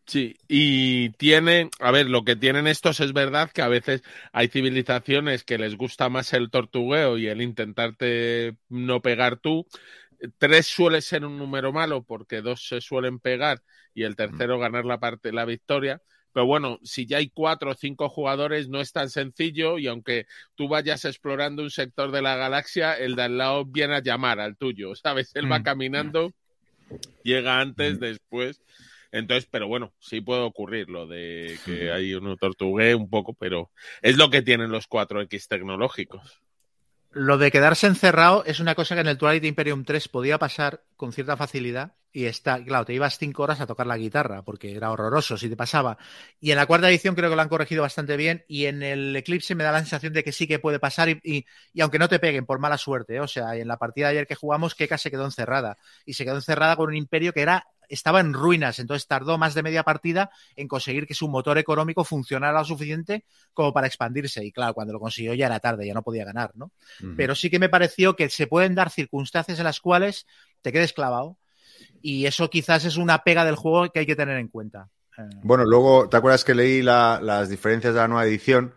Sí, 0.07 0.37
y 0.47 1.11
tiene, 1.11 1.69
a 1.81 1.91
ver, 1.91 2.09
lo 2.09 2.25
que 2.25 2.37
tienen 2.37 2.69
estos 2.69 3.01
es 3.01 3.13
verdad 3.13 3.51
que 3.51 3.63
a 3.63 3.69
veces 3.69 4.03
hay 4.33 4.47
civilizaciones 4.47 5.43
que 5.43 5.59
les 5.59 5.77
gusta 5.77 6.09
más 6.09 6.33
el 6.33 6.51
tortugueo 6.51 7.19
y 7.19 7.27
el 7.27 7.43
intentarte 7.43 8.57
no 8.69 9.03
pegar 9.03 9.39
tú. 9.39 9.67
Tres 10.39 10.67
suele 10.67 11.03
ser 11.03 11.25
un 11.25 11.39
número 11.39 11.73
malo 11.73 12.05
porque 12.05 12.41
dos 12.41 12.69
se 12.69 12.81
suelen 12.81 13.19
pegar 13.19 13.63
y 13.95 14.05
el 14.05 14.15
tercero 14.15 14.61
ganar 14.61 14.85
la 14.85 15.01
parte, 15.01 15.33
la 15.33 15.45
victoria. 15.45 16.01
Pero 16.37 16.45
bueno, 16.45 16.79
si 16.83 17.07
ya 17.07 17.17
hay 17.17 17.31
cuatro 17.31 17.71
o 17.71 17.75
cinco 17.75 18.11
jugadores 18.11 18.69
no 18.69 18.83
es 18.83 18.93
tan 18.93 19.09
sencillo 19.09 19.79
y 19.79 19.87
aunque 19.87 20.27
tú 20.55 20.69
vayas 20.69 21.07
explorando 21.07 21.63
un 21.63 21.71
sector 21.71 22.11
de 22.11 22.21
la 22.21 22.37
galaxia, 22.37 22.93
el 22.93 23.17
de 23.17 23.23
al 23.23 23.39
lado 23.39 23.65
viene 23.65 23.95
a 23.95 24.03
llamar 24.03 24.39
al 24.41 24.55
tuyo, 24.55 24.95
¿sabes? 24.97 25.35
Él 25.35 25.51
va 25.51 25.61
Mm. 25.61 25.63
caminando, 25.63 26.35
llega 27.23 27.59
antes, 27.59 27.97
Mm. 27.97 28.01
después. 28.01 28.61
Entonces, 29.13 29.49
pero 29.51 29.67
bueno, 29.67 29.95
sí 29.99 30.21
puede 30.21 30.43
ocurrir 30.43 30.91
lo 30.91 31.07
de 31.07 31.59
que 31.65 31.87
Ujú. 31.87 31.95
hay 31.95 32.13
uno 32.13 32.37
tortugué 32.37 32.95
un 32.95 33.09
poco, 33.09 33.33
pero 33.33 33.71
es 34.03 34.19
lo 34.19 34.29
que 34.29 34.43
tienen 34.43 34.71
los 34.71 34.87
4X 34.89 35.49
tecnológicos. 35.49 36.43
Lo 37.19 37.39
de 37.39 37.51
quedarse 37.51 37.87
encerrado 37.87 38.45
es 38.45 38.61
una 38.61 38.75
cosa 38.75 38.95
que 38.95 39.01
en 39.01 39.07
el 39.07 39.17
Twilight 39.17 39.45
Imperium 39.45 39.85
3 39.85 40.07
podía 40.09 40.39
pasar 40.39 40.85
con 40.97 41.15
cierta 41.15 41.35
facilidad 41.37 41.95
y 42.13 42.27
está, 42.27 42.63
claro, 42.63 42.85
te 42.85 42.93
ibas 42.93 43.17
cinco 43.19 43.43
horas 43.43 43.61
a 43.61 43.67
tocar 43.67 43.87
la 43.87 43.97
guitarra 43.97 44.43
porque 44.43 44.75
era 44.77 44.91
horroroso 44.91 45.39
si 45.39 45.49
te 45.49 45.57
pasaba. 45.57 45.97
Y 46.41 46.51
en 46.51 46.57
la 46.57 46.67
cuarta 46.67 46.91
edición 46.91 47.15
creo 47.15 47.31
que 47.31 47.37
lo 47.37 47.41
han 47.43 47.49
corregido 47.49 47.81
bastante 47.83 48.19
bien 48.19 48.45
y 48.49 48.67
en 48.67 48.83
el 48.83 49.17
Eclipse 49.17 49.55
me 49.55 49.65
da 49.65 49.73
la 49.73 49.79
sensación 49.81 50.13
de 50.13 50.25
que 50.25 50.33
sí 50.33 50.47
que 50.47 50.59
puede 50.59 50.79
pasar 50.79 51.09
y, 51.09 51.21
y- 51.73 51.81
aunque 51.81 51.99
no 51.99 52.09
te 52.11 52.19
peguen 52.19 52.45
por 52.45 52.59
mala 52.59 52.77
suerte, 52.77 53.17
¿eh? 53.17 53.21
o 53.21 53.29
sea, 53.29 53.57
en 53.57 53.69
la 53.69 53.79
partida 53.79 54.09
de 54.09 54.13
ayer 54.13 54.27
que 54.27 54.35
jugamos 54.35 54.75
Keka 54.75 54.99
se 54.99 55.11
quedó 55.11 55.25
encerrada 55.25 55.79
y 56.05 56.13
se 56.15 56.25
quedó 56.27 56.37
encerrada 56.37 56.77
con 56.77 56.89
un 56.89 56.97
imperio 56.97 57.33
que 57.33 57.41
era 57.43 57.67
estaba 57.89 58.21
en 58.21 58.33
ruinas, 58.33 58.79
entonces 58.79 59.07
tardó 59.07 59.39
más 59.39 59.55
de 59.55 59.63
media 59.63 59.83
partida 59.83 60.31
en 60.57 60.69
conseguir 60.69 61.07
que 61.07 61.15
su 61.15 61.29
motor 61.29 61.59
económico 61.59 62.05
funcionara 62.05 62.59
lo 62.59 62.65
suficiente 62.65 63.25
como 63.55 63.73
para 63.73 63.87
expandirse. 63.87 64.45
Y 64.45 64.53
claro, 64.53 64.75
cuando 64.75 64.93
lo 64.93 65.01
consiguió 65.01 65.35
ya 65.35 65.47
era 65.47 65.61
tarde, 65.61 65.87
ya 65.87 65.95
no 65.95 66.03
podía 66.03 66.25
ganar, 66.25 66.53
¿no? 66.55 66.73
pero 67.15 67.35
sí 67.35 67.51
que 67.51 67.59
me 67.59 67.69
pareció 67.69 68.17
que 68.17 68.29
se 68.29 68.47
pueden 68.47 68.75
dar 68.75 68.91
circunstancias 68.91 69.59
en 69.59 69.65
las 69.65 69.81
cuales 69.81 70.27
te 70.63 70.73
quedes 70.73 70.93
clavado 70.93 71.39
y 72.03 72.27
eso 72.27 72.51
quizás 72.51 72.85
es 72.85 72.97
una 72.97 73.21
pega 73.25 73.45
del 73.45 73.57
juego 73.57 73.91
que 73.93 74.01
hay 74.01 74.07
que 74.07 74.17
tener 74.17 74.39
en 74.39 74.49
cuenta. 74.49 74.89
Eh, 75.19 75.23
Bueno, 75.43 75.65
luego, 75.65 76.09
¿te 76.09 76.17
acuerdas 76.17 76.45
que 76.45 76.55
leí 76.55 76.83
la- 76.83 77.21
las 77.23 77.49
diferencias 77.49 77.95
de 77.95 78.01
la 78.01 78.09
nueva 78.09 78.27
edición? 78.27 78.75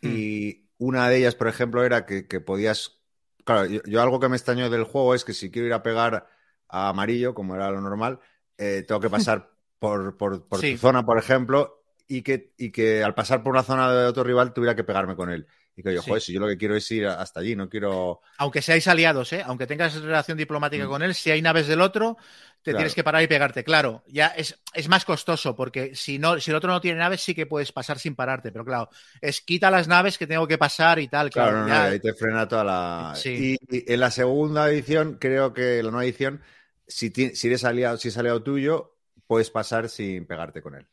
Y 0.00 0.66
una 0.78 1.08
de 1.08 1.18
ellas, 1.18 1.34
por 1.34 1.48
ejemplo, 1.48 1.84
era 1.84 2.06
que, 2.06 2.26
que 2.28 2.40
podías. 2.40 3.00
Claro, 3.44 3.66
yo, 3.66 3.82
yo 3.86 4.02
algo 4.02 4.20
que 4.20 4.28
me 4.28 4.36
extrañó 4.36 4.70
del 4.70 4.84
juego 4.84 5.14
es 5.14 5.24
que 5.24 5.34
si 5.34 5.50
quiero 5.50 5.68
ir 5.68 5.74
a 5.74 5.82
pegar 5.82 6.28
a 6.68 6.88
amarillo, 6.90 7.34
como 7.34 7.54
era 7.56 7.70
lo 7.70 7.80
normal, 7.80 8.20
eh, 8.58 8.84
tengo 8.86 9.00
que 9.00 9.10
pasar 9.10 9.50
por, 9.78 10.16
por, 10.16 10.46
por 10.48 10.60
Sí. 10.60 10.72
tu 10.72 10.78
zona, 10.78 11.04
por 11.04 11.18
ejemplo, 11.18 11.84
y 12.08 12.22
que, 12.22 12.52
y 12.56 12.70
que 12.70 13.02
al 13.02 13.14
pasar 13.14 13.42
por 13.42 13.52
una 13.52 13.62
zona 13.62 13.92
de 13.92 14.06
otro 14.06 14.24
rival 14.24 14.52
tuviera 14.52 14.74
que 14.76 14.84
pegarme 14.84 15.16
con 15.16 15.30
él. 15.30 15.46
Y 15.78 15.82
que 15.82 15.92
yo, 15.92 16.00
Sí. 16.00 16.08
joder, 16.08 16.22
si 16.22 16.32
yo 16.32 16.40
lo 16.40 16.48
que 16.48 16.56
quiero 16.56 16.74
es 16.74 16.90
ir 16.90 17.06
hasta 17.06 17.40
allí, 17.40 17.54
no 17.54 17.68
quiero. 17.68 18.20
aunque 18.38 18.62
seáis 18.62 18.88
aliados, 18.88 19.32
¿eh? 19.34 19.42
aunque 19.44 19.66
tengas 19.66 19.94
relación 20.00 20.38
diplomática 20.38 20.86
Mm. 20.86 20.88
con 20.88 21.02
él, 21.02 21.14
si 21.14 21.30
hay 21.30 21.42
naves 21.42 21.66
del 21.66 21.82
otro, 21.82 22.16
te 22.62 22.70
Claro. 22.70 22.78
tienes 22.78 22.94
que 22.94 23.04
parar 23.04 23.22
y 23.22 23.26
pegarte. 23.26 23.62
Claro, 23.62 24.02
ya 24.08 24.28
es, 24.28 24.58
es 24.72 24.88
más 24.88 25.04
costoso 25.04 25.54
porque 25.54 25.94
si, 25.94 26.18
no, 26.18 26.40
si 26.40 26.50
el 26.50 26.56
otro 26.56 26.72
no 26.72 26.80
tiene 26.80 26.98
naves, 27.00 27.20
sí 27.20 27.34
que 27.34 27.44
puedes 27.44 27.72
pasar 27.72 27.98
sin 27.98 28.14
pararte. 28.16 28.50
Pero 28.52 28.64
claro, 28.64 28.88
es 29.20 29.42
quita 29.42 29.70
las 29.70 29.86
naves 29.86 30.16
que 30.16 30.26
tengo 30.26 30.48
que 30.48 30.56
pasar 30.56 30.98
y 30.98 31.08
tal. 31.08 31.28
Claro, 31.30 31.50
Claro, 31.50 31.66
no, 31.66 31.68
no, 31.68 31.74
ya- 31.74 31.84
ahí 31.90 32.00
te 32.00 32.14
frena 32.14 32.48
toda 32.48 32.64
la. 32.64 33.12
Sí. 33.14 33.58
Y, 33.70 33.76
y 33.76 33.92
en 33.92 34.00
la 34.00 34.10
segunda 34.10 34.70
edición, 34.70 35.18
creo 35.20 35.52
que 35.52 35.82
la 35.82 35.90
nueva 35.90 36.04
edición, 36.06 36.40
si, 36.86 37.10
si 37.10 37.46
eres 37.48 37.64
aliado, 37.64 37.96
si 37.98 38.08
es 38.08 38.18
aliado 38.18 38.42
tuyo, 38.42 38.96
puedes 39.26 39.50
pasar 39.50 39.88
sin 39.88 40.26
pegarte 40.26 40.62
con 40.62 40.74
él. 40.74 40.86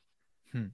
Hmm. 0.52 0.68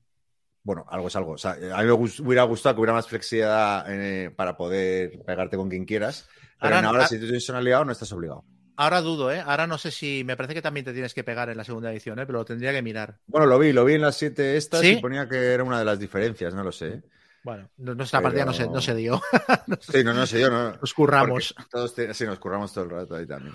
Bueno, 0.64 0.86
algo 0.90 1.08
es 1.08 1.16
algo. 1.16 1.32
O 1.34 1.38
sea, 1.38 1.52
a 1.54 1.82
mí 1.82 1.86
me 1.86 1.92
hubiera 1.94 2.44
gustado 2.44 2.76
que 2.76 2.82
hubiera 2.82 2.94
más 2.94 3.08
flexibilidad 3.08 3.86
eh, 3.90 4.30
para 4.30 4.56
poder 4.58 5.22
pegarte 5.26 5.58
con 5.58 5.70
quien 5.70 5.86
quieras. 5.86 6.28
Pero 6.60 6.76
Ahora- 6.76 6.88
ahora, 6.90 7.04
ah- 7.06 7.08
si 7.08 7.18
tú 7.18 7.24
tienes 7.26 7.48
un 7.50 7.56
aliado, 7.56 7.86
no 7.86 7.92
estás 7.92 8.12
obligado. 8.12 8.44
Ahora 8.76 9.02
dudo, 9.02 9.30
¿eh? 9.32 9.42
Ahora 9.46 9.68
no 9.68 9.78
sé 9.78 9.92
si. 9.92 10.24
Me 10.24 10.38
parece 10.38 10.54
que 10.54 10.62
también 10.62 10.86
te 10.86 10.94
tienes 10.94 11.14
que 11.14 11.24
pegar 11.26 11.50
en 11.50 11.58
la 11.58 11.66
segunda 11.66 11.92
edición, 11.92 12.18
¿eh? 12.20 12.26
Pero 12.26 12.40
lo 12.40 12.46
tendría 12.46 12.72
que 12.72 12.82
mirar. 12.82 13.20
Bueno, 13.28 13.46
lo 13.46 13.60
vi, 13.60 13.74
lo 13.74 13.84
vi 13.84 13.96
en 13.96 14.02
las 14.02 14.16
siete 14.18 14.56
estas 14.56 14.80
¿Sí? 14.82 14.92
y 14.94 15.02
ponía 15.02 15.28
que 15.28 15.36
era 15.54 15.64
una 15.66 15.80
de 15.80 15.86
las 15.86 16.00
diferencias, 16.00 16.54
no 16.54 16.64
lo 16.64 16.72
sé. 16.72 17.02
Bueno, 17.44 17.70
no- 17.78 17.96
nuestra 17.96 18.20
Pero- 18.20 18.28
partida 18.30 18.46
no 18.46 18.54
se, 18.54 18.68
no 18.70 18.80
se 18.82 18.96
dio. 18.96 19.22
Sí, 19.82 20.02
no, 20.04 20.14
no 20.14 20.26
sé 20.26 20.40
yo, 20.40 20.50
no. 20.50 20.72
Nos 20.78 20.94
curramos. 20.94 21.54
Todos 21.70 21.94
te- 21.94 22.14
sí, 22.14 22.26
nos 22.26 22.40
curramos 22.40 22.72
todo 22.74 22.86
el 22.86 22.90
rato 22.92 23.16
ahí 23.16 23.26
también. 23.26 23.54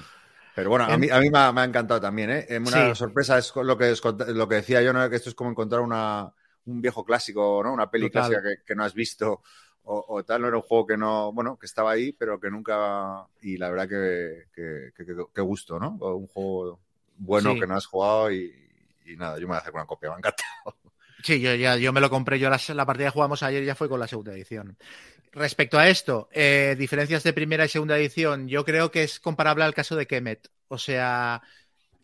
Pero 0.54 0.70
bueno, 0.70 0.84
a 0.84 0.96
mí, 0.96 1.08
a 1.10 1.18
mí 1.18 1.30
me, 1.30 1.38
ha, 1.38 1.52
me 1.52 1.60
ha 1.62 1.64
encantado 1.64 2.00
también, 2.00 2.30
¿eh? 2.30 2.46
Una 2.58 2.94
sorpresa 2.94 3.38
es 3.38 3.52
lo 3.56 3.76
que, 3.76 3.94
lo 4.28 4.48
que 4.48 4.54
decía 4.56 4.82
yo, 4.82 4.92
¿no? 4.92 5.08
que 5.10 5.16
esto 5.16 5.28
es 5.28 5.34
como 5.34 5.50
encontrar 5.50 5.80
una, 5.80 6.32
un 6.66 6.80
viejo 6.80 7.04
clásico, 7.04 7.60
¿no? 7.64 7.72
Una 7.72 7.90
peli 7.90 8.08
Total. 8.08 8.28
clásica 8.28 8.42
que, 8.42 8.64
que 8.64 8.74
no 8.74 8.84
has 8.84 8.94
visto 8.94 9.42
o, 9.84 10.04
o 10.08 10.24
tal, 10.24 10.40
no 10.42 10.48
era 10.48 10.56
un 10.56 10.62
juego 10.62 10.86
que 10.86 10.96
no, 10.96 11.32
bueno, 11.32 11.58
que 11.58 11.66
estaba 11.66 11.90
ahí, 11.90 12.12
pero 12.12 12.38
que 12.40 12.50
nunca, 12.50 13.26
y 13.42 13.56
la 13.58 13.68
verdad 13.70 13.88
que, 13.88 14.44
que, 14.54 14.92
que- 14.96 15.04
que- 15.06 15.24
que 15.34 15.40
gusto, 15.42 15.78
¿no? 15.78 15.90
Un 16.00 16.26
juego 16.28 16.80
bueno 17.16 17.52
Sí. 17.52 17.60
que 17.60 17.66
no 17.66 17.74
has 17.76 17.86
jugado 17.86 18.30
y, 18.32 18.54
y 19.06 19.16
nada, 19.16 19.36
yo 19.36 19.42
me 19.42 19.48
voy 19.48 19.56
a 19.56 19.58
hacer 19.60 19.74
una 19.74 19.86
copia, 19.86 20.08
me 20.10 20.14
ha 20.16 20.18
encantado. 20.18 20.76
Sí, 21.24 21.40
yo, 21.40 21.54
ya, 21.54 21.76
yo 21.78 21.90
me 21.90 22.02
lo 22.02 22.10
compré. 22.10 22.38
Yo 22.38 22.50
la, 22.50 22.86
partida 22.86 23.06
que 23.06 23.12
jugamos 23.12 23.42
ayer 23.42 23.64
ya 23.64 23.74
fue 23.74 23.88
con 23.88 23.98
la 23.98 24.06
segunda 24.06 24.34
edición. 24.34 24.76
Respecto 25.32 25.78
a 25.78 25.88
esto, 25.88 26.28
eh, 26.32 26.76
diferencias 26.78 27.22
de 27.22 27.32
primera 27.32 27.64
y 27.64 27.68
segunda 27.68 27.96
edición, 27.96 28.46
yo 28.46 28.62
creo 28.62 28.90
que 28.90 29.04
es 29.04 29.20
comparable 29.20 29.64
al 29.64 29.72
caso 29.72 29.96
de 29.96 30.06
Kemet. 30.06 30.50
O 30.68 30.76
sea, 30.76 31.40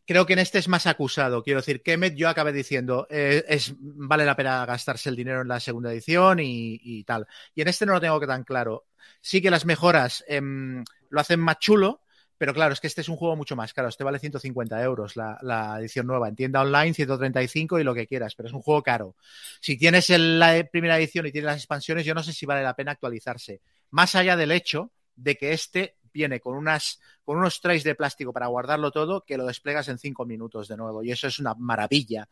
creo 0.06 0.24
que 0.24 0.32
en 0.32 0.38
este 0.38 0.58
es 0.58 0.68
más 0.68 0.86
acusado. 0.86 1.42
Quiero 1.42 1.60
decir, 1.60 1.82
Kemet, 1.82 2.14
yo 2.14 2.30
acabé 2.30 2.54
diciendo, 2.54 3.06
eh, 3.10 3.44
es, 3.46 3.74
vale 3.78 4.24
la 4.24 4.36
pena 4.36 4.64
gastarse 4.64 5.10
el 5.10 5.16
dinero 5.16 5.42
en 5.42 5.48
la 5.48 5.60
segunda 5.60 5.92
edición 5.92 6.40
y, 6.40 6.80
y 6.82 7.04
tal. 7.04 7.26
Y 7.54 7.60
en 7.60 7.68
este 7.68 7.84
no 7.84 7.92
lo 7.92 8.00
tengo 8.00 8.20
que 8.20 8.26
tan 8.26 8.42
claro. 8.42 8.86
Sí 9.20 9.42
que 9.42 9.50
las 9.50 9.66
mejoras 9.66 10.24
em, 10.28 10.82
lo 11.10 11.20
hacen 11.20 11.40
más 11.40 11.58
chulo, 11.58 11.99
pero 12.40 12.54
claro, 12.54 12.72
es 12.72 12.80
que 12.80 12.86
este 12.86 13.02
es 13.02 13.10
un 13.10 13.16
juego 13.16 13.36
mucho 13.36 13.54
más 13.54 13.74
caro. 13.74 13.88
Este 13.88 14.02
vale 14.02 14.18
150 14.18 14.82
euros 14.82 15.14
la, 15.14 15.76
edición 15.78 16.06
nueva. 16.06 16.26
En 16.26 16.36
tienda 16.36 16.62
online, 16.62 16.94
135 16.94 17.78
y 17.78 17.84
lo 17.84 17.94
que 17.94 18.06
quieras, 18.06 18.34
pero 18.34 18.48
es 18.48 18.54
un 18.54 18.62
juego 18.62 18.82
caro. 18.82 19.14
Si 19.60 19.76
tienes 19.76 20.08
la 20.08 20.66
primera 20.72 20.96
edición 20.96 21.26
y 21.26 21.32
tienes 21.32 21.48
las 21.48 21.58
expansiones, 21.58 22.06
yo 22.06 22.14
no 22.14 22.22
sé 22.22 22.32
si 22.32 22.46
vale 22.46 22.62
la 22.62 22.74
pena 22.74 22.92
actualizarse. 22.92 23.60
Más 23.90 24.14
allá 24.14 24.38
del 24.38 24.52
hecho 24.52 24.90
de 25.16 25.36
que 25.36 25.52
este 25.52 25.98
viene 26.14 26.40
con, 26.40 26.54
unas, 26.54 26.98
con 27.26 27.36
unos 27.36 27.60
trays 27.60 27.84
de 27.84 27.94
plástico 27.94 28.32
para 28.32 28.46
guardarlo 28.46 28.90
todo, 28.90 29.22
que 29.26 29.36
lo 29.36 29.44
desplegas 29.44 29.88
en 29.88 29.98
cinco 29.98 30.24
minutos 30.24 30.66
de 30.66 30.78
nuevo. 30.78 31.04
Y 31.04 31.12
eso 31.12 31.26
es 31.26 31.40
una 31.40 31.54
maravilla. 31.56 32.26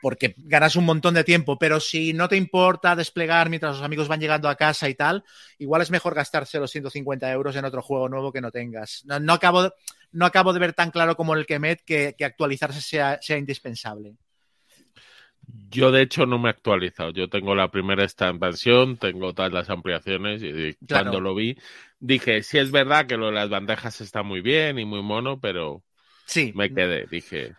Porque 0.00 0.34
ganas 0.38 0.76
un 0.76 0.84
montón 0.84 1.14
de 1.14 1.24
tiempo, 1.24 1.58
pero 1.58 1.80
si 1.80 2.12
no 2.12 2.28
te 2.28 2.36
importa 2.36 2.94
desplegar 2.96 3.48
mientras 3.50 3.76
los 3.76 3.84
amigos 3.84 4.08
van 4.08 4.20
llegando 4.20 4.48
a 4.48 4.54
casa 4.56 4.88
y 4.88 4.94
tal, 4.94 5.24
igual 5.58 5.82
es 5.82 5.90
mejor 5.90 6.14
gastarse 6.14 6.58
los 6.60 6.70
150 6.70 7.30
euros 7.32 7.56
en 7.56 7.64
otro 7.64 7.82
juego 7.82 8.08
nuevo 8.08 8.32
que 8.32 8.40
no 8.40 8.50
tengas. 8.52 9.02
No, 9.06 9.18
no 9.20 9.32
acabo, 9.32 9.64
de- 9.64 9.72
no 10.12 10.26
acabo 10.26 10.52
de 10.52 10.60
ver 10.60 10.72
tan 10.74 10.90
claro 10.90 11.16
como 11.16 11.34
el 11.34 11.46
Kemet 11.46 11.82
que, 11.84 12.14
que 12.16 12.24
actualizarse 12.24 12.80
sea, 12.80 13.18
sea 13.20 13.38
indispensable. 13.38 14.16
Yo, 15.70 15.90
de 15.92 16.02
hecho, 16.02 16.26
no 16.26 16.38
me 16.38 16.48
he 16.48 16.50
actualizado. 16.52 17.10
Yo 17.10 17.28
tengo 17.28 17.54
la 17.54 17.70
primera 17.70 18.04
expansión, 18.04 18.96
tengo 18.98 19.34
todas 19.34 19.52
las 19.52 19.70
ampliaciones 19.70 20.42
y 20.42 20.74
Claro. 20.86 20.88
cuando 20.88 21.20
lo 21.20 21.34
vi 21.34 21.56
dije, 22.00 22.42
sí 22.42 22.58
es 22.58 22.70
verdad 22.70 23.06
que 23.06 23.16
lo 23.16 23.26
de 23.26 23.32
las 23.32 23.48
bandejas 23.50 24.00
está 24.00 24.22
muy 24.22 24.40
bien 24.40 24.78
y 24.78 24.84
muy 24.84 25.02
mono, 25.02 25.40
pero 25.40 25.84
Sí, 26.26 26.54
me 26.54 26.72
quedé. 26.72 27.06
Dije, 27.08 27.56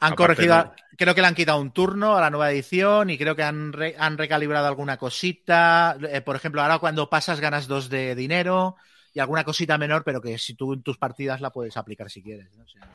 Han 0.00 0.14
corregido, 0.14 0.56
no. 0.64 0.74
creo 0.96 1.14
que 1.14 1.20
le 1.20 1.26
han 1.26 1.34
quitado 1.34 1.60
un 1.60 1.70
turno 1.72 2.16
a 2.16 2.20
la 2.20 2.30
nueva 2.30 2.50
edición 2.50 3.10
y 3.10 3.18
creo 3.18 3.36
que 3.36 3.42
han, 3.42 3.72
re- 3.72 3.94
han 3.98 4.16
recalibrado 4.18 4.66
alguna 4.66 4.96
cosita. 4.96 5.96
Eh, 6.10 6.20
por 6.22 6.34
ejemplo, 6.36 6.62
ahora 6.62 6.78
cuando 6.78 7.08
pasas 7.10 7.40
ganas 7.40 7.68
dos 7.68 7.88
de 7.88 8.14
dinero 8.14 8.76
y 9.12 9.20
alguna 9.20 9.44
cosita 9.44 9.76
menor, 9.78 10.02
pero 10.04 10.20
que 10.20 10.38
si 10.38 10.54
tú 10.54 10.72
en 10.72 10.82
tus 10.82 10.96
partidas 10.98 11.40
la 11.40 11.50
puedes 11.50 11.76
aplicar 11.76 12.10
si 12.10 12.22
quieres. 12.22 12.52
¿no? 12.56 12.64
O 12.64 12.68
sea, 12.68 12.88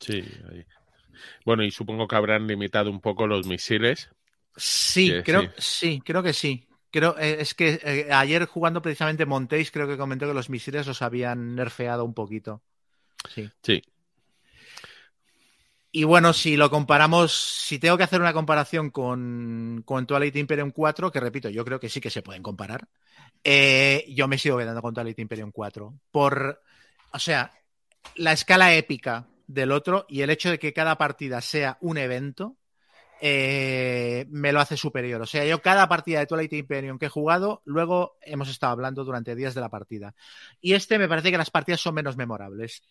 sí. 0.00 0.22
ahí. 0.50 0.64
Bueno, 1.44 1.62
y 1.64 1.70
supongo 1.70 2.08
que 2.08 2.16
habrán 2.16 2.46
limitado 2.46 2.90
un 2.90 3.00
poco 3.00 3.26
los 3.26 3.46
misiles. 3.46 4.10
sí, 4.56 5.08
Sí, 5.08 5.22
creo, 5.24 5.42
sí. 5.42 5.48
sí. 5.58 6.02
creo 6.04 6.22
que 6.22 6.32
sí. 6.32 6.68
Creo, 6.90 7.16
eh, 7.18 7.38
es 7.40 7.54
que 7.54 7.80
eh, 7.82 8.12
ayer 8.12 8.44
jugando 8.46 8.82
precisamente 8.82 9.24
Montéis, 9.24 9.70
creo 9.70 9.88
que 9.88 9.96
comentó 9.96 10.26
que 10.26 10.34
los 10.34 10.50
misiles 10.50 10.86
los 10.86 11.00
habían 11.00 11.54
nerfeado 11.54 12.04
un 12.04 12.12
poquito. 12.14 12.62
Sí. 13.34 13.50
Sí. 13.62 13.82
Y 15.94 16.04
bueno, 16.04 16.32
si 16.32 16.56
lo 16.56 16.70
comparamos, 16.70 17.32
si 17.32 17.78
tengo 17.78 17.98
que 17.98 18.04
hacer 18.04 18.20
una 18.22 18.32
comparación 18.32 18.90
con, 18.90 19.82
con 19.84 20.06
Twilight 20.06 20.36
Imperium 20.36 20.70
4, 20.70 21.12
que 21.12 21.20
repito, 21.20 21.50
yo 21.50 21.66
creo 21.66 21.78
que 21.78 21.90
sí 21.90 22.00
que 22.00 22.08
se 22.08 22.22
pueden 22.22 22.42
comparar, 22.42 22.88
eh, 23.44 24.06
yo 24.08 24.26
me 24.26 24.38
sigo 24.38 24.56
quedando 24.56 24.80
con 24.80 24.94
Twilight 24.94 25.18
Imperium 25.18 25.52
4. 25.52 25.92
Por, 26.10 26.62
o 27.12 27.18
sea, 27.18 27.52
la 28.16 28.32
escala 28.32 28.74
épica 28.74 29.26
del 29.46 29.70
otro 29.70 30.06
y 30.08 30.22
el 30.22 30.30
hecho 30.30 30.50
de 30.50 30.58
que 30.58 30.72
cada 30.72 30.96
partida 30.96 31.42
sea 31.42 31.76
un 31.82 31.98
evento, 31.98 32.56
eh, 33.20 34.26
me 34.30 34.52
lo 34.52 34.60
hace 34.60 34.78
superior. 34.78 35.20
O 35.20 35.26
sea, 35.26 35.44
yo 35.44 35.60
cada 35.60 35.88
partida 35.88 36.20
de 36.20 36.26
Twilight 36.26 36.54
Imperium 36.54 36.98
que 36.98 37.06
he 37.06 37.10
jugado, 37.10 37.62
luego 37.66 38.16
hemos 38.22 38.48
estado 38.48 38.72
hablando 38.72 39.04
durante 39.04 39.36
días 39.36 39.54
de 39.54 39.60
la 39.60 39.68
partida. 39.68 40.14
Y 40.60 40.72
este 40.72 40.98
me 40.98 41.06
parece 41.06 41.30
que 41.30 41.38
las 41.38 41.50
partidas 41.50 41.80
son 41.80 41.94
menos 41.94 42.16
memorables. 42.16 42.82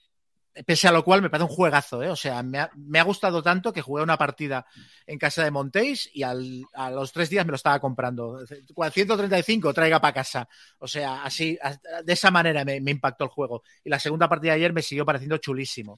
Pese 0.66 0.88
a 0.88 0.92
lo 0.92 1.04
cual 1.04 1.22
me 1.22 1.30
parece 1.30 1.50
un 1.50 1.56
juegazo, 1.56 2.04
¿eh? 2.04 2.10
O 2.10 2.16
sea, 2.16 2.44
me 2.44 2.60
ha, 2.60 3.04
gustado 3.04 3.42
tanto 3.42 3.72
que 3.72 3.82
jugué 3.82 4.04
una 4.04 4.18
partida 4.18 4.66
en 5.08 5.18
casa 5.18 5.44
de 5.44 5.52
Montéis 5.52 6.10
y 6.14 6.24
a 6.24 6.34
los 6.34 7.14
tres 7.14 7.30
días 7.30 7.46
me 7.46 7.52
lo 7.52 7.56
estaba 7.56 7.80
comprando. 7.80 8.40
135, 8.46 9.74
traiga 9.74 10.02
para 10.02 10.14
casa. 10.14 10.50
O 10.80 10.88
sea, 10.88 11.24
así, 11.24 11.58
de 12.04 12.14
esa 12.14 12.32
manera 12.32 12.66
me, 12.66 12.82
me 12.82 12.92
impactó 12.92 13.24
el 13.24 13.30
juego. 13.30 13.64
Y 13.84 13.90
la 13.90 14.00
segunda 14.00 14.28
partida 14.28 14.52
de 14.52 14.58
ayer 14.58 14.74
me 14.74 14.82
siguió 14.82 15.06
pareciendo 15.06 15.38
chulísimo. 15.38 15.98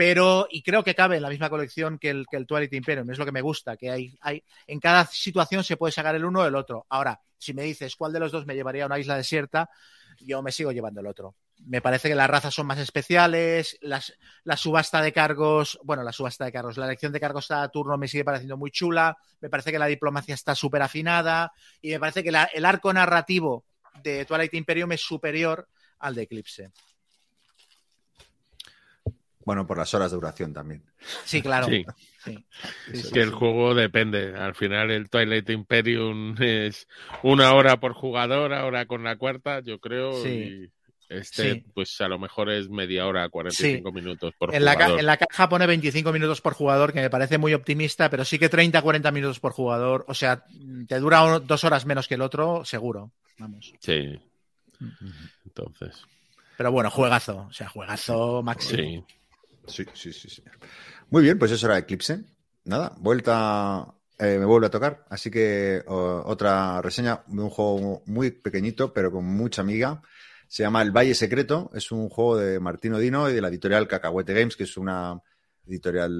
Pero, 0.00 0.46
y 0.50 0.62
creo 0.62 0.82
que 0.82 0.94
cabe 0.94 1.16
en 1.16 1.22
la 1.22 1.28
misma 1.28 1.50
colección 1.50 1.98
que 1.98 2.08
el, 2.08 2.26
que 2.26 2.38
el 2.38 2.46
Twilight 2.46 2.72
Imperium, 2.72 3.10
es 3.10 3.18
lo 3.18 3.26
que 3.26 3.32
me 3.32 3.42
gusta, 3.42 3.76
que 3.76 3.90
hay, 3.90 4.16
hay, 4.22 4.42
en 4.66 4.80
cada 4.80 5.04
situación 5.04 5.62
se 5.62 5.76
puede 5.76 5.92
sacar 5.92 6.14
el 6.14 6.24
uno 6.24 6.40
o 6.40 6.46
el 6.46 6.54
otro. 6.54 6.86
Ahora, 6.88 7.20
si 7.36 7.52
me 7.52 7.64
dices 7.64 7.96
cuál 7.96 8.10
de 8.10 8.20
los 8.20 8.32
dos 8.32 8.46
me 8.46 8.54
llevaría 8.54 8.84
a 8.84 8.86
una 8.86 8.98
isla 8.98 9.16
desierta, 9.16 9.68
yo 10.20 10.40
me 10.40 10.52
sigo 10.52 10.72
llevando 10.72 11.00
el 11.00 11.06
otro. 11.06 11.34
Me 11.66 11.80
parece 11.82 12.08
que 12.08 12.14
las 12.14 12.28
razas 12.30 12.54
son 12.54 12.66
más 12.66 12.78
especiales, 12.78 13.78
las, 13.82 14.14
la 14.44 14.56
subasta 14.56 15.02
de 15.02 15.12
cargos, 15.12 15.78
bueno, 15.84 16.02
la 16.02 16.12
subasta 16.12 16.44
de 16.44 16.52
cargos, 16.52 16.76
la 16.78 16.86
elección 16.86 17.12
de 17.12 17.20
cargos 17.20 17.50
a 17.50 17.68
turno 17.68 17.96
me 17.98 18.08
sigue 18.08 18.24
pareciendo 18.24 18.56
muy 18.56 18.70
chula, 18.70 19.16
me 19.40 19.50
parece 19.50 19.70
que 19.70 19.78
la 19.78 19.86
diplomacia 19.86 20.34
está 20.34 20.54
súper 20.54 20.82
afinada 20.82 21.52
y 21.82 21.90
me 21.90 22.00
parece 22.00 22.24
que 22.24 22.32
la- 22.32 22.44
el 22.52 22.64
arco 22.64 22.92
narrativo 22.92 23.64
de 24.02 24.24
Twilight 24.24 24.54
Imperium 24.54 24.92
es 24.92 25.00
superior 25.02 25.68
al 25.98 26.14
de 26.14 26.22
Eclipse. 26.22 26.70
Bueno, 29.44 29.66
por 29.66 29.78
las 29.78 29.92
horas 29.94 30.10
de 30.10 30.16
duración 30.16 30.52
también. 30.52 30.84
Sí, 31.24 31.40
claro. 31.42 31.66
Sí. 31.66 31.84
Sí. 32.24 32.34
Sí, 32.34 32.92
Es 32.92 33.02
sí, 33.06 33.12
que 33.12 33.20
el 33.22 33.30
juego 33.30 33.74
depende. 33.74 34.36
Al 34.36 34.54
final 34.54 34.90
el 34.90 35.08
Twilight 35.08 35.48
Imperium 35.50 36.36
es 36.40 36.86
una 37.22 37.54
hora 37.54 37.80
por 37.80 37.94
jugador, 37.94 38.52
ahora 38.52 38.86
con 38.86 39.02
la 39.02 39.16
cuarta, 39.16 39.60
yo 39.60 39.80
creo. 39.80 40.12
Sí. 40.22 40.28
Y 40.28 40.70
este, 41.10 41.52
Sí. 41.52 41.64
pues 41.74 42.00
a 42.00 42.08
lo 42.08 42.18
mejor 42.18 42.50
es 42.50 42.70
media 42.70 43.06
hora, 43.06 43.28
45 43.28 43.92
minutos 43.92 44.32
por 44.38 44.54
En 44.54 44.64
la, 44.64 44.72
jugador. 44.74 45.00
en 45.00 45.06
la 45.06 45.16
caja 45.18 45.48
pone 45.50 45.66
25 45.66 46.10
minutos 46.12 46.40
por 46.40 46.54
jugador, 46.54 46.92
que 46.94 47.00
me 47.02 47.10
parece 47.10 47.36
muy 47.36 47.52
optimista, 47.52 48.08
pero 48.08 48.24
sí 48.24 48.38
que 48.38 48.48
30-40 48.50 49.12
minutos 49.12 49.38
por 49.40 49.52
jugador. 49.52 50.04
O 50.08 50.14
sea, 50.14 50.44
te 50.88 50.98
dura 50.98 51.38
dos 51.40 51.64
horas 51.64 51.84
menos 51.84 52.08
que 52.08 52.14
el 52.14 52.22
otro, 52.22 52.64
seguro. 52.64 53.12
Vamos. 53.38 53.72
Sí. 53.80 54.18
Entonces, 55.44 56.02
Pero 56.56 56.72
bueno, 56.72 56.90
juegazo. 56.90 57.46
O 57.48 57.52
sea, 57.52 57.68
juegazo 57.68 58.42
máximo. 58.42 58.76
sí. 58.78 59.04
Sí, 59.66 59.84
sí, 59.94 60.12
sí, 60.12 60.28
sí. 60.28 60.42
Muy 61.10 61.22
bien, 61.22 61.38
pues 61.38 61.52
eso 61.52 61.66
era 61.66 61.78
Eclipse. 61.78 62.24
Nada, 62.64 62.92
vuelta, 62.98 63.86
eh, 64.18 64.36
me 64.38 64.44
vuelve 64.44 64.66
a 64.66 64.70
tocar. 64.70 65.04
Así 65.10 65.30
que 65.30 65.82
o- 65.86 66.22
otra 66.26 66.82
reseña 66.82 67.22
de 67.26 67.42
un 67.42 67.50
juego 67.50 68.02
muy 68.06 68.30
pequeñito, 68.30 68.92
pero 68.92 69.12
con 69.12 69.24
mucha 69.26 69.62
amiga. 69.62 70.02
Se 70.50 70.64
llama 70.64 70.82
El 70.82 70.90
Valle 70.90 71.14
Secreto. 71.14 71.70
Es 71.74 71.92
un 71.92 72.08
juego 72.08 72.36
de 72.36 72.58
Martino 72.58 72.98
Dino 72.98 73.30
y 73.30 73.34
de 73.34 73.40
la 73.40 73.46
editorial 73.48 73.86
Cacahuete 73.86 74.34
Games, 74.34 74.56
que 74.56 74.64
es 74.64 74.76
una 74.76 75.20
editorial 75.64 76.10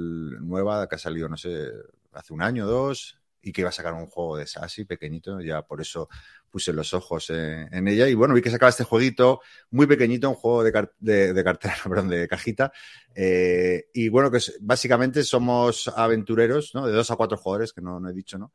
nueva 0.46 0.88
que 0.88 0.94
ha 0.94 0.98
salido, 0.98 1.28
no 1.28 1.36
sé, 1.36 1.66
hace 2.12 2.32
un 2.32 2.40
año 2.40 2.64
o 2.64 2.68
dos, 2.68 3.18
y 3.42 3.50
que 3.50 3.62
iba 3.62 3.70
a 3.70 3.72
sacar 3.72 3.92
un 3.94 4.06
juego 4.06 4.36
de 4.36 4.46
Sassy 4.46 4.84
pequeñito. 4.84 5.40
Ya 5.40 5.62
por 5.62 5.80
eso 5.80 6.08
puse 6.48 6.72
los 6.72 6.94
ojos 6.94 7.28
en 7.30 7.88
ella. 7.88 8.06
Y 8.08 8.14
bueno, 8.14 8.32
vi 8.34 8.40
que 8.40 8.50
sacaba 8.50 8.70
este 8.70 8.84
jueguito 8.84 9.40
muy 9.70 9.88
pequeñito, 9.88 10.28
un 10.28 10.36
juego 10.36 10.62
de, 10.62 10.70
car- 10.72 10.92
de, 11.00 11.42
cartera, 11.42 11.74
perdón, 11.82 12.08
de 12.08 12.28
cajita. 12.28 12.70
Eh, 13.12 13.86
y 13.92 14.08
bueno, 14.10 14.30
que 14.30 14.38
básicamente 14.60 15.24
somos 15.24 15.88
aventureros, 15.88 16.70
¿no? 16.72 16.86
De 16.86 16.92
dos 16.92 17.10
a 17.10 17.16
cuatro 17.16 17.36
jugadores, 17.36 17.72
que 17.72 17.80
no, 17.80 17.98
no 17.98 18.08
he 18.08 18.12
dicho, 18.12 18.38
¿no? 18.38 18.52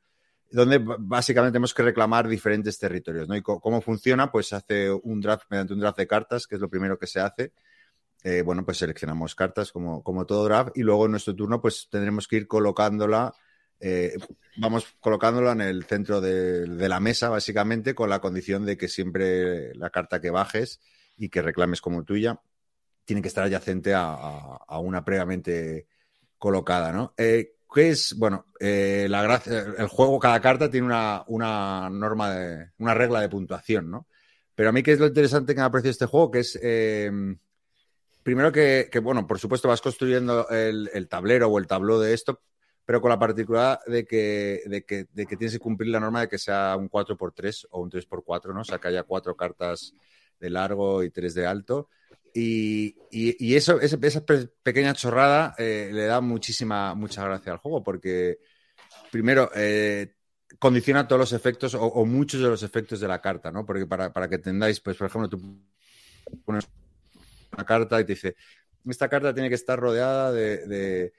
Donde 0.55 0.79
básicamente 0.99 1.53
tenemos 1.53 1.73
que 1.73 1.83
reclamar 1.83 2.27
diferentes 2.27 2.79
territorios, 2.79 3.27
¿no? 3.27 3.35
Y 3.35 3.41
cómo 3.41 3.81
funciona, 3.81 4.31
pues 4.31 4.53
hace 4.53 4.91
un 4.91 5.19
draft 5.21 5.45
mediante 5.49 5.73
un 5.73 5.79
draft 5.79 5.97
de 5.97 6.07
cartas, 6.07 6.47
que 6.47 6.55
es 6.55 6.61
lo 6.61 6.69
primero 6.69 6.97
que 6.97 7.07
se 7.07 7.19
hace. 7.19 7.51
Eh, 8.23 8.41
bueno, 8.41 8.65
pues 8.65 8.77
seleccionamos 8.77 9.35
cartas 9.35 9.71
como, 9.71 10.01
como 10.03 10.25
todo 10.25 10.45
draft 10.45 10.77
y 10.77 10.81
luego 10.81 11.05
en 11.05 11.11
nuestro 11.11 11.35
turno, 11.35 11.61
pues 11.61 11.87
tendremos 11.91 12.27
que 12.27 12.37
ir 12.37 12.47
colocándola 12.47 13.33
eh, 13.79 14.15
vamos 14.57 14.87
colocándola 14.99 15.51
en 15.51 15.61
el 15.61 15.83
centro 15.83 16.21
de, 16.21 16.65
la 16.67 16.99
mesa, 16.99 17.29
básicamente, 17.29 17.93
con 17.93 18.09
la 18.09 18.19
condición 18.21 18.65
de 18.65 18.77
que 18.77 18.87
siempre 18.87 19.73
la 19.75 19.89
carta 19.89 20.21
que 20.21 20.29
bajes 20.29 20.79
y 21.17 21.29
que 21.29 21.41
reclames 21.41 21.81
como 21.81 22.03
tuya 22.03 22.39
tiene 23.03 23.21
que 23.21 23.27
estar 23.27 23.43
adyacente 23.43 23.93
a, 23.93 24.13
a- 24.13 24.59
a 24.67 24.79
una 24.79 25.03
previamente 25.03 25.87
colocada, 26.37 26.91
¿no? 26.91 27.13
Eh, 27.17 27.55
¿Qué 27.75 27.89
es? 27.89 28.15
Bueno, 28.17 28.45
eh, 28.57 29.05
la 29.09 29.21
gracia, 29.21 29.65
el 29.77 29.87
juego, 29.87 30.17
cada 30.17 30.39
carta 30.39 30.71
tiene 30.71 30.87
una, 30.87 31.25
una 31.27 31.89
norma, 31.89 32.33
de, 32.33 32.71
una 32.77 32.93
regla 32.93 33.19
de 33.19 33.27
puntuación, 33.27 33.91
¿no? 33.91 34.07
Pero 34.55 34.69
a 34.69 34.71
mí, 34.71 34.81
¿qué 34.81 34.93
es 34.93 34.99
lo 34.99 35.07
interesante 35.07 35.53
que 35.53 35.59
me 35.59 35.65
ha 35.65 35.69
parecido 35.69 35.91
este 35.91 36.05
juego? 36.05 36.31
Que 36.31 36.39
es, 36.39 36.57
eh, 36.63 37.11
primero 38.23 38.53
que, 38.53 38.87
que, 38.89 38.99
bueno, 38.99 39.27
por 39.27 39.39
supuesto 39.39 39.67
vas 39.67 39.81
construyendo 39.81 40.47
el, 40.47 40.89
el 40.93 41.09
tablero 41.09 41.49
o 41.49 41.59
el 41.59 41.67
tabló 41.67 41.99
de 41.99 42.13
esto, 42.13 42.39
pero 42.85 43.01
con 43.01 43.09
la 43.09 43.19
particularidad 43.19 43.81
de 43.85 44.05
que, 44.05 44.61
de, 44.67 44.85
que, 44.85 45.07
de 45.11 45.25
que 45.25 45.35
tienes 45.35 45.55
que 45.55 45.59
cumplir 45.59 45.89
la 45.89 45.99
norma 45.99 46.21
de 46.21 46.29
que 46.29 46.37
sea 46.37 46.77
un 46.77 46.89
4x3 46.89 47.67
o 47.71 47.81
un 47.81 47.91
3x4, 47.91 48.53
¿no? 48.53 48.61
O 48.61 48.63
sea, 48.63 48.79
que 48.79 48.87
haya 48.87 49.03
cuatro 49.03 49.35
cartas 49.35 49.93
de 50.39 50.49
largo 50.49 51.03
y 51.03 51.09
tres 51.09 51.33
de 51.33 51.45
alto. 51.45 51.89
Y, 52.37 53.55
eso, 53.55 53.79
esa, 53.79 53.97
esa 54.01 54.25
pe- 54.25 54.49
pequeña 54.61 54.93
chorrada 54.93 55.55
eh, 55.57 55.89
le 55.93 56.05
da 56.05 56.19
muchísima, 56.19 56.93
mucha 56.93 57.23
gracia 57.23 57.53
al 57.53 57.59
juego, 57.59 57.81
porque 57.81 58.39
primero 59.09 59.49
eh, 59.55 60.15
condiciona 60.59 61.07
todos 61.07 61.19
los 61.21 61.33
efectos 61.33 61.75
o, 61.75 62.05
muchos 62.05 62.41
de 62.41 62.49
los 62.49 62.61
efectos 62.61 62.99
de 62.99 63.07
la 63.07 63.21
carta, 63.21 63.51
¿no? 63.51 63.65
Porque 63.65 63.85
para, 63.85 64.11
para 64.11 64.27
que 64.27 64.35
entendáis, 64.35 64.81
pues, 64.81 64.97
por 64.97 65.07
ejemplo, 65.07 65.29
tú 65.29 65.39
pones 66.43 66.67
una 67.53 67.65
carta 67.65 68.01
y 68.01 68.05
te 68.05 68.13
dice, 68.13 68.35
esta 68.85 69.07
carta 69.07 69.33
tiene 69.33 69.47
que 69.47 69.55
estar 69.55 69.79
rodeada 69.79 70.33
de, 70.33 71.13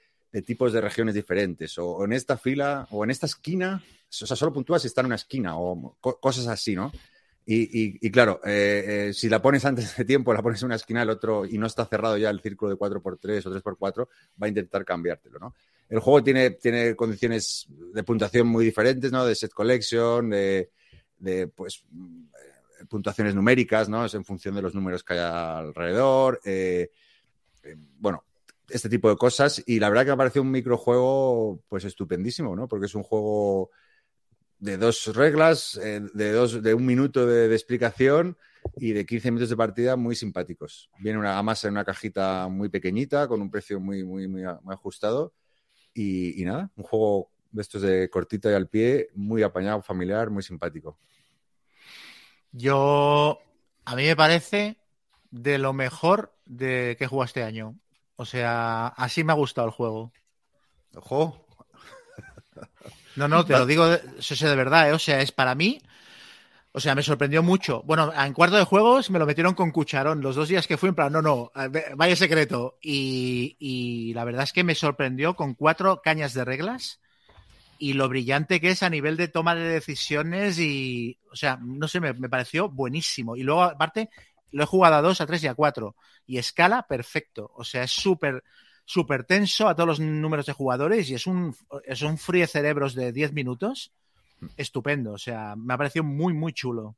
tipos 0.45 0.71
de 0.71 0.81
regiones 0.81 1.15
diferentes, 1.15 1.79
o, 1.79 2.05
en 2.05 2.13
esta 2.13 2.37
fila, 2.37 2.87
o 2.91 3.03
en 3.03 3.09
esta 3.09 3.25
esquina, 3.25 3.83
o 3.83 4.25
sea, 4.25 4.37
solo 4.37 4.53
puntúa 4.53 4.77
si 4.77 4.85
está 4.85 5.01
en 5.01 5.07
una 5.07 5.15
esquina, 5.15 5.57
o 5.57 5.97
co- 5.99 6.19
cosas 6.19 6.45
así, 6.45 6.75
¿no? 6.75 6.91
Y, 7.49 7.61
y- 7.85 7.97
y 8.01 8.11
claro, 8.11 8.41
eh, 8.43 9.07
eh, 9.09 9.13
si 9.13 9.29
la 9.29 9.41
pones 9.41 9.63
antes 9.63 9.95
de 9.95 10.03
tiempo, 10.03 10.33
la 10.33 10.41
pones 10.41 10.61
en 10.61 10.65
una 10.65 10.75
esquina, 10.75 11.01
el 11.03 11.09
otro, 11.09 11.45
y 11.45 11.57
no 11.57 11.65
está 11.67 11.85
cerrado 11.85 12.17
ya 12.17 12.29
el 12.29 12.41
círculo 12.41 12.71
de 12.71 12.77
4x3 12.77 13.45
o 13.45 13.49
3x4, 13.51 14.09
va 14.41 14.45
a 14.47 14.49
intentar 14.49 14.83
cambiártelo, 14.83 15.39
¿no? 15.39 15.55
El 15.87 15.99
juego 15.99 16.21
tiene, 16.21 16.51
tiene 16.51 16.93
condiciones 16.95 17.65
de 17.93 18.03
puntuación 18.03 18.47
muy 18.47 18.65
diferentes, 18.65 19.13
¿no? 19.13 19.25
De 19.25 19.33
set 19.33 19.53
collection, 19.53 20.29
de, 20.29 20.71
de, 21.19 21.47
pues, 21.47 21.85
eh, 22.81 22.85
puntuaciones 22.89 23.33
numéricas, 23.33 23.87
¿no? 23.87 24.03
Es 24.05 24.13
en 24.13 24.25
función 24.25 24.53
de 24.55 24.61
los 24.61 24.75
números 24.75 25.03
que 25.05 25.13
hay 25.13 25.19
alrededor. 25.19 26.41
eh, 26.43 26.91
bueno, 27.99 28.23
este 28.69 28.89
tipo 28.89 29.09
de 29.09 29.15
cosas. 29.17 29.63
Y 29.65 29.79
la 29.79 29.89
verdad 29.89 30.05
que 30.05 30.11
me 30.11 30.17
parece 30.17 30.39
un 30.39 30.51
microjuego, 30.51 31.61
pues, 31.67 31.85
estupendísimo, 31.85 32.55
¿no? 32.55 32.67
Porque 32.67 32.85
es 32.87 32.95
un 32.95 33.03
juego 33.03 33.71
de 34.59 34.77
dos 34.77 35.15
reglas, 35.15 35.79
eh, 35.81 36.01
de, 36.13 36.31
dos, 36.31 36.61
de 36.61 36.73
un 36.73 36.85
minuto 36.85 37.25
de, 37.25 37.47
de 37.47 37.55
explicación 37.55 38.37
y 38.75 38.91
de 38.91 39.05
15 39.05 39.31
minutos 39.31 39.49
de 39.49 39.57
partida 39.57 39.95
muy 39.95 40.15
simpáticos. 40.15 40.89
Viene 40.99 41.19
una, 41.19 41.33
además 41.35 41.63
en 41.63 41.71
una 41.71 41.85
cajita 41.85 42.47
muy 42.49 42.69
pequeñita, 42.69 43.27
con 43.27 43.41
un 43.41 43.51
precio 43.51 43.79
muy, 43.79 44.03
muy, 44.03 44.27
muy, 44.27 44.43
muy 44.61 44.73
ajustado. 44.73 45.33
Y, 45.93 46.41
y 46.41 46.45
nada, 46.45 46.71
un 46.75 46.83
juego 46.83 47.31
de 47.51 47.61
estos 47.61 47.81
de 47.81 48.09
cortito 48.09 48.49
y 48.51 48.53
al 48.53 48.67
pie, 48.67 49.09
muy 49.15 49.43
apañado, 49.43 49.81
familiar, 49.81 50.29
muy 50.29 50.43
simpático. 50.43 50.97
Yo, 52.51 53.39
a 53.85 53.95
mí 53.95 54.03
me 54.05 54.15
parece 54.15 54.77
de 55.31 55.57
lo 55.57 55.73
mejor 55.73 56.33
de 56.45 56.95
que 56.97 57.05
he 57.05 57.07
jugado 57.07 57.25
este 57.25 57.43
año. 57.43 57.77
O 58.15 58.25
sea, 58.25 58.87
así 58.87 59.23
me 59.23 59.33
ha 59.33 59.35
gustado 59.35 59.67
el 59.67 59.73
juego. 59.73 60.11
Ojo, 60.95 61.45
No, 63.17 63.27
no, 63.27 63.45
te 63.45 63.53
lo 63.53 63.65
digo, 63.65 63.85
eso 63.91 64.33
es 64.33 64.39
de 64.39 64.55
verdad, 64.55 64.89
¿eh? 64.89 64.93
O 64.93 64.99
sea, 64.99 65.21
es 65.21 65.31
para 65.31 65.55
mí. 65.55 65.81
O 66.71 66.79
sea, 66.79 66.93
me 66.93 67.01
sorprendió 67.01 67.41
mucho. 67.41 67.81
Bueno, 67.83 68.13
en 68.13 68.33
cuarto 68.33 68.55
de 68.55 68.63
juegos 68.63 69.09
me 69.09 69.17
lo 69.17 69.25
metieron 69.25 69.55
con 69.55 69.71
cucharón. 69.71 70.21
Los 70.21 70.35
dos 70.35 70.47
días 70.47 70.67
que 70.67 70.77
fui, 70.77 70.89
en 70.89 70.95
plan, 70.95 71.11
no, 71.11 71.23
no, 71.23 71.51
vaya 71.95 72.15
secreto. 72.15 72.77
Y, 72.81 73.55
y 73.59 74.13
la 74.13 74.23
verdad 74.23 74.43
es 74.43 74.53
que 74.53 74.63
me 74.63 74.75
sorprendió 74.75 75.35
con 75.35 75.55
cuatro 75.55 76.01
cañas 76.03 76.33
de 76.35 76.45
reglas 76.45 76.99
y 77.79 77.93
lo 77.93 78.09
brillante 78.09 78.59
que 78.61 78.69
es 78.69 78.83
a 78.83 78.89
nivel 78.89 79.17
de 79.17 79.27
toma 79.27 79.55
de 79.55 79.67
decisiones 79.67 80.59
y, 80.59 81.17
o 81.31 81.35
sea, 81.35 81.57
no 81.61 81.87
sé, 81.87 81.99
me, 81.99 82.13
me 82.13 82.29
pareció 82.29 82.69
buenísimo. 82.69 83.35
Y 83.35 83.43
luego, 83.43 83.63
aparte, 83.63 84.09
lo 84.51 84.63
he 84.63 84.67
jugado 84.67 84.95
a 84.95 85.01
dos, 85.01 85.21
a 85.21 85.25
tres 85.25 85.43
y 85.43 85.47
a 85.47 85.55
cuatro. 85.55 85.95
Y 86.25 86.37
escala 86.37 86.85
perfecto. 86.87 87.51
O 87.55 87.63
sea, 87.63 87.83
es 87.83 87.91
súper, 87.91 88.43
súper 88.89 89.25
tenso 89.25 89.67
a 89.67 89.75
todos 89.75 89.85
los 89.87 89.99
números 89.99 90.45
de 90.45 90.53
jugadores 90.53 91.09
y 91.09 91.13
es 91.15 91.27
un, 91.27 91.53
es 91.83 92.01
un 92.01 92.17
fríe 92.17 92.47
cerebros 92.47 92.95
de 92.95 93.11
10 93.11 93.33
minutos. 93.33 93.91
Estupendo. 94.55 95.11
O 95.13 95.17
sea, 95.17 95.55
me 95.57 95.73
ha 95.73 95.77
parecido 95.77 96.03
muy, 96.03 96.33
muy 96.33 96.53
chulo. 96.53 96.95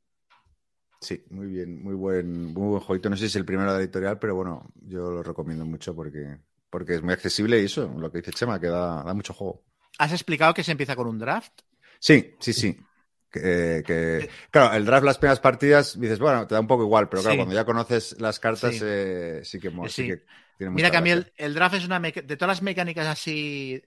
Sí, 1.00 1.24
muy 1.30 1.46
bien, 1.46 1.82
muy 1.82 1.94
buen, 1.94 2.52
muy 2.52 2.68
buen 2.68 2.80
jueguito. 2.82 3.08
No 3.10 3.16
sé 3.16 3.22
si 3.22 3.26
es 3.28 3.36
el 3.36 3.44
primero 3.46 3.72
de 3.72 3.78
la 3.78 3.82
editorial, 3.82 4.18
pero 4.18 4.34
bueno, 4.34 4.70
yo 4.86 5.10
lo 5.10 5.22
recomiendo 5.22 5.64
mucho 5.64 5.94
porque, 5.94 6.36
porque 6.68 6.94
es 6.94 7.02
muy 7.02 7.14
accesible 7.14 7.60
y 7.60 7.64
eso, 7.64 7.92
lo 7.98 8.12
que 8.12 8.18
dice 8.18 8.32
Chema, 8.32 8.60
que 8.60 8.66
da, 8.68 9.02
da 9.02 9.14
mucho 9.14 9.32
juego. 9.32 9.62
¿Has 9.98 10.12
explicado 10.12 10.52
que 10.54 10.62
se 10.62 10.72
empieza 10.72 10.94
con 10.94 11.08
un 11.08 11.18
draft? 11.18 11.62
Sí, 11.98 12.34
sí, 12.38 12.52
sí. 12.52 12.78
Que, 13.32 13.82
que- 13.86 14.28
claro, 14.50 14.74
el 14.76 14.84
draft, 14.84 15.04
las 15.06 15.16
primeras 15.18 15.40
partidas, 15.40 15.98
dices, 15.98 16.18
bueno, 16.18 16.46
te 16.46 16.54
da 16.54 16.60
un 16.60 16.66
poco 16.66 16.82
igual, 16.84 17.08
pero 17.08 17.22
claro, 17.22 17.32
Sí. 17.34 17.38
cuando 17.38 17.54
ya 17.54 17.64
conoces 17.64 18.20
las 18.20 18.38
cartas, 18.38 18.74
Sí. 18.74 18.80
eh, 18.84 19.40
sí, 19.44 19.58
que, 19.58 19.70
mo- 19.70 19.88
sí 19.88 20.02
Sí. 20.02 20.08
que 20.08 20.24
tiene 20.68 20.70
Mira 20.72 20.90
que 20.90 20.96
a 20.96 21.00
mí 21.00 21.10
el, 21.10 21.54
draft 21.54 21.74
es 21.76 21.84
una 21.86 21.98
meca- 22.00 22.22
de 22.22 22.36
todas 22.36 22.48
las 22.58 22.62
mecánicas 22.62 23.06
así 23.06 23.82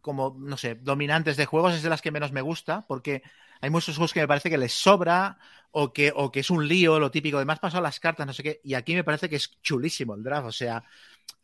como, 0.00 0.36
no 0.38 0.56
sé, 0.56 0.76
dominantes 0.76 1.36
de 1.36 1.46
juegos, 1.46 1.74
es 1.74 1.82
de 1.82 1.90
las 1.90 2.02
que 2.02 2.10
menos 2.12 2.32
me 2.32 2.40
gusta, 2.40 2.84
porque 2.86 3.22
hay 3.60 3.70
muchos 3.70 3.96
juegos 3.96 4.12
que 4.12 4.20
me 4.20 4.28
parece 4.28 4.50
que 4.50 4.58
les 4.58 4.72
sobra 4.72 5.38
o 5.72 5.92
que, 5.92 6.12
o 6.14 6.30
que 6.30 6.40
es 6.40 6.50
un 6.50 6.66
lío, 6.68 6.98
lo 7.00 7.10
típico 7.10 7.38
de 7.38 7.44
más 7.44 7.58
pasado 7.58 7.82
las 7.82 7.98
cartas, 8.00 8.26
no 8.26 8.32
sé 8.32 8.42
qué, 8.42 8.60
y 8.62 8.74
aquí 8.74 8.94
me 8.94 9.04
parece 9.04 9.28
que 9.28 9.36
es 9.36 9.50
chulísimo 9.62 10.14
el 10.14 10.22
draft, 10.22 10.46
o 10.48 10.52
sea, 10.52 10.84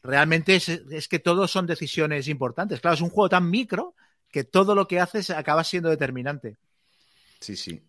realmente 0.02 0.56
es, 0.56 0.68
es 0.68 1.08
que 1.08 1.18
todos 1.20 1.50
son 1.50 1.66
decisiones 1.66 2.28
importantes. 2.28 2.80
Claro, 2.80 2.94
es 2.94 3.00
un 3.02 3.10
juego 3.10 3.28
tan 3.30 3.50
micro 3.50 3.94
que 4.30 4.44
todo 4.44 4.74
lo 4.74 4.88
que 4.88 5.00
haces 5.00 5.30
acaba 5.30 5.64
siendo 5.64 5.90
determinante. 5.90 6.56
Sí, 7.40 7.56
sí. 7.56 7.82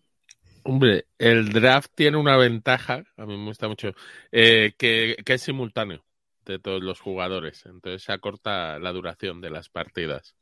Hombre, 0.62 1.06
el 1.18 1.50
draft 1.52 1.90
tiene 1.94 2.16
una 2.16 2.36
ventaja, 2.36 3.04
a 3.16 3.26
mí 3.26 3.36
me 3.36 3.44
gusta 3.46 3.68
mucho, 3.68 3.92
eh, 4.32 4.72
que, 4.78 5.16
que 5.24 5.34
es 5.34 5.42
simultáneo 5.42 6.02
de 6.44 6.58
todos 6.58 6.82
los 6.82 7.00
jugadores. 7.00 7.64
Entonces 7.66 8.02
se 8.02 8.12
acorta 8.12 8.78
la 8.78 8.92
duración 8.92 9.40
de 9.40 9.50
las 9.50 9.68
partidas. 9.68 10.34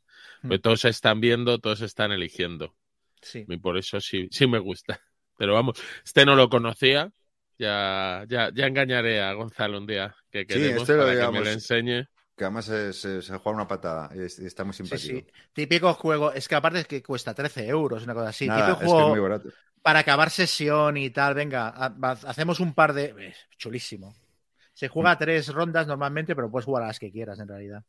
Mm. 0.42 0.56
todos 0.58 0.80
se 0.80 0.88
están 0.88 1.20
viendo, 1.20 1.58
todos 1.58 1.80
se 1.80 1.86
están 1.86 2.12
eligiendo. 2.12 2.74
Sí. 3.20 3.44
Y 3.48 3.56
por 3.58 3.76
eso 3.78 4.00
sí, 4.00 4.28
sí 4.30 4.46
me 4.46 4.58
gusta. 4.58 5.00
Pero 5.38 5.54
vamos, 5.54 5.80
este 6.04 6.24
no 6.26 6.34
lo 6.36 6.48
conocía. 6.48 7.10
Ya, 7.58 8.24
ya, 8.28 8.50
ya 8.54 8.66
engañaré 8.66 9.20
a 9.22 9.32
Gonzalo 9.34 9.78
un 9.78 9.86
día 9.86 10.16
que 10.30 10.46
queremos 10.46 10.82
este 10.82 10.94
lo 10.96 11.04
para 11.04 11.14
que 11.26 11.32
me 11.32 11.40
lo 11.44 11.50
enseñe. 11.50 12.04
Que 12.36 12.44
además 12.44 12.64
se, 12.64 12.92
se- 12.92 13.22
se 13.22 13.36
juega 13.38 13.56
una 13.56 13.68
patada 13.68 14.10
y, 14.16 14.20
es- 14.22 14.38
y 14.38 14.46
está 14.46 14.64
muy 14.64 14.72
simpático. 14.74 15.18
sí. 15.18 15.26
Típico 15.52 15.92
juego, 15.94 16.32
es 16.32 16.48
que 16.48 16.54
aparte 16.56 16.80
es 16.80 16.86
que 16.86 17.02
cuesta 17.02 17.34
13 17.34 17.68
euros, 17.68 18.02
una 18.04 18.14
cosa 18.14 18.30
así. 18.30 18.46
Nada, 18.46 18.60
Típico 18.60 18.72
es 18.72 18.78
que 18.80 18.86
juego 18.86 19.02
es 19.02 19.10
muy 19.10 19.20
barato. 19.20 19.48
para 19.82 19.98
acabar 20.00 20.30
sesión 20.30 20.96
y 20.96 21.10
tal, 21.10 21.34
venga, 21.34 21.68
hacemos 22.24 22.58
un 22.58 22.74
par 22.74 22.94
de... 22.94 23.14
eh, 23.18 23.34
Chulísimo. 23.58 24.16
Se 24.82 24.88
juega 24.88 25.16
tres 25.16 25.46
rondas 25.46 25.86
normalmente, 25.86 26.34
pero 26.34 26.50
puedes 26.50 26.64
jugar 26.64 26.82
a 26.82 26.86
las 26.88 26.98
que 26.98 27.12
quieras 27.12 27.38
en 27.38 27.46
realidad. 27.46 27.84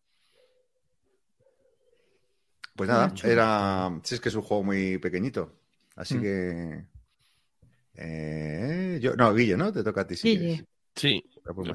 Pues 2.75 2.87
nada, 2.87 3.11
era. 3.23 3.99
Sí, 4.03 4.13
es 4.13 4.21
que 4.21 4.29
es 4.29 4.35
un 4.35 4.43
juego 4.43 4.63
muy 4.63 4.99
pequeñito. 4.99 5.57
Así 5.95 6.13
Mm. 6.13 6.21
que. 6.21 6.85
eh, 7.95 8.99
yo, 9.01 9.15
no, 9.15 9.33
Guille, 9.33 9.57
¿no? 9.57 9.73
Te 9.73 9.83
toca 9.83 10.01
a 10.01 10.05
ti 10.05 10.15
si 10.15 10.37
Guille. 10.37 10.65
Sí, 10.95 11.23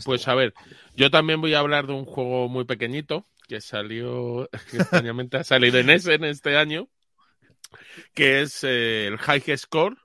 Pues 0.04 0.28
a 0.28 0.36
ver, 0.36 0.54
yo 0.94 1.10
también 1.10 1.40
voy 1.40 1.52
a 1.54 1.58
hablar 1.58 1.88
de 1.88 1.94
un 1.94 2.04
juego 2.04 2.48
muy 2.48 2.64
pequeñito 2.64 3.26
que 3.48 3.60
salió, 3.60 4.48
que 4.70 4.76
extrañamente 4.76 5.38
ha 5.38 5.42
salido 5.42 5.80
en 5.80 5.90
Essen 5.90 6.22
este 6.22 6.56
año, 6.56 6.88
que 8.14 8.42
es 8.42 8.62
eh, 8.62 9.08
el 9.08 9.18
High 9.18 9.56
Score, 9.56 9.96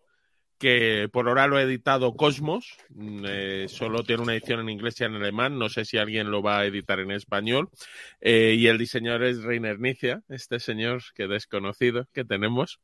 que 0.57 1.09
por 1.11 1.27
ahora 1.27 1.47
lo 1.47 1.57
ha 1.57 1.61
editado 1.61 2.13
Cosmos, 2.15 2.77
mm, 2.89 3.25
eh, 3.27 3.65
solo 3.69 4.03
tiene 4.03 4.23
una 4.23 4.34
edición 4.34 4.61
en 4.61 4.69
inglés 4.69 4.99
y 4.99 5.03
en 5.03 5.15
alemán, 5.15 5.57
no 5.57 5.69
sé 5.69 5.85
si 5.85 5.97
alguien 5.97 6.31
lo 6.31 6.41
va 6.41 6.59
a 6.59 6.65
editar 6.65 6.99
en 6.99 7.11
español, 7.11 7.69
eh, 8.21 8.55
y 8.57 8.67
el 8.67 8.77
diseñador 8.77 9.23
es 9.23 9.43
Reiner 9.43 9.80
Nicia, 9.80 10.21
este 10.30 10.59
señor 10.59 11.01
que 11.15 11.27
desconocido 11.27 12.07
que 12.13 12.23
tenemos. 12.23 12.80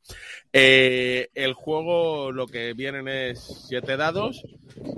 Eh, 0.52 1.28
el 1.34 1.54
juego 1.54 2.32
lo 2.32 2.46
que 2.46 2.74
vienen 2.74 3.08
es 3.08 3.66
siete 3.68 3.96
dados, 3.96 4.42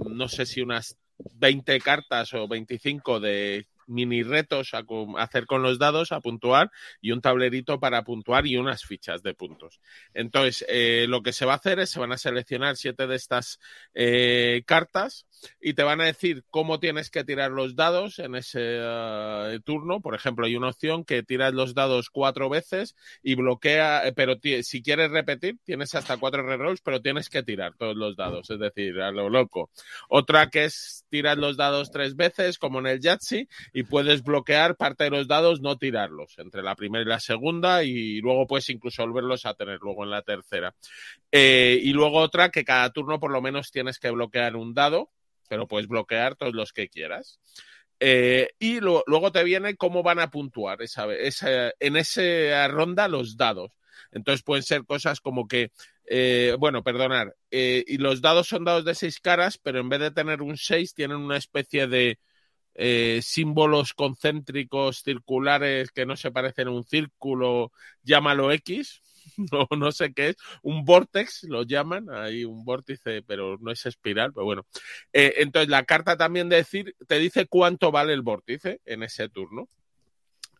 no 0.08 0.28
sé 0.28 0.46
si 0.46 0.60
unas 0.60 0.96
20 1.34 1.80
cartas 1.80 2.34
o 2.34 2.48
25 2.48 3.20
de 3.20 3.66
mini 3.86 4.22
retos 4.22 4.74
a, 4.74 4.84
hacer 5.18 5.46
con 5.46 5.62
los 5.62 5.78
dados, 5.78 6.12
a 6.12 6.20
puntuar, 6.20 6.70
y 7.00 7.12
un 7.12 7.20
tablerito 7.20 7.80
para 7.80 8.04
puntuar 8.04 8.46
y 8.46 8.56
unas 8.56 8.84
fichas 8.84 9.22
de 9.22 9.34
puntos. 9.34 9.80
Entonces, 10.14 10.64
eh, 10.68 11.06
lo 11.08 11.22
que 11.22 11.32
se 11.32 11.44
va 11.44 11.54
a 11.54 11.56
hacer 11.56 11.80
es, 11.80 11.90
se 11.90 12.00
van 12.00 12.12
a 12.12 12.18
seleccionar 12.18 12.76
siete 12.76 13.06
de 13.06 13.16
estas 13.16 13.58
eh, 13.94 14.62
cartas 14.66 15.26
y 15.60 15.74
te 15.74 15.82
van 15.82 16.00
a 16.00 16.06
decir 16.06 16.44
cómo 16.50 16.80
tienes 16.80 17.10
que 17.10 17.24
tirar 17.24 17.50
los 17.50 17.76
dados 17.76 18.18
en 18.18 18.34
ese 18.34 18.60
eh, 18.62 19.60
turno. 19.64 20.00
Por 20.00 20.14
ejemplo, 20.14 20.46
hay 20.46 20.56
una 20.56 20.68
opción 20.68 21.04
que 21.04 21.22
tiras 21.22 21.54
los 21.54 21.74
dados 21.74 22.10
cuatro 22.10 22.48
veces 22.48 22.94
y 23.22 23.34
bloquea, 23.34 24.06
eh, 24.06 24.12
pero 24.12 24.36
si 24.62 24.82
quieres 24.82 25.10
repetir, 25.10 25.58
tienes 25.64 25.94
hasta 25.94 26.16
cuatro 26.16 26.42
rerolls, 26.42 26.80
pero 26.80 27.00
tienes 27.00 27.28
que 27.28 27.42
tirar 27.42 27.74
todos 27.76 27.96
los 27.96 28.16
dados, 28.16 28.50
es 28.50 28.58
decir, 28.58 29.00
a 29.00 29.10
lo 29.10 29.28
loco. 29.28 29.70
Otra 30.08 30.48
que 30.50 30.64
es 30.64 31.04
tirar 31.08 31.38
los 31.38 31.56
dados 31.56 31.90
tres 31.90 32.16
veces, 32.16 32.58
como 32.58 32.78
en 32.78 32.86
el 32.86 33.00
Yahtzee, 33.00 33.48
y 33.72 33.82
puedes 33.84 34.22
bloquear 34.22 34.76
parte 34.76 35.04
de 35.04 35.10
los 35.10 35.28
dados, 35.28 35.60
no 35.60 35.76
tirarlos, 35.76 36.38
entre 36.38 36.62
la 36.62 36.74
primera 36.74 37.04
y 37.04 37.08
la 37.08 37.20
segunda, 37.20 37.84
y 37.84 38.20
luego 38.20 38.46
puedes 38.46 38.68
incluso 38.70 39.02
volverlos 39.02 39.46
a 39.46 39.54
tener 39.54 39.78
luego 39.80 40.04
en 40.04 40.10
la 40.10 40.22
tercera. 40.22 40.74
Eh, 41.30 41.80
y 41.82 41.92
luego 41.92 42.18
otra 42.18 42.50
que 42.50 42.64
cada 42.64 42.90
turno 42.90 43.18
por 43.18 43.30
lo 43.30 43.40
menos 43.40 43.70
tienes 43.70 43.98
que 43.98 44.10
bloquear 44.10 44.56
un 44.56 44.74
dado, 44.74 45.10
pero 45.52 45.68
puedes 45.68 45.86
bloquear 45.86 46.34
todos 46.34 46.54
los 46.54 46.72
que 46.72 46.88
quieras. 46.88 47.38
Eh, 48.00 48.48
y 48.58 48.80
lo- 48.80 49.04
luego 49.06 49.30
te 49.32 49.44
viene 49.44 49.76
cómo 49.76 50.02
van 50.02 50.18
a 50.18 50.30
puntuar 50.30 50.80
esa, 50.82 51.12
esa- 51.14 51.72
en 51.78 51.96
esa 51.96 52.66
ronda 52.68 53.06
los 53.08 53.36
dados. 53.36 53.70
Entonces 54.12 54.42
pueden 54.42 54.62
ser 54.62 54.84
cosas 54.86 55.20
como 55.20 55.46
que, 55.46 55.72
eh, 56.06 56.56
bueno, 56.58 56.82
perdonar, 56.82 57.34
eh, 57.50 57.84
y 57.86 57.98
los 57.98 58.22
dados 58.22 58.48
son 58.48 58.64
dados 58.64 58.84
de 58.86 58.94
seis 58.94 59.20
caras, 59.20 59.58
pero 59.58 59.80
en 59.80 59.88
vez 59.90 60.00
de 60.00 60.10
tener 60.10 60.40
un 60.42 60.56
6 60.56 60.94
tienen 60.94 61.18
una 61.18 61.36
especie 61.36 61.86
de 61.86 62.18
eh, 62.74 63.20
símbolos 63.22 63.94
concéntricos 63.94 65.02
circulares 65.02 65.90
que 65.92 66.06
no 66.06 66.16
se 66.16 66.30
parecen 66.32 66.68
a 66.68 66.72
un 66.72 66.84
círculo, 66.84 67.72
llámalo 68.02 68.50
X, 68.52 69.02
no, 69.52 69.68
no 69.76 69.92
sé 69.92 70.12
qué 70.12 70.30
es, 70.30 70.36
un 70.62 70.84
vortex 70.84 71.44
lo 71.44 71.62
llaman, 71.62 72.06
hay 72.10 72.44
un 72.44 72.64
vórtice, 72.64 73.22
pero 73.22 73.58
no 73.60 73.70
es 73.70 73.84
espiral, 73.86 74.32
pero 74.32 74.44
bueno. 74.44 74.66
Eh, 75.12 75.34
entonces 75.38 75.68
la 75.68 75.84
carta 75.84 76.16
también 76.16 76.48
decir, 76.48 76.94
te 77.06 77.18
dice 77.18 77.46
cuánto 77.46 77.90
vale 77.90 78.12
el 78.12 78.22
vórtice 78.22 78.80
en 78.84 79.02
ese 79.02 79.28
turno. 79.28 79.68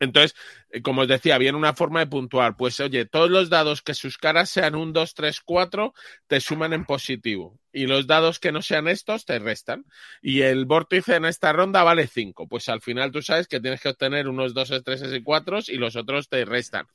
Entonces, 0.00 0.34
eh, 0.70 0.82
como 0.82 1.02
os 1.02 1.08
decía, 1.08 1.38
viene 1.38 1.56
una 1.56 1.74
forma 1.74 2.00
de 2.00 2.08
puntuar. 2.08 2.56
Pues 2.56 2.80
oye, 2.80 3.06
todos 3.06 3.30
los 3.30 3.50
dados 3.50 3.82
que 3.82 3.94
sus 3.94 4.18
caras 4.18 4.50
sean 4.50 4.74
un 4.74 4.92
2, 4.92 5.14
3, 5.14 5.40
4, 5.44 5.94
te 6.26 6.40
suman 6.40 6.72
en 6.72 6.84
positivo. 6.84 7.60
Y 7.72 7.86
los 7.86 8.06
dados 8.06 8.38
que 8.38 8.52
no 8.52 8.62
sean 8.62 8.88
estos, 8.88 9.24
te 9.24 9.38
restan. 9.38 9.84
Y 10.20 10.42
el 10.42 10.66
vórtice 10.66 11.16
en 11.16 11.24
esta 11.24 11.52
ronda 11.52 11.82
vale 11.82 12.06
5. 12.06 12.46
Pues 12.46 12.68
al 12.68 12.80
final 12.80 13.10
tú 13.10 13.22
sabes 13.22 13.48
que 13.48 13.60
tienes 13.60 13.80
que 13.80 13.88
obtener 13.88 14.28
unos 14.28 14.54
2, 14.54 14.82
3 14.84 15.02
y 15.12 15.22
4 15.22 15.58
y 15.68 15.76
los 15.76 15.96
otros 15.96 16.28
te 16.28 16.44
restan. 16.44 16.86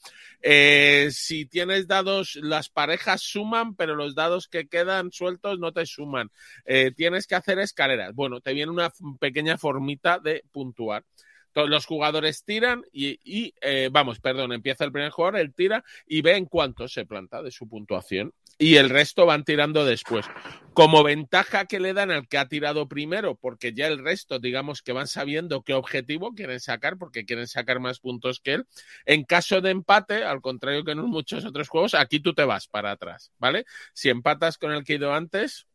Eh, 0.42 1.10
si 1.12 1.46
tienes 1.46 1.88
dados, 1.88 2.36
las 2.42 2.70
parejas 2.70 3.22
suman, 3.22 3.76
pero 3.76 3.96
los 3.96 4.16
dados 4.16 4.48
que 4.48 4.68
quedan 4.68 5.12
sueltos 5.12 5.60
no 5.60 5.72
te 5.72 5.86
suman. 5.86 6.30
Eh, 6.66 6.92
tienes 6.96 7.28
que 7.28 7.36
hacer 7.36 7.60
escaleras. 7.60 8.14
Bueno, 8.14 8.42
te 8.42 8.54
viene 8.54 8.72
una 8.72 8.92
pequeña 9.20 9.58
formita 9.58 10.20
de 10.20 10.44
puntuar. 10.52 11.04
Los 11.66 11.86
jugadores 11.86 12.44
tiran 12.44 12.84
y, 12.92 13.20
y, 13.24 13.54
eh, 13.62 13.90
vamos, 13.92 14.20
perdón, 14.20 14.54
empieza 14.54 14.86
el 14.86 14.92
primer 14.92 15.12
jugador, 15.12 15.40
él 15.40 15.54
tira 15.54 15.84
y 16.06 16.22
ve 16.22 16.36
en 16.36 16.46
cuánto 16.46 16.88
se 16.88 17.06
planta 17.06 17.42
de 17.42 17.52
su 17.52 17.68
puntuación. 17.68 18.34
Y 18.60 18.78
el 18.78 18.90
resto 18.90 19.28
van 19.28 19.44
tirando 19.44 19.86
después. 19.86 20.26
Como 20.74 21.04
ventaja 21.04 21.66
que 21.66 21.80
le 21.80 21.94
dan 21.94 22.10
al 22.10 22.28
que 22.28 22.40
ha 22.40 22.48
tirado 22.48 22.88
primero, 22.88 23.36
porque 23.36 23.74
ya 23.74 23.86
el 23.88 24.04
resto, 24.04 24.40
digamos 24.40 24.82
que 24.82 24.94
van 24.94 25.08
sabiendo 25.08 25.62
qué 25.62 25.76
objetivo 25.76 26.34
quieren 26.34 26.60
sacar, 26.60 26.98
porque 26.98 27.26
quieren 27.26 27.48
sacar 27.48 27.80
más 27.80 28.00
puntos 28.00 28.40
que 28.40 28.54
él. 28.54 28.66
En 29.06 29.26
caso 29.26 29.62
de 29.62 29.70
empate, 29.70 30.24
al 30.24 30.42
contrario 30.42 30.84
que 30.84 30.92
en 30.92 31.00
muchos 31.02 31.46
otros 31.46 31.70
juegos, 31.70 31.94
aquí 31.94 32.20
tú 32.20 32.34
te 32.34 32.46
vas 32.46 32.68
para 32.68 32.92
atrás, 32.92 33.32
¿vale? 33.38 33.66
Si 33.94 34.10
empatas 34.10 34.58
con 34.58 34.72
el 34.72 34.84
que 34.84 34.94
ha 34.94 34.98
ido 34.98 35.14
antes, 35.14 35.67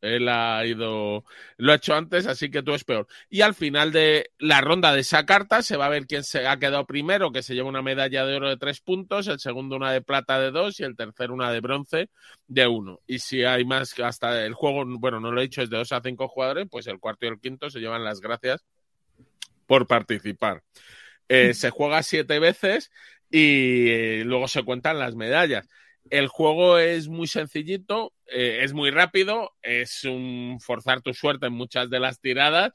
él 0.00 0.28
ha 0.28 0.64
ido, 0.64 1.24
lo 1.56 1.72
ha 1.72 1.76
hecho 1.76 1.94
antes, 1.94 2.26
así 2.26 2.50
que 2.50 2.62
tú 2.62 2.74
es 2.74 2.84
peor. 2.84 3.06
Y 3.28 3.42
al 3.42 3.54
final 3.54 3.92
de 3.92 4.30
la 4.38 4.60
ronda 4.60 4.94
de 4.94 5.00
esa 5.00 5.26
carta 5.26 5.62
se 5.62 5.76
va 5.76 5.86
a 5.86 5.90
ver 5.90 6.06
quién 6.06 6.24
se 6.24 6.46
ha 6.46 6.58
quedado 6.58 6.86
primero, 6.86 7.32
que 7.32 7.42
se 7.42 7.54
lleva 7.54 7.68
una 7.68 7.82
medalla 7.82 8.24
de 8.24 8.36
oro 8.36 8.48
de 8.48 8.56
tres 8.56 8.80
puntos, 8.80 9.28
el 9.28 9.40
segundo 9.40 9.76
una 9.76 9.92
de 9.92 10.02
plata 10.02 10.40
de 10.40 10.50
dos 10.50 10.80
y 10.80 10.84
el 10.84 10.96
tercero 10.96 11.34
una 11.34 11.52
de 11.52 11.60
bronce 11.60 12.10
de 12.46 12.66
uno. 12.66 13.00
Y 13.06 13.18
si 13.18 13.44
hay 13.44 13.64
más, 13.64 13.98
hasta 14.00 14.44
el 14.44 14.54
juego, 14.54 14.84
bueno, 14.86 15.20
no 15.20 15.32
lo 15.32 15.40
he 15.40 15.44
dicho, 15.44 15.62
es 15.62 15.70
de 15.70 15.76
dos 15.76 15.92
a 15.92 16.00
cinco 16.00 16.28
jugadores, 16.28 16.66
pues 16.70 16.86
el 16.86 16.98
cuarto 16.98 17.26
y 17.26 17.28
el 17.28 17.40
quinto 17.40 17.70
se 17.70 17.80
llevan 17.80 18.04
las 18.04 18.20
gracias 18.20 18.64
por 19.66 19.86
participar. 19.86 20.62
Eh, 21.28 21.54
se 21.54 21.70
juega 21.70 22.02
siete 22.02 22.40
veces 22.40 22.90
y 23.30 23.88
eh, 23.88 24.22
luego 24.24 24.48
se 24.48 24.64
cuentan 24.64 24.98
las 24.98 25.14
medallas. 25.14 25.68
El 26.08 26.26
juego 26.26 26.78
es 26.78 27.08
muy 27.08 27.28
sencillito, 27.28 28.12
eh, 28.30 28.60
es 28.62 28.72
muy 28.72 28.90
rápido, 28.90 29.52
es 29.62 30.04
un 30.04 30.58
forzar 30.60 31.02
tu 31.02 31.14
suerte 31.14 31.46
en 31.46 31.52
muchas 31.52 31.90
de 31.90 32.00
las 32.00 32.20
tiradas. 32.20 32.72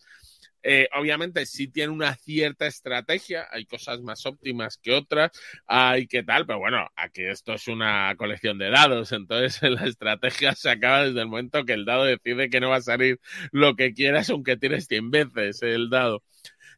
Eh, 0.68 0.90
obviamente 0.98 1.46
sí 1.46 1.68
tiene 1.68 1.94
una 1.94 2.16
cierta 2.16 2.66
estrategia, 2.66 3.48
hay 3.52 3.66
cosas 3.68 4.02
más 4.02 4.26
óptimas 4.26 4.80
que 4.80 4.94
otras, 4.94 5.32
hay 5.68 6.08
que 6.08 6.24
tal, 6.24 6.48
pero 6.48 6.58
bueno, 6.58 6.88
aquí 6.96 7.22
esto 7.24 7.54
es 7.54 7.68
una 7.68 8.16
colección 8.18 8.58
de 8.58 8.72
dados, 8.72 9.12
entonces 9.12 9.62
la 9.70 9.86
estrategia 9.86 10.56
se 10.56 10.72
acaba 10.72 11.04
desde 11.06 11.22
el 11.22 11.28
momento 11.28 11.66
que 11.66 11.74
el 11.74 11.86
dado 11.86 12.06
decide 12.06 12.50
que 12.50 12.60
no 12.60 12.72
va 12.72 12.78
a 12.78 12.82
salir 12.82 13.20
lo 13.52 13.76
que 13.76 13.94
quieras 13.94 14.32
aunque 14.32 14.58
tires 14.58 14.88
100 14.88 15.12
veces 15.12 15.62
el 15.62 15.92
dado. 15.92 16.24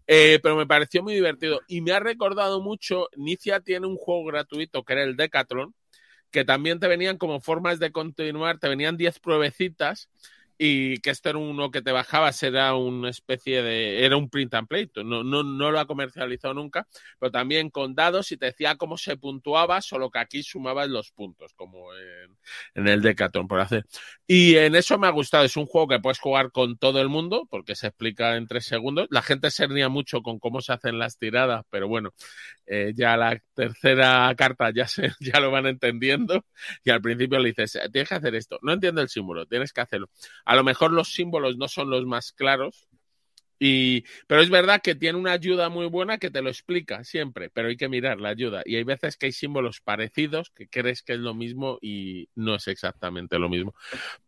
Eh, 0.05 0.39
pero 0.43 0.57
me 0.57 0.67
pareció 0.67 1.01
muy 1.01 1.13
divertido 1.13 1.61
y 1.67 1.79
me 1.79 1.93
ha 1.93 1.99
recordado 2.01 2.61
mucho, 2.61 3.07
Nicia 3.15 3.61
tiene 3.61 3.87
un 3.87 3.95
juego 3.95 4.25
gratuito 4.25 4.83
que 4.83 4.93
era 4.93 5.03
el 5.03 5.15
Decathlon, 5.15 5.73
que 6.31 6.45
también 6.45 6.79
te 6.79 6.87
venían 6.87 7.17
como 7.17 7.41
formas 7.41 7.79
de 7.79 7.91
continuar, 7.91 8.59
te 8.59 8.69
venían 8.69 8.97
10 8.97 9.19
pruebecitas 9.19 10.09
y 10.57 10.97
que 10.99 11.11
esto 11.11 11.29
era 11.29 11.37
uno 11.37 11.69
que 11.69 11.81
te 11.81 11.91
bajabas, 11.91 12.41
era 12.41 12.73
una 12.75 13.09
especie 13.09 13.61
de, 13.61 14.05
era 14.05 14.17
un 14.17 14.29
print 14.29 14.53
and 14.55 14.67
play, 14.67 14.89
no, 14.95 15.23
no, 15.23 15.43
no 15.43 15.71
lo 15.71 15.79
ha 15.79 15.85
comercializado 15.85 16.53
nunca, 16.53 16.87
pero 17.19 17.31
también 17.31 17.69
con 17.69 17.93
dados 17.93 18.31
y 18.31 18.37
te 18.37 18.47
decía 18.47 18.75
cómo 18.75 18.97
se 18.97 19.17
puntuaba, 19.17 19.81
solo 19.81 20.09
que 20.09 20.19
aquí 20.19 20.43
sumabas 20.43 20.89
los 20.89 21.11
puntos, 21.11 21.53
como 21.53 21.93
en, 21.93 22.37
en 22.73 22.87
el 22.87 23.01
Decathlon, 23.01 23.47
por 23.47 23.59
hacer. 23.59 23.85
Y 24.25 24.55
en 24.55 24.75
eso 24.75 24.97
me 24.97 25.07
ha 25.07 25.11
gustado, 25.11 25.45
es 25.45 25.57
un 25.57 25.67
juego 25.67 25.87
que 25.87 25.99
puedes 25.99 26.19
jugar 26.19 26.51
con 26.51 26.77
todo 26.77 27.01
el 27.01 27.09
mundo, 27.09 27.47
porque 27.49 27.75
se 27.75 27.87
explica 27.87 28.35
en 28.35 28.47
tres 28.47 28.65
segundos, 28.65 29.07
la 29.11 29.21
gente 29.21 29.51
se 29.51 29.67
ría 29.67 29.89
mucho 29.89 30.21
con 30.21 30.39
cómo 30.39 30.61
se 30.61 30.73
hacen 30.73 30.97
las 30.97 31.17
tiradas, 31.19 31.65
pero 31.69 31.87
bueno, 31.87 32.13
eh, 32.67 32.93
ya 32.95 33.17
la 33.17 33.41
tercera 33.53 34.33
carta 34.37 34.71
ya, 34.73 34.87
se, 34.87 35.09
ya 35.19 35.39
lo 35.39 35.51
van 35.51 35.67
entendiendo 35.67 36.45
y 36.83 36.89
al 36.91 37.01
principio 37.01 37.39
le 37.39 37.49
dices, 37.49 37.79
tienes 37.91 38.09
que 38.09 38.15
hacer 38.15 38.35
esto, 38.35 38.59
no 38.61 38.73
entiendo 38.73 39.01
el 39.01 39.09
símbolo, 39.09 39.45
tienes 39.45 39.73
que 39.73 39.81
hacerlo. 39.81 40.09
A 40.45 40.55
lo 40.55 40.63
mejor 40.63 40.91
los 40.91 41.13
símbolos 41.13 41.57
no 41.57 41.67
son 41.67 41.89
los 41.89 42.05
más 42.05 42.31
claros, 42.31 42.87
y, 43.59 44.03
pero 44.27 44.41
es 44.41 44.49
verdad 44.49 44.81
que 44.83 44.95
tiene 44.95 45.17
una 45.17 45.31
ayuda 45.31 45.69
muy 45.69 45.87
buena 45.87 46.19
que 46.19 46.29
te 46.29 46.41
lo 46.41 46.49
explica 46.49 47.03
siempre, 47.03 47.49
pero 47.49 47.69
hay 47.69 47.77
que 47.77 47.89
mirar 47.89 48.19
la 48.19 48.29
ayuda. 48.29 48.61
Y 48.65 48.75
hay 48.75 48.83
veces 48.83 49.17
que 49.17 49.27
hay 49.27 49.31
símbolos 49.31 49.81
parecidos 49.81 50.51
que 50.51 50.67
crees 50.67 51.01
que 51.01 51.13
es 51.13 51.19
lo 51.19 51.33
mismo 51.33 51.79
y 51.81 52.29
no 52.35 52.55
es 52.55 52.67
exactamente 52.67 53.39
lo 53.39 53.49
mismo. 53.49 53.73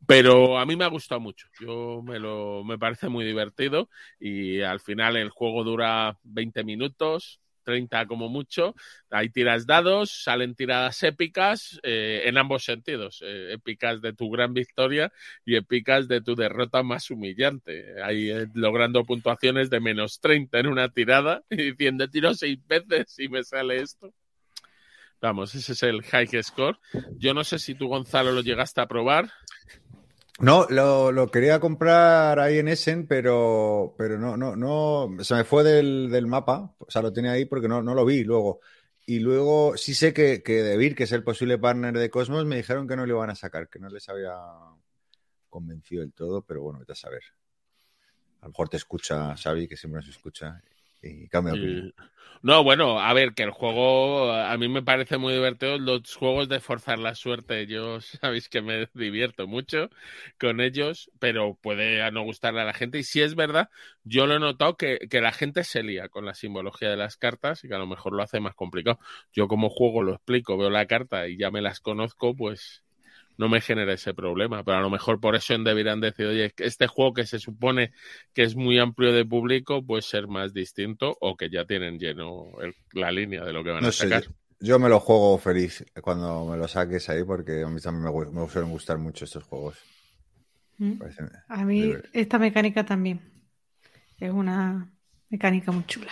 Pero 0.07 0.57
a 0.57 0.65
mí 0.65 0.75
me 0.75 0.85
ha 0.85 0.89
gustado 0.89 1.21
mucho. 1.21 1.47
Yo 1.59 2.01
me 2.03 2.19
lo 2.19 2.63
me 2.63 2.79
parece 2.79 3.09
muy 3.09 3.25
divertido 3.25 3.89
y 4.19 4.61
al 4.61 4.79
final 4.79 5.17
el 5.17 5.29
juego 5.29 5.63
dura 5.63 6.17
20 6.23 6.63
minutos. 6.63 7.39
30 7.69 8.07
como 8.07 8.29
mucho, 8.29 8.75
ahí 9.11 9.29
tiras 9.29 9.67
dados, 9.67 10.23
salen 10.23 10.55
tiradas 10.55 11.03
épicas 11.03 11.79
eh, 11.83 12.23
en 12.25 12.39
ambos 12.39 12.63
sentidos, 12.63 13.21
eh, 13.23 13.53
épicas 13.53 14.01
de 14.01 14.13
tu 14.13 14.31
gran 14.31 14.55
victoria 14.55 15.11
y 15.45 15.55
épicas 15.55 16.07
de 16.07 16.21
tu 16.21 16.35
derrota 16.35 16.81
más 16.81 17.11
humillante, 17.11 18.01
ahí 18.01 18.31
eh, 18.31 18.47
logrando 18.55 19.05
puntuaciones 19.05 19.69
de 19.69 19.79
menos 19.79 20.19
30 20.19 20.59
en 20.59 20.67
una 20.67 20.89
tirada 20.89 21.43
y 21.51 21.57
diciendo 21.57 22.09
tiro 22.09 22.33
seis 22.33 22.57
veces 22.67 23.19
y 23.19 23.29
me 23.29 23.43
sale 23.43 23.81
esto. 23.81 24.11
Vamos, 25.21 25.53
ese 25.53 25.73
es 25.73 25.83
el 25.83 26.01
high 26.01 26.41
score. 26.41 26.79
Yo 27.17 27.33
no 27.33 27.43
sé 27.43 27.59
si 27.59 27.75
tú, 27.75 27.89
Gonzalo, 27.89 28.31
lo 28.31 28.41
llegaste 28.41 28.79
a 28.79 28.87
probar. 28.87 29.29
No, 30.41 30.65
lo, 30.69 31.11
lo 31.11 31.29
quería 31.29 31.59
comprar 31.59 32.39
ahí 32.39 32.59
en 32.59 32.69
Essen, 32.69 33.07
pero, 33.07 33.93
pero 33.97 34.17
no, 34.17 34.37
no, 34.37 34.55
no, 34.55 35.21
se 35.21 35.35
me 35.35 35.43
fue 35.43 35.65
del, 35.65 36.09
del 36.09 36.27
mapa, 36.27 36.75
o 36.79 36.89
sea, 36.89 37.01
lo 37.01 37.11
tenía 37.11 37.31
ahí 37.31 37.43
porque 37.43 37.67
no, 37.67 37.83
no 37.83 37.93
lo 37.93 38.05
vi 38.05 38.23
luego. 38.23 38.61
Y 39.05 39.19
luego 39.19 39.75
sí 39.75 39.93
sé 39.93 40.13
que, 40.13 40.41
que 40.41 40.63
Debir, 40.63 40.95
que 40.95 41.03
es 41.03 41.11
el 41.11 41.23
posible 41.23 41.57
partner 41.57 41.97
de 41.97 42.09
Cosmos, 42.09 42.45
me 42.45 42.55
dijeron 42.55 42.87
que 42.87 42.95
no 42.95 43.05
lo 43.05 43.15
iban 43.15 43.29
a 43.31 43.35
sacar, 43.35 43.67
que 43.67 43.79
no 43.79 43.89
les 43.89 44.07
había 44.07 44.35
convencido 45.49 46.01
del 46.01 46.13
todo, 46.13 46.41
pero 46.43 46.61
bueno, 46.61 46.79
vete 46.79 46.93
a 46.93 46.95
saber. 46.95 47.23
A 48.41 48.45
lo 48.45 48.49
mejor 48.49 48.69
te 48.69 48.77
escucha 48.77 49.35
Xavi, 49.35 49.67
que 49.67 49.75
siempre 49.75 49.99
nos 49.99 50.09
escucha, 50.09 50.61
y 51.01 51.27
No, 52.41 52.63
bueno, 52.63 52.99
a 53.01 53.13
ver, 53.13 53.33
que 53.33 53.43
el 53.43 53.51
juego 53.51 54.31
a 54.31 54.57
mí 54.57 54.69
me 54.69 54.83
parece 54.83 55.17
muy 55.17 55.33
divertido. 55.33 55.77
Los 55.77 56.15
juegos 56.15 56.49
de 56.49 56.59
forzar 56.61 56.99
la 56.99 57.15
suerte, 57.15 57.67
yo 57.67 57.99
sabéis 58.21 58.49
que 58.49 58.61
me 58.61 58.87
divierto 58.93 59.47
mucho 59.47 59.89
con 60.39 60.61
ellos, 60.61 61.11
pero 61.19 61.55
puede 61.61 62.09
no 62.11 62.23
gustarle 62.23 62.61
a 62.61 62.65
la 62.65 62.73
gente. 62.73 62.99
Y 62.99 63.03
si 63.03 63.21
es 63.21 63.35
verdad, 63.35 63.69
yo 64.03 64.25
lo 64.27 64.35
he 64.35 64.39
notado 64.39 64.77
que, 64.77 64.99
que 65.09 65.21
la 65.21 65.31
gente 65.33 65.63
se 65.65 65.83
lía 65.83 66.09
con 66.09 66.25
la 66.25 66.33
simbología 66.33 66.89
de 66.89 66.97
las 66.97 67.17
cartas 67.17 67.63
y 67.63 67.67
que 67.69 67.75
a 67.75 67.79
lo 67.79 67.87
mejor 67.87 68.13
lo 68.13 68.23
hace 68.23 68.39
más 68.39 68.55
complicado. 68.55 68.99
Yo 69.33 69.47
como 69.47 69.69
juego 69.69 70.03
lo 70.03 70.13
explico, 70.13 70.57
veo 70.57 70.69
la 70.69 70.87
carta 70.87 71.27
y 71.27 71.37
ya 71.37 71.51
me 71.51 71.61
las 71.61 71.79
conozco, 71.81 72.35
pues 72.35 72.83
no 73.39 73.49
me 73.49 73.61
genera 73.61 73.93
ese 73.93 74.13
problema. 74.13 74.63
Pero 74.63 74.77
a 74.77 74.81
lo 74.81 74.91
mejor 74.91 75.19
por 75.19 75.35
eso 75.35 75.57
deberían 75.57 76.01
decir, 76.01 76.27
oye, 76.27 76.51
que 76.51 76.65
este 76.65 76.87
juego 76.87 77.13
que 77.15 77.25
se 77.25 77.39
supone 77.39 77.91
que 78.33 78.43
es 78.43 78.55
muy 78.55 78.79
amplio 78.79 79.13
de 79.13 79.25
público 79.25 79.83
puede 79.85 80.03
ser 80.03 80.27
más 80.27 80.53
distinto 80.53 81.17
o 81.21 81.37
que 81.37 81.49
ya 81.49 81.65
tienen 81.65 81.99
lleno 81.99 82.51
el- 82.61 82.75
la 82.93 83.11
línea 83.11 83.43
de 83.45 83.53
lo 83.53 83.63
que 83.63 83.71
van 83.71 83.85
No 83.85 83.87
a 83.87 83.91
sé, 83.91 84.07
sacar. 84.07 84.23
yo, 84.23 84.29
yo 84.59 84.79
me 84.79 84.89
lo 84.89 84.99
juego 84.99 85.37
feliz 85.37 85.83
cuando 86.01 86.45
me 86.45 86.57
lo 86.57 86.67
saques 86.67 87.09
ahí, 87.09 87.23
porque 87.23 87.63
a 87.63 87.69
mí 87.69 87.81
también 87.81 88.13
me, 88.13 88.25
me 88.41 88.49
suelen 88.49 88.71
gustar 88.71 88.97
mucho 88.97 89.25
estos 89.25 89.43
juegos. 89.43 89.77
Mm. 90.77 90.93
A 91.49 91.65
mí 91.65 91.93
esta 92.13 92.39
mecánica 92.39 92.85
también. 92.85 93.21
Es 94.19 94.31
una 94.31 94.91
mecánica 95.29 95.71
muy 95.71 95.85
chula. 95.85 96.11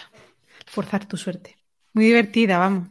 Forzar 0.67 1.07
tu 1.07 1.17
suerte. 1.17 1.57
Muy 1.93 2.05
divertida, 2.05 2.57
vamos. 2.59 2.89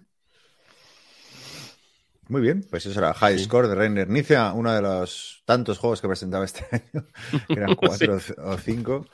Muy 2.29 2.41
bien, 2.41 2.67
pues 2.71 2.85
eso 2.87 2.99
era 2.99 3.15
High 3.15 3.39
Sí. 3.39 3.45
Score 3.45 3.69
de 3.69 3.75
Reiner 3.77 4.09
Nicia, 4.09 4.53
uno 4.53 4.73
de 4.73 4.83
los 4.83 5.43
tantos 5.45 5.79
juegos 5.79 6.01
que 6.01 6.09
presentaba 6.09 6.45
este 6.45 6.67
año, 6.73 7.07
que 7.47 7.55
eran 7.55 7.75
cuatro 7.77 8.19
o 8.39 8.57
cinco. 8.59 9.07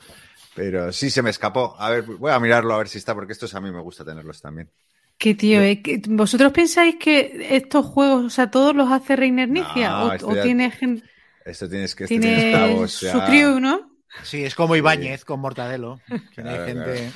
Pero 0.55 0.91
sí 0.91 1.09
se 1.09 1.21
me 1.21 1.29
escapó. 1.31 1.75
A 1.79 1.89
ver, 1.89 2.03
voy 2.03 2.31
a 2.31 2.39
mirarlo 2.39 2.73
a 2.75 2.77
ver 2.77 2.87
si 2.87 2.99
está, 2.99 3.15
porque 3.15 3.33
estos 3.33 3.53
a 3.55 3.61
mí 3.61 3.71
me 3.71 3.81
gusta 3.81 4.05
tenerlos 4.05 4.41
también. 4.41 4.69
Qué 5.17 5.35
tío, 5.35 5.61
¿eh? 5.61 5.81
¿Que- 5.81 6.01
¿vosotros 6.07 6.51
pensáis 6.51 6.95
que 6.99 7.47
estos 7.51 7.85
juegos, 7.85 8.25
o 8.25 8.29
sea, 8.29 8.51
todos 8.51 8.75
los 8.75 8.91
hace 8.91 9.15
Reiner 9.15 9.49
Nicia? 9.49 9.89
No, 9.89 10.05
¿O, 10.07 10.35
ya- 10.35 10.43
tiene, 10.43 10.69
gen- 10.71 11.03
Esto 11.45 11.69
tienes 11.69 11.95
que 11.95 12.03
este 12.05 12.19
tiene 12.19 12.87
su 12.87 13.19
crew, 13.25 13.59
¿no? 13.59 13.91
Sí, 14.23 14.43
es 14.43 14.53
como 14.53 14.75
Ibáñez 14.75 15.25
con 15.25 15.39
Mortadelo. 15.39 15.99
Que 16.35 16.43
no 16.43 16.49
hay 16.49 16.55
Claro, 16.57 16.65
gente. 16.65 17.11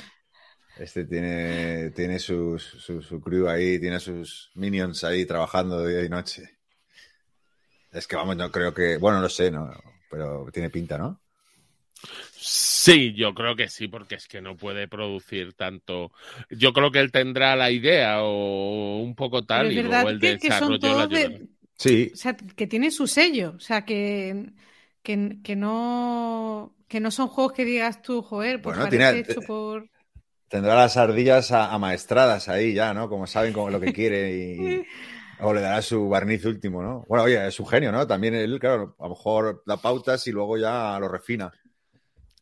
Este 0.78 1.04
tiene, 1.04 1.90
tiene 1.90 2.18
sus- 2.18 2.62
su, 2.64 3.02
su 3.02 3.20
crew 3.20 3.48
ahí, 3.48 3.78
tiene 3.78 4.00
sus 4.00 4.50
minions 4.54 5.04
ahí 5.04 5.26
trabajando 5.26 5.84
día 5.86 6.02
y 6.04 6.08
noche. 6.08 6.58
Es 7.92 8.06
que 8.06 8.16
vamos, 8.16 8.34
no 8.36 8.50
creo 8.50 8.72
que. 8.72 8.96
Bueno, 8.96 9.20
no 9.20 9.28
sé, 9.28 9.50
no, 9.50 9.70
pero 10.10 10.46
tiene 10.50 10.70
pinta, 10.70 10.96
¿no? 10.96 11.20
Sí, 12.36 13.14
yo 13.14 13.34
creo 13.34 13.56
que 13.56 13.68
sí, 13.68 13.88
porque 13.88 14.14
es 14.16 14.28
que 14.28 14.40
no 14.40 14.56
puede 14.56 14.88
producir 14.88 15.54
tanto. 15.54 16.12
Yo 16.50 16.72
creo 16.72 16.90
que 16.90 17.00
él 17.00 17.10
tendrá 17.12 17.56
la 17.56 17.70
idea 17.70 18.22
o 18.22 18.98
un 19.02 19.14
poco 19.14 19.44
tal 19.44 19.68
es 19.68 19.72
y 19.72 19.82
luego 19.82 20.08
el 20.08 20.18
que, 20.20 20.38
que 20.38 20.52
son 20.52 20.78
desarrollo 20.78 20.94
la 20.94 21.08
todos 21.08 21.10
de-. 21.10 21.48
Sí, 21.76 22.12
o 22.12 22.16
sea, 22.16 22.36
que 22.36 22.66
tienen 22.66 22.92
su 22.92 23.06
sello, 23.06 23.54
o 23.56 23.60
sea, 23.60 23.84
que, 23.84 24.52
que, 25.02 25.38
que 25.42 25.56
no 25.56 26.74
que 26.88 27.00
no 27.00 27.10
son 27.10 27.28
juegos 27.28 27.52
que 27.52 27.64
digas 27.64 28.00
tú, 28.02 28.22
joder, 28.22 28.62
pues 28.62 28.76
Bueno, 28.76 28.84
parece 28.84 29.14
tiene- 29.14 29.20
hecho 29.20 29.42
por... 29.42 29.90
tendrá 30.48 30.74
las 30.74 30.96
ardillas 30.96 31.52
amaestradas 31.52 32.48
ahí 32.48 32.74
ya, 32.74 32.94
¿no? 32.94 33.08
Como 33.08 33.26
saben 33.26 33.52
como 33.52 33.70
lo 33.70 33.80
que 33.80 33.92
quiere 33.92 34.32
y. 34.32 34.86
O 35.40 35.54
le 35.54 35.60
dará 35.60 35.82
su 35.82 36.08
barniz 36.08 36.44
último, 36.46 36.82
¿no? 36.82 37.04
Bueno, 37.08 37.24
oye, 37.24 37.46
es 37.46 37.54
su 37.54 37.64
genio, 37.64 37.92
¿no? 37.92 38.06
También 38.08 38.34
él, 38.34 38.58
claro, 38.58 38.96
a 38.98 39.04
lo 39.04 39.10
mejor 39.10 39.62
da 39.66 39.76
pautas 39.76 40.26
y 40.26 40.32
luego 40.32 40.58
ya 40.58 40.98
lo 40.98 41.08
refina. 41.08 41.52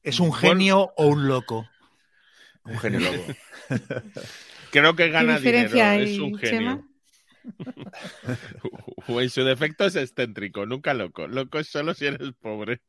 ¿Es 0.03 0.19
un 0.19 0.33
genio 0.33 0.93
o 0.97 1.07
un 1.09 1.29
loco? 1.29 1.69
Un 2.65 2.79
genio 2.79 3.01
loco. 3.01 3.35
Creo 4.71 4.97
que 4.97 5.11
¿Qué 5.11 5.11
gana 5.11 5.37
diferencia 5.37 5.93
dinero, 5.93 6.07
hay, 6.07 6.15
es 6.15 6.19
un 6.19 6.39
Chema? 6.39 6.83
genio. 6.83 6.89
o 9.09 9.21
en 9.21 9.31
su 9.31 9.45
defecto 9.45 9.85
es 9.85 9.97
excéntrico, 9.97 10.65
nunca 10.67 10.95
loco. 10.95 11.27
Loco 11.27 11.59
es 11.59 11.69
solo 11.69 11.95
si 11.95 12.07
eres 12.07 12.33
pobre. 12.41 12.81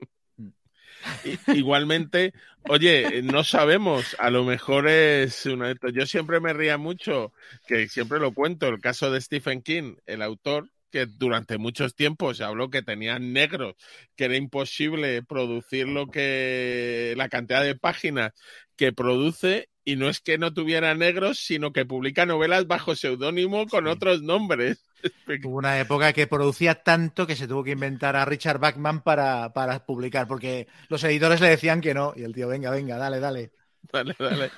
Igualmente, 1.49 2.33
oye, 2.67 3.21
no 3.23 3.43
sabemos, 3.43 4.15
a 4.19 4.29
lo 4.29 4.43
mejor 4.43 4.87
es 4.87 5.45
una... 5.45 5.73
Yo 5.93 6.05
siempre 6.05 6.39
me 6.39 6.53
ría 6.53 6.77
mucho, 6.77 7.33
que 7.65 7.87
siempre 7.87 8.19
lo 8.19 8.33
cuento, 8.33 8.67
el 8.67 8.79
caso 8.81 9.11
de 9.11 9.21
Stephen 9.21 9.61
King, 9.61 9.95
el 10.05 10.21
autor, 10.21 10.69
que 10.91 11.05
durante 11.05 11.57
muchos 11.57 11.95
tiempos 11.95 12.37
se 12.37 12.43
habló 12.43 12.69
que 12.69 12.81
tenían 12.81 13.33
negros, 13.33 13.75
que 14.15 14.25
era 14.25 14.37
imposible 14.37 15.21
producir 15.23 15.87
lo 15.87 16.07
que 16.07 17.13
la 17.17 17.29
cantidad 17.29 17.63
de 17.63 17.75
páginas 17.75 18.31
que 18.75 18.93
produce 18.93 19.69
y 19.83 19.95
no 19.95 20.09
es 20.09 20.19
que 20.21 20.37
no 20.37 20.53
tuviera 20.53 20.93
negros, 20.95 21.39
sino 21.39 21.71
que 21.73 21.85
publica 21.85 22.25
novelas 22.25 22.67
bajo 22.67 22.95
seudónimo 22.95 23.67
con 23.67 23.85
Sí. 23.85 23.89
otros 23.91 24.21
nombres. 24.21 24.83
Hubo 25.43 25.57
una 25.57 25.79
época 25.79 26.13
que 26.13 26.27
producía 26.27 26.83
tanto 26.83 27.27
que 27.27 27.35
se 27.35 27.47
tuvo 27.47 27.63
que 27.63 27.71
inventar 27.71 28.15
a 28.15 28.25
Richard 28.25 28.59
Bachman 28.59 29.01
para, 29.01 29.53
para 29.53 29.85
publicar, 29.85 30.27
porque 30.27 30.67
los 30.89 31.03
editores 31.03 31.41
le 31.41 31.49
decían 31.49 31.81
que 31.81 31.93
no. 31.93 32.13
Y 32.15 32.23
el 32.23 32.33
tío, 32.33 32.47
venga, 32.47 32.71
venga, 32.71 32.97
dale, 32.97 33.19
dale. 33.19 33.51
Dale, 33.91 34.15
dale. 34.19 34.51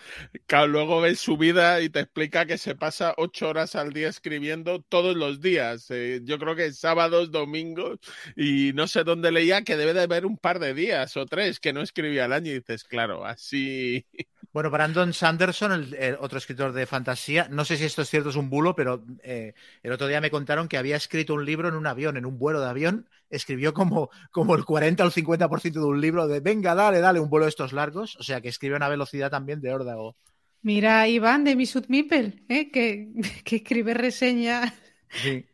Claro, 0.48 0.68
luego 0.68 1.02
ves 1.02 1.20
su 1.20 1.38
vida 1.38 1.82
y 1.82 1.90
te 1.90 2.00
explica 2.00 2.46
que 2.48 2.58
se 2.58 2.74
pasa 2.76 3.14
ocho 3.18 3.50
horas 3.50 3.76
al 3.76 3.94
día 3.94 4.10
escribiendo 4.10 4.82
todos 4.82 5.16
los 5.16 5.40
días. 5.40 5.86
Eh, 5.92 6.22
yo 6.24 6.40
creo 6.40 6.56
que 6.56 6.72
sábados, 6.74 7.30
domingos, 7.32 8.00
y 8.36 8.72
no 8.74 8.88
sé 8.88 9.04
dónde 9.04 9.32
leía 9.32 9.64
que 9.64 9.78
debe 9.78 9.94
de 9.94 10.02
haber 10.02 10.26
un 10.26 10.38
par 10.38 10.58
de 10.60 10.74
días 10.74 11.16
o 11.18 11.26
tres 11.28 11.60
que 11.60 11.74
no 11.74 11.82
escribía 11.82 12.26
al 12.26 12.34
año. 12.34 12.52
Y 12.52 12.56
dices, 12.56 12.84
claro, 12.84 13.26
así. 13.26 14.06
Bueno, 14.52 14.70
Brandon 14.70 15.14
Sanderson, 15.14 15.72
el, 15.72 15.94
el 15.94 16.18
otro 16.20 16.38
escritor 16.38 16.74
de 16.74 16.86
fantasía, 16.86 17.48
no 17.50 17.66
sé 17.66 17.78
si 17.78 17.84
esto 17.84 18.02
es 18.02 18.10
cierto, 18.10 18.30
es 18.30 18.36
un 18.36 18.50
bulo, 18.50 18.76
pero 18.76 19.04
eh, 19.24 19.54
el 19.84 19.92
otro 19.92 20.08
día 20.08 20.22
me 20.22 20.32
contaron 20.32 20.68
que 20.68 20.78
había 20.78 20.96
escrito 20.96 21.36
un 21.36 21.46
libro 21.46 21.68
en 21.68 21.76
un 21.76 21.86
avión, 21.86 22.18
en 22.18 22.26
un 22.26 22.40
vuelo 22.40 22.60
de 22.60 22.70
avión, 22.70 23.08
escribió 23.30 23.74
como, 23.74 24.10
como 24.32 24.56
el 24.56 24.66
40 24.66 25.04
o 25.04 25.08
el 25.08 25.14
50% 25.14 25.74
de 25.74 25.86
un 25.86 26.02
libro 26.02 26.28
de 26.28 26.40
venga, 26.40 26.74
dale, 26.74 27.00
dale, 27.00 27.20
un 27.20 27.30
vuelo 27.30 27.46
de 27.46 27.50
estos 27.50 27.74
largos, 27.74 28.16
o 28.16 28.24
sea 28.24 28.42
que 28.42 28.50
escribe 28.50 28.76
a 28.76 28.78
una 28.78 28.90
velocidad 28.90 29.30
también 29.30 29.62
de 29.62 29.74
órdago. 29.74 30.16
Mira 30.62 31.02
a 31.02 31.08
Iván 31.08 31.44
de 31.44 31.56
Misut 31.56 31.88
Mipel, 31.88 32.44
¿eh? 32.50 32.72
que, 32.72 33.10
que 33.44 33.58
escribe 33.58 33.94
reseñas. 33.94 34.74
Sí. 35.10 35.46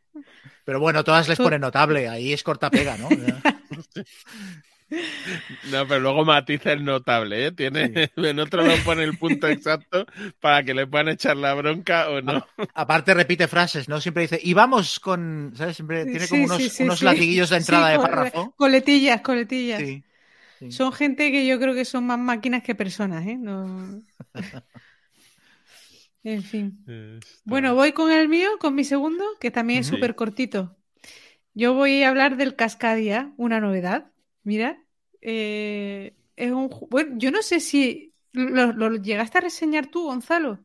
Pero 0.64 0.80
bueno, 0.80 1.04
todas 1.04 1.28
les 1.28 1.38
pone 1.38 1.60
notable, 1.60 2.08
ahí 2.08 2.34
es 2.34 2.42
corta 2.42 2.72
pega, 2.72 2.98
¿no? 2.98 3.10
No, 5.62 5.88
pero 5.88 6.00
luego 6.02 6.26
matiza 6.26 6.72
el 6.74 6.84
notable, 6.86 7.48
¿eh? 7.48 7.52
Tiene, 7.52 7.92
en 8.16 8.40
otro 8.40 8.64
lo 8.64 8.80
pone 8.84 9.04
el 9.04 9.18
punto 9.18 9.48
exacto 9.48 10.06
para 10.40 10.64
que 10.64 10.74
le 10.74 10.88
puedan 10.88 11.10
echar 11.10 11.38
la 11.38 11.54
bronca 11.54 12.10
o 12.10 12.22
no. 12.22 12.46
Aparte 12.74 13.14
repite 13.14 13.48
frases, 13.48 13.90
¿no? 13.90 14.00
Siempre 14.02 14.24
dice, 14.24 14.40
y 14.42 14.54
vamos 14.54 15.00
con, 15.00 15.54
¿sabes? 15.56 15.76
Siempre 15.78 16.06
tiene 16.06 16.28
Sí, 16.28 16.28
como 16.28 16.46
unos, 16.46 16.58
sí, 16.62 16.70
sí, 16.70 16.84
unos 16.84 17.00
sí. 17.00 17.06
latiguillos 17.06 17.50
de 17.50 17.58
entrada 17.58 17.90
Sí, 17.90 17.92
de 17.92 18.00
párrafo. 18.00 18.56
Coletillas, 18.56 19.22
coletillas. 19.22 19.80
Sí. 19.80 20.04
sí. 20.60 20.72
Son 20.72 20.94
gente 20.94 21.32
que 21.32 21.48
yo 21.48 21.60
creo 21.60 21.74
que 21.76 21.86
son 21.86 22.06
más 22.08 22.20
máquinas 22.20 22.64
que 22.64 22.76
personas, 22.76 23.28
¿eh? 23.28 23.38
No... 23.38 24.02
En 26.24 26.44
fin. 26.44 26.82
Bueno, 27.44 27.76
voy 27.76 27.94
con 27.94 28.12
el 28.12 28.28
mío, 28.30 28.50
con 28.60 28.76
mi 28.76 28.84
segundo, 28.84 29.24
que 29.40 29.52
también 29.52 29.80
es 29.82 29.88
súper 29.88 30.16
cortito. 30.16 30.78
Yo 31.56 31.76
voy 31.76 32.04
a 32.04 32.10
hablar 32.10 32.38
del 32.38 32.56
Cascadia, 32.58 33.34
una 33.38 33.62
novedad. 33.62 34.12
Mira, 34.44 34.85
eh, 35.28 36.14
es 36.36 36.52
un... 36.52 36.70
Bueno, 36.90 37.16
yo 37.18 37.32
no 37.32 37.42
sé 37.42 37.60
si 37.60 38.14
lo, 38.34 38.72
lo 38.74 38.96
llegaste 38.98 39.40
a 39.40 39.42
reseñar 39.42 39.88
tú, 39.88 40.04
Gonzalo, 40.06 40.60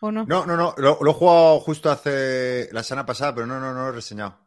o 0.00 0.12
no. 0.12 0.24
No, 0.26 0.44
no, 0.44 0.56
no, 0.56 0.74
lo, 0.76 0.98
lo 1.00 1.10
he 1.10 1.14
jugado 1.14 1.60
justo 1.60 1.90
hace 1.90 2.68
la 2.72 2.82
semana 2.82 3.06
pasada, 3.06 3.34
pero 3.34 3.46
no, 3.46 3.58
no, 3.60 3.72
no 3.72 3.84
lo 3.84 3.88
he 3.88 3.92
reseñado. 3.92 4.38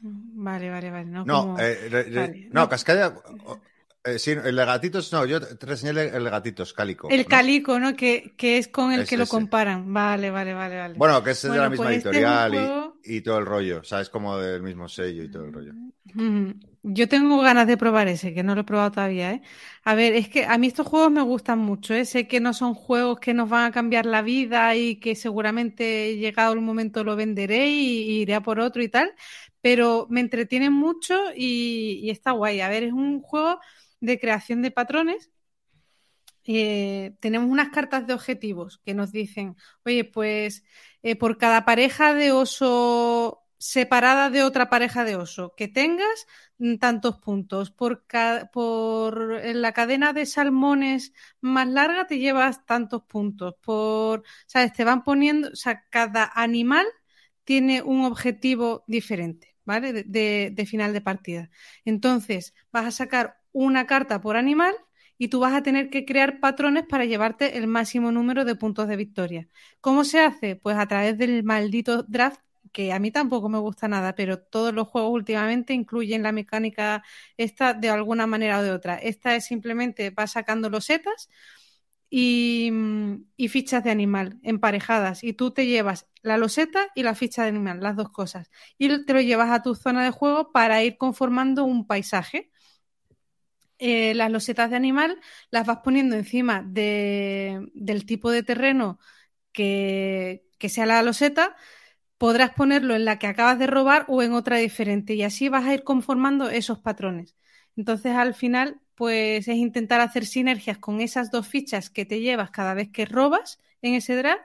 Vale, 0.00 0.70
vale, 0.70 0.90
vale. 0.90 1.04
No, 1.06 1.24
No, 1.24 1.40
como- 1.42 1.58
eh, 1.58 1.88
re- 1.90 2.02
re- 2.04 2.26
Vale, 2.28 2.48
no, 2.50 2.60
no. 2.62 2.68
Cascadia. 2.68 3.14
eh, 4.04 4.18
sí, 4.18 4.32
el 4.32 4.54
de 4.56 4.64
gatitos, 4.66 5.10
no, 5.12 5.24
yo 5.24 5.40
te 5.40 5.64
reseñé 5.66 5.90
el, 5.90 6.24
de 6.24 6.30
gatitos, 6.30 6.74
Cálico. 6.74 7.08
El 7.10 7.22
¿no? 7.22 7.26
calico, 7.26 7.78
¿no? 7.80 7.96
Que, 7.96 8.34
que 8.36 8.58
es 8.58 8.68
con 8.68 8.92
el 8.92 9.06
que 9.06 9.16
lo 9.16 9.26
comparan. 9.26 9.92
Vale, 9.94 10.30
vale, 10.30 10.52
vale, 10.52 10.76
vale. 10.76 10.94
Bueno, 10.98 11.22
que 11.24 11.30
es 11.30 11.40
de 11.42 11.48
la 11.56 11.70
misma 11.70 11.86
pues 11.86 11.96
este 11.98 12.10
editorial 12.10 12.50
juego- 12.50 12.96
y, 13.02 13.20
todo 13.22 13.38
el 13.38 13.46
rollo. 13.46 13.80
O 13.80 13.84
sea, 13.84 14.00
es 14.02 14.10
como 14.10 14.36
del 14.36 14.62
mismo 14.62 14.88
sello 14.88 15.22
y 15.22 15.30
todo 15.30 15.46
el 15.46 15.52
rollo. 15.54 15.72
Mm, 16.12 16.50
Yo 16.86 17.08
tengo 17.08 17.40
ganas 17.40 17.66
de 17.66 17.78
probar 17.78 18.08
ese, 18.08 18.34
que 18.34 18.42
no 18.42 18.54
lo 18.54 18.60
he 18.60 18.64
probado 18.64 18.90
todavía, 18.92 19.32
¿eh? 19.32 19.42
A 19.84 19.94
ver, 19.94 20.12
es 20.12 20.28
que 20.28 20.44
a 20.44 20.58
mí 20.58 20.66
estos 20.66 20.86
juegos 20.86 21.10
me 21.10 21.22
gustan 21.22 21.58
mucho, 21.58 21.94
¿eh? 21.94 22.04
Sé 22.04 22.28
que 22.28 22.40
no 22.40 22.52
son 22.52 22.74
juegos 22.74 23.20
que 23.20 23.32
nos 23.32 23.48
van 23.48 23.64
a 23.64 23.72
cambiar 23.72 24.04
la 24.04 24.20
vida 24.20 24.76
y 24.76 24.96
que 25.00 25.14
seguramente 25.16 26.16
llegado 26.18 26.52
el 26.52 26.60
momento 26.60 27.02
lo 27.02 27.16
venderé 27.16 27.68
y, 27.70 28.20
iré 28.20 28.34
a 28.34 28.42
por 28.42 28.60
otro 28.60 28.82
y 28.82 28.88
tal, 28.90 29.14
pero 29.62 30.06
me 30.10 30.20
entretienen 30.20 30.74
mucho 30.74 31.14
y, 31.34 32.00
y 32.02 32.10
está 32.10 32.32
guay. 32.32 32.60
A 32.60 32.68
ver, 32.68 32.82
es 32.84 32.92
un 32.92 33.20
juego 33.22 33.60
de 34.00 34.20
creación 34.20 34.60
de 34.60 34.70
patrones. 34.70 35.30
Eh, 36.46 37.14
tenemos 37.20 37.50
unas 37.50 37.70
cartas 37.70 38.06
de 38.06 38.12
objetivos 38.14 38.78
que 38.84 38.92
nos 38.94 39.12
dicen, 39.12 39.56
oye, 39.84 40.04
pues 40.04 40.64
eh, 41.02 41.16
por 41.16 41.38
cada 41.38 41.64
pareja 41.64 42.14
de 42.14 42.32
oso 42.32 43.43
separada 43.58 44.30
de 44.30 44.42
otra 44.42 44.68
pareja 44.70 45.04
de 45.04 45.16
oso 45.16 45.54
que 45.56 45.68
tengas, 45.68 46.26
tantos 46.80 47.18
puntos. 47.18 47.70
Por, 47.70 48.04
por 48.52 49.44
la 49.44 49.72
cadena 49.72 50.12
de 50.12 50.26
salmones 50.26 51.12
más 51.40 51.68
larga 51.68 52.06
te 52.06 52.18
llevas 52.18 52.64
tantos 52.66 53.02
puntos. 53.04 53.54
Por, 53.62 54.24
¿sabes? 54.46 54.72
Te 54.72 54.84
van 54.84 55.04
poniendo, 55.04 55.48
o 55.48 55.56
sea, 55.56 55.84
cada 55.90 56.30
animal 56.34 56.86
tiene 57.44 57.82
un 57.82 58.04
objetivo 58.04 58.84
diferente, 58.86 59.56
¿vale? 59.64 59.92
De- 59.92 60.50
de 60.52 60.66
final 60.66 60.92
de 60.92 61.00
partida. 61.00 61.50
Entonces, 61.84 62.54
vas 62.72 62.86
a 62.86 62.90
sacar 62.90 63.36
una 63.52 63.86
carta 63.86 64.20
por 64.20 64.36
animal 64.36 64.74
y 65.18 65.28
tú 65.28 65.40
vas 65.40 65.54
a 65.54 65.62
tener 65.62 65.90
que 65.90 66.04
crear 66.04 66.40
patrones 66.40 66.84
para 66.88 67.04
llevarte 67.04 67.56
el 67.58 67.66
máximo 67.68 68.10
número 68.12 68.44
de 68.44 68.56
puntos 68.56 68.88
de 68.88 68.96
victoria. 68.96 69.48
¿Cómo 69.80 70.04
se 70.04 70.20
hace? 70.20 70.56
Pues 70.56 70.76
a 70.76 70.86
través 70.88 71.16
del 71.18 71.44
maldito 71.44 72.02
draft, 72.04 72.40
que 72.74 72.92
a 72.92 73.00
mí 73.00 73.12
tampoco 73.12 73.48
me 73.50 73.58
gusta 73.58 73.88
nada, 73.88 74.16
pero 74.16 74.40
todos 74.40 74.74
los 74.74 74.88
juegos 74.88 75.12
últimamente 75.12 75.74
incluyen 75.74 76.24
la 76.24 76.32
mecánica 76.32 77.04
esta 77.38 77.74
de 77.74 77.90
alguna 77.90 78.26
manera 78.28 78.60
o 78.60 78.64
de 78.64 78.72
otra. 78.72 78.96
Esta 78.98 79.36
es 79.36 79.46
simplemente 79.46 80.10
vas 80.10 80.32
sacando 80.32 80.70
losetas 80.70 81.30
y, 82.10 82.70
y 83.36 83.48
fichas 83.48 83.82
de 83.84 83.90
animal 83.90 84.38
emparejadas 84.42 85.24
y 85.24 85.32
tú 85.34 85.50
te 85.52 85.66
llevas 85.66 86.06
la 86.22 86.38
loseta 86.38 86.88
y 86.94 87.02
la 87.02 87.14
ficha 87.14 87.42
de 87.42 87.48
animal, 87.48 87.80
las 87.80 87.96
dos 87.96 88.10
cosas, 88.10 88.50
y 88.78 89.04
te 89.04 89.12
lo 89.14 89.20
llevas 89.20 89.50
a 89.50 89.62
tu 89.62 89.74
zona 89.74 90.04
de 90.04 90.10
juego 90.10 90.52
para 90.52 90.82
ir 90.82 90.96
conformando 90.98 91.64
un 91.64 91.86
paisaje. 91.86 92.50
Eh, 93.78 94.14
las 94.14 94.30
losetas 94.30 94.70
de 94.70 94.76
animal 94.76 95.20
las 95.50 95.66
vas 95.66 95.78
poniendo 95.84 96.14
encima 96.16 96.62
de- 96.66 97.68
del 97.74 98.06
tipo 98.06 98.30
de 98.30 98.42
terreno 98.42 98.98
que, 99.52 100.44
que 100.58 100.68
sea 100.70 100.86
la 100.86 101.02
loseta, 101.02 101.56
podrás 102.18 102.50
ponerlo 102.52 102.94
en 102.94 103.04
la 103.04 103.18
que 103.18 103.26
acabas 103.26 103.58
de 103.58 103.66
robar 103.66 104.04
o 104.08 104.22
en 104.22 104.32
otra 104.32 104.58
diferente 104.58 105.14
y 105.14 105.22
así 105.22 105.48
vas 105.48 105.64
a 105.66 105.74
ir 105.74 105.84
conformando 105.84 106.48
esos 106.50 106.78
patrones. 106.78 107.36
Entonces 107.76 108.14
al 108.14 108.34
final 108.34 108.80
pues 108.94 109.48
es 109.48 109.56
intentar 109.56 110.00
hacer 110.00 110.24
sinergias 110.26 110.78
con 110.78 111.00
esas 111.00 111.30
dos 111.30 111.48
fichas 111.48 111.90
que 111.90 112.04
te 112.06 112.20
llevas 112.20 112.50
cada 112.50 112.74
vez 112.74 112.90
que 112.92 113.06
robas 113.06 113.60
en 113.82 113.94
ese 113.94 114.16
draft 114.16 114.42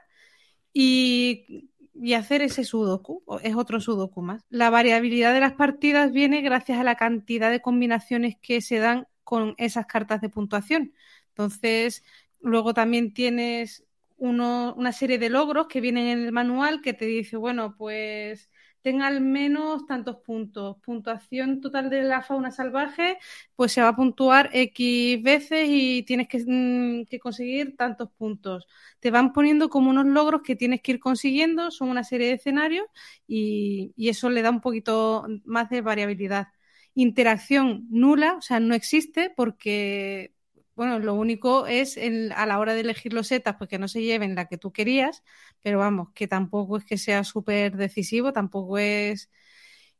y, 0.72 1.70
y 1.94 2.14
hacer 2.14 2.42
ese 2.42 2.64
sudoku, 2.64 3.22
es 3.42 3.54
otro 3.56 3.80
sudoku 3.80 4.22
más. 4.22 4.44
La 4.48 4.70
variabilidad 4.70 5.34
de 5.34 5.40
las 5.40 5.52
partidas 5.54 6.12
viene 6.12 6.40
gracias 6.42 6.78
a 6.78 6.84
la 6.84 6.96
cantidad 6.96 7.50
de 7.50 7.60
combinaciones 7.60 8.36
que 8.40 8.60
se 8.60 8.78
dan 8.78 9.06
con 9.24 9.54
esas 9.58 9.86
cartas 9.86 10.20
de 10.20 10.28
puntuación. 10.28 10.92
Entonces, 11.28 12.04
luego 12.40 12.74
también 12.74 13.12
tienes 13.12 13.84
uno, 14.20 14.74
una 14.76 14.92
serie 14.92 15.18
de 15.18 15.30
logros 15.30 15.66
que 15.66 15.80
vienen 15.80 16.06
en 16.06 16.24
el 16.26 16.32
manual 16.32 16.80
que 16.82 16.92
te 16.94 17.06
dice, 17.06 17.36
bueno, 17.36 17.74
pues 17.76 18.50
tenga 18.82 19.06
al 19.06 19.20
menos 19.20 19.86
tantos 19.86 20.16
puntos. 20.18 20.76
Puntuación 20.82 21.60
total 21.60 21.90
de 21.90 22.02
la 22.02 22.22
fauna 22.22 22.50
salvaje, 22.50 23.18
pues 23.56 23.72
se 23.72 23.82
va 23.82 23.88
a 23.88 23.96
puntuar 23.96 24.50
X 24.52 25.22
veces 25.22 25.66
y 25.68 26.02
tienes 26.04 26.28
que, 26.28 26.38
mm, 26.46 27.06
que, 27.06 27.18
conseguir 27.18 27.76
tantos 27.76 28.10
puntos. 28.12 28.66
Te 29.00 29.10
van 29.10 29.32
poniendo 29.32 29.68
como 29.70 29.90
unos 29.90 30.06
logros 30.06 30.42
que 30.42 30.56
tienes 30.56 30.82
que 30.82 30.92
ir 30.92 31.00
consiguiendo, 31.00 31.70
son 31.70 31.88
una 31.90 32.04
serie 32.04 32.28
de 32.28 32.34
escenarios 32.34 32.86
y, 33.26 33.92
y 33.96 34.08
eso 34.10 34.30
le 34.30 34.42
da 34.42 34.50
un 34.50 34.60
poquito 34.60 35.26
más 35.44 35.70
de 35.70 35.80
variabilidad. 35.82 36.48
Interacción 36.94 37.86
nula, 37.90 38.34
o 38.36 38.42
sea, 38.42 38.60
no 38.60 38.74
existe 38.74 39.32
porque 39.36 40.34
bueno, 40.80 40.98
lo 40.98 41.12
único 41.12 41.66
es 41.66 41.98
a 42.34 42.46
la 42.46 42.58
hora 42.58 42.72
de 42.72 42.80
elegir 42.80 43.12
los 43.12 43.26
setas, 43.26 43.56
pues 43.58 43.68
que 43.68 43.78
no 43.78 43.86
se 43.86 44.00
lleven 44.00 44.34
la 44.34 44.46
que 44.48 44.56
tú 44.56 44.72
querías, 44.72 45.22
pero 45.60 45.78
vamos, 45.78 46.08
que 46.14 46.26
tampoco 46.26 46.78
es 46.78 46.86
que 46.86 46.96
sea 46.96 47.22
súper 47.22 47.76
decisivo, 47.76 48.32
tampoco 48.32 48.78
es... 48.78 49.30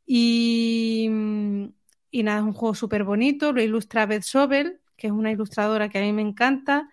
Y, 0.07 1.09
nada, 2.13 2.39
es 2.39 2.45
un 2.45 2.55
juego 2.55 2.75
súper 2.75 3.05
bonito, 3.05 3.53
lo 3.53 3.61
ilustra 3.63 4.07
Beth 4.07 4.23
Sobel, 4.23 4.81
que 4.97 5.09
es 5.09 5.13
una 5.13 5.31
ilustradora 5.31 5.91
que 5.91 5.99
a 5.99 6.03
mí 6.03 6.15
me 6.15 6.23
encanta. 6.23 6.89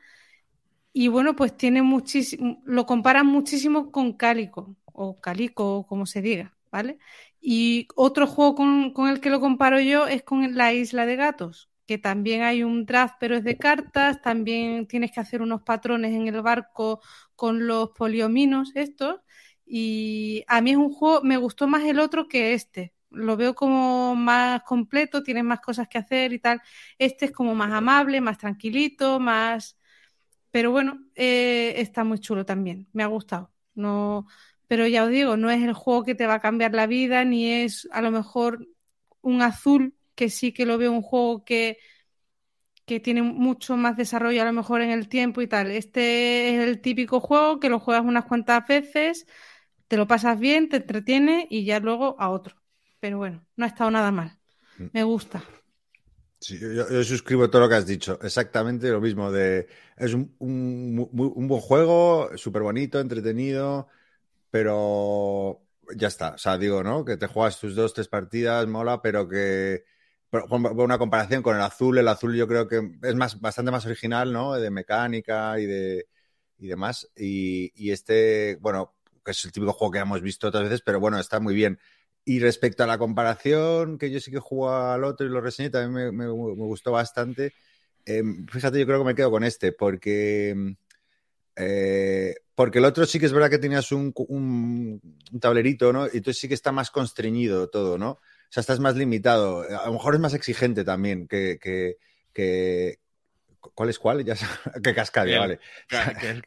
Y 0.92 1.08
bueno, 1.08 1.38
pues 1.38 1.56
tiene 1.56 1.82
muchísimo, 1.82 2.62
lo 2.66 2.86
comparan 2.86 3.28
muchísimo 3.28 3.92
con 3.92 4.14
Cálico, 4.14 4.76
o 4.86 5.16
Calico, 5.22 5.88
como 5.88 6.06
se 6.06 6.22
diga, 6.22 6.58
¿vale? 6.72 7.00
Y 7.40 7.88
otro 7.96 8.28
juego 8.28 8.56
con 8.94 9.08
el 9.08 9.22
que 9.22 9.30
lo 9.30 9.40
comparo 9.40 9.80
yo 9.80 10.08
es 10.08 10.24
con 10.24 10.56
La 10.58 10.74
Isla 10.74 11.06
de 11.06 11.16
Gatos, 11.16 11.70
que 11.88 11.98
también 11.98 12.44
hay 12.44 12.64
un 12.64 12.86
draft, 12.86 13.16
pero 13.20 13.36
es 13.38 13.44
de 13.44 13.58
cartas, 13.58 14.22
también 14.22 14.88
tienes 14.88 15.12
que 15.12 15.20
hacer 15.22 15.42
unos 15.42 15.64
patrones 15.64 16.14
en 16.14 16.28
el 16.28 16.42
barco 16.42 17.02
con 17.36 17.68
los 17.68 17.92
poliominos 17.92 18.72
estos, 18.76 19.22
y 19.66 20.44
a 20.48 20.62
mí 20.62 20.72
es 20.72 20.78
un 20.78 20.94
juego, 20.94 21.22
me 21.24 21.38
gustó 21.38 21.68
más 21.68 21.84
el 21.86 22.00
otro 22.00 22.28
que 22.28 22.54
este, 22.54 22.94
lo 23.10 23.38
veo 23.38 23.56
como 23.56 24.16
más 24.16 24.64
completo, 24.64 25.24
tiene 25.24 25.44
más 25.44 25.62
cosas 25.62 25.88
que 25.88 25.98
hacer 25.98 26.34
y 26.34 26.40
tal, 26.40 26.62
este 26.98 27.26
es 27.26 27.32
como 27.32 27.56
más 27.56 27.72
amable, 27.72 28.22
más 28.22 28.38
tranquilito, 28.38 29.20
más... 29.20 29.78
Pero 30.52 30.72
bueno, 30.72 31.06
eh, 31.16 31.76
está 31.78 32.04
muy 32.04 32.20
chulo 32.20 32.46
también, 32.46 32.88
me 32.94 33.04
ha 33.04 33.08
gustado. 33.08 33.52
No, 33.76 34.28
pero 34.68 34.88
ya 34.88 35.04
os 35.04 35.10
digo, 35.12 35.38
no 35.38 35.52
es 35.52 35.64
el 35.64 35.74
juego 35.74 36.04
que 36.04 36.16
te 36.16 36.28
va 36.28 36.36
a 36.36 36.40
cambiar 36.42 36.74
la 36.74 36.88
vida, 36.88 37.24
ni 37.26 37.52
es 37.52 37.88
a 37.92 38.02
lo 38.02 38.12
mejor 38.12 38.68
un 39.22 39.42
azul 39.42 39.96
que 40.18 40.30
sí 40.32 40.54
que 40.54 40.68
lo 40.68 40.80
veo 40.80 40.92
un 40.92 41.04
juego 41.04 41.46
que, 41.46 41.80
que 42.86 43.00
tiene 43.00 43.22
mucho 43.22 43.76
más 43.78 43.98
desarrollo 43.98 44.42
a 44.42 44.46
lo 44.46 44.54
mejor 44.54 44.82
en 44.82 44.92
el 44.92 45.10
tiempo 45.10 45.42
y 45.42 45.48
tal. 45.48 45.72
Este 45.72 46.56
es 46.56 46.68
el 46.68 46.82
típico 46.82 47.20
juego 47.20 47.60
que 47.60 47.70
lo 47.70 47.80
juegas 47.80 48.06
unas 48.06 48.26
cuantas 48.26 48.66
veces, 48.68 49.28
te 49.88 49.98
lo 49.98 50.08
pasas 50.08 50.40
bien, 50.40 50.70
te 50.70 50.78
entretiene 50.78 51.48
y 51.50 51.66
ya 51.66 51.80
luego 51.80 52.16
a 52.20 52.30
otro. 52.30 52.56
Pero 53.00 53.18
bueno, 53.18 53.46
no 53.58 53.66
ha 53.66 53.68
estado 53.70 53.92
nada 53.92 54.12
mal. 54.12 54.40
Mm. 54.80 54.88
Me 54.94 55.04
gusta. 55.04 55.44
Sí, 56.40 56.60
yo, 56.60 57.04
suscribo 57.04 57.50
todo 57.50 57.64
lo 57.64 57.70
que 57.70 57.76
has 57.76 57.88
dicho. 57.88 58.20
Exactamente 58.22 58.90
lo 58.90 59.02
mismo. 59.02 59.32
De, 59.32 59.68
es 59.98 60.14
un, 60.14 60.36
un, 60.40 61.10
un 61.14 61.48
buen 61.48 61.62
juego, 61.62 62.30
súper 62.38 62.62
bonito, 62.62 63.00
entretenido, 63.00 63.88
pero 64.52 65.64
ya 65.96 66.08
está. 66.10 66.36
O 66.36 66.38
sea, 66.38 66.58
digo, 66.58 66.84
¿no? 66.84 67.06
Que 67.06 67.18
te 67.18 67.28
juegas 67.28 67.60
tus 67.60 67.76
dos, 67.76 67.94
tres 67.94 68.08
partidas, 68.08 68.68
mola, 68.68 69.02
pero 69.02 69.28
que 69.28 69.86
una 70.32 70.98
comparación 70.98 71.42
con 71.42 71.56
el 71.56 71.62
azul, 71.62 71.98
el 71.98 72.08
azul 72.08 72.36
yo 72.36 72.48
creo 72.48 72.68
que 72.68 72.82
es 73.04 73.16
más, 73.16 73.40
bastante 73.40 73.72
más 73.72 73.86
original, 73.86 74.34
¿no? 74.34 74.54
De 74.56 74.70
mecánica 74.70 75.60
y 75.60 75.66
de 75.66 76.08
y 76.60 76.68
demás. 76.68 77.10
Y, 77.16 77.92
este, 77.92 78.58
bueno, 78.62 78.96
que 79.24 79.32
es 79.32 79.46
el 79.46 79.52
típico 79.52 79.74
juego 79.74 79.92
que 79.92 80.00
hemos 80.00 80.22
visto 80.22 80.48
otras 80.48 80.64
veces, 80.64 80.82
pero 80.82 81.00
bueno, 81.00 81.20
está 81.20 81.40
muy 81.40 81.56
bien. 81.56 81.80
Y 82.26 82.40
respecto 82.40 82.84
a 82.84 82.88
la 82.88 82.98
comparación, 82.98 83.98
que 83.98 84.12
yo 84.12 84.20
sí 84.20 84.32
que 84.32 84.40
juego 84.40 84.72
al 84.72 85.04
otro 85.04 85.26
y 85.26 85.30
lo 85.30 85.42
reseñé, 85.42 85.70
también 85.70 86.16
me, 86.16 86.28
gustó 86.28 86.92
bastante. 86.92 87.54
Em, 88.06 88.46
fíjate, 88.48 88.80
yo 88.80 88.86
creo 88.86 89.00
que 89.00 89.06
me 89.06 89.16
quedo 89.16 89.32
con 89.32 89.44
este, 89.44 89.72
porque, 89.72 90.76
eh, 91.56 92.36
porque 92.56 92.80
el 92.80 92.86
otro 92.86 93.06
sí 93.06 93.20
que 93.20 93.28
es 93.28 93.34
verdad 93.34 93.50
que 93.50 93.60
tenías 93.60 93.92
un, 93.92 94.14
un, 94.28 95.02
un 95.32 95.40
tablerito, 95.40 95.94
¿no? 95.94 96.06
Y 96.08 96.18
entonces 96.18 96.40
sí 96.40 96.48
que 96.48 96.54
está 96.54 96.72
más 96.72 96.92
constreñido 96.92 97.70
todo, 97.70 97.98
¿no? 97.98 98.20
O 98.50 98.54
sea, 98.54 98.62
estás 98.62 98.80
más 98.80 98.96
limitado. 98.96 99.62
A 99.62 99.88
lo 99.88 99.94
mejor 99.94 100.16
es 100.16 100.22
más 100.22 100.34
exigente 100.34 100.84
también 100.84 101.28
que, 101.28 101.60
que, 101.62 101.98
que... 102.34 103.00
¿Cuál 103.60 103.90
es 103.90 104.00
cuál? 104.00 104.24
Ya 104.24 104.36
que 104.84 104.94
Cascadia, 104.94 105.40
vale. 105.40 105.60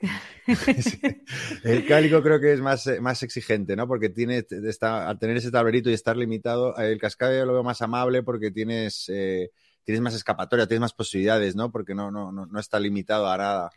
el 1.64 1.86
cálico 1.86 2.22
creo 2.22 2.40
que 2.40 2.55
es 2.55 2.60
más, 2.60 2.89
más 3.01 3.22
exigente, 3.22 3.77
¿no? 3.77 3.86
Porque 3.86 4.09
tiene, 4.09 4.47
está, 4.64 5.09
al 5.09 5.18
tener 5.18 5.36
ese 5.36 5.51
tablerito 5.51 5.90
y 5.90 5.93
estar 5.93 6.16
limitado, 6.16 6.74
el 6.77 6.98
Cascadia 6.98 7.44
lo 7.44 7.52
veo 7.52 7.62
más 7.62 7.82
amable 7.82 8.22
porque 8.22 8.51
tienes, 8.51 9.05
eh, 9.09 9.51
tienes 9.85 10.01
más 10.01 10.14
escapatoria, 10.14 10.66
tienes 10.66 10.81
más 10.81 10.94
posibilidades, 10.94 11.55
¿no? 11.55 11.70
Porque 11.70 11.94
no, 11.94 12.10
no, 12.10 12.32
no, 12.32 12.59
está 12.59 12.81
limitado 12.81 13.28
a 13.28 13.36
nada. 13.36 13.70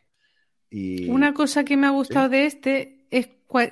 Y... 0.69 1.09
Una 1.09 1.33
cosa 1.33 1.65
que 1.65 1.75
me 1.75 1.87
ha 1.87 1.91
gustado 1.91 2.29
de 2.29 2.45
este 2.45 3.05
es 3.11 3.27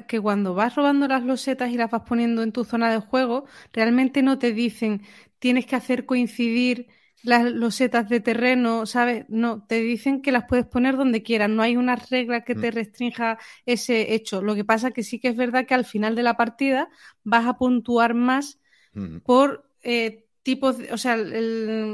que 0.07 0.19
cuando 0.19 0.53
vas 0.53 0.75
robando 0.75 1.07
las 1.07 1.23
losetas 1.23 1.71
y 1.71 1.77
las 1.77 1.91
vas 1.91 2.03
poniendo 2.07 2.43
en 2.43 2.51
tu 2.51 2.63
zona 2.63 2.91
de 2.91 2.99
juego, 2.99 3.45
realmente 3.73 4.21
no 4.21 4.37
te 4.39 4.53
dicen 4.53 5.01
tienes 5.39 5.65
que 5.65 5.75
hacer 5.75 6.05
coincidir 6.05 6.87
las 7.23 7.51
losetas 7.51 8.09
de 8.09 8.19
terreno, 8.19 8.85
¿sabes? 8.85 9.25
No, 9.27 9.63
te 9.63 9.81
dicen 9.81 10.21
que 10.21 10.31
las 10.31 10.45
puedes 10.45 10.65
poner 10.65 10.97
donde 10.97 11.23
quieras, 11.23 11.49
no 11.49 11.61
hay 11.61 11.77
una 11.77 11.95
regla 11.95 12.43
que 12.43 12.55
te 12.55 12.71
mm. 12.71 12.73
restrinja 12.73 13.39
ese 13.65 14.13
hecho. 14.13 14.41
Lo 14.41 14.55
que 14.55 14.65
pasa 14.65 14.91
que 14.91 15.03
sí 15.03 15.19
que 15.19 15.29
es 15.29 15.35
verdad 15.35 15.65
que 15.65 15.73
al 15.73 15.85
final 15.85 16.15
de 16.15 16.23
la 16.23 16.37
partida 16.37 16.89
vas 17.23 17.45
a 17.47 17.57
puntuar 17.57 18.13
más 18.13 18.59
mm. 18.93 19.17
por 19.19 19.69
eh, 19.83 20.25
tipos, 20.43 20.77
o 20.91 20.97
sea, 20.97 21.17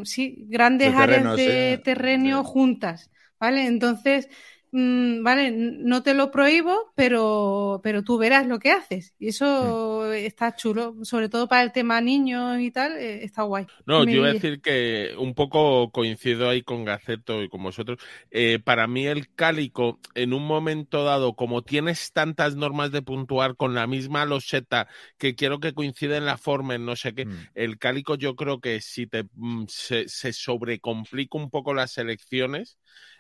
sí, 0.04 0.46
grandes 0.48 0.94
áreas 0.94 1.36
de 1.36 1.82
terreno 1.84 2.44
juntas, 2.44 3.12
¿vale? 3.40 3.66
Entonces, 3.66 4.30
Mm, 4.72 5.23
vale, 5.23 5.52
no 5.52 6.03
te 6.03 6.14
lo 6.14 6.30
prohíbo, 6.30 6.91
pero, 6.94 7.80
pero 7.84 8.03
tú 8.03 8.18
verás 8.18 8.45
lo 8.48 8.60
que 8.60 8.72
haces. 8.72 9.14
Y 9.18 9.30
eso 9.30 10.11
está 10.14 10.56
chulo, 10.56 10.95
sobre 11.03 11.30
todo 11.30 11.48
para 11.48 11.64
el 11.64 11.72
tema 11.72 12.02
niños 12.02 12.60
y 12.60 12.72
tal, 12.72 12.98
eh, 12.98 13.23
está 13.23 13.44
guay. 13.44 13.65
No, 13.85 14.03
yo 14.03 14.11
iba 14.11 14.27
a 14.27 14.34
decir 14.34 14.61
que 14.61 15.14
un 15.18 15.34
poco 15.34 15.89
coincido 15.91 16.49
ahí 16.49 16.64
con 16.64 16.84
Gaceto 16.84 17.44
y 17.44 17.49
con 17.49 17.64
vosotros. 17.64 17.98
Eh, 18.30 18.60
para 18.60 18.88
mí 18.88 19.07
el 19.07 19.34
cálico, 19.34 19.99
en 20.15 20.34
un 20.34 20.45
momento 20.45 21.03
dado, 21.03 21.35
como 21.35 21.64
tienes 21.64 22.11
tantas 22.11 22.56
normas 22.56 22.91
de 22.91 23.02
puntuar 23.02 23.56
con 23.56 23.73
la 23.73 23.88
misma 23.88 24.26
loseta 24.26 24.88
que 25.18 25.35
quiero 25.35 25.60
que 25.60 25.73
coincida 25.73 26.18
en 26.18 26.26
la 26.26 26.38
forma, 26.38 26.76
en 26.76 26.85
no 26.85 26.95
sé 26.95 27.14
qué, 27.14 27.26
mm. 27.26 27.48
el 27.56 27.77
cálico 27.77 28.15
yo 28.15 28.35
creo 28.35 28.60
que 28.60 28.81
si 28.81 29.07
te 29.07 29.23
mm, 29.34 29.65
se, 29.68 30.10
se 30.10 30.34
sobrecomplica 30.34 31.38
un 31.38 31.49
poco 31.49 31.73
las 31.73 31.98
elecciones, 31.98 32.77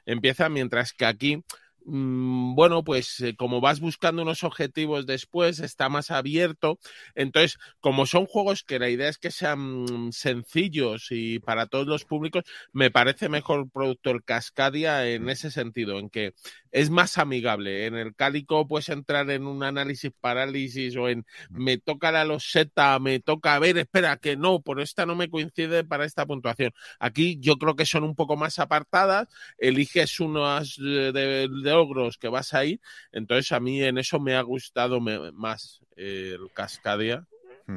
empieza, 0.07 0.49
mientras 0.49 0.93
que 0.93 1.05
aquí 1.05 1.43
bueno, 1.85 2.83
pues 2.83 3.19
eh, 3.21 3.35
como 3.37 3.61
vas 3.61 3.79
buscando 3.79 4.21
unos 4.21 4.43
objetivos 4.43 5.05
después, 5.05 5.59
está 5.59 5.89
más 5.89 6.11
abierto. 6.11 6.79
Entonces, 7.15 7.57
como 7.79 8.05
son 8.05 8.25
juegos 8.25 8.63
que 8.63 8.79
la 8.79 8.89
idea 8.89 9.09
es 9.09 9.17
que 9.17 9.31
sean 9.31 10.11
sencillos 10.11 11.07
y 11.11 11.39
para 11.39 11.67
todos 11.67 11.87
los 11.87 12.05
públicos, 12.05 12.43
me 12.73 12.91
parece 12.91 13.29
mejor 13.29 13.69
producto 13.69 14.11
el 14.11 14.23
Cascadia 14.23 15.07
en 15.07 15.29
ese 15.29 15.51
sentido, 15.51 15.99
en 15.99 16.09
que 16.09 16.33
es 16.71 16.89
más 16.89 17.17
amigable. 17.17 17.85
En 17.85 17.95
el 17.95 18.15
Cálico 18.15 18.67
puedes 18.67 18.89
entrar 18.89 19.29
en 19.31 19.47
un 19.47 19.63
análisis 19.63 20.11
parálisis 20.19 20.95
o 20.97 21.09
en 21.09 21.25
me 21.49 21.77
toca 21.77 22.11
la 22.11 22.25
loseta, 22.25 22.99
me 22.99 23.19
toca, 23.19 23.55
a 23.55 23.59
ver, 23.59 23.77
espera, 23.77 24.17
que 24.17 24.35
no, 24.35 24.61
por 24.61 24.81
esta 24.81 25.05
no 25.05 25.15
me 25.15 25.29
coincide 25.29 25.83
para 25.83 26.05
esta 26.05 26.25
puntuación. 26.25 26.73
Aquí 26.99 27.37
yo 27.39 27.57
creo 27.57 27.75
que 27.75 27.85
son 27.85 28.03
un 28.03 28.15
poco 28.15 28.35
más 28.35 28.59
apartadas, 28.59 29.27
eliges 29.57 30.19
unos 30.19 30.77
de, 30.77 31.11
de, 31.11 31.47
ogros 31.77 32.17
que 32.17 32.27
vas 32.27 32.53
a 32.53 32.65
ir, 32.65 32.81
entonces 33.11 33.51
a 33.51 33.59
mí 33.59 33.81
en 33.81 33.97
eso 33.97 34.19
me 34.19 34.35
ha 34.35 34.41
gustado 34.41 34.99
más 34.99 35.81
el 35.95 36.49
Cascadia 36.53 37.25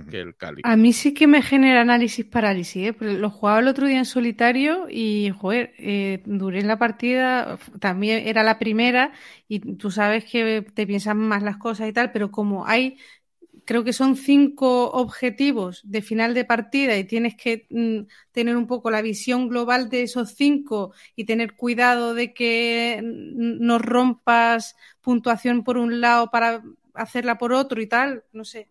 que 0.09 0.20
el 0.20 0.36
Cali. 0.36 0.62
A 0.64 0.77
mí 0.77 0.93
sí 0.93 1.14
que 1.14 1.27
me 1.27 1.43
genera 1.43 1.81
análisis 1.81 2.24
parálisis, 2.24 2.90
¿eh? 2.90 2.97
lo 3.01 3.28
jugaba 3.28 3.59
el 3.59 3.66
otro 3.66 3.89
día 3.89 3.98
en 3.98 4.05
solitario 4.05 4.86
y, 4.89 5.32
joder, 5.36 5.74
eh, 5.78 6.22
duré 6.27 6.60
en 6.60 6.68
la 6.68 6.78
partida, 6.78 7.59
también 7.81 8.27
era 8.28 8.44
la 8.44 8.60
primera 8.60 9.12
y 9.48 9.59
tú 9.77 9.90
sabes 9.90 10.24
que 10.24 10.64
te 10.74 10.86
piensan 10.86 11.18
más 11.18 11.43
las 11.43 11.56
cosas 11.56 11.89
y 11.89 11.93
tal, 11.93 12.12
pero 12.12 12.31
como 12.31 12.66
hay 12.66 12.98
creo 13.70 13.84
que 13.84 13.92
son 13.92 14.16
cinco 14.16 14.90
objetivos 14.90 15.80
de 15.84 16.02
final 16.02 16.34
de 16.34 16.44
partida 16.44 16.97
y 16.97 17.05
tienes 17.05 17.36
que 17.36 17.68
mm, 17.70 18.01
tener 18.32 18.56
un 18.56 18.66
poco 18.66 18.90
la 18.90 19.01
visión 19.01 19.48
global 19.48 19.88
de 19.88 20.02
esos 20.02 20.30
cinco 20.30 20.92
y 21.14 21.24
tener 21.24 21.55
cuidado 21.55 22.12
de 22.12 22.34
que 22.34 23.01
no 23.01 23.78
rompas 23.78 24.74
puntuación 25.01 25.62
por 25.62 25.78
un 25.78 26.01
lado 26.01 26.32
para 26.32 26.64
hacerla 26.94 27.38
por 27.38 27.52
otro 27.52 27.80
y 27.80 27.86
tal. 27.86 28.24
No 28.32 28.44
sé, 28.44 28.68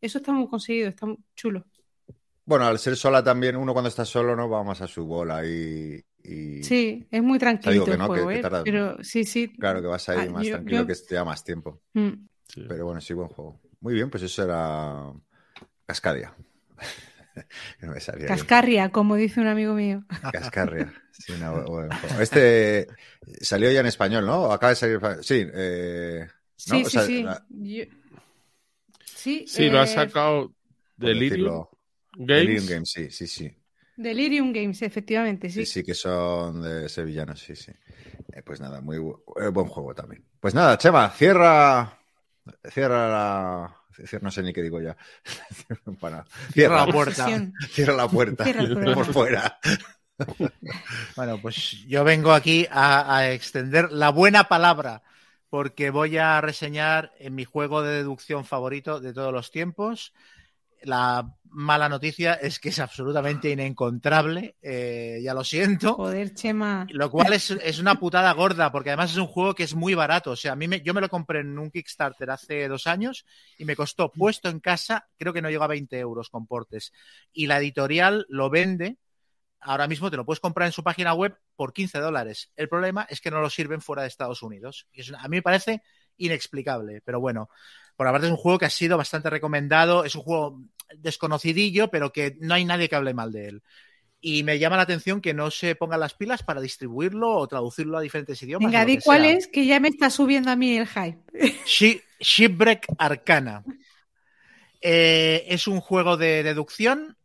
eso 0.00 0.16
está 0.16 0.32
muy 0.32 0.48
conseguido, 0.48 0.88
está 0.88 1.06
chulo. 1.36 1.66
Bueno, 2.46 2.64
al 2.64 2.78
ser 2.78 2.96
sola 2.96 3.22
también, 3.22 3.54
uno 3.54 3.74
cuando 3.74 3.90
está 3.90 4.06
solo 4.06 4.34
no 4.34 4.48
va 4.48 4.64
más 4.64 4.80
a 4.80 4.86
su 4.86 5.04
bola 5.04 5.44
y... 5.44 6.02
Sí, 6.62 7.06
es 7.10 7.22
muy 7.22 7.38
tranquilo 7.38 7.84
juego, 7.84 8.30
¿eh? 8.30 8.42
Pero 8.64 9.04
sí, 9.04 9.24
sí. 9.24 9.52
Claro 9.58 9.82
que 9.82 9.88
vas 9.88 10.08
a 10.08 10.14
ir 10.14 10.30
ah, 10.30 10.32
más 10.32 10.46
tranquilo 10.46 10.86
que 10.86 10.94
te 10.94 11.22
más 11.22 11.44
tiempo. 11.44 11.82
Mm. 11.92 12.12
Pero 12.66 12.86
bueno, 12.86 13.02
sí, 13.02 13.12
buen 13.12 13.28
juego. 13.28 13.60
Muy 13.80 13.94
bien, 13.94 14.10
pues 14.10 14.22
eso 14.22 14.44
era 14.44 15.12
Cascadia. 15.86 16.34
Cascarria, 18.26 18.90
como 18.90 19.16
dice 19.16 19.40
un 19.40 19.46
amigo 19.46 19.74
mío. 19.74 20.04
Cascarria. 20.32 20.92
Este 22.20 22.86
salió 23.40 23.70
ya 23.70 23.80
en 23.80 23.86
español, 23.86 24.26
¿no? 24.26 24.52
Acaba 24.52 24.70
de 24.70 24.76
salir. 24.76 25.00
Sí, 25.22 25.46
eh, 25.52 26.26
sí, 26.56 26.84
sí, 26.84 27.24
sí. 29.14 29.46
sí. 29.46 29.70
lo 29.70 29.80
ha 29.80 29.84
eh, 29.84 29.86
sacado 29.86 30.54
Delirium 30.96 31.66
Games. 32.14 32.28
Delirium 32.28 32.66
Games, 32.66 32.90
sí, 32.90 33.10
sí, 33.10 33.26
sí. 33.26 33.56
Delirium 33.96 34.52
Games, 34.52 34.82
efectivamente, 34.82 35.50
sí. 35.50 35.66
Sí, 35.66 35.72
sí, 35.72 35.84
que 35.84 35.94
son 35.94 36.62
de 36.62 36.88
sevillanos, 36.88 37.40
sí, 37.40 37.54
sí. 37.54 37.72
Eh, 38.32 38.42
pues 38.42 38.60
nada, 38.60 38.80
muy 38.80 38.98
buen 38.98 39.66
juego 39.66 39.94
también. 39.94 40.24
Pues 40.40 40.54
nada, 40.54 40.78
Chema, 40.78 41.10
cierra 41.10 41.99
Cierra 42.70 43.08
la. 43.08 43.76
No 44.22 44.30
sé 44.30 44.42
ni 44.42 44.52
qué 44.52 44.62
digo 44.62 44.80
ya. 44.80 44.96
Cierra, 46.52 46.86
la 46.86 46.92
puerta. 46.92 47.26
Cierra 47.68 47.94
la 47.94 48.08
puerta. 48.08 48.44
Por 48.94 49.12
fuera. 49.12 49.58
Bueno, 51.16 51.38
pues 51.40 51.82
yo 51.86 52.04
vengo 52.04 52.32
aquí 52.32 52.66
a, 52.70 53.30
extender 53.30 53.90
la 53.90 54.10
buena 54.10 54.44
palabra, 54.44 55.02
porque 55.48 55.88
voy 55.88 56.18
a 56.18 56.42
reseñar 56.42 57.12
en 57.18 57.34
mi 57.34 57.46
juego 57.46 57.82
de 57.82 57.94
deducción 57.94 58.44
favorito 58.44 59.00
de 59.00 59.14
todos 59.14 59.32
los 59.32 59.50
tiempos, 59.50 60.12
la 60.82 61.36
mala 61.52 61.88
noticia 61.88 62.34
es 62.34 62.58
que 62.58 62.70
es 62.70 62.78
absolutamente 62.78 63.50
inencontrable, 63.50 64.56
eh, 64.62 65.20
ya 65.22 65.34
lo 65.34 65.44
siento. 65.44 65.94
Joder, 65.94 66.34
Chema. 66.34 66.86
Lo 66.90 67.10
cual 67.10 67.32
es, 67.32 67.78
una 67.78 67.98
putada 67.98 68.32
gorda, 68.32 68.70
porque 68.70 68.90
además 68.90 69.10
es 69.10 69.16
un 69.16 69.26
juego 69.26 69.54
que 69.54 69.64
es 69.64 69.74
muy 69.74 69.94
barato. 69.94 70.32
O 70.32 70.36
sea, 70.36 70.52
a 70.52 70.56
mí 70.56 70.68
me, 70.68 70.80
yo 70.80 70.94
me 70.94 71.00
lo 71.00 71.08
compré 71.08 71.40
en 71.40 71.58
un 71.58 71.70
Kickstarter 71.70 72.30
hace 72.30 72.68
dos 72.68 72.86
años 72.86 73.26
y 73.58 73.64
me 73.64 73.76
costó 73.76 74.10
puesto 74.10 74.48
en 74.48 74.60
casa, 74.60 75.08
creo 75.16 75.32
que 75.32 75.42
no 75.42 75.50
llega 75.50 75.64
a 75.64 75.68
20 75.68 75.98
euros 75.98 76.30
con 76.30 76.46
portes. 76.46 76.92
Y 77.32 77.46
la 77.46 77.58
editorial 77.58 78.26
lo 78.28 78.50
vende, 78.50 78.98
ahora 79.60 79.88
mismo 79.88 80.10
te 80.10 80.16
lo 80.16 80.24
puedes 80.24 80.40
comprar 80.40 80.66
en 80.66 80.72
su 80.72 80.82
página 80.82 81.14
web 81.14 81.36
por 81.56 81.72
15 81.72 81.98
dólares. 81.98 82.52
El 82.56 82.68
problema 82.68 83.06
es 83.08 83.20
que 83.20 83.30
no 83.30 83.40
lo 83.40 83.50
sirven 83.50 83.80
fuera 83.80 84.02
de 84.02 84.08
Estados 84.08 84.42
Unidos. 84.42 84.86
Y 84.92 85.02
a 85.14 85.28
mí 85.28 85.38
me 85.38 85.42
parece 85.42 85.82
inexplicable, 86.16 87.02
pero 87.04 87.20
bueno. 87.20 87.48
Por 88.00 88.08
aparte 88.08 88.28
es 88.28 88.32
un 88.32 88.38
juego 88.38 88.58
que 88.58 88.64
ha 88.64 88.70
sido 88.70 88.96
bastante 88.96 89.28
recomendado, 89.28 90.06
es 90.06 90.14
un 90.14 90.22
juego 90.22 90.62
desconocidillo, 90.96 91.90
pero 91.90 92.10
que 92.12 92.34
no 92.40 92.54
hay 92.54 92.64
nadie 92.64 92.88
que 92.88 92.96
hable 92.96 93.12
mal 93.12 93.30
de 93.30 93.48
él. 93.48 93.62
Y 94.22 94.42
me 94.42 94.58
llama 94.58 94.78
la 94.78 94.84
atención 94.84 95.20
que 95.20 95.34
no 95.34 95.50
se 95.50 95.74
pongan 95.74 96.00
las 96.00 96.14
pilas 96.14 96.42
para 96.42 96.62
distribuirlo 96.62 97.30
o 97.36 97.46
traducirlo 97.46 97.98
a 97.98 98.00
diferentes 98.00 98.42
idiomas. 98.42 98.72
Venga, 98.72 98.86
di 98.86 99.00
cuál 99.00 99.26
es, 99.26 99.48
que 99.48 99.66
ya 99.66 99.80
me 99.80 99.88
está 99.88 100.08
subiendo 100.08 100.50
a 100.50 100.56
mí 100.56 100.78
el 100.78 100.88
hype. 100.88 101.18
Shipwreck 102.20 102.86
Arcana. 102.96 103.64
Eh, 104.80 105.44
es 105.48 105.68
un 105.68 105.82
juego 105.82 106.16
de 106.16 106.42
deducción 106.42 107.18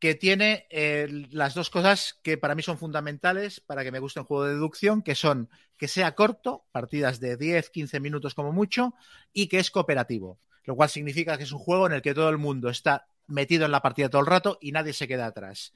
que 0.00 0.14
tiene 0.14 0.66
eh, 0.70 1.06
las 1.30 1.54
dos 1.54 1.68
cosas 1.68 2.18
que 2.22 2.38
para 2.38 2.54
mí 2.54 2.62
son 2.62 2.78
fundamentales 2.78 3.60
para 3.60 3.84
que 3.84 3.92
me 3.92 3.98
guste 3.98 4.20
un 4.20 4.26
juego 4.26 4.44
de 4.46 4.54
deducción, 4.54 5.02
que 5.02 5.14
son 5.14 5.50
que 5.76 5.88
sea 5.88 6.14
corto, 6.14 6.64
partidas 6.72 7.20
de 7.20 7.36
10, 7.36 7.68
15 7.70 8.00
minutos 8.00 8.34
como 8.34 8.50
mucho, 8.50 8.94
y 9.32 9.46
que 9.46 9.58
es 9.58 9.70
cooperativo, 9.70 10.40
lo 10.64 10.74
cual 10.74 10.88
significa 10.88 11.36
que 11.36 11.44
es 11.44 11.52
un 11.52 11.58
juego 11.58 11.86
en 11.86 11.92
el 11.92 12.02
que 12.02 12.14
todo 12.14 12.30
el 12.30 12.38
mundo 12.38 12.70
está 12.70 13.06
metido 13.26 13.66
en 13.66 13.72
la 13.72 13.82
partida 13.82 14.08
todo 14.08 14.22
el 14.22 14.26
rato 14.26 14.58
y 14.60 14.72
nadie 14.72 14.94
se 14.94 15.06
queda 15.06 15.26
atrás. 15.26 15.74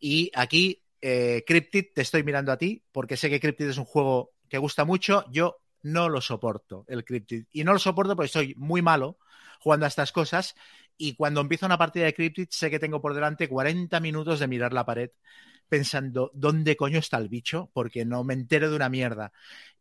Y 0.00 0.32
aquí, 0.34 0.82
eh, 1.00 1.44
Cryptid, 1.46 1.86
te 1.94 2.02
estoy 2.02 2.24
mirando 2.24 2.50
a 2.50 2.58
ti, 2.58 2.82
porque 2.90 3.16
sé 3.16 3.30
que 3.30 3.40
Cryptid 3.40 3.68
es 3.68 3.78
un 3.78 3.84
juego 3.84 4.32
que 4.48 4.58
gusta 4.58 4.84
mucho, 4.84 5.24
yo 5.30 5.58
no 5.82 6.08
lo 6.08 6.20
soporto, 6.20 6.84
el 6.88 7.04
Cryptid. 7.04 7.44
Y 7.52 7.62
no 7.62 7.72
lo 7.72 7.78
soporto 7.78 8.16
porque 8.16 8.28
soy 8.28 8.54
muy 8.56 8.82
malo 8.82 9.18
jugando 9.60 9.86
a 9.86 9.88
estas 9.88 10.10
cosas 10.10 10.56
y 11.00 11.14
cuando 11.14 11.40
empiezo 11.40 11.64
una 11.64 11.78
partida 11.78 12.04
de 12.04 12.12
Cryptid 12.12 12.48
sé 12.50 12.68
que 12.68 12.78
tengo 12.78 13.00
por 13.00 13.14
delante 13.14 13.48
40 13.48 13.98
minutos 14.00 14.38
de 14.38 14.46
mirar 14.46 14.74
la 14.74 14.84
pared 14.84 15.10
pensando 15.66 16.30
dónde 16.34 16.76
coño 16.76 16.98
está 16.98 17.16
el 17.16 17.30
bicho, 17.30 17.70
porque 17.72 18.04
no 18.04 18.22
me 18.22 18.34
entero 18.34 18.68
de 18.68 18.76
una 18.76 18.90
mierda. 18.90 19.32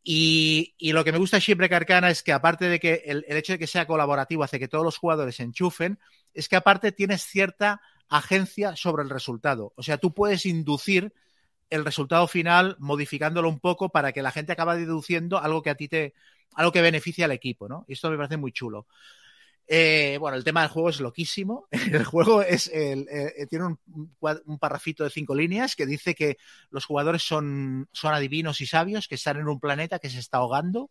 Y, 0.02 0.76
lo 0.80 1.04
que 1.04 1.12
me 1.12 1.18
gusta 1.18 1.42
siempre 1.42 1.68
Arcana 1.76 2.10
es 2.10 2.24
que 2.24 2.32
aparte 2.32 2.70
de 2.70 2.80
que 2.80 3.04
el, 3.06 3.26
hecho 3.28 3.54
de 3.54 3.60
que 3.60 3.68
sea 3.68 3.86
colaborativo 3.86 4.44
hace 4.44 4.60
que 4.60 4.70
todos 4.70 4.86
los 4.86 4.98
jugadores 4.98 5.36
se 5.36 5.44
enchufen, 5.44 6.00
es 6.34 6.48
que 6.48 6.56
aparte 6.56 6.94
tienes 6.94 7.24
cierta 7.24 7.82
agencia 8.08 8.78
sobre 8.78 9.04
el 9.04 9.10
resultado. 9.10 9.74
O 9.76 9.84
sea, 9.84 9.98
tú 9.98 10.14
puedes 10.14 10.46
inducir 10.46 11.12
el 11.70 11.84
resultado 11.84 12.28
final 12.28 12.78
modificándolo 12.80 13.50
un 13.50 13.60
poco 13.60 13.90
para 13.90 14.14
que 14.14 14.22
la 14.22 14.32
gente 14.32 14.54
acabe 14.54 14.78
deduciendo 14.78 15.40
algo 15.40 15.62
que 15.64 15.72
a 15.72 15.76
ti 15.76 15.90
te, 15.90 16.14
algo 16.54 16.72
que 16.72 16.82
beneficia 16.82 17.26
al 17.26 17.32
equipo, 17.32 17.68
¿no? 17.68 17.84
Y 17.90 17.94
esto 17.94 18.10
me 18.10 18.16
parece 18.16 18.38
muy 18.38 18.52
chulo. 18.54 18.88
Eh, 19.72 20.18
bueno, 20.20 20.36
el 20.36 20.44
tema 20.44 20.62
del 20.62 20.72
juego 20.72 20.90
es 20.90 21.00
loquísimo. 21.00 21.68
El 22.02 22.04
juego 22.04 22.42
es 22.42 22.68
el, 22.74 23.08
eh, 23.08 23.46
tiene 23.48 23.66
un, 23.66 23.80
un, 24.20 24.58
parrafito 24.58 25.04
de 25.04 25.12
cinco 25.12 25.36
líneas 25.36 25.76
que 25.76 25.86
dice 25.86 26.16
que 26.16 26.38
los 26.72 26.86
jugadores 26.86 27.22
son, 27.22 27.88
son 27.92 28.14
adivinos 28.16 28.62
y 28.62 28.66
sabios, 28.66 29.08
que 29.08 29.16
están 29.16 29.38
en 29.38 29.48
un 29.48 29.60
planeta 29.60 30.00
que 30.00 30.10
se 30.10 30.18
está 30.18 30.40
ahogando. 30.40 30.90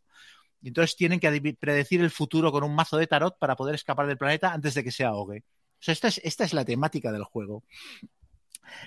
Y 0.63 0.69
entonces 0.69 0.97
tienen 0.97 1.19
que 1.19 1.57
predecir 1.59 2.01
el 2.03 2.11
futuro 2.11 2.53
con 2.53 2.63
un 2.63 2.75
mazo 2.75 2.97
de 2.97 3.09
tarot 3.09 3.37
para 3.39 3.57
poder 3.57 3.75
escapar 3.75 4.07
del 4.07 4.19
planeta 4.19 4.53
antes 4.53 4.75
de 4.75 4.85
que 4.85 4.93
se 4.93 5.05
ahogue. 5.05 5.45
O 5.81 5.83
sea, 5.83 5.93
esta 5.93 6.09
es, 6.09 6.21
esta 6.25 6.45
es 6.45 6.53
la 6.53 6.65
temática 6.65 7.11
del 7.11 7.25
juego. 7.25 7.65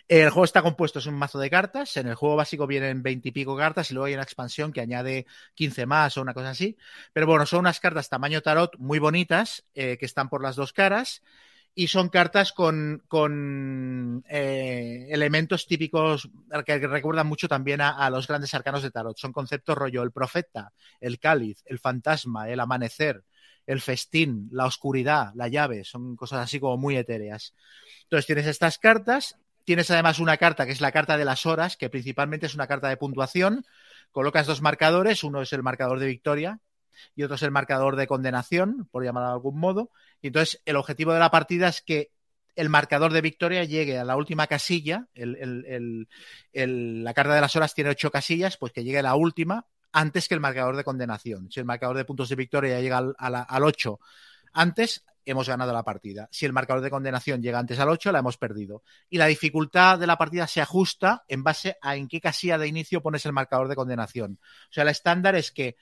El 0.07 0.29
juego 0.29 0.45
está 0.45 0.61
compuesto, 0.61 0.99
es 0.99 1.05
un 1.05 1.15
mazo 1.15 1.39
de 1.39 1.49
cartas. 1.49 1.97
En 1.97 2.07
el 2.07 2.15
juego 2.15 2.35
básico 2.35 2.67
vienen 2.67 3.03
20 3.03 3.29
y 3.29 3.31
pico 3.31 3.55
cartas 3.57 3.91
y 3.91 3.93
luego 3.93 4.05
hay 4.05 4.13
una 4.13 4.23
expansión 4.23 4.71
que 4.71 4.81
añade 4.81 5.25
15 5.55 5.85
más 5.85 6.17
o 6.17 6.21
una 6.21 6.33
cosa 6.33 6.49
así. 6.51 6.77
Pero 7.13 7.27
bueno, 7.27 7.45
son 7.45 7.59
unas 7.59 7.79
cartas 7.79 8.09
tamaño 8.09 8.41
tarot 8.41 8.77
muy 8.77 8.99
bonitas 8.99 9.65
eh, 9.73 9.97
que 9.97 10.05
están 10.05 10.29
por 10.29 10.41
las 10.41 10.55
dos 10.55 10.73
caras 10.73 11.21
y 11.73 11.87
son 11.87 12.09
cartas 12.09 12.51
con, 12.51 13.03
eh, 14.27 15.07
elementos 15.09 15.67
típicos 15.67 16.29
que 16.65 16.87
recuerdan 16.87 17.27
mucho 17.27 17.47
también 17.47 17.79
a, 17.81 18.09
los 18.09 18.27
grandes 18.27 18.53
arcanos 18.53 18.83
de 18.83 18.91
tarot. 18.91 19.17
Son 19.17 19.31
conceptos 19.31 19.77
rollo 19.77 20.03
el 20.03 20.11
profeta, 20.11 20.73
el 20.99 21.19
cáliz, 21.19 21.63
el 21.65 21.79
fantasma, 21.79 22.49
el 22.49 22.59
amanecer, 22.59 23.23
el 23.65 23.79
festín, 23.79 24.49
la 24.51 24.65
oscuridad, 24.65 25.31
la 25.35 25.47
llave. 25.47 25.85
Son 25.85 26.15
cosas 26.15 26.41
así 26.41 26.59
como 26.59 26.77
muy 26.77 26.97
etéreas. 26.97 27.55
Entonces 28.03 28.25
tienes 28.25 28.47
estas 28.47 28.77
cartas 28.77 29.37
Tienes 29.63 29.91
además 29.91 30.19
una 30.19 30.37
carta 30.37 30.65
que 30.65 30.71
es 30.71 30.81
la 30.81 30.91
carta 30.91 31.17
de 31.17 31.25
las 31.25 31.45
horas, 31.45 31.77
que 31.77 31.89
principalmente 31.89 32.45
es 32.45 32.55
una 32.55 32.67
carta 32.67 32.89
de 32.89 32.97
puntuación. 32.97 33.65
Colocas 34.11 34.47
dos 34.47 34.61
marcadores, 34.61 35.23
uno 35.23 35.41
es 35.41 35.53
el 35.53 35.63
marcador 35.63 35.99
de 35.99 36.07
victoria 36.07 36.59
y 37.15 37.23
otro 37.23 37.35
es 37.35 37.43
el 37.43 37.51
marcador 37.51 37.95
de 37.95 38.07
condenación, 38.07 38.87
por 38.91 39.03
llamarlo 39.03 39.29
de 39.29 39.33
algún 39.33 39.59
modo. 39.59 39.91
Y 40.21 40.27
entonces 40.27 40.61
el 40.65 40.75
objetivo 40.75 41.13
de 41.13 41.19
la 41.19 41.31
partida 41.31 41.67
es 41.67 41.81
que 41.81 42.11
el 42.55 42.69
marcador 42.69 43.13
de 43.13 43.21
victoria 43.21 43.63
llegue 43.63 43.97
a 43.97 44.03
la 44.03 44.17
última 44.17 44.47
casilla. 44.47 45.07
la 45.15 47.13
carta 47.13 47.35
de 47.35 47.41
las 47.41 47.55
horas 47.55 47.73
tiene 47.73 47.91
ocho 47.91 48.11
casillas, 48.11 48.57
pues 48.57 48.73
que 48.73 48.83
llegue 48.83 48.99
a 48.99 49.03
la 49.03 49.15
última 49.15 49.65
antes 49.93 50.27
que 50.27 50.35
el 50.35 50.39
marcador 50.39 50.75
de 50.75 50.83
condenación. 50.83 51.51
Si 51.51 51.59
el 51.59 51.65
marcador 51.65 51.97
de 51.97 52.05
puntos 52.05 52.29
de 52.29 52.35
victoria 52.35 52.79
llega 52.79 52.97
al, 52.97 53.15
al 53.17 53.63
8 53.63 53.99
antes, 54.53 55.05
hemos 55.25 55.47
ganado 55.47 55.73
la 55.73 55.83
partida. 55.83 56.27
Si 56.31 56.45
el 56.45 56.53
marcador 56.53 56.83
de 56.83 56.89
condenación 56.89 57.41
llega 57.41 57.59
antes 57.59 57.79
al 57.79 57.89
8, 57.89 58.11
la 58.11 58.19
hemos 58.19 58.37
perdido. 58.37 58.83
Y 59.09 59.17
la 59.17 59.27
dificultad 59.27 59.99
de 59.99 60.07
la 60.07 60.17
partida 60.17 60.47
se 60.47 60.61
ajusta 60.61 61.23
en 61.27 61.43
base 61.43 61.77
a 61.81 61.95
en 61.95 62.07
qué 62.07 62.19
casilla 62.19 62.57
de 62.57 62.67
inicio 62.67 63.01
pones 63.01 63.25
el 63.25 63.33
marcador 63.33 63.67
de 63.67 63.75
condenación. 63.75 64.39
O 64.69 64.73
sea, 64.73 64.83
el 64.83 64.89
estándar 64.89 65.35
es 65.35 65.51
que 65.51 65.75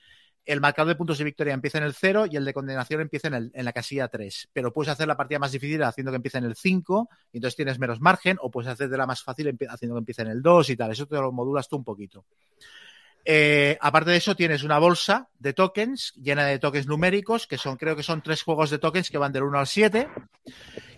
el 0.46 0.60
marcador 0.60 0.88
de 0.88 0.96
puntos 0.96 1.18
de 1.18 1.24
victoria 1.24 1.54
empieza 1.54 1.78
en 1.78 1.84
el 1.84 1.94
0 1.94 2.26
y 2.30 2.36
el 2.36 2.44
de 2.44 2.54
condenación 2.54 3.00
empieza 3.00 3.28
en, 3.28 3.52
la 3.52 3.72
casilla 3.72 4.08
3. 4.08 4.48
Pero 4.52 4.72
puedes 4.72 4.90
hacer 4.90 5.06
la 5.06 5.16
partida 5.16 5.38
más 5.38 5.52
difícil 5.52 5.82
haciendo 5.82 6.10
que 6.10 6.16
empiece 6.16 6.38
en 6.38 6.44
el 6.44 6.56
5 6.56 7.08
y 7.32 7.38
entonces 7.38 7.56
tienes 7.56 7.78
menos 7.78 8.00
margen, 8.00 8.36
o 8.40 8.50
puedes 8.50 8.70
hacer 8.70 8.88
de 8.88 8.96
la 8.96 9.06
más 9.06 9.22
fácil 9.22 9.56
haciendo 9.68 9.94
que 9.94 10.00
empiece 10.00 10.22
en 10.22 10.28
el 10.28 10.42
2 10.42 10.70
y 10.70 10.76
tal. 10.76 10.90
Eso 10.90 11.06
te 11.06 11.16
lo 11.16 11.30
modulas 11.32 11.68
tú 11.68 11.76
un 11.76 11.84
poquito. 11.84 12.24
Eh, 13.24 13.76
aparte 13.80 14.10
de 14.10 14.16
eso, 14.16 14.34
tienes 14.34 14.62
una 14.62 14.78
bolsa 14.78 15.28
de 15.38 15.52
tokens 15.52 16.12
llena 16.14 16.46
de 16.46 16.58
tokens 16.58 16.86
numéricos, 16.86 17.46
que 17.46 17.58
son, 17.58 17.76
creo 17.76 17.94
que 17.94 18.02
son 18.02 18.22
tres 18.22 18.42
juegos 18.42 18.70
de 18.70 18.78
tokens 18.78 19.10
que 19.10 19.18
van 19.18 19.32
del 19.32 19.42
1 19.42 19.58
al 19.58 19.66
7. 19.66 20.08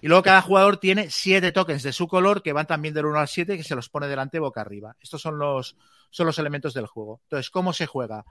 Y 0.00 0.08
luego 0.08 0.22
cada 0.22 0.42
jugador 0.42 0.78
tiene 0.78 1.10
siete 1.10 1.52
tokens 1.52 1.82
de 1.82 1.92
su 1.92 2.08
color 2.08 2.42
que 2.42 2.52
van 2.52 2.66
también 2.66 2.94
del 2.94 3.06
1 3.06 3.18
al 3.18 3.28
7 3.28 3.56
que 3.56 3.64
se 3.64 3.74
los 3.74 3.88
pone 3.88 4.06
delante 4.06 4.38
boca 4.38 4.60
arriba. 4.60 4.96
Estos 5.00 5.20
son 5.20 5.38
los, 5.38 5.76
son 6.10 6.26
los 6.26 6.38
elementos 6.38 6.74
del 6.74 6.86
juego. 6.86 7.20
Entonces, 7.24 7.50
¿cómo 7.50 7.72
se 7.72 7.86
juega? 7.86 8.24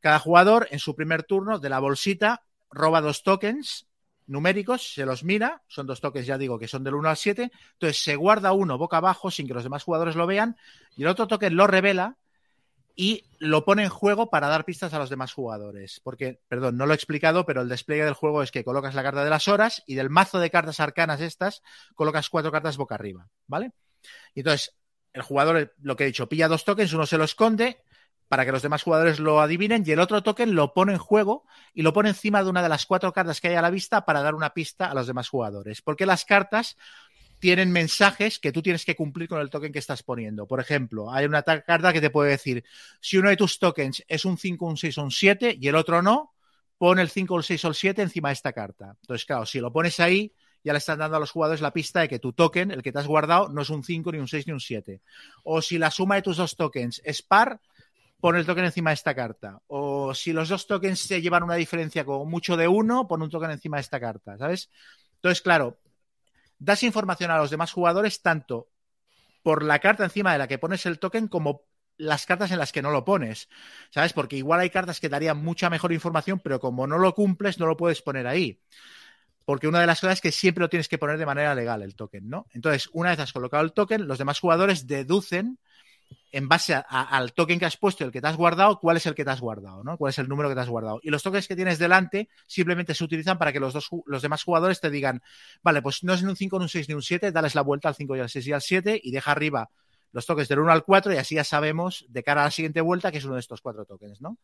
Cada 0.00 0.18
jugador 0.18 0.68
en 0.70 0.78
su 0.78 0.94
primer 0.94 1.22
turno 1.22 1.58
de 1.58 1.68
la 1.68 1.80
bolsita 1.80 2.42
roba 2.70 3.00
dos 3.00 3.22
tokens 3.22 3.86
numéricos, 4.26 4.94
se 4.94 5.04
los 5.04 5.22
mira, 5.22 5.62
son 5.68 5.86
dos 5.86 6.00
tokens, 6.00 6.26
ya 6.26 6.38
digo, 6.38 6.58
que 6.58 6.68
son 6.68 6.82
del 6.82 6.94
1 6.94 7.08
al 7.08 7.16
7, 7.16 7.52
entonces 7.72 8.02
se 8.02 8.16
guarda 8.16 8.52
uno 8.52 8.78
boca 8.78 8.96
abajo 8.96 9.30
sin 9.30 9.46
que 9.46 9.54
los 9.54 9.64
demás 9.64 9.84
jugadores 9.84 10.16
lo 10.16 10.26
vean, 10.26 10.56
y 10.96 11.02
el 11.02 11.08
otro 11.08 11.26
token 11.26 11.56
lo 11.56 11.66
revela 11.66 12.16
y 12.96 13.24
lo 13.38 13.64
pone 13.64 13.82
en 13.82 13.88
juego 13.88 14.30
para 14.30 14.48
dar 14.48 14.64
pistas 14.64 14.94
a 14.94 14.98
los 14.98 15.10
demás 15.10 15.32
jugadores. 15.32 16.00
Porque, 16.02 16.40
perdón, 16.48 16.76
no 16.76 16.86
lo 16.86 16.92
he 16.92 16.96
explicado, 16.96 17.44
pero 17.44 17.62
el 17.62 17.68
despliegue 17.68 18.04
del 18.04 18.14
juego 18.14 18.42
es 18.42 18.52
que 18.52 18.64
colocas 18.64 18.94
la 18.94 19.02
carta 19.02 19.24
de 19.24 19.30
las 19.30 19.48
horas 19.48 19.82
y 19.86 19.94
del 19.94 20.10
mazo 20.10 20.38
de 20.38 20.50
cartas 20.50 20.80
arcanas 20.80 21.20
estas, 21.20 21.62
colocas 21.94 22.30
cuatro 22.30 22.52
cartas 22.52 22.76
boca 22.76 22.94
arriba, 22.94 23.28
¿vale? 23.46 23.72
Y 24.34 24.40
entonces, 24.40 24.76
el 25.12 25.22
jugador, 25.22 25.74
lo 25.80 25.96
que 25.96 26.04
he 26.04 26.08
dicho, 26.08 26.28
pilla 26.28 26.48
dos 26.48 26.64
tokens, 26.64 26.92
uno 26.92 27.06
se 27.06 27.18
lo 27.18 27.24
esconde 27.24 27.78
para 28.28 28.44
que 28.44 28.52
los 28.52 28.62
demás 28.62 28.82
jugadores 28.82 29.20
lo 29.20 29.40
adivinen 29.40 29.84
y 29.86 29.92
el 29.92 30.00
otro 30.00 30.22
token 30.22 30.54
lo 30.54 30.72
pone 30.72 30.92
en 30.92 30.98
juego 30.98 31.44
y 31.72 31.82
lo 31.82 31.92
pone 31.92 32.08
encima 32.08 32.42
de 32.42 32.50
una 32.50 32.62
de 32.62 32.68
las 32.68 32.86
cuatro 32.86 33.12
cartas 33.12 33.40
que 33.40 33.48
hay 33.48 33.54
a 33.54 33.62
la 33.62 33.70
vista 33.70 34.04
para 34.04 34.22
dar 34.22 34.34
una 34.34 34.50
pista 34.50 34.86
a 34.86 34.94
los 34.94 35.06
demás 35.06 35.28
jugadores. 35.28 35.82
Porque 35.82 36.06
las 36.06 36.24
cartas 36.24 36.76
tienen 37.44 37.70
mensajes 37.70 38.38
que 38.38 38.52
tú 38.52 38.62
tienes 38.62 38.86
que 38.86 38.96
cumplir 38.96 39.28
con 39.28 39.38
el 39.38 39.50
token 39.50 39.70
que 39.70 39.78
estás 39.78 40.02
poniendo. 40.02 40.46
Por 40.46 40.60
ejemplo, 40.60 41.12
hay 41.12 41.26
una 41.26 41.42
carta 41.42 41.92
que 41.92 42.00
te 42.00 42.08
puede 42.08 42.30
decir, 42.30 42.64
si 43.02 43.18
uno 43.18 43.28
de 43.28 43.36
tus 43.36 43.58
tokens 43.58 44.02
es 44.08 44.24
un 44.24 44.38
5, 44.38 44.64
un 44.64 44.78
6 44.78 44.96
o 44.96 45.02
un 45.02 45.10
7 45.10 45.54
y 45.60 45.68
el 45.68 45.74
otro 45.74 46.00
no, 46.00 46.32
pon 46.78 46.98
el 46.98 47.10
5, 47.10 47.36
el 47.36 47.44
6 47.44 47.66
o 47.66 47.68
el 47.68 47.74
7 47.74 48.00
encima 48.00 48.30
de 48.30 48.32
esta 48.32 48.54
carta. 48.54 48.96
Entonces, 48.98 49.26
claro, 49.26 49.44
si 49.44 49.60
lo 49.60 49.70
pones 49.70 50.00
ahí, 50.00 50.32
ya 50.62 50.72
le 50.72 50.78
están 50.78 50.98
dando 50.98 51.18
a 51.18 51.20
los 51.20 51.32
jugadores 51.32 51.60
la 51.60 51.70
pista 51.70 52.00
de 52.00 52.08
que 52.08 52.18
tu 52.18 52.32
token, 52.32 52.70
el 52.70 52.82
que 52.82 52.92
te 52.92 53.00
has 53.00 53.06
guardado, 53.06 53.50
no 53.50 53.60
es 53.60 53.68
un 53.68 53.84
5, 53.84 54.10
ni 54.12 54.16
un 54.20 54.26
6, 54.26 54.46
ni 54.46 54.54
un 54.54 54.60
7. 54.60 55.02
O 55.42 55.60
si 55.60 55.76
la 55.76 55.90
suma 55.90 56.14
de 56.14 56.22
tus 56.22 56.38
dos 56.38 56.56
tokens 56.56 57.02
es 57.04 57.20
par, 57.20 57.60
pon 58.20 58.36
el 58.36 58.46
token 58.46 58.64
encima 58.64 58.88
de 58.88 58.94
esta 58.94 59.14
carta. 59.14 59.60
O 59.66 60.14
si 60.14 60.32
los 60.32 60.48
dos 60.48 60.66
tokens 60.66 60.98
se 60.98 61.20
llevan 61.20 61.42
una 61.42 61.56
diferencia 61.56 62.06
como 62.06 62.24
mucho 62.24 62.56
de 62.56 62.68
uno, 62.68 63.06
pon 63.06 63.20
un 63.20 63.28
token 63.28 63.50
encima 63.50 63.76
de 63.76 63.82
esta 63.82 64.00
carta, 64.00 64.38
¿sabes? 64.38 64.70
Entonces, 65.16 65.42
claro, 65.42 65.78
das 66.58 66.82
información 66.82 67.30
a 67.30 67.38
los 67.38 67.50
demás 67.50 67.72
jugadores 67.72 68.22
tanto 68.22 68.70
por 69.42 69.62
la 69.62 69.78
carta 69.78 70.04
encima 70.04 70.32
de 70.32 70.38
la 70.38 70.48
que 70.48 70.58
pones 70.58 70.86
el 70.86 70.98
token 70.98 71.28
como 71.28 71.62
las 71.96 72.26
cartas 72.26 72.50
en 72.50 72.58
las 72.58 72.72
que 72.72 72.82
no 72.82 72.90
lo 72.90 73.04
pones, 73.04 73.48
¿sabes? 73.90 74.12
Porque 74.12 74.36
igual 74.36 74.60
hay 74.60 74.70
cartas 74.70 75.00
que 75.00 75.08
darían 75.08 75.42
mucha 75.42 75.70
mejor 75.70 75.92
información, 75.92 76.40
pero 76.40 76.58
como 76.58 76.86
no 76.86 76.98
lo 76.98 77.14
cumples, 77.14 77.58
no 77.58 77.66
lo 77.66 77.76
puedes 77.76 78.02
poner 78.02 78.26
ahí. 78.26 78.60
Porque 79.44 79.68
una 79.68 79.80
de 79.80 79.86
las 79.86 80.00
cosas 80.00 80.14
es 80.14 80.20
que 80.20 80.32
siempre 80.32 80.62
lo 80.62 80.70
tienes 80.70 80.88
que 80.88 80.98
poner 80.98 81.18
de 81.18 81.26
manera 81.26 81.54
legal 81.54 81.82
el 81.82 81.94
token, 81.94 82.28
¿no? 82.28 82.46
Entonces, 82.52 82.88
una 82.92 83.10
vez 83.10 83.20
has 83.20 83.32
colocado 83.32 83.62
el 83.62 83.72
token, 83.72 84.08
los 84.08 84.18
demás 84.18 84.40
jugadores 84.40 84.86
deducen 84.86 85.58
en 86.32 86.48
base 86.48 86.74
al 86.74 87.32
token 87.32 87.58
que 87.58 87.66
has 87.66 87.76
puesto, 87.76 88.04
el 88.04 88.12
que 88.12 88.20
te 88.20 88.26
has 88.26 88.36
guardado, 88.36 88.78
cuál 88.80 88.96
es 88.96 89.06
el 89.06 89.14
que 89.14 89.24
te 89.24 89.30
has 89.30 89.40
guardado, 89.40 89.84
¿no? 89.84 89.96
Cuál 89.96 90.10
es 90.10 90.18
el 90.18 90.28
número 90.28 90.48
que 90.48 90.54
te 90.54 90.60
has 90.60 90.68
guardado. 90.68 91.00
Y 91.02 91.10
los 91.10 91.22
tokens 91.22 91.46
que 91.46 91.56
tienes 91.56 91.78
delante 91.78 92.28
simplemente 92.46 92.94
se 92.94 93.04
utilizan 93.04 93.38
para 93.38 93.52
que 93.52 93.60
los, 93.60 93.72
dos, 93.72 93.88
los 94.06 94.22
demás 94.22 94.42
jugadores 94.42 94.80
te 94.80 94.90
digan, 94.90 95.22
vale, 95.62 95.82
pues 95.82 96.02
no 96.04 96.14
es 96.14 96.22
ni 96.22 96.30
un 96.30 96.36
5, 96.36 96.58
ni 96.58 96.64
un 96.64 96.68
6, 96.68 96.88
ni 96.88 96.94
un 96.94 97.02
7, 97.02 97.32
dales 97.32 97.54
la 97.54 97.62
vuelta 97.62 97.88
al 97.88 97.94
5 97.94 98.16
y 98.16 98.20
al 98.20 98.28
6 98.28 98.46
y 98.46 98.52
al 98.52 98.62
7 98.62 99.00
y 99.02 99.10
deja 99.10 99.30
arriba 99.30 99.70
los 100.12 100.26
tokens 100.26 100.48
del 100.48 100.60
1 100.60 100.72
al 100.72 100.84
4 100.84 101.12
y 101.12 101.16
así 101.16 101.34
ya 101.34 101.44
sabemos 101.44 102.06
de 102.08 102.22
cara 102.22 102.42
a 102.42 102.44
la 102.44 102.50
siguiente 102.50 102.80
vuelta 102.80 103.10
que 103.10 103.18
es 103.18 103.24
uno 103.24 103.34
de 103.34 103.40
estos 103.40 103.60
cuatro 103.60 103.84
tokens, 103.84 104.20
¿no? 104.20 104.38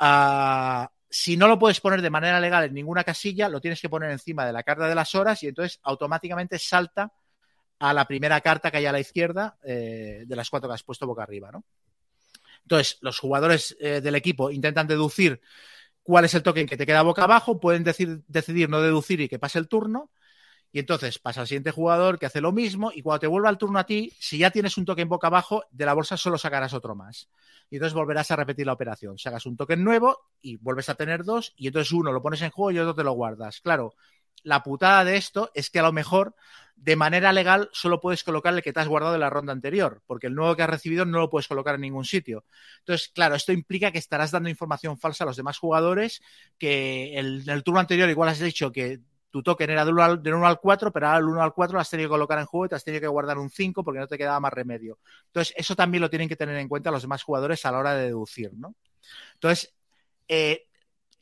Uh, 0.00 0.86
si 1.10 1.36
no 1.36 1.46
lo 1.46 1.58
puedes 1.58 1.80
poner 1.80 2.00
de 2.00 2.08
manera 2.08 2.40
legal 2.40 2.64
en 2.64 2.72
ninguna 2.72 3.04
casilla, 3.04 3.48
lo 3.48 3.60
tienes 3.60 3.80
que 3.80 3.90
poner 3.90 4.10
encima 4.10 4.46
de 4.46 4.52
la 4.52 4.62
carta 4.62 4.88
de 4.88 4.94
las 4.94 5.14
horas 5.14 5.42
y 5.42 5.48
entonces 5.48 5.78
automáticamente 5.82 6.58
salta 6.58 7.12
a 7.82 7.92
la 7.92 8.06
primera 8.06 8.40
carta 8.40 8.70
que 8.70 8.76
hay 8.76 8.86
a 8.86 8.92
la 8.92 9.00
izquierda 9.00 9.58
eh, 9.64 10.22
de 10.24 10.36
las 10.36 10.48
cuatro 10.48 10.68
que 10.68 10.74
has 10.74 10.84
puesto 10.84 11.04
boca 11.04 11.24
arriba, 11.24 11.50
¿no? 11.50 11.64
Entonces, 12.62 12.98
los 13.00 13.18
jugadores 13.18 13.76
eh, 13.80 14.00
del 14.00 14.14
equipo 14.14 14.52
intentan 14.52 14.86
deducir 14.86 15.40
cuál 16.04 16.24
es 16.24 16.34
el 16.34 16.44
token 16.44 16.68
que 16.68 16.76
te 16.76 16.86
queda 16.86 17.02
boca 17.02 17.24
abajo, 17.24 17.58
pueden 17.58 17.82
decir, 17.82 18.22
decidir 18.28 18.68
no 18.68 18.80
deducir 18.80 19.20
y 19.20 19.28
que 19.28 19.40
pase 19.40 19.58
el 19.58 19.66
turno, 19.66 20.12
y 20.70 20.78
entonces 20.78 21.18
pasa 21.18 21.40
al 21.40 21.48
siguiente 21.48 21.72
jugador 21.72 22.20
que 22.20 22.26
hace 22.26 22.40
lo 22.40 22.52
mismo, 22.52 22.92
y 22.94 23.02
cuando 23.02 23.18
te 23.18 23.26
vuelva 23.26 23.50
el 23.50 23.58
turno 23.58 23.80
a 23.80 23.84
ti, 23.84 24.12
si 24.20 24.38
ya 24.38 24.52
tienes 24.52 24.78
un 24.78 24.84
token 24.84 25.08
boca 25.08 25.26
abajo, 25.26 25.64
de 25.72 25.84
la 25.84 25.94
bolsa 25.94 26.16
solo 26.16 26.38
sacarás 26.38 26.74
otro 26.74 26.94
más. 26.94 27.28
Y 27.68 27.76
entonces 27.76 27.94
volverás 27.94 28.30
a 28.30 28.36
repetir 28.36 28.66
la 28.66 28.74
operación. 28.74 29.18
Sacas 29.18 29.44
un 29.44 29.56
token 29.56 29.82
nuevo 29.82 30.30
y 30.40 30.56
vuelves 30.58 30.88
a 30.88 30.94
tener 30.94 31.24
dos, 31.24 31.52
y 31.56 31.66
entonces 31.66 31.90
uno 31.90 32.12
lo 32.12 32.22
pones 32.22 32.42
en 32.42 32.50
juego 32.50 32.70
y 32.70 32.78
otro 32.78 32.94
te 32.94 33.02
lo 33.02 33.12
guardas. 33.12 33.60
Claro, 33.60 33.96
la 34.42 34.62
putada 34.62 35.04
de 35.04 35.16
esto 35.16 35.50
es 35.54 35.70
que 35.70 35.78
a 35.78 35.82
lo 35.82 35.92
mejor 35.92 36.34
de 36.76 36.96
manera 36.96 37.32
legal 37.32 37.70
solo 37.72 38.00
puedes 38.00 38.24
colocar 38.24 38.52
el 38.52 38.62
que 38.62 38.72
te 38.72 38.80
has 38.80 38.88
guardado 38.88 39.12
de 39.12 39.18
la 39.20 39.30
ronda 39.30 39.52
anterior, 39.52 40.02
porque 40.06 40.26
el 40.26 40.34
nuevo 40.34 40.56
que 40.56 40.62
has 40.62 40.70
recibido 40.70 41.04
no 41.04 41.20
lo 41.20 41.30
puedes 41.30 41.46
colocar 41.46 41.76
en 41.76 41.82
ningún 41.82 42.04
sitio. 42.04 42.44
Entonces, 42.80 43.08
claro, 43.14 43.36
esto 43.36 43.52
implica 43.52 43.92
que 43.92 43.98
estarás 43.98 44.32
dando 44.32 44.48
información 44.48 44.98
falsa 44.98 45.22
a 45.22 45.28
los 45.28 45.36
demás 45.36 45.58
jugadores, 45.58 46.22
que 46.58 47.16
el, 47.18 47.42
en 47.42 47.50
el 47.50 47.62
turno 47.62 47.78
anterior 47.78 48.08
igual 48.10 48.30
has 48.30 48.40
dicho 48.40 48.72
que 48.72 49.00
tu 49.30 49.42
token 49.42 49.70
era 49.70 49.84
del 49.84 49.94
1 49.94 50.02
al, 50.02 50.22
1 50.24 50.46
al 50.46 50.60
4, 50.60 50.92
pero 50.92 51.06
ahora 51.06 51.18
el 51.18 51.24
1 51.24 51.42
al 51.42 51.54
4 51.54 51.74
lo 51.74 51.80
has 51.80 51.88
tenido 51.88 52.08
que 52.08 52.14
colocar 52.14 52.38
en 52.38 52.46
juego 52.46 52.66
y 52.66 52.68
te 52.68 52.74
has 52.74 52.84
tenido 52.84 53.00
que 53.00 53.06
guardar 53.06 53.38
un 53.38 53.48
5 53.48 53.82
porque 53.84 54.00
no 54.00 54.06
te 54.06 54.18
quedaba 54.18 54.40
más 54.40 54.52
remedio. 54.52 54.98
Entonces, 55.26 55.54
eso 55.56 55.76
también 55.76 56.02
lo 56.02 56.10
tienen 56.10 56.28
que 56.28 56.36
tener 56.36 56.56
en 56.56 56.68
cuenta 56.68 56.90
los 56.90 57.02
demás 57.02 57.22
jugadores 57.22 57.64
a 57.64 57.72
la 57.72 57.78
hora 57.78 57.94
de 57.94 58.06
deducir, 58.06 58.52
¿no? 58.54 58.74
Entonces, 59.34 59.72
eh, 60.28 60.66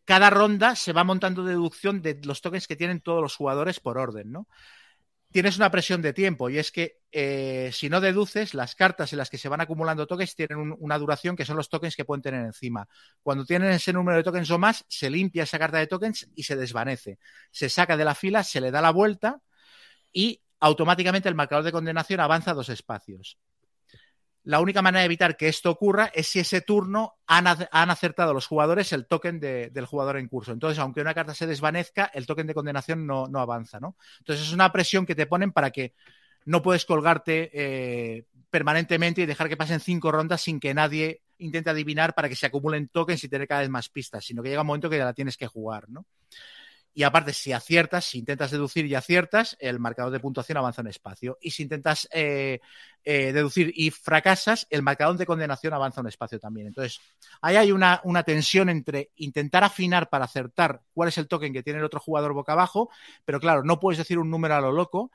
cada 0.05 0.31
ronda 0.31 0.77
se 0.77 0.93
va 0.93 1.05
montando 1.05 1.45
deducción 1.45 2.03
de 2.03 2.21
los 2.25 2.41
tokens 2.41 2.67
que 2.67 2.77
tienen 2.77 3.01
todos 3.01 3.23
los 3.23 3.37
jugadores 3.37 3.81
por 3.81 3.99
orden, 3.99 4.33
¿no? 4.33 4.49
Tienes 5.31 5.57
una 5.57 5.71
presión 5.71 6.03
de 6.03 6.13
tiempo 6.13 6.51
y 6.51 6.59
es 6.59 6.73
que 6.73 6.99
eh, 7.13 7.71
si 7.73 7.89
no 7.89 8.01
deduces, 8.01 8.53
las 8.53 8.75
cartas 8.75 9.13
en 9.13 9.19
las 9.19 9.31
que 9.31 9.39
se 9.39 9.49
van 9.49 9.61
acumulando 9.61 10.07
tokens 10.07 10.35
tienen 10.35 10.59
un, 10.59 10.77
una 10.81 10.99
duración 10.99 11.37
que 11.37 11.45
son 11.45 11.57
los 11.57 11.69
tokens 11.69 11.95
que 11.95 12.05
pueden 12.05 12.23
tener 12.23 12.45
encima. 12.45 12.89
Cuando 13.23 13.45
tienen 13.45 13.71
ese 13.71 13.93
número 13.93 14.17
de 14.17 14.25
tokens 14.25 14.51
o 14.51 14.59
más, 14.59 14.85
se 14.89 15.09
limpia 15.09 15.45
esa 15.45 15.59
carta 15.59 15.79
de 15.79 15.87
tokens 15.87 16.29
y 16.35 16.43
se 16.43 16.57
desvanece. 16.57 17.19
Se 17.53 17.69
saca 17.69 17.97
de 17.97 18.05
la 18.05 18.17
fila, 18.17 18.43
se 18.43 18.61
le 18.61 18.73
da 18.73 18.83
la 18.83 18.91
vuelta 18.91 19.41
y 20.13 20.43
automáticamente 20.59 21.29
el 21.29 21.35
marcador 21.37 21.65
de 21.65 21.73
condenación 21.73 22.21
avanza 22.21 22.55
dos 22.55 22.69
espacios. 22.69 23.39
La 24.45 24.61
única 24.61 24.81
manera 24.81 25.01
de 25.01 25.07
evitar 25.07 25.37
que 25.37 25.49
esto 25.49 25.71
ocurra 25.71 26.11
es 26.15 26.27
si 26.29 26.41
ese 26.41 26.63
turno 26.63 27.19
han, 27.27 27.47
han 27.47 27.91
acertado 27.91 28.33
los 28.33 28.47
jugadores 28.47 28.93
el 28.93 29.07
token 29.07 29.39
de, 29.39 29.71
del 29.71 29.87
jugador 29.87 30.17
en 30.17 30.29
curso. 30.29 30.53
Entonces, 30.53 30.79
aunque 30.79 31.03
una 31.03 31.15
carta 31.15 31.35
se 31.35 31.47
desvanezca, 31.47 32.11
el 32.15 32.27
token 32.27 32.47
de 32.47 32.55
condenación 32.55 33.07
no, 33.07 33.27
no 33.27 33.41
avanza, 33.41 33.81
¿no? 33.81 33.97
Entonces, 34.19 34.47
es 34.47 34.53
una 34.53 34.73
presión 34.73 35.05
que 35.05 35.15
te 35.15 35.27
ponen 35.27 35.53
para 35.53 35.71
que 35.71 35.95
no 36.47 36.63
puedes 36.63 36.87
colgarte 36.87 37.51
eh, 37.53 38.25
permanentemente 38.49 39.21
y 39.23 39.27
dejar 39.27 39.49
que 39.49 39.57
pasen 39.57 39.81
cinco 39.81 40.11
rondas 40.11 40.41
sin 40.41 40.59
que 40.59 40.73
nadie 40.75 41.23
intente 41.39 41.71
adivinar 41.71 42.15
para 42.15 42.29
que 42.29 42.37
se 42.37 42.47
acumulen 42.47 42.89
tokens 42.89 43.23
y 43.25 43.29
tener 43.29 43.47
cada 43.47 43.61
vez 43.61 43.71
más 43.71 43.89
pistas, 43.89 44.25
sino 44.25 44.43
que 44.43 44.49
llega 44.49 44.63
un 44.63 44.67
momento 44.67 44.91
que 44.91 44.99
ya 44.99 45.05
la 45.05 45.15
tienes 45.15 45.37
que 45.37 45.47
jugar, 45.47 45.89
¿no? 45.89 46.07
Y 46.93 47.05
aparte, 47.05 47.33
si 47.33 47.53
aciertas, 47.53 48.05
si 48.05 48.19
intentas 48.19 48.51
deducir 48.51 48.85
y 48.87 48.95
aciertas, 48.95 49.57
el 49.61 49.79
marcador 49.79 50.13
de 50.13 50.21
puntuación 50.21 50.59
avanza 50.59 50.81
en 50.81 50.89
espacio. 50.89 51.39
Y 51.41 51.53
si 51.53 51.63
intentas 51.63 52.09
eh, 52.13 52.61
eh, 53.05 53.33
deducir 53.33 53.73
y 53.75 53.91
fracasas, 53.91 54.67
el 54.71 54.83
marcador 54.83 55.17
de 55.17 55.25
condenación 55.25 55.73
avanza 55.73 56.01
un 56.01 56.09
espacio 56.09 56.41
también. 56.41 56.67
Entonces, 56.67 57.01
ahí 57.41 57.57
hay 57.57 57.71
una, 57.71 58.01
una, 58.05 58.25
tensión 58.25 58.69
entre 58.69 59.11
intentar 59.17 59.63
afinar 59.63 60.11
para 60.11 60.25
acertar 60.25 60.83
cuál 60.93 61.09
es 61.11 61.19
el 61.19 61.29
token 61.29 61.53
que 61.53 61.63
tiene 61.63 61.79
el 61.79 61.85
otro 61.85 62.01
jugador 62.01 62.33
boca 62.33 62.53
abajo, 62.53 62.91
pero 63.25 63.39
claro, 63.39 63.63
no 63.63 63.79
puedes 63.79 63.99
decir 63.99 64.19
un 64.19 64.29
número 64.29 64.57
a 64.57 64.61
lo 64.61 64.73
loco 64.73 65.13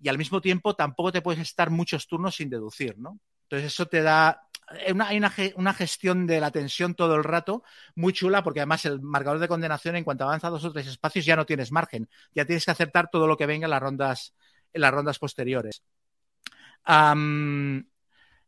y 0.00 0.08
al 0.08 0.18
mismo 0.18 0.40
tiempo 0.40 0.74
tampoco 0.74 1.12
te 1.12 1.22
puedes 1.22 1.40
estar 1.40 1.70
muchos 1.70 2.06
turnos 2.06 2.36
sin 2.36 2.48
deducir, 2.48 2.98
¿no? 2.98 3.18
Entonces, 3.42 3.72
eso 3.72 3.86
te 3.86 4.02
da, 4.02 4.47
una, 4.92 5.08
hay 5.08 5.18
una, 5.18 5.32
una, 5.56 5.74
gestión 5.74 6.26
de 6.26 6.40
la 6.40 6.50
tensión 6.50 6.94
todo 6.94 7.14
el 7.14 7.24
rato 7.24 7.62
muy 7.94 8.12
chula, 8.12 8.42
porque 8.42 8.60
además 8.60 8.84
el 8.84 9.00
marcador 9.00 9.38
de 9.38 9.48
condenación, 9.48 9.96
en 9.96 10.04
cuanto 10.04 10.24
avanza 10.24 10.50
dos 10.50 10.64
o 10.64 10.72
tres 10.72 10.86
espacios, 10.86 11.24
ya 11.24 11.36
no 11.36 11.46
tienes 11.46 11.72
margen. 11.72 12.08
Ya 12.34 12.44
tienes 12.44 12.64
que 12.64 12.70
aceptar 12.70 13.08
todo 13.10 13.26
lo 13.26 13.36
que 13.36 13.46
venga 13.46 13.66
en 13.66 13.70
las 13.70 13.82
rondas, 13.82 14.34
en 14.72 14.80
las 14.80 14.92
rondas 14.92 15.18
posteriores. 15.18 15.82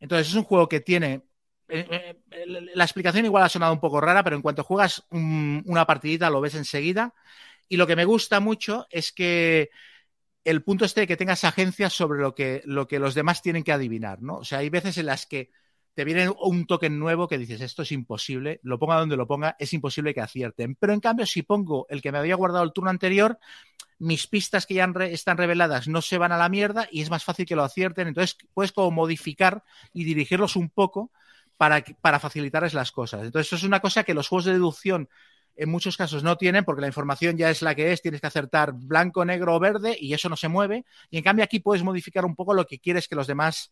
Entonces, 0.00 0.28
es 0.28 0.34
un 0.34 0.44
juego 0.44 0.68
que 0.68 0.80
tiene. 0.80 1.22
Eh, 1.68 2.16
eh, 2.30 2.70
la 2.74 2.84
explicación 2.84 3.24
igual 3.24 3.44
ha 3.44 3.48
sonado 3.48 3.72
un 3.72 3.80
poco 3.80 4.00
rara, 4.00 4.24
pero 4.24 4.36
en 4.36 4.42
cuanto 4.42 4.64
juegas 4.64 5.04
un, 5.10 5.62
una 5.66 5.86
partidita 5.86 6.30
lo 6.30 6.40
ves 6.40 6.54
enseguida. 6.54 7.14
Y 7.68 7.76
lo 7.76 7.86
que 7.86 7.96
me 7.96 8.04
gusta 8.04 8.40
mucho 8.40 8.86
es 8.90 9.12
que 9.12 9.70
el 10.44 10.62
punto 10.64 10.84
este 10.84 11.02
de 11.02 11.06
que 11.06 11.16
tengas 11.16 11.44
agencia 11.44 11.90
sobre 11.90 12.20
lo 12.20 12.34
que, 12.34 12.62
lo 12.64 12.88
que 12.88 12.98
los 12.98 13.14
demás 13.14 13.42
tienen 13.42 13.62
que 13.62 13.72
adivinar, 13.72 14.22
¿no? 14.22 14.38
O 14.38 14.44
sea, 14.44 14.58
hay 14.58 14.70
veces 14.70 14.98
en 14.98 15.06
las 15.06 15.26
que 15.26 15.50
te 15.94 16.04
viene 16.04 16.30
un 16.42 16.66
token 16.66 16.98
nuevo 16.98 17.28
que 17.28 17.38
dices, 17.38 17.60
esto 17.60 17.82
es 17.82 17.92
imposible, 17.92 18.60
lo 18.62 18.78
ponga 18.78 18.96
donde 18.96 19.16
lo 19.16 19.26
ponga, 19.26 19.56
es 19.58 19.72
imposible 19.72 20.14
que 20.14 20.20
acierten. 20.20 20.76
Pero 20.76 20.92
en 20.92 21.00
cambio, 21.00 21.26
si 21.26 21.42
pongo 21.42 21.86
el 21.88 22.00
que 22.00 22.12
me 22.12 22.18
había 22.18 22.36
guardado 22.36 22.64
el 22.64 22.72
turno 22.72 22.90
anterior, 22.90 23.38
mis 23.98 24.26
pistas 24.26 24.66
que 24.66 24.74
ya 24.74 24.90
están 25.10 25.36
reveladas 25.36 25.86
no 25.86 26.00
se 26.00 26.16
van 26.16 26.32
a 26.32 26.38
la 26.38 26.48
mierda 26.48 26.88
y 26.90 27.02
es 27.02 27.10
más 27.10 27.24
fácil 27.24 27.44
que 27.44 27.56
lo 27.56 27.62
acierten. 27.62 28.08
Entonces, 28.08 28.38
puedes 28.54 28.72
como 28.72 28.90
modificar 28.90 29.62
y 29.92 30.04
dirigirlos 30.04 30.56
un 30.56 30.70
poco 30.70 31.10
para, 31.56 31.84
para 32.00 32.18
facilitarles 32.18 32.72
las 32.72 32.92
cosas. 32.92 33.24
Entonces, 33.24 33.48
eso 33.48 33.56
es 33.56 33.64
una 33.64 33.80
cosa 33.80 34.04
que 34.04 34.14
los 34.14 34.28
juegos 34.28 34.46
de 34.46 34.52
deducción 34.52 35.08
en 35.56 35.68
muchos 35.68 35.98
casos 35.98 36.22
no 36.22 36.36
tienen 36.36 36.64
porque 36.64 36.80
la 36.80 36.86
información 36.86 37.36
ya 37.36 37.50
es 37.50 37.60
la 37.60 37.74
que 37.74 37.92
es, 37.92 38.00
tienes 38.00 38.22
que 38.22 38.26
acertar 38.26 38.72
blanco, 38.72 39.24
negro 39.26 39.54
o 39.54 39.60
verde 39.60 39.94
y 40.00 40.14
eso 40.14 40.30
no 40.30 40.36
se 40.36 40.48
mueve. 40.48 40.86
Y 41.10 41.18
en 41.18 41.24
cambio 41.24 41.44
aquí 41.44 41.60
puedes 41.60 41.82
modificar 41.82 42.24
un 42.24 42.34
poco 42.34 42.54
lo 42.54 42.66
que 42.66 42.78
quieres 42.78 43.08
que 43.08 43.16
los 43.16 43.26
demás 43.26 43.70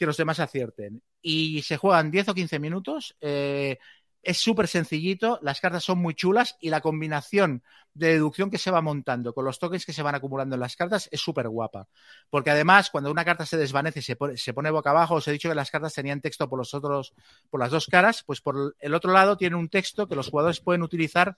que 0.00 0.06
los 0.06 0.16
demás 0.16 0.40
acierten. 0.40 1.02
Y 1.20 1.60
se 1.60 1.76
juegan 1.76 2.10
10 2.10 2.30
o 2.30 2.34
15 2.34 2.58
minutos. 2.58 3.14
Eh, 3.20 3.78
es 4.22 4.38
súper 4.38 4.66
sencillito, 4.66 5.38
las 5.42 5.60
cartas 5.60 5.84
son 5.84 5.98
muy 5.98 6.14
chulas 6.14 6.56
y 6.60 6.70
la 6.70 6.80
combinación 6.80 7.62
de 7.92 8.08
deducción 8.08 8.50
que 8.50 8.58
se 8.58 8.70
va 8.70 8.80
montando 8.80 9.34
con 9.34 9.44
los 9.44 9.58
tokens 9.58 9.84
que 9.84 9.92
se 9.92 10.02
van 10.02 10.14
acumulando 10.14 10.54
en 10.54 10.60
las 10.60 10.76
cartas 10.76 11.08
es 11.10 11.20
súper 11.20 11.48
guapa. 11.48 11.86
Porque 12.30 12.50
además, 12.50 12.90
cuando 12.90 13.10
una 13.10 13.24
carta 13.24 13.44
se 13.44 13.58
desvanece 13.58 13.98
y 13.98 14.02
se 14.02 14.16
pone, 14.16 14.36
se 14.38 14.54
pone, 14.54 14.70
boca 14.70 14.90
abajo, 14.90 15.16
os 15.16 15.28
he 15.28 15.32
dicho 15.32 15.48
que 15.48 15.54
las 15.54 15.70
cartas 15.70 15.94
tenían 15.94 16.20
texto 16.20 16.48
por 16.48 16.58
los 16.58 16.72
otros, 16.72 17.12
por 17.50 17.60
las 17.60 17.70
dos 17.70 17.86
caras, 17.86 18.22
pues 18.24 18.40
por 18.40 18.74
el 18.78 18.94
otro 18.94 19.12
lado 19.12 19.36
tiene 19.36 19.56
un 19.56 19.68
texto 19.68 20.08
que 20.08 20.16
los 20.16 20.30
jugadores 20.30 20.60
pueden 20.60 20.82
utilizar 20.82 21.36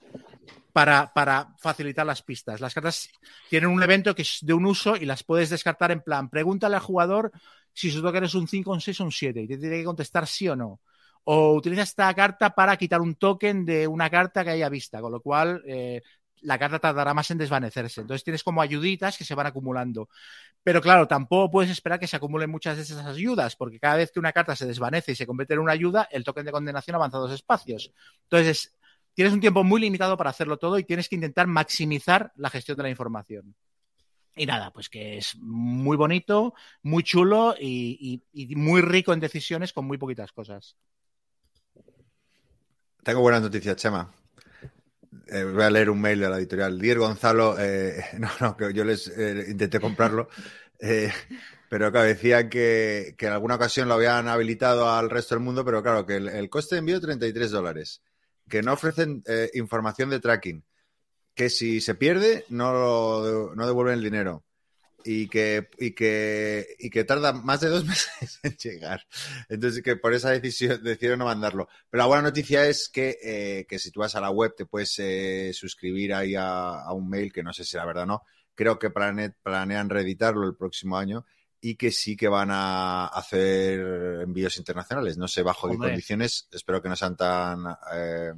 para, 0.73 1.13
para 1.13 1.55
facilitar 1.59 2.07
las 2.07 2.23
pistas. 2.23 2.61
Las 2.61 2.75
cartas 2.75 3.11
tienen 3.49 3.71
un 3.71 3.83
evento 3.83 4.15
que 4.15 4.23
es 4.23 4.39
de 4.41 4.55
un 4.55 4.67
uso 4.67 4.97
y 4.97 5.05
las 5.05 5.25
puedes 5.25 5.51
descartar 5.51 5.91
en 5.91 6.01
plan, 6.01 6.31
pregúntale 6.31 6.77
al 6.77 6.83
jugador 6.83 7.33
si 7.73 7.91
su 7.91 8.03
token 8.03 8.25
es 8.25 8.35
un 8.35 8.49
5, 8.49 8.71
un 8.71 8.81
6 8.81 9.01
o 9.01 9.05
un 9.05 9.13
7 9.13 9.43
y 9.43 9.49
te 9.49 9.59
tiene 9.59 9.79
que 9.79 9.85
contestar 9.85 10.27
sí 10.27 10.49
o 10.49 10.57
no 10.57 10.81
o 11.25 11.55
utiliza 11.55 11.83
esta 11.83 12.13
carta 12.15 12.55
para 12.55 12.77
quitar 12.77 13.01
un 13.01 13.15
token 13.15 13.65
de 13.65 13.87
una 13.87 14.11
carta 14.11 14.45
que 14.45 14.51
haya 14.51 14.69
vista, 14.69 15.01
con 15.01 15.13
lo 15.13 15.21
cual 15.21 15.63
eh, 15.67 16.03
la 16.41 16.59
carta 16.59 16.79
tardará 16.79 17.15
más 17.15 17.31
en 17.31 17.39
desvanecerse. 17.39 18.01
Entonces 18.01 18.25
tienes 18.25 18.43
como 18.43 18.61
ayuditas 18.61 19.17
que 19.17 19.25
se 19.25 19.35
van 19.35 19.47
acumulando. 19.47 20.09
Pero 20.63 20.81
claro, 20.81 21.07
tampoco 21.07 21.51
puedes 21.51 21.71
esperar 21.71 21.99
que 22.01 22.07
se 22.07 22.17
acumulen 22.17 22.51
muchas 22.51 22.77
de 22.77 22.83
esas 22.83 23.07
ayudas, 23.07 23.57
porque 23.57 23.79
cada 23.79 23.97
vez 23.97 24.11
que 24.13 24.19
una 24.19 24.33
carta 24.33 24.57
se 24.57 24.67
desvanece 24.67 25.13
y 25.13 25.15
se 25.15 25.27
convierte 25.27 25.55
en 25.55 25.61
una 25.61 25.73
ayuda, 25.73 26.09
el 26.11 26.25
token 26.25 26.45
de 26.45 26.53
condenación 26.53 26.97
avanza 26.97 27.19
dos 27.19 27.33
espacios. 27.33 27.93
Entonces, 28.25 28.75
tienes 29.15 29.33
un 29.33 29.41
tiempo 29.41 29.65
muy 29.65 29.81
limitado 29.81 30.17
para 30.17 30.31
hacerlo 30.31 30.59
todo 30.59 30.79
y 30.79 30.85
tienes 30.85 31.09
que 31.09 31.15
intentar 31.15 31.47
maximizar 31.47 32.33
la 32.37 32.51
gestión 32.51 32.77
de 32.77 32.83
la 32.85 32.91
información. 32.91 33.55
Y 34.35 34.47
nada, 34.47 34.73
pues 34.73 34.89
que 34.89 35.19
es 35.19 35.37
muy 35.37 35.97
bonito, 35.97 36.55
muy 36.83 37.03
chulo 37.03 37.55
y, 37.59 38.23
muy 38.57 38.81
rico 38.81 39.13
en 39.13 39.21
decisiones 39.21 39.73
con 39.73 39.85
muy 39.85 39.99
poquitas 39.99 40.33
cosas. 40.33 40.77
Tengo 43.03 43.21
buenas 43.21 43.43
noticias, 43.43 43.77
Chema. 43.77 44.11
Eh, 45.27 45.45
voy 45.45 45.63
a 45.63 45.71
leer 45.71 45.91
un 45.91 46.01
mail 46.01 46.21
de 46.21 46.31
la 46.31 46.39
editorial. 46.39 46.79
Dier 46.79 46.99
Gonzalo, 46.99 47.57
eh, 47.59 48.05
no, 48.19 48.31
no, 48.41 48.57
que 48.57 48.73
yo 48.73 48.85
les 48.85 49.09
eh, 49.09 49.47
intenté 49.51 49.81
comprarlo, 49.81 50.29
eh, 50.81 51.13
pero 51.69 51.91
claro, 51.91 52.07
decían 52.07 52.49
que, 52.49 53.15
en 53.19 53.33
alguna 53.33 53.57
ocasión 53.57 53.89
lo 53.89 53.95
habían 53.95 54.29
habilitado 54.29 54.91
al 54.91 55.11
resto 55.11 55.35
del 55.35 55.45
mundo, 55.45 55.65
pero 55.65 55.83
claro, 55.83 56.07
que 56.07 56.17
el, 56.17 56.29
el 56.29 56.49
coste 56.49 56.77
de 56.77 56.81
envío 56.81 57.01
33 57.01 57.51
dólares, 57.51 58.03
que 58.49 58.63
no 58.63 58.73
ofrecen 58.73 59.23
información 59.55 60.11
de 60.11 60.21
tracking, 60.21 60.65
que 61.35 61.51
si 61.51 61.81
se 61.81 61.95
pierde 61.95 62.45
no, 62.49 62.73
lo, 62.73 63.55
no 63.55 63.67
devuelven 63.67 63.95
el 63.95 64.05
dinero, 64.05 64.45
y 65.05 65.29
que, 65.29 65.69
y 65.79 65.93
que, 65.93 66.77
y 66.79 66.91
que 66.91 67.05
tarda 67.05 67.33
más 67.33 67.61
de 67.61 67.69
dos 67.69 67.85
meses 67.87 68.41
en 68.43 68.57
llegar. 68.57 69.07
Entonces, 69.49 69.83
que 69.83 69.97
por 69.97 70.15
esa 70.15 70.31
decisión 70.31 70.83
decidieron 70.83 71.21
no 71.21 71.25
mandarlo. 71.27 71.69
Pero 71.91 72.03
la 72.03 72.07
buena 72.07 72.23
noticia 72.23 72.67
es 72.67 72.89
que, 72.89 73.19
eh, 73.23 73.67
que 73.69 73.79
si 73.79 73.91
tú 73.91 74.01
vas 74.01 74.15
a 74.15 74.21
la 74.21 74.31
web 74.31 74.55
te 74.57 74.67
puedes 74.67 74.99
eh, 74.99 75.53
suscribir 75.53 76.15
ahí 76.15 76.35
a, 76.35 76.83
a, 76.83 76.93
un 76.93 77.09
mail, 77.09 77.33
que 77.33 77.43
no 77.43 77.53
sé 77.53 77.65
si 77.65 77.77
la 77.77 77.87
verdad 77.87 78.05
o 78.05 78.07
no. 78.07 78.23
Creo 78.55 78.79
que 78.79 78.91
planean 78.91 79.89
reeditarlo 79.89 80.47
el 80.47 80.57
próximo 80.57 80.99
año 80.99 81.25
y 81.61 81.77
que 81.77 81.91
sí 81.91 82.17
que 82.17 82.29
van 82.29 82.51
a 82.51 83.07
hacer 83.07 83.81
envíos 84.23 84.59
internacionales. 84.59 85.17
No 85.17 85.27
sé 85.27 85.43
bajo 85.43 85.69
Hombre. 85.69 85.89
qué 85.89 85.93
condiciones, 85.93 86.49
espero 86.53 86.83
que 86.83 86.89
no 86.89 86.97
sean 86.97 87.17
tan... 87.17 87.65
Eh, 87.95 88.33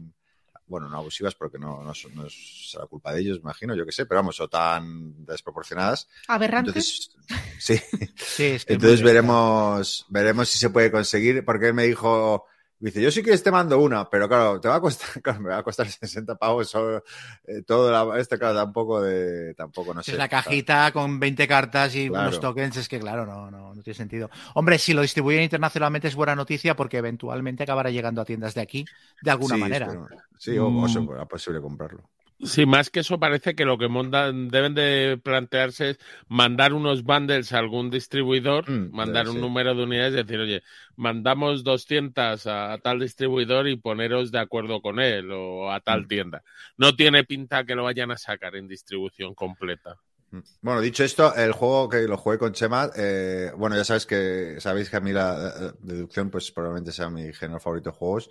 bueno, 0.66 0.88
no 0.88 0.96
abusivas 0.96 1.34
porque 1.34 1.58
no, 1.58 1.82
no, 1.82 1.92
no, 2.14 2.26
es 2.26 2.76
la 2.78 2.86
culpa 2.86 3.12
de 3.12 3.20
ellos, 3.20 3.38
imagino, 3.38 3.74
yo 3.74 3.84
qué 3.84 3.92
sé, 3.92 4.06
pero 4.06 4.20
vamos, 4.20 4.40
o 4.40 4.48
tan 4.48 5.24
desproporcionadas. 5.24 6.08
Aberrantes. 6.28 7.10
Entonces, 7.28 7.48
sí. 7.58 7.80
sí 8.16 8.44
es 8.44 8.64
que 8.64 8.74
Entonces 8.74 9.02
veremos, 9.02 10.06
veremos 10.08 10.48
si 10.48 10.58
se 10.58 10.70
puede 10.70 10.90
conseguir, 10.90 11.44
porque 11.44 11.68
él 11.68 11.74
me 11.74 11.84
dijo, 11.84 12.46
dice, 12.88 13.02
yo 13.02 13.10
sí 13.10 13.22
que 13.22 13.36
te 13.36 13.50
mando 13.50 13.78
una, 13.78 14.08
pero 14.08 14.28
claro, 14.28 14.60
te 14.60 14.68
va 14.68 14.76
a 14.76 14.80
costar, 14.80 15.08
claro, 15.22 15.40
me 15.40 15.50
va 15.50 15.58
a 15.58 15.62
costar 15.62 15.88
60 15.90 16.36
pavos 16.36 16.68
solo, 16.68 17.02
eh, 17.46 17.62
todo 17.62 17.90
la, 17.90 18.18
este, 18.18 18.38
claro, 18.38 18.54
tampoco 18.54 19.00
de, 19.02 19.54
tampoco, 19.54 19.94
no 19.94 20.02
sé. 20.02 20.16
La 20.16 20.28
cajita 20.28 20.74
claro. 20.74 20.92
con 20.92 21.20
20 21.20 21.48
cartas 21.48 21.94
y 21.94 22.08
claro. 22.08 22.28
unos 22.28 22.40
tokens, 22.40 22.76
es 22.76 22.88
que 22.88 23.00
claro, 23.00 23.26
no, 23.26 23.50
no, 23.50 23.74
no 23.74 23.82
tiene 23.82 23.96
sentido. 23.96 24.30
Hombre, 24.54 24.78
si 24.78 24.92
lo 24.92 25.02
distribuyen 25.02 25.42
internacionalmente 25.42 26.08
es 26.08 26.14
buena 26.14 26.34
noticia 26.34 26.76
porque 26.76 26.98
eventualmente 26.98 27.62
acabará 27.62 27.90
llegando 27.90 28.20
a 28.20 28.24
tiendas 28.24 28.54
de 28.54 28.60
aquí 28.60 28.84
de 29.22 29.30
alguna 29.30 29.54
sí, 29.54 29.60
manera. 29.60 29.86
Espero, 29.86 30.08
sí, 30.38 30.58
o, 30.58 30.68
o 30.68 30.88
será 30.88 31.26
posible 31.26 31.60
comprarlo. 31.60 32.02
Sí, 32.40 32.66
más 32.66 32.90
que 32.90 33.00
eso 33.00 33.18
parece 33.18 33.54
que 33.54 33.64
lo 33.64 33.78
que 33.78 33.88
montan, 33.88 34.48
deben 34.48 34.74
de 34.74 35.18
plantearse 35.22 35.90
es 35.90 35.98
mandar 36.28 36.72
unos 36.72 37.04
bundles 37.04 37.52
a 37.52 37.58
algún 37.58 37.90
distribuidor, 37.90 38.68
mm, 38.68 38.90
mandar 38.92 39.28
un 39.28 39.40
número 39.40 39.74
de 39.74 39.84
unidades 39.84 40.14
y 40.14 40.16
decir, 40.16 40.40
oye, 40.40 40.62
mandamos 40.96 41.62
200 41.62 42.46
a, 42.46 42.72
a, 42.72 42.78
tal 42.78 42.98
distribuidor 42.98 43.68
y 43.68 43.76
poneros 43.76 44.32
de 44.32 44.40
acuerdo 44.40 44.82
con 44.82 44.98
él 44.98 45.30
o 45.30 45.70
a 45.70 45.80
tal 45.80 46.02
mm. 46.02 46.08
tienda. 46.08 46.42
No 46.76 46.96
tiene 46.96 47.24
pinta 47.24 47.64
que 47.64 47.76
lo 47.76 47.84
vayan 47.84 48.10
a 48.10 48.16
sacar 48.16 48.56
en 48.56 48.66
distribución 48.66 49.34
completa. 49.34 49.96
Mm. 50.32 50.38
Bueno, 50.60 50.80
dicho 50.80 51.04
esto, 51.04 51.34
el 51.36 51.52
juego 51.52 51.88
que 51.88 52.02
lo 52.02 52.16
jugué 52.16 52.38
con 52.38 52.52
Chema, 52.52 52.90
eh, 52.96 53.52
bueno, 53.56 53.76
ya 53.76 53.84
sabes 53.84 54.06
que 54.06 54.56
sabéis 54.58 54.90
que 54.90 54.96
a 54.96 55.00
mí 55.00 55.12
la, 55.12 55.34
la 55.34 55.74
deducción, 55.80 56.30
pues 56.30 56.50
probablemente 56.50 56.90
sea 56.90 57.08
mi 57.10 57.32
género 57.32 57.60
favorito 57.60 57.90
de 57.90 57.96
juegos. 57.96 58.28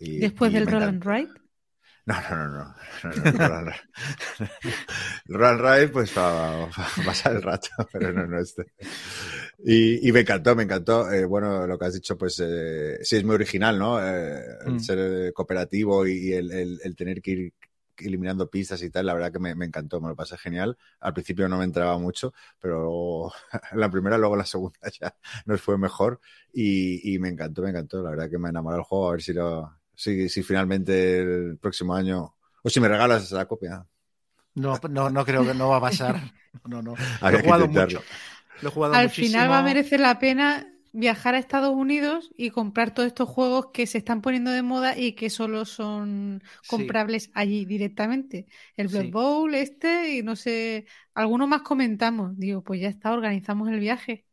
Y, 0.00 0.18
Después 0.18 0.50
y 0.50 0.54
del 0.54 0.66
Roll 0.66 0.82
and 0.82 1.04
Ride. 1.04 1.43
No, 2.06 2.14
no, 2.28 2.48
no, 2.48 3.62
no. 3.62 3.62
no, 3.62 3.72
Run 5.26 5.58
Ride, 5.58 5.88
pues 5.92 6.10
para, 6.10 6.68
pasar 7.04 7.36
el 7.36 7.42
rato, 7.42 7.68
pero 7.92 8.12
no, 8.12 8.26
no 8.26 8.38
este. 8.38 8.66
Y, 9.64 10.06
y 10.06 10.12
me 10.12 10.20
encantó, 10.20 10.54
me 10.54 10.64
encantó. 10.64 11.10
Eh, 11.10 11.24
bueno, 11.24 11.66
lo 11.66 11.78
que 11.78 11.86
has 11.86 11.94
dicho, 11.94 12.18
pues 12.18 12.40
eh, 12.44 12.98
sí 13.02 13.16
es 13.16 13.24
muy 13.24 13.36
original, 13.36 13.78
¿no? 13.78 13.98
Eh, 14.06 14.44
el 14.66 14.74
mm. 14.74 14.80
ser 14.80 15.32
cooperativo 15.32 16.06
y 16.06 16.34
el, 16.34 16.52
el, 16.52 16.80
el, 16.84 16.94
tener 16.94 17.22
que 17.22 17.30
ir 17.30 17.54
eliminando 17.96 18.50
pistas 18.50 18.82
y 18.82 18.90
tal, 18.90 19.06
la 19.06 19.14
verdad 19.14 19.32
que 19.32 19.38
me, 19.38 19.54
me, 19.54 19.64
encantó, 19.64 19.98
me 20.00 20.08
lo 20.08 20.16
pasé 20.16 20.36
genial. 20.36 20.76
Al 21.00 21.14
principio 21.14 21.48
no 21.48 21.56
me 21.56 21.64
entraba 21.64 21.96
mucho, 21.96 22.34
pero 22.60 23.32
en 23.72 23.80
la 23.80 23.90
primera, 23.90 24.18
luego 24.18 24.36
la 24.36 24.44
segunda 24.44 24.78
ya 25.00 25.16
nos 25.46 25.62
fue 25.62 25.78
mejor 25.78 26.20
y, 26.52 27.14
y 27.14 27.18
me 27.18 27.30
encantó, 27.30 27.62
me 27.62 27.70
encantó. 27.70 28.02
La 28.02 28.10
verdad 28.10 28.28
que 28.28 28.38
me 28.38 28.50
enamoró 28.50 28.76
el 28.76 28.82
juego, 28.82 29.08
a 29.08 29.12
ver 29.12 29.22
si 29.22 29.32
lo, 29.32 29.72
si, 29.94 30.28
si 30.28 30.42
finalmente 30.42 31.20
el 31.20 31.58
próximo 31.58 31.94
año, 31.94 32.34
o 32.62 32.70
si 32.70 32.80
me 32.80 32.88
regalas 32.88 33.30
la 33.32 33.46
copia. 33.46 33.86
No, 34.54 34.78
no, 34.88 35.10
no 35.10 35.24
creo 35.24 35.44
que 35.44 35.54
no 35.54 35.68
va 35.68 35.76
a 35.76 35.80
pasar. 35.80 36.20
No, 36.68 36.80
no. 36.80 36.94
Lo 37.20 37.36
he 37.36 37.42
jugado 37.42 37.66
mucho. 37.66 38.00
Lo 38.60 38.68
he 38.68 38.72
jugado 38.72 38.94
Al 38.94 39.06
muchísimo. 39.06 39.26
final 39.26 39.50
va 39.50 39.58
a 39.58 39.62
merecer 39.64 39.98
la 39.98 40.20
pena 40.20 40.68
viajar 40.92 41.34
a 41.34 41.38
Estados 41.38 41.74
Unidos 41.74 42.30
y 42.36 42.50
comprar 42.50 42.94
todos 42.94 43.08
estos 43.08 43.28
juegos 43.28 43.70
que 43.72 43.88
se 43.88 43.98
están 43.98 44.22
poniendo 44.22 44.52
de 44.52 44.62
moda 44.62 44.96
y 44.96 45.14
que 45.14 45.28
solo 45.30 45.64
son 45.64 46.44
comprables 46.68 47.24
sí. 47.24 47.30
allí 47.34 47.64
directamente. 47.64 48.46
El 48.76 48.86
Blood 48.86 49.06
sí. 49.06 49.10
Bowl, 49.10 49.54
este, 49.56 50.18
y 50.18 50.22
no 50.22 50.36
sé, 50.36 50.86
algunos 51.14 51.48
más 51.48 51.62
comentamos. 51.62 52.38
Digo, 52.38 52.62
pues 52.62 52.80
ya 52.80 52.88
está, 52.88 53.12
organizamos 53.12 53.68
el 53.68 53.80
viaje. 53.80 54.24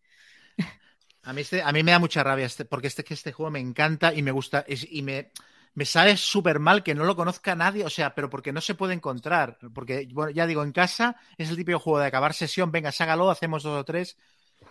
A 1.23 1.33
mí, 1.33 1.41
este, 1.41 1.61
a 1.63 1.71
mí 1.71 1.83
me 1.83 1.91
da 1.91 1.99
mucha 1.99 2.23
rabia 2.23 2.45
este, 2.45 2.65
porque 2.65 2.88
este, 2.88 3.03
este 3.09 3.31
juego 3.31 3.51
me 3.51 3.59
encanta 3.59 4.13
y 4.13 4.21
me 4.21 4.31
gusta 4.31 4.63
es, 4.67 4.88
y 4.89 5.01
me, 5.01 5.31
me 5.73 5.85
sabe 5.85 6.18
súper 6.18 6.60
mal 6.60 6.84
que 6.84 6.95
no 6.95 7.06
lo 7.06 7.15
conozca 7.15 7.56
nadie, 7.56 7.85
o 7.85 7.89
sea, 7.89 8.14
pero 8.14 8.30
porque 8.30 8.52
no 8.52 8.61
se 8.61 8.76
puede 8.76 8.93
encontrar. 8.93 9.57
Porque, 9.73 10.07
bueno, 10.11 10.31
ya 10.31 10.45
digo, 10.45 10.64
en 10.64 10.72
casa 10.72 11.15
es 11.38 11.49
el 11.49 11.56
típico 11.56 11.80
juego 11.80 11.99
de 11.99 12.07
acabar 12.07 12.34
sesión, 12.34 12.72
venga, 12.72 12.91
ságalo, 12.91 13.30
hacemos 13.30 13.64
dos 13.64 13.80
o 13.80 13.85
tres. 13.85 14.18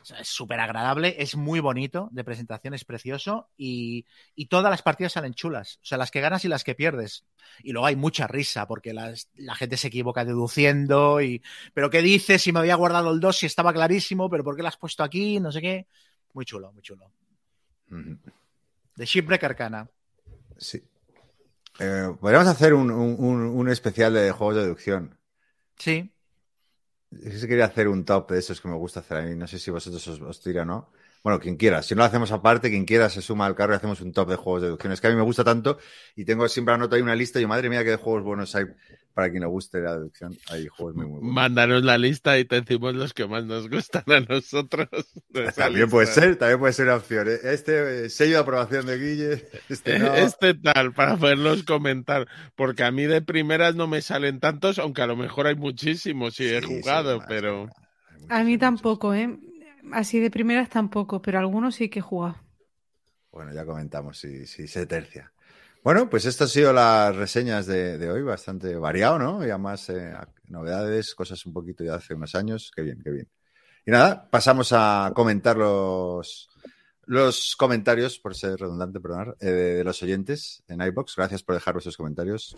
O 0.02 0.04
sea, 0.04 0.18
es 0.18 0.28
súper 0.28 0.60
agradable, 0.60 1.16
es 1.18 1.36
muy 1.36 1.58
bonito, 1.60 2.08
de 2.12 2.22
presentación 2.24 2.74
es 2.74 2.84
precioso 2.84 3.48
y, 3.56 4.06
y, 4.34 4.46
todas 4.46 4.70
las 4.70 4.82
partidas 4.82 5.12
salen 5.12 5.34
chulas. 5.34 5.76
O 5.82 5.86
sea, 5.86 5.98
las 5.98 6.10
que 6.10 6.20
ganas 6.20 6.44
y 6.44 6.48
las 6.48 6.64
que 6.64 6.74
pierdes. 6.74 7.24
Y 7.62 7.72
luego 7.72 7.86
hay 7.86 7.96
mucha 7.96 8.26
risa 8.26 8.66
porque 8.66 8.94
las, 8.94 9.28
la 9.34 9.54
gente 9.56 9.76
se 9.76 9.88
equivoca 9.88 10.24
deduciendo 10.24 11.20
y... 11.20 11.42
¿Pero 11.74 11.90
qué 11.90 12.02
dices? 12.02 12.40
Si 12.40 12.52
me 12.52 12.60
había 12.60 12.76
guardado 12.76 13.10
el 13.10 13.20
2, 13.20 13.36
si 13.36 13.46
estaba 13.46 13.72
clarísimo, 13.72 14.30
pero 14.30 14.44
¿por 14.44 14.56
qué 14.56 14.62
lo 14.62 14.68
has 14.68 14.76
puesto 14.76 15.02
aquí? 15.02 15.40
No 15.40 15.50
sé 15.50 15.60
qué. 15.60 15.86
Muy 16.34 16.44
chulo, 16.44 16.72
muy 16.72 16.82
chulo. 16.82 17.10
Mm 17.88 18.00
-hmm. 18.00 18.18
De 18.94 19.04
Shipwreck 19.04 19.44
Arcana. 19.44 19.88
Sí. 20.60 20.82
Eh, 21.78 22.14
podríamos 22.20 22.48
hacer 22.48 22.74
un, 22.74 22.90
un, 22.90 23.40
un, 23.40 23.68
especial 23.70 24.12
de 24.12 24.30
juegos 24.30 24.56
de 24.56 24.62
deducción. 24.62 25.18
Sí. 25.78 26.12
Yo 27.10 27.48
quería 27.48 27.64
hacer 27.64 27.88
un 27.88 28.04
top 28.04 28.30
de 28.30 28.38
esos 28.38 28.60
que 28.60 28.68
me 28.68 28.76
gusta 28.76 29.00
hacer 29.00 29.16
a 29.16 29.22
mí. 29.22 29.34
No 29.34 29.46
sé 29.46 29.58
si 29.58 29.70
vosotros 29.70 30.06
os, 30.06 30.20
os 30.20 30.40
tira 30.40 30.62
o 30.62 30.64
no. 30.66 30.92
Bueno, 31.22 31.38
quien 31.38 31.56
quiera. 31.56 31.82
Si 31.82 31.94
no 31.94 32.00
lo 32.00 32.04
hacemos 32.04 32.32
aparte, 32.32 32.70
quien 32.70 32.84
quiera 32.84 33.10
se 33.10 33.20
suma 33.20 33.46
al 33.46 33.54
carro 33.54 33.74
y 33.74 33.76
hacemos 33.76 34.00
un 34.00 34.12
top 34.12 34.30
de 34.30 34.36
juegos 34.36 34.62
de 34.62 34.68
deducción. 34.68 34.92
Es 34.92 35.00
que 35.00 35.06
a 35.06 35.10
mí 35.10 35.16
me 35.16 35.22
gusta 35.22 35.44
tanto 35.44 35.78
y 36.16 36.24
tengo 36.24 36.48
siempre 36.48 36.74
anoto 36.74 36.96
ahí 36.96 37.02
una 37.02 37.14
lista 37.14 37.40
y 37.40 37.46
madre 37.46 37.68
mía, 37.68 37.84
qué 37.84 37.96
juegos 37.96 38.24
buenos 38.24 38.54
hay 38.54 38.64
para 39.12 39.30
quien 39.30 39.42
le 39.42 39.48
guste 39.48 39.80
la 39.80 39.96
deducción. 39.96 40.36
Hay 40.48 40.66
juegos 40.68 40.94
muy, 40.94 41.04
muy 41.04 41.18
buenos. 41.18 41.34
Mándanos 41.34 41.82
la 41.82 41.98
lista 41.98 42.38
y 42.38 42.44
te 42.44 42.60
decimos 42.60 42.94
los 42.94 43.12
que 43.12 43.26
más 43.26 43.44
nos 43.44 43.68
gustan 43.68 44.04
a 44.06 44.20
nosotros. 44.20 44.88
También 45.56 45.74
lista. 45.74 45.86
puede 45.88 46.06
ser, 46.06 46.36
también 46.36 46.58
puede 46.58 46.72
ser 46.72 46.86
una 46.86 46.96
opción. 46.96 47.28
Este 47.28 48.08
sello 48.08 48.32
de 48.32 48.38
aprobación 48.38 48.86
de 48.86 48.98
Guille. 48.98 49.48
Este, 49.68 49.98
no. 49.98 50.14
este 50.14 50.54
tal, 50.54 50.92
para 50.92 51.16
poderlos 51.16 51.62
comentar. 51.64 52.26
Porque 52.56 52.82
a 52.82 52.90
mí 52.90 53.04
de 53.04 53.22
primeras 53.22 53.74
no 53.76 53.86
me 53.86 54.00
salen 54.00 54.40
tantos, 54.40 54.78
aunque 54.78 55.02
a 55.02 55.06
lo 55.06 55.16
mejor 55.16 55.46
hay 55.46 55.54
muchísimos 55.54 56.40
y 56.40 56.48
sí, 56.48 56.54
he 56.54 56.62
jugado, 56.62 57.18
sí, 57.18 57.24
pero. 57.28 57.68
A 58.28 58.42
mí 58.42 58.58
tampoco, 58.58 59.14
¿eh? 59.14 59.38
Así 59.92 60.20
de 60.20 60.30
primeras 60.30 60.68
tampoco, 60.68 61.20
pero 61.22 61.38
algunos 61.38 61.74
sí 61.74 61.88
que 61.88 62.00
he. 62.00 62.34
Bueno, 63.32 63.52
ya 63.52 63.64
comentamos 63.64 64.18
si, 64.18 64.46
si 64.46 64.66
se 64.66 64.86
tercia. 64.86 65.32
Bueno, 65.82 66.10
pues 66.10 66.26
estas 66.26 66.50
han 66.50 66.52
sido 66.52 66.72
las 66.74 67.16
reseñas 67.16 67.66
de, 67.66 68.10
hoy, 68.10 68.22
bastante 68.22 68.76
variado, 68.76 69.18
¿no? 69.18 69.46
Y 69.46 69.48
además 69.48 69.88
eh, 69.88 70.12
novedades, 70.48 71.14
cosas 71.14 71.44
un 71.46 71.54
poquito 71.54 71.82
de 71.82 71.90
hace 71.90 72.14
unos 72.14 72.34
años. 72.34 72.70
Qué 72.74 72.82
bien, 72.82 73.00
qué 73.02 73.10
bien. 73.10 73.28
Y 73.86 73.90
nada, 73.90 74.28
pasamos 74.28 74.72
a 74.72 75.10
comentar 75.14 75.56
los, 75.56 76.50
los 77.06 77.56
comentarios, 77.56 78.18
por 78.18 78.34
ser 78.34 78.60
redundante, 78.60 79.00
perdón, 79.00 79.34
eh, 79.40 79.46
de, 79.46 79.74
de 79.76 79.84
los 79.84 80.02
oyentes 80.02 80.62
en 80.68 80.82
iBox. 80.82 81.16
Gracias 81.16 81.42
por 81.42 81.54
dejar 81.54 81.72
vuestros 81.74 81.96
comentarios. 81.96 82.56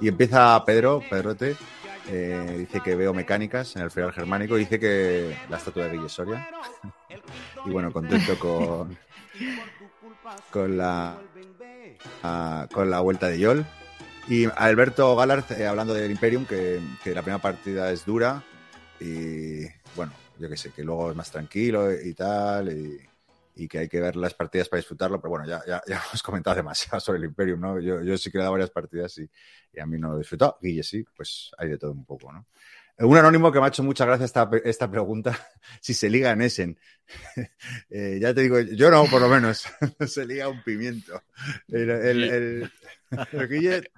Y 0.00 0.08
empieza 0.08 0.62
Pedro, 0.64 1.02
Pedrote, 1.08 1.56
eh, 2.08 2.56
dice 2.58 2.80
que 2.80 2.94
veo 2.94 3.12
mecánicas 3.12 3.76
en 3.76 3.82
el 3.82 3.90
ferial 3.90 4.12
germánico, 4.12 4.56
dice 4.56 4.80
que 4.80 5.36
la 5.48 5.58
estatua 5.58 5.84
de 5.84 5.98
Guille 5.98 6.06
y 7.66 7.70
bueno, 7.70 7.92
contento 7.92 8.38
con, 8.38 8.96
con 10.50 10.76
la 10.76 11.18
con 12.72 12.90
la 12.90 13.00
vuelta 13.00 13.28
de 13.28 13.38
Yol. 13.38 13.66
Y 14.28 14.46
Alberto 14.56 15.16
Galard 15.16 15.44
eh, 15.52 15.66
hablando 15.66 15.92
del 15.92 16.10
Imperium, 16.10 16.46
que, 16.46 16.80
que 17.02 17.14
la 17.14 17.22
primera 17.22 17.42
partida 17.42 17.90
es 17.90 18.04
dura 18.04 18.42
y 19.00 19.64
bueno, 19.96 20.12
yo 20.38 20.48
que 20.48 20.56
sé, 20.56 20.70
que 20.70 20.84
luego 20.84 21.10
es 21.10 21.16
más 21.16 21.30
tranquilo 21.30 21.92
y 21.92 22.14
tal, 22.14 22.70
y, 22.72 23.09
y 23.54 23.68
que 23.68 23.78
hay 23.80 23.88
que 23.88 24.00
ver 24.00 24.16
las 24.16 24.34
partidas 24.34 24.68
para 24.68 24.78
disfrutarlo, 24.78 25.20
pero 25.20 25.30
bueno, 25.30 25.46
ya, 25.46 25.62
ya, 25.66 25.82
ya 25.86 26.02
hemos 26.10 26.22
comentado 26.22 26.56
demasiado 26.56 27.00
sobre 27.00 27.18
el 27.18 27.24
Imperium, 27.26 27.60
¿no? 27.60 27.80
Yo, 27.80 28.02
yo 28.02 28.16
sí 28.18 28.30
que 28.30 28.38
he 28.38 28.40
dado 28.40 28.52
varias 28.52 28.70
partidas 28.70 29.16
y, 29.18 29.28
y 29.72 29.80
a 29.80 29.86
mí 29.86 29.98
no 29.98 30.08
lo 30.10 30.14
he 30.16 30.18
disfrutado. 30.18 30.58
Guille 30.60 30.82
sí, 30.82 31.04
pues 31.16 31.50
hay 31.58 31.68
de 31.68 31.78
todo 31.78 31.92
un 31.92 32.04
poco, 32.04 32.32
¿no? 32.32 32.46
Un 32.98 33.16
anónimo 33.16 33.50
que 33.50 33.58
me 33.58 33.64
ha 33.64 33.68
hecho 33.68 33.82
mucha 33.82 34.04
gracia 34.04 34.26
esta, 34.26 34.50
esta 34.64 34.90
pregunta, 34.90 35.36
si 35.80 35.94
se 35.94 36.10
liga 36.10 36.30
en 36.30 36.42
Essen. 36.42 36.78
Eh, 37.90 38.18
ya 38.20 38.32
te 38.32 38.42
digo, 38.42 38.60
yo 38.60 38.90
no, 38.90 39.04
por 39.06 39.20
lo 39.20 39.28
menos, 39.28 39.64
se 40.06 40.24
liga 40.24 40.48
un 40.48 40.62
pimiento. 40.62 41.22
El, 41.68 41.90
el, 41.90 42.24
el- 42.24 42.72
Guille, 43.48 43.90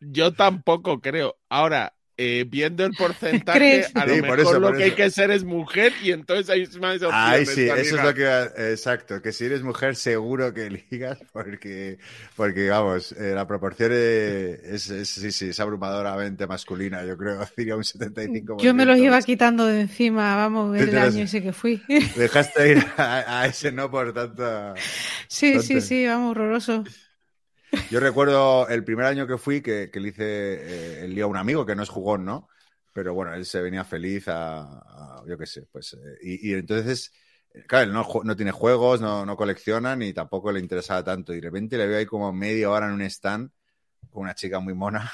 Yo 0.00 0.32
tampoco 0.32 1.00
creo. 1.00 1.38
Ahora, 1.48 1.94
eh, 2.40 2.44
viendo 2.48 2.84
el 2.84 2.94
porcentaje, 2.94 3.90
¿Crees? 3.90 3.92
a 3.94 4.06
lo 4.06 4.16
Sí, 4.16 4.22
por 4.22 4.40
mejor 4.40 4.40
eso, 4.40 4.60
lo 4.60 4.74
que 4.74 4.84
hay 4.84 4.94
que 4.94 5.10
ser 5.10 5.30
es 5.30 5.44
mujer 5.44 5.96
y 5.98 6.10
entonces 6.12 6.48
hay 6.50 6.66
más 6.80 7.02
opciones. 7.02 7.12
Ay, 7.14 7.46
sí, 7.46 7.62
eso 7.62 7.96
es 7.96 8.02
lo 8.02 8.14
que. 8.14 8.24
Exacto, 8.72 9.20
que 9.20 9.32
si 9.32 9.44
eres 9.44 9.62
mujer, 9.62 9.96
seguro 9.96 10.54
que 10.54 10.70
ligas, 10.70 11.18
porque, 11.32 11.98
porque 12.36 12.68
vamos, 12.70 13.12
eh, 13.12 13.34
la 13.34 13.46
proporción 13.46 13.92
es, 13.92 13.98
es, 14.64 14.90
es- 14.90 15.08
sí, 15.10 15.32
sí, 15.32 15.48
es 15.50 15.60
abrumadoramente 15.60 16.46
masculina, 16.46 17.04
yo 17.04 17.16
creo, 17.18 17.40
diría 17.56 17.76
un 17.76 17.84
75%. 17.84 18.52
Yo 18.56 18.74
me 18.74 18.84
los 18.86 18.98
iba 18.98 19.20
quitando 19.22 19.66
de 19.66 19.82
encima, 19.82 20.36
vamos, 20.36 20.76
el 20.76 20.98
año 20.98 21.24
ese 21.24 21.42
que 21.42 21.52
fui. 21.52 21.82
Dejaste 22.14 22.68
ir 22.72 22.86
a, 22.96 23.40
a 23.42 23.46
ese 23.46 23.72
no 23.72 23.90
por 23.90 24.12
tanta. 24.12 24.82
Sí, 25.28 25.60
sí, 25.60 25.80
sí, 25.80 26.06
vamos, 26.06 26.30
horroroso. 26.32 26.84
Yo 27.88 28.00
recuerdo 28.00 28.68
el 28.68 28.84
primer 28.84 29.06
año 29.06 29.26
que 29.26 29.38
fui 29.38 29.60
que, 29.62 29.90
que 29.90 30.00
le 30.00 30.08
hice 30.08 30.24
eh, 30.24 31.04
el 31.04 31.14
lío 31.14 31.26
a 31.26 31.28
un 31.28 31.36
amigo 31.36 31.66
que 31.66 31.74
no 31.74 31.82
es 31.82 31.88
jugón, 31.90 32.24
¿no? 32.24 32.48
Pero 32.92 33.14
bueno, 33.14 33.34
él 33.34 33.44
se 33.46 33.60
venía 33.62 33.84
feliz 33.84 34.28
a, 34.28 34.60
a- 34.62 35.24
yo 35.26 35.36
qué 35.38 35.46
sé, 35.46 35.62
pues. 35.70 35.94
eh, 35.94 35.98
y, 36.22 36.50
y 36.50 36.54
entonces, 36.54 37.12
claro, 37.68 37.84
él 37.86 37.92
no, 37.92 38.06
no 38.24 38.36
tiene 38.36 38.50
juegos, 38.52 39.00
no, 39.00 39.26
no 39.26 39.36
colecciona 39.36 39.94
ni 39.96 40.12
tampoco 40.12 40.52
le 40.52 40.60
interesaba 40.60 41.04
tanto. 41.04 41.32
Y 41.32 41.36
de 41.36 41.42
repente 41.48 41.76
le 41.78 41.86
veo 41.86 41.98
ahí 41.98 42.06
como 42.06 42.32
media 42.32 42.70
hora 42.70 42.86
en 42.88 42.94
un 42.94 43.02
stand 43.02 43.50
con 44.10 44.22
una 44.24 44.34
chica 44.34 44.60
muy 44.60 44.74
mona. 44.74 45.10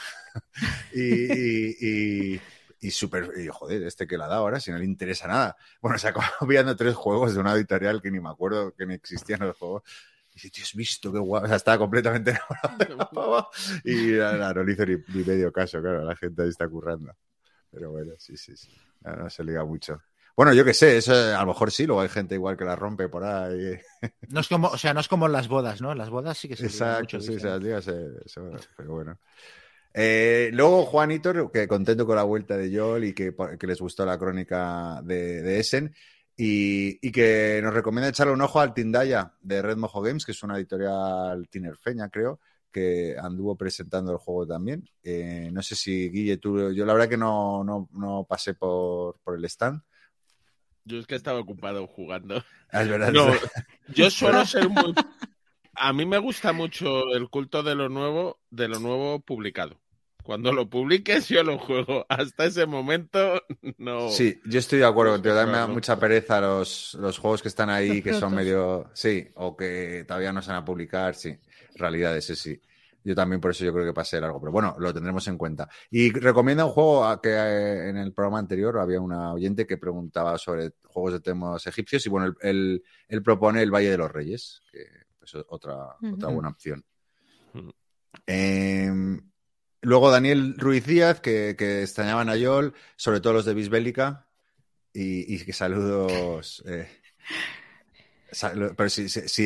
y, 0.90 2.36
y, 2.36 2.42
y, 2.80 2.90
súper. 2.90 3.32
Y 3.38 3.48
joder, 3.48 3.82
este 3.84 4.06
que 4.06 4.18
la 4.18 4.28
da 4.28 4.36
ahora, 4.36 4.60
si 4.60 4.70
no 4.70 4.78
le 4.78 4.84
interesa 4.84 5.26
nada. 5.28 5.56
Bueno, 5.80 5.98
se 5.98 6.08
acabó 6.08 6.26
viendo 6.48 6.76
tres 6.76 6.94
juegos 6.94 7.34
de 7.34 7.40
una 7.40 7.52
editorial 7.54 8.02
que 8.02 8.10
ni 8.10 8.20
me 8.20 8.30
acuerdo 8.30 8.74
que 8.74 8.86
ni 8.86 8.94
existían 8.94 9.40
los 9.40 9.56
juegos. 9.56 9.82
Y 10.38 10.48
dice, 10.48 10.50
tío, 10.50 10.64
has 10.64 10.74
visto 10.74 11.12
qué 11.12 11.18
guapo. 11.18 11.44
O 11.44 11.48
sea, 11.48 11.56
estaba 11.56 11.78
completamente 11.78 12.30
enamorado 12.62 12.78
de 12.78 12.94
la 12.96 13.10
pava. 13.10 13.48
Y 13.84 14.12
nada, 14.12 14.54
no 14.54 14.62
le 14.62 14.72
hizo 14.72 14.86
ni, 14.86 14.94
ni 15.08 15.24
medio 15.24 15.52
caso, 15.52 15.80
claro, 15.80 16.04
la 16.04 16.14
gente 16.14 16.42
ahí 16.42 16.48
está 16.48 16.68
currando. 16.68 17.12
Pero 17.70 17.90
bueno, 17.90 18.12
sí, 18.18 18.36
sí, 18.36 18.56
sí. 18.56 18.68
No, 19.00 19.16
no 19.16 19.30
se 19.30 19.42
liga 19.44 19.64
mucho. 19.64 20.00
Bueno, 20.36 20.52
yo 20.54 20.64
qué 20.64 20.72
sé, 20.72 20.96
eso 20.98 21.12
a 21.12 21.40
lo 21.40 21.46
mejor 21.48 21.72
sí, 21.72 21.84
luego 21.84 22.00
hay 22.00 22.08
gente 22.08 22.36
igual 22.36 22.56
que 22.56 22.64
la 22.64 22.76
rompe 22.76 23.08
por 23.08 23.24
ahí. 23.24 23.76
No 24.28 24.40
es 24.40 24.48
como, 24.48 24.68
o 24.68 24.78
sea, 24.78 24.94
no 24.94 25.00
es 25.00 25.08
como 25.08 25.26
en 25.26 25.32
las 25.32 25.48
bodas, 25.48 25.80
¿no? 25.80 25.94
Las 25.94 26.10
bodas 26.10 26.38
sí 26.38 26.48
que 26.48 26.54
se 26.56 26.66
Exacto, 26.66 27.20
sí, 27.20 27.40
se 27.40 27.48
las 27.48 27.84
se- 27.84 28.10
pero 28.76 28.92
bueno. 28.92 29.18
Eh, 29.92 30.50
luego 30.52 30.84
Juanito, 30.84 31.50
que 31.50 31.66
contento 31.66 32.06
con 32.06 32.14
la 32.14 32.22
vuelta 32.22 32.56
de 32.56 32.76
Joel 32.76 33.04
y 33.04 33.14
que, 33.14 33.34
que 33.58 33.66
les 33.66 33.80
gustó 33.80 34.04
la 34.06 34.18
crónica 34.18 35.00
de, 35.02 35.42
de 35.42 35.58
Essen. 35.58 35.92
Y, 36.40 37.04
y 37.04 37.10
que 37.10 37.58
nos 37.64 37.74
recomienda 37.74 38.08
echarle 38.08 38.32
un 38.32 38.40
ojo 38.40 38.60
al 38.60 38.72
Tindaya 38.72 39.34
de 39.40 39.60
Red 39.60 39.76
Mojo 39.76 40.00
Games, 40.00 40.24
que 40.24 40.30
es 40.30 40.42
una 40.44 40.56
editorial 40.56 41.48
tinerfeña, 41.48 42.08
creo, 42.10 42.38
que 42.70 43.16
anduvo 43.20 43.56
presentando 43.56 44.12
el 44.12 44.18
juego 44.18 44.46
también. 44.46 44.88
Eh, 45.02 45.50
no 45.52 45.62
sé 45.62 45.74
si 45.74 46.08
Guille, 46.10 46.36
tú, 46.36 46.70
yo 46.72 46.86
la 46.86 46.92
verdad 46.92 47.08
que 47.08 47.16
no, 47.16 47.64
no, 47.64 47.88
no 47.92 48.24
pasé 48.28 48.54
por, 48.54 49.18
por 49.24 49.36
el 49.36 49.44
stand. 49.46 49.82
Yo 50.84 50.98
es 50.98 51.08
que 51.08 51.16
estaba 51.16 51.40
ocupado 51.40 51.86
jugando. 51.88 52.42
Ah, 52.70 52.82
Es 52.82 52.88
verdad. 52.88 53.12
No, 53.12 53.26
yo 53.94 54.08
suelo 54.08 54.46
ser 54.46 54.68
muy. 54.68 54.94
A 55.74 55.92
mí 55.92 56.06
me 56.06 56.18
gusta 56.18 56.52
mucho 56.52 57.14
el 57.14 57.28
culto 57.30 57.62
de 57.62 57.74
lo 57.74 57.88
nuevo, 57.88 58.40
de 58.50 58.68
lo 58.68 58.78
nuevo 58.78 59.20
publicado. 59.20 59.80
Cuando 60.28 60.52
lo 60.52 60.68
publiques, 60.68 61.26
yo 61.28 61.42
lo 61.42 61.58
juego. 61.58 62.04
Hasta 62.10 62.44
ese 62.44 62.66
momento, 62.66 63.42
no. 63.78 64.10
Sí, 64.10 64.38
yo 64.44 64.58
estoy 64.58 64.78
de 64.80 64.84
acuerdo 64.84 65.12
contigo. 65.12 65.34
Me 65.36 65.40
da 65.40 65.46
Claro. 65.46 65.72
mucha 65.72 65.98
pereza 65.98 66.38
los, 66.38 66.92
los 67.00 67.16
juegos 67.16 67.40
que 67.40 67.48
están 67.48 67.70
ahí, 67.70 68.02
que 68.02 68.12
son 68.12 68.34
medio. 68.34 68.90
Sí, 68.92 69.26
o 69.36 69.56
que 69.56 70.04
todavía 70.06 70.30
no 70.30 70.42
se 70.42 70.50
van 70.50 70.60
a 70.60 70.64
publicar. 70.66 71.14
Sí, 71.14 71.34
realidades, 71.76 72.26
sí, 72.26 72.36
sí. 72.36 72.60
Yo 73.02 73.14
también 73.14 73.40
por 73.40 73.52
eso 73.52 73.64
yo 73.64 73.72
creo 73.72 73.86
que 73.86 73.94
pasé 73.94 74.20
largo, 74.20 74.38
pero 74.38 74.52
bueno, 74.52 74.76
lo 74.78 74.92
tendremos 74.92 75.26
en 75.28 75.38
cuenta. 75.38 75.66
Y 75.90 76.10
recomienda 76.12 76.66
un 76.66 76.72
juego 76.72 77.06
a 77.06 77.22
que 77.22 77.30
eh, 77.30 77.88
en 77.88 77.96
el 77.96 78.12
programa 78.12 78.38
anterior 78.38 78.78
había 78.78 79.00
una 79.00 79.32
oyente 79.32 79.66
que 79.66 79.78
preguntaba 79.78 80.36
sobre 80.36 80.72
juegos 80.84 81.14
de 81.14 81.20
temas 81.20 81.66
egipcios 81.66 82.04
y 82.04 82.10
bueno, 82.10 82.26
él, 82.26 82.34
él- 82.42 82.84
él 83.08 83.22
propone 83.22 83.62
el 83.62 83.70
Valle 83.70 83.88
de 83.92 83.96
los 83.96 84.12
Reyes, 84.12 84.60
que 84.70 84.82
es 85.22 85.34
otra, 85.48 85.96
otra 86.12 86.28
buena 86.28 86.50
opción. 86.50 86.84
Eh, 88.26 88.90
luego 89.82 90.10
Daniel 90.10 90.54
Ruiz 90.58 90.84
Díaz, 90.86 91.20
que, 91.20 91.54
que 91.58 91.82
extrañaban 91.82 92.28
a 92.28 92.36
Yol, 92.36 92.74
sobre 92.96 93.20
todo 93.20 93.34
los 93.34 93.44
de 93.44 93.54
Bisbélica, 93.54 94.26
y, 94.92 95.34
y 95.34 95.44
que 95.44 95.52
saludos. 95.52 96.62
eh, 96.66 96.88
pero 98.76 98.90
sí, 98.90 99.08
sí, 99.08 99.44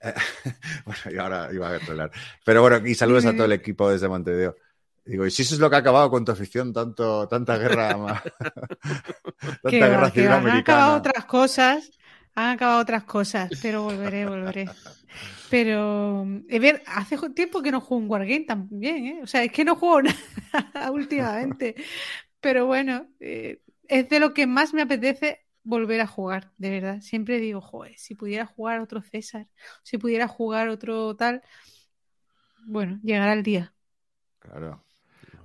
eh, 0.00 0.14
bueno, 0.84 1.00
y 1.10 1.18
ahora 1.18 1.48
iba 1.52 1.68
a 1.70 1.76
hablar. 1.76 2.10
Pero 2.44 2.62
bueno, 2.62 2.86
y 2.86 2.94
saludos 2.94 3.26
a 3.26 3.32
todo 3.34 3.44
el 3.46 3.52
equipo 3.52 3.90
desde 3.90 4.08
Montevideo. 4.08 4.56
Digo, 5.04 5.24
y 5.26 5.30
si 5.30 5.42
eso 5.42 5.54
es 5.54 5.60
lo 5.60 5.70
que 5.70 5.76
ha 5.76 5.78
acabado 5.80 6.10
con 6.10 6.24
tu 6.24 6.32
afición, 6.32 6.72
tanto, 6.72 7.28
tanta 7.28 7.56
guerra, 7.58 8.22
tanta 9.62 9.70
Que 9.70 9.78
guerra 9.88 9.98
va, 10.00 10.12
que 10.12 10.22
civil 10.22 10.28
va. 10.28 10.36
Han 10.38 10.50
acabado 10.50 10.94
americana. 10.94 10.96
otras 10.96 11.24
cosas, 11.26 11.90
han 12.36 12.50
acabado 12.50 12.80
otras 12.82 13.04
cosas, 13.04 13.50
pero 13.62 13.82
volveré, 13.82 14.26
volveré. 14.26 14.66
Pero, 15.50 16.26
eh, 16.48 16.58
ver, 16.58 16.82
hace 16.86 17.16
tiempo 17.30 17.62
que 17.62 17.72
no 17.72 17.80
juego 17.80 18.02
un 18.02 18.10
Wargame 18.10 18.44
también, 18.44 19.06
¿eh? 19.06 19.20
O 19.22 19.26
sea, 19.26 19.42
es 19.42 19.50
que 19.50 19.64
no 19.64 19.74
juego 19.74 20.02
nada 20.74 20.90
últimamente. 20.90 21.74
Pero 22.40 22.66
bueno, 22.66 23.08
eh, 23.20 23.62
es 23.88 24.08
de 24.08 24.20
lo 24.20 24.34
que 24.34 24.46
más 24.46 24.74
me 24.74 24.82
apetece 24.82 25.46
volver 25.62 26.00
a 26.02 26.06
jugar, 26.06 26.52
de 26.58 26.70
verdad. 26.70 27.00
Siempre 27.00 27.38
digo, 27.40 27.60
joder, 27.62 27.98
si 27.98 28.14
pudiera 28.14 28.44
jugar 28.44 28.80
otro 28.80 29.02
César, 29.02 29.48
si 29.82 29.96
pudiera 29.96 30.28
jugar 30.28 30.68
otro 30.68 31.16
tal, 31.16 31.42
bueno, 32.66 33.00
llegará 33.02 33.32
el 33.32 33.42
día. 33.42 33.74
Claro. 34.40 34.85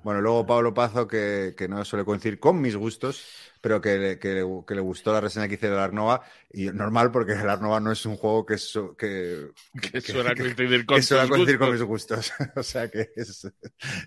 Bueno, 0.03 0.19
luego 0.21 0.45
Pablo 0.45 0.73
Pazo, 0.73 1.07
que, 1.07 1.53
que 1.55 1.67
no 1.67 1.85
suele 1.85 2.03
coincidir 2.05 2.39
con 2.39 2.59
mis 2.59 2.75
gustos, 2.75 3.23
pero 3.61 3.79
que, 3.79 3.97
le- 3.97 4.19
que 4.19 4.33
le, 4.33 4.45
que 4.67 4.73
le 4.75 4.81
gustó 4.81 5.13
la 5.13 5.21
reseña 5.21 5.47
que 5.47 5.53
hice 5.55 5.69
del 5.69 5.77
Arnova. 5.77 6.23
Y 6.51 6.65
normal, 6.71 7.11
porque 7.11 7.33
el 7.33 7.47
Arnova 7.49 7.79
no 7.79 7.91
es 7.91 8.05
un 8.05 8.15
juego 8.17 8.45
que, 8.45 8.57
su- 8.57 8.95
que, 8.95 9.49
Que 9.91 10.01
suele 10.01 10.35
coincidir 10.35 10.85
con 10.85 10.97
que 10.97 11.03
suele 11.03 11.29
coincidir 11.29 11.59
con 11.59 11.71
mis 11.71 11.83
gustos. 11.83 12.31
o 12.55 12.63
sea 12.63 12.89
que 12.89 13.11
es, 13.15 13.47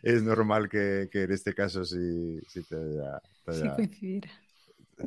es 0.03 0.23
normal 0.23 0.69
que, 0.69 1.09
que 1.11 1.23
en 1.23 1.33
este 1.33 1.55
caso 1.55 1.85
sí, 1.85 2.41
sí 2.49 2.63
te 2.65 2.75
haya, 2.77 3.21
te 3.45 3.53
Si 3.53 3.61
haya- 3.63 3.75
coincidiera. 3.77 4.31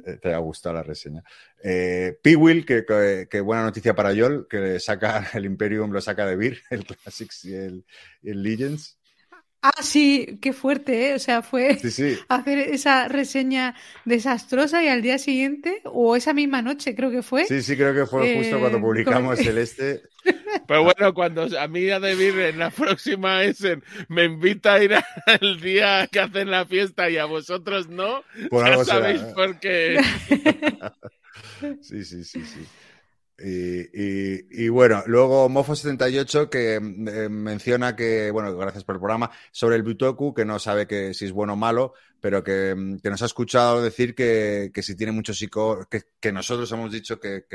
eh, 0.06 0.18
te 0.22 0.28
haya 0.30 0.38
gustado 0.38 0.76
la 0.76 0.84
reseña. 0.84 1.22
Eh, 1.64 2.18
P-Will, 2.24 2.66
que, 2.66 2.86
que- 2.86 3.28
que 3.30 3.42
buena 3.42 3.64
noticia 3.64 3.94
para 3.94 4.14
Yol, 4.14 4.48
que 4.50 4.58
le 4.60 4.80
saca 4.80 5.28
el 5.34 5.46
Imperium, 5.46 5.92
lo 5.92 6.00
saca 6.00 6.26
de 6.26 6.38
Beer, 6.38 6.62
el 6.70 6.86
Classics 6.86 7.44
y 7.46 7.56
el, 7.56 7.86
y 8.22 8.30
el 8.30 8.42
Legends. 8.42 8.97
Ah, 9.70 9.82
sí, 9.84 10.38
qué 10.42 10.54
fuerte, 10.54 11.10
¿eh? 11.10 11.14
O 11.16 11.20
sea, 11.20 11.42
fue 11.42 11.78
Sí, 11.78 11.92
sí. 11.92 12.18
hacer 12.30 12.58
esa 12.60 13.08
reseña 13.10 13.76
desastrosa 14.06 14.82
y 14.84 14.88
al 14.88 15.02
día 15.02 15.18
siguiente, 15.18 15.82
o 15.86 16.16
esa 16.16 16.34
misma 16.34 16.62
noche 16.62 16.96
creo 16.96 17.12
que 17.12 17.22
fue, 17.22 17.46
Sí, 17.46 17.62
sí, 17.62 17.76
creo 17.76 17.94
que 17.94 18.06
fue 18.06 18.36
justo 18.38 18.56
Eh, 18.56 18.60
cuando 18.60 18.80
publicamos 18.80 19.38
con- 19.38 19.48
el 19.48 19.58
este. 19.58 20.02
Pero 20.68 20.84
bueno, 20.84 21.14
cuando 21.14 21.48
a 21.60 21.68
mí 21.68 21.90
a 21.90 22.00
Debir 22.00 22.38
en 22.40 22.60
la 22.60 22.70
próxima 22.70 23.44
Essen 23.44 23.84
me 24.10 24.26
invita 24.26 24.74
a 24.76 24.84
ir 24.84 24.94
al 24.94 25.62
día 25.62 26.08
que 26.12 26.20
hacen 26.20 26.52
la 26.52 26.66
fiesta 26.66 27.10
y 27.10 27.18
a 27.18 27.26
vosotros 27.26 27.88
no, 27.90 28.24
Por 28.50 28.66
ya 28.66 28.72
será, 28.74 28.86
sabéis 28.86 29.22
¿eh? 29.22 29.32
por 29.36 29.60
qué. 29.60 30.00
Sí, 31.82 32.04
sí, 32.04 32.24
sí, 32.24 32.46
sí. 32.46 32.66
Y, 33.40 33.82
y- 33.94 34.48
y 34.66 34.70
bueno, 34.70 35.04
luego 35.06 35.48
Mofo78 35.50 36.50
que 36.50 36.76
eh, 36.76 37.30
menciona 37.30 37.96
que, 37.96 38.32
bueno, 38.32 38.56
gracias 38.58 38.84
por 38.84 38.96
el 38.96 39.00
programa, 39.00 39.30
sobre 39.52 39.76
el 39.76 39.84
Butoku, 39.84 40.34
que 40.34 40.44
no 40.46 40.58
sabe 40.60 40.88
que 40.88 41.14
si 41.14 41.26
es 41.26 41.32
bueno 41.32 41.54
o 41.54 41.56
malo, 41.56 41.94
pero 42.20 42.44
que, 42.44 42.74
mm, 42.76 42.98
que 43.00 43.10
nos 43.12 43.22
ha 43.22 43.26
escuchado 43.28 43.82
decir 43.84 44.16
que, 44.16 44.72
que 44.74 44.82
si 44.82 44.96
tiene 44.96 45.12
muchos 45.12 45.40
iconos, 45.42 45.86
que, 45.88 46.02
que 46.20 46.32
nosotros 46.32 46.72
hemos 46.72 46.92
dicho 46.92 47.20
que, 47.20 47.46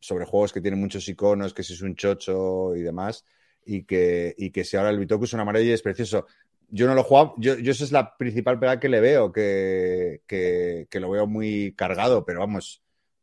sobre 0.00 0.24
juegos 0.24 0.52
que 0.52 0.60
tienen 0.60 0.80
muchos 0.80 1.06
iconos, 1.08 1.52
que 1.54 1.62
si 1.62 1.74
es 1.74 1.82
un 1.82 1.94
chocho 1.94 2.74
y 2.76 2.82
demás, 2.82 3.24
y 3.64 3.84
que, 3.84 4.34
y 4.38 4.50
que 4.50 4.64
si 4.64 4.76
ahora 4.76 4.90
el 4.90 4.98
Butoku 4.98 5.24
es 5.24 5.32
una 5.34 5.44
maravilla 5.44 5.72
y 5.72 5.74
es 5.74 5.82
precioso. 5.82 6.26
Yo 6.68 6.86
no 6.86 6.94
lo 6.94 7.02
jugado, 7.02 7.34
yo, 7.38 7.58
yo 7.58 7.72
esa 7.72 7.84
es 7.84 7.92
la 7.92 8.16
principal 8.16 8.58
pega 8.58 8.78
que 8.80 8.88
le 8.88 9.00
veo, 9.00 9.32
que, 9.32 10.22
que 10.26 11.00
lo 11.00 11.10
veo 11.10 11.26
muy 11.26 11.74
cargado, 11.76 12.24
pero 12.24 12.40
vamos, 12.40 12.82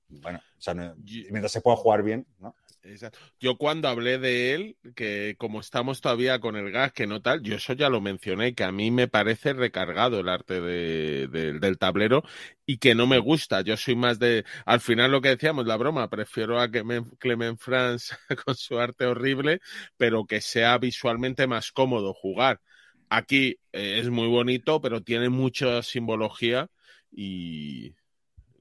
bueno, 0.10 0.40
o 0.58 0.62
sea, 0.62 0.74
no- 0.74 0.96
mientras 0.98 1.52
se 1.52 1.62
pueda 1.62 1.78
jugar 1.78 2.04
bien, 2.04 2.26
¿no? 2.40 2.56
Exacto. 2.84 3.20
Yo 3.40 3.58
cuando 3.58 3.90
hablé 3.90 4.18
de 4.18 4.54
él, 4.54 4.78
que 4.96 5.36
como 5.38 5.60
estamos 5.60 6.00
todavía 6.00 6.40
con 6.40 6.56
el 6.56 6.72
gas, 6.72 6.94
que 6.94 7.06
no 7.06 7.22
tal, 7.22 7.42
yo 7.44 7.56
eso 7.56 7.74
ya 7.74 7.90
lo 7.90 8.00
mencioné, 8.00 8.56
que 8.56 8.64
a 8.64 8.72
mí 8.72 8.92
me 8.92 9.10
parece 9.10 9.52
recargado 9.54 10.20
el 10.22 10.30
arte 10.30 10.62
de- 10.62 11.28
de- 11.28 11.60
del 11.60 11.78
tablero 11.78 12.24
y 12.66 12.78
que 12.78 12.96
no 12.96 13.06
me 13.06 13.18
gusta. 13.20 13.62
Yo 13.62 13.76
soy 13.76 13.96
más 13.96 14.20
de, 14.20 14.46
al 14.66 14.80
final 14.80 15.12
lo 15.12 15.22
que 15.22 15.30
decíamos, 15.30 15.66
la 15.66 15.76
broma, 15.76 16.10
prefiero 16.10 16.60
a 16.62 16.70
Clement, 16.72 17.18
Clement 17.20 17.60
France 17.60 18.16
con 18.46 18.56
su 18.56 18.80
arte 18.80 19.06
horrible, 19.06 19.60
pero 19.98 20.26
que 20.26 20.40
sea 20.42 20.78
visualmente 20.78 21.46
más 21.48 21.72
cómodo 21.74 22.14
jugar. 22.14 22.62
Aquí 23.10 23.60
eh, 23.74 24.00
es 24.02 24.10
muy 24.10 24.28
bonito, 24.28 24.82
pero 24.82 25.02
tiene 25.04 25.30
mucha 25.30 25.82
simbología 25.84 26.70
y 27.12 27.96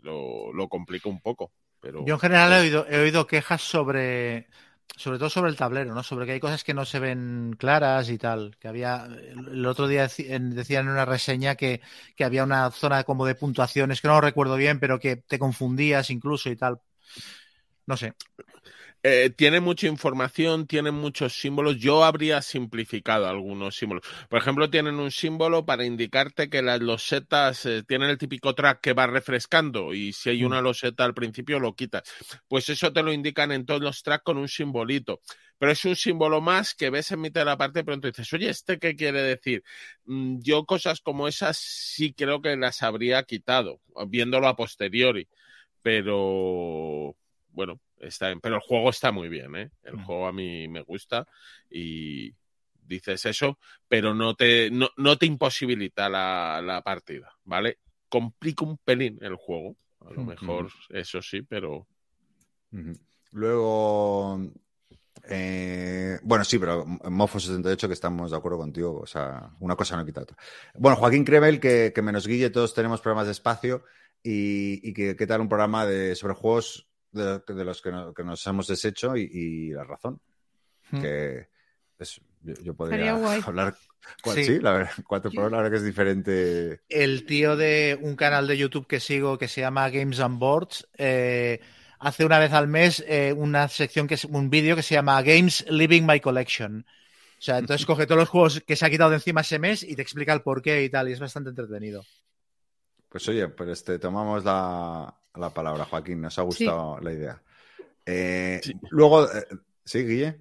lo, 0.07 0.53
lo 0.53 0.69
complica 0.69 1.09
un 1.09 1.20
poco. 1.20 1.53
Pero, 1.81 2.05
Yo 2.07 2.15
en 2.15 2.20
general 2.20 2.53
he 2.53 2.61
oído, 2.61 2.87
he 2.89 2.99
oído 2.99 3.27
quejas 3.27 3.62
sobre, 3.62 4.49
sobre 4.97 5.19
todo 5.19 5.28
sobre 5.31 5.51
el 5.51 5.57
tablero, 5.57 5.95
¿no? 5.95 6.03
Sobre 6.03 6.27
que 6.27 6.33
hay 6.33 6.41
cosas 6.41 6.65
que 6.65 6.74
no 6.74 6.85
se 6.85 6.99
ven 6.99 7.55
claras 7.59 8.09
y 8.11 8.19
tal. 8.19 8.57
Que 8.59 8.69
había, 8.69 9.07
el 9.07 9.66
otro 9.66 9.87
día 9.89 10.03
decían 10.03 10.87
en 10.87 10.93
una 10.93 11.05
reseña 11.05 11.55
que, 11.55 11.81
que 12.16 12.24
había 12.24 12.45
una 12.45 12.70
zona 12.70 13.05
como 13.05 13.27
de 13.27 13.35
puntuaciones, 13.35 14.01
que 14.01 14.09
no 14.09 14.15
lo 14.15 14.20
recuerdo 14.20 14.57
bien, 14.57 14.81
pero 14.81 14.99
que 14.99 15.16
te 15.16 15.39
confundías 15.39 16.11
incluso 16.11 16.51
y 16.51 16.57
tal. 16.57 16.81
No 17.87 17.97
sé. 17.97 18.15
Eh, 19.09 19.31
tiene 19.31 19.61
mucha 19.61 19.87
información, 19.87 20.66
tienen 20.66 20.95
muchos 20.95 21.39
símbolos. 21.39 21.77
Yo 21.77 22.03
habría 22.03 22.43
simplificado 22.43 23.28
algunos 23.28 23.77
símbolos. 23.77 24.05
Por 24.28 24.41
ejemplo, 24.41 24.69
tienen 24.69 24.97
un 24.97 25.12
símbolo 25.12 25.65
para 25.65 25.85
indicarte 25.85 26.51
que 26.51 26.61
las 26.61 26.81
losetas 26.81 27.65
eh, 27.66 27.85
tienen 27.87 28.11
el 28.11 28.19
típico 28.19 28.53
track 28.57 28.81
que 28.81 28.95
va 28.95 29.07
refrescando 29.07 29.95
y 29.95 30.12
si 30.12 30.31
hay 30.31 30.43
una 30.43 30.61
loseta 30.61 31.05
al 31.05 31.15
principio 31.15 31.61
lo 31.61 31.77
quitas. 31.77 32.03
Pues 32.49 32.69
eso 32.69 32.93
te 32.93 33.05
lo 33.05 33.12
indican 33.12 33.53
en 33.53 33.65
todos 33.65 33.81
los 33.81 34.03
tracks 34.03 34.24
con 34.24 34.39
un 34.39 34.49
simbolito. 34.49 35.20
Pero 35.57 35.70
es 35.70 35.85
un 35.85 35.95
símbolo 35.95 36.41
más 36.41 36.74
que 36.74 36.91
ves 36.91 37.12
en 37.12 37.20
mitad 37.20 37.43
de 37.43 37.45
la 37.45 37.57
parte 37.57 37.81
y 37.81 37.85
pronto 37.85 38.09
dices, 38.09 38.33
oye, 38.33 38.49
¿este 38.51 38.81
qué 38.81 38.97
quiere 38.97 39.23
decir? 39.23 39.62
Mm, 40.07 40.41
Yo 40.41 40.65
cosas 40.66 41.01
como 41.01 41.28
esas 41.28 41.57
sí 41.59 42.12
creo 42.12 42.43
que 42.43 42.57
las 42.57 42.83
habría 42.83 43.23
quitado, 43.23 43.81
viéndolo 44.09 44.49
a 44.49 44.57
posteriori. 44.57 45.28
Pero 45.83 47.16
bueno, 47.53 47.81
está 48.01 48.28
bien. 48.28 48.40
Pero 48.40 48.56
el 48.56 48.60
juego 48.60 48.90
está 48.90 49.12
muy 49.12 49.28
bien, 49.28 49.55
¿eh? 49.56 49.70
El 49.82 49.97
Mm. 49.97 50.05
juego 50.05 50.27
a 50.27 50.32
mí 50.32 50.68
me 50.68 50.82
gusta 50.82 51.27
y 51.70 52.35
dices 52.74 53.27
eso, 53.27 53.59
pero 53.89 54.14
no 54.14 54.35
te, 54.35 54.70
no, 54.70 54.89
no 54.97 55.16
te 55.18 55.27
imposibilita 55.27 56.09
la, 56.09 56.60
la 56.64 56.82
partida, 56.82 57.32
¿vale? 57.44 57.78
Complica 58.09 58.64
un 58.64 58.78
pelín 58.78 59.18
el 59.23 59.35
juego. 59.36 59.77
A 60.06 60.12
lo 60.12 60.23
Mm. 60.23 60.27
mejor 60.28 60.68
eso 60.90 61.20
sí, 61.20 61.43
pero. 61.43 61.86
Luego, 63.32 64.40
eh, 65.28 66.18
bueno, 66.23 66.44
sí, 66.44 66.59
pero 66.59 66.85
Mofo78 66.86 67.86
que 67.89 67.93
estamos 67.94 68.31
de 68.31 68.36
acuerdo 68.36 68.59
contigo, 68.59 69.01
o 69.01 69.06
sea, 69.06 69.51
una 69.60 69.74
cosa 69.77 69.97
no 69.97 70.05
quita 70.06 70.23
otra. 70.23 70.36
Bueno, 70.74 70.97
Joaquín 70.97 71.24
Cremel, 71.24 71.59
que, 71.59 71.93
que 71.94 72.02
menos 72.02 72.27
Guille, 72.27 72.51
todos 72.51 72.74
tenemos 72.74 73.01
programas 73.01 73.27
de 73.27 73.32
espacio 73.32 73.85
y, 74.23 74.89
y 74.89 74.93
que 74.93 75.16
qué 75.16 75.27
tal 75.27 75.40
un 75.40 75.48
programa 75.48 75.86
de, 75.86 76.14
sobre 76.14 76.35
juegos 76.35 76.86
de, 77.16 77.40
de 77.55 77.64
los 77.64 77.82
que, 77.82 77.90
no- 77.90 78.12
que 78.14 78.22
nos 78.24 78.47
hemos 78.47 78.66
deshecho 78.68 79.16
y, 79.16 79.22
y 79.32 79.70
la 79.70 79.84
razón. 79.84 80.20
Mm. 80.90 81.01
Que 81.01 81.48
es- 81.98 82.20
yo, 82.43 82.55
yo 82.62 82.74
podría 82.74 83.12
hablar, 83.47 83.74
cua- 84.22 84.34
Sí. 84.34 84.44
sí, 84.44 84.59
la 84.60 84.72
verdad, 84.72 84.93
cuatro 85.06 85.30
por 85.32 85.44
hora, 85.44 85.56
la 85.56 85.62
verdad 85.64 85.70
que 85.72 85.78
es 85.78 85.84
diferente. 85.84 86.80
el 86.88 87.26
tío 87.26 87.56
de 87.56 87.98
un 88.01 88.14
canal 88.14 88.47
de 88.47 88.56
YouTube 88.56 88.86
que 88.86 89.01
sigo 89.01 89.36
que 89.38 89.48
se 89.48 89.62
llama 89.62 89.90
Games 89.90 90.20
and 90.20 90.38
Boards 90.38 90.86
eh, 90.97 91.60
hace 91.98 92.24
una 92.24 92.38
vez 92.38 92.52
al 92.52 92.68
mes 92.68 93.02
eh, 93.09 93.32
una 93.36 93.66
sección 93.68 94.06
que 94.06 94.14
es 94.14 94.24
un 94.26 94.48
vídeo 94.51 94.76
que 94.76 94.82
se 94.82 94.94
llama 94.94 95.20
Games 95.22 95.64
Living 95.68 96.02
My 96.06 96.20
Collection. 96.20 96.86
O 97.38 97.43
sea, 97.43 97.59
entonces 97.59 97.84
coge 97.86 98.06
todos 98.06 98.20
los 98.20 98.28
juegos 98.28 98.60
que 98.64 98.76
se 98.76 98.86
ha 98.86 98.90
quitado 98.90 99.10
de 99.10 99.16
encima 99.16 99.40
ese 99.40 99.59
mes 99.59 99.82
y 99.82 99.97
te 99.97 100.02
explica 100.02 100.32
el 100.32 100.43
porqué 100.43 100.84
y 100.84 100.88
tal, 100.90 101.09
y 101.09 101.12
es 101.12 101.20
bastante 101.20 101.51
entretenido. 101.51 102.05
Pues 103.09 103.26
oye, 103.28 103.48
pues 103.48 103.82
te 103.82 103.98
tomamos 103.98 104.44
la, 104.44 105.12
la 105.39 105.51
palabra, 105.51 105.85
Joaquín, 105.85 106.21
nos 106.21 106.39
ha 106.39 106.43
gustado 106.43 106.99
la 107.01 107.13
idea. 107.13 107.43
Eh, 108.05 108.61
Sí. 108.63 108.73
Luego, 108.91 109.25
eh, 109.25 109.47
sí, 109.85 110.05
Guille. 110.05 110.41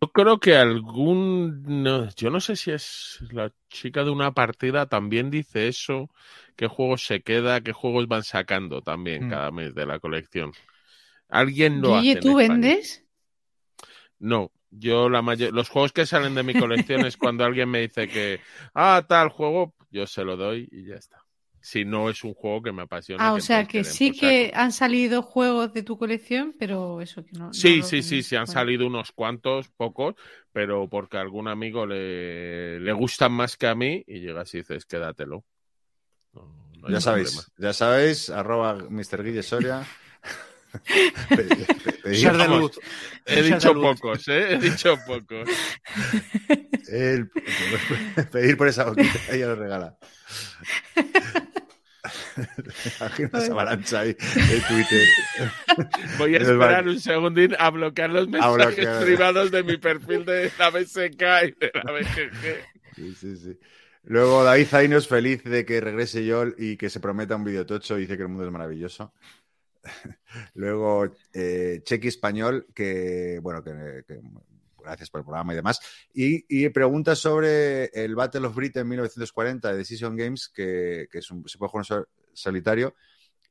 yo 0.00 0.08
creo 0.12 0.40
que 0.40 0.56
algún, 0.56 1.62
no, 1.82 2.08
yo 2.16 2.30
no 2.30 2.40
sé 2.40 2.56
si 2.56 2.70
es 2.72 3.18
la 3.30 3.52
chica 3.68 4.04
de 4.04 4.10
una 4.10 4.32
partida 4.32 4.86
también 4.86 5.30
dice 5.30 5.68
eso, 5.68 6.10
qué 6.56 6.66
juegos 6.66 7.06
se 7.06 7.22
queda, 7.22 7.60
qué 7.62 7.72
juegos 7.72 8.08
van 8.08 8.24
sacando 8.24 8.82
también 8.82 9.26
Mm. 9.26 9.30
cada 9.30 9.50
mes 9.50 9.74
de 9.74 9.86
la 9.86 9.98
colección. 10.00 10.52
Alguien 11.28 11.80
lo. 11.80 12.00
Guille, 12.00 12.16
¿tú 12.20 12.36
vendes? 12.36 13.04
No, 14.18 14.52
yo 14.70 15.08
la 15.08 15.22
mayor, 15.22 15.52
los 15.52 15.68
juegos 15.68 15.92
que 15.92 16.06
salen 16.06 16.34
de 16.34 16.42
mi 16.42 16.54
colección 16.54 17.04
es 17.06 17.16
cuando 17.16 17.44
alguien 17.44 17.68
me 17.70 17.80
dice 17.80 18.08
que, 18.08 18.40
ah, 18.74 19.04
tal 19.08 19.28
juego, 19.30 19.74
yo 19.90 20.06
se 20.06 20.24
lo 20.24 20.36
doy 20.36 20.68
y 20.70 20.86
ya 20.86 20.96
está. 20.96 21.24
Si 21.64 21.84
no 21.84 22.10
es 22.10 22.24
un 22.24 22.34
juego 22.34 22.60
que 22.60 22.72
me 22.72 22.82
apasiona. 22.82 23.24
Ah, 23.28 23.34
o 23.34 23.40
sea 23.40 23.66
que 23.66 23.84
sí 23.84 24.10
que 24.10 24.50
han 24.52 24.72
salido 24.72 25.22
juegos 25.22 25.72
de 25.72 25.84
tu 25.84 25.96
colección, 25.96 26.56
pero 26.58 27.00
eso 27.00 27.24
que 27.24 27.30
no. 27.38 27.46
no 27.46 27.52
Sí, 27.54 27.82
sí, 27.82 28.02
sí, 28.02 28.22
sí, 28.24 28.34
han 28.34 28.48
salido 28.48 28.84
unos 28.86 29.12
cuantos, 29.12 29.68
pocos, 29.68 30.16
pero 30.50 30.88
porque 30.88 31.18
a 31.18 31.20
algún 31.20 31.46
amigo 31.46 31.86
le, 31.86 32.80
le 32.80 32.92
gustan 32.92 33.30
más 33.32 33.56
que 33.56 33.68
a 33.68 33.76
mí 33.76 34.02
y 34.08 34.18
llegas 34.20 34.52
y 34.54 34.58
dices, 34.58 34.84
quédatelo. 34.86 35.44
No, 36.32 36.42
no 36.78 36.88
hay 36.88 36.94
Ya 36.94 37.00
sabéis, 37.00 37.30
problema. 37.30 37.48
ya 37.58 37.72
sabéis, 37.72 38.28
arroba 38.30 38.74
Mr. 38.90 39.22
Guille 39.22 39.42
Soria. 39.44 39.86
Pe- 41.28 41.44
de 42.08 42.48
luz. 42.48 42.80
He 43.26 43.42
dicho 43.42 43.72
luz. 43.74 44.00
pocos, 44.00 44.26
¿eh? 44.28 44.54
He 44.54 44.58
dicho 44.58 44.96
pocos. 45.06 45.48
el- 46.88 47.30
pedir 48.32 48.56
por 48.56 48.66
esa 48.68 48.84
boquita, 48.84 49.20
ella 49.30 49.46
lo 49.48 49.54
regala. 49.56 49.96
Imagino 53.00 53.30
esa 53.38 53.52
avalancha 53.52 54.00
ahí 54.00 54.12
de 54.14 54.60
Twitter. 54.68 55.08
Voy 56.18 56.34
a 56.34 56.38
Es 56.38 56.48
esperar 56.48 56.86
un 56.88 57.00
segundín 57.00 57.54
a 57.58 57.70
bloquear 57.70 58.10
los 58.10 58.28
mensajes 58.28 58.76
bloquear. 58.76 59.04
privados 59.04 59.50
de 59.50 59.62
mi 59.62 59.76
perfil 59.76 60.24
de 60.24 60.50
la 60.58 60.70
BSK 60.70 61.00
y 61.00 61.50
de 61.60 61.70
la 61.74 61.92
BGG. 61.92 62.94
Sí, 62.96 63.14
sí, 63.14 63.36
sí. 63.36 63.58
Luego 64.04 64.42
David 64.44 64.66
Zainos, 64.66 65.06
feliz 65.06 65.44
de 65.44 65.64
que 65.64 65.80
regrese 65.80 66.24
Yol 66.24 66.54
y 66.58 66.76
que 66.76 66.90
se 66.90 67.00
prometa 67.00 67.36
un 67.36 67.44
video 67.44 67.64
tocho, 67.64 67.96
dice 67.96 68.16
que 68.16 68.22
el 68.22 68.28
mundo 68.28 68.44
es 68.44 68.50
maravilloso. 68.52 69.12
Luego 70.54 71.12
eh, 71.32 71.80
Chequi 71.84 72.08
Español, 72.08 72.66
que 72.74 73.38
bueno, 73.42 73.62
que, 73.62 74.04
que 74.06 74.20
gracias 74.82 75.10
por 75.10 75.20
el 75.20 75.24
programa 75.24 75.52
y 75.52 75.56
demás. 75.56 75.80
Y, 76.12 76.44
y 76.48 76.68
pregunta 76.70 77.14
sobre 77.14 77.86
el 77.86 78.14
Battle 78.14 78.46
of 78.46 78.54
Britain 78.54 78.88
1940 78.88 79.70
de 79.70 79.78
Decision 79.78 80.16
Games, 80.16 80.48
que, 80.48 81.06
que 81.10 81.18
es 81.18 81.30
un, 81.30 81.48
se 81.48 81.58
puede 81.58 81.70
jugar 81.70 82.06
solitario. 82.34 82.94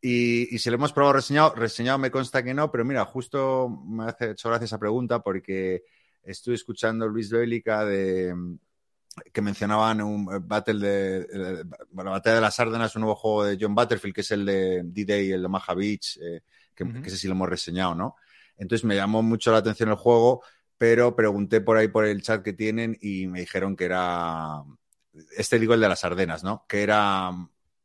Y, 0.02 0.54
y 0.54 0.60
si 0.60 0.70
lo 0.70 0.78
hemos 0.78 0.94
probado 0.94 1.14
reseñado, 1.14 1.54
reseñado 1.54 2.00
me 2.00 2.10
consta 2.12 2.44
que 2.44 2.54
no, 2.54 2.72
pero 2.72 2.84
mira, 2.84 3.06
justo 3.06 3.70
me 3.70 4.06
hace 4.06 4.32
hecho 4.32 4.50
gracia 4.50 4.66
esa 4.66 4.80
pregunta 4.80 5.20
porque 5.20 5.84
estuve 6.24 6.56
escuchando 6.56 7.08
Luis 7.08 7.30
Bélica 7.30 7.86
de 7.86 8.34
que 9.32 9.42
mencionaban 9.42 10.02
un 10.02 10.34
eh, 10.34 10.40
Battle 10.42 10.80
de 10.80 11.64
bueno, 11.92 12.12
la 12.12 12.18
Batalla 12.18 12.36
de 12.36 12.42
las 12.42 12.60
Árdenas, 12.60 12.96
un 12.96 13.02
nuevo 13.02 13.16
juego 13.16 13.44
de 13.44 13.58
John 13.60 13.76
Butterfield, 13.76 14.16
que 14.16 14.22
es 14.22 14.32
el 14.32 14.46
de 14.46 14.82
D-Day, 14.84 15.32
el 15.32 15.42
de 15.42 15.46
Omaha 15.46 15.74
Beach, 15.76 16.18
eh, 16.22 16.42
que, 16.74 16.86
que 16.86 17.08
ese 17.08 17.18
sí 17.18 17.28
lo 17.28 17.34
hemos 17.34 17.50
reseñado, 17.50 17.94
¿no? 17.94 18.16
Entonces 18.58 18.86
me 18.86 18.96
llamó 18.96 19.22
mucho 19.22 19.52
la 19.52 19.58
atención 19.58 19.90
el 19.90 19.96
juego, 19.96 20.44
pero 20.78 21.16
pregunté 21.16 21.62
por 21.62 21.78
ahí 21.78 21.90
por 21.90 22.06
el 22.06 22.22
chat 22.22 22.42
que 22.42 22.54
tienen 22.54 22.98
y 23.02 23.28
me 23.28 23.42
dijeron 23.42 23.76
que 23.76 23.86
era 23.86 24.64
este 25.36 25.60
digo 25.60 25.74
el 25.74 25.82
de 25.82 25.90
las 25.90 26.04
Ardenas, 26.06 26.44
¿no? 26.44 26.66
Que 26.68 26.84
era 26.84 27.32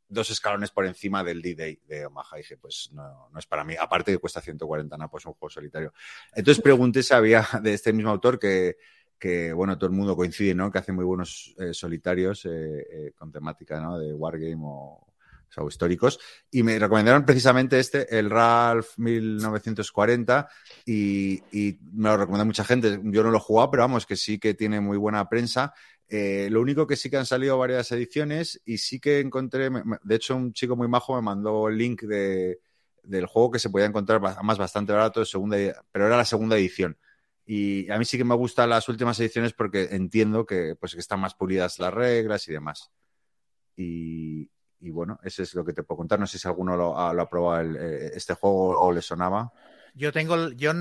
dos 0.09 0.31
escalones 0.31 0.71
por 0.71 0.87
encima 0.87 1.25
del 1.25 1.43
D-Day 1.43 1.81
de 1.87 2.07
Omaha. 2.07 2.37
Y 2.37 2.43
dije, 2.43 2.57
pues 2.57 2.91
no, 2.93 3.29
no 3.33 3.39
es 3.39 3.47
para 3.47 3.65
mí. 3.65 3.75
Aparte 3.79 4.13
que 4.13 4.19
cuesta 4.19 4.41
140 4.41 4.97
napos 4.97 5.27
un 5.27 5.35
juego 5.35 5.51
solitario. 5.51 5.93
Entonces 6.35 6.63
pregunté 6.63 7.03
si 7.03 7.15
había 7.15 7.47
de 7.63 7.75
este 7.75 7.93
mismo 7.93 8.11
autor 8.11 8.39
que, 8.39 8.77
que 9.19 9.53
bueno, 9.53 9.77
todo 9.79 9.91
el 9.91 9.97
mundo 9.97 10.17
coincide, 10.17 10.55
¿no? 10.55 10.71
Que 10.71 10.79
hace 10.79 10.93
muy 10.93 11.05
buenos 11.05 11.55
eh, 11.59 11.73
solitarios 11.73 12.45
eh, 12.47 12.87
eh, 12.91 13.13
con 13.17 13.33
temática, 13.33 13.81
¿no? 13.81 13.99
De 13.99 14.13
Wargame 14.13 14.63
o, 14.63 15.07
o 15.49 15.53
sea, 15.53 15.65
históricos. 15.67 16.19
Y 16.51 16.63
me 16.63 16.79
recomendaron 16.79 17.25
precisamente 17.25 17.79
este, 17.79 18.19
el 18.19 18.31
Ralph 18.31 18.99
1940, 18.99 20.49
y, 20.85 21.43
y 21.53 21.79
me 21.93 22.11
lo 22.11 22.17
recomendó 22.19 22.45
mucha 22.45 22.65
gente. 22.65 23.01
Yo 23.05 23.23
no 23.23 23.31
lo 23.31 23.39
he 23.39 23.41
jugado, 23.41 23.71
pero 23.71 23.83
vamos, 23.85 24.07
que 24.07 24.17
sí 24.17 24.39
que 24.39 24.55
tiene 24.55 24.81
muy 24.81 24.99
buena 24.99 25.29
prensa. 25.29 25.73
Eh, 26.09 26.49
lo 26.51 26.61
único 26.61 26.87
que 26.87 26.97
sí 26.97 27.11
que 27.11 27.17
han 27.17 27.27
salido 27.27 27.59
varias 27.59 27.91
ediciones 27.91 28.61
y 28.65 28.79
sí 28.79 29.01
que 29.01 29.21
encontré, 29.21 29.71
de 29.71 30.15
hecho 30.15 30.37
un 30.37 30.53
chico 30.53 30.77
muy 30.77 30.87
majo 30.87 31.17
me 31.17 31.23
mandó 31.23 31.69
el 31.69 31.77
link 31.77 32.03
de, 32.03 32.61
del 33.03 33.27
juego 33.27 33.51
que 33.51 33.59
se 33.59 33.71
podía 33.71 33.87
encontrar 33.87 34.21
además 34.25 34.59
bastante 34.59 34.93
barato, 34.93 35.25
segunda, 35.25 35.57
pero 35.91 36.07
era 36.07 36.17
la 36.17 36.25
segunda 36.25 36.57
edición. 36.57 36.97
Y 37.45 37.89
a 37.91 37.99
mí 37.99 38.05
sí 38.05 38.19
que 38.19 38.25
me 38.25 38.35
gustan 38.35 38.71
las 38.71 38.89
últimas 38.89 39.19
ediciones 39.21 39.53
porque 39.53 39.89
entiendo 39.93 40.45
que, 40.45 40.75
pues, 40.75 40.95
que 40.95 41.01
están 41.01 41.21
más 41.21 41.35
pulidas 41.35 41.79
las 41.79 41.95
reglas 41.95 42.49
y 42.49 42.53
demás. 42.53 42.91
Y, 43.77 44.51
y 44.81 44.91
bueno, 44.91 45.21
ese 45.23 45.45
es 45.45 45.55
lo 45.55 45.65
que 45.65 45.73
te 45.73 45.85
puedo 45.85 45.99
contar. 45.99 46.19
No 46.19 46.27
sé 46.27 46.39
si 46.41 46.49
alguno 46.49 46.77
lo, 46.77 47.13
lo 47.13 47.23
ha 47.23 47.29
probado 47.29 47.79
eh, 47.79 48.11
este 48.15 48.35
juego 48.35 48.81
o 48.81 48.93
le 48.93 49.01
sonaba. 49.01 49.53
Yo 49.99 50.13
tengo, 50.13 50.35
el- 50.35 50.57
yo 50.59 50.73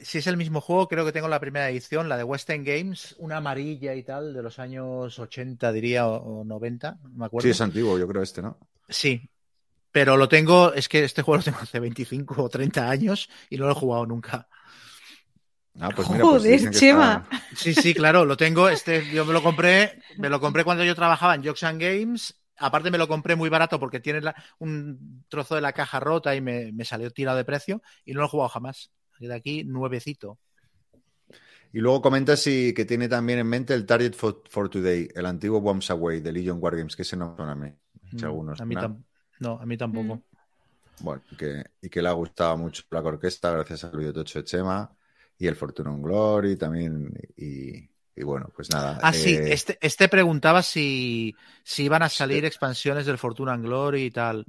si 0.00 0.18
es 0.18 0.26
el 0.26 0.36
mismo 0.36 0.60
juego, 0.60 0.88
creo 0.88 1.04
que 1.04 1.12
tengo 1.12 1.28
la 1.28 1.38
primera 1.38 1.70
edición, 1.70 2.08
la 2.08 2.16
de 2.16 2.24
Western 2.24 2.64
Games, 2.64 3.14
una 3.18 3.36
amarilla 3.36 3.94
y 3.94 4.02
tal, 4.02 4.34
de 4.34 4.42
los 4.42 4.58
años 4.58 5.16
80, 5.16 5.70
diría, 5.70 6.08
o, 6.08 6.40
o 6.40 6.44
90, 6.44 6.98
no 7.04 7.10
me 7.10 7.26
acuerdo. 7.26 7.46
Sí, 7.46 7.50
es 7.50 7.60
antiguo, 7.60 7.96
yo 7.98 8.08
creo 8.08 8.20
este, 8.22 8.42
¿no? 8.42 8.58
Sí, 8.88 9.30
pero 9.92 10.16
lo 10.16 10.28
tengo, 10.28 10.72
es 10.74 10.88
que 10.88 11.04
este 11.04 11.22
juego 11.22 11.38
lo 11.38 11.44
tengo 11.44 11.58
hace 11.60 11.78
25 11.78 12.42
o 12.42 12.48
30 12.48 12.90
años 12.90 13.30
y 13.48 13.58
no 13.58 13.66
lo 13.66 13.72
he 13.72 13.76
jugado 13.76 14.06
nunca. 14.06 14.48
Ah, 15.80 15.90
pues 15.94 16.08
mira, 16.10 16.22
pues 16.22 16.42
Joder, 16.42 16.70
Chema. 16.72 17.24
está- 17.30 17.56
Sí, 17.56 17.74
sí, 17.74 17.94
claro, 17.94 18.24
lo 18.24 18.36
tengo. 18.36 18.68
Este, 18.68 19.04
yo 19.12 19.24
me 19.24 19.32
lo 19.32 19.42
compré, 19.42 20.00
me 20.18 20.28
lo 20.28 20.40
compré 20.40 20.64
cuando 20.64 20.82
yo 20.84 20.94
trabajaba 20.94 21.34
en 21.36 21.44
Jokes 21.44 21.64
and 21.66 21.80
Games. 21.80 22.40
Aparte 22.58 22.90
me 22.90 22.98
lo 22.98 23.08
compré 23.08 23.36
muy 23.36 23.48
barato 23.50 23.80
porque 23.80 24.00
tiene 24.00 24.20
la- 24.20 24.34
un 24.58 25.24
trozo 25.28 25.54
de 25.56 25.60
la 25.60 25.72
caja 25.72 26.00
rota 26.00 26.34
y 26.36 26.40
me, 26.40 26.72
me 26.72 26.84
salió 26.84 27.10
tirado 27.10 27.36
de 27.38 27.44
precio 27.44 27.82
y 28.04 28.12
no 28.14 28.20
lo 28.20 28.26
he 28.26 28.28
jugado 28.30 28.48
jamás. 28.50 28.92
De 29.18 29.34
aquí, 29.34 29.64
nuevecito. 29.64 30.38
Y 31.72 31.80
luego 31.80 32.00
comenta 32.02 32.36
si 32.36 32.72
que 32.74 32.84
tiene 32.84 33.08
también 33.08 33.40
en 33.40 33.48
mente 33.48 33.74
el 33.74 33.86
Target 33.86 34.12
for, 34.14 34.42
for 34.48 34.68
Today, 34.68 35.08
el 35.14 35.26
antiguo 35.26 35.60
Bombs 35.60 35.90
Away 35.90 36.20
de 36.20 36.32
Legion 36.32 36.58
Wargames, 36.62 36.94
que 36.96 37.02
ese 37.02 37.16
no 37.16 37.34
son 37.36 37.48
a 37.48 37.54
mí. 37.54 37.72
Si 38.16 38.24
Mm, 38.24 38.26
algunos, 38.26 38.62
a 38.62 38.64
mí 38.64 38.76
¿no? 39.38 39.58
a 39.60 39.66
mí 39.66 39.76
tampoco. 39.76 40.14
Mm. 40.14 40.24
Bueno, 41.00 41.24
y 41.30 41.36
que, 41.36 41.64
y 41.82 41.90
que 41.90 42.02
le 42.02 42.08
ha 42.08 42.12
gustado 42.12 42.56
mucho 42.58 42.84
la 42.90 43.00
orquesta 43.00 43.50
gracias 43.52 43.84
al 43.84 43.98
videotocho 43.98 44.40
de 44.40 44.44
Chema 44.46 44.96
y 45.38 45.46
el 45.48 45.56
Fortuna 45.56 45.90
on 45.92 46.02
Glory 46.02 46.56
también. 46.56 47.12
Y, 47.36 47.90
y 48.16 48.22
bueno, 48.22 48.48
pues 48.54 48.70
nada. 48.70 48.98
Ah, 49.02 49.12
sí, 49.12 49.40
eh, 49.40 49.44
este, 49.46 49.78
este 49.80 50.08
preguntaba 50.08 50.62
si, 50.62 51.34
si 51.64 51.84
iban 51.84 52.02
a 52.02 52.08
salir 52.08 52.44
expansiones 52.44 53.06
del 53.06 53.18
Fortuna 53.18 53.52
and 53.52 53.64
Glory 53.64 54.04
y 54.04 54.10
tal. 54.10 54.46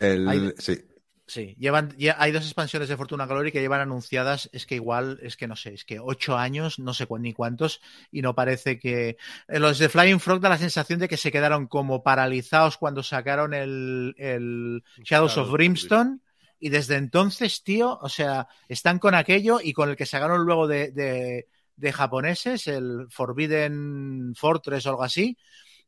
el- 0.00 0.28
hay- 0.28 0.54
sí, 0.58 0.84
Sí, 1.26 1.56
llevan, 1.58 1.94
ya 1.98 2.16
hay 2.18 2.32
dos 2.32 2.44
expansiones 2.44 2.88
de 2.88 2.96
Fortuna 2.98 3.26
Glory 3.26 3.52
que 3.52 3.60
llevan 3.60 3.80
anunciadas, 3.80 4.50
es 4.52 4.66
que 4.66 4.74
igual, 4.76 5.18
es 5.22 5.36
que 5.36 5.48
no 5.48 5.56
sé, 5.56 5.74
es 5.74 5.84
que 5.86 5.98
ocho 6.00 6.36
años, 6.36 6.78
no 6.78 6.94
sé 6.94 7.06
cu- 7.06 7.18
ni 7.18 7.32
cuántos, 7.32 7.80
y 8.10 8.22
no 8.22 8.34
parece 8.34 8.78
que... 8.78 9.16
eh, 9.48 9.58
Los 9.60 9.78
de 9.78 9.88
Flying 9.88 10.20
Frog 10.20 10.40
da 10.40 10.50
la 10.50 10.58
sensación 10.58 10.98
de 11.00 11.08
que 11.08 11.16
se 11.16 11.32
quedaron 11.32 11.66
como 11.68 12.02
paralizados 12.02 12.76
cuando 12.78 13.02
sacaron 13.02 13.54
el, 13.54 14.14
el 14.18 14.84
Shadows 15.04 15.38
of 15.38 15.50
Brimstone, 15.50 16.18
y 16.60 16.70
desde 16.70 16.96
entonces, 16.96 17.62
tío, 17.64 17.98
o 18.02 18.08
sea, 18.10 18.48
están 18.68 18.98
con 18.98 19.14
aquello 19.14 19.60
y 19.62 19.72
con 19.72 19.90
el 19.90 19.96
que 19.96 20.06
sacaron 20.06 20.44
luego 20.44 20.66
de, 20.68 20.92
de, 20.92 21.48
de 21.76 21.92
japoneses, 21.92 22.66
el 22.66 23.06
Forbidden 23.10 24.34
Fortress 24.36 24.86
o 24.86 24.90
algo 24.90 25.02
así, 25.02 25.36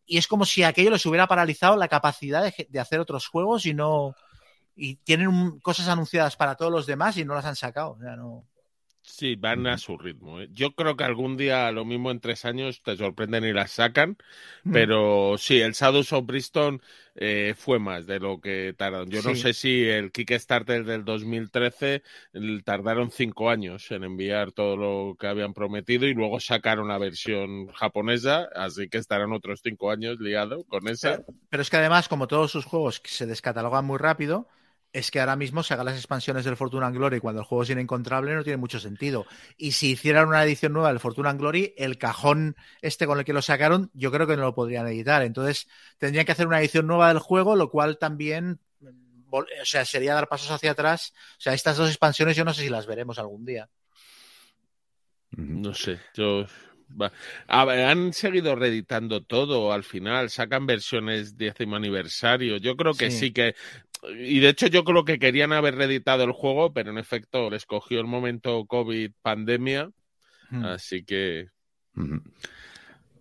y 0.07 0.19
es 0.19 0.29
como 0.29 0.45
si 0.45 0.63
aquello 0.63 0.91
les 0.91 1.05
hubiera 1.07 1.27
paralizado 1.27 1.77
la 1.77 1.89
capacidad 1.89 2.53
de, 2.69 2.81
hacer 2.81 3.01
otros 3.01 3.27
juegos 3.29 3.67
y 3.67 3.75
no 3.75 4.15
y 4.77 4.97
tienen 4.97 5.59
cosas 5.61 5.89
anunciadas 5.89 6.37
para 6.37 6.55
todos 6.55 6.71
los 6.71 6.87
demás 6.87 7.17
y 7.17 7.25
no 7.25 7.35
las 7.35 7.47
han 7.47 7.57
sacado. 7.57 7.93
O 7.93 7.99
sea, 7.99 8.15
no... 8.15 8.47
Sí, 9.09 9.37
van 9.37 9.66
a 9.69 9.78
su 9.78 9.97
ritmo. 9.97 10.41
¿eh? 10.41 10.49
Yo 10.53 10.74
creo 10.74 10.97
que 10.97 11.05
algún 11.05 11.37
día, 11.37 11.70
lo 11.70 11.85
mismo 11.85 12.11
en 12.11 12.19
tres 12.20 12.45
años, 12.45 12.83
te 12.83 12.97
sorprenden 12.97 13.45
y 13.45 13.53
las 13.53 13.70
sacan. 13.70 14.16
Pero 14.70 15.37
sí, 15.39 15.61
el 15.61 15.73
Shadows 15.74 16.12
of 16.12 16.27
Bristol 16.27 16.83
eh, 17.15 17.55
fue 17.57 17.78
más 17.78 18.07
de 18.07 18.20
lo 18.20 18.41
que 18.41 18.74
tardaron. 18.77 19.11
Yo 19.11 19.23
no 19.23 19.35
sé 19.37 19.55
si 19.55 19.85
el 19.89 20.12
Kickstarter 20.12 20.85
del 20.85 21.05
2013 21.05 22.03
el- 22.33 22.65
tardaron 22.65 23.11
cinco 23.12 23.49
años 23.51 23.91
en 23.93 24.05
enviar 24.05 24.53
todo 24.53 24.77
lo 24.77 25.16
que 25.19 25.28
habían 25.28 25.55
prometido 25.55 26.07
y 26.07 26.15
luego 26.15 26.41
sacaron 26.41 26.89
la 26.89 26.99
versión 26.99 27.69
japonesa, 27.74 28.49
así 28.57 28.89
que 28.89 28.99
estarán 28.99 29.33
otros 29.33 29.61
cinco 29.62 29.91
años 29.91 30.19
liados 30.20 30.65
con 30.69 30.89
esa. 30.89 31.23
Pero 31.49 31.62
es 31.62 31.70
que 31.70 31.77
además, 31.77 32.09
como 32.09 32.27
todos 32.28 32.51
sus 32.51 32.65
juegos 32.65 33.01
se 33.05 33.27
descatalogan 33.27 33.85
muy 33.85 33.99
rápido, 33.99 34.49
es 34.98 35.10
que 35.10 35.20
ahora 35.20 35.36
mismo 35.36 35.62
se 35.62 35.74
hagan 35.74 35.86
las 35.86 35.97
expansiones 35.97 36.44
del 36.44 36.56
Fortuna 36.56 36.86
and 36.86 36.97
Glory 36.97 37.20
cuando 37.20 37.40
el 37.43 37.47
juego 37.47 37.62
es 37.64 37.70
inencontrable 37.70 38.35
no 38.35 38.43
tiene 38.44 38.56
mucho 38.56 38.81
sentido. 38.81 39.27
Y 39.56 39.73
si 39.73 39.90
hicieran 39.93 40.28
una 40.28 40.43
edición 40.44 40.73
nueva 40.73 40.89
del 40.89 41.01
Fortuna 41.01 41.31
and 41.31 41.40
Glory, 41.40 41.74
el 41.77 41.98
cajón 41.98 42.56
este 42.82 43.06
con 43.06 43.18
el 43.18 43.24
que 43.24 43.32
lo 43.32 43.43
sacaron, 43.43 43.90
yo 43.94 44.10
creo 44.10 44.27
que 44.27 44.36
no 44.36 44.43
lo 44.43 44.55
podrían 44.55 44.86
editar. 44.89 45.23
Entonces, 45.23 45.68
tendrían 45.98 46.24
que 46.27 46.32
hacer 46.32 46.47
una 46.47 46.60
edición 46.60 46.86
nueva 46.86 47.09
del 47.09 47.18
juego, 47.18 47.56
lo 47.56 47.70
cual 47.70 47.98
también, 47.98 48.59
mm, 48.81 49.35
o 49.35 49.44
sea, 49.64 49.85
sería 49.85 50.14
dar 50.14 50.28
pasos 50.28 50.51
hacia 50.51 50.70
atrás. 50.73 51.12
O 51.39 51.40
sea, 51.40 51.55
estas 51.55 51.77
dos 51.77 51.89
expansiones 51.89 52.36
yo 52.36 52.44
no 52.44 52.55
sé 52.55 52.62
si 52.62 52.68
las 52.68 52.86
veremos 52.86 53.18
algún 53.18 53.44
día. 53.44 53.68
No 55.36 55.74
sé, 55.74 55.98
yo... 56.14 56.47
va- 56.89 57.12
A 57.48 57.64
ver, 57.64 57.85
han 57.85 58.12
seguido 58.12 58.55
reeditando 58.55 59.23
todo 59.23 59.73
al 59.73 59.82
final, 59.85 60.31
sacan 60.31 60.66
versiones 60.66 61.36
décimo 61.36 61.77
aniversario. 61.77 62.56
Yo 62.59 62.77
creo 62.77 62.94
que 62.94 63.10
Sí. 63.10 63.18
sí. 63.18 63.32
que. 63.32 63.55
Y 64.19 64.41
de 64.41 64.49
hecho, 64.51 64.66
yo 64.69 64.85
creo 64.85 65.05
que 65.05 65.19
querían 65.19 65.53
haber 65.53 65.74
reeditado 65.77 66.24
el 66.24 66.33
juego, 66.33 66.73
pero 66.73 66.91
en 66.91 66.99
efecto 66.99 67.51
les 67.51 67.66
cogió 67.66 68.01
el 68.01 68.07
momento 68.07 68.65
COVID 68.66 69.11
pandemia, 69.23 69.91
Mm. 70.51 70.65
así 70.65 71.05
que. 71.05 71.49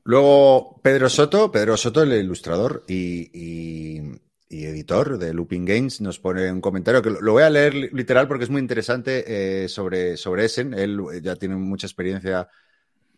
Luego, 0.04 0.80
Pedro 0.84 1.10
Soto, 1.10 1.52
Pedro 1.52 1.78
Soto, 1.78 2.04
el 2.04 2.14
ilustrador 2.14 2.84
y, 2.88 3.30
y- 3.34 4.22
y 4.48 4.66
editor 4.66 5.18
de 5.18 5.34
Looping 5.34 5.66
Games, 5.66 6.02
nos 6.02 6.20
pone 6.20 6.52
un 6.52 6.62
comentario 6.62 7.02
que 7.02 7.10
lo, 7.10 7.32
voy 7.32 7.42
a 7.44 7.50
leer 7.50 7.74
li- 7.74 7.90
literal 7.92 8.28
porque 8.28 8.44
es 8.44 8.50
muy 8.52 8.62
interesante 8.62 9.64
eh, 9.64 9.68
sobre, 9.68 10.18
sobre 10.18 10.46
Essen. 10.46 10.74
Él 10.76 11.00
eh, 11.12 11.22
ya 11.24 11.36
tiene 11.36 11.56
mucha 11.56 11.88
experiencia 11.88 12.48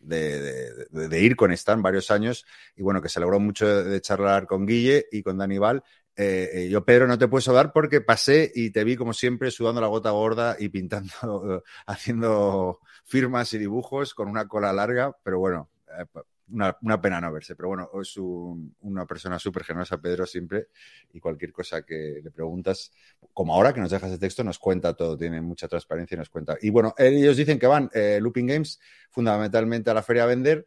de, 0.00 0.40
de- 0.40 0.86
de- 0.90 1.08
de 1.08 1.20
ir 1.22 1.36
con 1.36 1.52
Stan 1.52 1.82
varios 1.82 2.10
años 2.10 2.46
y 2.76 2.82
bueno, 2.82 3.02
que 3.02 3.10
se 3.10 3.18
alegró 3.18 3.38
mucho 3.40 3.66
de, 3.68 3.84
de 3.84 4.00
charlar 4.00 4.46
con 4.46 4.64
Guille 4.66 5.06
y 5.12 5.22
con 5.22 5.36
Dani 5.36 5.58
Val. 5.58 5.82
Eh, 6.20 6.50
eh, 6.64 6.68
yo, 6.68 6.84
Pedro, 6.84 7.06
no 7.06 7.16
te 7.16 7.28
puedo 7.28 7.40
saludar 7.40 7.72
porque 7.72 8.00
pasé 8.00 8.50
y 8.52 8.70
te 8.70 8.82
vi 8.82 8.96
como 8.96 9.12
siempre 9.12 9.52
sudando 9.52 9.80
la 9.80 9.86
gota 9.86 10.10
gorda 10.10 10.56
y 10.58 10.68
pintando, 10.68 11.62
haciendo 11.86 12.80
firmas 13.04 13.52
y 13.54 13.58
dibujos 13.58 14.14
con 14.14 14.28
una 14.28 14.48
cola 14.48 14.72
larga, 14.72 15.16
pero 15.22 15.38
bueno, 15.38 15.70
eh, 15.96 16.04
una, 16.50 16.76
una 16.82 17.00
pena 17.00 17.20
no 17.20 17.32
verse. 17.32 17.54
Pero 17.54 17.68
bueno, 17.68 17.88
es 18.02 18.16
un- 18.16 18.74
una 18.80 19.06
persona 19.06 19.38
súper 19.38 19.62
generosa, 19.64 19.98
Pedro, 20.00 20.26
siempre, 20.26 20.68
y 21.12 21.20
cualquier 21.20 21.52
cosa 21.52 21.82
que 21.82 22.20
le 22.22 22.30
preguntas, 22.32 22.90
como 23.32 23.54
ahora 23.54 23.72
que 23.72 23.80
nos 23.80 23.90
dejas 23.92 24.10
de 24.10 24.18
texto, 24.18 24.42
nos 24.42 24.58
cuenta 24.58 24.94
todo, 24.96 25.16
tiene 25.16 25.40
mucha 25.40 25.68
transparencia 25.68 26.16
y 26.16 26.18
nos 26.18 26.30
cuenta. 26.30 26.56
Y 26.60 26.70
bueno, 26.70 26.94
ellos 26.98 27.36
dicen 27.36 27.58
que 27.60 27.66
van, 27.68 27.90
Looping 28.20 28.46
Games, 28.46 28.80
fundamentalmente 29.10 29.90
a 29.90 29.94
la 29.94 30.02
feria 30.02 30.24
a 30.24 30.26
vender 30.26 30.66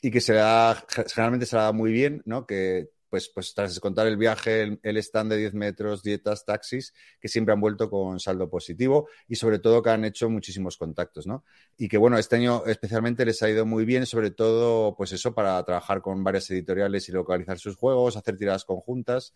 y 0.00 0.10
que 0.10 0.20
se 0.20 0.34
da, 0.34 0.84
generalmente 1.12 1.46
se 1.46 1.56
la 1.56 1.62
da 1.64 1.72
muy 1.72 1.92
bien, 1.92 2.22
¿no? 2.24 2.46
Que 2.46 2.90
pues, 3.12 3.28
pues 3.28 3.52
tras 3.52 3.74
descontar 3.74 4.06
el 4.06 4.16
viaje, 4.16 4.78
el, 4.82 4.96
stand 4.96 5.32
de 5.32 5.36
10 5.36 5.52
metros, 5.52 6.02
dietas, 6.02 6.46
taxis, 6.46 6.94
que 7.20 7.28
siempre 7.28 7.52
han 7.52 7.60
vuelto 7.60 7.90
con 7.90 8.18
saldo 8.18 8.48
positivo 8.48 9.06
y 9.28 9.36
sobre 9.36 9.58
todo 9.58 9.82
que 9.82 9.90
han 9.90 10.06
hecho 10.06 10.30
muchísimos 10.30 10.78
contactos, 10.78 11.26
¿no? 11.26 11.44
Y 11.76 11.88
que 11.88 11.98
bueno, 11.98 12.16
este 12.16 12.36
año 12.36 12.64
especialmente 12.64 13.26
les 13.26 13.42
ha 13.42 13.50
ido 13.50 13.66
muy 13.66 13.84
bien, 13.84 14.06
sobre 14.06 14.30
todo, 14.30 14.96
pues 14.96 15.12
eso, 15.12 15.34
para 15.34 15.62
trabajar 15.62 16.00
con 16.00 16.24
varias 16.24 16.50
editoriales 16.52 17.06
y 17.10 17.12
localizar 17.12 17.58
sus 17.58 17.76
juegos, 17.76 18.16
hacer 18.16 18.38
tiradas 18.38 18.64
conjuntas. 18.64 19.34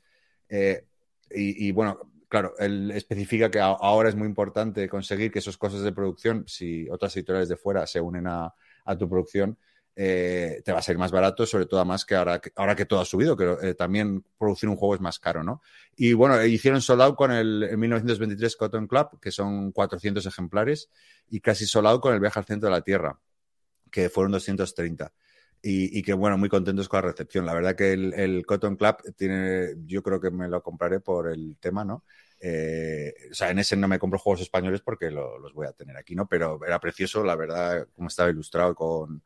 eh, 0.49 0.87
y, 1.29 1.71
bueno, 1.73 2.01
claro, 2.29 2.55
él 2.59 2.93
especifica 2.93 3.51
que 3.51 3.61
ahora 3.61 4.09
es 4.09 4.15
muy 4.15 4.27
importante 4.27 4.89
conseguir 4.89 5.31
que 5.31 5.41
esos 5.41 5.59
costes 5.59 5.83
de 5.83 5.93
producción, 5.93 6.45
si 6.47 6.89
otras 6.89 7.15
editoriales 7.15 7.51
de 7.51 7.57
fuera 7.57 7.87
se 7.87 8.01
unen 8.01 8.27
a 8.27 8.55
tu 8.99 9.07
producción, 9.07 9.59
eh, 9.99 10.61
te 10.63 10.73
va 10.73 10.81
a 10.81 10.83
salir 10.83 10.99
más 10.99 11.11
barato, 11.11 11.47
sobre 11.47 11.65
todo 11.67 11.83
más 11.87 12.05
que 12.05 12.15
ahora 12.15 12.39
que, 12.39 12.53
ahora 12.55 12.77
que 12.77 12.85
todo 12.85 13.01
ha 13.01 13.05
subido, 13.07 13.35
que 13.35 13.57
eh, 13.63 13.75
también 13.75 14.23
producir 14.39 14.69
un 14.69 14.77
juego 14.77 14.95
es 14.95 15.01
más 15.01 15.19
caro, 15.19 15.43
¿no? 15.43 15.63
Y 15.97 16.13
bueno, 16.13 16.43
hicieron 16.45 16.83
sold 16.83 17.15
con 17.17 17.33
el 17.33 17.63
en 17.63 17.81
1923 17.81 18.57
Cotton 18.57 18.87
Club, 18.87 19.19
que 19.21 19.33
son 19.33 19.73
400 19.73 20.27
ejemplares, 20.27 20.91
y 21.31 21.41
casi 21.41 21.67
sold 21.67 22.01
con 22.01 22.13
el 22.13 22.21
viaje 22.21 22.39
al 22.39 22.45
centro 22.45 22.69
de 22.69 22.75
la 22.77 22.83
Tierra, 22.83 23.19
que 23.91 24.11
fueron 24.11 24.33
230. 24.33 25.13
Y, 25.63 26.03
que 26.03 26.13
bueno, 26.13 26.39
muy 26.39 26.49
contentos 26.49 26.89
con 26.89 26.99
la 26.99 27.09
recepción. 27.09 27.45
La 27.45 27.55
verdad 27.55 27.75
que 27.75 27.93
el, 27.93 28.47
Cotton 28.47 28.77
Club 28.77 28.97
tiene, 29.17 29.75
yo 29.85 30.01
creo 30.03 30.21
que 30.21 30.31
me 30.31 30.47
lo 30.49 30.63
compraré 30.63 31.01
por 31.01 31.29
el 31.29 31.57
tema, 31.59 31.85
¿no? 31.85 32.05
Eh, 32.41 33.13
o 33.33 33.35
sea, 33.35 33.51
en 33.51 33.59
ese 33.59 33.77
no 33.77 33.89
me 33.89 33.99
compro 33.99 34.19
juegos 34.19 34.43
españoles 34.43 34.81
porque 34.83 35.11
lo- 35.11 35.39
los 35.41 35.55
voy 35.55 35.67
a 35.67 35.73
tener 35.73 35.97
aquí, 35.97 36.15
¿no? 36.15 36.29
Pero 36.29 36.61
era 36.65 36.79
precioso, 36.79 37.25
la 37.25 37.35
verdad, 37.35 37.89
como 37.95 38.07
estaba 38.09 38.31
ilustrado 38.31 38.75
con, 38.77 39.23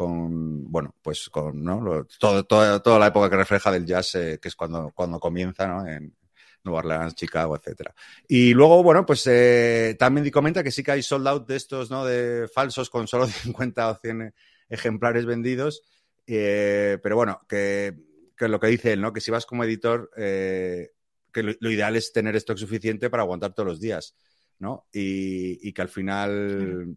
con 0.00 0.72
bueno, 0.72 0.94
pues 1.02 1.28
con, 1.28 1.62
¿no? 1.62 2.06
Todo, 2.18 2.44
toda, 2.44 2.98
la 2.98 3.08
época 3.08 3.28
que 3.28 3.36
refleja 3.36 3.70
del 3.70 3.84
jazz, 3.84 4.14
eh, 4.14 4.38
que 4.40 4.48
es 4.48 4.56
cuando, 4.56 4.92
cuando 4.94 5.20
comienza, 5.20 5.66
¿no? 5.66 5.86
En 5.86 6.16
Nueva 6.64 6.78
Orleans, 6.78 7.14
Chicago, 7.14 7.54
etcétera. 7.54 7.94
Y 8.26 8.54
luego, 8.54 8.82
bueno, 8.82 9.04
pues 9.04 9.26
eh, 9.26 9.96
también 9.98 10.30
comenta 10.30 10.62
que 10.62 10.70
sí 10.70 10.82
que 10.82 10.92
hay 10.92 11.02
sold 11.02 11.28
out 11.28 11.46
de 11.46 11.56
estos, 11.56 11.90
¿no? 11.90 12.06
De 12.06 12.48
falsos 12.48 12.88
con 12.88 13.08
solo 13.08 13.26
50 13.26 13.90
o 13.90 13.94
100 13.96 14.34
ejemplares 14.70 15.26
vendidos. 15.26 15.82
Eh, 16.26 16.96
pero 17.02 17.16
bueno, 17.16 17.42
que, 17.46 17.94
que 18.34 18.48
lo 18.48 18.58
que 18.58 18.68
dice 18.68 18.94
él, 18.94 19.02
¿no? 19.02 19.12
Que 19.12 19.20
si 19.20 19.30
vas 19.30 19.44
como 19.44 19.64
editor, 19.64 20.10
eh, 20.16 20.92
que 21.30 21.42
lo, 21.42 21.52
lo 21.60 21.70
ideal 21.70 21.94
es 21.94 22.10
tener 22.10 22.36
stock 22.36 22.56
suficiente 22.56 23.10
para 23.10 23.22
aguantar 23.22 23.52
todos 23.52 23.68
los 23.68 23.80
días, 23.80 24.16
¿no? 24.60 24.86
Y, 24.94 25.68
y 25.68 25.74
que 25.74 25.82
al 25.82 25.90
final, 25.90 26.96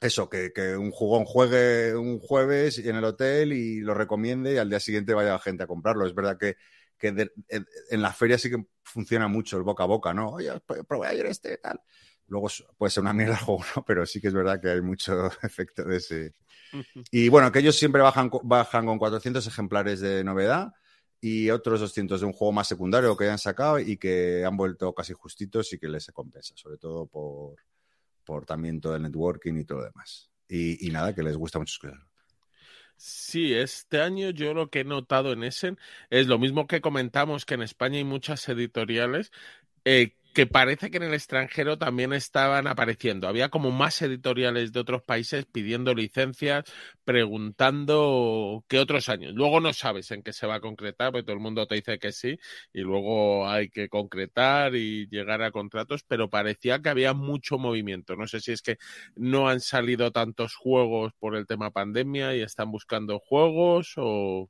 eso, 0.00 0.28
que, 0.28 0.52
que 0.52 0.76
un 0.76 0.90
jugón 0.90 1.24
juegue 1.24 1.94
un 1.96 2.20
jueves 2.20 2.78
en 2.78 2.96
el 2.96 3.04
hotel 3.04 3.52
y 3.52 3.80
lo 3.80 3.94
recomiende 3.94 4.54
y 4.54 4.58
al 4.58 4.70
día 4.70 4.80
siguiente 4.80 5.14
vaya 5.14 5.38
gente 5.38 5.64
a 5.64 5.66
comprarlo. 5.66 6.06
Es 6.06 6.14
verdad 6.14 6.38
que, 6.38 6.56
que 6.98 7.12
de- 7.12 7.32
en, 7.48 7.66
en 7.90 8.02
la 8.02 8.12
feria 8.12 8.38
sí 8.38 8.50
que 8.50 8.64
funciona 8.82 9.28
mucho 9.28 9.56
el 9.56 9.62
boca 9.64 9.84
a 9.84 9.86
boca, 9.86 10.14
¿no? 10.14 10.30
Oye, 10.30 10.50
pr- 10.66 10.86
probé 10.86 11.08
ayer 11.08 11.26
este, 11.26 11.58
tal. 11.58 11.80
Luego 12.28 12.48
puede 12.76 12.90
ser 12.90 13.02
una 13.02 13.12
mierda 13.12 13.34
el 13.34 13.40
juego, 13.40 13.64
¿no? 13.76 13.84
Pero 13.84 14.06
sí 14.06 14.20
que 14.20 14.28
es 14.28 14.34
verdad 14.34 14.60
que 14.60 14.70
hay 14.70 14.80
mucho 14.82 15.26
efecto 15.42 15.84
de 15.84 15.96
ese, 15.96 16.34
y 17.10 17.28
bueno, 17.28 17.50
que 17.52 17.60
ellos 17.60 17.76
siempre 17.76 18.02
bajan, 18.02 18.30
bajan 18.44 18.86
con 18.86 18.98
400 18.98 19.46
ejemplares 19.46 20.00
de 20.00 20.24
novedad 20.24 20.72
y 21.20 21.50
otros 21.50 21.80
200 21.80 22.20
de 22.20 22.26
un 22.26 22.32
juego 22.32 22.52
más 22.52 22.68
secundario 22.68 23.16
que 23.16 23.24
hayan 23.24 23.38
sacado 23.38 23.78
y 23.78 23.96
que 23.96 24.44
han 24.44 24.56
vuelto 24.56 24.94
casi 24.94 25.12
justitos 25.14 25.72
y 25.72 25.78
que 25.78 25.88
les 25.88 26.06
compensa, 26.08 26.54
sobre 26.56 26.78
todo 26.78 27.06
por, 27.06 27.56
por 28.28 28.44
también 28.44 28.78
todo 28.78 28.94
el 28.94 29.02
networking 29.02 29.54
y 29.54 29.64
todo 29.64 29.78
lo 29.78 29.84
demás. 29.84 30.28
Y, 30.50 30.90
nada, 30.90 31.14
que 31.14 31.22
les 31.22 31.34
gusta 31.34 31.58
mucho 31.58 31.72
escuchar. 31.72 32.06
Sí, 32.94 33.54
este 33.54 34.02
año 34.02 34.28
yo 34.28 34.52
lo 34.52 34.68
que 34.68 34.80
he 34.80 34.84
notado 34.84 35.32
en 35.32 35.44
Essen 35.44 35.78
es 36.10 36.26
lo 36.26 36.38
mismo 36.38 36.66
que 36.66 36.82
comentamos 36.82 37.46
que 37.46 37.54
en 37.54 37.62
España 37.62 37.96
hay 37.96 38.04
muchas 38.04 38.46
editoriales 38.50 39.32
eh, 39.86 40.17
que 40.38 40.46
parece 40.46 40.92
que 40.92 40.98
en 40.98 41.02
el 41.02 41.14
extranjero 41.14 41.78
también 41.78 42.12
estaban 42.12 42.68
apareciendo. 42.68 43.26
Había 43.26 43.48
como 43.48 43.72
más 43.72 44.00
editoriales 44.02 44.70
de 44.70 44.78
otros 44.78 45.02
países 45.02 45.46
pidiendo 45.46 45.96
licencias, 45.96 46.62
preguntando 47.02 48.64
qué 48.68 48.78
otros 48.78 49.08
años. 49.08 49.34
Luego 49.34 49.58
no 49.58 49.72
sabes 49.72 50.12
en 50.12 50.22
qué 50.22 50.32
se 50.32 50.46
va 50.46 50.54
a 50.54 50.60
concretar, 50.60 51.10
porque 51.10 51.24
todo 51.24 51.34
el 51.34 51.42
mundo 51.42 51.66
te 51.66 51.74
dice 51.74 51.98
que 51.98 52.12
sí, 52.12 52.38
y 52.72 52.82
luego 52.82 53.48
hay 53.48 53.68
que 53.68 53.88
concretar 53.88 54.76
y 54.76 55.08
llegar 55.08 55.42
a 55.42 55.50
contratos, 55.50 56.04
pero 56.06 56.30
parecía 56.30 56.80
que 56.80 56.90
había 56.90 57.14
mucho 57.14 57.58
movimiento. 57.58 58.14
No 58.14 58.28
sé 58.28 58.38
si 58.38 58.52
es 58.52 58.62
que 58.62 58.78
no 59.16 59.48
han 59.48 59.58
salido 59.58 60.12
tantos 60.12 60.54
juegos 60.54 61.14
por 61.18 61.34
el 61.34 61.48
tema 61.48 61.72
pandemia 61.72 62.36
y 62.36 62.42
están 62.42 62.70
buscando 62.70 63.18
juegos 63.18 63.94
o, 63.96 64.48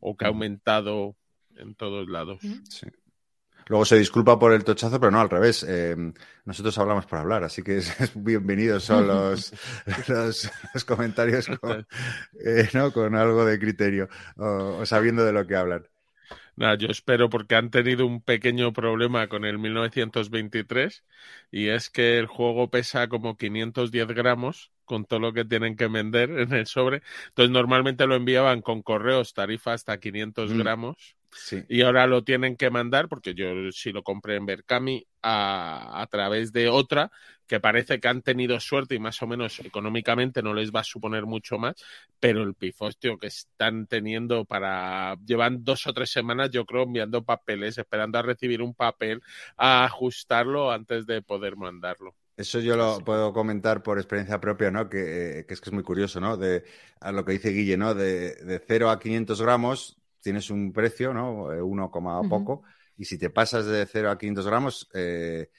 o 0.00 0.16
que 0.16 0.24
ha 0.24 0.30
Ujú. 0.30 0.36
aumentado 0.36 1.16
en 1.56 1.74
todos 1.74 2.08
lados. 2.08 2.40
Sí. 2.70 2.86
Luego 3.66 3.84
se 3.84 3.96
disculpa 3.98 4.38
por 4.38 4.52
el 4.52 4.64
tochazo, 4.64 4.98
pero 5.00 5.10
no, 5.10 5.20
al 5.20 5.30
revés. 5.30 5.64
Eh, 5.68 5.96
nosotros 6.44 6.76
hablamos 6.78 7.06
por 7.06 7.18
hablar, 7.18 7.44
así 7.44 7.62
que 7.62 7.78
es, 7.78 8.00
es 8.00 8.12
bienvenidos 8.14 8.84
son 8.84 9.06
los, 9.06 9.52
los, 10.08 10.50
los 10.74 10.84
comentarios 10.84 11.48
con, 11.60 11.86
eh, 12.44 12.68
¿no? 12.74 12.92
con 12.92 13.14
algo 13.14 13.44
de 13.44 13.58
criterio 13.58 14.08
o, 14.36 14.78
o 14.80 14.86
sabiendo 14.86 15.24
de 15.24 15.32
lo 15.32 15.46
que 15.46 15.56
hablan. 15.56 15.86
Nada, 16.56 16.76
yo 16.76 16.88
espero 16.88 17.30
porque 17.30 17.54
han 17.54 17.70
tenido 17.70 18.06
un 18.06 18.22
pequeño 18.22 18.72
problema 18.72 19.28
con 19.28 19.44
el 19.44 19.58
1923 19.58 21.04
y 21.50 21.68
es 21.68 21.90
que 21.90 22.18
el 22.18 22.26
juego 22.26 22.70
pesa 22.70 23.08
como 23.08 23.36
510 23.36 24.08
gramos 24.08 24.72
con 24.84 25.04
todo 25.06 25.20
lo 25.20 25.32
que 25.32 25.44
tienen 25.44 25.76
que 25.76 25.86
vender 25.88 26.30
en 26.30 26.52
el 26.52 26.66
sobre. 26.66 27.02
Entonces 27.28 27.50
normalmente 27.52 28.06
lo 28.06 28.16
enviaban 28.16 28.60
con 28.62 28.82
correos 28.82 29.32
tarifa 29.34 29.72
hasta 29.72 29.98
500 30.00 30.52
Mm. 30.52 30.54
gramos 30.54 31.16
Sí. 31.32 31.64
y 31.68 31.82
ahora 31.82 32.06
lo 32.06 32.24
tienen 32.24 32.56
que 32.56 32.70
mandar 32.70 33.08
porque 33.08 33.34
yo 33.34 33.46
sí 33.72 33.90
lo 33.90 34.02
compré 34.02 34.36
en 34.36 34.46
Berkami 34.46 35.06
a, 35.22 36.02
a 36.02 36.06
través 36.06 36.52
de 36.52 36.68
otra 36.68 37.10
que 37.52 37.60
parece 37.60 38.00
que 38.00 38.08
han 38.08 38.22
tenido 38.22 38.58
suerte 38.60 38.94
y 38.94 38.98
más 38.98 39.20
o 39.22 39.26
menos 39.26 39.60
económicamente 39.60 40.42
no 40.42 40.54
les 40.54 40.72
va 40.72 40.80
a 40.80 40.84
suponer 40.84 41.26
mucho 41.26 41.58
más, 41.58 41.74
pero 42.18 42.42
el 42.42 42.54
pifostio 42.54 43.18
que 43.18 43.26
están 43.26 43.86
teniendo 43.86 44.46
para 44.46 45.16
llevan 45.26 45.62
dos 45.62 45.86
o 45.86 45.92
tres 45.92 46.10
semanas 46.10 46.50
yo 46.50 46.64
creo 46.64 46.84
enviando 46.84 47.24
papeles, 47.24 47.76
esperando 47.76 48.18
a 48.18 48.22
recibir 48.22 48.62
un 48.62 48.74
papel, 48.74 49.20
a 49.58 49.84
ajustarlo 49.84 50.70
antes 50.70 51.04
de 51.04 51.20
poder 51.20 51.56
mandarlo. 51.56 52.14
Eso 52.38 52.58
yo 52.60 52.76
lo 52.76 53.00
puedo 53.04 53.34
comentar 53.34 53.82
por 53.82 53.98
experiencia 53.98 54.40
propia, 54.40 54.70
¿no? 54.70 54.88
Que, 54.88 55.40
eh, 55.40 55.46
que 55.46 55.52
es 55.52 55.60
que 55.60 55.68
es 55.68 55.74
muy 55.74 55.82
curioso, 55.82 56.20
¿no? 56.20 56.38
De 56.38 56.64
a 57.00 57.12
lo 57.12 57.24
que 57.24 57.32
dice 57.32 57.50
Guille, 57.50 57.76
¿no? 57.76 57.94
De, 57.94 58.34
de 58.36 58.58
0 58.66 58.88
a 58.88 58.98
500 58.98 59.42
gramos 59.42 60.01
tienes 60.22 60.48
un 60.50 60.72
precio, 60.72 61.12
¿no? 61.12 61.52
Eh, 61.52 61.60
Uno 61.60 61.90
coma 61.90 62.22
poco. 62.28 62.62
Y 62.96 63.04
si 63.04 63.18
te 63.18 63.30
pasas 63.30 63.66
de 63.66 63.84
0 63.86 64.10
a 64.10 64.18
500 64.18 64.46
gramos, 64.46 64.88
eh, 64.94 65.50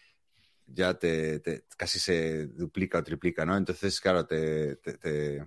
ya 0.66 0.94
te, 0.98 1.40
te- 1.42 1.66
casi 1.78 2.00
se 2.00 2.48
duplica 2.48 3.00
o 3.00 3.04
triplica, 3.04 3.46
¿no? 3.46 3.56
Entonces, 3.58 4.00
claro, 4.00 4.26
te, 4.26 4.78
te, 4.78 4.94
te- 4.98 5.46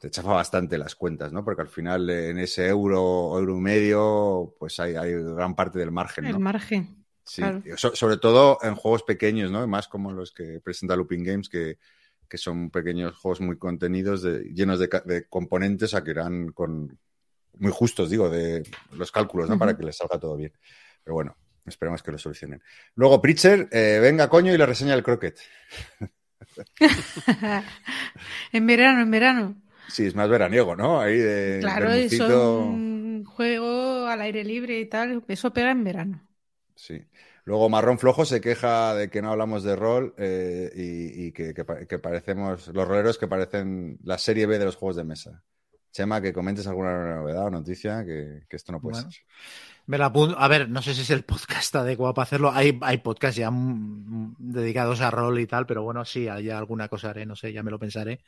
te 0.00 0.10
chafa 0.10 0.32
bastante 0.32 0.78
las 0.78 0.94
cuentas, 0.94 1.32
¿no? 1.32 1.44
Porque 1.44 1.62
al 1.62 1.68
final 1.68 2.08
eh, 2.08 2.30
en 2.30 2.38
ese 2.38 2.66
euro 2.68 3.02
o 3.02 3.38
euro 3.38 3.56
y 3.56 3.60
medio, 3.60 4.54
pues 4.58 4.78
hay, 4.80 4.94
hay 4.96 5.12
gran 5.12 5.54
parte 5.54 5.78
del 5.78 5.90
margen, 5.90 6.24
¿no? 6.24 6.30
El 6.30 6.38
margen. 6.38 7.04
Sí, 7.24 7.42
Claro. 7.42 7.62
so- 7.76 7.94
sobre 7.94 8.16
todo 8.16 8.58
en 8.62 8.74
juegos 8.74 9.02
pequeños, 9.02 9.50
¿no? 9.50 9.66
Más 9.66 9.86
como 9.88 10.12
los 10.12 10.32
que 10.32 10.60
presenta 10.60 10.96
Looping 10.96 11.24
Games, 11.24 11.48
que, 11.50 11.78
que 12.28 12.38
son 12.38 12.70
pequeños 12.70 13.16
juegos 13.18 13.40
muy 13.42 13.58
contenidos, 13.58 14.22
de- 14.22 14.44
llenos 14.54 14.78
de, 14.78 14.88
de 15.04 15.26
componentes, 15.28 15.92
a 15.94 16.02
que 16.02 16.12
irán 16.12 16.52
con 16.52 16.98
muy 17.54 17.72
justos, 17.72 18.10
digo, 18.10 18.28
de 18.28 18.62
los 18.92 19.10
cálculos, 19.12 19.48
¿no? 19.48 19.58
Para 19.58 19.76
que 19.76 19.84
les 19.84 19.96
salga 19.96 20.18
todo 20.18 20.36
bien. 20.36 20.52
Pero 21.02 21.14
bueno, 21.14 21.36
esperemos 21.66 22.02
que 22.02 22.12
lo 22.12 22.18
solucionen. 22.18 22.62
Luego, 22.94 23.20
Pritcher, 23.20 23.68
eh, 23.70 23.98
venga, 24.00 24.28
coño, 24.28 24.52
y 24.52 24.58
le 24.58 24.66
reseña 24.66 24.94
el 24.94 25.02
croquet. 25.02 25.38
en 28.52 28.66
verano, 28.66 29.02
en 29.02 29.10
verano. 29.10 29.56
Sí, 29.88 30.06
es 30.06 30.14
más 30.14 30.28
veraniego, 30.28 30.76
¿no? 30.76 31.00
Ahí 31.00 31.16
de 31.16 31.58
Claro, 31.60 31.90
eso 31.90 32.26
es 32.26 32.32
un 32.32 33.24
juego 33.24 34.06
al 34.06 34.20
aire 34.20 34.44
libre 34.44 34.78
y 34.78 34.86
tal. 34.86 35.24
Eso 35.28 35.52
pega 35.52 35.70
en 35.70 35.84
verano. 35.84 36.28
Sí. 36.74 37.02
Luego 37.44 37.70
Marrón 37.70 37.98
Flojo 37.98 38.26
se 38.26 38.42
queja 38.42 38.94
de 38.94 39.08
que 39.08 39.22
no 39.22 39.30
hablamos 39.30 39.62
de 39.62 39.74
rol 39.74 40.14
eh, 40.18 40.70
y, 40.74 41.28
y 41.28 41.32
que, 41.32 41.54
que 41.54 41.98
parecemos 41.98 42.68
los 42.68 42.86
roleros 42.86 43.16
que 43.16 43.26
parecen 43.26 43.98
la 44.04 44.18
serie 44.18 44.44
B 44.46 44.58
de 44.58 44.66
los 44.66 44.76
juegos 44.76 44.96
de 44.96 45.04
mesa. 45.04 45.42
Chema, 45.98 46.20
que 46.22 46.32
comentes 46.32 46.64
alguna 46.68 47.16
novedad 47.16 47.46
o 47.46 47.50
noticia, 47.50 48.04
que, 48.04 48.42
que 48.48 48.54
esto 48.56 48.70
no 48.70 48.80
puede 48.80 48.94
Bueno. 48.98 49.10
ser. 49.10 49.22
Me 49.86 49.98
la 49.98 50.06
apunto- 50.12 50.36
A 50.38 50.46
ver, 50.48 50.68
no 50.68 50.80
sé 50.80 50.94
si 50.94 51.00
es 51.00 51.10
el 51.10 51.24
podcast 51.24 51.74
adecuado 51.74 52.14
para 52.14 52.22
hacerlo. 52.24 52.52
Hay, 52.52 52.78
hay 52.82 52.98
podcasts 52.98 53.36
ya 53.38 53.50
mm, 53.50 54.36
dedicados 54.38 55.00
a 55.00 55.10
rol 55.10 55.40
y 55.40 55.46
tal, 55.48 55.66
pero 55.66 55.82
bueno, 55.82 56.04
sí, 56.04 56.24
ya 56.24 56.56
alguna 56.58 56.88
cosa 56.88 57.10
haré, 57.10 57.26
no 57.26 57.34
sé, 57.34 57.52
ya 57.52 57.62
me 57.64 57.70
lo 57.72 57.78
pensaré 57.80 58.20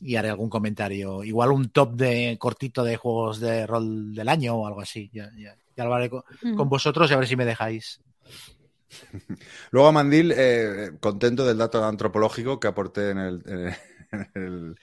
y 0.00 0.14
haré 0.14 0.28
algún 0.28 0.48
comentario. 0.50 1.24
Igual 1.24 1.50
un 1.50 1.70
top 1.70 1.94
de 1.94 2.36
cortito 2.38 2.84
de 2.84 2.96
juegos 2.96 3.40
de 3.40 3.66
rol 3.66 4.14
del 4.14 4.28
año 4.28 4.54
o 4.54 4.66
algo 4.68 4.82
así. 4.82 5.10
Ya, 5.12 5.30
ya, 5.36 5.56
ya 5.76 5.84
lo 5.84 5.94
haré 5.94 6.08
con, 6.10 6.22
con 6.54 6.68
vosotros 6.68 7.10
y 7.10 7.14
a 7.14 7.16
ver 7.16 7.26
si 7.26 7.34
me 7.34 7.44
dejáis. 7.44 8.00
Luego 9.72 9.90
Mandil, 9.92 10.32
eh, 10.36 10.92
contento 11.00 11.44
del 11.46 11.58
dato 11.58 11.84
antropológico 11.84 12.60
que 12.60 12.68
aporté 12.68 13.10
en 13.10 13.18
el, 13.18 13.42
en 14.12 14.20
el, 14.34 14.76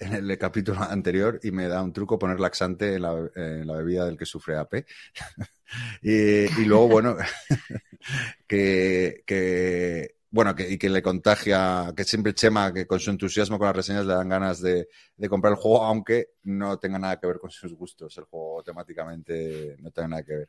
en 0.00 0.14
el 0.14 0.38
capítulo 0.38 0.80
anterior 0.82 1.40
y 1.42 1.50
me 1.50 1.68
da 1.68 1.82
un 1.82 1.92
truco 1.92 2.18
poner 2.18 2.40
laxante 2.40 2.94
en 2.94 3.02
la, 3.02 3.30
en 3.34 3.66
la 3.66 3.76
bebida 3.76 4.06
del 4.06 4.16
que 4.16 4.26
sufre 4.26 4.56
AP. 4.56 4.86
y, 6.02 6.12
y 6.12 6.64
luego, 6.64 6.88
bueno, 6.88 7.16
que, 8.46 9.22
que, 9.26 10.16
bueno, 10.30 10.54
que, 10.54 10.70
y 10.70 10.78
que 10.78 10.88
le 10.88 11.02
contagia, 11.02 11.92
que 11.96 12.04
siempre 12.04 12.34
Chema, 12.34 12.72
que 12.72 12.86
con 12.86 13.00
su 13.00 13.10
entusiasmo 13.10 13.58
con 13.58 13.66
las 13.66 13.76
reseñas 13.76 14.06
le 14.06 14.14
dan 14.14 14.28
ganas 14.28 14.60
de, 14.60 14.88
de 15.16 15.28
comprar 15.28 15.52
el 15.52 15.58
juego, 15.58 15.84
aunque 15.84 16.30
no 16.44 16.78
tenga 16.78 16.98
nada 16.98 17.18
que 17.18 17.26
ver 17.26 17.38
con 17.38 17.50
sus 17.50 17.72
gustos. 17.74 18.16
El 18.18 18.24
juego 18.24 18.62
temáticamente 18.62 19.76
no 19.80 19.90
tenga 19.90 20.08
nada 20.08 20.22
que 20.24 20.36
ver. 20.36 20.48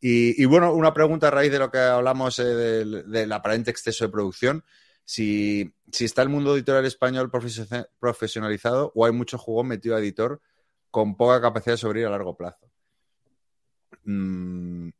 Y, 0.00 0.42
y 0.42 0.46
bueno, 0.46 0.72
una 0.72 0.94
pregunta 0.94 1.28
a 1.28 1.30
raíz 1.30 1.52
de 1.52 1.58
lo 1.58 1.70
que 1.70 1.78
hablamos 1.78 2.38
eh, 2.38 2.44
del, 2.44 3.10
del 3.10 3.32
aparente 3.32 3.70
exceso 3.70 4.06
de 4.06 4.12
producción. 4.12 4.64
Si, 5.12 5.68
si 5.90 6.04
está 6.04 6.22
el 6.22 6.28
mundo 6.28 6.54
editorial 6.54 6.86
español 6.86 7.32
profesio- 7.32 7.66
profesionalizado 7.98 8.92
o 8.94 9.04
hay 9.04 9.10
mucho 9.10 9.38
juego 9.38 9.64
metido 9.64 9.96
a 9.96 9.98
editor 9.98 10.40
con 10.92 11.16
poca 11.16 11.40
capacidad 11.40 11.72
de 11.74 11.78
sobrevivir 11.78 12.06
a 12.06 12.10
largo 12.10 12.36
plazo. 12.36 12.70
Mm, 14.04 14.90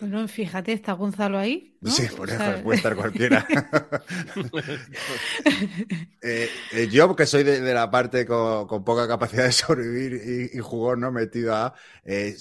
Bueno, 0.00 0.28
fíjate, 0.28 0.74
está 0.74 0.92
Gonzalo 0.92 1.38
ahí. 1.38 1.78
¿no? 1.80 1.90
Sí, 1.90 2.02
sea, 2.26 2.62
puede 2.62 2.76
estar 2.76 2.94
cualquiera. 2.94 3.46
Eh, 6.22 6.50
eh, 6.72 6.88
yo, 6.90 7.14
que 7.16 7.24
soy 7.24 7.42
de, 7.44 7.60
de 7.60 7.72
la 7.74 7.90
parte 7.90 8.26
con, 8.26 8.66
con 8.66 8.84
poca 8.84 9.06
capacidad 9.08 9.44
de 9.44 9.52
sobrevivir 9.52 10.50
y, 10.52 10.58
y 10.58 10.60
jugón, 10.60 11.00
¿no? 11.00 11.10
Metido 11.12 11.54
a. 11.54 11.72
eh, 12.04 12.36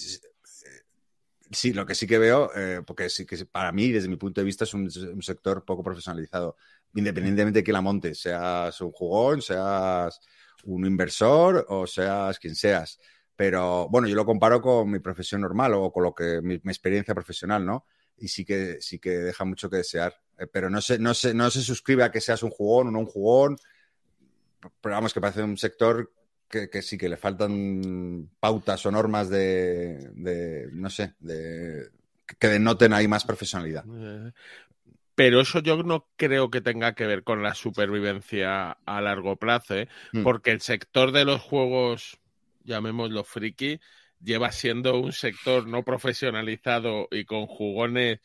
sí, 1.51 1.73
lo 1.73 1.85
que 1.85 1.95
sí 1.95 2.07
que 2.07 2.17
veo, 2.17 2.51
eh, 2.55 2.81
porque 2.85 3.09
sí 3.09 3.25
que 3.25 3.45
para 3.45 3.71
mí, 3.71 3.91
desde 3.91 4.07
mi 4.09 4.17
punto 4.17 4.41
de 4.41 4.45
vista, 4.45 4.63
es 4.63 4.73
un, 4.73 4.89
un 5.13 5.21
sector 5.21 5.63
poco 5.65 5.83
profesionalizado. 5.83 6.57
Independientemente 6.93 7.59
de 7.59 7.63
que 7.63 7.73
la 7.73 7.81
monte, 7.81 8.15
seas 8.15 8.79
un 8.81 8.91
jugón, 8.91 9.41
seas 9.41 10.19
un 10.63 10.85
inversor 10.85 11.65
o 11.69 11.85
seas 11.85 12.39
quien 12.39 12.55
seas. 12.55 12.99
Pero 13.35 13.89
bueno, 13.89 14.07
yo 14.07 14.15
lo 14.15 14.25
comparo 14.25 14.61
con 14.61 14.89
mi 14.89 14.99
profesión 14.99 15.41
normal 15.41 15.73
o 15.73 15.91
con 15.91 16.03
lo 16.03 16.15
que 16.15 16.41
mi, 16.41 16.59
mi 16.63 16.71
experiencia 16.71 17.13
profesional, 17.13 17.65
¿no? 17.65 17.85
y 18.17 18.27
sí 18.27 18.45
que 18.45 18.77
sí 18.81 18.99
que 18.99 19.11
deja 19.11 19.45
mucho 19.45 19.69
que 19.69 19.77
desear. 19.77 20.15
Eh, 20.37 20.47
pero 20.47 20.69
no 20.69 20.81
se, 20.81 20.99
no 20.99 21.13
se, 21.13 21.33
no 21.33 21.49
se 21.49 21.61
suscribe 21.61 22.03
a 22.03 22.11
que 22.11 22.21
seas 22.21 22.43
un 22.43 22.49
jugón 22.49 22.87
o 22.87 22.91
no 22.91 22.99
un 22.99 23.05
jugón. 23.05 23.57
Pero 24.81 24.95
vamos, 24.95 25.13
que 25.13 25.21
parece 25.21 25.43
un 25.43 25.57
sector 25.57 26.11
que, 26.55 26.69
que 26.69 26.81
sí 26.81 26.97
que 26.97 27.09
le 27.09 27.17
faltan 27.17 28.29
pautas 28.39 28.85
o 28.85 28.91
normas 28.91 29.29
de, 29.29 30.09
de 30.15 30.69
no 30.71 30.89
sé, 30.89 31.13
de 31.19 31.89
que 32.39 32.47
denoten 32.47 32.93
ahí 32.93 33.07
más 33.07 33.25
profesionalidad. 33.25 33.83
Pero 35.15 35.41
eso 35.41 35.59
yo 35.59 35.83
no 35.83 36.07
creo 36.15 36.49
que 36.49 36.61
tenga 36.61 36.95
que 36.95 37.05
ver 37.05 37.23
con 37.23 37.43
la 37.43 37.55
supervivencia 37.55 38.77
a 38.85 39.01
largo 39.01 39.35
plazo, 39.35 39.75
¿eh? 39.75 39.89
Mm. 40.13 40.23
porque 40.23 40.51
el 40.51 40.61
sector 40.61 41.11
de 41.11 41.25
los 41.25 41.41
juegos, 41.41 42.17
llamémoslo 42.63 43.23
friki, 43.23 43.79
lleva 44.23 44.51
siendo 44.51 44.97
un 44.99 45.11
sector 45.11 45.67
no 45.67 45.83
profesionalizado 45.83 47.07
y 47.11 47.25
con 47.25 47.47
jugones 47.47 48.19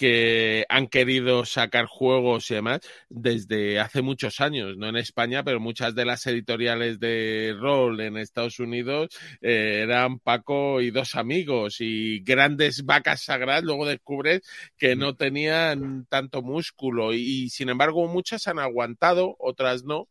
que 0.00 0.64
han 0.70 0.86
querido 0.86 1.44
sacar 1.44 1.84
juegos 1.84 2.50
y 2.50 2.54
demás 2.54 2.80
desde 3.10 3.78
hace 3.80 4.00
muchos 4.00 4.40
años, 4.40 4.78
no 4.78 4.88
en 4.88 4.96
España, 4.96 5.44
pero 5.44 5.60
muchas 5.60 5.94
de 5.94 6.06
las 6.06 6.26
editoriales 6.26 6.98
de 6.98 7.54
rol 7.60 8.00
en 8.00 8.16
Estados 8.16 8.60
Unidos 8.60 9.14
eh, 9.42 9.80
eran 9.82 10.18
Paco 10.18 10.80
y 10.80 10.90
dos 10.90 11.16
amigos 11.16 11.82
y 11.82 12.20
grandes 12.20 12.86
vacas 12.86 13.24
sagradas, 13.24 13.62
luego 13.62 13.84
descubres 13.84 14.40
que 14.78 14.96
no 14.96 15.16
tenían 15.16 16.06
tanto 16.06 16.40
músculo 16.40 17.12
y, 17.12 17.18
y, 17.18 17.50
sin 17.50 17.68
embargo 17.68 18.08
muchas 18.08 18.48
han 18.48 18.58
aguantado, 18.58 19.36
otras 19.38 19.84
no. 19.84 20.08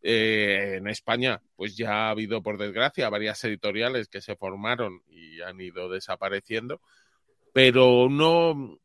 Eh, 0.00 0.76
en 0.78 0.88
España, 0.88 1.42
pues 1.56 1.76
ya 1.76 2.06
ha 2.06 2.10
habido, 2.10 2.42
por 2.42 2.56
desgracia, 2.56 3.10
varias 3.10 3.44
editoriales 3.44 4.08
que 4.08 4.22
se 4.22 4.34
formaron 4.34 5.02
y 5.08 5.42
han 5.42 5.60
ido 5.60 5.90
desapareciendo, 5.90 6.80
pero 7.52 8.08
no, 8.08 8.78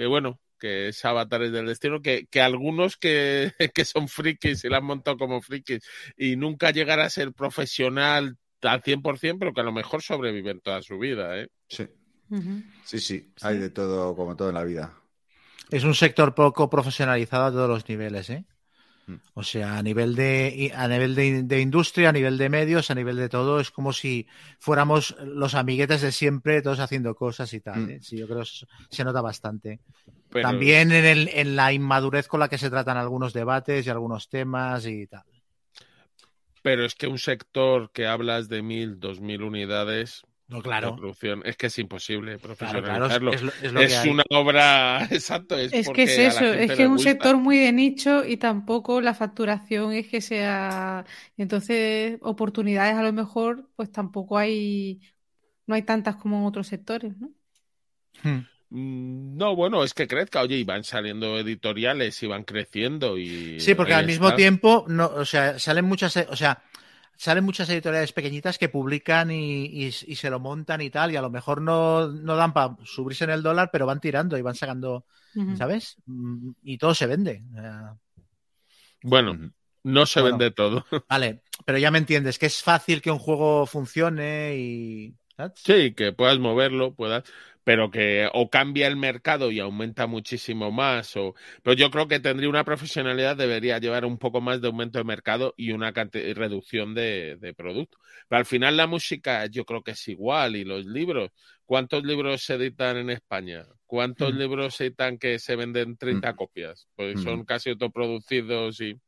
que 0.00 0.06
bueno, 0.06 0.40
que 0.58 0.88
es 0.88 1.04
avatares 1.04 1.52
del 1.52 1.66
destino, 1.66 2.00
que, 2.00 2.26
que 2.30 2.40
algunos 2.40 2.96
que, 2.96 3.52
que, 3.74 3.84
son 3.84 4.08
frikis 4.08 4.64
y 4.64 4.70
la 4.70 4.78
han 4.78 4.86
montado 4.86 5.18
como 5.18 5.42
frikis 5.42 5.82
y 6.16 6.36
nunca 6.36 6.70
llegar 6.70 7.00
a 7.00 7.10
ser 7.10 7.34
profesional 7.34 8.38
al 8.62 8.82
100%, 8.82 9.36
pero 9.38 9.52
que 9.52 9.60
a 9.60 9.64
lo 9.64 9.72
mejor 9.72 10.00
sobreviven 10.00 10.62
toda 10.62 10.80
su 10.80 10.98
vida. 10.98 11.38
¿eh? 11.38 11.48
Sí. 11.68 11.82
Uh 12.30 12.36
-huh. 12.38 12.64
sí, 12.82 12.98
sí, 12.98 13.30
hay 13.42 13.58
de 13.58 13.68
todo, 13.68 14.16
como 14.16 14.34
todo 14.36 14.48
en 14.48 14.54
la 14.54 14.64
vida. 14.64 14.94
Es 15.70 15.84
un 15.84 15.94
sector 15.94 16.34
poco 16.34 16.70
profesionalizado 16.70 17.44
a 17.44 17.50
todos 17.50 17.68
los 17.68 17.86
niveles, 17.86 18.30
¿eh? 18.30 18.46
O 19.34 19.42
sea, 19.42 19.78
a 19.78 19.82
nivel 19.82 20.14
de 20.14 20.72
a 20.74 20.86
nivel 20.86 21.14
de, 21.14 21.42
de, 21.42 21.60
industria, 21.60 22.10
a 22.10 22.12
nivel 22.12 22.38
de 22.38 22.48
medios, 22.48 22.90
a 22.90 22.94
nivel 22.94 23.16
de 23.16 23.28
todo, 23.28 23.60
es 23.60 23.70
como 23.70 23.92
si 23.92 24.26
fuéramos 24.58 25.16
los 25.24 25.54
amiguetes 25.54 26.02
de 26.02 26.12
siempre, 26.12 26.62
todos 26.62 26.80
haciendo 26.80 27.14
cosas 27.14 27.52
y 27.52 27.60
tal. 27.60 27.90
¿eh? 27.90 27.98
Sí, 28.02 28.16
yo 28.16 28.26
creo 28.26 28.42
que 28.42 28.66
se 28.88 29.04
nota 29.04 29.20
bastante. 29.20 29.80
Pero... 30.28 30.48
También 30.48 30.92
en, 30.92 31.04
el, 31.04 31.28
en 31.32 31.56
la 31.56 31.72
inmadurez 31.72 32.28
con 32.28 32.40
la 32.40 32.48
que 32.48 32.58
se 32.58 32.70
tratan 32.70 32.96
algunos 32.96 33.32
debates 33.32 33.86
y 33.86 33.90
algunos 33.90 34.28
temas 34.28 34.86
y 34.86 35.06
tal. 35.06 35.24
Pero 36.62 36.84
es 36.84 36.94
que 36.94 37.06
un 37.06 37.18
sector 37.18 37.90
que 37.92 38.06
hablas 38.06 38.48
de 38.48 38.62
mil, 38.62 39.00
dos 39.00 39.20
mil 39.20 39.42
unidades, 39.42 40.22
no, 40.50 40.62
claro. 40.62 40.96
producción. 40.96 41.42
Es 41.44 41.56
que 41.56 41.66
es 41.66 41.78
imposible 41.78 42.38
profesionalizarlo. 42.38 43.30
Claro, 43.30 43.40
claro, 43.40 43.52
es, 43.52 43.62
es, 43.62 43.72
lo, 43.72 43.80
es 43.80 44.04
una 44.04 44.24
obra, 44.30 45.04
exacto. 45.10 45.56
Es, 45.56 45.72
es 45.72 45.88
que 45.90 46.02
es 46.02 46.18
eso, 46.18 46.44
es 46.44 46.72
que 46.72 46.82
es 46.82 46.88
un 46.88 46.96
gusta. 46.96 47.10
sector 47.10 47.36
muy 47.36 47.58
de 47.58 47.72
nicho 47.72 48.26
y 48.26 48.36
tampoco 48.36 49.00
la 49.00 49.14
facturación 49.14 49.92
es 49.92 50.08
que 50.08 50.20
sea. 50.20 51.04
Entonces, 51.36 52.18
oportunidades 52.20 52.96
a 52.96 53.02
lo 53.02 53.12
mejor, 53.12 53.70
pues 53.76 53.92
tampoco 53.92 54.38
hay. 54.38 55.00
No 55.66 55.76
hay 55.76 55.82
tantas 55.82 56.16
como 56.16 56.38
en 56.38 56.46
otros 56.46 56.66
sectores, 56.66 57.16
¿no? 57.16 57.30
Hmm. 58.24 58.40
No, 58.72 59.56
bueno, 59.56 59.82
es 59.82 59.94
que 59.94 60.06
crezca, 60.06 60.42
oye, 60.42 60.56
y 60.56 60.64
van 60.64 60.84
saliendo 60.84 61.38
editoriales 61.38 62.22
y 62.22 62.28
van 62.28 62.44
creciendo 62.44 63.18
y... 63.18 63.58
Sí, 63.58 63.74
porque 63.74 63.94
al 63.94 64.06
mismo 64.06 64.26
está. 64.26 64.36
tiempo, 64.36 64.84
no, 64.86 65.06
o 65.06 65.24
sea, 65.24 65.58
salen 65.58 65.86
muchas, 65.86 66.16
o 66.16 66.36
sea, 66.36 66.62
salen 67.20 67.44
muchas 67.44 67.68
editoriales 67.68 68.14
pequeñitas 68.14 68.56
que 68.56 68.70
publican 68.70 69.30
y, 69.30 69.66
y, 69.66 69.86
y, 69.88 70.16
se 70.16 70.30
lo 70.30 70.40
montan 70.40 70.80
y 70.80 70.88
tal, 70.88 71.12
y 71.12 71.16
a 71.16 71.20
lo 71.20 71.28
mejor 71.28 71.60
no, 71.60 72.08
no 72.08 72.34
dan 72.34 72.54
para 72.54 72.78
subirse 72.82 73.24
en 73.24 73.30
el 73.30 73.42
dólar, 73.42 73.68
pero 73.70 73.84
van 73.84 74.00
tirando 74.00 74.38
y 74.38 74.42
van 74.42 74.54
sacando, 74.54 75.04
uh 75.34 75.42
-huh. 75.42 75.56
¿sabes? 75.58 75.98
Y 76.62 76.78
todo 76.78 76.94
se 76.94 77.06
vende. 77.06 77.42
Bueno, 79.02 79.52
no 79.84 80.06
se 80.06 80.22
bueno, 80.22 80.38
vende 80.38 80.54
todo. 80.54 80.86
Vale, 81.10 81.42
pero 81.66 81.76
ya 81.76 81.90
me 81.90 81.98
entiendes, 81.98 82.38
que 82.38 82.46
es 82.46 82.62
fácil 82.62 83.02
que 83.02 83.10
un 83.10 83.18
juego 83.18 83.66
funcione 83.66 84.56
y... 84.56 85.14
¿sabes? 85.36 85.52
Sí, 85.56 85.92
que 85.92 86.12
puedas 86.14 86.38
moverlo, 86.38 86.94
puedas 86.94 87.24
pero 87.70 87.88
que 87.88 88.28
o 88.32 88.50
cambia 88.50 88.88
el 88.88 88.96
mercado 88.96 89.52
y 89.52 89.60
aumenta 89.60 90.08
muchísimo 90.08 90.72
más 90.72 91.16
o 91.16 91.36
pero 91.62 91.76
yo 91.76 91.88
creo 91.92 92.08
que 92.08 92.18
tendría 92.18 92.48
una 92.48 92.64
profesionalidad 92.64 93.36
debería 93.36 93.78
llevar 93.78 94.04
un 94.04 94.18
poco 94.18 94.40
más 94.40 94.60
de 94.60 94.66
aumento 94.66 94.98
de 94.98 95.04
mercado 95.04 95.54
y 95.56 95.70
una 95.70 95.92
reducción 95.92 96.94
de, 96.94 97.36
de, 97.36 97.54
producto 97.54 97.98
pero 98.26 98.40
al 98.40 98.44
final 98.44 98.76
la 98.76 98.88
música 98.88 99.46
yo 99.46 99.64
creo 99.64 99.84
que 99.84 99.92
es 99.92 100.08
igual 100.08 100.56
y 100.56 100.64
los 100.64 100.84
libros 100.84 101.30
¿cuántos 101.64 102.02
libros 102.02 102.42
se 102.42 102.54
editan 102.54 102.96
en 102.96 103.10
España? 103.10 103.62
¿cuántos 103.86 104.34
mm. 104.34 104.38
libros 104.38 104.74
se 104.74 104.86
editan 104.86 105.16
que 105.16 105.38
se 105.38 105.54
venden 105.54 105.96
30 105.96 106.32
mm. 106.32 106.34
copias? 106.34 106.88
pues 106.96 107.20
mm. 107.20 107.22
son 107.22 107.44
casi 107.44 107.70
autoproducidos 107.70 108.80
y 108.80 108.98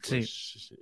pues, 0.00 0.64
sí 0.66 0.78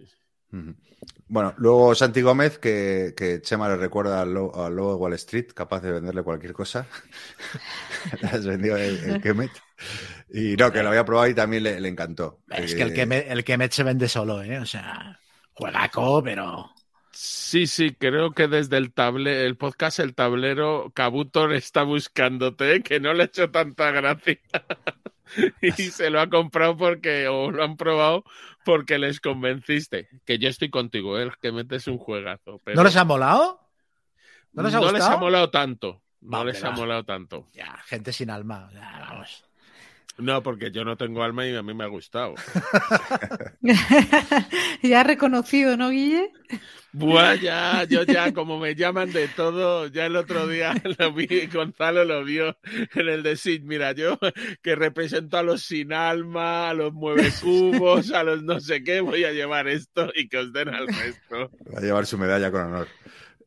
bueno, 1.28 1.54
luego 1.58 1.94
Santi 1.94 2.22
Gómez, 2.22 2.58
que, 2.58 3.14
que 3.16 3.40
Chema 3.40 3.68
le 3.68 3.76
recuerda 3.76 4.22
al 4.22 4.32
logo, 4.32 4.64
al 4.64 4.74
logo, 4.74 4.90
de 4.92 4.96
Wall 4.96 5.12
Street, 5.14 5.48
capaz 5.54 5.80
de 5.80 5.92
venderle 5.92 6.22
cualquier 6.22 6.52
cosa. 6.52 6.86
le 8.20 8.28
has 8.28 8.46
vendido 8.46 8.76
el, 8.76 8.98
el, 8.98 9.20
Kemet. 9.20 9.50
Y 10.32 10.56
no, 10.56 10.72
que 10.72 10.82
lo 10.82 10.88
había 10.88 11.04
probado 11.04 11.28
y 11.28 11.34
también 11.34 11.64
le, 11.64 11.80
le 11.80 11.88
encantó. 11.88 12.40
Es 12.48 12.74
que 12.74 12.82
el 12.82 12.94
Kemet, 12.94 13.26
el 13.28 13.44
Kemet 13.44 13.72
se 13.72 13.82
vende 13.82 14.08
solo, 14.08 14.42
¿eh? 14.42 14.58
O 14.58 14.66
sea, 14.66 15.18
juegaco, 15.52 16.22
pero... 16.22 16.70
Sí, 17.18 17.66
sí, 17.66 17.94
creo 17.94 18.32
que 18.32 18.46
desde 18.46 18.76
el 18.76 18.92
table, 18.92 19.46
el 19.46 19.56
podcast 19.56 20.00
El 20.00 20.14
Tablero, 20.14 20.92
Kabutor 20.94 21.54
está 21.54 21.82
buscándote, 21.82 22.74
¿eh? 22.74 22.82
que 22.82 23.00
no 23.00 23.14
le 23.14 23.22
ha 23.22 23.26
hecho 23.26 23.50
tanta 23.50 23.90
gracia. 23.90 24.38
y 25.60 25.70
se 25.72 26.10
lo 26.10 26.20
ha 26.20 26.28
comprado 26.28 26.76
porque, 26.76 27.28
o 27.28 27.50
lo 27.50 27.62
han 27.62 27.76
probado 27.76 28.24
porque 28.64 28.98
les 28.98 29.20
convenciste. 29.20 30.08
Que 30.24 30.38
yo 30.38 30.48
estoy 30.48 30.70
contigo, 30.70 31.18
¿eh? 31.18 31.30
que 31.40 31.52
metes 31.52 31.86
un 31.86 31.98
juegazo. 31.98 32.60
Pero... 32.64 32.76
¿No 32.76 32.84
les 32.84 32.96
ha 32.96 33.04
molado? 33.04 33.60
¿No 34.52 34.62
les 34.62 34.74
ha, 34.74 34.80
no 34.80 34.92
les 34.92 35.04
ha 35.04 35.16
molado 35.16 35.50
tanto. 35.50 36.02
No 36.20 36.38
Va, 36.38 36.44
les 36.44 36.62
ha 36.64 36.70
molado 36.70 37.04
tanto. 37.04 37.48
Ya, 37.52 37.76
gente 37.86 38.12
sin 38.12 38.30
alma. 38.30 38.70
Ya, 38.72 39.06
vamos. 39.08 39.44
No, 40.18 40.42
porque 40.42 40.70
yo 40.70 40.84
no 40.84 40.96
tengo 40.96 41.22
alma 41.22 41.46
y 41.46 41.54
a 41.54 41.62
mí 41.62 41.74
me 41.74 41.84
ha 41.84 41.88
gustado. 41.88 42.34
ya 44.82 45.02
reconocido, 45.02 45.76
¿no, 45.76 45.90
Guille? 45.90 46.32
Buah, 46.92 47.34
ya, 47.34 47.84
yo 47.84 48.04
ya, 48.04 48.32
como 48.32 48.58
me 48.58 48.74
llaman 48.74 49.12
de 49.12 49.28
todo, 49.28 49.86
ya 49.88 50.06
el 50.06 50.16
otro 50.16 50.48
día 50.48 50.72
lo 50.98 51.12
vi, 51.12 51.46
Gonzalo 51.46 52.06
lo 52.06 52.24
vio 52.24 52.56
en 52.94 53.08
el 53.08 53.22
de 53.22 53.36
Sid, 53.36 53.60
mira, 53.64 53.92
yo 53.92 54.18
que 54.62 54.74
represento 54.74 55.36
a 55.36 55.42
los 55.42 55.62
sin 55.62 55.92
alma, 55.92 56.70
a 56.70 56.74
los 56.74 56.94
mueve 56.94 57.30
cubos, 57.42 58.12
a 58.12 58.22
los 58.22 58.42
no 58.42 58.60
sé 58.60 58.82
qué, 58.82 59.00
voy 59.00 59.24
a 59.24 59.32
llevar 59.32 59.68
esto 59.68 60.10
y 60.14 60.28
que 60.28 60.38
os 60.38 60.52
den 60.54 60.70
al 60.70 60.86
resto. 60.86 61.50
Va 61.74 61.80
a 61.80 61.82
llevar 61.82 62.06
su 62.06 62.16
medalla 62.16 62.50
con 62.50 62.62
honor. 62.62 62.88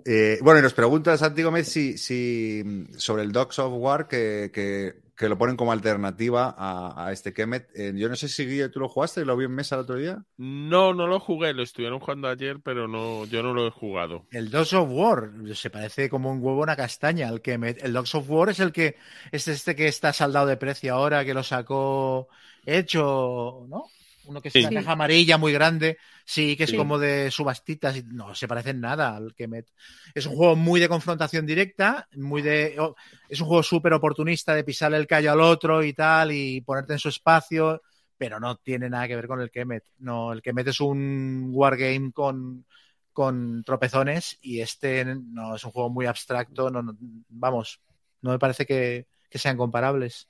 Eh, 0.05 0.37
bueno, 0.41 0.59
y 0.59 0.63
nos 0.63 0.73
pregunta 0.73 1.17
Santi 1.17 1.41
Gómez 1.41 1.67
si, 1.67 1.97
si 1.97 2.63
sobre 2.97 3.23
el 3.23 3.31
Dogs 3.31 3.57
of 3.57 3.73
War 3.75 4.07
que, 4.07 4.51
que, 4.53 4.93
que 5.19 5.29
lo 5.29 5.37
ponen 5.37 5.57
como 5.57 5.73
alternativa 5.73 6.55
a, 6.57 7.05
a 7.07 7.11
este 7.11 7.33
Kemet. 7.33 7.69
Eh, 7.75 7.91
yo 7.95 8.07
no 8.09 8.15
sé 8.15 8.29
si 8.29 8.45
Guille, 8.47 8.69
tú 8.69 8.79
lo 8.79 8.87
jugaste, 8.89 9.25
lo 9.25 9.35
vi 9.37 9.45
en 9.45 9.51
mesa 9.51 9.75
el 9.75 9.81
otro 9.81 9.97
día. 9.97 10.23
No, 10.37 10.93
no 10.93 11.05
lo 11.05 11.19
jugué, 11.19 11.53
lo 11.53 11.61
estuvieron 11.61 11.99
jugando 11.99 12.29
ayer, 12.29 12.61
pero 12.63 12.87
no, 12.87 13.25
yo 13.25 13.43
no 13.43 13.53
lo 13.53 13.67
he 13.67 13.71
jugado. 13.71 14.25
El 14.31 14.49
Dogs 14.49 14.73
of 14.73 14.89
War 14.91 15.31
se 15.55 15.69
parece 15.69 16.09
como 16.09 16.31
un 16.31 16.37
huevo 16.41 16.61
a 16.61 16.63
una 16.63 16.75
castaña. 16.75 17.29
El, 17.29 17.41
que 17.41 17.57
me- 17.57 17.71
el 17.71 17.93
Dogs 17.93 18.15
of 18.15 18.29
War 18.29 18.49
es 18.49 18.59
el 18.59 18.71
que 18.71 18.95
es 19.31 19.47
este 19.47 19.75
que 19.75 19.87
está 19.87 20.13
saldado 20.13 20.47
de 20.47 20.57
precio 20.57 20.93
ahora, 20.93 21.25
que 21.25 21.33
lo 21.33 21.43
sacó 21.43 22.29
hecho, 22.65 23.65
¿no? 23.67 23.85
Uno 24.25 24.41
que 24.41 24.49
es 24.49 24.53
Sí. 24.53 24.59
una 24.59 24.71
caja 24.71 24.91
amarilla 24.93 25.37
muy 25.37 25.51
grande, 25.51 25.97
sí, 26.31 26.55
que 26.55 26.65
es 26.65 26.69
Sí. 26.69 26.77
como 26.77 26.99
de 26.99 27.31
subastitas 27.31 27.97
y 27.97 28.03
no 28.03 28.35
se 28.35 28.47
parece 28.47 28.69
en 28.69 28.81
nada 28.81 29.15
al 29.15 29.33
Kemet. 29.33 29.67
Es 30.13 30.27
un 30.27 30.35
juego 30.35 30.55
muy 30.55 30.79
de 30.79 30.87
confrontación 30.87 31.45
directa, 31.47 32.07
muy 32.15 32.41
de 32.43 32.75
oh, 32.77 32.95
es 33.27 33.41
un 33.41 33.47
juego 33.47 33.63
súper 33.63 33.93
oportunista 33.93 34.53
de 34.53 34.63
pisarle 34.63 34.97
el 34.97 35.07
callo 35.07 35.31
al 35.31 35.41
otro 35.41 35.83
y 35.83 35.93
tal 35.93 36.31
y 36.31 36.61
ponerte 36.61 36.93
en 36.93 36.99
su 36.99 37.09
espacio, 37.09 37.81
pero 38.15 38.39
no 38.39 38.57
tiene 38.57 38.89
nada 38.89 39.07
que 39.07 39.15
ver 39.15 39.27
con 39.27 39.41
el 39.41 39.49
Kemet. 39.49 39.85
No, 39.97 40.31
el 40.33 40.41
Kemet 40.43 40.67
es 40.67 40.79
un 40.81 41.49
wargame 41.51 42.11
con 42.13 42.65
con 43.11 43.63
tropezones 43.63 44.37
y 44.41 44.61
este 44.61 45.03
no 45.03 45.55
es 45.55 45.63
un 45.65 45.71
juego 45.71 45.89
muy 45.89 46.05
abstracto, 46.05 46.69
no, 46.69 46.81
no- 46.83 46.95
vamos, 47.27 47.81
no 48.21 48.31
me 48.31 48.39
parece 48.39 48.65
que, 48.67 49.07
que 49.29 49.39
sean 49.39 49.57
comparables. 49.57 50.29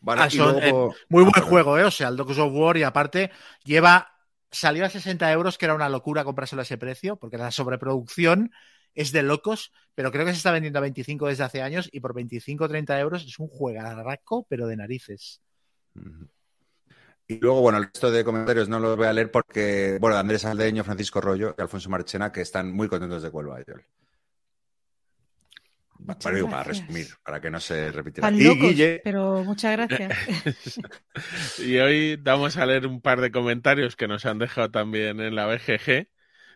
Vale, 0.00 0.22
Ah, 0.22 0.30
son, 0.30 0.52
luego- 0.60 0.94
Muy 1.10 1.24
Ah, 1.24 1.30
buen 1.34 1.44
juego, 1.44 1.78
¿eh? 1.78 1.84
O 1.84 1.90
sea, 1.90 2.08
el 2.08 2.16
Dogs 2.16 2.38
of 2.38 2.52
War 2.54 2.76
y 2.78 2.82
aparte 2.84 3.30
lleva, 3.64 4.08
salió 4.50 4.84
a 4.84 4.88
60 4.88 5.30
euros, 5.32 5.58
que 5.58 5.66
era 5.66 5.74
una 5.74 5.88
locura 5.88 6.24
comprárselo 6.24 6.60
a 6.60 6.64
ese 6.64 6.78
precio, 6.78 7.16
porque 7.16 7.38
la 7.38 7.50
sobreproducción 7.50 8.52
es 8.94 9.12
de 9.12 9.22
locos, 9.22 9.72
pero 9.94 10.10
creo 10.10 10.24
que 10.24 10.32
se 10.32 10.38
está 10.38 10.50
vendiendo 10.50 10.78
a 10.78 10.82
25 10.82 11.28
desde 11.28 11.44
hace 11.44 11.62
años 11.62 11.88
y 11.92 12.00
por 12.00 12.14
25 12.14 12.64
o 12.64 12.68
30 12.68 12.98
euros 13.00 13.24
es 13.24 13.38
un 13.38 13.48
juegarraco, 13.48 14.46
pero 14.48 14.66
de 14.66 14.76
narices. 14.76 15.40
Y 17.28 17.38
luego, 17.38 17.60
bueno, 17.60 17.78
el 17.78 17.84
resto 17.84 18.10
de 18.10 18.24
comentarios 18.24 18.68
no 18.68 18.80
los 18.80 18.96
voy 18.96 19.06
a 19.06 19.12
leer 19.12 19.30
porque, 19.30 19.98
bueno, 20.00 20.16
Andrés 20.16 20.44
Aldeño, 20.44 20.82
Francisco 20.82 21.20
Rollo 21.20 21.54
y 21.56 21.62
Alfonso 21.62 21.88
Marchena, 21.88 22.32
que 22.32 22.40
están 22.40 22.72
muy 22.72 22.88
contentos 22.88 23.22
de 23.22 23.30
Cuelva. 23.30 23.60
Joel. 26.06 26.18
Para, 26.18 26.34
digo, 26.36 26.50
para 26.50 26.64
gracias. 26.64 26.86
resumir, 26.86 27.06
para 27.24 27.40
que 27.40 27.50
no 27.50 27.60
se 27.60 27.92
repitiera. 27.92 28.30
Y 28.30 28.42
locos, 28.42 28.70
Guille, 28.70 29.00
pero 29.04 29.44
muchas 29.44 29.72
gracias. 29.76 30.12
Y 31.58 31.76
hoy 31.78 32.16
vamos 32.16 32.56
a 32.56 32.66
leer 32.66 32.86
un 32.86 33.00
par 33.00 33.20
de 33.20 33.30
comentarios 33.30 33.96
que 33.96 34.08
nos 34.08 34.26
han 34.26 34.38
dejado 34.38 34.70
también 34.70 35.20
en 35.20 35.34
la 35.34 35.46
BGG, 35.46 36.08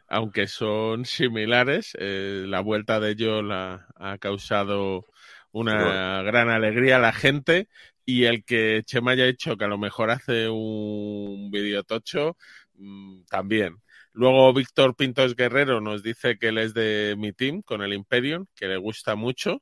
aunque 0.08 0.46
son 0.46 1.04
similares. 1.04 1.96
Eh, 1.98 2.44
la 2.48 2.60
vuelta 2.60 3.00
de 3.00 3.14
Yol 3.16 3.52
ha, 3.52 3.86
ha 3.96 4.18
causado 4.18 5.06
una 5.52 6.22
gran 6.22 6.50
alegría 6.50 6.96
a 6.96 7.00
la 7.00 7.12
gente 7.12 7.68
y 8.04 8.24
el 8.24 8.44
que 8.44 8.82
Chema 8.84 9.12
haya 9.12 9.26
hecho 9.26 9.56
que 9.56 9.64
a 9.64 9.68
lo 9.68 9.78
mejor 9.78 10.10
hace 10.10 10.48
un 10.48 11.50
vídeo 11.50 11.84
tocho, 11.84 12.36
mm, 12.76 13.24
también. 13.30 13.76
Luego 14.14 14.52
Víctor 14.54 14.94
Pintos 14.94 15.34
Guerrero 15.34 15.80
nos 15.80 16.02
dice 16.02 16.38
que 16.38 16.48
él 16.48 16.58
es 16.58 16.72
de 16.72 17.16
mi 17.18 17.32
team 17.32 17.62
con 17.62 17.82
el 17.82 17.92
Imperium, 17.92 18.46
que 18.54 18.68
le 18.68 18.76
gusta 18.76 19.16
mucho 19.16 19.60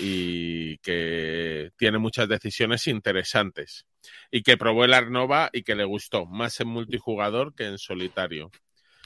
y 0.00 0.78
que 0.78 1.70
tiene 1.76 1.98
muchas 1.98 2.28
decisiones 2.28 2.86
interesantes. 2.88 3.86
Y 4.30 4.42
que 4.42 4.56
probó 4.56 4.84
el 4.84 4.94
Arnova 4.94 5.48
y 5.52 5.62
que 5.62 5.76
le 5.76 5.84
gustó, 5.84 6.26
más 6.26 6.58
en 6.60 6.68
multijugador 6.68 7.54
que 7.54 7.66
en 7.66 7.78
solitario. 7.78 8.50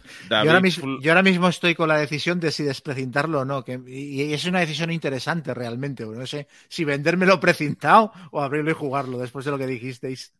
Yo 0.05 0.37
ahora, 0.39 0.61
mismo, 0.61 0.87
Fl- 0.87 1.03
yo 1.03 1.11
ahora 1.11 1.23
mismo 1.23 1.49
estoy 1.49 1.75
con 1.75 1.89
la 1.89 1.99
decisión 1.99 2.41
de 2.41 2.51
si 2.51 2.63
desprecintarlo 2.63 3.41
o 3.41 3.45
no, 3.45 3.65
que, 3.65 3.79
y, 3.87 4.23
y 4.23 4.33
es 4.33 4.45
una 4.47 4.61
decisión 4.61 4.91
interesante 4.91 5.53
realmente. 5.53 6.07
No 6.07 6.27
sé 6.27 6.49
si 6.69 6.85
vendérmelo 6.85 7.39
precintado 7.39 8.13
o 8.31 8.41
abrirlo 8.41 8.71
y 8.71 8.75
jugarlo 8.75 9.19
después 9.19 9.45
de 9.45 9.51
lo 9.51 9.59
que 9.59 9.67
dijisteis. 9.67 10.33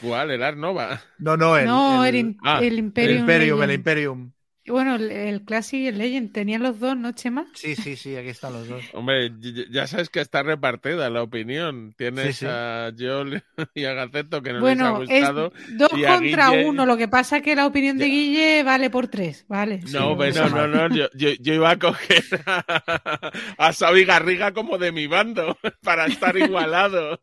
¿Cuál? 0.00 0.30
El 0.30 0.42
Arnova. 0.42 1.00
No, 1.18 1.36
no, 1.36 1.56
el, 1.58 1.64
no, 1.64 2.04
el- 2.04 2.04
el, 2.04 2.36
ah, 2.42 2.68
el 2.68 2.78
el 3.00 3.10
Imperium. 3.10 3.18
Imperium, 3.18 3.62
el. 3.62 3.70
Imperium. 3.72 4.32
Bueno, 4.66 4.94
el, 4.96 5.10
el 5.10 5.42
Classic 5.42 5.78
y 5.80 5.86
el 5.88 5.98
Legend 5.98 6.32
tenían 6.32 6.62
los 6.62 6.80
dos, 6.80 6.96
¿no, 6.96 7.12
Chema? 7.12 7.46
Sí, 7.54 7.76
sí, 7.76 7.96
sí, 7.96 8.16
aquí 8.16 8.28
están 8.28 8.52
los 8.54 8.66
dos. 8.68 8.82
Hombre, 8.94 9.30
ya 9.70 9.86
sabes 9.86 10.08
que 10.08 10.20
está 10.20 10.42
repartida 10.42 11.10
la 11.10 11.22
opinión. 11.22 11.94
Tienes 11.98 12.26
Sí, 12.28 12.32
sí. 12.32 12.46
a 12.48 12.90
Joel 12.98 13.42
y 13.74 13.84
a 13.84 13.92
Gaceto 13.92 14.42
que 14.42 14.52
no 14.54 14.60
bueno, 14.60 15.00
les 15.00 15.10
ha 15.10 15.30
gustado. 15.32 15.52
es 15.56 15.76
dos 15.78 15.90
y 15.94 16.02
contra 16.02 16.50
Guille- 16.50 16.66
uno. 16.68 16.86
Lo 16.86 16.96
que 16.96 17.08
pasa 17.08 17.36
es 17.38 17.42
que 17.42 17.54
la 17.54 17.66
opinión 17.66 17.98
de 17.98 18.08
Ya. 18.08 18.14
Guille 18.14 18.62
vale 18.62 18.88
por 18.90 19.08
tres, 19.08 19.44
¿vale? 19.48 19.80
No, 19.92 20.16
Sí, 20.24 20.38
no, 20.38 20.48
no, 20.48 20.66
no, 20.88 20.94
yo, 20.94 21.08
yo, 21.14 21.30
yo 21.40 21.54
iba 21.54 21.70
a 21.70 21.78
coger 21.78 22.24
a, 22.46 23.32
a 23.58 23.72
Xavi 23.72 24.04
Garriga 24.04 24.52
como 24.52 24.78
de 24.78 24.92
mi 24.92 25.06
bando 25.06 25.58
para 25.82 26.06
estar 26.06 26.36
igualado, 26.38 27.20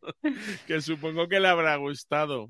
que 0.68 0.82
supongo 0.82 1.28
que 1.28 1.40
le 1.40 1.48
habrá 1.48 1.76
gustado. 1.78 2.50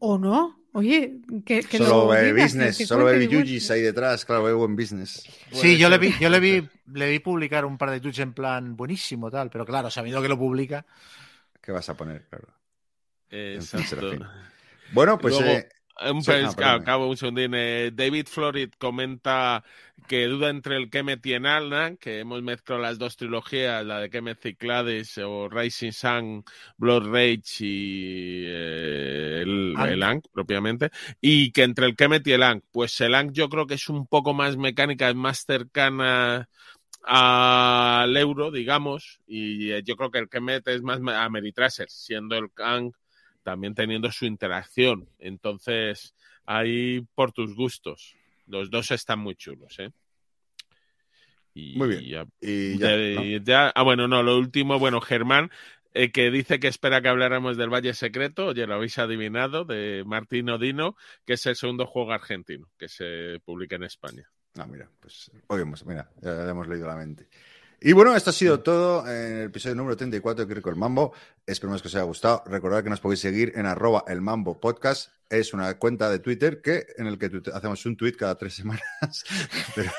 ¿O 0.00 0.18
no? 0.18 0.58
Oye, 0.72 1.20
que, 1.44 1.62
que 1.62 1.78
solo 1.78 2.04
lo 2.04 2.08
ve 2.08 2.32
business, 2.32 2.78
que- 2.78 2.86
solo 2.86 3.04
ve 3.06 3.26
cuente. 3.26 3.72
ahí 3.72 3.80
detrás, 3.82 4.24
claro, 4.24 4.44
ve 4.44 4.52
buen 4.52 4.76
business. 4.76 5.26
Sí, 5.52 5.78
yo 5.78 5.88
le 5.88 5.98
vi, 5.98 6.12
yo 6.20 6.28
le 6.28 6.40
vi, 6.40 6.68
le 6.92 7.10
vi 7.10 7.18
publicar 7.18 7.64
un 7.64 7.78
par 7.78 7.90
de 7.90 8.00
tweets 8.00 8.18
en 8.20 8.32
plan 8.32 8.76
buenísimo 8.76 9.30
tal, 9.30 9.50
pero 9.50 9.64
claro, 9.64 9.90
sabiendo 9.90 10.22
que 10.22 10.28
lo 10.28 10.38
publica. 10.38 10.84
¿Qué 11.60 11.72
vas 11.72 11.88
a 11.88 11.96
poner? 11.96 12.26
Claro. 12.28 12.48
Exacto. 13.30 13.88
Serafín. 13.88 14.24
Bueno, 14.92 15.18
pues 15.18 15.38
Luego, 15.38 15.52
eh, 15.52 15.68
Un 16.00 16.24
Sí, 16.24 16.24
pez- 16.24 16.54
perdón. 16.56 16.84
acabo 16.84 17.08
un 17.08 17.16
segundín. 17.16 17.52
Eh, 17.54 17.90
David 17.92 18.26
Florid 18.28 18.70
comenta 18.78 19.64
que 20.06 20.26
duda 20.26 20.48
entre 20.50 20.76
el 20.76 20.90
Kemet 20.90 21.24
y 21.26 21.32
Enalna, 21.34 21.96
que 21.96 22.20
hemos 22.20 22.40
mezclado 22.42 22.80
las 22.82 22.98
dos 22.98 23.16
trilogías, 23.16 23.84
la 23.84 23.98
de 24.00 24.08
Kemet 24.10 24.38
Ciclades 24.40 25.18
o 25.18 25.48
Rising 25.48 25.90
Sun, 25.92 26.44
Blood 26.76 27.08
Rage 27.12 27.42
y 27.64 28.44
eh, 28.46 29.42
el, 29.42 29.80
Ankh. 29.84 29.88
el 29.88 30.02
Ankh, 30.04 30.26
propiamente, 30.32 30.90
y 31.20 31.50
que 31.50 31.64
entre 31.64 31.86
el 31.86 31.96
Kemet 31.96 32.24
y 32.28 32.32
el 32.32 32.44
Ankh, 32.44 32.64
pues 32.70 33.00
el 33.00 33.14
Ankh 33.16 33.32
yo 33.32 33.48
creo 33.48 33.66
que 33.66 33.74
es 33.74 33.88
un 33.88 34.06
poco 34.06 34.32
más 34.34 34.56
mecánica, 34.56 35.08
es 35.08 35.16
más 35.16 35.44
cercana 35.44 36.48
al 37.02 38.16
euro, 38.16 38.50
digamos, 38.50 39.20
y 39.26 39.72
eh, 39.72 39.82
yo 39.84 39.96
creo 39.96 40.10
que 40.10 40.18
el 40.18 40.28
Kemet 40.28 40.66
es 40.68 40.82
más 40.82 41.00
a 41.14 41.28
Meritraser, 41.30 41.88
siendo 41.90 42.36
el 42.36 42.48
Ankh 42.58 42.94
también 43.48 43.74
teniendo 43.74 44.12
su 44.12 44.26
interacción. 44.26 45.08
Entonces, 45.18 46.14
ahí 46.44 47.00
por 47.14 47.32
tus 47.32 47.54
gustos. 47.54 48.14
Los 48.46 48.68
dos 48.70 48.90
están 48.90 49.20
muy 49.20 49.36
chulos, 49.36 49.78
¿eh? 49.78 49.90
Y 51.54 51.78
Muy 51.78 51.88
bien. 51.88 52.04
ya- 52.04 52.26
y 52.42 52.78
ya, 52.78 52.88
de- 52.88 53.14
¿no? 53.14 53.24
y 53.24 53.42
ya- 53.42 53.68
ah, 53.74 53.82
bueno, 53.82 54.06
no, 54.06 54.22
lo 54.22 54.36
último, 54.36 54.78
bueno, 54.78 55.00
Germán, 55.00 55.50
eh, 55.94 56.12
que 56.12 56.30
dice 56.30 56.60
que 56.60 56.68
espera 56.68 57.00
que 57.00 57.08
habláramos 57.08 57.56
del 57.56 57.72
Valle 57.72 57.94
Secreto, 57.94 58.48
oye, 58.48 58.66
lo 58.66 58.74
habéis 58.74 58.98
adivinado, 58.98 59.64
de 59.64 60.04
Martín 60.04 60.50
Odino, 60.50 60.94
que 61.24 61.32
es 61.32 61.46
el 61.46 61.56
segundo 61.56 61.86
juego 61.86 62.12
argentino 62.12 62.68
que 62.78 62.88
se 62.90 63.40
publica 63.46 63.76
en 63.76 63.84
España. 63.84 64.28
No, 64.56 64.66
mira, 64.66 64.90
pues 65.00 65.30
oímos, 65.46 65.86
mira, 65.86 66.10
ya 66.20 66.34
le 66.44 66.50
hemos 66.50 66.68
leído 66.68 66.86
la 66.86 66.96
mente. 66.96 67.28
Y 67.80 67.92
bueno, 67.92 68.16
esto 68.16 68.30
ha 68.30 68.32
sido 68.32 68.58
todo 68.58 69.06
en 69.08 69.36
el 69.36 69.42
episodio 69.44 69.76
número 69.76 69.96
34 69.96 70.44
de 70.44 70.52
Critical 70.52 70.74
Mambo. 70.74 71.12
Esperemos 71.46 71.80
que 71.80 71.86
os 71.86 71.94
haya 71.94 72.02
gustado. 72.04 72.42
Recordad 72.46 72.82
que 72.82 72.90
nos 72.90 72.98
podéis 72.98 73.20
seguir 73.20 73.52
en 73.54 73.66
arroba 73.66 74.02
el 74.08 74.20
Mambo 74.20 74.60
Podcast. 74.60 75.12
Es 75.30 75.54
una 75.54 75.72
cuenta 75.78 76.10
de 76.10 76.18
Twitter 76.18 76.60
que, 76.60 76.86
en 76.96 77.06
el 77.06 77.18
que 77.18 77.30
hacemos 77.54 77.86
un 77.86 77.96
tweet 77.96 78.14
cada 78.14 78.36
tres 78.36 78.54
semanas. 78.54 78.82
Pero, 79.74 79.92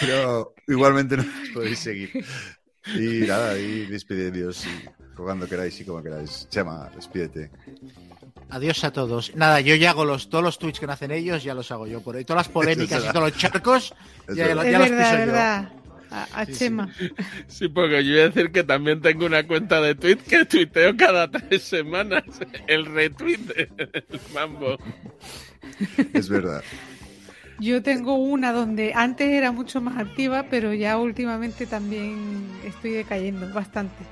pero 0.00 0.54
igualmente 0.68 1.16
nos 1.16 1.26
podéis 1.52 1.80
seguir. 1.80 2.24
Y 2.94 3.26
nada, 3.26 3.58
y 3.58 3.86
despedidos 3.86 4.64
y 4.66 4.88
cuando 5.16 5.48
queráis 5.48 5.80
y 5.80 5.84
como 5.84 6.02
queráis. 6.02 6.46
Chema, 6.48 6.90
despídete. 6.94 7.50
Adiós 8.48 8.84
a 8.84 8.92
todos. 8.92 9.34
Nada, 9.34 9.60
yo 9.60 9.74
ya 9.74 9.90
hago 9.90 10.04
los, 10.04 10.28
todos 10.30 10.44
los 10.44 10.58
tweets 10.58 10.78
que 10.78 10.86
no 10.86 10.92
hacen 10.92 11.10
ellos, 11.10 11.42
ya 11.42 11.52
los 11.54 11.70
hago 11.72 11.86
yo 11.86 12.00
por 12.00 12.16
ahí. 12.16 12.24
Todas 12.24 12.46
las 12.46 12.52
polémicas 12.52 13.02
y 13.04 13.08
todos 13.12 13.30
los 13.30 13.36
charcos, 13.36 13.94
Es 14.28 14.36
ya, 14.36 14.54
los 14.54 14.64
piso 14.64 14.82
es 14.84 14.88
yo. 14.90 14.96
verdad. 15.16 15.68
A, 16.10 16.22
a 16.40 16.46
Sí. 16.46 16.52
Chema. 16.52 16.88
Sí, 17.48 17.68
porque 17.68 18.04
yo 18.04 18.12
iba 18.12 18.22
a 18.22 18.28
decir 18.28 18.52
que 18.52 18.62
también 18.62 19.00
tengo 19.02 19.26
una 19.26 19.44
cuenta 19.44 19.80
de 19.80 19.96
tweet 19.96 20.18
que 20.18 20.44
tuiteo 20.44 20.96
cada 20.96 21.28
tres 21.28 21.64
semanas. 21.64 22.22
El 22.68 22.86
retweet 22.86 23.38
del 23.38 23.68
mambo. 24.32 24.76
Es 26.12 26.28
verdad. 26.28 26.62
Yo 27.58 27.82
tengo 27.82 28.14
una 28.14 28.52
donde 28.52 28.92
antes 28.94 29.28
era 29.28 29.50
mucho 29.50 29.80
más 29.80 29.96
activa, 29.98 30.44
pero 30.48 30.72
ya 30.72 30.96
últimamente 30.98 31.66
también 31.66 32.46
estoy 32.64 32.90
decayendo 32.92 33.48
bastante. 33.52 34.04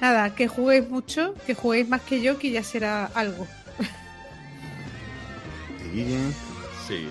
Nada, 0.00 0.34
que 0.34 0.48
juguéis 0.48 0.88
mucho, 0.88 1.34
que 1.46 1.54
juguéis 1.54 1.88
más 1.88 2.00
que 2.02 2.20
yo, 2.20 2.38
que 2.38 2.50
ya 2.50 2.62
será 2.64 3.06
algo. 3.14 3.46
Guille, 5.92 6.18
Sí. 6.86 7.08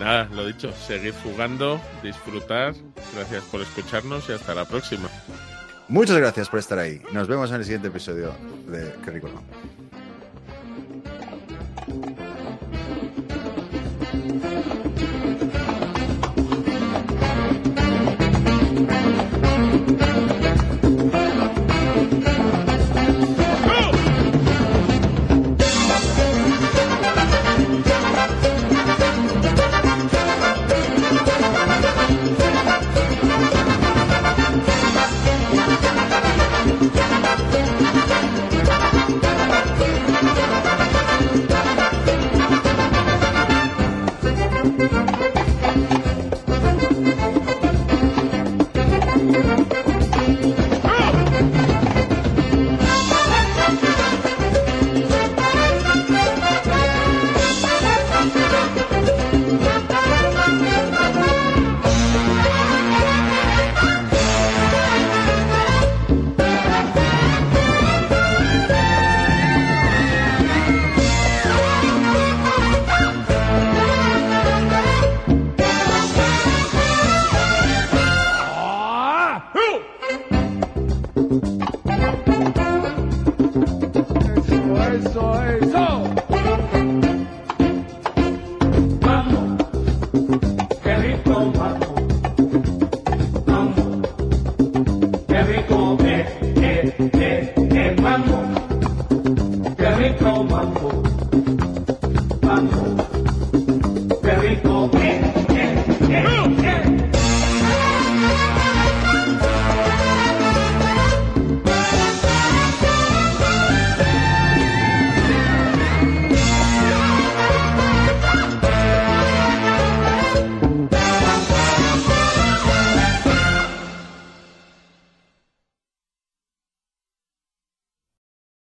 Nada, 0.00 0.24
lo 0.32 0.46
dicho, 0.46 0.72
seguid 0.72 1.14
jugando, 1.22 1.80
disfrutar. 2.02 2.74
Gracias 3.14 3.44
por 3.44 3.60
escucharnos 3.60 4.28
y 4.28 4.32
hasta 4.32 4.54
la 4.54 4.64
próxima. 4.64 5.08
Muchas 5.88 6.16
gracias 6.16 6.48
por 6.48 6.58
estar 6.58 6.78
ahí. 6.78 7.00
Nos 7.12 7.28
vemos 7.28 7.50
en 7.50 7.56
el 7.56 7.64
siguiente 7.64 7.88
episodio 7.88 8.32
de 8.66 8.94
Qué 9.04 9.10
rico 9.10 9.28
no. 9.28 9.42